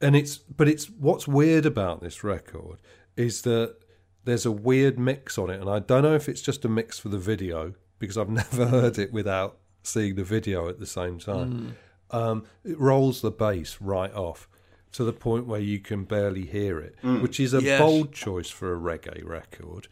and 0.00 0.16
it's 0.16 0.38
but 0.38 0.68
it's 0.68 0.86
what's 0.90 1.28
weird 1.28 1.66
about 1.66 2.00
this 2.00 2.24
record 2.24 2.78
is 3.16 3.42
that 3.42 3.76
there's 4.24 4.44
a 4.44 4.50
weird 4.50 4.98
mix 4.98 5.38
on 5.38 5.50
it, 5.50 5.60
and 5.60 5.70
I 5.70 5.78
don't 5.78 6.02
know 6.02 6.14
if 6.16 6.28
it's 6.28 6.40
just 6.42 6.64
a 6.64 6.68
mix 6.68 6.98
for 6.98 7.10
the 7.10 7.18
video 7.18 7.74
because 7.98 8.16
I've 8.18 8.28
never 8.42 8.66
heard 8.66 8.98
it 8.98 9.12
without 9.12 9.58
seeing 9.82 10.14
the 10.16 10.24
video 10.24 10.68
at 10.68 10.78
the 10.78 10.86
same 10.86 11.18
time. 11.18 11.76
Um, 12.10 12.44
it 12.64 12.78
rolls 12.78 13.20
the 13.22 13.30
bass 13.30 13.78
right 13.80 14.12
off 14.14 14.48
to 14.92 15.04
the 15.04 15.12
point 15.12 15.46
where 15.46 15.60
you 15.60 15.78
can 15.80 16.04
barely 16.04 16.46
hear 16.46 16.78
it, 16.80 16.96
Mm. 17.02 17.20
which 17.22 17.38
is 17.40 17.52
a 17.52 17.62
Yes. 17.62 17.80
bold 17.80 18.12
choice 18.12 18.48
for 18.50 18.72
a 18.74 18.78
reggae 18.78 19.24
record. 19.24 19.88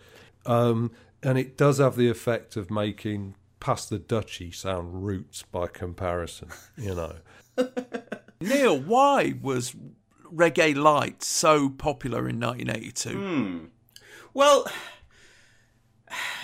Um, 0.47 0.93
and 1.23 1.39
it 1.39 1.57
does 1.57 1.79
have 1.79 1.97
the 1.97 2.09
effect 2.09 2.57
of 2.57 2.71
making 2.71 3.35
Pass 3.61 3.87
the 3.87 3.99
Dutchie 3.99 4.55
sound 4.55 5.05
roots 5.05 5.43
by 5.43 5.67
comparison, 5.69 6.49
you 6.77 6.95
know. 6.95 7.15
Neil, 8.41 8.79
why 8.79 9.35
was 9.41 9.75
Reggae 10.33 10.75
Light 10.77 11.23
so 11.23 11.71
popular 11.71 12.29
in 12.29 12.39
1982? 12.41 13.11
Hmm. 13.19 13.65
Well, 14.35 14.67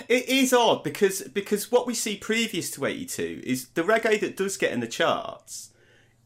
it 0.09 0.27
is 0.29 0.53
odd 0.53 0.83
because 0.83 1.21
because 1.33 1.71
what 1.71 1.87
we 1.87 1.93
see 1.93 2.17
previous 2.17 2.69
to 2.71 2.85
eighty 2.85 3.05
two 3.05 3.41
is 3.43 3.69
the 3.69 3.83
reggae 3.83 4.19
that 4.19 4.37
does 4.37 4.57
get 4.57 4.71
in 4.71 4.79
the 4.79 4.87
charts. 4.87 5.69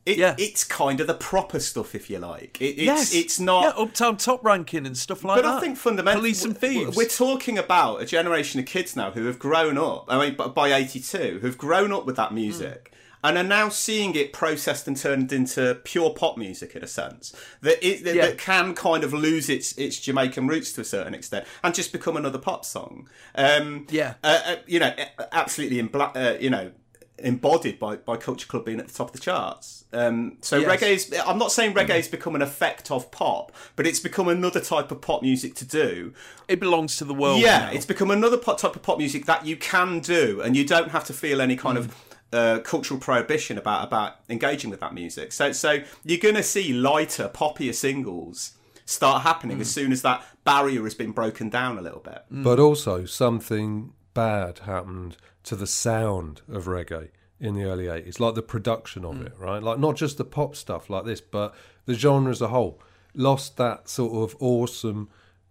It, 0.05 0.19
It's 0.37 0.63
kind 0.63 0.99
of 1.01 1.07
the 1.07 1.15
proper 1.15 1.59
stuff, 1.59 1.95
if 1.95 2.11
you 2.11 2.19
like. 2.19 2.61
It, 2.61 2.75
it's, 2.75 2.81
yes, 2.83 3.13
it's 3.15 3.39
not. 3.39 3.63
yeah, 3.63 3.83
uptown 3.83 4.17
top 4.17 4.45
ranking 4.45 4.85
and 4.85 4.95
stuff 4.95 5.23
like 5.23 5.41
that. 5.41 5.47
but. 5.49 5.57
I 5.57 5.59
think 5.59 5.77
fundamentally, 5.77 6.21
police 6.21 6.45
and 6.45 6.55
thieves. 6.55 6.95
We're 6.95 7.07
talking 7.07 7.57
about 7.57 8.03
a 8.03 8.05
generation 8.05 8.59
of 8.59 8.67
kids 8.67 8.95
now 8.95 9.09
who 9.09 9.25
have 9.25 9.39
grown 9.39 9.79
up. 9.79 10.05
I 10.07 10.19
mean, 10.29 10.35
by 10.53 10.71
'82, 10.71 11.39
who've 11.41 11.57
grown 11.57 11.91
up 11.91 12.05
with 12.05 12.17
that 12.17 12.33
music. 12.35 12.91
And 13.27 13.37
are 13.37 13.43
now 13.43 13.69
seeing 13.69 14.13
it 14.15 14.33
processed 14.33 14.87
and 14.87 14.95
turned 14.95 15.33
into 15.33 15.75
pure 15.83 16.11
pop 16.11 16.37
music 16.37 16.75
in 16.75 16.83
a 16.83 16.87
sense 16.87 17.33
that 17.61 17.77
it 17.85 18.03
that, 18.03 18.15
Yeah. 18.15 18.25
that 18.27 18.37
can 18.37 18.73
kind 18.75 19.03
of 19.03 19.13
lose 19.13 19.49
its 19.49 19.73
its 19.77 19.99
Jamaican 19.99 20.47
roots 20.47 20.71
to 20.73 20.81
a 20.81 20.85
certain 20.85 21.13
extent 21.13 21.45
and 21.63 21.73
just 21.73 21.91
become 21.91 22.15
another 22.17 22.37
pop 22.39 22.63
song. 22.65 23.09
Um, 23.35 23.87
Yeah. 23.89 24.13
uh, 24.23 24.39
uh, 24.45 24.55
you 24.67 24.79
know, 24.79 24.93
absolutely 25.31 25.79
in 25.79 25.87
black, 25.87 26.11
uh, 26.15 26.35
you 26.39 26.49
know, 26.49 26.71
embodied 27.17 27.79
by, 27.79 27.95
by 27.95 28.17
Culture 28.17 28.45
Club 28.45 28.65
being 28.65 28.79
at 28.79 28.87
the 28.89 28.93
top 28.93 29.07
of 29.07 29.13
the 29.13 29.19
charts. 29.19 29.85
Um, 29.93 30.37
so 30.41 30.57
Yes. 30.57 30.69
reggae 30.81 30.89
is, 30.93 31.13
I'm 31.25 31.37
not 31.37 31.51
saying 31.51 31.73
reggae's 31.73 32.09
become 32.09 32.35
an 32.35 32.41
effect 32.41 32.91
of 32.91 33.09
pop, 33.11 33.53
but 33.77 33.87
it's 33.87 34.01
become 34.01 34.27
another 34.27 34.59
type 34.59 34.91
of 34.91 34.99
pop 34.99 35.21
music 35.21 35.55
to 35.55 35.65
do. 35.65 36.13
it 36.49 36.59
belongs 36.59 36.97
to 36.97 37.05
the 37.05 37.13
world. 37.13 37.39
yeah, 37.41 37.59
now. 37.59 37.71
it's 37.71 37.85
become 37.87 38.11
another 38.11 38.37
pop, 38.37 38.59
type 38.59 38.75
of 38.75 38.83
pop 38.83 38.97
music 38.99 39.25
that 39.25 39.45
you 39.45 39.55
can 39.55 39.99
do, 39.99 40.41
and 40.41 40.55
you 40.57 40.63
don't 40.65 40.91
have 40.91 41.03
to 41.05 41.13
feel 41.13 41.39
any 41.41 41.55
kind 41.55 41.75
of 41.77 41.91
uh, 42.35 42.59
cultural 42.59 42.99
prohibition 42.99 43.57
about 43.57 43.85
about 43.85 44.15
engaging 44.29 44.69
with 44.69 44.79
that 44.81 44.93
music. 44.93 45.31
So, 45.31 45.51
so 45.51 45.79
you're 46.03 46.19
going 46.19 46.35
to 46.35 46.43
see 46.43 46.73
lighter, 46.73 47.29
poppier 47.29 47.73
singles 47.73 48.53
start 48.85 49.23
happening 49.23 49.59
as 49.59 49.69
mm. 49.69 49.73
soon 49.73 49.91
as 49.91 50.01
that 50.03 50.23
barrier 50.43 50.83
has 50.83 50.93
been 50.93 51.11
broken 51.11 51.49
down 51.49 51.77
a 51.77 51.81
little 51.81 51.99
bit. 51.99 52.23
Mm. 52.31 52.43
But 52.43 52.59
also, 52.59 53.05
something 53.05 53.93
bad 54.13 54.59
happened 54.59 55.17
to 55.43 55.55
the 55.55 55.67
sound 55.67 56.41
of 56.47 56.65
reggae 56.65 57.09
in 57.39 57.55
the 57.55 57.63
early 57.63 57.85
80s, 57.85 58.19
like 58.19 58.35
the 58.35 58.41
production 58.41 59.03
of 59.03 59.15
mm. 59.15 59.27
it, 59.27 59.33
right? 59.37 59.61
Like, 59.61 59.79
not 59.79 59.95
just 59.95 60.17
the 60.17 60.23
pop 60.23 60.55
stuff 60.55 60.89
like 60.89 61.05
this, 61.05 61.21
but 61.21 61.53
the 61.85 61.93
genre 61.93 62.31
as 62.31 62.41
a 62.41 62.47
whole 62.49 62.79
lost 63.13 63.57
that 63.57 63.89
sort 63.89 64.29
of 64.29 64.35
awesome, 64.41 65.09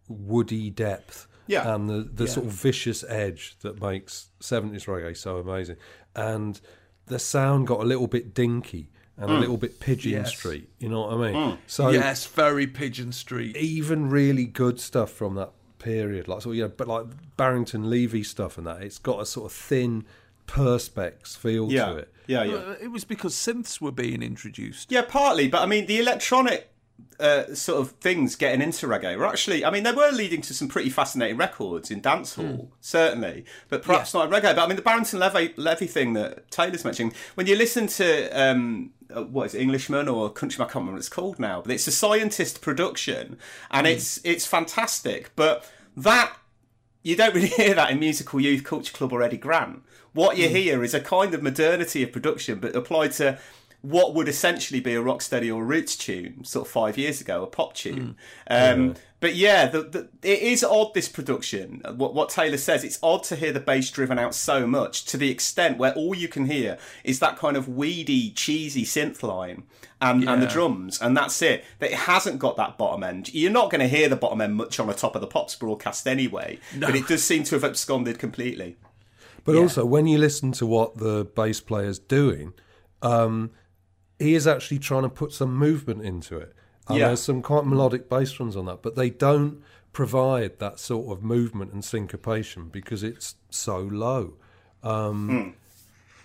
woody 0.09 0.71
depth. 0.71 1.27
Yeah. 1.47 1.75
And 1.75 1.89
the, 1.89 2.03
the 2.03 2.25
Yeah. 2.25 2.31
sort 2.31 2.47
of 2.47 2.53
vicious 2.53 3.05
edge 3.09 3.57
that 3.61 3.81
makes 3.81 4.29
70s 4.41 4.85
reggae 4.87 5.17
so 5.17 5.39
amazing. 5.39 5.77
And 6.17 6.61
the 7.07 7.19
sound 7.19 7.67
got 7.67 7.81
a 7.81 7.85
little 7.85 8.07
bit 8.07 8.33
dinky 8.35 8.91
and 9.17 9.31
a 9.31 9.35
Mm. 9.35 9.41
little 9.41 9.57
bit 9.57 9.79
pigeon 9.79 10.13
Yes. 10.13 10.37
street. 10.37 10.69
You 10.79 10.89
know 10.89 11.03
what 11.03 11.13
I 11.15 11.33
mean? 11.33 11.35
Mm. 11.53 11.59
So 11.67 11.91
yes, 11.91 12.27
very 12.27 12.67
Pigeon 12.67 13.13
Street. 13.13 13.57
even 13.57 14.09
really 14.11 14.45
good 14.47 14.81
stuff 14.81 15.11
from 15.13 15.35
that 15.37 15.51
period, 15.79 16.27
like 16.29 16.41
so, 16.43 16.51
you 16.53 16.63
know, 16.63 16.73
but 16.75 16.89
like 16.89 17.05
Barrington 17.37 17.91
Levy 17.91 18.23
stuff 18.23 18.57
and 18.59 18.67
that, 18.67 18.83
it's 18.83 18.99
got 18.99 19.21
a 19.21 19.27
sort 19.27 19.47
of 19.51 19.57
thin 19.57 20.05
perspex 20.47 21.37
feel 21.37 21.71
Yeah, 21.71 21.87
to 21.91 21.97
it. 21.99 22.13
yeah, 22.27 22.43
yeah. 22.45 22.75
It 22.81 22.91
was 22.91 23.05
because 23.05 23.35
synths 23.35 23.81
were 23.81 23.93
being 23.93 24.23
introduced. 24.23 24.91
Yeah, 24.91 25.03
partly, 25.03 25.49
but 25.49 25.63
I 25.63 25.67
mean, 25.67 25.87
the 25.87 25.99
electronic 26.01 26.69
uh, 27.21 27.55
sort 27.55 27.81
of 27.81 27.93
things 27.93 28.37
getting 28.37 28.61
into 28.61 28.87
reggae. 28.87 29.17
Were 29.17 29.27
actually, 29.27 29.65
I 29.65 29.71
mean, 29.71 29.83
they 29.83 29.93
were 29.93 30.11
leading 30.11 30.41
to 30.43 30.55
some 30.55 30.69
pretty 30.69 30.91
fascinating 30.91 31.37
records 31.37 31.91
in 31.91 32.01
dancehall, 32.01 32.69
certainly, 32.81 33.45
but 33.69 33.83
perhaps 33.83 34.15
not 34.15 34.27
in 34.27 34.33
reggae. 34.33 34.55
But 34.55 34.59
I 34.59 34.67
mean, 34.67 34.77
the 34.77 34.83
Barrington 34.83 35.21
Levy, 35.21 35.55
Levy 35.57 35.87
thing 35.87 36.15
that 36.15 36.51
Taylor's 36.51 36.85
mentioning, 36.85 37.13
when 37.35 37.47
you 37.47 37.57
listen 37.57 37.87
to, 37.87 38.29
um, 38.31 38.91
uh, 39.15 39.23
what 39.23 39.47
is 39.47 39.55
it, 39.55 39.61
Englishman 39.61 40.09
or 40.09 40.31
Countryman, 40.31 40.69
I 40.69 40.73
can't 40.73 40.83
remember 40.83 40.93
what 40.95 41.01
it's 41.01 41.09
called 41.09 41.39
now, 41.39 41.63
but 41.63 41.71
it's 41.71 41.87
a 41.87 41.93
scientist 41.93 42.61
production 42.61 43.39
and 43.71 43.87
it's 43.87 44.21
it's 44.25 44.47
fantastic, 44.47 45.31
but 45.37 45.71
that 45.97 46.37
you 47.03 47.17
don't 47.17 47.35
really 47.35 47.49
hear 47.57 47.75
that 47.75 47.91
in 47.91 48.01
musical 48.01 48.41
youth 48.41 48.65
culture 48.65 48.93
club 48.93 49.13
or 49.13 49.23
eddie 49.23 49.37
grant. 49.37 49.83
What 50.13 50.37
you 50.37 50.49
hear 50.49 50.85
is 50.85 50.95
a 50.95 51.01
kind 51.01 51.35
of 51.35 51.43
modernity 51.43 52.03
of 52.03 52.13
production 52.13 52.61
but 52.61 52.77
applied 52.77 53.13
to 53.13 53.39
what 53.85 54.15
would 54.15 54.29
essentially 54.29 54.81
be 54.81 54.95
a 54.95 55.03
rocksteady 55.03 55.55
or 55.55 55.63
roots 55.63 55.95
tune, 55.95 56.43
sort 56.45 56.67
of 56.67 56.73
five 56.73 56.97
years 56.97 57.21
ago, 57.21 57.43
a 57.43 57.47
pop 57.47 57.75
tune. 57.75 58.17
Um, 58.49 58.95
But 59.21 59.37
yeah, 59.37 59.67
the, 59.67 59.83
the, 59.83 60.09
it 60.23 60.41
is 60.41 60.63
odd 60.63 60.93
this 60.93 61.09
production. 61.09 61.81
What, 61.97 62.15
what 62.15 62.29
Taylor 62.29 62.59
says, 62.59 62.85
it's 62.85 62.99
odd 63.03 63.25
to 63.25 63.37
hear 63.37 63.53
the 63.53 63.61
bass 63.61 63.91
driven 63.91 64.19
out 64.19 64.35
so 64.35 64.67
much 64.67 65.07
to 65.07 65.17
the 65.17 65.31
extent 65.31 65.79
where 65.79 65.95
all 65.95 66.15
you 66.15 66.29
can 66.29 66.45
hear 66.45 66.77
is 67.05 67.21
that 67.21 67.39
kind 67.39 67.57
of 67.57 67.67
weedy, 67.67 68.31
cheesy 68.33 68.85
synth 68.85 69.23
line 69.23 69.63
and, 70.01 70.29
and 70.29 70.43
the 70.43 70.47
drums, 70.47 71.01
and 71.01 71.17
that's 71.17 71.41
it. 71.41 71.65
That 71.79 71.93
it 71.93 71.99
hasn't 72.01 72.39
got 72.39 72.59
that 72.59 72.77
bottom 72.77 73.03
end. 73.03 73.33
You're 73.33 73.51
not 73.51 73.71
going 73.71 73.81
to 73.81 73.89
hear 73.89 74.11
the 74.11 74.17
bottom 74.17 74.43
end 74.43 74.57
much 74.57 74.79
on 74.79 74.89
the 74.89 74.95
top 74.95 75.15
of 75.15 75.23
the 75.23 75.27
Pops 75.27 75.55
broadcast 75.57 76.07
anyway, 76.07 76.59
but 76.79 76.95
it 76.95 77.09
does 77.09 77.25
seem 77.25 77.45
to 77.45 77.55
have 77.55 77.65
absconded 77.65 78.19
completely. 78.19 78.77
But 79.45 79.57
also, 79.57 79.87
when 79.87 80.07
you 80.07 80.19
listen 80.19 80.53
to 80.53 80.67
what 80.67 80.99
the 80.99 81.25
bass 81.25 81.61
player's 81.61 81.99
doing, 81.99 82.53
um, 83.01 83.53
he 84.25 84.35
is 84.35 84.47
actually 84.47 84.79
trying 84.79 85.03
to 85.03 85.09
put 85.09 85.33
some 85.33 85.55
movement 85.55 86.03
into 86.03 86.37
it. 86.39 86.53
And 86.89 86.99
Yeah. 86.99 87.07
there's 87.09 87.23
some 87.23 87.41
quite 87.43 87.65
melodic 87.67 88.09
bass 88.09 88.33
drums 88.33 88.57
on 88.57 88.65
that, 88.67 88.83
but 88.83 88.95
they 88.97 89.11
don't 89.11 89.63
provide 89.93 90.59
that 90.59 90.79
sort 90.79 91.07
of 91.17 91.23
movement 91.23 91.73
and 91.73 91.85
syncopation 91.85 92.69
because 92.69 93.03
it's 93.03 93.37
so 93.51 93.79
low. 93.79 94.35
Um, 94.83 95.55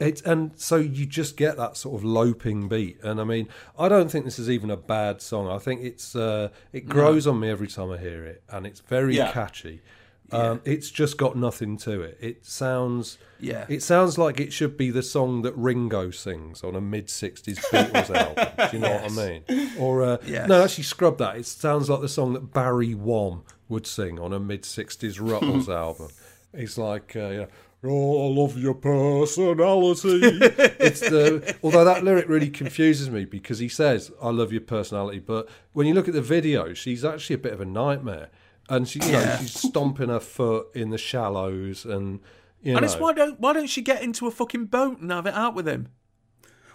It, 0.01 0.25
and 0.25 0.51
so 0.55 0.77
you 0.77 1.05
just 1.05 1.35
get 1.35 1.57
that 1.57 1.75
sort 1.75 1.95
of 1.99 2.05
loping 2.05 2.69
beat, 2.69 2.97
and 3.03 3.19
I 3.19 3.25
mean, 3.25 3.49
I 3.77 3.89
don't 3.89 4.09
think 4.09 4.23
this 4.23 4.39
is 4.39 4.49
even 4.49 4.71
a 4.71 4.77
bad 4.77 5.21
song. 5.21 5.49
I 5.49 5.57
think 5.59 5.81
it's 5.83 6.15
uh, 6.15 6.49
it 6.71 6.87
grows 6.87 7.27
on 7.27 7.37
me 7.41 7.49
every 7.49 7.67
time 7.67 7.91
I 7.91 7.97
hear 7.97 8.23
it, 8.23 8.41
and 8.49 8.65
it's 8.65 8.79
very 8.79 9.15
Yeah. 9.17 9.29
catchy. 9.33 9.81
Um, 10.31 10.61
it's 10.65 10.89
just 10.91 11.17
got 11.17 11.35
nothing 11.35 11.77
to 11.77 12.01
it. 12.01 12.17
It 12.21 12.45
sounds, 12.45 13.17
Yeah. 13.39 13.65
it 13.69 13.81
sounds 13.83 14.17
like 14.17 14.39
it 14.39 14.53
should 14.53 14.77
be 14.77 14.91
the 14.91 15.01
song 15.03 15.41
that 15.43 15.55
Ringo 15.55 16.11
sings 16.11 16.63
on 16.63 16.75
a 16.75 16.81
mid 16.81 17.07
'60s 17.07 17.59
Beatles 17.71 18.09
album. 18.15 18.47
Do 18.71 18.77
you 18.77 18.83
know 18.83 18.91
what 18.91 19.11
I 19.11 19.27
mean? 19.49 19.71
Or 19.79 20.03
uh, 20.03 20.17
Yes. 20.25 20.47
no, 20.47 20.63
actually, 20.63 20.83
scrub 20.85 21.17
that. 21.19 21.37
It 21.37 21.45
sounds 21.45 21.89
like 21.89 22.01
the 22.01 22.09
song 22.09 22.33
that 22.33 22.53
Barry 22.53 22.93
Wom 22.93 23.43
would 23.67 23.87
sing 23.87 24.19
on 24.19 24.33
a 24.33 24.39
mid 24.39 24.63
'60s 24.63 25.19
Rutles 25.19 25.67
album. 25.67 26.09
It's 26.53 26.77
like, 26.77 27.15
uh, 27.15 27.19
you 27.29 27.37
know, 27.37 27.47
oh, 27.85 28.27
I 28.27 28.39
love 28.41 28.57
your 28.57 28.73
personality. 28.73 30.19
it's 30.79 30.99
the 30.99 31.55
although 31.63 31.85
that 31.85 32.03
lyric 32.03 32.27
really 32.27 32.49
confuses 32.49 33.09
me 33.09 33.25
because 33.25 33.59
he 33.59 33.69
says, 33.69 34.11
"I 34.21 34.29
love 34.29 34.51
your 34.51 34.61
personality," 34.61 35.19
but 35.19 35.47
when 35.73 35.87
you 35.87 35.93
look 35.93 36.07
at 36.07 36.13
the 36.13 36.21
video, 36.21 36.73
she's 36.73 37.05
actually 37.05 37.35
a 37.35 37.39
bit 37.39 37.53
of 37.53 37.61
a 37.61 37.65
nightmare, 37.65 38.29
and 38.69 38.87
she, 38.87 38.99
you 38.99 39.11
know, 39.11 39.19
Yeah. 39.19 39.37
she's 39.39 39.59
stomping 39.59 40.09
her 40.09 40.19
foot 40.19 40.67
in 40.75 40.89
the 40.89 40.97
shallows, 40.97 41.85
and 41.85 42.19
you 42.61 42.73
and 42.73 42.81
know, 42.81 42.85
it's 42.85 42.99
why 42.99 43.13
don't 43.13 43.39
why 43.39 43.53
don't 43.53 43.67
she 43.69 43.81
get 43.81 44.01
into 44.03 44.27
a 44.27 44.31
fucking 44.31 44.65
boat 44.65 44.99
and 44.99 45.11
have 45.11 45.25
it 45.25 45.33
out 45.33 45.55
with 45.55 45.67
him? 45.67 45.89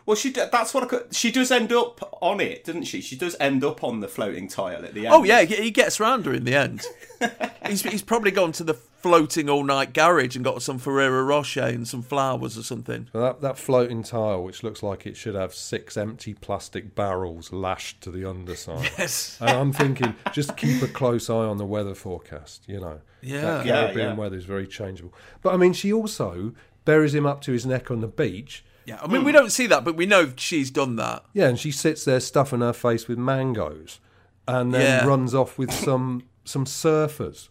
Well, 0.07 0.17
she 0.17 0.31
that's 0.31 0.75
what 0.75 0.85
I 0.85 0.87
could, 0.87 1.15
she 1.15 1.31
does 1.31 1.51
end 1.51 1.73
up 1.73 2.19
on 2.21 2.41
it, 2.41 2.65
doesn't 2.65 2.85
she? 2.85 3.01
She 3.01 3.17
does 3.17 3.37
end 3.41 3.65
up 3.65 3.83
on 3.83 4.01
the 4.01 4.09
floating 4.09 4.49
tile 4.49 4.85
at 4.85 4.93
the 4.95 5.07
oh, 5.09 5.15
end. 5.15 5.15
Oh 5.15 5.25
yeah, 5.25 5.43
he 5.43 5.57
he 5.57 5.71
gets 5.71 5.99
round 5.99 6.27
her 6.27 6.35
in 6.35 6.45
the 6.45 6.55
end. 6.55 6.83
he's 7.67 7.83
he's 7.83 8.03
probably 8.03 8.31
gone 8.31 8.53
to 8.53 8.65
the 8.65 8.75
floating 9.05 9.51
all 9.51 9.63
night 9.65 9.93
garage 9.93 10.35
and 10.35 10.43
got 10.43 10.63
some 10.63 10.79
Ferrero 10.79 11.23
Rocher 11.23 11.65
and 11.65 11.87
some 11.87 12.01
flowers 12.01 12.57
or 12.57 12.63
something. 12.63 13.07
So 13.13 13.21
that, 13.21 13.43
that 13.43 13.59
floating 13.59 14.03
tile, 14.03 14.43
which 14.43 14.63
looks 14.63 14.83
like 14.83 15.07
it 15.07 15.15
should 15.15 15.35
have 15.35 15.55
six 15.55 15.99
empty 15.99 16.33
plastic 16.33 16.95
barrels 16.95 17.53
lashed 17.53 18.01
to 18.01 18.11
the 18.11 18.29
underside. 18.29 18.91
Yes. 18.99 19.37
And 19.43 19.51
I'm 19.51 19.73
thinking, 19.75 20.15
just 20.33 20.57
keep 20.57 20.81
a 20.81 20.87
close 20.87 21.29
eye 21.29 21.35
on 21.35 21.59
the 21.59 21.67
weather 21.67 21.95
forecast, 21.95 22.63
you 22.67 22.81
know. 22.81 23.03
Yeah. 23.21 23.41
That 23.43 23.67
Yeah, 23.67 23.83
Caribbean 23.83 24.09
yeah. 24.09 24.15
weather 24.15 24.37
is 24.37 24.47
very 24.47 24.67
changeable. 24.67 25.13
But 25.43 25.53
I 25.53 25.59
mean, 25.59 25.75
she 25.75 25.93
also 25.93 26.55
buries 26.87 27.15
him 27.15 27.27
up 27.27 27.43
to 27.43 27.53
his 27.53 27.67
neck 27.67 27.91
on 27.91 28.01
the 28.01 28.09
beach. 28.09 28.65
Yeah, 28.87 28.99
I 29.03 29.07
mean 29.07 29.25
we 29.25 29.33
hmm. 29.33 29.39
don't 29.39 29.51
see 29.53 29.67
that, 29.69 29.85
but 29.85 29.97
we 29.97 30.07
know 30.07 30.33
she's 30.37 30.71
done 30.71 30.97
that. 30.97 31.25
Yeah, 31.33 31.49
and 31.49 31.59
she 31.59 31.71
sits 31.71 32.05
there 32.05 32.21
stuffing 32.21 32.61
her 32.61 32.73
face 32.73 33.09
with 33.09 33.19
mangoes 33.19 34.01
and 34.47 34.75
then 34.75 34.81
Yeah. 34.81 35.07
runs 35.07 35.35
off 35.35 35.59
with 35.59 35.73
some 35.87 36.25
some 36.45 36.67
surfers 36.67 37.49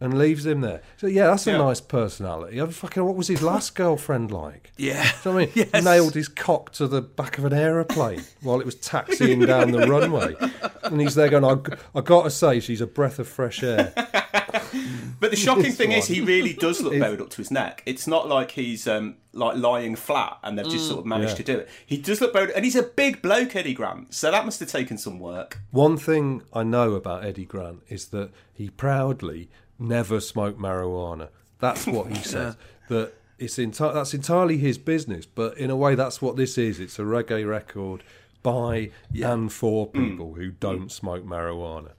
and 0.00 0.18
leaves 0.18 0.44
him 0.44 0.60
there. 0.60 0.82
So 0.98 1.06
yeah, 1.06 1.28
that's 1.28 1.46
a 1.46 1.52
Yeah. 1.52 1.58
nice 1.58 1.80
personality. 1.80 2.60
I 2.60 2.66
fucking 2.66 3.04
what 3.04 3.16
was 3.16 3.28
his 3.28 3.42
last 3.42 3.74
girlfriend 3.74 4.30
like? 4.30 4.72
Yeah. 4.76 5.10
You 5.24 5.32
know 5.32 5.38
I 5.38 5.44
mean? 5.46 5.52
Yes. 5.72 5.84
Nailed 5.84 6.14
his 6.14 6.28
cock 6.28 6.72
to 6.72 6.86
the 6.86 7.00
back 7.00 7.38
of 7.38 7.44
an 7.44 7.52
aeroplane 7.54 8.22
while 8.42 8.60
it 8.60 8.66
was 8.66 8.74
taxiing 8.74 9.40
down 9.40 9.70
the 9.70 9.86
runway. 9.86 10.34
And 10.82 11.00
he's 11.00 11.14
there 11.14 11.28
going, 11.28 11.44
I, 11.44 11.98
I 11.98 12.02
got 12.02 12.24
to 12.24 12.30
say, 12.30 12.60
she's 12.60 12.80
a 12.82 12.86
breath 12.86 13.18
of 13.18 13.28
fresh 13.28 13.62
air. 13.62 13.94
But 15.20 15.30
the 15.30 15.36
shocking 15.36 15.62
This 15.64 15.76
thing 15.76 15.92
is, 15.92 16.06
he 16.06 16.20
really 16.20 16.52
does 16.52 16.80
look 16.82 16.92
Is- 16.94 17.00
buried 17.00 17.20
up 17.20 17.30
to 17.30 17.36
his 17.38 17.50
neck. 17.50 17.82
It's 17.86 18.06
not 18.06 18.28
like 18.28 18.50
he's 18.52 18.86
um, 18.86 19.16
like 19.32 19.56
lying 19.56 19.96
flat 19.96 20.38
and 20.42 20.58
they've 20.58 20.68
just 20.68 20.86
sort 20.88 21.00
of 21.00 21.06
managed 21.06 21.30
Yeah. 21.32 21.36
to 21.36 21.42
do 21.44 21.58
it. 21.60 21.68
He 21.86 21.96
does 21.96 22.20
look 22.20 22.32
buried, 22.32 22.50
and 22.50 22.64
he's 22.64 22.76
a 22.76 22.82
big 22.82 23.22
bloke, 23.22 23.56
Eddie 23.56 23.74
Grant. 23.74 24.12
So 24.14 24.30
that 24.30 24.44
must 24.44 24.60
have 24.60 24.68
taken 24.68 24.98
some 24.98 25.18
work. 25.18 25.60
One 25.70 25.96
thing 25.96 26.42
I 26.52 26.62
know 26.62 26.92
about 26.94 27.24
Eddie 27.24 27.46
Grant 27.46 27.82
is 27.88 28.06
that 28.08 28.30
he 28.52 28.68
proudly 28.70 29.48
never 29.78 30.20
smoked 30.20 30.58
marijuana. 30.60 31.28
That's 31.58 31.86
what 31.86 32.08
he 32.08 32.14
says. 32.22 32.56
That 32.88 33.14
it's 33.38 33.56
enti- 33.56 33.94
that's 33.94 34.14
entirely 34.14 34.58
his 34.58 34.78
business, 34.78 35.24
but 35.26 35.56
in 35.56 35.70
a 35.70 35.76
way, 35.76 35.94
that's 35.94 36.20
what 36.20 36.36
this 36.36 36.58
is. 36.58 36.78
It's 36.80 36.98
a 36.98 37.02
reggae 37.02 37.48
record 37.48 38.02
by 38.42 38.90
and 39.14 39.50
for 39.52 39.86
people 39.88 40.34
who 40.34 40.50
don't 40.50 40.92
smoke 40.92 41.24
marijuana. 41.24 41.92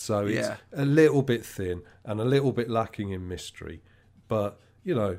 So 0.00 0.26
it's 0.26 0.48
Yeah. 0.48 0.56
a 0.72 0.84
little 0.84 1.22
bit 1.22 1.44
thin 1.44 1.82
and 2.04 2.20
a 2.20 2.24
little 2.24 2.52
bit 2.52 2.70
lacking 2.70 3.10
in 3.10 3.28
mystery. 3.28 3.82
But 4.28 4.58
you 4.82 4.94
know, 4.94 5.18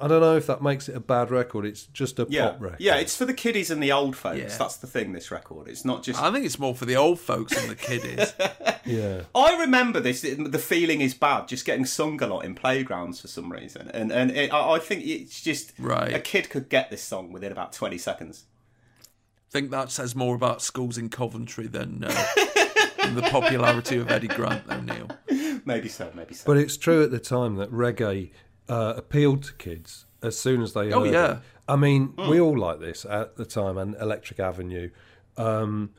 I 0.00 0.06
don't 0.06 0.20
know 0.20 0.36
if 0.36 0.46
that 0.46 0.62
makes 0.62 0.88
it 0.88 0.94
a 0.94 1.00
bad 1.00 1.30
record. 1.30 1.64
It's 1.64 1.84
just 1.86 2.18
a 2.20 2.26
Yeah, 2.28 2.50
pop 2.50 2.60
record. 2.60 2.80
yeah. 2.80 2.96
It's 2.96 3.16
for 3.16 3.24
the 3.24 3.34
kiddies 3.34 3.70
and 3.70 3.82
the 3.82 3.90
old 3.90 4.14
folks. 4.16 4.38
Yeah. 4.38 4.56
That's 4.56 4.76
the 4.76 4.86
thing. 4.86 5.12
This 5.12 5.30
record. 5.30 5.66
It's 5.66 5.84
not 5.84 6.02
just. 6.04 6.20
I 6.22 6.30
think 6.30 6.44
it's 6.46 6.58
more 6.58 6.74
for 6.74 6.84
the 6.84 6.94
old 6.96 7.18
folks 7.18 7.56
and 7.56 7.68
the 7.70 7.74
kiddies. 7.74 8.32
yeah. 8.84 9.22
I 9.34 9.58
remember 9.60 9.98
this. 9.98 10.20
The 10.20 10.58
feeling 10.58 11.00
is 11.00 11.14
bad. 11.14 11.48
Just 11.48 11.64
getting 11.64 11.84
sung 11.86 12.22
a 12.22 12.26
lot 12.26 12.44
in 12.44 12.54
playgrounds 12.54 13.20
for 13.20 13.28
some 13.28 13.50
reason, 13.50 13.90
and 13.94 14.12
and 14.12 14.30
it, 14.30 14.52
I 14.52 14.74
I 14.74 14.78
think 14.78 15.04
it's 15.06 15.40
just 15.42 15.72
Right. 15.78 16.14
A 16.14 16.20
kid 16.20 16.48
could 16.50 16.68
get 16.68 16.90
this 16.90 17.02
song 17.02 17.32
within 17.32 17.50
about 17.50 17.72
twenty 17.72 17.98
seconds. 17.98 18.44
I 19.02 19.50
think 19.50 19.70
that 19.70 19.90
says 19.90 20.14
more 20.14 20.34
about 20.34 20.60
schools 20.60 20.98
in 20.98 21.08
Coventry 21.08 21.66
than, 21.68 22.04
uh, 22.04 22.08
than 22.36 22.48
the 23.14 23.22
popularity 23.22 23.96
of 23.98 24.10
Eddie 24.10 24.28
Grant, 24.28 24.66
though, 24.66 24.80
Neil. 24.80 25.10
Maybe 25.64 25.88
so. 25.88 26.10
Maybe 26.14 26.34
so. 26.34 26.44
But 26.46 26.56
it's 26.56 26.76
true 26.76 27.02
at 27.02 27.10
the 27.10 27.18
time 27.18 27.56
that 27.56 27.70
reggae 27.72 28.30
uh, 28.68 28.94
appealed 28.96 29.42
to 29.44 29.52
kids 29.54 30.06
as 30.22 30.38
soon 30.38 30.62
as 30.62 30.72
they 30.72 30.92
Oh, 30.92 31.04
yeah. 31.04 31.32
it. 31.32 31.38
I 31.68 31.76
mean, 31.76 32.14
we 32.28 32.40
all 32.40 32.56
like 32.58 32.80
this 32.80 33.04
at 33.04 33.36
the 33.36 33.44
time, 33.44 33.76
and 33.76 33.94
Electric 34.00 34.40
Avenue, 34.40 34.90
um, 35.36 35.90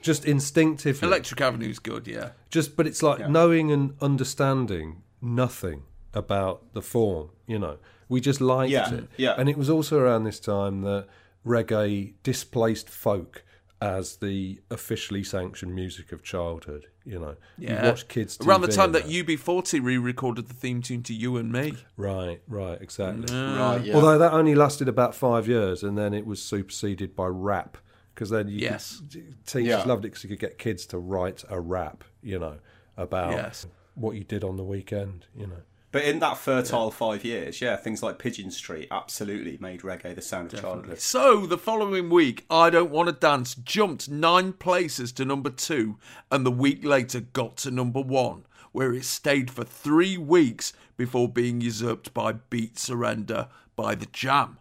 just 0.00 0.24
instinctively. 0.24 1.06
Electric 1.06 1.40
Avenue's 1.40 1.78
good, 1.80 2.06
yeah. 2.06 2.30
just, 2.50 2.76
but 2.76 2.86
it's 2.86 3.02
like 3.02 3.28
knowing 3.28 3.72
and 3.72 3.94
understanding 4.00 5.02
nothing 5.20 5.82
about 6.14 6.72
the 6.74 6.82
form. 6.82 7.30
You 7.46 7.58
know, 7.58 7.78
we 8.08 8.20
just 8.20 8.40
liked 8.40 8.70
Yeah, 8.70 8.92
it. 8.94 9.08
yeah. 9.16 9.34
And 9.36 9.48
it 9.48 9.56
was 9.58 9.68
also 9.68 9.98
around 9.98 10.24
this 10.24 10.38
time 10.38 10.82
that 10.82 11.06
reggae 11.44 12.14
displaced 12.22 12.88
folk 12.88 13.42
as 13.80 14.16
the 14.16 14.60
officially 14.70 15.22
sanctioned 15.22 15.74
music 15.74 16.12
of 16.12 16.22
childhood. 16.22 16.86
You 17.04 17.20
know, 17.20 17.36
you 17.58 17.68
watch 17.82 18.08
kids 18.08 18.38
Around 18.44 18.62
the 18.62 18.68
time 18.68 18.92
that 18.92 19.04
UB40 19.04 19.82
re 19.82 19.96
recorded 19.98 20.48
the 20.48 20.54
theme 20.54 20.82
tune 20.82 21.02
to 21.04 21.14
You 21.14 21.36
and 21.36 21.52
Me. 21.52 21.74
Right, 21.96 22.40
right, 22.48 22.80
exactly. 22.80 23.32
Right, 23.32 23.82
yeah. 23.84 23.94
Although 23.94 24.18
that 24.18 24.32
only 24.32 24.54
lasted 24.54 24.88
about 24.88 25.14
five 25.14 25.46
years, 25.46 25.82
and 25.82 25.96
then 25.96 26.14
it 26.14 26.26
was 26.26 26.42
superseded 26.42 27.14
by 27.14 27.26
rap. 27.26 27.76
Because 28.14 28.30
then 28.30 28.48
you 28.48 28.58
Yes. 28.58 29.02
could, 29.12 29.46
teachers 29.46 29.66
Yeah. 29.68 29.84
loved 29.84 30.06
it 30.06 30.08
because 30.08 30.24
you 30.24 30.30
could 30.30 30.40
get 30.40 30.56
kids 30.58 30.86
to 30.86 30.98
write 30.98 31.44
a 31.50 31.60
rap, 31.60 32.02
you 32.22 32.38
know, 32.38 32.58
about 32.96 33.32
Yes. 33.32 33.66
what 33.94 34.16
you 34.16 34.24
did 34.24 34.42
on 34.42 34.56
the 34.56 34.64
weekend, 34.64 35.26
you 35.36 35.46
know. 35.46 35.62
But 35.96 36.04
in 36.04 36.18
that 36.18 36.36
fertile 36.36 36.90
five 36.90 37.24
years, 37.24 37.62
yeah, 37.62 37.74
things 37.74 38.02
like 38.02 38.18
Pigeon 38.18 38.50
Street 38.50 38.88
absolutely 38.90 39.56
made 39.62 39.80
reggae 39.80 40.14
the 40.14 40.20
sound 40.20 40.52
of 40.52 40.60
childhood. 40.60 41.00
So 41.00 41.46
the 41.46 41.56
following 41.56 42.10
week, 42.10 42.44
I 42.50 42.68
Don't 42.68 42.90
Want 42.90 43.08
to 43.08 43.14
Dance 43.14 43.54
jumped 43.54 44.10
nine 44.10 44.52
places 44.52 45.10
to 45.12 45.24
number 45.24 45.48
two, 45.48 45.96
and 46.30 46.44
the 46.44 46.50
week 46.50 46.84
later 46.84 47.20
got 47.20 47.56
to 47.56 47.70
number 47.70 48.02
one, 48.02 48.44
where 48.72 48.92
it 48.92 49.06
stayed 49.06 49.50
for 49.50 49.64
three 49.64 50.18
weeks 50.18 50.74
before 50.98 51.30
being 51.30 51.62
usurped 51.62 52.12
by 52.12 52.32
Beat 52.32 52.78
Surrender 52.78 53.48
by 53.74 53.94
The 53.94 54.04
Jam. 54.12 54.58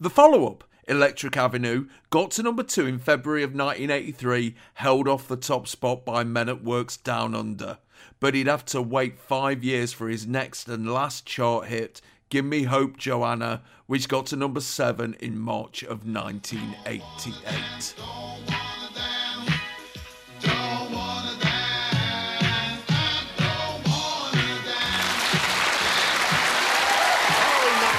The 0.00 0.10
follow 0.10 0.48
up, 0.48 0.64
Electric 0.88 1.36
Avenue, 1.36 1.86
got 2.10 2.32
to 2.32 2.42
number 2.42 2.64
two 2.64 2.88
in 2.88 2.98
February 2.98 3.44
of 3.44 3.50
1983, 3.50 4.56
held 4.74 5.06
off 5.06 5.28
the 5.28 5.36
top 5.36 5.68
spot 5.68 6.04
by 6.04 6.24
Men 6.24 6.48
at 6.48 6.64
Work's 6.64 6.96
Down 6.96 7.36
Under. 7.36 7.78
But 8.20 8.34
he'd 8.34 8.46
have 8.46 8.64
to 8.66 8.80
wait 8.80 9.18
five 9.18 9.64
years 9.64 9.92
for 9.92 10.08
his 10.08 10.26
next 10.26 10.68
and 10.68 10.92
last 10.92 11.26
chart 11.26 11.66
hit, 11.66 12.00
Give 12.28 12.44
Me 12.44 12.62
Hope 12.62 12.96
Joanna, 12.96 13.62
which 13.86 14.08
got 14.08 14.26
to 14.26 14.36
number 14.36 14.60
seven 14.60 15.14
in 15.20 15.38
March 15.38 15.82
of 15.82 16.06
1988. 16.06 17.94
Oh, 17.98 18.38
my 18.46 18.62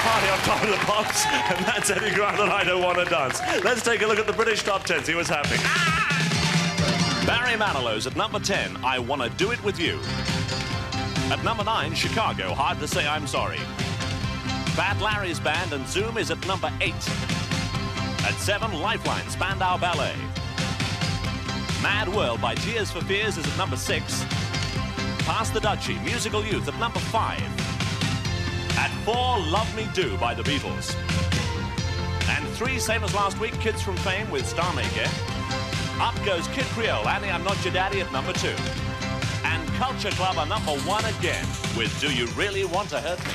party 0.02 0.30
on 0.30 0.40
top 0.40 0.64
of 0.64 0.70
the 0.70 0.78
Pops, 0.86 1.26
and 1.28 1.66
that's 1.66 1.90
Eddie 1.90 2.16
Grant 2.16 2.40
and 2.40 2.52
I 2.52 2.64
Don't 2.64 2.82
Want 2.82 2.98
to 2.98 3.06
Dance. 3.06 3.40
Let's 3.64 3.84
take 3.84 4.02
a 4.02 4.08
look 4.08 4.20
at 4.20 4.28
the 4.28 4.34
British 4.34 4.64
top 4.64 4.84
10, 4.86 5.04
see 5.04 5.16
what's 5.16 5.30
happening. 5.30 6.03
Barry 7.34 7.58
Manilow's 7.58 8.06
at 8.06 8.16
number 8.16 8.40
10, 8.40 8.78
I 8.86 9.00
Wanna 9.00 9.28
Do 9.28 9.50
It 9.50 9.64
With 9.64 9.80
You. 9.80 10.00
At 11.32 11.44
number 11.44 11.64
9, 11.64 11.96
Chicago, 11.96 12.54
Hard 12.54 12.80
to 12.80 12.88
Say 12.88 13.08
I'm 13.08 13.26
Sorry. 13.26 13.58
Fat 14.78 15.02
Larry's 15.02 15.40
Band 15.40 15.74
and 15.74 15.88
Zoom 15.88 16.20
is 16.20 16.30
at 16.30 16.46
number 16.46 16.72
8. 16.80 16.94
At 16.94 18.36
7, 18.38 18.80
Lifeline, 18.80 19.28
Spandau 19.32 19.80
Ballet. 19.80 20.14
Mad 21.82 22.08
World 22.08 22.40
by 22.40 22.54
Tears 22.54 22.92
for 22.92 23.02
Fears 23.02 23.40
is 23.40 23.48
at 23.48 23.58
number 23.58 23.78
6. 23.78 24.26
Pass 25.26 25.50
the 25.50 25.60
Dutchie, 25.60 26.00
Musical 26.04 26.46
Youth 26.46 26.68
at 26.68 26.78
number 26.78 27.00
5. 27.00 27.42
At 28.78 28.92
4, 29.06 29.40
Love 29.50 29.76
Me 29.76 29.88
Do 29.96 30.16
by 30.18 30.36
the 30.36 30.44
Beatles. 30.44 30.94
And 32.30 32.48
3, 32.50 32.78
same 32.78 33.04
as 33.04 33.16
last 33.16 33.40
week, 33.40 33.54
Kids 33.60 33.82
from 33.82 33.98
Fame 33.98 34.30
with 34.30 34.48
Star 34.48 34.72
Maker. 34.76 35.10
Up 36.00 36.16
goes 36.26 36.48
Kid 36.50 36.66
Creole, 36.66 37.08
Annie 37.08 37.30
I'm 37.30 37.44
Not 37.44 37.64
Your 37.64 37.74
Daddy 37.74 38.02
at 38.02 38.12
number 38.12 38.34
2. 38.34 38.48
And 39.46 39.68
Culture 39.76 40.12
Club 40.12 40.38
are 40.38 40.46
number 40.46 40.72
1 40.72 41.06
again 41.06 41.46
with 41.78 41.98
Do 42.02 42.12
You 42.14 42.28
Really 42.30 42.66
Want 42.66 42.90
to 42.90 43.00
Hurt 43.00 43.20
Me? 43.26 43.34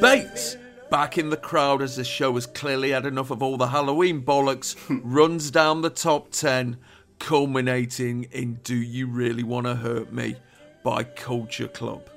Bates, 0.00 0.56
back 0.90 1.16
in 1.16 1.30
the 1.30 1.36
crowd 1.36 1.80
as 1.80 1.96
the 1.96 2.04
show 2.04 2.34
has 2.34 2.46
clearly 2.46 2.90
had 2.90 3.06
enough 3.06 3.30
of 3.30 3.42
all 3.42 3.56
the 3.56 3.68
Halloween 3.68 4.22
bollocks, 4.22 4.76
runs 5.04 5.50
down 5.50 5.82
the 5.82 5.90
top 5.90 6.30
10, 6.30 6.76
culminating 7.24 8.24
in 8.32 8.52
Do 8.64 8.76
You 8.76 9.06
Really 9.06 9.42
Want 9.42 9.64
to 9.64 9.74
Hurt 9.74 10.12
Me 10.12 10.36
by 10.82 11.04
Culture 11.04 11.68
Club. 11.68 12.10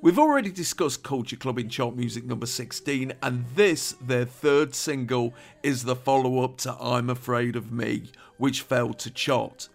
We've 0.00 0.20
already 0.20 0.52
discussed 0.52 1.02
Culture 1.02 1.34
Club 1.34 1.58
in 1.58 1.68
chart 1.68 1.96
music 1.96 2.24
number 2.24 2.46
16, 2.46 3.12
and 3.24 3.44
this, 3.56 3.96
their 4.00 4.24
third 4.24 4.76
single, 4.76 5.34
is 5.64 5.82
the 5.82 5.96
follow 5.96 6.44
up 6.44 6.58
to 6.58 6.76
I'm 6.80 7.10
Afraid 7.10 7.56
of 7.56 7.72
Me, 7.72 8.04
which 8.36 8.62
failed 8.62 9.00
to 9.00 9.10
chart. 9.10 9.68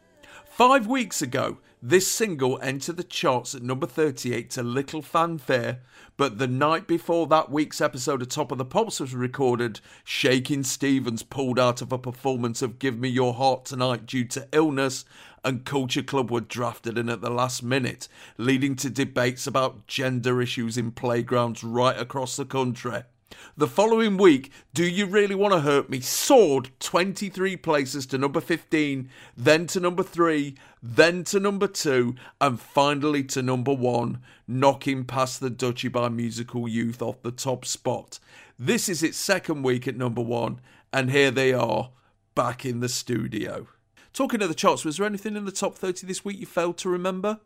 Five 0.45 0.87
weeks 0.87 1.21
ago, 1.21 1.57
this 1.83 2.09
single 2.09 2.57
entered 2.61 2.95
the 2.95 3.03
charts 3.03 3.53
at 3.53 3.61
number 3.61 3.87
38 3.87 4.49
to 4.51 4.63
little 4.63 5.01
fanfare, 5.01 5.81
but 6.17 6.39
the 6.39 6.47
night 6.47 6.87
before 6.87 7.27
that 7.27 7.51
week's 7.51 7.79
episode 7.79 8.23
of 8.23 8.27
Top 8.27 8.51
of 8.51 8.57
the 8.57 8.65
Pops 8.65 8.99
was 8.99 9.13
recorded, 9.13 9.79
Shakin' 10.03 10.63
Stevens 10.63 11.21
pulled 11.21 11.59
out 11.59 11.79
of 11.83 11.91
a 11.91 11.99
performance 11.99 12.63
of 12.63 12.79
Give 12.79 12.97
Me 12.97 13.07
Your 13.07 13.35
Heart 13.35 13.65
Tonight 13.65 14.07
due 14.07 14.25
to 14.25 14.47
illness, 14.51 15.05
and 15.43 15.63
Culture 15.63 16.01
Club 16.01 16.31
were 16.31 16.41
drafted 16.41 16.97
in 16.97 17.07
at 17.07 17.21
the 17.21 17.29
last 17.29 17.61
minute, 17.61 18.07
leading 18.37 18.75
to 18.77 18.89
debates 18.89 19.45
about 19.45 19.85
gender 19.85 20.41
issues 20.41 20.75
in 20.75 20.91
playgrounds 20.91 21.63
right 21.63 21.97
across 21.97 22.35
the 22.35 22.45
country. 22.45 23.03
The 23.55 23.67
following 23.67 24.17
week, 24.17 24.51
Do 24.73 24.87
You 24.87 25.07
Really 25.07 25.33
Want 25.33 25.53
to 25.53 25.61
Hurt 25.61 25.89
Me 25.89 25.99
soared 25.99 26.69
23 26.79 27.57
places 27.57 28.05
to 28.07 28.17
number 28.17 28.39
15, 28.39 29.09
then 29.35 29.65
to 29.67 29.79
number 29.79 30.03
3, 30.03 30.55
then 30.83 31.23
to 31.25 31.39
number 31.39 31.67
2, 31.67 32.15
and 32.39 32.59
finally 32.59 33.23
to 33.23 33.41
number 33.41 33.73
1, 33.73 34.21
knocking 34.47 35.05
Pass 35.05 35.39
the 35.39 35.49
Dutchie 35.49 35.91
by 35.91 36.07
Musical 36.09 36.67
Youth 36.67 37.01
off 37.01 37.21
the 37.23 37.31
top 37.31 37.65
spot. 37.65 38.19
This 38.59 38.87
is 38.87 39.01
its 39.01 39.17
second 39.17 39.63
week 39.63 39.87
at 39.87 39.97
number 39.97 40.21
1, 40.21 40.61
and 40.93 41.09
here 41.09 41.31
they 41.31 41.51
are, 41.51 41.89
back 42.35 42.63
in 42.65 42.79
the 42.79 42.89
studio. 42.89 43.67
Talking 44.13 44.41
of 44.43 44.49
the 44.49 44.55
charts, 44.55 44.85
was 44.85 44.97
there 44.97 45.05
anything 45.05 45.35
in 45.35 45.45
the 45.45 45.51
top 45.51 45.75
30 45.75 46.05
this 46.05 46.23
week 46.23 46.39
you 46.39 46.45
failed 46.45 46.77
to 46.77 46.89
remember? 46.89 47.39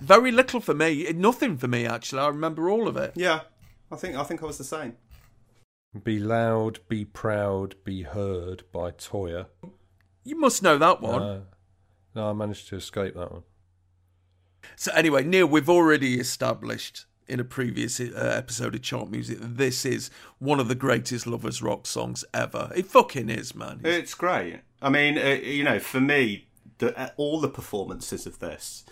Very 0.00 0.30
little 0.30 0.60
for 0.60 0.74
me. 0.74 1.12
Nothing 1.12 1.58
for 1.58 1.68
me, 1.68 1.84
actually. 1.86 2.20
I 2.20 2.28
remember 2.28 2.70
all 2.70 2.88
of 2.88 2.96
it. 2.96 3.12
Yeah, 3.14 3.40
I 3.90 3.96
think 3.96 4.16
I 4.16 4.24
think 4.24 4.42
I 4.42 4.46
was 4.46 4.58
the 4.58 4.64
same. 4.64 4.96
Be 6.02 6.18
loud, 6.18 6.80
be 6.88 7.04
proud, 7.04 7.76
be 7.84 8.02
heard 8.02 8.64
by 8.72 8.90
Toyah. 8.90 9.46
You 10.24 10.38
must 10.38 10.62
know 10.62 10.76
that 10.76 11.00
one. 11.00 11.20
No, 11.20 11.42
no, 12.14 12.30
I 12.30 12.32
managed 12.32 12.68
to 12.68 12.76
escape 12.76 13.14
that 13.14 13.32
one. 13.32 13.44
So 14.74 14.92
anyway, 14.92 15.22
Neil, 15.24 15.46
we've 15.46 15.70
already 15.70 16.18
established 16.18 17.06
in 17.28 17.40
a 17.40 17.44
previous 17.44 17.98
uh, 18.00 18.34
episode 18.36 18.74
of 18.74 18.82
Chart 18.82 19.10
Music 19.10 19.40
that 19.40 19.56
this 19.56 19.84
is 19.84 20.10
one 20.38 20.60
of 20.60 20.68
the 20.68 20.74
greatest 20.74 21.26
lovers 21.26 21.62
rock 21.62 21.86
songs 21.86 22.24
ever. 22.34 22.70
It 22.74 22.86
fucking 22.86 23.30
is, 23.30 23.54
man. 23.54 23.80
It's 23.84 24.14
great. 24.14 24.60
I 24.82 24.90
mean, 24.90 25.18
uh, 25.18 25.38
you 25.42 25.64
know, 25.64 25.78
for 25.78 26.00
me, 26.00 26.48
the, 26.78 26.96
uh, 26.98 27.10
all 27.16 27.40
the 27.40 27.48
performances 27.48 28.26
of 28.26 28.38
this 28.38 28.84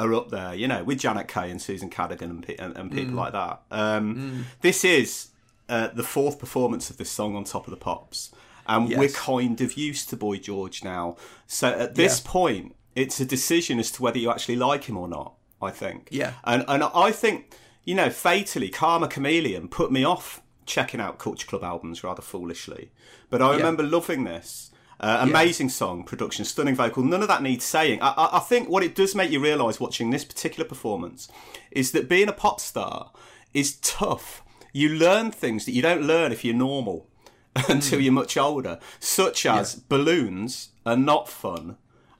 are 0.00 0.14
up 0.14 0.30
there. 0.30 0.54
You 0.54 0.66
know, 0.68 0.82
with 0.84 0.98
Janet 1.00 1.28
Kay 1.28 1.50
and 1.50 1.60
Susan 1.60 1.90
Cadogan 1.90 2.30
and, 2.30 2.50
and, 2.60 2.76
and 2.76 2.90
people 2.92 3.14
Mm. 3.14 3.16
like 3.16 3.32
that. 3.32 3.62
Um, 3.70 4.46
This 4.60 4.84
is 4.84 5.28
uh, 5.68 5.88
the 5.88 6.02
fourth 6.02 6.38
performance 6.38 6.90
of 6.90 6.96
this 6.96 7.10
song 7.10 7.36
on 7.36 7.44
Top 7.44 7.66
of 7.66 7.70
the 7.70 7.76
Pops, 7.76 8.30
and 8.66 8.88
Yes. 8.88 8.98
we're 8.98 9.08
kind 9.08 9.60
of 9.60 9.76
used 9.76 10.08
to 10.10 10.16
Boy 10.16 10.36
George 10.38 10.82
now. 10.82 11.16
So 11.46 11.68
at 11.68 11.94
this 11.94 12.20
Yeah. 12.24 12.30
point, 12.30 12.76
it's 12.96 13.20
a 13.20 13.24
decision 13.24 13.78
as 13.78 13.90
to 13.92 14.02
whether 14.02 14.18
you 14.18 14.30
actually 14.30 14.56
like 14.56 14.84
him 14.84 14.96
or 14.96 15.06
not. 15.08 15.34
I 15.62 15.70
think. 15.70 16.08
Yeah. 16.10 16.32
And 16.44 16.64
and 16.68 16.82
I 16.84 17.12
think 17.12 17.52
you 17.84 17.94
know, 17.94 18.10
fatally, 18.10 18.68
Karma 18.68 19.08
Chameleon 19.08 19.68
put 19.68 19.90
me 19.90 20.04
off 20.04 20.42
checking 20.66 21.00
out 21.00 21.18
Culture 21.18 21.46
Club 21.46 21.64
albums 21.64 22.04
rather 22.04 22.22
foolishly. 22.22 22.90
But 23.30 23.40
I 23.42 23.50
Yeah. 23.50 23.56
remember 23.56 23.82
loving 23.82 24.24
this. 24.24 24.69
Uh, 25.00 25.22
Yeah. 25.24 25.30
amazing 25.30 25.70
song, 25.70 26.04
production, 26.04 26.44
stunning 26.44 26.74
vocal. 26.74 27.02
None 27.02 27.22
of 27.22 27.28
that 27.28 27.42
needs 27.42 27.64
saying. 27.64 28.02
I, 28.02 28.08
I, 28.10 28.36
I 28.36 28.40
think 28.40 28.68
what 28.68 28.82
it 28.82 28.94
does 28.94 29.14
make 29.14 29.30
you 29.30 29.40
realise 29.40 29.80
watching 29.80 30.10
this 30.10 30.24
particular 30.24 30.68
performance 30.68 31.26
is 31.70 31.92
that 31.92 32.08
being 32.08 32.28
a 32.28 32.32
pop 32.34 32.60
star 32.60 33.10
is 33.54 33.76
tough. 33.76 34.42
You 34.74 34.90
learn 34.90 35.30
things 35.30 35.64
that 35.64 35.72
you 35.72 35.80
don't 35.82 36.02
learn 36.02 36.32
if 36.32 36.44
you're 36.44 36.54
normal 36.54 37.08
until 37.68 37.98
Mm. 37.98 38.02
you're 38.04 38.12
much 38.12 38.36
older, 38.36 38.78
such 38.98 39.46
as 39.46 39.74
balloons 39.74 40.68
are 40.84 40.96
not 40.96 41.28
fun 41.28 41.76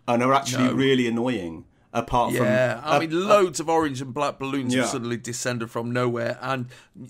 and 0.09 0.23
are 0.23 0.33
actually 0.35 0.65
No. 0.69 0.73
really 0.73 1.07
annoying. 1.07 1.67
Apart 1.93 2.35
from 2.37 2.45
Yeah, 2.47 2.81
I 2.85 2.97
uh, 2.97 3.01
mean, 3.01 3.27
loads 3.27 3.59
of 3.59 3.69
orange 3.69 4.01
and 4.01 4.15
black 4.15 4.39
balloons 4.39 4.73
Yeah. 4.73 4.83
have 4.83 4.91
suddenly 4.91 5.17
descended 5.17 5.73
from 5.73 5.91
nowhere, 5.91 6.39
and 6.41 6.67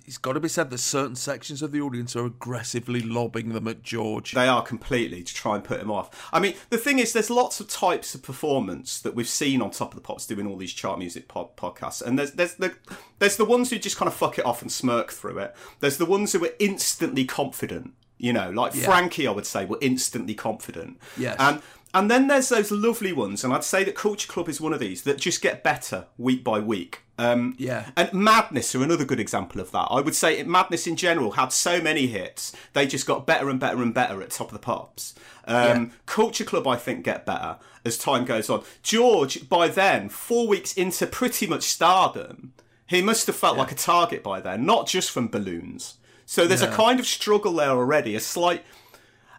it's 0.07 0.17
got 0.17 0.33
to 0.33 0.41
be 0.41 0.49
said 0.49 0.71
that 0.71 0.79
certain 0.79 1.17
sections 1.17 1.61
of 1.61 1.71
the 1.71 1.83
audience 1.83 2.17
are 2.17 2.25
aggressively 2.25 3.01
lobbing 3.03 3.51
them 3.51 3.69
at 3.69 3.83
George. 3.83 4.33
They 4.33 4.49
are 4.49 4.63
completely 4.63 5.23
to 5.23 5.35
try 5.35 5.57
and 5.57 5.63
put 5.65 5.81
him 5.81 5.91
off. 5.91 6.31
I 6.33 6.41
mean, 6.41 6.55
the 6.71 6.79
thing 6.79 6.99
is, 6.99 7.13
there's 7.13 7.29
lots 7.29 7.61
of 7.61 7.69
types 7.69 8.15
of 8.15 8.23
performance 8.23 8.99
that 9.01 9.15
we've 9.15 9.29
seen 9.29 9.61
on 9.61 9.71
Top 9.71 9.93
of 9.93 9.97
the 9.97 10.01
Pops 10.03 10.27
doing 10.27 10.47
all 10.47 10.57
these 10.57 10.73
chart 10.73 10.99
music 10.99 11.29
pod- 11.29 11.57
podcasts, 11.57 12.01
and 12.01 12.19
there's 12.19 12.33
there's 12.33 12.55
the 12.55 12.75
there's 13.19 13.37
the 13.37 13.45
ones 13.45 13.69
who 13.69 13.79
just 13.79 13.99
kind 13.99 14.07
of 14.09 14.15
fuck 14.15 14.39
it 14.39 14.47
off 14.47 14.63
and 14.63 14.73
smirk 14.73 15.13
through 15.13 15.39
it. 15.41 15.55
There's 15.81 15.99
the 15.99 16.07
ones 16.07 16.33
who 16.33 16.43
are 16.47 16.53
instantly 16.59 17.27
confident. 17.27 17.93
You 18.17 18.35
know, 18.35 18.51
like 18.51 18.75
Yeah. 18.75 18.85
Frankie, 18.85 19.27
I 19.27 19.31
would 19.31 19.47
say, 19.47 19.65
were 19.65 19.79
instantly 19.81 20.35
confident. 20.35 20.99
Yes. 21.17 21.37
And 21.39 21.63
and 21.95 22.11
then 22.11 22.27
there's 22.29 22.49
those 22.49 22.71
lovely 22.71 23.13
ones, 23.13 23.43
and 23.45 23.53
I'd 23.53 23.65
say 23.65 23.85
that 23.85 23.95
Culture 23.95 24.29
Club 24.31 24.49
is 24.49 24.61
one 24.61 24.73
of 24.73 24.81
these 24.81 25.03
that 25.03 25.19
just 25.19 25.43
get 25.43 25.63
better 25.65 26.07
week 26.19 26.45
by 26.45 26.59
week. 26.61 27.01
Um, 27.19 27.55
Yeah. 27.59 27.91
and 27.97 28.11
Madness 28.15 28.75
are 28.75 28.83
another 28.83 29.05
good 29.05 29.21
example 29.21 29.61
of 29.61 29.73
that. 29.73 29.89
I 29.91 30.01
would 30.01 30.15
say 30.15 30.43
Madness 30.43 30.87
in 30.87 30.97
general 30.97 31.33
had 31.33 31.53
so 31.53 31.81
many 31.81 32.07
hits, 32.07 32.53
they 32.73 32.87
just 32.87 33.07
got 33.07 33.27
better 33.27 33.51
and 33.51 33.61
better 33.61 33.83
and 33.83 33.93
better 33.93 34.23
at 34.23 34.31
Top 34.31 34.47
of 34.49 34.53
the 34.55 34.59
Pops. 34.59 35.15
Um, 35.47 35.91
Culture 36.07 36.45
Club, 36.45 36.67
I 36.67 36.77
think, 36.77 37.05
get 37.05 37.27
better 37.27 37.59
as 37.85 37.99
time 37.99 38.25
goes 38.25 38.49
on. 38.49 38.63
George, 38.83 39.49
by 39.49 39.69
then, 39.69 40.09
four 40.09 40.47
weeks 40.49 40.73
into 40.75 41.07
pretty 41.07 41.47
much 41.47 41.65
stardom, 41.65 42.53
he 42.87 43.03
must 43.03 43.27
have 43.27 43.37
felt 43.37 43.57
like 43.59 43.73
a 43.73 43.75
target 43.75 44.23
by 44.23 44.41
then, 44.41 44.65
not 44.65 44.87
just 44.87 45.11
from 45.11 45.29
balloons. 45.29 45.95
So 46.25 46.47
there's 46.47 46.63
a 46.63 46.71
kind 46.71 47.01
of 47.01 47.07
struggle 47.07 47.53
there 47.55 47.71
already, 47.71 48.15
a 48.15 48.21
slight, 48.21 48.65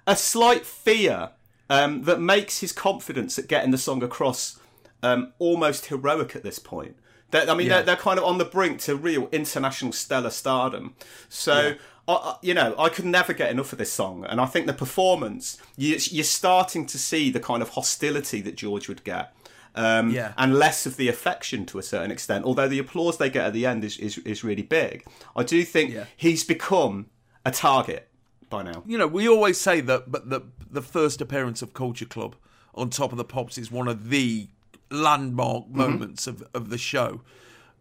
a 0.05 0.15
slight 0.15 0.65
fear 0.65 1.31
um, 1.71 2.03
that 2.03 2.19
makes 2.19 2.59
his 2.59 2.71
confidence 2.71 3.39
at 3.39 3.47
getting 3.47 3.71
the 3.71 3.77
song 3.77 4.03
across 4.03 4.59
um, 5.03 5.33
almost 5.39 5.87
heroic 5.87 6.35
at 6.35 6.43
this 6.43 6.59
point. 6.59 6.95
They're, 7.31 7.49
I 7.49 7.53
mean, 7.55 7.67
Yeah. 7.67 7.75
they're, 7.77 7.83
they're 7.87 7.95
kind 7.95 8.19
of 8.19 8.25
on 8.25 8.37
the 8.37 8.45
brink 8.45 8.79
to 8.81 8.95
real 8.95 9.29
international 9.31 9.93
stellar 9.93 10.29
stardom. 10.31 10.95
So, 11.29 11.75
I, 12.07 12.13
I, 12.13 12.35
you 12.41 12.53
know, 12.53 12.75
I 12.77 12.89
could 12.89 13.05
never 13.05 13.33
get 13.33 13.49
enough 13.51 13.71
of 13.71 13.79
this 13.79 13.91
song. 13.93 14.25
And 14.25 14.41
I 14.41 14.45
think 14.47 14.67
the 14.67 14.73
performance, 14.73 15.57
you, 15.77 15.97
you're 16.11 16.23
starting 16.25 16.85
to 16.87 16.97
see 16.97 17.31
the 17.31 17.39
kind 17.39 17.61
of 17.61 17.69
hostility 17.69 18.41
that 18.41 18.55
George 18.57 18.87
would 18.89 19.03
get. 19.05 19.33
Um, 19.73 20.11
Yeah. 20.11 20.33
And 20.37 20.53
less 20.55 20.85
of 20.85 20.97
the 20.97 21.07
affection 21.07 21.65
to 21.67 21.79
a 21.79 21.83
certain 21.83 22.11
extent, 22.11 22.43
although 22.43 22.67
the 22.67 22.79
applause 22.79 23.17
they 23.17 23.29
get 23.29 23.45
at 23.45 23.53
the 23.53 23.65
end 23.65 23.85
is, 23.85 23.97
is, 23.97 24.17
is 24.19 24.43
really 24.43 24.63
big. 24.63 25.05
I 25.35 25.43
do 25.43 25.63
think 25.63 25.93
Yeah. 25.93 26.05
he's 26.17 26.43
become 26.43 27.05
a 27.45 27.51
target 27.51 28.09
by 28.51 28.61
now. 28.61 28.83
you 28.85 28.97
know, 28.99 29.07
we 29.07 29.27
always 29.27 29.59
say 29.59 29.81
that, 29.81 30.11
but 30.11 30.29
the 30.29 30.41
the 30.69 30.81
first 30.83 31.19
appearance 31.21 31.61
of 31.63 31.73
Culture 31.73 32.05
Club 32.05 32.35
on 32.75 32.89
Top 32.91 33.11
of 33.11 33.17
the 33.17 33.25
Pops 33.25 33.57
is 33.57 33.71
one 33.71 33.87
of 33.87 34.09
the 34.09 34.47
landmark 34.91 35.63
Mm-hmm. 35.65 35.77
moments 35.77 36.27
of, 36.27 36.43
of 36.53 36.69
the 36.69 36.77
show. 36.77 37.21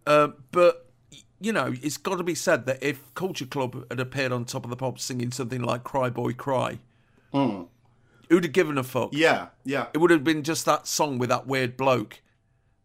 Uh, 0.07 0.29
but 0.53 0.87
you 1.41 1.53
know, 1.53 1.75
it's 1.83 1.97
got 1.97 2.17
to 2.17 2.23
be 2.25 2.35
said 2.35 2.67
that 2.67 2.83
if 2.83 3.03
Culture 3.15 3.47
Club 3.47 3.85
had 3.91 4.01
appeared 4.01 4.33
on 4.33 4.45
Top 4.45 4.65
of 4.65 4.71
the 4.71 4.77
Pops 4.77 5.05
singing 5.05 5.31
something 5.31 5.63
like 5.63 5.85
"Cry 5.85 6.09
Boy 6.11 6.33
Cry," 6.33 6.79
who'd 7.33 8.45
have 8.45 8.53
given 8.53 8.79
a 8.79 8.83
fuck? 8.85 9.11
Yeah, 9.13 9.49
yeah. 9.65 9.87
It 9.93 9.99
would 9.99 10.11
have 10.11 10.25
been 10.25 10.43
just 10.43 10.65
that 10.67 10.87
song 10.87 11.19
with 11.19 11.29
that 11.31 11.47
weird 11.47 11.77
bloke 11.77 12.21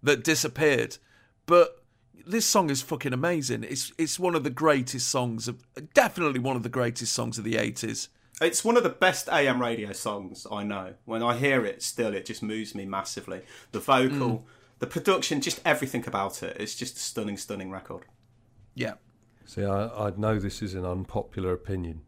that 0.03 0.23
disappeared. 0.23 0.97
But 1.45 1.83
this 2.25 2.45
song 2.45 2.69
is 2.69 2.81
fucking 2.81 3.13
amazing. 3.13 3.63
It's 3.63 3.91
it's 3.97 4.19
one 4.19 4.35
of 4.35 4.43
the 4.43 4.49
greatest 4.49 5.07
songs 5.07 5.47
of 5.47 5.63
definitely 5.93 6.39
one 6.39 6.55
of 6.55 6.63
the 6.63 6.69
greatest 6.69 7.13
songs 7.13 7.37
of 7.37 7.43
the 7.43 7.57
eighties. 7.57 8.09
It's 8.41 8.65
one 8.65 8.75
of 8.75 8.83
the 8.83 8.89
best 8.89 9.29
AM 9.29 9.61
radio 9.61 9.93
songs 9.93 10.45
I 10.51 10.63
know. 10.63 10.95
When 11.05 11.23
I 11.23 11.37
hear 11.37 11.65
it, 11.65 11.81
still, 11.81 12.13
it 12.13 12.25
just 12.25 12.43
moves 12.43 12.75
me 12.75 12.85
massively. 12.85 13.41
The 13.71 13.79
vocal, 13.79 14.39
Mm. 14.39 14.41
the 14.79 14.87
production, 14.87 15.39
just 15.39 15.61
everything 15.63 16.05
about 16.05 16.43
it. 16.43 16.57
It's 16.59 16.75
just 16.75 16.97
a 16.97 16.99
stunning, 16.99 17.37
stunning 17.37 17.71
record. 17.71 18.03
Yeah. 18.73 18.95
See, 19.45 19.63
I, 19.63 20.07
I 20.07 20.11
know 20.17 20.37
this 20.37 20.61
is 20.61 20.73
an 20.73 20.83
unpopular 20.85 21.53
opinion, 21.53 22.01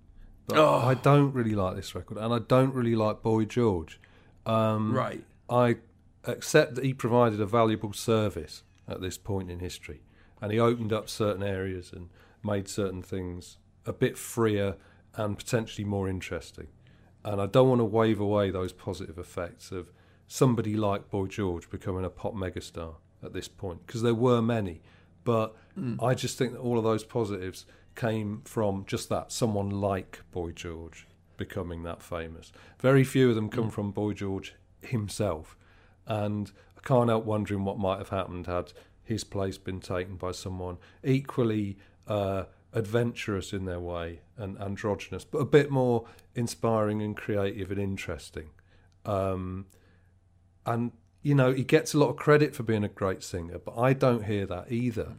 but 0.48 0.58
Oh. 0.58 0.80
I 0.80 0.96
don't 0.96 1.34
really 1.34 1.56
like 1.56 1.76
this 1.78 1.96
record, 1.96 2.18
and 2.18 2.34
I 2.34 2.40
don't 2.40 2.74
really 2.74 2.96
like 2.96 3.22
Boy 3.22 3.46
George. 3.46 4.00
Um, 4.46 4.94
Right. 4.94 5.24
I 5.50 5.78
accept 6.26 6.76
that 6.76 6.84
he 6.84 6.94
provided 6.94 7.40
a 7.40 7.46
valuable 7.46 7.94
service 7.94 8.64
at 8.86 9.00
this 9.00 9.18
point 9.18 9.50
in 9.50 9.60
history, 9.60 10.02
and 10.42 10.52
he 10.52 10.60
opened 10.60 10.94
up 10.94 11.10
certain 11.10 11.44
areas 11.44 11.92
and 11.92 12.10
made 12.44 12.68
certain 12.68 13.02
things 13.02 13.58
a 13.86 13.94
bit 13.94 14.18
freer 14.18 14.76
and 15.16 15.38
potentially 15.38 15.86
more 15.86 16.08
interesting. 16.08 16.68
And 17.24 17.42
I 17.42 17.46
don't 17.46 17.70
want 17.70 17.80
to 17.80 17.86
wave 17.86 18.20
away 18.20 18.52
those 18.52 18.72
positive 18.72 19.18
effects 19.18 19.72
of 19.72 19.92
somebody 20.28 20.76
like 20.76 21.10
Boy 21.10 21.28
George 21.28 21.70
becoming 21.70 22.06
a 22.06 22.10
pop 22.10 22.34
megastar 22.34 22.96
at 23.24 23.34
this 23.34 23.48
point, 23.48 23.86
because 23.86 24.02
there 24.02 24.14
were 24.14 24.42
many. 24.42 24.82
But 25.24 25.56
Mm. 25.78 26.02
I 26.02 26.16
just 26.16 26.38
think 26.38 26.54
that 26.54 26.60
all 26.60 26.78
of 26.78 26.84
those 26.84 27.04
positives 27.04 27.66
came 27.96 28.42
from 28.46 28.84
just 28.88 29.10
that 29.10 29.32
someone 29.32 29.70
like 29.70 30.24
Boy 30.32 30.52
George 30.52 31.08
becoming 31.38 31.84
that 31.84 32.02
famous. 32.02 32.52
Very 32.80 33.04
few 33.04 33.30
of 33.30 33.36
them 33.36 33.50
come 33.50 33.70
from 33.70 33.92
Boy 33.92 34.14
George 34.14 34.56
himself. 34.82 35.56
And 36.08 36.52
I 36.78 36.82
can't 36.82 37.10
help 37.10 37.26
wondering 37.26 37.64
what 37.64 37.78
might 37.78 38.00
have 38.00 38.10
happened 38.10 38.48
had 38.48 38.74
his 39.08 39.24
place 39.24 39.58
been 39.58 39.80
taken 39.80 40.16
by 40.16 40.32
someone 40.32 40.78
equally 41.04 41.78
uh, 42.08 42.44
adventurous 42.74 43.54
in 43.54 43.66
their 43.66 43.80
way 43.80 44.22
and 44.38 44.60
androgynous, 44.60 45.24
but 45.24 45.40
a 45.40 45.46
bit 45.46 45.72
more 45.72 46.06
inspiring 46.36 47.02
and 47.02 47.16
creative 47.16 47.72
and 47.72 47.80
interesting. 47.80 48.50
Um, 49.06 49.66
and 50.66 50.92
you 51.24 51.34
know 51.34 51.52
he 51.52 51.64
gets 51.64 51.94
a 51.94 51.98
lot 51.98 52.10
of 52.10 52.18
credit 52.18 52.56
for 52.56 52.64
being 52.64 52.84
a 52.84 52.90
great 52.90 53.24
singer, 53.24 53.58
but 53.58 53.78
I 53.78 53.94
don't 53.94 54.26
hear 54.26 54.46
that 54.46 54.72
either. 54.72 55.14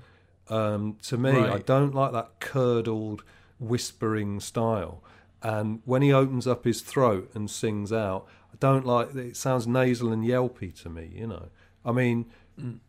Um, 0.49 0.97
to 1.03 1.19
me, 1.19 1.31
I 1.31 1.59
don't 1.59 1.95
like 1.95 2.13
that 2.13 2.41
curdled, 2.41 3.23
whispering 3.59 4.41
style. 4.41 5.03
And 5.43 5.83
when 5.85 6.03
he 6.03 6.13
opens 6.13 6.47
up 6.47 6.65
his 6.65 6.81
throat 6.81 7.31
and 7.35 7.51
sings 7.51 7.93
out, 7.93 8.27
I 8.53 8.57
don't 8.59 8.87
like 8.87 9.15
it. 9.15 9.37
Sounds 9.37 9.67
nasal 9.67 10.13
and 10.13 10.25
yelpy 10.25 10.73
to 10.83 10.89
me. 10.89 11.11
You 11.15 11.27
know, 11.29 11.49
I 11.85 11.93
mean, 11.93 12.27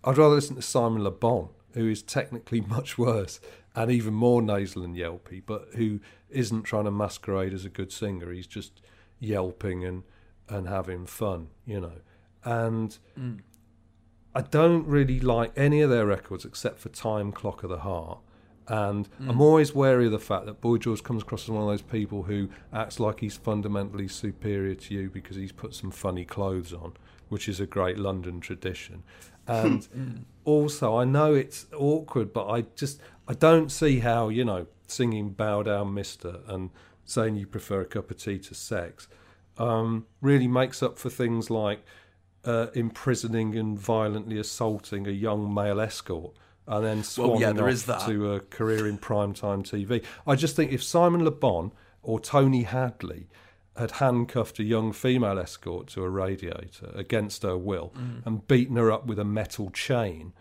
I'd 0.04 0.18
rather 0.18 0.36
listen 0.36 0.56
to 0.56 0.62
Simon 0.62 1.04
Le 1.04 1.12
Bon, 1.12 1.50
who 1.74 1.88
is 1.88 2.02
technically 2.02 2.62
much 2.76 2.98
worse 2.98 3.40
and 3.76 3.92
even 3.92 4.14
more 4.14 4.42
nasal 4.42 4.84
and 4.84 4.96
yelpy, 4.96 5.42
but 5.46 5.70
who 5.76 6.00
isn't 6.30 6.64
trying 6.64 6.86
to 6.86 6.92
masquerade 6.92 7.54
as 7.54 7.66
a 7.66 7.70
good 7.70 7.92
singer. 7.92 8.32
He's 8.32 8.48
just 8.48 8.82
yelping 9.20 9.86
and 9.86 10.04
and 10.48 10.68
having 10.68 11.06
fun. 11.06 11.48
You 11.66 11.82
know, 11.82 12.02
and 12.44 12.98
mm. 13.18 13.40
I 14.34 14.42
don't 14.42 14.86
really 14.86 15.20
like 15.20 15.52
any 15.56 15.82
of 15.82 15.90
their 15.90 16.06
records 16.06 16.46
except 16.46 16.80
for 16.80 16.90
Time 16.90 17.32
Clock 17.32 17.64
of 17.64 17.70
the 17.70 17.80
Heart. 17.80 18.20
And 18.68 19.10
I'm 19.20 19.38
mm. 19.38 19.42
always 19.42 19.74
wary 19.74 20.06
of 20.06 20.12
the 20.12 20.20
fact 20.20 20.46
that 20.46 20.62
Boy 20.62 20.78
George 20.78 21.02
comes 21.02 21.24
across 21.24 21.44
as 21.44 21.50
one 21.50 21.64
of 21.64 21.68
those 21.68 21.82
people 21.82 22.24
who 22.24 22.50
acts 22.72 23.00
like 23.00 23.20
he's 23.20 23.36
fundamentally 23.36 24.08
superior 24.08 24.76
to 24.76 24.94
you 24.94 25.10
because 25.10 25.36
he's 25.36 25.52
put 25.52 25.74
some 25.74 25.90
funny 25.90 26.24
clothes 26.24 26.72
on, 26.72 26.94
which 27.30 27.50
is 27.50 27.60
a 27.60 27.66
great 27.66 27.98
London 27.98 28.40
tradition. 28.40 29.02
And 29.50 30.26
also, 30.46 30.96
I 30.98 31.06
know 31.06 31.34
it's 31.34 31.66
awkward, 31.76 32.34
but 32.34 32.48
I 32.50 32.62
just 32.76 33.00
I 33.28 33.34
don't 33.34 33.72
see 33.72 34.00
how 34.00 34.30
you 34.30 34.46
know 34.46 34.68
singing 34.88 35.32
"Bow 35.32 35.64
Down, 35.64 35.94
Mister" 35.94 36.40
and 36.48 36.70
saying 37.06 37.36
you 37.36 37.48
prefer 37.48 37.82
a 37.82 37.86
cup 37.86 38.12
of 38.12 38.18
tea 38.18 38.38
to 38.38 38.54
sex 38.54 39.08
um, 39.58 40.06
really 40.22 40.48
makes 40.48 40.82
up 40.84 40.98
for 40.98 41.10
things 41.10 41.50
like 41.50 41.84
uh, 42.46 42.68
imprisoning 42.76 43.56
and 43.56 43.78
violently 43.80 44.38
assaulting 44.40 45.08
a 45.08 45.12
young 45.12 45.52
male 45.54 45.82
escort 45.82 46.36
and 46.68 46.86
then 46.86 46.98
Well, 46.98 47.04
swanning 47.38 47.40
yeah, 47.40 47.52
there 47.52 47.66
off 47.66 47.72
is 47.72 47.86
that. 47.86 48.02
to 48.02 48.34
a 48.34 48.40
career 48.42 48.88
in 48.88 49.00
primetime 49.00 49.64
TV. 49.64 50.04
I 50.28 50.36
just 50.36 50.56
think 50.56 50.72
if 50.72 50.84
Simon 50.84 51.24
Le 51.26 51.32
Bon 51.32 51.72
or 52.04 52.20
Tony 52.20 52.62
Hadley 52.64 53.28
had 53.78 53.92
handcuffed 53.92 54.60
a 54.60 54.64
young 54.64 54.92
female 54.92 55.40
escort 55.40 55.88
to 55.88 56.04
a 56.04 56.10
radiator 56.10 56.92
against 56.96 57.44
her 57.44 57.58
will 57.58 57.94
Mm. 57.98 58.26
and 58.26 58.48
beaten 58.48 58.76
her 58.76 58.92
up 58.92 59.06
with 59.06 59.20
a 59.20 59.24
metal 59.26 59.70
chain 59.70 60.34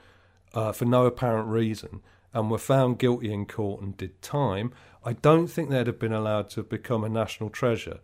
uh, 0.55 0.73
for 0.73 0.85
no 0.87 1.07
apparent 1.07 1.49
reason 1.49 2.01
and 2.35 2.51
were 2.51 2.59
found 2.59 2.99
guilty 2.99 3.33
in 3.33 3.47
court 3.47 3.81
and 3.83 3.97
did 3.97 4.21
time, 4.23 4.73
I 5.05 5.13
don't 5.13 5.47
think 5.47 5.71
they'd 5.71 5.87
have 5.87 5.99
been 5.99 6.13
allowed 6.13 6.51
to 6.51 6.63
become 6.63 7.05
a 7.05 7.09
national 7.09 7.51
treasure 7.51 8.01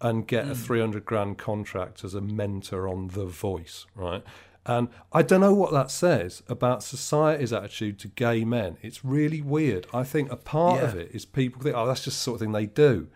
and 0.00 0.26
get 0.26 0.46
a 0.46 0.52
Mm. 0.52 0.56
300 0.56 1.04
grand 1.04 1.38
contract 1.38 2.04
as 2.04 2.14
a 2.14 2.20
mentor 2.20 2.88
on 2.88 3.08
The 3.08 3.26
Voice, 3.26 3.86
right? 3.94 4.22
And 4.64 4.88
I 5.12 5.22
don't 5.22 5.40
know 5.40 5.54
what 5.54 5.72
that 5.72 5.90
says 5.90 6.42
about 6.48 6.82
society's 6.82 7.52
attitude 7.52 7.98
to 8.00 8.08
gay 8.08 8.44
men. 8.44 8.76
It's 8.82 9.04
really 9.04 9.40
weird. 9.42 9.86
I 9.92 10.04
think 10.04 10.30
a 10.30 10.36
part 10.36 10.82
of 10.82 10.94
it 10.94 11.10
is 11.12 11.24
people 11.24 11.62
think, 11.62 11.74
oh, 11.76 11.86
that's 11.86 12.04
just 12.04 12.18
the 12.18 12.22
sort 12.22 12.34
of 12.36 12.40
thing 12.40 12.52
they 12.52 12.66
do 12.66 13.08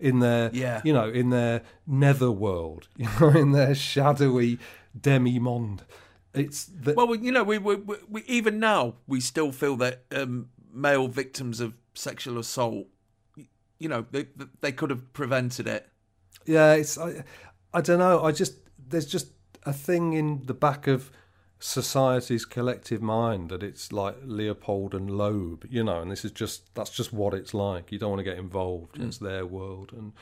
in 0.00 0.20
their, 0.20 0.50
Yeah. 0.52 0.80
you 0.84 0.92
know, 0.92 1.08
in 1.08 1.30
their 1.30 1.62
netherworld, 1.86 2.88
you 2.96 3.08
know, 3.20 3.28
in 3.30 3.52
their 3.52 3.74
shadowy 3.74 4.58
demi-monde. 4.98 5.82
It's 6.34 6.66
the, 6.66 6.94
Well, 6.94 7.14
you 7.14 7.32
know, 7.32 7.42
we, 7.44 7.58
we, 7.58 7.76
we, 7.76 7.96
we 8.08 8.22
even 8.26 8.58
now 8.60 8.94
we 9.06 9.20
still 9.20 9.50
feel 9.52 9.76
that 9.78 10.04
um, 10.12 10.50
male 10.72 11.08
victims 11.08 11.60
of 11.60 11.74
sexual 11.94 12.38
assault, 12.38 12.86
you 13.78 13.88
know, 13.88 14.06
they 14.10 14.26
they 14.60 14.72
could 14.72 14.90
have 14.90 15.12
prevented 15.12 15.66
it. 15.66 15.88
yeah, 16.46 16.74
it's 16.74 16.98
I, 16.98 17.24
I 17.72 17.80
don't 17.80 17.98
know. 17.98 18.22
I 18.22 18.32
just 18.32 18.54
there's 18.88 19.06
just 19.06 19.28
a 19.64 19.72
thing 19.72 20.12
in 20.12 20.42
the 20.46 20.54
back 20.54 20.86
of 20.86 21.10
society's 21.58 22.44
collective 22.44 23.02
mind 23.02 23.50
that 23.50 23.62
it's 23.62 23.92
like 23.92 24.16
Leopold 24.22 24.94
and 24.94 25.10
Loeb, 25.10 25.66
you 25.68 25.82
know, 25.82 26.00
and 26.00 26.10
this 26.10 26.24
is 26.24 26.30
just 26.30 26.74
that's 26.74 26.90
just 26.90 27.12
what 27.12 27.34
it's 27.34 27.54
like. 27.54 27.90
You 27.90 27.98
don't 27.98 28.10
want 28.10 28.20
to 28.20 28.24
get 28.24 28.38
involved. 28.38 28.96
Mm. 28.96 29.08
It's 29.08 29.18
their 29.18 29.44
world, 29.44 29.92
and 29.92 30.12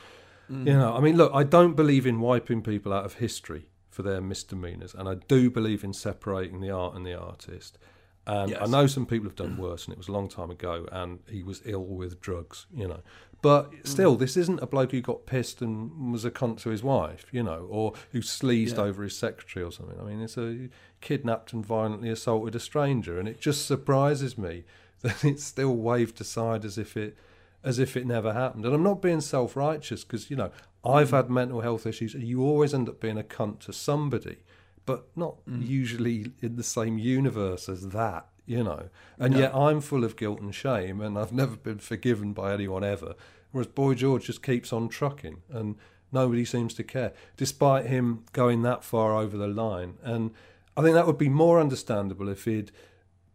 mm. 0.51 0.67
you 0.67 0.73
know, 0.73 0.95
I 0.95 0.99
mean, 0.99 1.17
look, 1.17 1.31
I 1.33 1.43
don't 1.43 1.75
believe 1.75 2.07
in 2.07 2.19
wiping 2.19 2.61
people 2.61 2.93
out 2.93 3.05
of 3.05 3.15
history 3.15 3.67
for 3.89 4.03
their 4.03 4.21
misdemeanors, 4.21 4.93
and 4.93 5.07
I 5.07 5.15
do 5.27 5.49
believe 5.49 5.83
in 5.83 5.93
separating 5.93 6.61
the 6.61 6.71
art 6.71 6.95
and 6.95 7.05
the 7.05 7.19
artist. 7.19 7.77
And 8.25 8.55
I 8.55 8.65
know 8.65 8.87
some 8.87 9.05
people 9.05 9.27
have 9.27 9.37
done 9.37 9.57
worse, 9.59 9.85
and 9.85 9.93
it 9.93 9.97
was 9.97 10.09
a 10.09 10.11
long 10.11 10.27
time 10.27 10.51
ago, 10.51 10.85
and 10.91 11.19
he 11.29 11.43
was 11.43 11.61
ill 11.65 11.85
with 11.85 12.19
drugs, 12.19 12.65
you 12.75 12.87
know. 12.87 12.99
But 13.41 13.71
mm. 13.71 13.87
still, 13.87 14.15
this 14.15 14.35
isn't 14.35 14.61
a 14.63 14.67
bloke 14.67 14.91
who 14.91 15.01
got 15.01 15.25
pissed 15.25 15.61
and 15.61 16.11
was 16.11 16.25
a 16.25 16.31
cunt 16.31 16.59
to 16.61 16.69
his 16.69 16.83
wife, 16.83 17.25
you 17.31 17.43
know, 17.43 17.67
or 17.69 17.93
who 18.11 18.21
sleazed 18.21 18.77
Yeah. 18.77 18.83
over 18.83 19.03
his 19.03 19.15
secretary 19.15 19.63
or 19.63 19.71
something. 19.71 19.99
I 19.99 20.03
mean, 20.03 20.21
it's 20.21 20.37
a 20.37 20.69
kidnapped 21.01 21.53
and 21.53 21.65
violently 21.65 22.09
assaulted 22.09 22.55
a 22.55 22.59
stranger, 22.59 23.19
and 23.19 23.27
it 23.27 23.39
just 23.39 23.65
surprises 23.65 24.37
me 24.37 24.63
that 25.01 25.23
it's 25.23 25.43
still 25.43 25.75
waved 25.75 26.19
aside 26.19 26.65
as 26.65 26.77
if 26.77 26.97
it 26.97 27.17
as 27.63 27.79
if 27.79 27.97
it 27.97 28.07
never 28.07 28.33
happened. 28.33 28.65
And 28.65 28.73
I'm 28.73 28.83
not 28.83 29.01
being 29.01 29.21
self 29.21 29.55
righteous 29.55 30.03
because 30.03 30.29
you 30.29 30.35
know 30.35 30.51
I've 30.83 31.09
mm. 31.09 31.17
had 31.17 31.29
mental 31.29 31.61
health 31.61 31.85
issues, 31.85 32.15
and 32.15 32.23
you 32.23 32.41
always 32.41 32.73
end 32.73 32.89
up 32.89 32.99
being 32.99 33.17
a 33.17 33.23
cunt 33.23 33.59
to 33.61 33.73
somebody, 33.73 34.37
but 34.85 35.07
not 35.15 35.45
mm. 35.45 35.67
usually 35.67 36.31
in 36.41 36.55
the 36.55 36.63
same 36.63 36.97
universe 36.97 37.69
as 37.69 37.89
that, 37.89 38.27
you 38.47 38.63
know. 38.63 38.89
And 39.19 39.33
No. 39.33 39.39
yet 39.39 39.53
I'm 39.55 39.81
full 39.81 40.03
of 40.03 40.15
guilt 40.15 40.41
and 40.41 40.55
shame, 40.55 41.01
and 41.01 41.17
I've 41.19 41.31
never 41.43 41.55
been 41.55 41.77
forgiven 41.77 42.33
by 42.33 42.53
anyone 42.53 42.83
ever. 42.83 43.13
Whereas 43.51 43.67
Boy 43.67 43.93
George 43.93 44.25
just 44.25 44.41
keeps 44.41 44.73
on 44.73 44.89
trucking, 44.89 45.43
and 45.51 45.75
nobody 46.11 46.45
seems 46.45 46.73
to 46.75 46.83
care, 46.83 47.13
despite 47.35 47.85
him 47.85 48.23
going 48.33 48.61
that 48.63 48.83
far 48.83 49.15
over 49.15 49.37
the 49.37 49.47
line. 49.47 49.95
And 50.01 50.31
I 50.75 50.81
think 50.81 50.95
that 50.95 51.05
would 51.05 51.17
be 51.17 51.29
more 51.29 51.59
understandable 51.59 52.29
if 52.29 52.45
he'd 52.45 52.71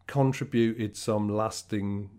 contributed 0.07 0.97
some 0.97 1.29
lasting 1.29 2.11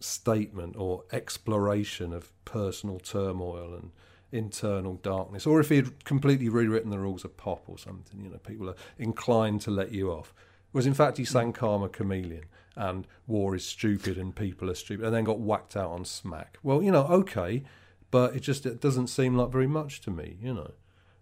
statement 0.00 0.76
or 0.76 1.04
exploration 1.12 2.12
of 2.12 2.30
personal 2.44 2.98
turmoil 2.98 3.74
and 3.74 3.90
internal 4.32 4.94
darkness, 4.96 5.46
or 5.46 5.60
if 5.60 5.68
he 5.68 5.76
had 5.76 6.04
completely 6.04 6.48
rewritten 6.48 6.90
the 6.90 6.98
rules 6.98 7.24
of 7.24 7.36
pop 7.36 7.64
or 7.68 7.78
something, 7.78 8.20
you 8.20 8.28
know, 8.28 8.38
people 8.38 8.68
are 8.68 8.74
inclined 8.98 9.60
to 9.62 9.70
let 9.70 9.92
you 9.92 10.10
off. 10.10 10.34
Whereas 10.74 10.86
in 10.88 10.94
fact 10.94 11.18
he 11.18 11.24
sang 11.24 11.52
Karma 11.52 11.88
Chameleon 11.88 12.46
and 12.74 13.06
war 13.28 13.54
is 13.54 13.64
stupid 13.64 14.18
and 14.18 14.34
people 14.34 14.68
are 14.68 14.74
stupid 14.74 15.06
and 15.06 15.14
then 15.14 15.22
got 15.22 15.38
whacked 15.38 15.76
out 15.76 15.92
on 15.92 16.04
smack. 16.04 16.58
Well, 16.64 16.82
you 16.82 16.90
know, 16.90 17.04
okay, 17.04 17.62
but 18.10 18.34
it 18.34 18.40
just 18.40 18.66
it 18.66 18.80
doesn't 18.80 19.06
seem 19.06 19.36
like 19.36 19.52
very 19.52 19.68
much 19.68 20.00
to 20.00 20.10
me, 20.10 20.36
you 20.42 20.52
know. 20.52 20.72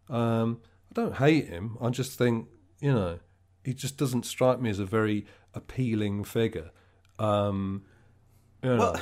Um, 0.09 0.63
I 0.91 0.95
don't 0.95 1.17
hate 1.17 1.49
him. 1.49 1.77
I 1.83 1.91
just 1.91 2.17
think, 2.17 2.49
you 2.81 2.95
know, 2.95 3.19
he 3.63 3.75
just 3.75 3.99
doesn't 3.99 4.25
strike 4.25 4.59
me 4.59 4.71
as 4.71 4.79
a 4.79 4.87
very 4.87 5.27
appealing 5.53 6.25
figure. 6.25 6.71
Um, 7.19 7.83
You 8.63 8.71
know. 8.71 8.79
Well, 8.79 9.01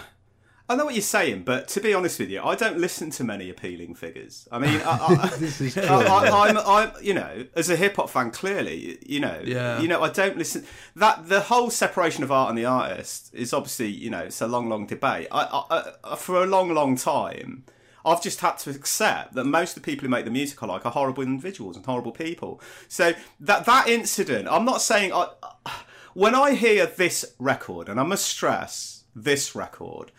I 0.71 0.77
know 0.77 0.85
what 0.85 0.95
you're 0.95 1.03
saying, 1.03 1.43
but 1.43 1.67
to 1.69 1.81
be 1.81 1.93
honest 1.93 2.21
with 2.21 2.31
you, 2.31 2.41
I 2.41 2.55
don't 2.55 2.79
listen 2.79 3.11
to 3.11 3.25
many 3.25 3.51
appealing 3.51 3.97
figures. 3.97 4.47
I 4.53 4.61
mean, 4.61 4.81
I, 4.85 4.99
I, 5.25 5.29
This 5.37 5.61
is 5.61 5.77
I, 5.77 5.81
true, 5.81 5.97
yeah. 6.07 6.13
I, 6.13 6.49
I'm, 6.49 6.59
I'm, 6.59 6.93
you 7.03 7.13
know, 7.13 7.45
as 7.57 7.71
a 7.71 7.75
hip 7.77 7.97
hop 7.97 8.09
fan, 8.09 8.31
clearly, 8.31 8.97
you 9.05 9.19
know, 9.19 9.43
Yeah. 9.45 9.81
you 9.81 9.89
know, 9.89 10.01
I 10.01 10.11
don't 10.11 10.39
listen. 10.39 10.65
That 10.95 11.29
the 11.29 11.41
whole 11.41 11.71
separation 11.71 12.23
of 12.23 12.31
art 12.31 12.51
and 12.51 12.57
the 12.57 12.67
artist 12.67 13.35
is 13.35 13.53
obviously, 13.53 13.89
you 13.89 14.11
know, 14.11 14.21
it's 14.21 14.41
a 14.41 14.47
long, 14.47 14.69
long 14.69 14.87
debate. 14.87 15.27
I, 15.33 15.43
I, 15.43 15.65
I, 15.77 15.93
uh, 16.05 16.15
for 16.15 16.41
a 16.41 16.47
long, 16.47 16.73
long 16.73 16.95
time, 16.95 17.65
I've 18.05 18.23
just 18.23 18.41
had 18.41 18.59
to 18.59 18.71
accept 18.71 19.35
that 19.35 19.45
most 19.47 19.77
of 19.77 19.83
the 19.83 19.91
people 19.91 20.05
who 20.05 20.09
make 20.11 20.25
the 20.25 20.31
music 20.31 20.63
I 20.63 20.67
like 20.67 20.87
are 20.87 20.93
horrible 20.93 21.25
individuals 21.25 21.77
and 21.77 21.85
horrible 21.85 22.13
people. 22.13 22.61
So 22.87 23.15
that 23.41 23.65
that 23.67 23.89
incident, 23.89 24.47
I'm 24.49 24.65
not 24.65 24.83
saying 24.83 25.13
I. 25.13 25.31
Uh, 25.43 25.71
when 26.15 26.35
I 26.35 26.55
hear 26.55 26.87
this 26.87 27.25
record, 27.39 27.89
and 27.89 27.99
I 28.01 28.03
must 28.03 28.25
stress 28.27 29.05
this 29.15 29.55
record, 29.55 30.11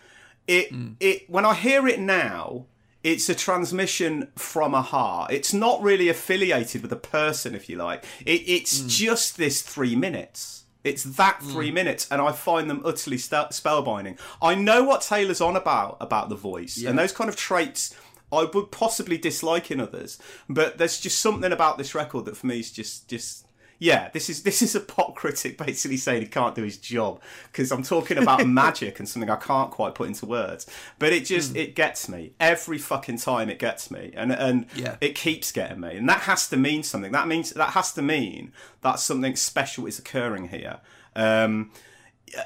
it 0.46 0.70
hmm. 0.70 0.92
it 1.00 1.28
when 1.28 1.44
I 1.44 1.54
hear 1.54 1.86
it 1.86 2.00
now, 2.00 2.66
it's 3.02 3.28
a 3.28 3.34
transmission 3.34 4.28
from 4.36 4.74
a 4.74 4.82
heart. 4.82 5.32
It's 5.32 5.52
not 5.52 5.82
really 5.82 6.08
affiliated 6.08 6.82
with 6.82 6.92
a 6.92 6.96
person, 6.96 7.54
if 7.54 7.68
you 7.68 7.76
like. 7.76 8.04
It, 8.24 8.42
it's 8.46 8.80
hmm. 8.80 8.88
just 8.88 9.36
this 9.36 9.62
three 9.62 9.96
minutes. 9.96 10.64
It's 10.84 11.04
that 11.04 11.36
hmm. 11.40 11.50
three 11.50 11.70
minutes, 11.70 12.08
and 12.10 12.20
I 12.20 12.32
find 12.32 12.68
them 12.68 12.82
utterly 12.84 13.18
st- 13.18 13.50
spellbinding. 13.50 14.18
I 14.40 14.54
know 14.54 14.82
what 14.82 15.02
Taylor's 15.02 15.40
on 15.40 15.56
about 15.56 15.96
about 16.00 16.28
the 16.28 16.36
voice 16.36 16.82
and 16.82 16.98
those 16.98 17.12
kind 17.12 17.30
of 17.30 17.36
traits. 17.36 17.94
I 18.32 18.44
would 18.44 18.70
possibly 18.70 19.18
dislike 19.18 19.70
in 19.70 19.78
others, 19.78 20.18
but 20.48 20.78
there's 20.78 20.98
just 20.98 21.20
something 21.20 21.52
about 21.52 21.76
this 21.76 21.94
record 21.94 22.24
that 22.24 22.36
for 22.36 22.46
me 22.46 22.60
is 22.60 22.72
just 22.72 23.06
just 23.08 23.46
yeah. 23.82 24.10
This 24.10 24.30
is 24.30 24.44
this 24.44 24.62
is 24.62 24.74
a 24.76 24.80
pop 24.80 25.16
critic 25.16 25.58
basically 25.58 25.96
saying 25.96 26.22
he 26.22 26.28
can't 26.28 26.54
do 26.54 26.62
his 26.62 26.78
job 26.78 27.20
because 27.50 27.72
I'm 27.72 27.82
talking 27.82 28.16
about 28.16 28.46
magic 28.62 29.00
and 29.00 29.08
something 29.08 29.28
I 29.28 29.36
can't 29.36 29.70
quite 29.72 29.96
put 29.96 30.06
into 30.08 30.24
words. 30.24 30.66
But 31.00 31.12
it 31.12 31.24
just 31.24 31.56
it 31.56 31.74
gets 31.74 32.08
me 32.08 32.34
every 32.38 32.78
fucking 32.78 33.18
time. 33.18 33.50
It 33.50 33.58
gets 33.58 33.90
me, 33.90 34.12
and 34.16 34.30
and 34.32 34.66
Yeah. 34.76 34.96
it 35.00 35.14
keeps 35.16 35.50
getting 35.50 35.80
me, 35.80 35.96
and 35.96 36.08
that 36.08 36.20
has 36.22 36.48
to 36.50 36.56
mean 36.56 36.84
something. 36.84 37.10
That 37.10 37.26
means 37.26 37.50
that 37.50 37.70
has 37.70 37.92
to 37.94 38.02
mean 38.02 38.52
that 38.82 39.00
something 39.00 39.34
special 39.36 39.86
is 39.86 39.98
occurring 39.98 40.48
here. 40.48 40.78
Um, 41.16 41.72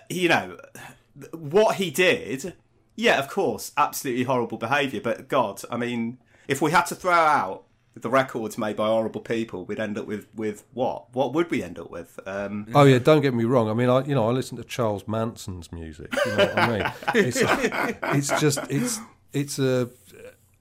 you 0.09 0.29
know 0.29 0.57
what 1.33 1.77
he 1.77 1.91
did. 1.91 2.55
Yeah, 2.97 3.19
of 3.19 3.29
course, 3.29 3.73
absolutely 3.77 4.25
horrible 4.25 4.57
behaviour. 4.57 5.03
But 5.03 5.29
God, 5.29 5.61
I 5.71 5.77
mean, 5.77 6.17
if 6.49 6.63
we 6.63 6.71
had 6.71 6.87
to 6.87 6.95
throw 6.95 7.13
out 7.13 7.66
the 8.03 8.11
records 8.11 8.59
made 8.59 8.77
by 8.77 8.87
horrible 8.89 9.21
people, 9.23 9.65
we'd 9.65 9.81
end 9.81 9.97
up 9.99 10.07
with 10.07 10.27
with 10.35 10.65
what? 10.75 11.15
What 11.15 11.33
would 11.33 11.51
we 11.51 11.63
end 11.63 11.79
up 11.79 11.91
with? 11.91 12.19
Um, 12.27 12.67
Oh 12.75 12.85
yeah, 12.85 12.99
don't 12.99 13.23
get 13.23 13.35
me 13.35 13.45
wrong. 13.45 13.69
I 13.69 13.75
mean, 13.75 13.89
I 13.89 14.05
you 14.05 14.15
know 14.15 14.29
I 14.29 14.33
listen 14.33 14.57
to 14.59 14.65
Charles 14.65 15.07
Manson's 15.09 15.73
music. 15.73 16.15
You 16.27 16.33
know 16.37 16.45
what 16.47 16.59
I 16.59 16.79
mean? 16.79 16.93
It's, 17.27 17.39
it's 18.31 18.41
just 18.41 18.59
it's 18.71 18.99
it's 19.33 19.59
a. 19.59 19.89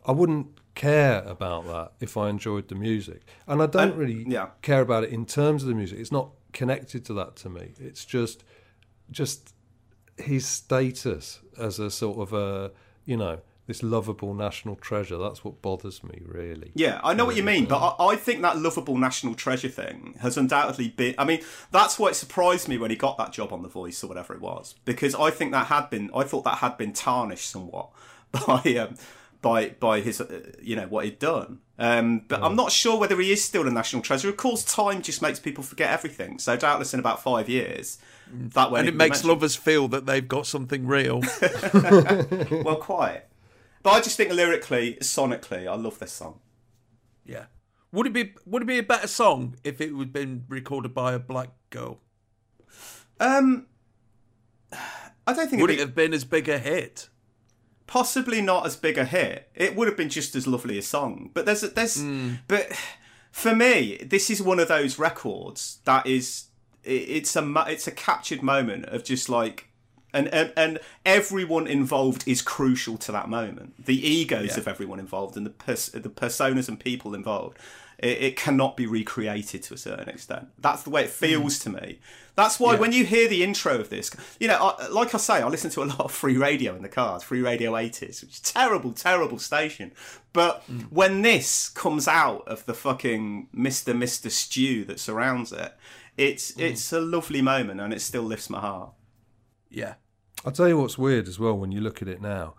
I 0.05 0.11
wouldn't 0.11 0.47
care 0.75 1.23
about 1.25 1.65
that 1.67 1.91
if 1.99 2.15
I 2.17 2.29
enjoyed 2.29 2.67
the 2.67 2.75
music, 2.75 3.21
and 3.47 3.61
I 3.61 3.65
don't 3.65 3.91
And- 3.91 3.97
really 3.97 4.25
yeah. 4.27 4.49
care 4.61 4.81
about 4.81 5.03
it 5.03 5.09
in 5.11 5.25
terms 5.25 5.63
of 5.63 5.69
the 5.69 5.75
music. 5.75 5.99
It's 5.99 6.11
not 6.11 6.29
connected 6.53 7.03
to 7.05 7.13
that 7.15 7.35
to 7.37 7.49
me. 7.49 7.73
It's 7.79 8.05
just 8.05 8.43
just 9.11 9.53
his 10.17 10.45
status 10.45 11.41
as 11.57 11.79
a 11.79 11.91
sort 11.91 12.17
of 12.19 12.31
a 12.33 12.71
you 13.05 13.17
know 13.17 13.39
this 13.67 13.81
lovable 13.81 14.33
national 14.33 14.75
treasure. 14.75 15.17
That's 15.17 15.43
what 15.43 15.61
bothers 15.61 16.03
me 16.03 16.21
really. 16.25 16.71
Yeah, 16.75 16.99
I 17.03 17.13
know 17.13 17.25
what 17.25 17.35
you 17.35 17.43
mean, 17.43 17.65
but 17.65 17.77
I, 17.77 18.11
I 18.11 18.15
think 18.15 18.41
that 18.41 18.57
lovable 18.57 18.97
national 18.97 19.35
treasure 19.35 19.69
thing 19.69 20.15
has 20.21 20.37
undoubtedly 20.37 20.89
been. 20.89 21.15
I 21.17 21.25
mean, 21.25 21.41
that's 21.71 21.97
why 21.97 22.09
it 22.09 22.15
surprised 22.15 22.67
me 22.67 22.77
when 22.77 22.91
he 22.91 22.97
got 22.97 23.17
that 23.17 23.33
job 23.33 23.51
on 23.51 23.63
The 23.63 23.69
Voice 23.69 24.03
or 24.03 24.07
whatever 24.07 24.33
it 24.33 24.41
was, 24.41 24.75
because 24.85 25.15
I 25.15 25.31
think 25.31 25.51
that 25.51 25.67
had 25.67 25.89
been. 25.89 26.11
I 26.15 26.23
thought 26.23 26.43
that 26.43 26.59
had 26.59 26.77
been 26.77 26.93
tarnished 26.93 27.49
somewhat 27.49 27.89
by 28.31 28.61
um, 28.77 28.95
by 29.41 29.69
by 29.69 30.01
his, 30.01 30.21
uh, 30.21 30.51
you 30.61 30.75
know, 30.75 30.87
what 30.87 31.05
he'd 31.05 31.19
done. 31.19 31.59
Um, 31.77 32.21
but 32.27 32.41
I'm 32.41 32.55
not 32.55 32.71
sure 32.71 32.97
whether 32.97 33.19
he 33.19 33.31
is 33.31 33.43
still 33.43 33.67
a 33.67 33.71
national 33.71 34.01
treasure. 34.01 34.29
Of 34.29 34.37
course, 34.37 34.63
time 34.63 35.01
just 35.01 35.21
makes 35.21 35.39
people 35.39 35.63
forget 35.63 35.91
everything. 35.91 36.39
So 36.39 36.55
doubtless 36.55 36.93
in 36.93 36.99
about 36.99 37.21
five 37.21 37.49
years, 37.49 37.97
that 38.31 38.71
way 38.71 38.79
and 38.79 38.89
it 38.89 38.95
makes 38.95 39.23
lovers 39.23 39.55
feel 39.55 39.87
that 39.89 40.05
they've 40.05 40.27
got 40.27 40.47
something 40.47 40.87
real. 40.87 41.21
well, 42.63 42.77
quite. 42.77 43.23
But 43.85 43.91
I 43.91 44.01
just 44.01 44.17
think 44.17 44.31
lyrically, 44.31 44.95
sonically, 44.99 45.67
I 45.67 45.75
love 45.75 45.99
this 45.99 46.11
song. 46.11 46.39
yeah. 47.23 47.45
Would 47.91 48.07
it 48.07 48.13
be 48.13 48.33
Would 48.47 48.63
it 48.63 48.65
be 48.65 48.79
a 48.79 48.83
better 48.83 49.07
song 49.07 49.55
if 49.63 49.79
it 49.79 49.93
had 49.95 50.11
been 50.11 50.43
recorded 50.49 50.93
by 50.95 51.13
a 51.13 51.19
black 51.19 51.51
girl? 51.69 51.99
Um, 53.19 53.67
I 55.27 55.33
don't 55.33 55.47
think 55.49 55.61
Would 55.61 55.69
it'd 55.69 55.79
it 55.81 55.85
have 55.85 55.95
been 55.95 56.13
as 56.13 56.25
big 56.25 56.49
a 56.49 56.57
hit? 56.57 57.09
possibly 57.87 58.41
not 58.41 58.65
as 58.65 58.75
big 58.75 58.97
a 58.97 59.05
hit. 59.05 59.51
It 59.53 59.75
would 59.75 59.87
have 59.87 59.95
been 59.95 60.09
just 60.09 60.35
as 60.35 60.47
lovely 60.47 60.79
a 60.79 60.81
song. 60.81 61.29
But 61.35 61.45
there's 61.45 61.61
there's 61.61 62.03
but 62.47 62.71
for 63.31 63.55
me, 63.55 63.97
this 64.03 64.31
is 64.31 64.41
one 64.41 64.59
of 64.59 64.67
those 64.67 64.97
records 64.97 65.77
that 65.85 66.07
is 66.07 66.45
it's 66.83 67.35
a 67.35 67.65
it's 67.67 67.85
a 67.87 67.91
captured 67.91 68.41
moment 68.41 68.85
of 68.87 69.03
just 69.03 69.29
like 69.29 69.69
and, 70.15 70.27
and 70.33 70.53
and 70.55 70.79
everyone 71.05 71.67
involved 71.67 72.23
is 72.27 72.41
crucial 72.41 72.97
to 72.99 73.11
that 73.11 73.29
moment. 73.29 73.85
The 73.85 74.07
egos 74.07 74.51
Yeah. 74.53 74.59
of 74.59 74.67
everyone 74.67 74.99
involved 74.99 75.37
and 75.37 75.45
the 75.45 75.51
pers- 75.51 75.89
the 75.89 76.09
personas 76.09 76.67
and 76.67 76.79
people 76.79 77.13
involved. 77.13 77.57
It, 77.97 78.21
it 78.21 78.35
cannot 78.35 78.75
be 78.75 78.85
recreated 78.87 79.63
to 79.63 79.73
a 79.73 79.77
certain 79.77 80.09
extent. 80.09 80.49
That's 80.59 80.83
the 80.83 80.89
way 80.89 81.03
it 81.03 81.09
feels 81.09 81.59
mm. 81.59 81.63
to 81.63 81.69
me. 81.69 81.99
That's 82.35 82.59
why 82.59 82.73
Yeah. 82.73 82.79
when 82.81 82.91
you 82.91 83.05
hear 83.05 83.29
the 83.29 83.41
intro 83.41 83.79
of 83.79 83.89
this, 83.89 84.11
you 84.37 84.49
know, 84.49 84.57
I, 84.77 84.87
like 84.87 85.15
I 85.15 85.17
say, 85.17 85.41
I 85.41 85.47
listen 85.47 85.69
to 85.71 85.83
a 85.83 85.85
lot 85.85 86.01
of 86.01 86.11
free 86.11 86.35
radio 86.35 86.75
in 86.75 86.81
the 86.81 86.89
cars, 86.89 87.23
free 87.23 87.41
radio 87.41 87.71
80s, 87.71 88.21
which 88.21 88.33
is 88.33 88.39
a 88.39 88.43
terrible, 88.43 88.91
terrible 88.91 89.39
station. 89.39 89.93
But 90.33 90.63
mm. 90.69 90.83
when 90.91 91.21
this 91.21 91.69
comes 91.69 92.05
out 92.07 92.45
of 92.47 92.65
the 92.65 92.73
fucking 92.73 93.47
Mr. 93.55 93.95
Mr. 93.95 94.29
Stew 94.29 94.83
that 94.85 94.99
surrounds 94.99 95.53
it, 95.53 95.73
it's 96.17 96.51
mm. 96.51 96.61
it's 96.61 96.91
a 96.91 96.99
lovely 96.99 97.41
moment 97.41 97.79
and 97.79 97.93
it 97.93 98.01
still 98.01 98.23
lifts 98.23 98.49
my 98.49 98.59
heart. 98.59 98.91
Yeah. 99.69 99.95
I'll 100.45 100.51
tell 100.51 100.67
you 100.67 100.77
what's 100.77 100.97
weird 100.97 101.27
as 101.27 101.39
well 101.39 101.57
when 101.57 101.71
you 101.71 101.81
look 101.81 102.01
at 102.01 102.07
it 102.07 102.21
now. 102.21 102.53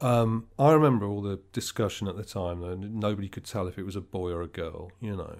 Um, 0.00 0.48
I 0.58 0.72
remember 0.72 1.06
all 1.06 1.22
the 1.22 1.40
discussion 1.52 2.08
at 2.08 2.16
the 2.16 2.24
time, 2.24 2.60
though, 2.60 2.70
and 2.70 2.96
nobody 2.96 3.28
could 3.28 3.44
tell 3.44 3.66
if 3.68 3.78
it 3.78 3.84
was 3.84 3.96
a 3.96 4.00
boy 4.00 4.30
or 4.30 4.42
a 4.42 4.48
girl, 4.48 4.90
you 5.00 5.16
know. 5.16 5.38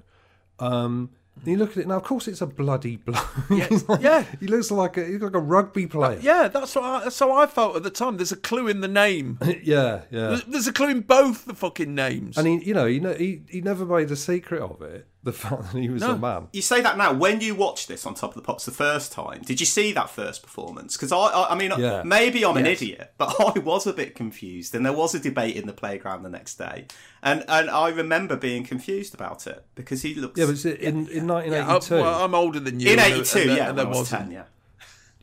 Um, 0.58 1.10
you 1.44 1.56
look 1.56 1.72
at 1.72 1.78
it 1.78 1.88
now, 1.88 1.96
of 1.96 2.04
course, 2.04 2.28
it's 2.28 2.40
a 2.40 2.46
bloody 2.46 2.96
bloke. 3.04 3.26
Yeah, 3.50 3.68
yeah. 4.00 4.24
he 4.38 4.46
looks 4.46 4.70
like 4.70 4.96
a, 4.96 5.04
he's 5.04 5.20
like 5.20 5.34
a 5.34 5.40
rugby 5.40 5.86
player. 5.86 6.18
Yeah, 6.20 6.48
that's 6.48 6.74
what 6.74 6.84
I, 6.84 7.04
that's 7.04 7.18
how 7.18 7.32
I 7.32 7.46
felt 7.46 7.76
at 7.76 7.82
the 7.82 7.90
time. 7.90 8.16
There's 8.16 8.32
a 8.32 8.36
clue 8.36 8.68
in 8.68 8.80
the 8.80 8.88
name. 8.88 9.38
yeah, 9.62 10.02
yeah. 10.10 10.28
There's, 10.28 10.44
there's 10.44 10.66
a 10.68 10.72
clue 10.72 10.88
in 10.88 11.00
both 11.00 11.44
the 11.46 11.54
fucking 11.54 11.94
names. 11.94 12.36
And 12.38 12.46
he, 12.46 12.64
you 12.64 12.74
know, 12.74 12.86
he, 12.86 13.00
he 13.16 13.42
he 13.48 13.60
never 13.60 13.84
made 13.84 14.10
a 14.10 14.16
secret 14.16 14.62
of 14.62 14.82
it. 14.82 15.08
The 15.32 15.32
fact 15.32 15.72
that 15.72 15.78
he 15.80 15.88
was 15.88 16.02
No. 16.02 16.12
a 16.14 16.18
man. 16.18 16.48
You 16.52 16.62
say 16.62 16.80
that 16.80 16.98
now. 16.98 17.12
When 17.12 17.40
you 17.40 17.54
watched 17.54 17.86
this 17.86 18.04
on 18.06 18.14
Top 18.14 18.30
of 18.30 18.34
the 18.34 18.42
Pops 18.42 18.64
the 18.64 18.72
first 18.72 19.12
time, 19.12 19.42
did 19.42 19.60
you 19.60 19.66
see 19.66 19.92
that 19.92 20.10
first 20.10 20.42
performance? 20.42 20.96
Because 20.96 21.12
I, 21.12 21.16
I, 21.18 21.52
I 21.52 21.54
mean, 21.54 21.70
Yeah. 21.78 22.02
maybe 22.04 22.44
I'm 22.44 22.56
an 22.56 22.66
idiot, 22.66 23.12
but 23.18 23.36
I 23.56 23.60
was 23.60 23.86
a 23.86 23.92
bit 23.92 24.16
confused, 24.16 24.74
and 24.74 24.84
there 24.84 24.92
was 24.92 25.14
a 25.14 25.20
debate 25.20 25.54
in 25.54 25.68
the 25.68 25.72
playground 25.72 26.24
the 26.24 26.28
next 26.28 26.56
day, 26.56 26.86
and 27.22 27.44
and 27.46 27.70
I 27.70 27.90
remember 27.90 28.34
being 28.36 28.64
confused 28.64 29.14
about 29.14 29.46
it 29.46 29.64
because 29.76 30.02
he 30.02 30.14
looks. 30.16 30.36
Yeah, 30.40 30.46
but 30.46 30.54
it's 30.54 30.64
in 30.64 31.06
in 31.06 31.28
Yeah, 31.28 31.34
I, 31.34 31.46
1982. 31.46 31.94
well, 31.94 32.24
I'm 32.24 32.34
older 32.34 32.58
than 32.58 32.80
you. 32.80 32.90
in 32.92 32.98
and- 32.98 33.12
uh, 33.12 33.16
'82, 33.16 33.38
and 33.38 33.48
there- 33.50 33.56
yeah, 33.56 33.68
and 33.68 33.78
there 33.78 33.86
I 33.86 33.88
was 33.88 33.98
wasn't. 33.98 34.22
ten, 34.22 34.30
yeah. 34.32 34.44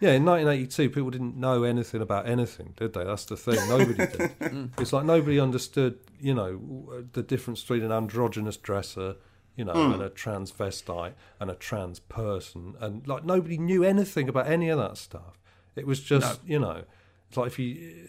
Yeah, 0.02 0.12
in 0.14 0.24
1982, 0.24 0.90
people 0.92 1.10
didn't 1.10 1.36
know 1.36 1.64
anything 1.64 2.02
about 2.02 2.26
anything, 2.26 2.74
did 2.78 2.94
they? 2.94 3.04
That's 3.04 3.26
the 3.26 3.36
thing. 3.36 3.60
Nobody 3.68 3.96
did. 3.96 4.32
Mm. 4.40 4.70
It's 4.80 4.94
like 4.94 5.04
nobody 5.04 5.42
understood, 5.42 6.00
you 6.22 6.34
know, 6.34 7.04
the 7.12 7.22
difference 7.22 7.60
between 7.60 7.84
an 7.84 7.92
androgynous 7.92 8.56
dresser, 8.56 9.16
you 9.60 9.66
know, 9.66 9.74
hmm. 9.74 9.92
and 9.92 10.02
a 10.02 10.10
transvestite 10.10 11.14
and 11.38 11.52
a 11.52 11.54
trans 11.54 12.00
person, 12.00 12.76
and 12.80 13.06
like 13.06 13.26
nobody 13.26 13.58
knew 13.58 13.84
anything 13.84 14.30
about 14.30 14.48
any 14.48 14.70
of 14.70 14.80
that 14.80 14.98
stuff. 14.98 15.38
It 15.76 15.86
was 15.86 16.00
just, 16.00 16.40
you 16.46 16.60
know, 16.60 16.84
it's 17.28 17.38
like 17.38 17.48
if 17.48 17.60
you. 17.60 18.08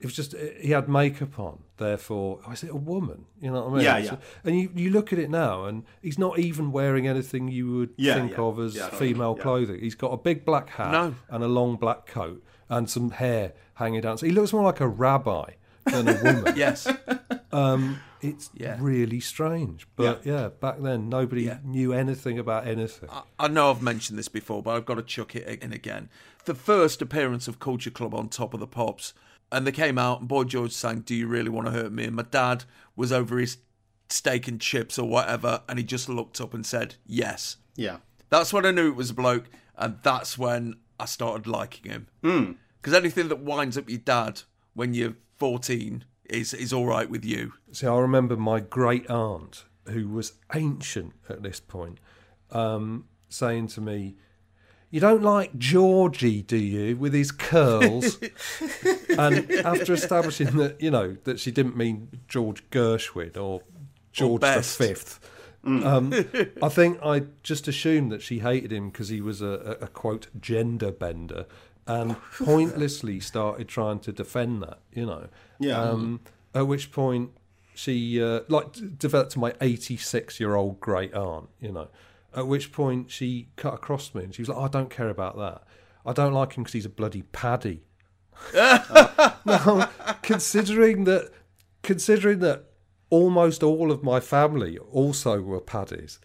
It 0.00 0.06
was 0.06 0.14
just 0.14 0.32
eh, 0.34 0.50
he 0.60 0.70
had 0.70 0.88
makeup 0.88 1.40
on, 1.40 1.60
therefore, 1.76 2.40
oh, 2.46 2.52
is 2.52 2.62
it 2.62 2.70
a 2.70 2.76
woman? 2.76 3.24
You 3.40 3.50
know 3.50 3.62
what 3.62 3.70
I 3.70 3.74
mean? 3.74 3.84
Yeah, 3.84 3.98
yeah. 3.98 4.16
And 4.44 4.56
you, 4.60 4.70
you 4.74 4.90
look 4.90 5.12
at 5.12 5.18
it 5.18 5.28
now, 5.28 5.64
and 5.64 5.84
he's 6.02 6.18
not 6.18 6.38
even 6.38 6.70
wearing 6.70 7.08
anything 7.08 7.48
you 7.48 7.72
would 7.74 7.90
Yeah, 7.96 8.14
think 8.14 8.32
yeah. 8.32 8.38
of 8.38 8.60
as 8.60 8.76
Yeah, 8.76 8.82
I 8.82 8.84
know 8.84 8.90
what 8.92 9.00
you 9.00 9.06
mean, 9.06 9.14
female 9.14 9.34
clothing. 9.34 9.80
He's 9.80 9.96
got 9.96 10.12
a 10.12 10.16
big 10.16 10.44
black 10.44 10.70
hat 10.70 10.92
No. 10.92 11.14
and 11.28 11.42
a 11.42 11.48
long 11.48 11.76
black 11.76 12.06
coat 12.06 12.44
and 12.68 12.88
some 12.88 13.10
hair 13.10 13.54
hanging 13.74 14.00
down. 14.02 14.18
So 14.18 14.26
he 14.26 14.32
looks 14.32 14.52
more 14.52 14.62
like 14.62 14.80
a 14.80 14.86
rabbi 14.88 15.54
than 15.90 16.08
a 16.08 16.22
woman. 16.22 16.54
Yes. 16.56 16.86
um, 17.52 18.00
it's 18.20 18.50
Yeah. 18.54 18.76
really 18.80 19.20
strange. 19.20 19.86
But 19.96 20.24
yeah. 20.26 20.48
back 20.48 20.80
then 20.80 21.08
nobody 21.08 21.42
Yeah. 21.44 21.58
knew 21.64 21.92
anything 21.92 22.38
about 22.38 22.66
anything. 22.66 23.08
I- 23.10 23.22
I 23.38 23.48
know 23.48 23.70
I've 23.70 23.82
mentioned 23.82 24.18
this 24.18 24.28
before, 24.28 24.62
but 24.62 24.74
I've 24.76 24.86
got 24.86 24.94
to 24.96 25.02
chuck 25.02 25.34
it 25.36 25.62
in 25.62 25.72
again. 25.72 26.08
The 26.44 26.54
first 26.54 27.02
appearance 27.02 27.46
of 27.48 27.58
Culture 27.60 27.90
Club 27.90 28.14
on 28.14 28.28
Top 28.28 28.54
of 28.54 28.60
the 28.60 28.66
Pops, 28.66 29.12
and 29.52 29.66
they 29.66 29.72
came 29.72 29.98
out, 29.98 30.20
and 30.20 30.28
Boy 30.28 30.44
George 30.44 30.72
sang 30.72 31.00
"Do 31.00 31.14
You 31.14 31.26
Really 31.26 31.48
Want 31.50 31.66
to 31.66 31.72
Hurt 31.72 31.92
Me?" 31.92 32.04
and 32.04 32.16
my 32.16 32.22
dad 32.22 32.64
was 32.96 33.12
over 33.12 33.38
his 33.38 33.58
steak 34.08 34.48
and 34.48 34.60
chips 34.60 34.98
or 34.98 35.08
whatever, 35.08 35.62
and 35.68 35.78
he 35.78 35.84
just 35.84 36.08
looked 36.08 36.40
up 36.40 36.54
and 36.54 36.64
said, 36.66 36.96
"Yes." 37.06 37.56
Yeah. 37.76 37.98
That's 38.30 38.52
when 38.52 38.66
I 38.66 38.70
knew 38.72 38.88
it 38.88 38.96
was 38.96 39.10
a 39.10 39.14
bloke, 39.14 39.44
and 39.76 39.98
that's 40.02 40.36
when 40.36 40.76
I 41.00 41.04
started 41.06 41.46
liking 41.46 41.90
him. 41.90 42.56
Because 42.80 42.94
anything 42.94 43.28
that 43.28 43.40
winds 43.40 43.78
up 43.78 43.88
your 43.88 43.98
dad 43.98 44.42
when 44.74 44.92
you're 44.94 45.14
14 45.38 46.04
is 46.28 46.52
is 46.52 46.72
all 46.72 46.86
right 46.86 47.08
with 47.08 47.24
you. 47.24 47.52
See, 47.72 47.86
I 47.86 47.98
remember 47.98 48.36
my 48.36 48.60
great 48.60 49.08
aunt, 49.10 49.64
who 49.86 50.08
was 50.08 50.34
ancient 50.54 51.14
at 51.28 51.42
this 51.42 51.60
point, 51.60 51.98
um, 52.50 53.06
saying 53.28 53.68
to 53.68 53.80
me, 53.80 54.16
You 54.90 55.00
don't 55.00 55.22
like 55.22 55.58
Georgie, 55.58 56.42
do 56.42 56.56
you, 56.56 56.96
with 56.96 57.14
his 57.14 57.30
curls? 57.30 58.18
and 59.10 59.50
after 59.50 59.92
establishing 59.92 60.56
that, 60.58 60.80
you 60.80 60.90
know, 60.90 61.16
that 61.24 61.40
she 61.40 61.50
didn't 61.50 61.76
mean 61.76 62.20
George 62.28 62.68
Gershwin 62.70 63.36
or 63.36 63.62
George 64.12 64.40
the 64.40 64.46
Best. 64.46 64.78
Fifth. 64.78 65.20
Um, 65.64 66.12
I 66.62 66.68
think 66.68 66.98
I 67.02 67.24
just 67.42 67.68
assumed 67.68 68.12
that 68.12 68.22
she 68.22 68.38
hated 68.38 68.72
him 68.72 68.90
because 68.90 69.08
he 69.08 69.20
was 69.20 69.42
a, 69.42 69.78
a, 69.80 69.84
a 69.84 69.88
quote 69.88 70.28
gender 70.40 70.92
bender, 70.92 71.46
and 71.88 72.16
pointlessly 72.38 73.18
started 73.18 73.66
trying 73.66 73.98
to 74.00 74.12
defend 74.12 74.62
that. 74.62 74.78
You 74.92 75.06
know, 75.06 75.28
Yeah. 75.58 75.80
Um, 75.80 76.20
at 76.54 76.66
which 76.66 76.92
point 76.92 77.32
she 77.74 78.22
uh, 78.22 78.40
like 78.48 78.98
developed 78.98 79.32
to 79.32 79.38
my 79.38 79.54
86 79.60 80.38
year 80.38 80.54
old 80.54 80.80
great 80.80 81.14
aunt. 81.14 81.48
You 81.60 81.72
know, 81.72 81.88
at 82.34 82.46
which 82.46 82.72
point 82.72 83.10
she 83.10 83.48
cut 83.56 83.74
across 83.74 84.14
me 84.14 84.24
and 84.24 84.34
she 84.34 84.42
was 84.42 84.48
like, 84.48 84.58
"I 84.58 84.68
don't 84.68 84.90
care 84.90 85.08
about 85.08 85.36
that. 85.38 85.64
I 86.04 86.12
don't 86.12 86.32
like 86.32 86.54
him 86.54 86.62
because 86.62 86.74
he's 86.74 86.86
a 86.86 86.90
bloody 86.90 87.22
paddy." 87.22 87.82
now, 88.54 89.90
considering 90.22 91.04
that, 91.04 91.32
considering 91.82 92.38
that 92.40 92.64
almost 93.10 93.62
all 93.62 93.90
of 93.90 94.02
my 94.02 94.20
family 94.20 94.78
also 94.78 95.40
were 95.40 95.60
paddies, 95.60 96.20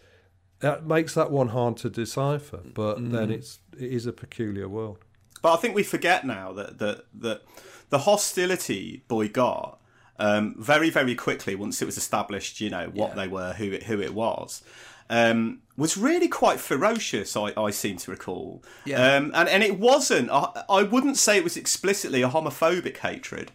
that 0.60 0.86
makes 0.86 1.14
that 1.14 1.30
one 1.30 1.48
hard 1.48 1.76
to 1.78 1.90
decipher. 1.90 2.60
But 2.74 3.10
then 3.10 3.30
it's 3.30 3.60
it 3.78 3.92
is 3.92 4.06
a 4.06 4.12
peculiar 4.12 4.68
world. 4.68 5.03
But 5.44 5.52
I 5.52 5.56
think 5.56 5.74
we 5.74 5.82
forget 5.82 6.24
now 6.24 6.54
that 6.54 6.78
that 6.78 7.04
that 7.20 7.42
the 7.90 7.98
hostility 7.98 9.04
Boy 9.08 9.28
got 9.28 9.78
um, 10.18 10.54
very 10.58 10.88
very 10.88 11.14
quickly 11.14 11.54
once 11.54 11.82
it 11.82 11.84
was 11.84 11.98
established, 11.98 12.62
you 12.62 12.70
know 12.70 12.86
what 12.94 13.14
they 13.14 13.28
were, 13.28 13.52
who 13.52 13.64
it, 13.72 13.82
who 13.82 14.00
it 14.00 14.14
was, 14.14 14.62
um, 15.10 15.60
was 15.76 15.98
really 15.98 16.28
quite 16.28 16.60
ferocious. 16.60 17.36
I, 17.36 17.52
I 17.58 17.72
seem 17.72 17.98
to 17.98 18.10
recall, 18.10 18.64
Yeah. 18.86 19.16
um, 19.16 19.32
and 19.34 19.46
and 19.50 19.62
it 19.62 19.78
wasn't. 19.78 20.30
I, 20.30 20.64
I 20.70 20.82
wouldn't 20.82 21.18
say 21.18 21.36
it 21.36 21.44
was 21.44 21.58
explicitly 21.58 22.22
a 22.22 22.30
homophobic 22.30 22.96
hatred. 22.96 23.52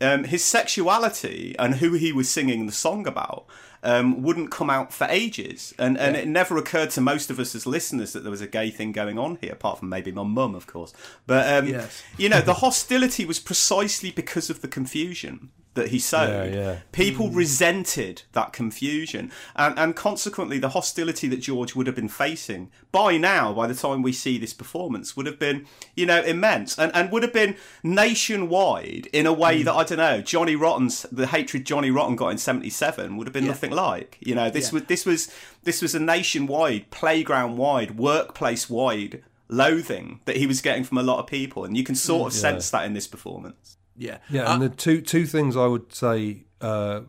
Um, 0.00 0.22
his 0.22 0.44
sexuality 0.44 1.56
and 1.58 1.76
who 1.76 1.94
he 1.94 2.12
was 2.12 2.28
singing 2.30 2.66
the 2.66 2.72
song 2.72 3.04
about 3.08 3.46
um, 3.82 4.22
wouldn't 4.22 4.50
come 4.50 4.70
out 4.70 4.92
for 4.92 5.06
ages, 5.10 5.74
and 5.78 5.98
and 5.98 6.16
it 6.16 6.28
never 6.28 6.56
occurred 6.56 6.90
to 6.90 7.00
most 7.00 7.30
of 7.30 7.38
us 7.38 7.54
as 7.54 7.66
listeners 7.66 8.12
that 8.12 8.20
there 8.22 8.30
was 8.30 8.40
a 8.40 8.46
gay 8.46 8.70
thing 8.70 8.92
going 8.92 9.18
on 9.18 9.38
here, 9.40 9.52
apart 9.52 9.78
from 9.78 9.88
maybe 9.88 10.12
my 10.12 10.22
mum, 10.22 10.54
of 10.54 10.66
course. 10.66 10.92
But 11.26 11.52
um, 11.52 11.68
Yes. 11.68 12.02
you 12.16 12.28
know, 12.28 12.40
the 12.40 12.54
hostility 12.54 13.24
was 13.24 13.38
precisely 13.40 14.10
because 14.10 14.50
of 14.50 14.60
the 14.60 14.68
confusion 14.68 15.50
that 15.74 15.88
he 15.88 15.98
sowed. 15.98 16.52
Yeah, 16.52 16.60
yeah. 16.60 16.78
People 16.92 17.30
resented 17.30 18.22
that 18.32 18.52
confusion, 18.52 19.32
and 19.56 19.78
and 19.78 19.96
consequently, 19.96 20.58
the 20.58 20.70
hostility 20.70 21.28
that 21.28 21.38
George 21.40 21.74
would 21.74 21.86
have 21.86 21.96
been 21.96 22.08
facing 22.08 22.70
by 22.90 23.16
now, 23.16 23.52
by 23.54 23.66
the 23.66 23.74
time 23.74 24.02
we 24.02 24.12
see 24.12 24.36
this 24.38 24.52
performance, 24.52 25.16
would 25.16 25.26
have 25.26 25.38
been 25.38 25.66
you 25.96 26.04
know 26.06 26.22
immense, 26.22 26.78
and 26.78 26.94
and 26.94 27.10
would 27.10 27.22
have 27.22 27.32
been 27.32 27.56
nationwide 27.82 29.06
in 29.12 29.26
a 29.26 29.32
Mm. 29.34 29.38
way 29.38 29.62
that 29.62 29.72
I 29.72 29.84
don't 29.84 29.98
know. 29.98 30.20
Johnny 30.20 30.56
Rotten's 30.56 31.06
the 31.10 31.26
hatred 31.28 31.64
Johnny 31.64 31.90
Rotten 31.90 32.16
got 32.16 32.28
in 32.28 32.38
'77 32.38 33.16
would 33.16 33.26
have 33.26 33.32
been 33.34 33.46
nothing 33.46 33.70
like. 33.70 34.18
You 34.20 34.34
know, 34.34 34.50
this 34.50 34.66
Yeah. 34.68 34.74
was 34.74 34.82
this 34.84 35.06
was 35.06 35.28
this 35.64 35.80
was 35.82 35.94
a 35.94 36.00
nationwide, 36.00 36.90
playground 36.90 37.56
wide, 37.56 37.98
workplace 37.98 38.68
wide 38.68 39.22
loathing 39.48 40.20
that 40.24 40.36
he 40.36 40.46
was 40.46 40.60
getting 40.62 40.82
from 40.84 40.98
a 40.98 41.02
lot 41.02 41.18
of 41.18 41.26
people, 41.26 41.64
and 41.64 41.76
you 41.76 41.84
can 41.84 41.94
sort 41.94 42.32
of 42.32 42.36
Yeah. 42.36 42.40
sense 42.40 42.70
that 42.70 42.84
in 42.84 42.94
this 42.94 43.06
performance. 43.06 43.76
Yeah. 44.02 44.18
Yeah, 44.30 44.44
Uh, 44.44 44.52
and 44.54 44.62
the 44.62 44.68
two 44.84 45.00
two 45.00 45.26
things 45.26 45.56
I 45.56 45.66
would 45.66 45.92
say 45.94 46.44
uh, 46.60 47.00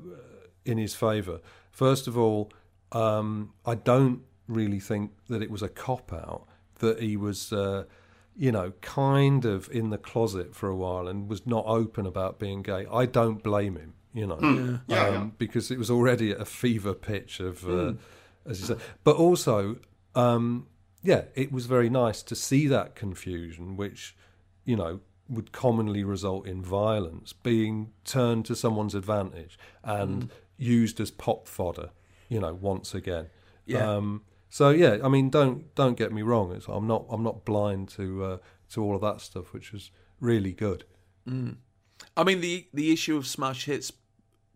in 0.65 0.77
his 0.77 0.93
favour. 0.95 1.39
First 1.71 2.07
of 2.07 2.17
all, 2.17 2.51
um, 2.91 3.53
I 3.65 3.75
don't 3.75 4.21
really 4.47 4.79
think 4.79 5.11
that 5.29 5.41
it 5.41 5.49
was 5.49 5.61
a 5.63 5.69
cop 5.69 6.13
out 6.13 6.45
that 6.79 7.01
he 7.01 7.17
was, 7.17 7.51
uh, 7.53 7.83
you 8.35 8.51
know, 8.51 8.73
kind 8.81 9.45
of 9.45 9.69
in 9.71 9.89
the 9.89 9.97
closet 9.97 10.53
for 10.55 10.69
a 10.69 10.75
while 10.75 11.07
and 11.07 11.29
was 11.29 11.41
not 11.45 11.65
open 11.65 12.05
about 12.05 12.39
being 12.39 12.61
gay. 12.61 12.85
I 12.91 13.05
don't 13.19 13.41
blame 13.43 13.75
him, 13.77 13.93
you 14.13 14.27
know, 14.27 14.37
Mm. 14.37 14.81
Yeah, 14.87 15.07
um, 15.07 15.13
yeah. 15.13 15.29
because 15.37 15.71
it 15.71 15.77
was 15.79 15.89
already 15.89 16.31
at 16.31 16.41
a 16.41 16.45
fever 16.45 16.93
pitch 16.93 17.39
of, 17.39 17.63
uh, 17.65 17.69
Mm. 17.69 17.97
as 18.45 18.59
you 18.59 18.65
said. 18.67 18.79
But 19.03 19.15
also, 19.15 19.77
um, 20.15 20.67
yeah, 21.03 21.23
it 21.35 21.51
was 21.51 21.65
very 21.65 21.89
nice 21.89 22.21
to 22.23 22.35
see 22.35 22.67
that 22.67 22.95
confusion, 22.95 23.75
which, 23.77 24.15
you 24.65 24.75
know, 24.75 24.99
would 25.29 25.51
commonly 25.51 26.03
result 26.03 26.45
in 26.45 26.61
violence 26.61 27.33
being 27.33 27.91
turned 28.03 28.45
to 28.45 28.55
someone's 28.55 28.93
advantage 28.95 29.57
and 29.83 30.23
Mm. 30.23 30.29
used 30.57 30.99
as 30.99 31.11
pop 31.11 31.47
fodder, 31.47 31.89
you 32.29 32.39
know, 32.39 32.53
once 32.53 32.93
again. 32.93 33.27
Yeah. 33.65 33.89
Um, 33.95 34.23
so 34.49 34.69
yeah, 34.69 34.97
I 35.03 35.07
mean, 35.09 35.29
don't 35.29 35.73
don't 35.75 35.97
get 35.97 36.11
me 36.11 36.21
wrong. 36.21 36.51
It's, 36.51 36.67
I'm 36.67 36.87
not 36.87 37.05
I'm 37.09 37.23
not 37.23 37.45
blind 37.45 37.89
to 37.89 38.23
uh, 38.23 38.37
to 38.71 38.83
all 38.83 38.95
of 38.95 39.01
that 39.01 39.21
stuff, 39.21 39.53
which 39.53 39.71
was 39.71 39.91
really 40.19 40.51
good. 40.51 40.83
Mm. 41.27 41.55
I 42.17 42.23
mean, 42.23 42.41
the 42.41 42.67
the 42.73 42.91
issue 42.91 43.15
of 43.17 43.25
smash 43.25 43.65
hits 43.65 43.91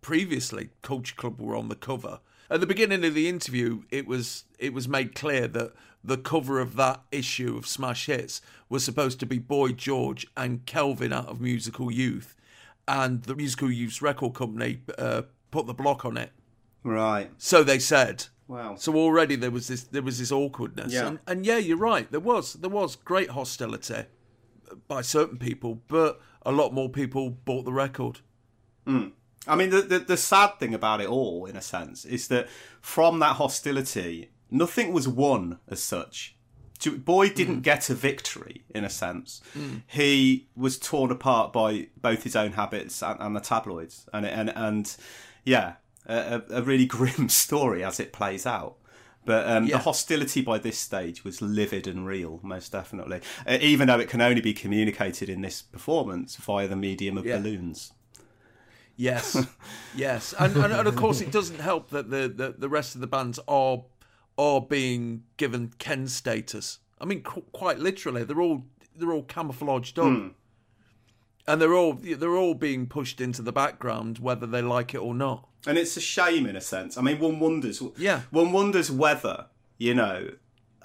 previously, 0.01 0.69
Culture 0.81 1.15
Club 1.15 1.41
were 1.41 1.55
on 1.55 1.69
the 1.69 1.75
cover. 1.75 2.19
At 2.49 2.61
the 2.61 2.67
beginning 2.67 3.03
of 3.03 3.13
the 3.13 3.27
interview, 3.27 3.83
it 3.89 4.07
was 4.07 4.43
it 4.59 4.73
was 4.73 4.87
made 4.87 5.15
clear 5.15 5.47
that 5.47 5.73
the 6.07 6.17
cover 6.17 6.59
of 6.59 6.77
that 6.77 7.01
issue 7.11 7.57
of 7.57 7.67
Smash 7.67 8.05
Hits 8.05 8.41
was 8.69 8.83
supposed 8.83 9.19
to 9.19 9.25
be 9.25 9.39
Boy 9.39 9.73
George 9.73 10.25
and 10.37 10.65
Kelvin 10.65 11.11
out 11.11 11.27
of 11.27 11.41
Musical 11.41 11.91
Youth, 11.91 12.33
and 12.87 13.23
the 13.23 13.35
Musical 13.35 13.69
Youth 13.69 14.01
record 14.01 14.33
company 14.33 14.79
uh, 14.97 15.23
put 15.51 15.67
the 15.67 15.73
block 15.73 16.05
on 16.05 16.17
it. 16.17 16.31
Right. 16.83 17.29
So 17.37 17.61
they 17.63 17.79
said. 17.79 18.25
Wow. 18.47 18.75
So 18.77 18.95
already 18.95 19.35
there 19.35 19.51
was 19.51 19.67
this 19.67 19.83
there 19.83 20.01
was 20.01 20.19
this 20.19 20.31
awkwardness. 20.31 20.93
Yeah. 20.93 21.07
And, 21.07 21.19
and 21.27 21.45
yeah, 21.45 21.57
you're 21.57 21.75
right. 21.75 22.09
There 22.09 22.21
was 22.21 22.53
there 22.53 22.69
was 22.69 22.95
great 22.95 23.31
hostility 23.31 24.05
by 24.87 25.01
certain 25.01 25.37
people, 25.37 25.81
but 25.89 26.21
a 26.45 26.53
lot 26.53 26.73
more 26.73 26.87
people 26.87 27.29
bought 27.29 27.65
the 27.65 27.73
record. 27.73 28.21
Mm. 28.87 29.11
I 29.45 29.55
mean, 29.55 29.69
the, 29.69 29.81
the 29.81 29.99
the 29.99 30.17
sad 30.17 30.59
thing 30.59 30.73
about 30.73 31.01
it 31.01 31.09
all, 31.09 31.45
in 31.45 31.57
a 31.57 31.61
sense, 31.61 32.05
is 32.05 32.29
that 32.29 32.47
from 32.79 33.19
that 33.19 33.35
hostility, 33.35 34.29
nothing 34.51 34.93
was 34.93 35.07
won 35.07 35.59
as 35.67 35.81
such. 35.81 36.35
Boy 36.85 37.29
didn't 37.29 37.61
get 37.61 37.89
a 37.89 37.95
victory, 37.95 38.63
in 38.69 38.83
a 38.83 38.89
sense. 38.89 39.41
Mm. 39.57 39.81
He 39.87 40.47
was 40.55 40.77
torn 40.77 41.09
apart 41.11 41.51
by 41.51 41.87
both 41.99 42.21
his 42.23 42.35
own 42.35 42.51
habits 42.53 43.01
and, 43.01 43.19
and 43.19 43.35
the 43.35 43.39
tabloids, 43.39 44.07
and 44.13 44.25
and 44.25 44.51
and 44.55 44.95
yeah, 45.43 45.73
a, 46.07 46.43
a 46.49 46.59
a 46.59 46.61
really 46.61 46.85
grim 46.97 47.29
story 47.29 47.83
as 47.83 47.99
it 47.99 48.13
plays 48.13 48.45
out. 48.45 48.75
But 49.25 49.45
um, 49.49 49.65
Yeah. 49.65 49.77
the 49.77 49.83
hostility 49.83 50.41
by 50.41 50.57
this 50.59 50.77
stage 50.77 51.23
was 51.25 51.41
livid 51.41 51.85
and 51.87 52.05
real, 52.05 52.39
most 52.43 52.71
definitely. 52.71 53.21
Uh, 53.45 53.57
even 53.59 53.87
though 53.87 53.99
it 53.99 54.07
can 54.07 54.21
only 54.21 54.39
be 54.39 54.53
communicated 54.53 55.27
in 55.29 55.41
this 55.41 55.61
performance 55.63 56.35
via 56.37 56.67
the 56.67 56.77
medium 56.77 57.17
of 57.17 57.25
Yeah. 57.25 57.37
balloons. 57.39 57.91
Yes, 58.95 59.35
yes, 59.95 60.33
and, 60.39 60.55
and 60.57 60.73
and 60.73 60.87
of 60.87 60.95
course 60.95 61.21
it 61.21 61.31
doesn't 61.31 61.59
help 61.59 61.89
that 61.89 62.09
the, 62.09 62.27
the, 62.29 62.55
the 62.57 62.69
rest 62.69 62.95
of 62.95 63.01
the 63.01 63.07
bands 63.07 63.39
are 63.47 63.83
are 64.37 64.61
being 64.61 65.23
given 65.37 65.73
Ken 65.79 66.07
status. 66.07 66.79
I 66.99 67.05
mean, 67.05 67.21
qu- 67.23 67.45
quite 67.51 67.79
literally, 67.79 68.23
they're 68.23 68.41
all 68.41 68.63
they're 68.95 69.11
all 69.11 69.23
camouflaged 69.23 69.99
up, 69.99 70.05
Hmm. 70.05 70.27
and 71.47 71.61
they're 71.61 71.73
all 71.75 71.93
they're 71.93 72.35
all 72.35 72.53
being 72.55 72.87
pushed 72.87 73.21
into 73.21 73.41
the 73.41 73.51
background, 73.51 74.19
whether 74.19 74.45
they 74.47 74.61
like 74.61 74.93
it 74.93 74.99
or 74.99 75.13
not. 75.13 75.47
And 75.65 75.77
it's 75.77 75.97
a 75.97 76.01
shame 76.01 76.45
in 76.45 76.55
a 76.55 76.61
sense. 76.61 76.97
I 76.97 77.01
mean, 77.01 77.19
one 77.19 77.39
wonders. 77.39 77.81
Yeah. 77.97 78.21
One 78.31 78.51
wonders 78.51 78.89
whether 78.91 79.47
you 79.79 79.93
know, 79.93 80.31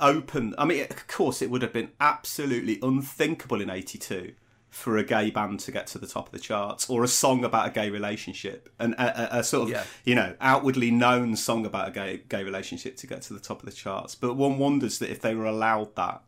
open. 0.00 0.54
I 0.58 0.66
mean, 0.66 0.84
of 0.90 1.06
course, 1.08 1.40
it 1.40 1.50
would 1.50 1.62
have 1.62 1.72
been 1.72 1.92
absolutely 2.00 2.78
unthinkable 2.82 3.60
in 3.62 3.70
'82 3.70 4.34
for 4.72 4.96
a 4.96 5.04
gay 5.04 5.30
band 5.30 5.60
to 5.60 5.70
get 5.70 5.86
to 5.86 5.98
the 5.98 6.06
top 6.06 6.26
of 6.26 6.32
the 6.32 6.38
charts, 6.40 6.90
or 6.90 7.04
a 7.04 7.08
song 7.08 7.44
about 7.44 7.68
a 7.68 7.70
gay 7.70 7.90
relationship, 7.90 8.68
and 8.80 8.94
a, 8.94 9.36
a, 9.36 9.40
a 9.40 9.44
sort 9.44 9.64
of 9.64 9.68
Yeah. 9.70 9.84
you 10.04 10.14
know 10.14 10.34
outwardly 10.40 10.90
known 10.90 11.36
song 11.36 11.64
about 11.66 11.88
a 11.88 11.90
gay 11.92 12.22
gay 12.28 12.42
relationship 12.42 12.96
to 12.96 13.06
get 13.06 13.22
to 13.22 13.34
the 13.34 13.40
top 13.40 13.60
of 13.60 13.66
the 13.66 13.72
charts. 13.76 14.14
But 14.16 14.34
one 14.34 14.58
wonders 14.58 14.98
that 14.98 15.10
if 15.10 15.20
they 15.20 15.34
were 15.36 15.46
allowed 15.46 15.94
that. 15.96 16.22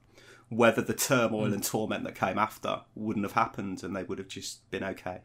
Whether 0.50 0.82
the 0.82 0.94
turmoil 0.94 1.48
Mm. 1.48 1.55
and 1.55 1.64
torment 1.64 2.05
that 2.05 2.14
came 2.14 2.39
after 2.39 2.82
wouldn't 2.94 3.24
have 3.24 3.32
happened 3.32 3.82
and 3.82 3.97
they 3.97 4.05
would 4.05 4.18
have 4.18 4.28
just 4.28 4.70
been 4.70 4.84
okay. 4.84 5.23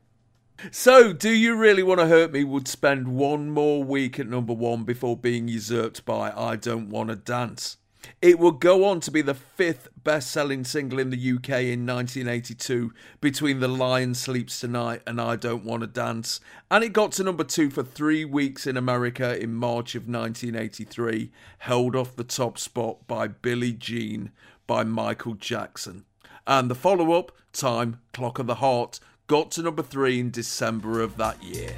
So, 0.71 1.13
do 1.13 1.29
you 1.29 1.55
really 1.55 1.83
want 1.83 1.99
to 1.99 2.07
hurt 2.07 2.31
me? 2.31 2.43
Would 2.45 2.67
spend 2.69 3.09
one 3.09 3.49
more 3.49 3.83
week 3.83 4.17
at 4.19 4.27
number 4.27 4.53
one 4.53 4.85
before 4.85 5.17
being 5.17 5.47
usurped 5.47 6.03
by 6.05 6.31
I 6.35 6.55
Don't 6.55 6.89
Want 6.89 7.09
to 7.09 7.15
Dance. 7.17 7.77
It 8.21 8.39
would 8.39 8.59
go 8.59 8.85
on 8.85 8.99
to 9.01 9.11
be 9.11 9.21
the 9.21 9.33
fifth 9.33 9.89
best 10.03 10.31
selling 10.31 10.63
single 10.63 10.99
in 10.99 11.09
the 11.09 11.17
UK 11.17 11.49
in 11.63 11.85
1982 11.85 12.93
between 13.21 13.59
The 13.59 13.67
Lion 13.67 14.13
Sleeps 14.15 14.59
Tonight 14.59 15.01
and 15.07 15.19
I 15.21 15.35
Don't 15.35 15.63
Want 15.63 15.81
to 15.81 15.87
Dance. 15.87 16.39
And 16.69 16.83
it 16.83 16.93
got 16.93 17.13
to 17.13 17.23
number 17.23 17.43
two 17.43 17.69
for 17.69 17.83
three 17.83 18.25
weeks 18.25 18.67
in 18.67 18.77
America 18.77 19.41
in 19.41 19.53
March 19.53 19.95
of 19.95 20.03
1983, 20.03 21.31
held 21.59 21.95
off 21.95 22.15
the 22.15 22.23
top 22.23 22.57
spot 22.57 23.07
by 23.07 23.27
Billie 23.27 23.73
Jean 23.73 24.31
by 24.67 24.83
Michael 24.83 25.35
Jackson. 25.35 26.05
And 26.45 26.69
the 26.69 26.75
follow 26.75 27.13
up, 27.13 27.31
Time, 27.53 27.99
Clock 28.13 28.39
of 28.39 28.47
the 28.47 28.55
Heart, 28.55 28.99
got 29.27 29.51
to 29.51 29.61
number 29.61 29.83
three 29.83 30.19
in 30.19 30.31
December 30.31 31.01
of 31.01 31.17
that 31.17 31.41
year. 31.43 31.75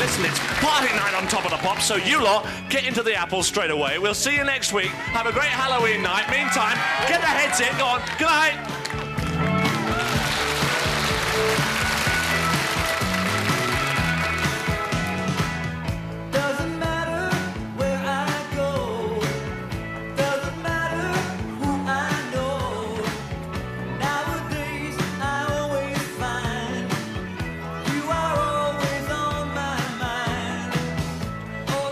Listen, 0.00 0.24
it's 0.24 0.38
party 0.64 0.88
night 0.96 1.12
on 1.14 1.28
top 1.28 1.44
of 1.44 1.50
the 1.50 1.58
pop, 1.58 1.82
so 1.82 1.96
you 1.96 2.24
lot 2.24 2.46
get 2.70 2.86
into 2.86 3.02
the 3.02 3.14
apple 3.14 3.42
straight 3.42 3.70
away. 3.70 3.98
We'll 3.98 4.14
see 4.14 4.34
you 4.34 4.44
next 4.44 4.72
week. 4.72 4.88
Have 5.12 5.26
a 5.26 5.32
great 5.32 5.50
Halloween 5.50 6.02
night. 6.02 6.24
Meantime, 6.30 6.78
get 7.06 7.20
the 7.20 7.26
heads 7.26 7.60
in. 7.60 7.76
Go 7.76 7.84
on. 7.84 8.00
Good 8.16 8.24
night. 8.24 9.09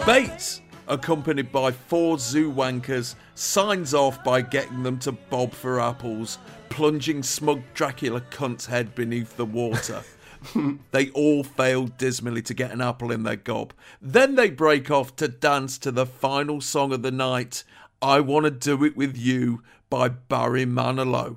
Bates, 0.09 0.63
accompanied 0.87 1.53
by 1.53 1.71
four 1.71 2.19
zoo 2.19 2.51
wankers, 2.51 3.15
signs 3.35 3.93
off 3.93 4.25
by 4.25 4.41
getting 4.41 4.83
them 4.83 4.99
to 5.01 5.13
bob 5.13 5.53
for 5.53 5.79
apples, 5.79 6.39
plunging 6.71 7.23
smug 7.23 7.61
Dracula 7.75 8.23
cunt's 8.31 8.65
head 8.65 8.95
beneath 8.95 9.37
the 9.37 9.45
water. 9.45 10.03
they 10.93 11.11
all 11.11 11.45
fail 11.45 11.89
dismally 11.89 12.41
to 12.41 12.55
get 12.55 12.71
an 12.71 12.81
apple 12.81 13.13
in 13.13 13.25
their 13.25 13.37
gob. 13.37 13.75
Then 14.01 14.35
they 14.35 14.49
break 14.49 14.91
off 14.91 15.15
to 15.17 15.29
dance 15.29 15.77
to 15.77 15.91
the 15.91 16.07
final 16.07 16.63
song 16.63 16.95
of 16.95 17.03
the 17.03 17.11
night, 17.11 17.63
I 18.01 18.21
Wanna 18.21 18.53
Do 18.53 18.85
It 18.85 18.97
With 18.97 19.15
You 19.15 19.63
by 19.91 20.09
Barry 20.09 20.65
Manilow. 20.65 21.37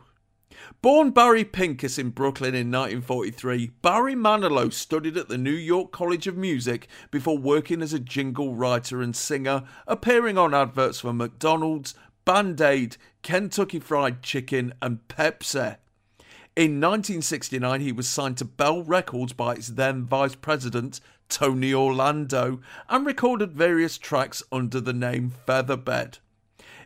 Born 0.82 1.12
Barry 1.12 1.46
Pincus 1.46 2.00
in 2.00 2.10
Brooklyn 2.10 2.56
in 2.56 2.72
1943, 2.72 3.70
Barry 3.84 4.16
Manilow 4.16 4.74
studied 4.74 5.16
at 5.16 5.28
the 5.28 5.38
New 5.38 5.52
York 5.52 5.92
College 5.92 6.26
of 6.26 6.36
Music 6.36 6.88
before 7.12 7.38
working 7.38 7.84
as 7.84 7.94
a 7.94 8.00
jingle 8.00 8.56
writer 8.56 9.00
and 9.00 9.16
singer, 9.16 9.62
appearing 9.86 10.40
on 10.40 10.56
adverts 10.56 11.02
for 11.02 11.14
McDonald's, 11.14 11.94
Band 12.26 12.60
Aid, 12.62 12.98
Kentucky 13.22 13.78
Fried 13.78 14.24
Chicken, 14.24 14.74
and 14.82 15.08
Pepsi. 15.08 15.78
In 16.56 16.82
1969, 16.82 17.82
he 17.82 17.92
was 17.92 18.08
signed 18.08 18.38
to 18.38 18.46
Bell 18.46 18.82
Records 18.82 19.34
by 19.34 19.54
its 19.54 19.68
then 19.68 20.06
vice 20.06 20.34
president, 20.34 21.00
Tony 21.30 21.76
Orlando, 21.76 22.60
and 22.90 23.06
recorded 23.06 23.54
various 23.54 24.00
tracks 24.00 24.42
under 24.52 24.82
the 24.82 24.94
name 24.94 25.32
Featherbed. 25.48 26.18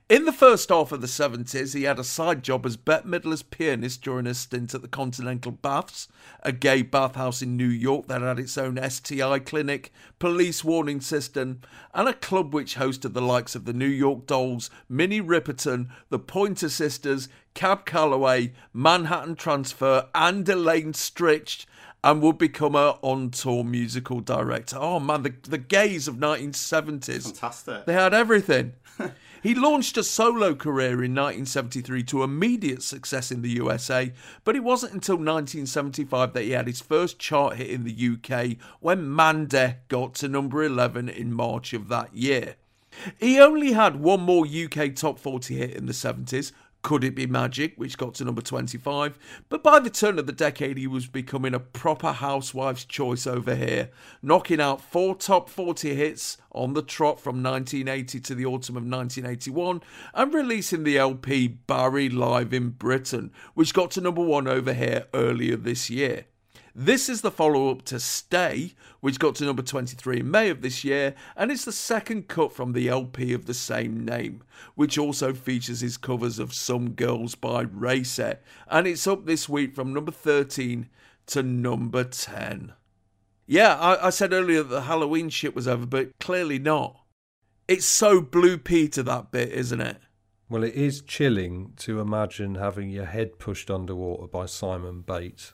In 0.08 0.26
the 0.26 0.32
first 0.32 0.70
half 0.70 0.92
of 0.92 1.02
the 1.02 1.08
70s, 1.08 1.74
he 1.74 1.82
had 1.82 1.98
a 1.98 2.04
side 2.04 2.44
job 2.44 2.64
as 2.68 2.78
Bette 2.78 3.08
Midler's 3.08 3.42
pianist 3.42 4.04
during 4.04 4.28
a 4.28 4.36
stint 4.36 4.76
at 4.76 4.84
the 4.84 4.88
Continental 4.88 5.52
Baths, 5.52 6.08
a 6.44 6.52
gay 6.52 6.84
bathhouse 6.84 7.42
in 7.42 7.58
New 7.58 7.68
York 7.68 8.06
that 8.06 8.22
had 8.22 8.38
its 8.38 8.56
own 8.56 8.78
STI 8.78 9.40
clinic, 9.40 9.92
police 10.20 10.64
warning 10.64 11.02
system, 11.02 11.62
and 11.92 12.08
a 12.08 12.14
club 12.14 12.54
which 12.54 12.76
hosted 12.76 13.14
the 13.14 13.22
likes 13.22 13.56
of 13.56 13.66
the 13.66 13.74
New 13.74 13.88
York 13.88 14.28
Dolls, 14.28 14.70
Minnie 14.88 15.22
Riperton, 15.22 15.90
the 16.10 16.20
Pointer 16.20 16.70
Sisters, 16.70 17.28
Cab 17.56 17.88
Calloway, 17.88 18.54
Manhattan 18.74 19.36
Transfer, 19.36 20.08
and 20.14 20.48
Elaine 20.48 20.94
Stritch, 20.94 21.66
and 22.04 22.22
would 22.22 22.38
become 22.38 22.74
her 22.74 23.00
on 23.02 23.32
tour 23.32 23.64
musical 23.64 24.20
director. 24.20 24.78
Oh 24.80 25.00
man, 25.00 25.24
the, 25.24 25.34
the 25.50 25.58
gays 25.58 26.08
of 26.08 26.18
1970s. 26.18 27.24
Fantastic. 27.24 27.86
They 27.88 27.94
had 27.94 28.14
everything. 28.14 28.74
He 29.46 29.54
launched 29.54 29.96
a 29.96 30.04
solo 30.04 30.56
career 30.56 31.04
in 31.04 31.14
1973 31.14 32.02
to 32.06 32.24
immediate 32.24 32.82
success 32.82 33.30
in 33.30 33.44
the 33.44 33.52
USA, 33.52 34.12
but 34.44 34.56
it 34.56 34.64
wasn't 34.64 34.94
until 34.94 35.18
1975 35.18 36.34
that 36.34 36.46
he 36.46 36.50
had 36.50 36.66
his 36.66 36.82
first 36.82 37.20
chart 37.20 37.58
hit 37.58 37.70
in 37.70 37.84
the 37.84 37.94
UK 37.94 38.58
when 38.80 39.16
Mandy 39.16 39.76
got 39.88 40.16
to 40.16 40.28
number 40.28 40.64
11 40.64 41.10
in 41.10 41.32
March 41.32 41.74
of 41.74 41.90
that 41.90 42.16
year. 42.16 42.56
He 43.20 43.40
only 43.40 43.74
had 43.74 43.98
one 43.98 44.22
more 44.22 44.48
UK 44.48 44.96
top 44.96 45.20
40 45.20 45.56
hit 45.56 45.76
in 45.76 45.86
the 45.86 45.94
70s, 45.94 46.52
Could 46.86 47.04
It 47.04 47.16
Be 47.16 47.26
Magic, 47.26 47.74
which 47.78 47.98
got 47.98 48.14
to 48.14 48.26
number 48.26 48.44
25, 48.44 49.18
but 49.50 49.64
by 49.64 49.80
the 49.80 49.90
turn 49.90 50.20
of 50.20 50.28
the 50.28 50.32
decade 50.32 50.78
he 50.78 50.86
was 50.86 51.08
becoming 51.08 51.56
a 51.56 51.60
proper 51.60 52.12
housewife's 52.12 52.86
choice 52.86 53.26
over 53.26 53.56
here, 53.56 53.90
knocking 54.22 54.62
out 54.62 54.82
four 54.82 55.16
top 55.16 55.50
40 55.50 55.96
hits 55.96 56.38
on 56.52 56.76
the 56.76 56.84
trot 56.84 57.20
from 57.20 57.42
1980 57.42 58.20
to 58.20 58.36
the 58.36 58.46
autumn 58.46 58.78
of 58.78 58.84
1981 58.84 59.82
and 60.14 60.32
releasing 60.32 60.84
the 60.84 61.00
LP 61.00 61.48
Barry 61.48 62.08
Live 62.08 62.54
in 62.54 62.70
Britain, 62.70 63.32
which 63.56 63.74
got 63.74 63.90
to 63.90 64.02
number 64.02 64.22
one 64.22 64.48
over 64.48 64.72
here 64.72 65.08
earlier 65.12 65.56
this 65.56 65.90
year. 65.90 66.26
This 66.78 67.08
is 67.08 67.22
the 67.22 67.32
follow 67.32 67.72
up 67.72 67.84
to 67.84 68.02
Stay, 68.02 68.74
which 69.00 69.18
got 69.18 69.36
to 69.36 69.46
number 69.46 69.62
23 69.62 70.20
in 70.20 70.30
May 70.30 70.50
of 70.50 70.62
this 70.62 70.84
year, 70.84 71.16
and 71.38 71.50
it's 71.50 71.64
the 71.64 71.72
second 71.72 72.28
cut 72.28 72.52
from 72.52 72.74
the 72.74 72.90
LP 72.90 73.32
of 73.32 73.46
the 73.46 73.54
same 73.54 74.04
name, 74.04 74.44
which 74.76 74.98
also 74.98 75.34
features 75.34 75.80
his 75.80 75.96
covers 75.96 76.38
of 76.38 76.54
Some 76.54 76.90
Girls 76.90 77.34
by 77.34 77.62
Racey, 77.62 78.34
and 78.68 78.88
it's 78.88 79.08
up 79.08 79.26
this 79.26 79.48
week 79.48 79.74
from 79.74 79.94
number 79.94 80.12
13 80.12 80.90
to 81.28 81.42
number 81.42 82.04
10. 82.04 82.74
Yeah, 83.48 83.76
I, 83.76 84.08
I 84.08 84.10
said 84.10 84.34
earlier 84.34 84.62
that 84.62 84.70
the 84.70 84.82
Halloween 84.82 85.30
shit 85.30 85.56
was 85.56 85.70
over, 85.70 85.86
but 85.86 86.20
clearly 86.20 86.60
not. 86.60 87.00
It's 87.70 87.86
so 87.86 88.20
Blue 88.20 88.58
Peter 88.58 89.02
that 89.02 89.32
bit, 89.32 89.50
isn't 89.54 89.80
it? 89.80 90.02
Well, 90.50 90.66
it 90.66 90.74
is 90.74 91.00
chilling 91.02 91.72
to 91.78 92.02
imagine 92.02 92.56
having 92.56 92.90
your 92.90 93.06
head 93.06 93.40
pushed 93.40 93.72
underwater 93.72 94.28
by 94.28 94.46
Simon 94.46 95.00
Bates. 95.00 95.54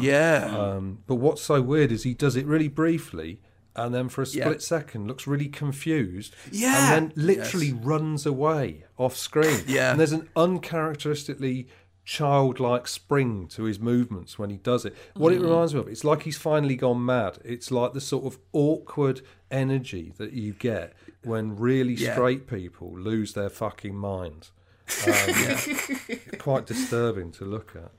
Yeah. 0.00 0.54
Um, 0.56 0.98
but 1.06 1.16
what's 1.16 1.42
so 1.42 1.60
weird 1.62 1.90
is 1.92 2.02
he 2.04 2.14
does 2.14 2.36
it 2.36 2.46
really 2.46 2.68
briefly 2.68 3.40
and 3.76 3.94
then 3.94 4.08
for 4.08 4.22
a 4.22 4.26
split 4.26 4.46
Yeah. 4.46 4.58
second 4.58 5.06
looks 5.06 5.26
really 5.26 5.48
confused. 5.48 6.34
Yeah. 6.50 6.94
And 6.94 7.12
then 7.12 7.24
literally 7.26 7.72
runs 7.72 8.26
away 8.26 8.84
off 8.96 9.16
screen. 9.16 9.62
Yeah. 9.66 9.90
And 9.92 10.00
there's 10.00 10.12
an 10.12 10.28
uncharacteristically 10.36 11.68
childlike 12.04 12.88
spring 12.88 13.46
to 13.48 13.64
his 13.64 13.78
movements 13.78 14.38
when 14.38 14.48
he 14.50 14.56
does 14.56 14.84
it. 14.86 14.96
What 15.14 15.32
it 15.32 15.40
Mm. 15.40 15.44
reminds 15.44 15.74
me 15.74 15.80
of, 15.80 15.88
it's 15.88 16.04
like 16.04 16.22
he's 16.22 16.38
finally 16.38 16.74
gone 16.74 17.04
mad. 17.04 17.38
It's 17.44 17.70
like 17.70 17.92
the 17.92 18.00
sort 18.00 18.24
of 18.24 18.38
awkward 18.52 19.20
energy 19.50 20.12
that 20.16 20.32
you 20.32 20.54
get 20.54 20.94
when 21.22 21.56
really 21.56 21.92
Yeah. 21.92 22.14
straight 22.14 22.46
people 22.46 22.98
lose 22.98 23.34
their 23.34 23.50
fucking 23.50 23.94
minds. 23.94 24.52
Um, 25.06 26.18
Quite 26.38 26.64
disturbing 26.66 27.30
to 27.32 27.44
look 27.44 27.76
at. 27.76 27.92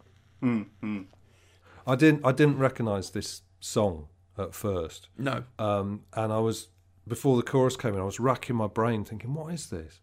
Mm, 0.43 1.05
I 1.89 1.95
didn't 1.95 2.25
I 2.25 2.31
didn't 2.31 2.59
recognise 2.59 3.09
this 3.11 3.41
song 3.59 4.07
at 4.37 4.53
first. 4.53 5.09
No. 5.17 5.43
Um, 5.57 6.03
and 6.13 6.31
I 6.31 6.39
was 6.39 6.67
before 7.07 7.35
the 7.37 7.43
chorus 7.43 7.75
came 7.75 7.95
in, 7.95 7.99
I 7.99 8.03
was 8.03 8.19
racking 8.19 8.55
my 8.55 8.67
brain 8.67 9.03
thinking, 9.03 9.33
what 9.33 9.53
is 9.53 9.69
this? 9.69 9.99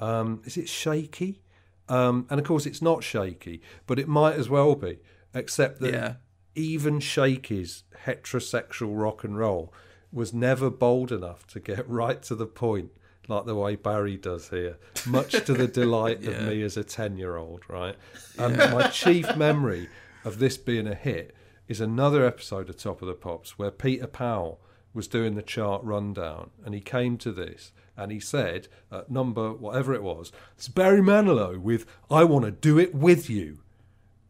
Um, 0.00 0.42
is 0.44 0.56
it 0.56 0.68
shaky? 0.68 1.40
Um, 1.88 2.26
and 2.28 2.38
of 2.40 2.46
course, 2.46 2.66
it's 2.66 2.82
not 2.82 3.02
shaky, 3.04 3.62
but 3.86 3.98
it 3.98 4.08
might 4.08 4.34
as 4.34 4.48
well 4.48 4.74
be. 4.74 4.98
Except 5.32 5.80
that 5.80 5.92
Yeah. 5.92 6.14
even 6.54 7.00
Shaky's 7.00 7.84
heterosexual 8.04 9.00
rock 9.00 9.24
and 9.24 9.38
roll 9.38 9.72
was 10.12 10.32
never 10.34 10.70
bold 10.70 11.12
enough 11.12 11.46
to 11.48 11.60
get 11.60 11.88
right 12.02 12.22
to 12.24 12.34
the 12.34 12.46
point 12.46 12.90
like 13.28 13.44
the 13.44 13.54
way 13.54 13.76
Barry 13.76 14.16
does 14.16 14.48
here, 14.48 14.78
much 15.06 15.32
to 15.44 15.52
the 15.52 15.68
delight 15.82 16.24
of 16.26 16.42
me 16.46 16.62
as 16.62 16.78
a 16.78 16.82
10 16.84 17.18
year 17.18 17.36
old, 17.36 17.60
right? 17.68 17.94
And 18.38 18.56
my 18.56 18.88
chief 18.88 19.36
memory 19.36 19.88
of 20.28 20.38
this 20.38 20.56
being 20.56 20.86
a 20.86 20.94
hit 20.94 21.34
is 21.66 21.80
another 21.80 22.24
episode 22.24 22.68
of 22.70 22.76
Top 22.76 23.02
of 23.02 23.08
the 23.08 23.14
Pops 23.14 23.58
where 23.58 23.70
Peter 23.70 24.06
Powell 24.06 24.60
was 24.94 25.08
doing 25.08 25.34
the 25.34 25.42
chart 25.42 25.82
rundown 25.82 26.50
and 26.64 26.74
he 26.74 26.80
came 26.80 27.18
to 27.18 27.32
this 27.32 27.72
and 27.96 28.12
he 28.12 28.20
said, 28.20 28.68
at 28.92 29.10
number 29.10 29.52
whatever 29.52 29.92
it 29.94 30.02
was, 30.02 30.30
it's 30.56 30.68
Barry 30.68 31.00
Manilow 31.00 31.58
with 31.58 31.84
I 32.10 32.24
Want 32.24 32.44
to 32.44 32.50
Do 32.50 32.78
It 32.78 32.94
With 32.94 33.28
You. 33.28 33.58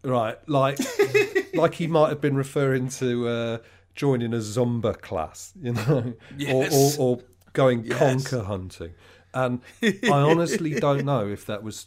Right, 0.03 0.37
like 0.49 0.79
like 1.55 1.75
he 1.75 1.87
might 1.87 2.09
have 2.09 2.21
been 2.21 2.37
referring 2.37 2.89
to 2.91 3.29
uh, 3.29 3.59
joining 3.95 4.33
a 4.33 4.37
Zumba 4.39 4.99
class, 5.01 5.53
you 5.61 5.73
know, 5.73 6.15
Yes. 6.37 6.73
or, 6.99 7.03
or, 7.03 7.17
or 7.17 7.23
going 7.53 7.85
Yes. 7.85 8.01
conker 8.01 8.45
hunting. 8.47 8.95
And 9.35 9.61
I 9.85 10.21
honestly 10.21 10.79
don't 10.81 11.05
know 11.05 11.27
if 11.29 11.45
that 11.47 11.63
was 11.63 11.87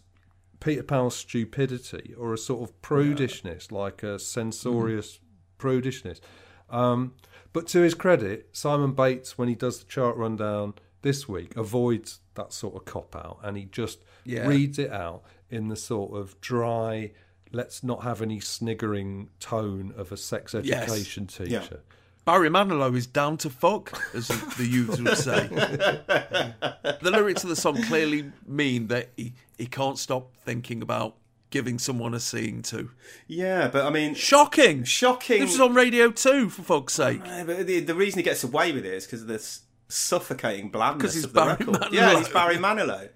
Peter 0.61 0.83
Powell's 0.83 1.15
stupidity 1.17 2.13
or 2.17 2.33
a 2.33 2.37
sort 2.37 2.61
of 2.69 2.81
prudishness, 2.81 3.71
like 3.71 4.03
a 4.03 4.17
censorious 4.17 5.19
prudishness. 5.59 6.21
Um, 6.69 7.15
but 7.51 7.67
to 7.69 7.81
his 7.81 7.93
credit, 7.95 8.47
Simon 8.53 8.93
Bates, 8.93 9.37
when 9.37 9.49
he 9.49 9.55
does 9.55 9.79
the 9.79 9.85
chart 9.85 10.15
rundown, 10.15 10.75
this 11.01 11.27
week 11.27 11.57
avoids 11.57 12.19
that 12.35 12.53
sort 12.53 12.75
of 12.75 12.85
cop 12.85 13.15
out, 13.15 13.39
and 13.43 13.57
he 13.57 13.65
just 13.65 14.05
Yeah. 14.23 14.47
reads 14.47 14.79
it 14.79 14.91
out 14.91 15.23
in 15.49 15.67
the 15.67 15.75
sort 15.75 16.15
of 16.15 16.39
dry. 16.39 17.11
Let's 17.51 17.83
not 17.83 18.03
have 18.03 18.21
any 18.21 18.39
sniggering 18.39 19.29
tone 19.41 19.93
of 19.97 20.11
a 20.13 20.17
sex 20.17 20.53
Yes. 20.53 20.83
education 20.83 21.27
teacher. 21.27 21.81
Barry 22.23 22.49
Manilow 22.49 22.95
is 22.95 23.07
down 23.07 23.37
to 23.37 23.49
fuck, 23.49 23.99
as 24.13 24.27
the 24.57 24.65
youths 24.65 24.99
would 25.01 25.17
say. 25.17 25.47
the 25.47 27.09
lyrics 27.11 27.43
of 27.43 27.49
the 27.49 27.55
song 27.55 27.81
clearly 27.83 28.31
mean 28.45 28.87
that 28.87 29.09
he, 29.17 29.33
he 29.57 29.65
can't 29.65 29.97
stop 29.97 30.31
thinking 30.45 30.81
about 30.81 31.15
giving 31.49 31.79
someone 31.79 32.13
a 32.13 32.19
scene 32.19 32.61
to. 32.63 32.91
Yeah, 33.27 33.67
but 33.69 33.85
I 33.85 33.89
mean, 33.89 34.13
Shocking! 34.13 34.83
shocking. 34.83 35.41
This 35.41 35.55
is 35.55 35.59
on 35.61 35.73
Radio 35.73 36.11
2, 36.11 36.49
for 36.49 36.61
fuck's 36.61 36.93
sake. 36.93 37.21
But 37.23 37.65
the, 37.67 37.79
the 37.81 37.95
reason 37.95 38.19
he 38.19 38.23
gets 38.23 38.43
away 38.43 38.71
with 38.71 38.85
it 38.85 38.93
is 38.93 39.05
because 39.05 39.23
of 39.23 39.27
this 39.27 39.61
suffocating 39.87 40.69
blandness 40.69 41.15
he's 41.15 41.25
of 41.25 41.33
the 41.33 41.39
Barry 41.41 41.49
record. 41.57 41.67
Manilow. 41.75 41.91
Yeah, 41.91 42.17
he's 42.17 42.29
Barry 42.29 42.55
Manilow. 42.57 43.09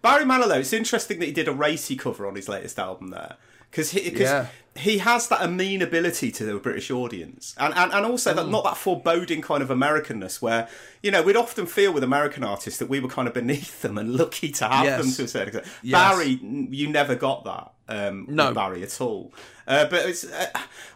Barry 0.00 0.24
Manilow. 0.24 0.58
It's 0.60 0.72
interesting 0.72 1.18
that 1.18 1.26
he 1.26 1.32
did 1.32 1.48
a 1.48 1.52
racy 1.52 1.96
cover 1.96 2.26
on 2.26 2.34
his 2.36 2.48
latest 2.48 2.78
album 2.78 3.08
there 3.08 3.36
because 3.70 3.90
he, 3.90 4.10
'cause 4.10 4.20
Yeah. 4.20 4.46
He 4.74 4.98
has 4.98 5.28
that 5.28 5.42
amenability 5.42 6.32
to 6.32 6.44
the 6.44 6.54
British 6.58 6.90
audience, 6.90 7.54
and 7.58 7.74
and, 7.74 7.92
and 7.92 8.06
also 8.06 8.32
Mm. 8.32 8.36
that 8.36 8.48
not 8.48 8.64
that 8.64 8.76
foreboding 8.76 9.42
kind 9.42 9.62
of 9.62 9.68
Americanness 9.68 10.40
where 10.40 10.68
you 11.02 11.10
know 11.10 11.22
we'd 11.22 11.36
often 11.36 11.66
feel 11.66 11.92
with 11.92 12.02
American 12.02 12.42
artists 12.42 12.78
that 12.78 12.88
we 12.88 12.98
were 13.00 13.08
kind 13.08 13.28
of 13.28 13.34
beneath 13.34 13.82
them 13.82 13.98
and 13.98 14.14
lucky 14.16 14.50
to 14.52 14.66
have 14.66 14.84
Yes. 14.84 15.02
them 15.04 15.12
to 15.12 15.22
a 15.24 15.28
certain 15.28 15.48
extent. 15.56 15.66
Yes. 15.82 16.00
Barry, 16.16 16.38
you 16.70 16.88
never 16.88 17.14
got 17.14 17.44
that. 17.44 17.72
Um, 17.88 18.26
No. 18.28 18.54
Barry 18.54 18.82
at 18.82 19.00
all. 19.00 19.34
Uh, 19.66 19.84
but 19.86 20.06
it's 20.08 20.24
uh, 20.24 20.46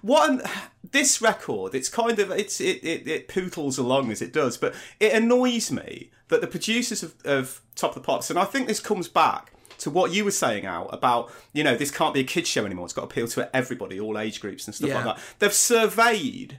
what 0.02 0.30
an, 0.30 0.42
this 0.90 1.20
record. 1.20 1.74
It's 1.74 1.88
kind 1.90 2.18
of 2.18 2.30
it's 2.30 2.60
it, 2.60 2.82
it 2.82 3.06
it 3.06 3.28
pootles 3.28 3.78
along 3.78 4.10
as 4.10 4.22
it 4.22 4.32
does, 4.32 4.56
but 4.56 4.74
it 4.98 5.12
annoys 5.12 5.70
me 5.70 6.10
that 6.28 6.40
the 6.40 6.46
producers 6.46 7.02
of, 7.02 7.14
of 7.24 7.60
Top 7.74 7.90
of 7.94 8.02
the 8.02 8.06
Pops, 8.06 8.30
and 8.30 8.38
I 8.38 8.44
think 8.44 8.66
this 8.68 8.80
comes 8.80 9.06
back 9.08 9.52
to 9.78 9.90
what 9.90 10.12
you 10.12 10.24
were 10.24 10.30
saying 10.30 10.66
out 10.66 10.88
about 10.92 11.30
you 11.52 11.62
know 11.64 11.76
this 11.76 11.90
can't 11.90 12.14
be 12.14 12.20
a 12.20 12.24
kids 12.24 12.48
show 12.48 12.64
anymore. 12.64 12.84
It's 12.86 12.94
got 12.94 13.02
to 13.02 13.06
appeal 13.08 13.28
to 13.28 13.54
everybody, 13.56 13.98
all 14.00 14.18
age 14.18 14.40
groups 14.40 14.66
and 14.66 14.74
stuff 14.74 14.88
Yeah. 14.90 15.04
like 15.04 15.16
that. 15.16 15.24
They've 15.38 15.52
surveyed 15.52 16.58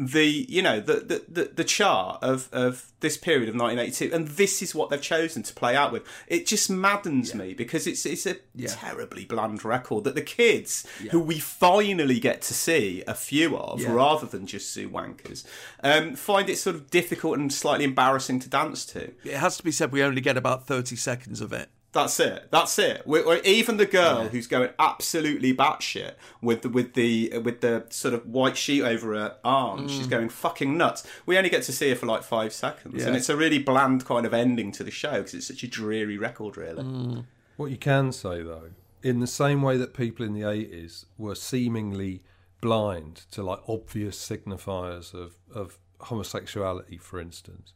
the 0.00 0.46
you 0.48 0.62
know 0.62 0.78
the, 0.78 0.94
the 0.94 1.24
the 1.28 1.50
the 1.56 1.64
chart 1.64 2.22
of 2.22 2.48
of 2.52 2.92
this 3.00 3.16
period 3.16 3.48
of 3.48 3.56
1982 3.56 4.14
and 4.14 4.28
this 4.36 4.62
is 4.62 4.72
what 4.72 4.90
they've 4.90 5.02
chosen 5.02 5.42
to 5.42 5.52
play 5.54 5.74
out 5.74 5.90
with 5.92 6.04
it 6.28 6.46
just 6.46 6.70
maddens 6.70 7.34
me 7.34 7.52
because 7.52 7.84
it's 7.84 8.06
it's 8.06 8.24
a 8.24 8.36
Yeah. 8.54 8.68
terribly 8.70 9.24
bland 9.24 9.64
record 9.64 10.04
that 10.04 10.14
the 10.14 10.22
kids 10.22 10.86
who 11.10 11.18
we 11.18 11.40
finally 11.40 12.20
get 12.20 12.42
to 12.42 12.54
see 12.54 13.02
a 13.08 13.14
few 13.14 13.56
of 13.56 13.80
Yeah. 13.80 13.90
rather 13.90 14.26
than 14.26 14.46
just 14.46 14.70
Sue 14.72 14.88
Wankers 14.88 15.44
um, 15.82 16.14
find 16.14 16.48
it 16.48 16.58
sort 16.58 16.76
of 16.76 16.90
difficult 16.90 17.36
and 17.38 17.52
slightly 17.52 17.84
embarrassing 17.84 18.38
to 18.40 18.48
dance 18.48 18.86
to 18.86 19.12
It 19.24 19.34
has 19.38 19.56
to 19.56 19.64
be 19.64 19.72
said 19.72 19.90
we 19.90 20.04
only 20.04 20.20
get 20.20 20.36
about 20.36 20.64
30 20.64 20.94
seconds 20.94 21.40
of 21.40 21.52
it. 21.52 21.70
That's 21.92 22.20
it. 22.20 22.48
That's 22.50 22.78
it. 22.78 23.02
we 23.06 23.22
we 23.22 23.40
even 23.42 23.78
the 23.78 23.86
girl 23.86 24.28
who's 24.28 24.46
going 24.46 24.70
absolutely 24.78 25.54
batshit 25.54 26.14
with 26.42 26.62
the 26.62 26.68
with 26.68 26.94
the 26.94 27.38
with 27.38 27.60
the 27.60 27.86
sort 27.88 28.14
of 28.14 28.26
white 28.26 28.56
sheet 28.56 28.82
over 28.82 29.14
her 29.14 29.36
arm, 29.44 29.88
she's 29.88 30.06
mm. 30.06 30.10
going 30.10 30.28
fucking 30.28 30.76
nuts. 30.76 31.06
We 31.24 31.38
only 31.38 31.50
get 31.50 31.62
to 31.64 31.72
see 31.72 31.88
her 31.88 31.96
for 31.96 32.06
like 32.06 32.22
five 32.22 32.52
seconds, 32.52 33.04
and 33.04 33.16
it's 33.16 33.28
a 33.28 33.36
really 33.36 33.58
bland 33.58 34.04
kind 34.04 34.26
of 34.26 34.34
ending 34.34 34.70
to 34.72 34.84
the 34.84 34.90
show 34.90 35.18
because 35.18 35.34
it's 35.34 35.46
such 35.48 35.62
a 35.62 35.68
dreary 35.68 36.18
record, 36.18 36.56
really. 36.56 36.84
Mm. 36.84 37.24
What 37.56 37.70
you 37.70 37.78
can 37.78 38.12
say 38.12 38.42
though, 38.42 38.70
in 39.02 39.20
the 39.20 39.26
same 39.26 39.62
way 39.62 39.78
that 39.78 39.94
people 39.94 40.26
in 40.26 40.34
the 40.34 40.48
eighties 40.48 41.06
were 41.16 41.34
seemingly 41.34 42.22
blind 42.60 43.22
to 43.30 43.42
like 43.42 43.60
obvious 43.66 44.18
signifiers 44.18 45.14
of 45.14 45.36
of 45.54 45.78
homosexuality, 46.00 46.98
for 46.98 47.18
instance, 47.18 47.72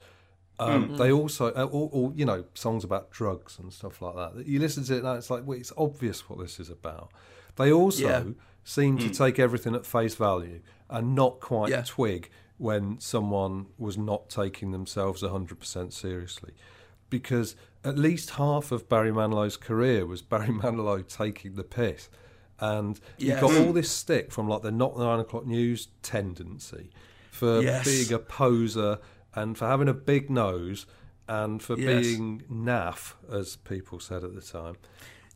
um, 0.58 0.96
they 0.96 1.10
also, 1.10 1.46
uh, 1.54 1.64
or, 1.64 1.88
or 1.92 2.12
you 2.14 2.24
know, 2.24 2.44
songs 2.54 2.84
about 2.84 3.10
drugs 3.10 3.58
and 3.58 3.72
stuff 3.72 4.00
like 4.02 4.14
that. 4.14 4.46
You 4.46 4.58
listen 4.60 4.84
to 4.84 4.96
it 4.98 5.02
now, 5.02 5.14
it's 5.14 5.30
like, 5.30 5.42
well, 5.46 5.58
it's 5.58 5.72
obvious 5.76 6.28
what 6.28 6.38
this 6.38 6.60
is 6.60 6.70
about. 6.70 7.10
They 7.56 7.72
also 7.72 8.02
Yeah. 8.02 8.24
seem 8.64 8.98
to 8.98 9.10
take 9.10 9.38
everything 9.38 9.74
at 9.74 9.84
face 9.86 10.14
value 10.14 10.60
and 10.88 11.14
not 11.14 11.40
quite 11.40 11.70
Yeah. 11.70 11.82
twig 11.82 12.30
when 12.58 13.00
someone 13.00 13.66
was 13.78 13.98
not 13.98 14.28
taking 14.30 14.70
themselves 14.70 15.22
100% 15.22 15.92
seriously. 15.92 16.52
Because 17.10 17.56
at 17.84 17.98
least 17.98 18.30
half 18.30 18.70
of 18.70 18.88
Barry 18.88 19.10
Manilow's 19.10 19.56
career 19.56 20.06
was 20.06 20.22
Barry 20.32 20.48
Manilow 20.48 21.06
taking 21.06 21.54
the 21.56 21.64
piss. 21.64 22.08
And 22.60 23.00
Yes. 23.18 23.42
you 23.42 23.48
got 23.48 23.66
all 23.66 23.72
this 23.72 23.90
stick 23.90 24.30
from 24.30 24.48
like 24.48 24.62
the 24.62 24.70
not 24.70 24.96
nine 24.96 25.18
o'clock 25.18 25.44
news 25.46 25.88
tendency 26.02 26.90
for 27.32 27.60
Yes. 27.60 27.84
being 27.84 28.12
a 28.12 28.18
poser 28.20 28.98
and 29.34 29.56
for 29.56 29.66
having 29.66 29.88
a 29.88 29.94
big 29.94 30.30
nose 30.30 30.86
and 31.28 31.62
for 31.62 31.78
Yes. 31.78 32.04
being 32.06 32.42
naff, 32.50 33.14
as 33.30 33.56
people 33.56 34.00
said 34.00 34.24
at 34.24 34.34
the 34.34 34.40
time, 34.42 34.76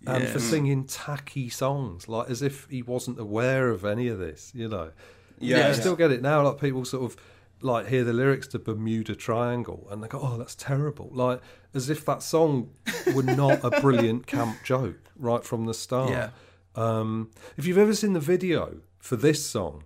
and 0.06 0.24
Yeah. 0.24 0.32
for 0.32 0.38
singing 0.40 0.84
tacky 0.84 1.48
songs, 1.48 2.08
like 2.08 2.28
as 2.28 2.42
if 2.42 2.66
he 2.68 2.82
wasn't 2.82 3.18
aware 3.18 3.70
of 3.70 3.84
any 3.84 4.08
of 4.08 4.18
this, 4.18 4.52
you 4.54 4.68
know. 4.68 4.90
Yeah, 5.38 5.56
I 5.56 5.60
yeah. 5.60 5.72
still 5.72 5.96
get 5.96 6.10
it 6.12 6.22
now. 6.22 6.42
Like 6.42 6.60
people 6.60 6.84
sort 6.84 7.04
of 7.10 7.16
like 7.62 7.86
hear 7.86 8.04
the 8.04 8.12
lyrics 8.12 8.46
to 8.48 8.58
Bermuda 8.58 9.14
Triangle 9.16 9.86
and 9.90 10.02
they 10.02 10.08
go, 10.08 10.20
"Oh, 10.22 10.36
that's 10.36 10.54
terrible!" 10.54 11.10
Like 11.12 11.40
as 11.74 11.88
if 11.88 12.04
that 12.04 12.22
song 12.22 12.70
were 13.14 13.22
not 13.22 13.60
a 13.64 13.80
brilliant 13.80 14.26
camp 14.26 14.58
joke 14.64 14.98
right 15.16 15.42
from 15.44 15.64
the 15.66 15.72
start. 15.74 16.10
Yeah. 16.10 16.30
Um, 16.74 17.30
if 17.56 17.66
you've 17.66 17.78
ever 17.78 17.94
seen 17.94 18.12
the 18.12 18.20
video 18.20 18.78
for 18.98 19.16
this 19.16 19.44
song, 19.46 19.84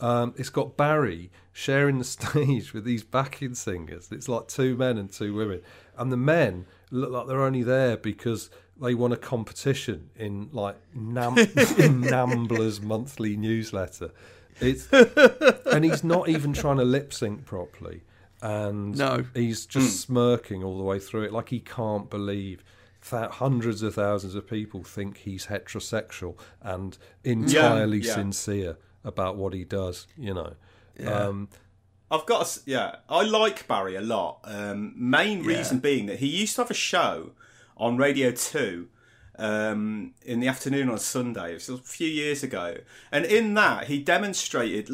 um, 0.00 0.34
it's 0.36 0.48
got 0.50 0.76
Barry 0.76 1.30
sharing 1.52 1.98
the 1.98 2.04
stage 2.16 2.72
with 2.72 2.84
these 2.84 3.02
backing 3.02 3.54
singers. 3.54 4.08
It's 4.10 4.28
like 4.28 4.48
two 4.48 4.76
men 4.76 4.98
and 4.98 5.10
two 5.12 5.34
women, 5.34 5.62
and 5.96 6.10
the 6.10 6.16
men 6.16 6.66
look 6.90 7.10
like 7.10 7.26
they're 7.26 7.42
only 7.42 7.62
there 7.62 7.96
because 7.96 8.50
they 8.80 8.94
won 8.94 9.12
a 9.12 9.16
competition 9.16 10.10
in 10.16 10.48
like 10.52 10.76
Nam- 10.94 11.38
in 11.38 12.02
Nambla's 12.02 12.80
monthly 12.80 13.36
newsletter. 13.36 14.10
It's 14.60 14.88
and 14.92 15.84
he's 15.84 16.04
not 16.04 16.28
even 16.28 16.52
trying 16.52 16.78
to 16.78 16.84
lip 16.84 17.12
sync 17.12 17.44
properly, 17.44 18.02
and 18.42 18.96
No. 18.96 19.24
he's 19.34 19.66
just 19.66 20.00
smirking 20.00 20.62
all 20.62 20.76
the 20.78 20.84
way 20.84 20.98
through 20.98 21.22
it, 21.24 21.32
like 21.32 21.48
he 21.50 21.60
can't 21.60 22.10
believe 22.10 22.62
that 23.10 23.30
hundreds 23.32 23.82
of 23.82 23.94
thousands 23.94 24.34
of 24.34 24.46
people 24.46 24.82
think 24.82 25.16
he's 25.18 25.46
heterosexual 25.46 26.36
and 26.60 26.98
entirely 27.24 27.98
yeah. 27.98 28.14
sincere 28.14 28.76
about 29.04 29.36
what 29.36 29.52
he 29.52 29.64
does. 29.64 30.06
You 30.16 30.34
know, 30.34 30.54
um, 31.06 31.48
I've 32.10 32.26
got, 32.26 32.46
a 32.46 32.60
yeah, 32.66 32.96
I 33.08 33.22
like 33.22 33.68
Barry 33.68 33.94
a 33.94 34.00
lot. 34.00 34.40
Um, 34.44 34.94
main 34.96 35.42
reason 35.44 35.78
being 35.78 36.06
that 36.06 36.18
he 36.18 36.26
used 36.26 36.56
to 36.56 36.62
have 36.62 36.70
a 36.70 36.74
show 36.74 37.32
on 37.76 37.96
Radio 37.96 38.30
Two 38.32 38.88
um, 39.40 40.12
in 40.24 40.40
the 40.40 40.48
afternoon 40.48 40.88
on 40.90 40.98
Sunday. 40.98 41.52
It 41.52 41.54
was 41.54 41.68
a 41.70 41.78
few 41.78 42.08
years 42.08 42.42
ago, 42.42 42.76
and 43.10 43.24
in 43.24 43.54
that 43.54 43.86
he 43.86 43.98
demonstrated, 43.98 44.90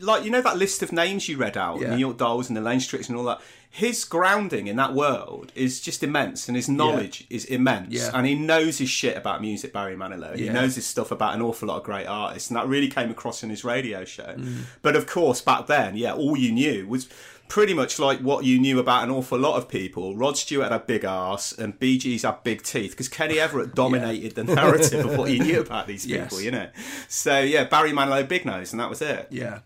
like 0.00 0.24
you 0.24 0.30
know, 0.30 0.42
that 0.42 0.58
list 0.58 0.82
of 0.82 0.92
names 0.92 1.28
you 1.28 1.36
read 1.36 1.56
out, 1.56 1.80
Yeah. 1.80 1.90
New 1.90 1.98
York 1.98 2.18
Dolls 2.18 2.48
and 2.48 2.56
the 2.56 2.60
Lane 2.60 2.80
Stricks 2.80 3.08
and 3.08 3.16
all 3.16 3.24
that. 3.24 3.40
His 3.70 4.04
grounding 4.04 4.68
in 4.68 4.76
that 4.76 4.94
world 4.94 5.50
is 5.56 5.80
just 5.80 6.04
immense, 6.04 6.46
and 6.46 6.54
his 6.56 6.68
knowledge 6.68 7.26
is 7.28 7.44
immense, 7.44 7.92
Yeah. 7.94 8.10
and 8.14 8.24
he 8.24 8.36
knows 8.36 8.78
his 8.78 8.88
shit 8.88 9.16
about 9.16 9.40
music. 9.40 9.72
Barry 9.72 9.96
Manilow, 9.96 10.36
he 10.38 10.48
knows 10.48 10.76
his 10.76 10.86
stuff 10.86 11.10
about 11.10 11.34
an 11.34 11.42
awful 11.42 11.66
lot 11.66 11.78
of 11.78 11.82
great 11.82 12.06
artists, 12.06 12.50
and 12.50 12.56
that 12.56 12.68
really 12.68 12.86
came 12.88 13.10
across 13.10 13.42
in 13.42 13.50
his 13.50 13.64
radio 13.64 14.04
show. 14.04 14.34
Mm. 14.38 14.58
But 14.82 14.94
of 14.94 15.06
course, 15.08 15.40
back 15.40 15.66
then, 15.66 15.96
yeah, 15.96 16.12
all 16.14 16.36
you 16.36 16.52
knew 16.52 16.86
was 16.86 17.08
pretty 17.48 17.74
much 17.74 17.98
like 17.98 18.20
what 18.20 18.44
you 18.44 18.58
knew 18.58 18.78
about 18.78 19.04
an 19.04 19.10
awful 19.10 19.38
lot 19.38 19.56
of 19.56 19.68
people. 19.68 20.16
Rod 20.16 20.36
Stewart 20.36 20.70
had 20.70 20.80
a 20.80 20.84
big 20.84 21.04
ass, 21.04 21.52
and 21.52 21.78
Bee 21.78 21.98
Gees 21.98 22.22
had 22.22 22.42
big 22.42 22.62
teeth 22.62 22.92
because 22.92 23.08
Kenny 23.08 23.38
Everett 23.38 23.74
dominated 23.74 24.34
the 24.34 24.44
narrative 24.44 25.06
of 25.06 25.18
what 25.18 25.30
you 25.30 25.40
knew 25.40 25.60
about 25.60 25.86
these 25.86 26.06
people. 26.06 26.40
Yes. 26.40 26.42
You 26.42 26.50
know, 26.50 26.68
so 27.08 27.40
yeah, 27.40 27.64
Barry 27.64 27.92
Manilow, 27.92 28.26
big 28.26 28.44
nose, 28.44 28.72
and 28.72 28.80
that 28.80 28.90
was 28.90 29.02
it. 29.02 29.28
Yeah. 29.30 29.60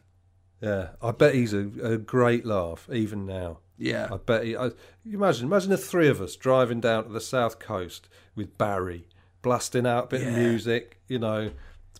yeah, 0.61 0.91
I 1.01 1.13
bet 1.13 1.35
he's 1.35 1.53
a, 1.53 1.71
a 1.83 1.99
great 1.99 2.45
laugh 2.45 2.89
even 2.93 3.27
now. 3.27 3.59
Yeah. 3.79 4.09
I 4.11 4.17
bet 4.17 4.45
he. 4.45 4.57
I, 4.57 4.67
you 5.05 5.17
imagine, 5.17 5.47
imagine 5.47 5.71
the 5.71 5.79
three 5.79 6.09
of 6.09 6.21
us 6.21 6.37
driving 6.37 6.81
down 6.81 7.05
to 7.05 7.11
the 7.11 7.21
south 7.21 7.59
coast 7.59 8.09
with 8.35 8.59
Barry, 8.59 9.07
blasting 9.41 9.87
out 9.87 10.05
a 10.05 10.09
bit 10.09 10.27
of 10.27 10.35
music, 10.35 11.01
you 11.07 11.19
know, 11.19 11.53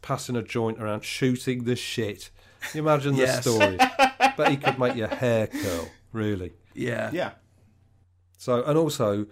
passing 0.03 0.37
a 0.37 0.43
joint 0.43 0.81
around, 0.83 1.05
shooting 1.05 1.65
the 1.65 1.77
shit. 1.77 2.31
You 2.75 2.81
imagine 2.81 3.17
the 3.17 3.27
story. 3.43 3.77
but 4.37 4.51
he 4.51 4.57
could 4.57 4.79
make 4.79 4.97
your 4.97 5.09
hair 5.09 5.47
curl, 5.47 5.89
really. 6.13 6.53
Yeah. 6.75 7.11
Yeah, 7.13 7.33
So, 8.37 8.63
and 8.65 8.79
also, 8.79 9.27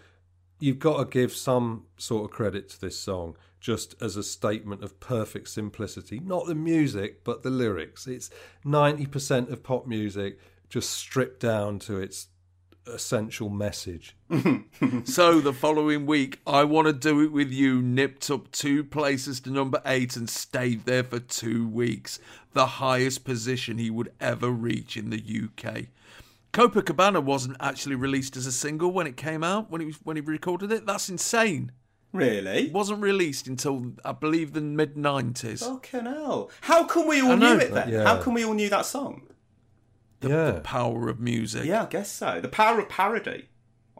you've 0.58 0.78
got 0.78 0.98
to 0.98 1.05
give 1.05 1.32
some 1.32 1.84
sort 1.96 2.24
of 2.24 2.30
credit 2.30 2.68
to 2.70 2.80
this 2.80 2.98
song, 2.98 3.36
just 3.60 3.94
as 4.00 4.16
a 4.16 4.22
statement 4.22 4.82
of 4.82 4.98
perfect 5.00 5.48
simplicity. 5.48 6.20
Not 6.20 6.46
the 6.46 6.55
music, 6.55 7.22
but 7.24 7.42
the 7.42 7.50
lyrics. 7.50 8.06
It's 8.06 8.30
ninety 8.64 9.06
percent 9.06 9.50
of 9.50 9.62
pop 9.62 9.86
music 9.86 10.38
just 10.68 10.90
stripped 10.90 11.40
down 11.40 11.78
to 11.80 11.98
its 11.98 12.28
essential 12.86 13.48
message. 13.48 14.16
So 15.05 15.40
the 15.40 15.52
following 15.55 16.05
week, 16.05 16.40
I 16.47 16.65
want 16.65 16.86
to 16.89 16.92
do 16.92 17.23
it 17.23 17.32
with 17.32 17.50
you. 17.50 17.81
Nipped 17.81 18.31
up 18.31 18.50
two 18.52 18.84
places 18.84 19.40
to 19.40 19.50
number 19.50 19.81
eight 19.86 20.16
and 20.16 20.28
stayed 20.28 20.84
there 20.84 21.02
for 21.05 21.18
two 21.18 21.66
weeks. 21.66 22.18
The 22.52 22.66
highest 22.66 23.24
position 23.24 23.78
he 23.78 23.89
would 23.90 24.12
ever 24.20 24.50
reach 24.50 24.97
in 24.97 25.08
the 25.10 25.16
UK. 25.18 25.86
Copacabana 26.52 27.23
wasn't 27.23 27.56
actually 27.60 27.94
released 27.94 28.36
as 28.36 28.47
a 28.47 28.52
single 28.52 28.90
when 28.92 29.06
it 29.06 29.16
came 29.16 29.42
out 29.44 29.70
when 29.70 29.81
he 29.81 29.86
was, 29.86 29.97
when 30.05 30.16
he 30.16 30.20
recorded 30.23 30.73
it. 30.73 30.84
That's 30.86 31.08
insane. 31.08 31.73
Really? 32.12 32.66
It 32.66 32.73
wasn't 32.73 33.00
released 33.02 33.47
until 33.47 33.92
I 34.05 34.12
believe 34.12 34.52
the 34.52 34.60
mid 34.62 34.97
nineties. 34.97 35.62
Fucking 35.65 36.06
hell. 36.06 36.50
How 36.62 36.84
come 36.84 37.06
we 37.08 37.20
all 37.20 37.32
I 37.32 37.34
know. 37.36 37.55
knew 37.55 37.60
it 37.60 37.73
then? 37.74 37.89
Yeah. 37.90 38.05
How 38.05 38.20
come 38.23 38.34
we 38.34 38.44
all 38.44 38.55
knew 38.55 38.68
that 38.70 38.86
song? 38.86 39.23
Yeah. 40.23 40.51
The 40.53 40.61
power 40.61 41.09
of 41.09 41.20
music. 41.20 41.65
Yeah, 41.65 41.83
I 41.85 41.86
guess 41.86 42.11
so. 42.11 42.41
The 42.41 42.49
power 42.49 42.78
of 42.81 42.89
parody, 42.89 43.49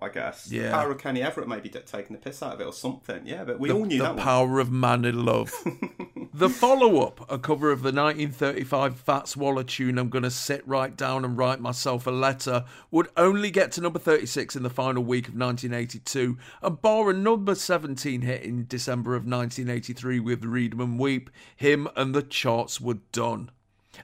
I 0.01 0.09
guess. 0.09 0.51
Yeah. 0.51 0.65
The 0.65 0.70
power 0.70 0.91
of 0.93 0.99
Kenny 0.99 1.23
Everett 1.23 1.49
maybe 1.49 1.69
d- 1.69 1.81
taking 1.86 2.17
the 2.17 2.23
piss 2.23 2.43
out 2.43 2.55
of 2.55 2.61
it 2.61 2.67
or 2.67 2.73
something. 2.73 3.27
Yeah, 3.27 3.45
but 3.45 3.59
we 3.59 3.69
the, 3.69 3.75
all 3.75 3.85
knew 3.85 3.99
the 3.99 4.05
that 4.05 4.15
one. 4.17 4.25
power 4.25 4.61
of 4.61 4.70
man 4.70 5.05
in 5.05 5.25
love. 5.25 5.53
the 6.35 6.51
follow 6.51 7.01
up, 7.07 7.25
a 7.31 7.39
cover 7.39 7.70
of 7.70 7.81
the 7.83 7.93
1935 7.93 8.97
Fats 9.01 9.36
Waller 9.36 9.62
tune, 9.65 9.99
I'm 9.99 10.11
Gonna 10.11 10.31
Sit 10.31 10.67
Right 10.67 10.95
Down 10.95 11.25
and 11.25 11.39
Write 11.39 11.61
Myself 11.61 12.07
a 12.07 12.11
Letter, 12.11 12.65
would 12.91 13.09
only 13.17 13.51
get 13.51 13.73
to 13.73 13.81
number 13.81 13.99
36 13.99 14.55
in 14.57 14.62
the 14.62 14.70
final 14.70 15.03
week 15.03 15.28
of 15.28 15.35
1982 15.35 16.36
and 16.62 16.83
bar 16.83 17.11
a 17.11 17.15
number 17.15 17.55
17 17.55 18.20
hit 18.20 18.43
in 18.43 18.67
December 18.69 19.15
of 19.15 19.23
1983 19.25 20.20
with 20.20 20.45
Read 20.45 20.75
'em 20.75 20.81
and 20.81 20.99
Weep, 20.99 21.31
him 21.57 21.89
and 21.97 22.15
the 22.15 22.23
charts 22.23 22.81
were 22.81 22.99
done. 23.12 23.51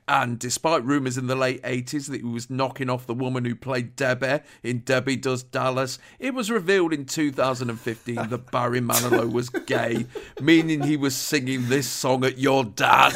And 0.09 0.39
despite 0.39 0.85
rumours 0.85 1.19
in 1.19 1.27
the 1.27 1.37
late 1.37 1.63
80s 1.63 2.09
that 2.09 2.21
he 2.21 2.27
was 2.27 2.51
knocking 2.51 2.91
off 2.91 3.07
the 3.07 3.15
woman 3.15 3.45
who 3.45 3.55
played 3.55 3.97
Debbie 3.97 4.41
in 4.63 4.81
Debbie 4.81 5.17
Does 5.17 5.43
Dallas, 5.43 5.99
it 6.19 6.35
was 6.35 6.51
revealed 6.51 6.93
in 6.93 7.05
2015 7.05 8.15
that 8.15 8.51
Barry 8.51 8.81
Manilow 8.81 9.31
was 9.31 9.49
gay, 9.49 10.07
meaning 10.41 10.83
he 10.83 10.97
was 10.97 11.15
singing 11.15 11.69
this 11.69 11.89
song 11.89 12.25
at 12.25 12.39
your 12.39 12.65
dad. 12.65 13.15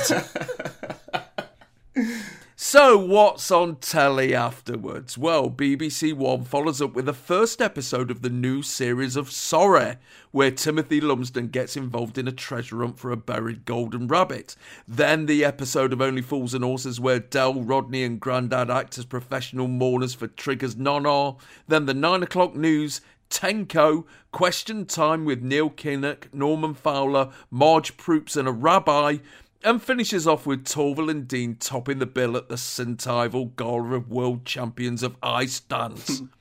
So, 2.58 2.96
what's 2.96 3.50
on 3.50 3.76
telly 3.76 4.34
afterwards? 4.34 5.18
Well, 5.18 5.50
BBC 5.50 6.14
One 6.14 6.42
follows 6.44 6.80
up 6.80 6.94
with 6.94 7.04
the 7.04 7.12
first 7.12 7.60
episode 7.60 8.10
of 8.10 8.22
the 8.22 8.30
new 8.30 8.62
series 8.62 9.14
of 9.14 9.30
Sorry, 9.30 9.96
where 10.30 10.50
Timothy 10.50 10.98
Lumsden 10.98 11.48
gets 11.48 11.76
involved 11.76 12.16
in 12.16 12.26
a 12.26 12.32
treasure 12.32 12.78
hunt 12.78 12.98
for 12.98 13.10
a 13.10 13.16
buried 13.18 13.66
golden 13.66 14.08
rabbit. 14.08 14.56
Then 14.88 15.26
the 15.26 15.44
episode 15.44 15.92
of 15.92 16.00
Only 16.00 16.22
Fools 16.22 16.54
and 16.54 16.64
Horses, 16.64 16.98
where 16.98 17.20
Del, 17.20 17.62
Rodney, 17.62 18.02
and 18.04 18.18
Grandad 18.18 18.70
act 18.70 18.96
as 18.96 19.04
professional 19.04 19.68
mourners 19.68 20.14
for 20.14 20.26
Trigger's 20.26 20.76
Nana. 20.76 21.34
Then 21.68 21.84
the 21.84 21.92
9 21.92 22.22
o'clock 22.22 22.56
news. 22.56 23.02
Tenko, 23.28 24.04
Question 24.30 24.86
Time 24.86 25.24
with 25.24 25.42
Neil 25.42 25.68
Kinnock, 25.68 26.32
Norman 26.32 26.74
Fowler, 26.74 27.32
Marje 27.52 27.96
Proops, 27.96 28.36
and 28.36 28.46
a 28.46 28.52
rabbi 28.52 29.18
and 29.64 29.82
finishes 29.82 30.26
off 30.26 30.46
with 30.46 30.64
Torvill 30.64 31.10
and 31.10 31.26
Dean 31.26 31.56
topping 31.56 31.98
the 31.98 32.06
bill 32.06 32.36
at 32.36 32.48
the 32.48 32.56
Centival 32.56 33.46
Gala 33.56 33.94
of 33.94 34.10
World 34.10 34.44
Champions 34.44 35.02
of 35.02 35.16
Ice 35.22 35.60
Dance. 35.60 36.22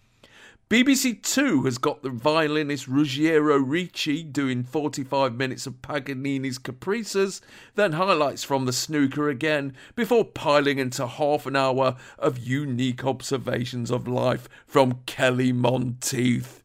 BBC 0.70 1.22
Two 1.22 1.64
has 1.66 1.78
got 1.78 2.02
the 2.02 2.10
violinist 2.10 2.88
Ruggiero 2.88 3.58
Ricci 3.58 4.24
doing 4.24 4.64
45 4.64 5.36
minutes 5.36 5.68
of 5.68 5.84
Paganini's 5.84 6.58
Caprices, 6.58 7.40
then 7.76 7.92
highlights 7.92 8.44
from 8.44 8.66
the 8.66 8.74
snooker 8.74 9.30
again, 9.30 9.76
before 9.96 10.26
piling 10.26 10.80
into 10.80 11.06
half 11.06 11.46
an 11.46 11.56
hour 11.56 11.98
of 12.18 12.40
unique 12.40 13.06
observations 13.06 13.92
of 13.92 14.08
life 14.08 14.50
from 14.66 15.02
Kelly 15.06 15.52
Monteith. 15.52 16.64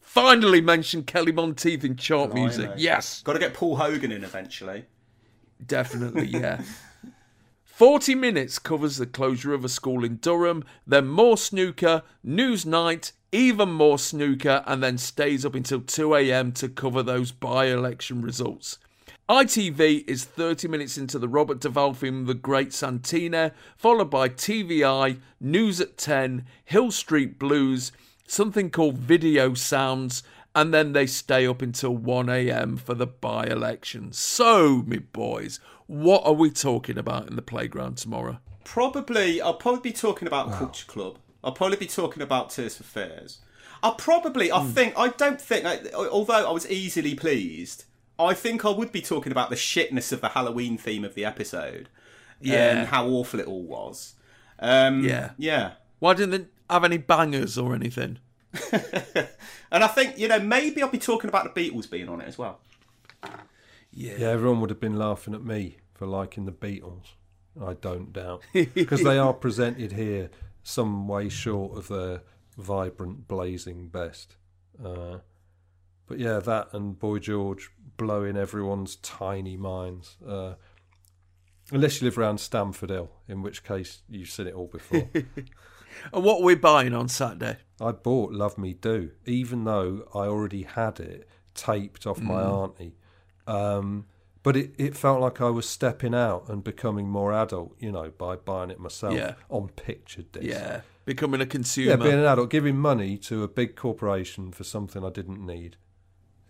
Finally 0.00 0.60
mentioned 0.60 1.08
Kelly 1.08 1.32
Monteith 1.32 1.84
in 1.84 1.96
chart 1.96 2.32
music. 2.32 2.70
Yes. 2.76 3.22
Got 3.22 3.32
to 3.32 3.38
get 3.40 3.54
Paul 3.54 3.76
Hogan 3.76 4.12
in 4.12 4.22
eventually. 4.22 4.84
Definitely, 5.64 6.26
yeah. 6.26 6.62
40 7.64 8.14
minutes 8.14 8.58
covers 8.58 8.96
the 8.96 9.06
closure 9.06 9.52
of 9.52 9.64
a 9.64 9.68
school 9.68 10.02
in 10.02 10.16
Durham, 10.16 10.64
then 10.86 11.08
more 11.08 11.36
snooker, 11.36 12.02
news 12.24 12.64
night, 12.64 13.12
even 13.32 13.70
more 13.70 13.98
snooker, 13.98 14.64
and 14.66 14.82
then 14.82 14.96
stays 14.96 15.44
up 15.44 15.54
until 15.54 15.82
2am 15.82 16.54
to 16.54 16.70
cover 16.70 17.02
those 17.02 17.32
by 17.32 17.66
election 17.66 18.22
results. 18.22 18.78
ITV 19.28 20.08
is 20.08 20.24
30 20.24 20.68
minutes 20.68 20.96
into 20.96 21.18
the 21.18 21.28
Robert 21.28 21.60
Duvall 21.60 21.92
film 21.92 22.26
The 22.26 22.34
Great 22.34 22.72
Santini, 22.72 23.50
followed 23.76 24.08
by 24.08 24.30
TV 24.30 24.82
Eye, 24.82 25.18
News 25.40 25.80
at 25.80 25.98
10, 25.98 26.46
Hill 26.64 26.90
Street 26.90 27.38
Blues, 27.38 27.92
something 28.26 28.70
called 28.70 28.96
Video 28.96 29.52
Sounds, 29.52 30.22
and 30.56 30.72
then 30.72 30.94
they 30.94 31.06
stay 31.06 31.46
up 31.46 31.60
until 31.60 31.96
1am 31.96 32.80
for 32.80 32.94
the 32.94 33.06
by 33.06 33.44
election. 33.44 34.10
So, 34.10 34.82
me 34.86 34.96
boys, 34.96 35.60
what 35.86 36.24
are 36.24 36.32
we 36.32 36.50
talking 36.50 36.96
about 36.96 37.28
in 37.28 37.36
the 37.36 37.42
playground 37.42 37.98
tomorrow? 37.98 38.38
Probably, 38.64 39.40
I'll 39.42 39.54
probably 39.54 39.82
be 39.82 39.92
talking 39.92 40.26
about 40.26 40.50
Culture 40.52 40.86
Club. 40.86 41.18
I'll 41.44 41.52
probably 41.52 41.76
be 41.76 41.86
talking 41.86 42.22
about 42.22 42.48
Tears 42.48 42.78
for 42.78 42.84
Fears. 42.84 43.40
I'll 43.82 43.94
probably, 43.96 44.50
I 44.50 44.64
think, 44.64 44.94
I 44.96 45.08
don't 45.08 45.40
think, 45.40 45.66
I, 45.66 45.78
although 45.94 46.48
I 46.48 46.50
was 46.50 46.68
easily 46.68 47.14
pleased, 47.14 47.84
I 48.18 48.32
think 48.32 48.64
I 48.64 48.70
would 48.70 48.90
be 48.90 49.02
talking 49.02 49.32
about 49.32 49.50
the 49.50 49.56
shitness 49.56 50.10
of 50.10 50.22
the 50.22 50.30
Halloween 50.30 50.78
theme 50.78 51.04
of 51.04 51.14
the 51.14 51.26
episode. 51.26 51.90
Yeah. 52.40 52.78
And 52.78 52.88
how 52.88 53.06
awful 53.06 53.40
it 53.40 53.46
all 53.46 53.62
was. 53.62 54.14
Um, 54.58 55.04
Yeah. 55.04 55.32
Yeah. 55.36 55.72
Why 55.98 56.14
didn't 56.14 56.30
they 56.30 56.46
have 56.74 56.84
any 56.84 56.96
bangers 56.98 57.58
or 57.58 57.74
anything? 57.74 58.18
And 59.70 59.82
I 59.82 59.88
think, 59.88 60.16
you 60.16 60.28
know, 60.28 60.38
maybe 60.38 60.82
I'll 60.82 60.88
be 60.88 60.98
talking 60.98 61.28
about 61.28 61.52
the 61.52 61.60
Beatles 61.60 61.90
being 61.90 62.08
on 62.08 62.20
it 62.20 62.28
as 62.28 62.38
well. 62.38 62.60
Yeah. 63.90 64.16
Yeah, 64.18 64.28
everyone 64.28 64.60
would 64.60 64.70
have 64.70 64.80
been 64.80 64.98
laughing 64.98 65.34
at 65.34 65.42
me 65.42 65.78
for 65.94 66.06
liking 66.06 66.44
the 66.44 66.52
Beatles. 66.52 67.14
I 67.60 67.74
don't 67.74 68.12
doubt. 68.12 68.42
Because 68.52 69.02
they 69.02 69.18
are 69.18 69.32
presented 69.32 69.92
here 69.92 70.30
some 70.62 71.08
way 71.08 71.28
short 71.28 71.76
of 71.76 71.88
their 71.88 72.22
vibrant, 72.58 73.26
blazing 73.26 73.88
best. 73.88 74.36
Uh, 74.82 75.18
but 76.06 76.18
yeah, 76.18 76.38
that 76.38 76.68
and 76.72 76.98
Boy 76.98 77.18
George 77.18 77.70
blowing 77.96 78.36
everyone's 78.36 78.96
tiny 78.96 79.56
minds. 79.56 80.16
Uh, 80.26 80.54
unless 81.72 82.00
you 82.00 82.04
live 82.06 82.18
around 82.18 82.38
Stamford 82.38 82.90
Hill, 82.90 83.10
in 83.28 83.42
which 83.42 83.64
case 83.64 84.02
you've 84.08 84.30
seen 84.30 84.46
it 84.46 84.54
all 84.54 84.68
before. 84.68 85.08
And 86.12 86.24
what 86.24 86.40
we're 86.40 86.46
we 86.46 86.54
buying 86.56 86.94
on 86.94 87.08
Saturday? 87.08 87.56
I 87.80 87.92
bought 87.92 88.32
Love 88.32 88.56
Me 88.58 88.72
Do, 88.74 89.10
even 89.26 89.64
though 89.64 90.08
I 90.14 90.20
already 90.26 90.62
had 90.62 90.98
it 91.00 91.28
taped 91.54 92.06
off 92.06 92.20
my 92.20 92.42
Mm. 92.42 92.62
auntie. 92.62 92.94
Um, 93.46 94.06
but 94.42 94.56
it, 94.56 94.74
it 94.78 94.96
felt 94.96 95.20
like 95.20 95.40
I 95.40 95.50
was 95.50 95.68
stepping 95.68 96.14
out 96.14 96.48
and 96.48 96.62
becoming 96.62 97.08
more 97.08 97.32
adult, 97.32 97.74
you 97.80 97.90
know, 97.92 98.10
by 98.16 98.36
buying 98.36 98.70
it 98.70 98.78
myself 98.78 99.14
Yeah. 99.14 99.34
on 99.50 99.68
picture 99.68 100.22
disc. 100.22 100.44
Yeah, 100.46 100.82
becoming 101.04 101.40
a 101.40 101.46
consumer. 101.46 101.90
Yeah, 101.90 101.96
being 101.96 102.14
an 102.20 102.24
adult, 102.24 102.50
giving 102.50 102.76
money 102.78 103.18
to 103.18 103.42
a 103.42 103.48
big 103.48 103.74
corporation 103.76 104.52
for 104.52 104.64
something 104.64 105.04
I 105.04 105.10
didn't 105.10 105.44
need. 105.44 105.76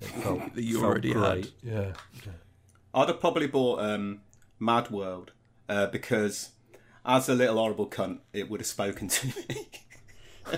It 0.00 0.06
felt, 0.22 0.54
That 0.54 0.62
you 0.62 0.74
felt 0.80 0.84
already 0.92 1.12
had. 1.12 1.20
great. 1.42 1.52
Yeah. 1.62 1.92
I'd 2.94 3.08
have 3.08 3.20
probably 3.20 3.46
bought 3.46 3.80
um, 3.80 4.20
Mad 4.58 4.90
World 4.90 5.32
uh, 5.68 5.86
because, 5.86 6.50
as 7.06 7.28
a 7.28 7.34
little 7.34 7.56
horrible 7.56 7.88
cunt, 7.88 8.18
it 8.32 8.50
would 8.50 8.60
have 8.60 8.66
spoken 8.66 9.08
to 9.08 9.26
me. 9.28 9.68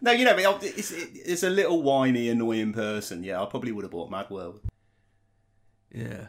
no, 0.00 0.12
you 0.12 0.24
know, 0.24 0.58
it's, 0.62 0.92
it's 0.92 1.42
a 1.42 1.50
little 1.50 1.82
whiny, 1.82 2.28
annoying 2.28 2.72
person. 2.72 3.24
Yeah, 3.24 3.42
I 3.42 3.46
probably 3.46 3.72
would 3.72 3.82
have 3.82 3.90
bought 3.90 4.10
Mad 4.10 4.30
World. 4.30 4.60
Yeah. 5.92 6.28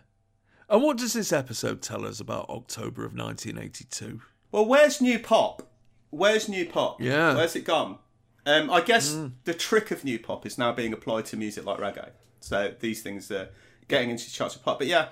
And 0.69 0.81
what 0.81 0.97
does 0.97 1.13
this 1.13 1.31
episode 1.31 1.81
tell 1.81 2.05
us 2.05 2.19
about 2.19 2.49
October 2.49 3.05
of 3.05 3.15
1982? 3.15 4.21
Well, 4.51 4.65
where's 4.65 4.99
New 4.99 5.19
Pop? 5.19 5.71
Where's 6.09 6.49
New 6.49 6.65
Pop? 6.65 6.99
Yeah. 6.99 7.35
Where's 7.35 7.55
it 7.55 7.63
gone? 7.63 7.99
Um, 8.45 8.69
I 8.69 8.81
guess 8.81 9.15
the 9.45 9.53
trick 9.53 9.91
of 9.91 10.03
New 10.03 10.19
Pop 10.19 10.45
is 10.45 10.57
now 10.57 10.73
being 10.73 10.91
applied 10.93 11.25
to 11.27 11.37
music 11.37 11.65
like 11.65 11.77
reggae. 11.77 12.09
So 12.41 12.73
these 12.79 13.01
things 13.01 13.31
are 13.31 13.49
getting 13.87 14.09
into 14.09 14.29
charts 14.31 14.55
of 14.55 14.63
pop. 14.63 14.79
But 14.79 14.87
yeah, 14.87 15.09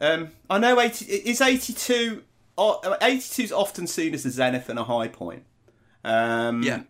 um, 0.00 0.30
I 0.50 0.58
know 0.58 0.78
80, 0.80 1.04
is 1.06 1.40
82. 1.40 2.22
uh, 2.58 2.96
82 3.02 3.42
is 3.42 3.52
often 3.52 3.86
seen 3.86 4.14
as 4.14 4.24
a 4.26 4.30
zenith 4.30 4.68
and 4.68 4.78
a 4.78 4.84
high 4.84 5.08
point. 5.08 5.44
Um, 6.04 6.62
Yeah. 6.62 6.82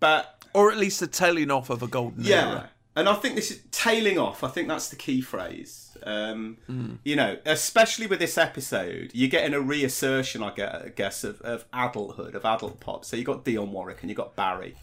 But 0.00 0.44
Or 0.52 0.70
at 0.70 0.78
least 0.78 1.00
the 1.00 1.06
tailing 1.06 1.50
off 1.50 1.70
of 1.70 1.82
a 1.82 1.86
golden 1.88 2.24
era. 2.26 2.28
yeah, 2.30 2.48
era. 2.50 2.70
and 2.96 3.08
I 3.08 3.14
think 3.14 3.34
this 3.36 3.50
is 3.50 3.60
tailing 3.70 4.18
off. 4.18 4.44
I 4.44 4.48
think 4.48 4.68
that's 4.68 4.88
the 4.88 4.96
key 4.96 5.20
phrase. 5.20 5.96
Um, 6.04 6.98
You 7.04 7.16
know, 7.16 7.38
especially 7.46 8.06
with 8.06 8.18
this 8.18 8.36
episode, 8.36 9.10
you're 9.14 9.30
getting 9.30 9.54
a 9.54 9.60
reassertion, 9.60 10.42
I 10.42 10.50
guess, 10.94 11.24
of, 11.24 11.40
of 11.42 11.64
adulthood, 11.72 12.34
of 12.34 12.44
adult 12.44 12.80
pop. 12.80 13.04
So 13.04 13.16
you 13.16 13.24
got 13.24 13.44
Dionne 13.44 13.70
Warwick 13.70 13.98
and 14.02 14.10
you 14.10 14.16
got 14.16 14.36
Barry, 14.36 14.74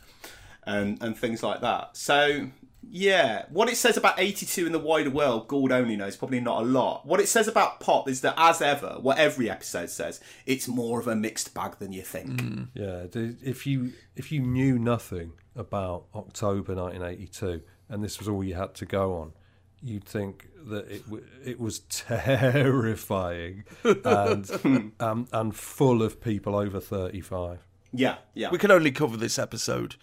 and 0.65 1.01
and 1.03 1.15
things 1.17 1.43
like 1.43 1.61
that. 1.61 1.95
So 1.97 2.47
yeah, 2.83 3.45
what 3.49 3.69
it 3.69 3.77
says 3.77 3.95
about 3.97 4.19
82 4.19 4.65
in 4.65 4.71
the 4.71 4.79
wider 4.79 5.09
world, 5.09 5.47
Gould 5.47 5.71
only 5.71 5.95
knows, 5.95 6.15
probably 6.15 6.39
not 6.39 6.63
a 6.63 6.65
lot. 6.65 7.05
What 7.05 7.19
it 7.19 7.27
says 7.27 7.47
about 7.47 7.79
pop 7.79 8.09
is 8.09 8.21
that, 8.21 8.33
as 8.37 8.61
ever, 8.61 8.97
what 8.99 9.17
every 9.17 9.49
episode 9.49 9.89
says, 9.89 10.19
it's 10.45 10.67
more 10.67 10.99
of 10.99 11.07
a 11.07 11.15
mixed 11.15 11.53
bag 11.53 11.77
than 11.79 11.93
you 11.93 12.01
think. 12.01 12.41
Yeah, 12.73 13.05
if 13.13 13.67
you 13.67 13.93
if 14.15 14.31
you 14.31 14.41
knew 14.41 14.79
nothing 14.79 15.33
about 15.55 16.05
October 16.15 16.75
1982 16.75 17.61
and 17.89 18.03
this 18.03 18.19
was 18.19 18.27
all 18.27 18.43
you 18.43 18.55
had 18.55 18.73
to 18.75 18.85
go 18.85 19.13
on, 19.15 19.33
you'd 19.81 20.05
think 20.05 20.47
that 20.69 20.87
it 20.89 21.03
it 21.45 21.59
was 21.59 21.79
terrifying 21.89 23.63
and 23.83 24.91
um, 24.99 25.27
and 25.31 25.55
full 25.55 26.01
of 26.01 26.21
people 26.21 26.55
over 26.55 26.79
thirty 26.79 27.21
five. 27.21 27.65
Yeah, 27.93 28.17
yeah. 28.33 28.49
We 28.49 28.57
can 28.57 28.71
only 28.71 28.91
cover 28.91 29.17
this 29.17 29.37
episode 29.37 29.97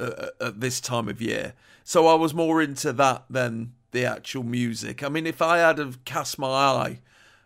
uh, 0.00 0.30
at 0.40 0.60
this 0.60 0.80
time 0.80 1.08
of 1.08 1.20
year, 1.20 1.54
so 1.84 2.06
I 2.06 2.14
was 2.14 2.34
more 2.34 2.62
into 2.62 2.92
that 2.94 3.24
than 3.30 3.72
the 3.92 4.04
actual 4.04 4.42
music. 4.42 5.02
I 5.02 5.08
mean, 5.08 5.26
if 5.26 5.42
I 5.42 5.58
had 5.58 5.78
have 5.78 6.04
cast 6.04 6.38
my 6.38 6.48
eye 6.48 7.00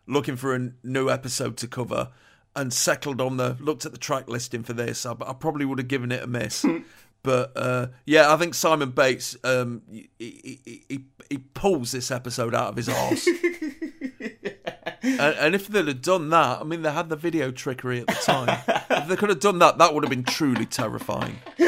looking 0.07 0.37
for 0.37 0.55
a 0.55 0.71
new 0.83 1.09
episode 1.11 1.57
to 1.59 1.67
cover 1.67 2.11
and 2.55 2.73
settled 2.73 3.21
on 3.21 3.37
the 3.37 3.57
looked 3.61 3.87
at 3.87 3.93
the 3.93 3.99
track 3.99 4.29
listing 4.29 4.63
for 4.63 4.73
this, 4.73 5.07
I, 5.07 5.13
I 5.27 5.33
probably 5.33 5.65
would 5.65 5.79
have 5.79 5.89
given 5.89 6.13
it 6.13 6.23
a 6.23 6.27
miss. 6.27 6.65
but 7.23 7.53
uh, 7.57 7.89
yeah, 8.05 8.33
I 8.33 8.37
think 8.37 8.55
Simon 8.55 8.91
Bates 8.91 9.37
um, 9.45 9.83
he, 9.91 10.09
he, 10.19 10.85
he, 10.89 11.05
he 11.29 11.39
pulls 11.39 11.93
this 11.93 12.11
episode 12.11 12.55
out 12.55 12.69
of 12.69 12.77
his 12.77 12.89
arse. 12.89 13.27
and, 15.03 15.21
and 15.21 15.55
if 15.55 15.69
they'd 15.69 15.89
have 15.89 16.03
done 16.03 16.31
that, 16.31 16.61
I 16.61 16.65
mean, 16.65 16.83
they 16.83 16.93
had 16.93 17.09
the 17.09 17.17
video 17.17 17.51
trickery 17.51 18.01
at 18.01 18.07
the 18.07 18.15
time. 18.15 18.59
if 18.91 19.09
they 19.09 19.17
could 19.17 19.31
have 19.31 19.41
done 19.41 19.59
that, 19.59 19.79
that 19.79 19.95
would 19.95 20.05
have 20.05 20.11
been 20.11 20.25
truly 20.25 20.67
terrifying. 20.67 21.39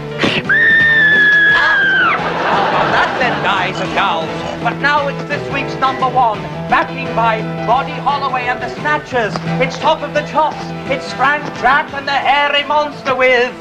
That 2.89 3.19
then, 3.19 3.43
guys 3.43 3.79
and 3.79 3.93
gals? 3.93 4.25
But 4.63 4.73
now 4.81 5.07
it's 5.07 5.23
this 5.29 5.53
week's 5.53 5.75
number 5.75 6.09
one, 6.09 6.41
backing 6.67 7.05
by 7.15 7.41
Body 7.65 7.91
Holloway 7.91 8.47
and 8.47 8.61
the 8.61 8.67
Snatchers. 8.75 9.33
It's 9.61 9.77
top 9.77 10.01
of 10.01 10.13
the 10.13 10.23
chops. 10.23 10.57
It's 10.91 11.13
Frank 11.13 11.45
Trapp 11.59 11.93
and 11.93 12.05
the 12.05 12.11
Hairy 12.11 12.63
Monster 12.67 13.15
with 13.15 13.53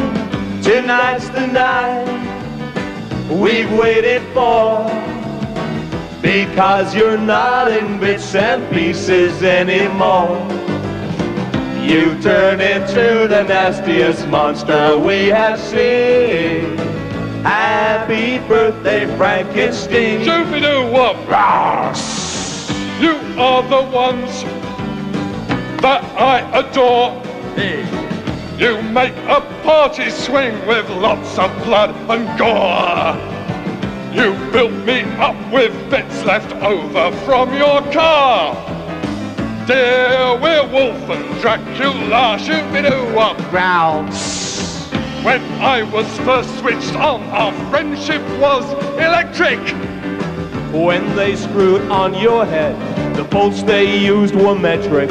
Tonight's 0.61 1.29
the 1.29 1.47
night 1.47 2.09
we've 3.31 3.73
waited 3.79 4.23
for 4.35 4.91
Because 6.21 6.93
you're 6.93 7.17
not 7.17 7.71
in 7.71 8.01
bits 8.01 8.35
and 8.35 8.69
pieces 8.75 9.41
anymore 9.45 10.37
You 11.81 12.21
turn 12.21 12.61
into 12.61 13.29
the 13.29 13.45
nastiest 13.45 14.27
monster 14.27 14.99
we 14.99 15.29
have 15.29 15.61
seen 15.61 17.02
Happy 17.43 18.39
birthday, 18.47 19.05
Frankenstein. 19.17 20.21
Doobie-doo 20.21 20.93
wop. 20.93 21.17
You 23.01 23.17
are 23.41 23.63
the 23.65 23.83
ones 23.91 24.45
that 25.83 26.05
I 26.17 26.39
adore. 26.61 27.21
You 28.59 28.81
make 28.83 29.15
a 29.27 29.41
party 29.65 30.09
swing 30.11 30.55
with 30.69 30.89
lots 30.91 31.37
of 31.37 31.51
blood 31.65 31.91
and 32.09 32.39
gore. 32.39 33.17
You 34.15 34.35
built 34.53 34.73
me 34.87 35.03
up 35.19 35.35
with 35.53 35.73
bits 35.91 36.23
left 36.25 36.53
over 36.63 37.11
from 37.25 37.53
your 37.55 37.83
car. 37.91 38.55
Dear 39.67 40.39
werewolf 40.39 41.11
and 41.11 41.41
Dracula, 41.41 42.39
shoo-be-doo 42.39 43.15
wop. 43.15 43.37
Growl. 43.51 44.07
When 45.23 45.41
I 45.61 45.85
was 45.85 46.05
first 46.27 46.59
switched 46.59 46.97
on, 46.97 47.23
our 47.31 47.53
friendship 47.71 48.21
was 48.41 48.65
electric. 48.95 49.61
When 50.75 51.15
they 51.15 51.37
screwed 51.37 51.83
on 51.93 52.13
your 52.15 52.45
head, 52.45 52.75
the 53.15 53.23
bolts 53.23 53.63
they 53.63 54.01
used 54.01 54.35
were 54.35 54.57
metric. 54.57 55.09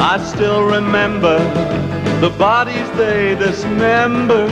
I 0.00 0.16
still 0.24 0.64
remember 0.64 1.38
the 2.22 2.30
bodies 2.38 2.90
they 2.96 3.34
dismembered. 3.34 4.50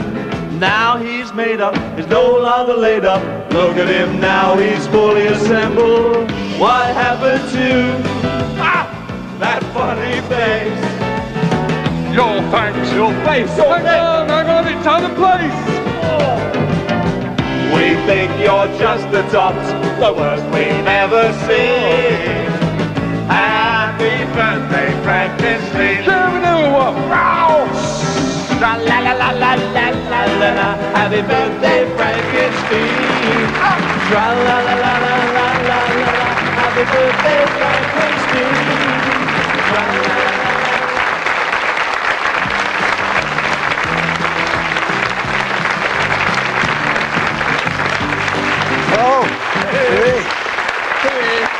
Now 0.59 0.97
he's 0.97 1.33
made 1.33 1.59
up, 1.59 1.75
he's 1.97 2.05
no 2.05 2.37
longer 2.37 2.75
laid 2.75 3.05
up. 3.05 3.23
Look 3.51 3.75
at 3.77 3.87
him 3.87 4.19
now, 4.19 4.55
he's 4.55 4.85
fully 4.85 5.25
assembled. 5.25 6.29
What 6.59 6.93
happened 6.93 7.49
to 7.53 8.03
ah, 8.61 9.37
that 9.39 9.63
funny 9.73 10.21
face? 10.29 11.00
your 12.13 12.41
thanks, 12.51 12.91
your 12.93 13.13
face. 13.25 13.55
Your 13.57 13.77
Hang 13.77 13.87
on, 13.87 14.27
hang 14.27 14.49
on, 14.49 14.67
it's 14.67 14.85
out 14.85 15.03
of 15.03 15.15
place. 15.15 15.61
We 17.73 17.95
think 18.05 18.31
you're 18.39 18.67
just 18.77 19.09
the 19.11 19.23
tops, 19.31 19.67
the 19.99 20.13
worst 20.13 20.43
we've 20.53 20.87
ever 20.87 21.31
seen. 21.47 22.51
Happy 23.31 24.25
birthday, 24.35 24.91
Frankenstein. 25.03 26.03
German 26.03 26.43
Owl. 26.43 26.91
La 28.59 28.75
la 28.75 28.99
la 28.99 29.13
la 29.13 29.31
la 29.31 29.53
la 29.55 29.87
la 30.11 30.49
la. 30.59 30.69
Happy 30.93 31.21
birthday, 31.21 31.87
Frankenstein. 31.95 33.47
Tra 34.09 34.25
la 34.47 34.57
la 34.67 34.75
la 34.83 34.93
la 35.05 35.15
la 35.37 35.47
la 35.69 35.79
la. 36.03 36.19
Happy 36.59 36.83
birthday, 36.91 37.41
Frankenstein. 37.55 38.53
Tra 39.69 39.83
la 39.87 40.25
la. 40.25 40.30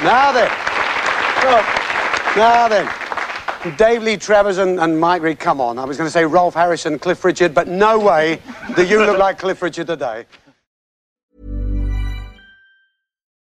Now 0.03 0.31
then, 0.31 0.49
Now 2.35 2.67
then, 2.67 2.90
Dave 3.77 4.03
Lee 4.03 4.17
Travis 4.17 4.57
and, 4.57 4.80
and 4.80 4.99
Mike 4.99 5.22
Read, 5.22 5.40
come 5.40 5.61
on. 5.61 5.77
I 5.77 5.85
was 5.85 5.98
going 5.98 6.07
to 6.07 6.11
say 6.11 6.25
Rolf 6.25 6.53
Harrison, 6.53 6.98
Cliff 6.98 7.23
Richard, 7.23 7.53
but 7.53 7.67
no 7.67 7.99
way 7.99 8.40
do 8.75 8.85
you 8.85 8.99
look 9.06 9.17
like 9.19 9.38
Cliff 9.38 9.61
Richard 9.61 9.88
today. 9.88 10.25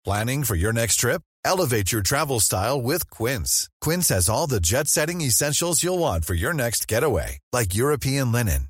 Planning 0.03 0.45
for 0.45 0.55
your 0.55 0.73
next 0.73 0.97
trip? 0.97 1.23
Elevate 1.45 1.93
your 1.93 2.03
travel 2.03 2.41
style 2.41 2.81
with 2.81 3.09
Quince. 3.11 3.69
Quince 3.81 4.09
has 4.09 4.29
all 4.29 4.47
the 4.47 4.61
jet 4.61 4.89
setting 4.89 5.21
essentials 5.21 5.83
you'll 5.83 5.99
want 5.99 6.25
for 6.25 6.35
your 6.35 6.55
next 6.55 6.89
getaway, 6.89 7.39
like 7.53 7.75
European 7.75 8.33
linen, 8.33 8.70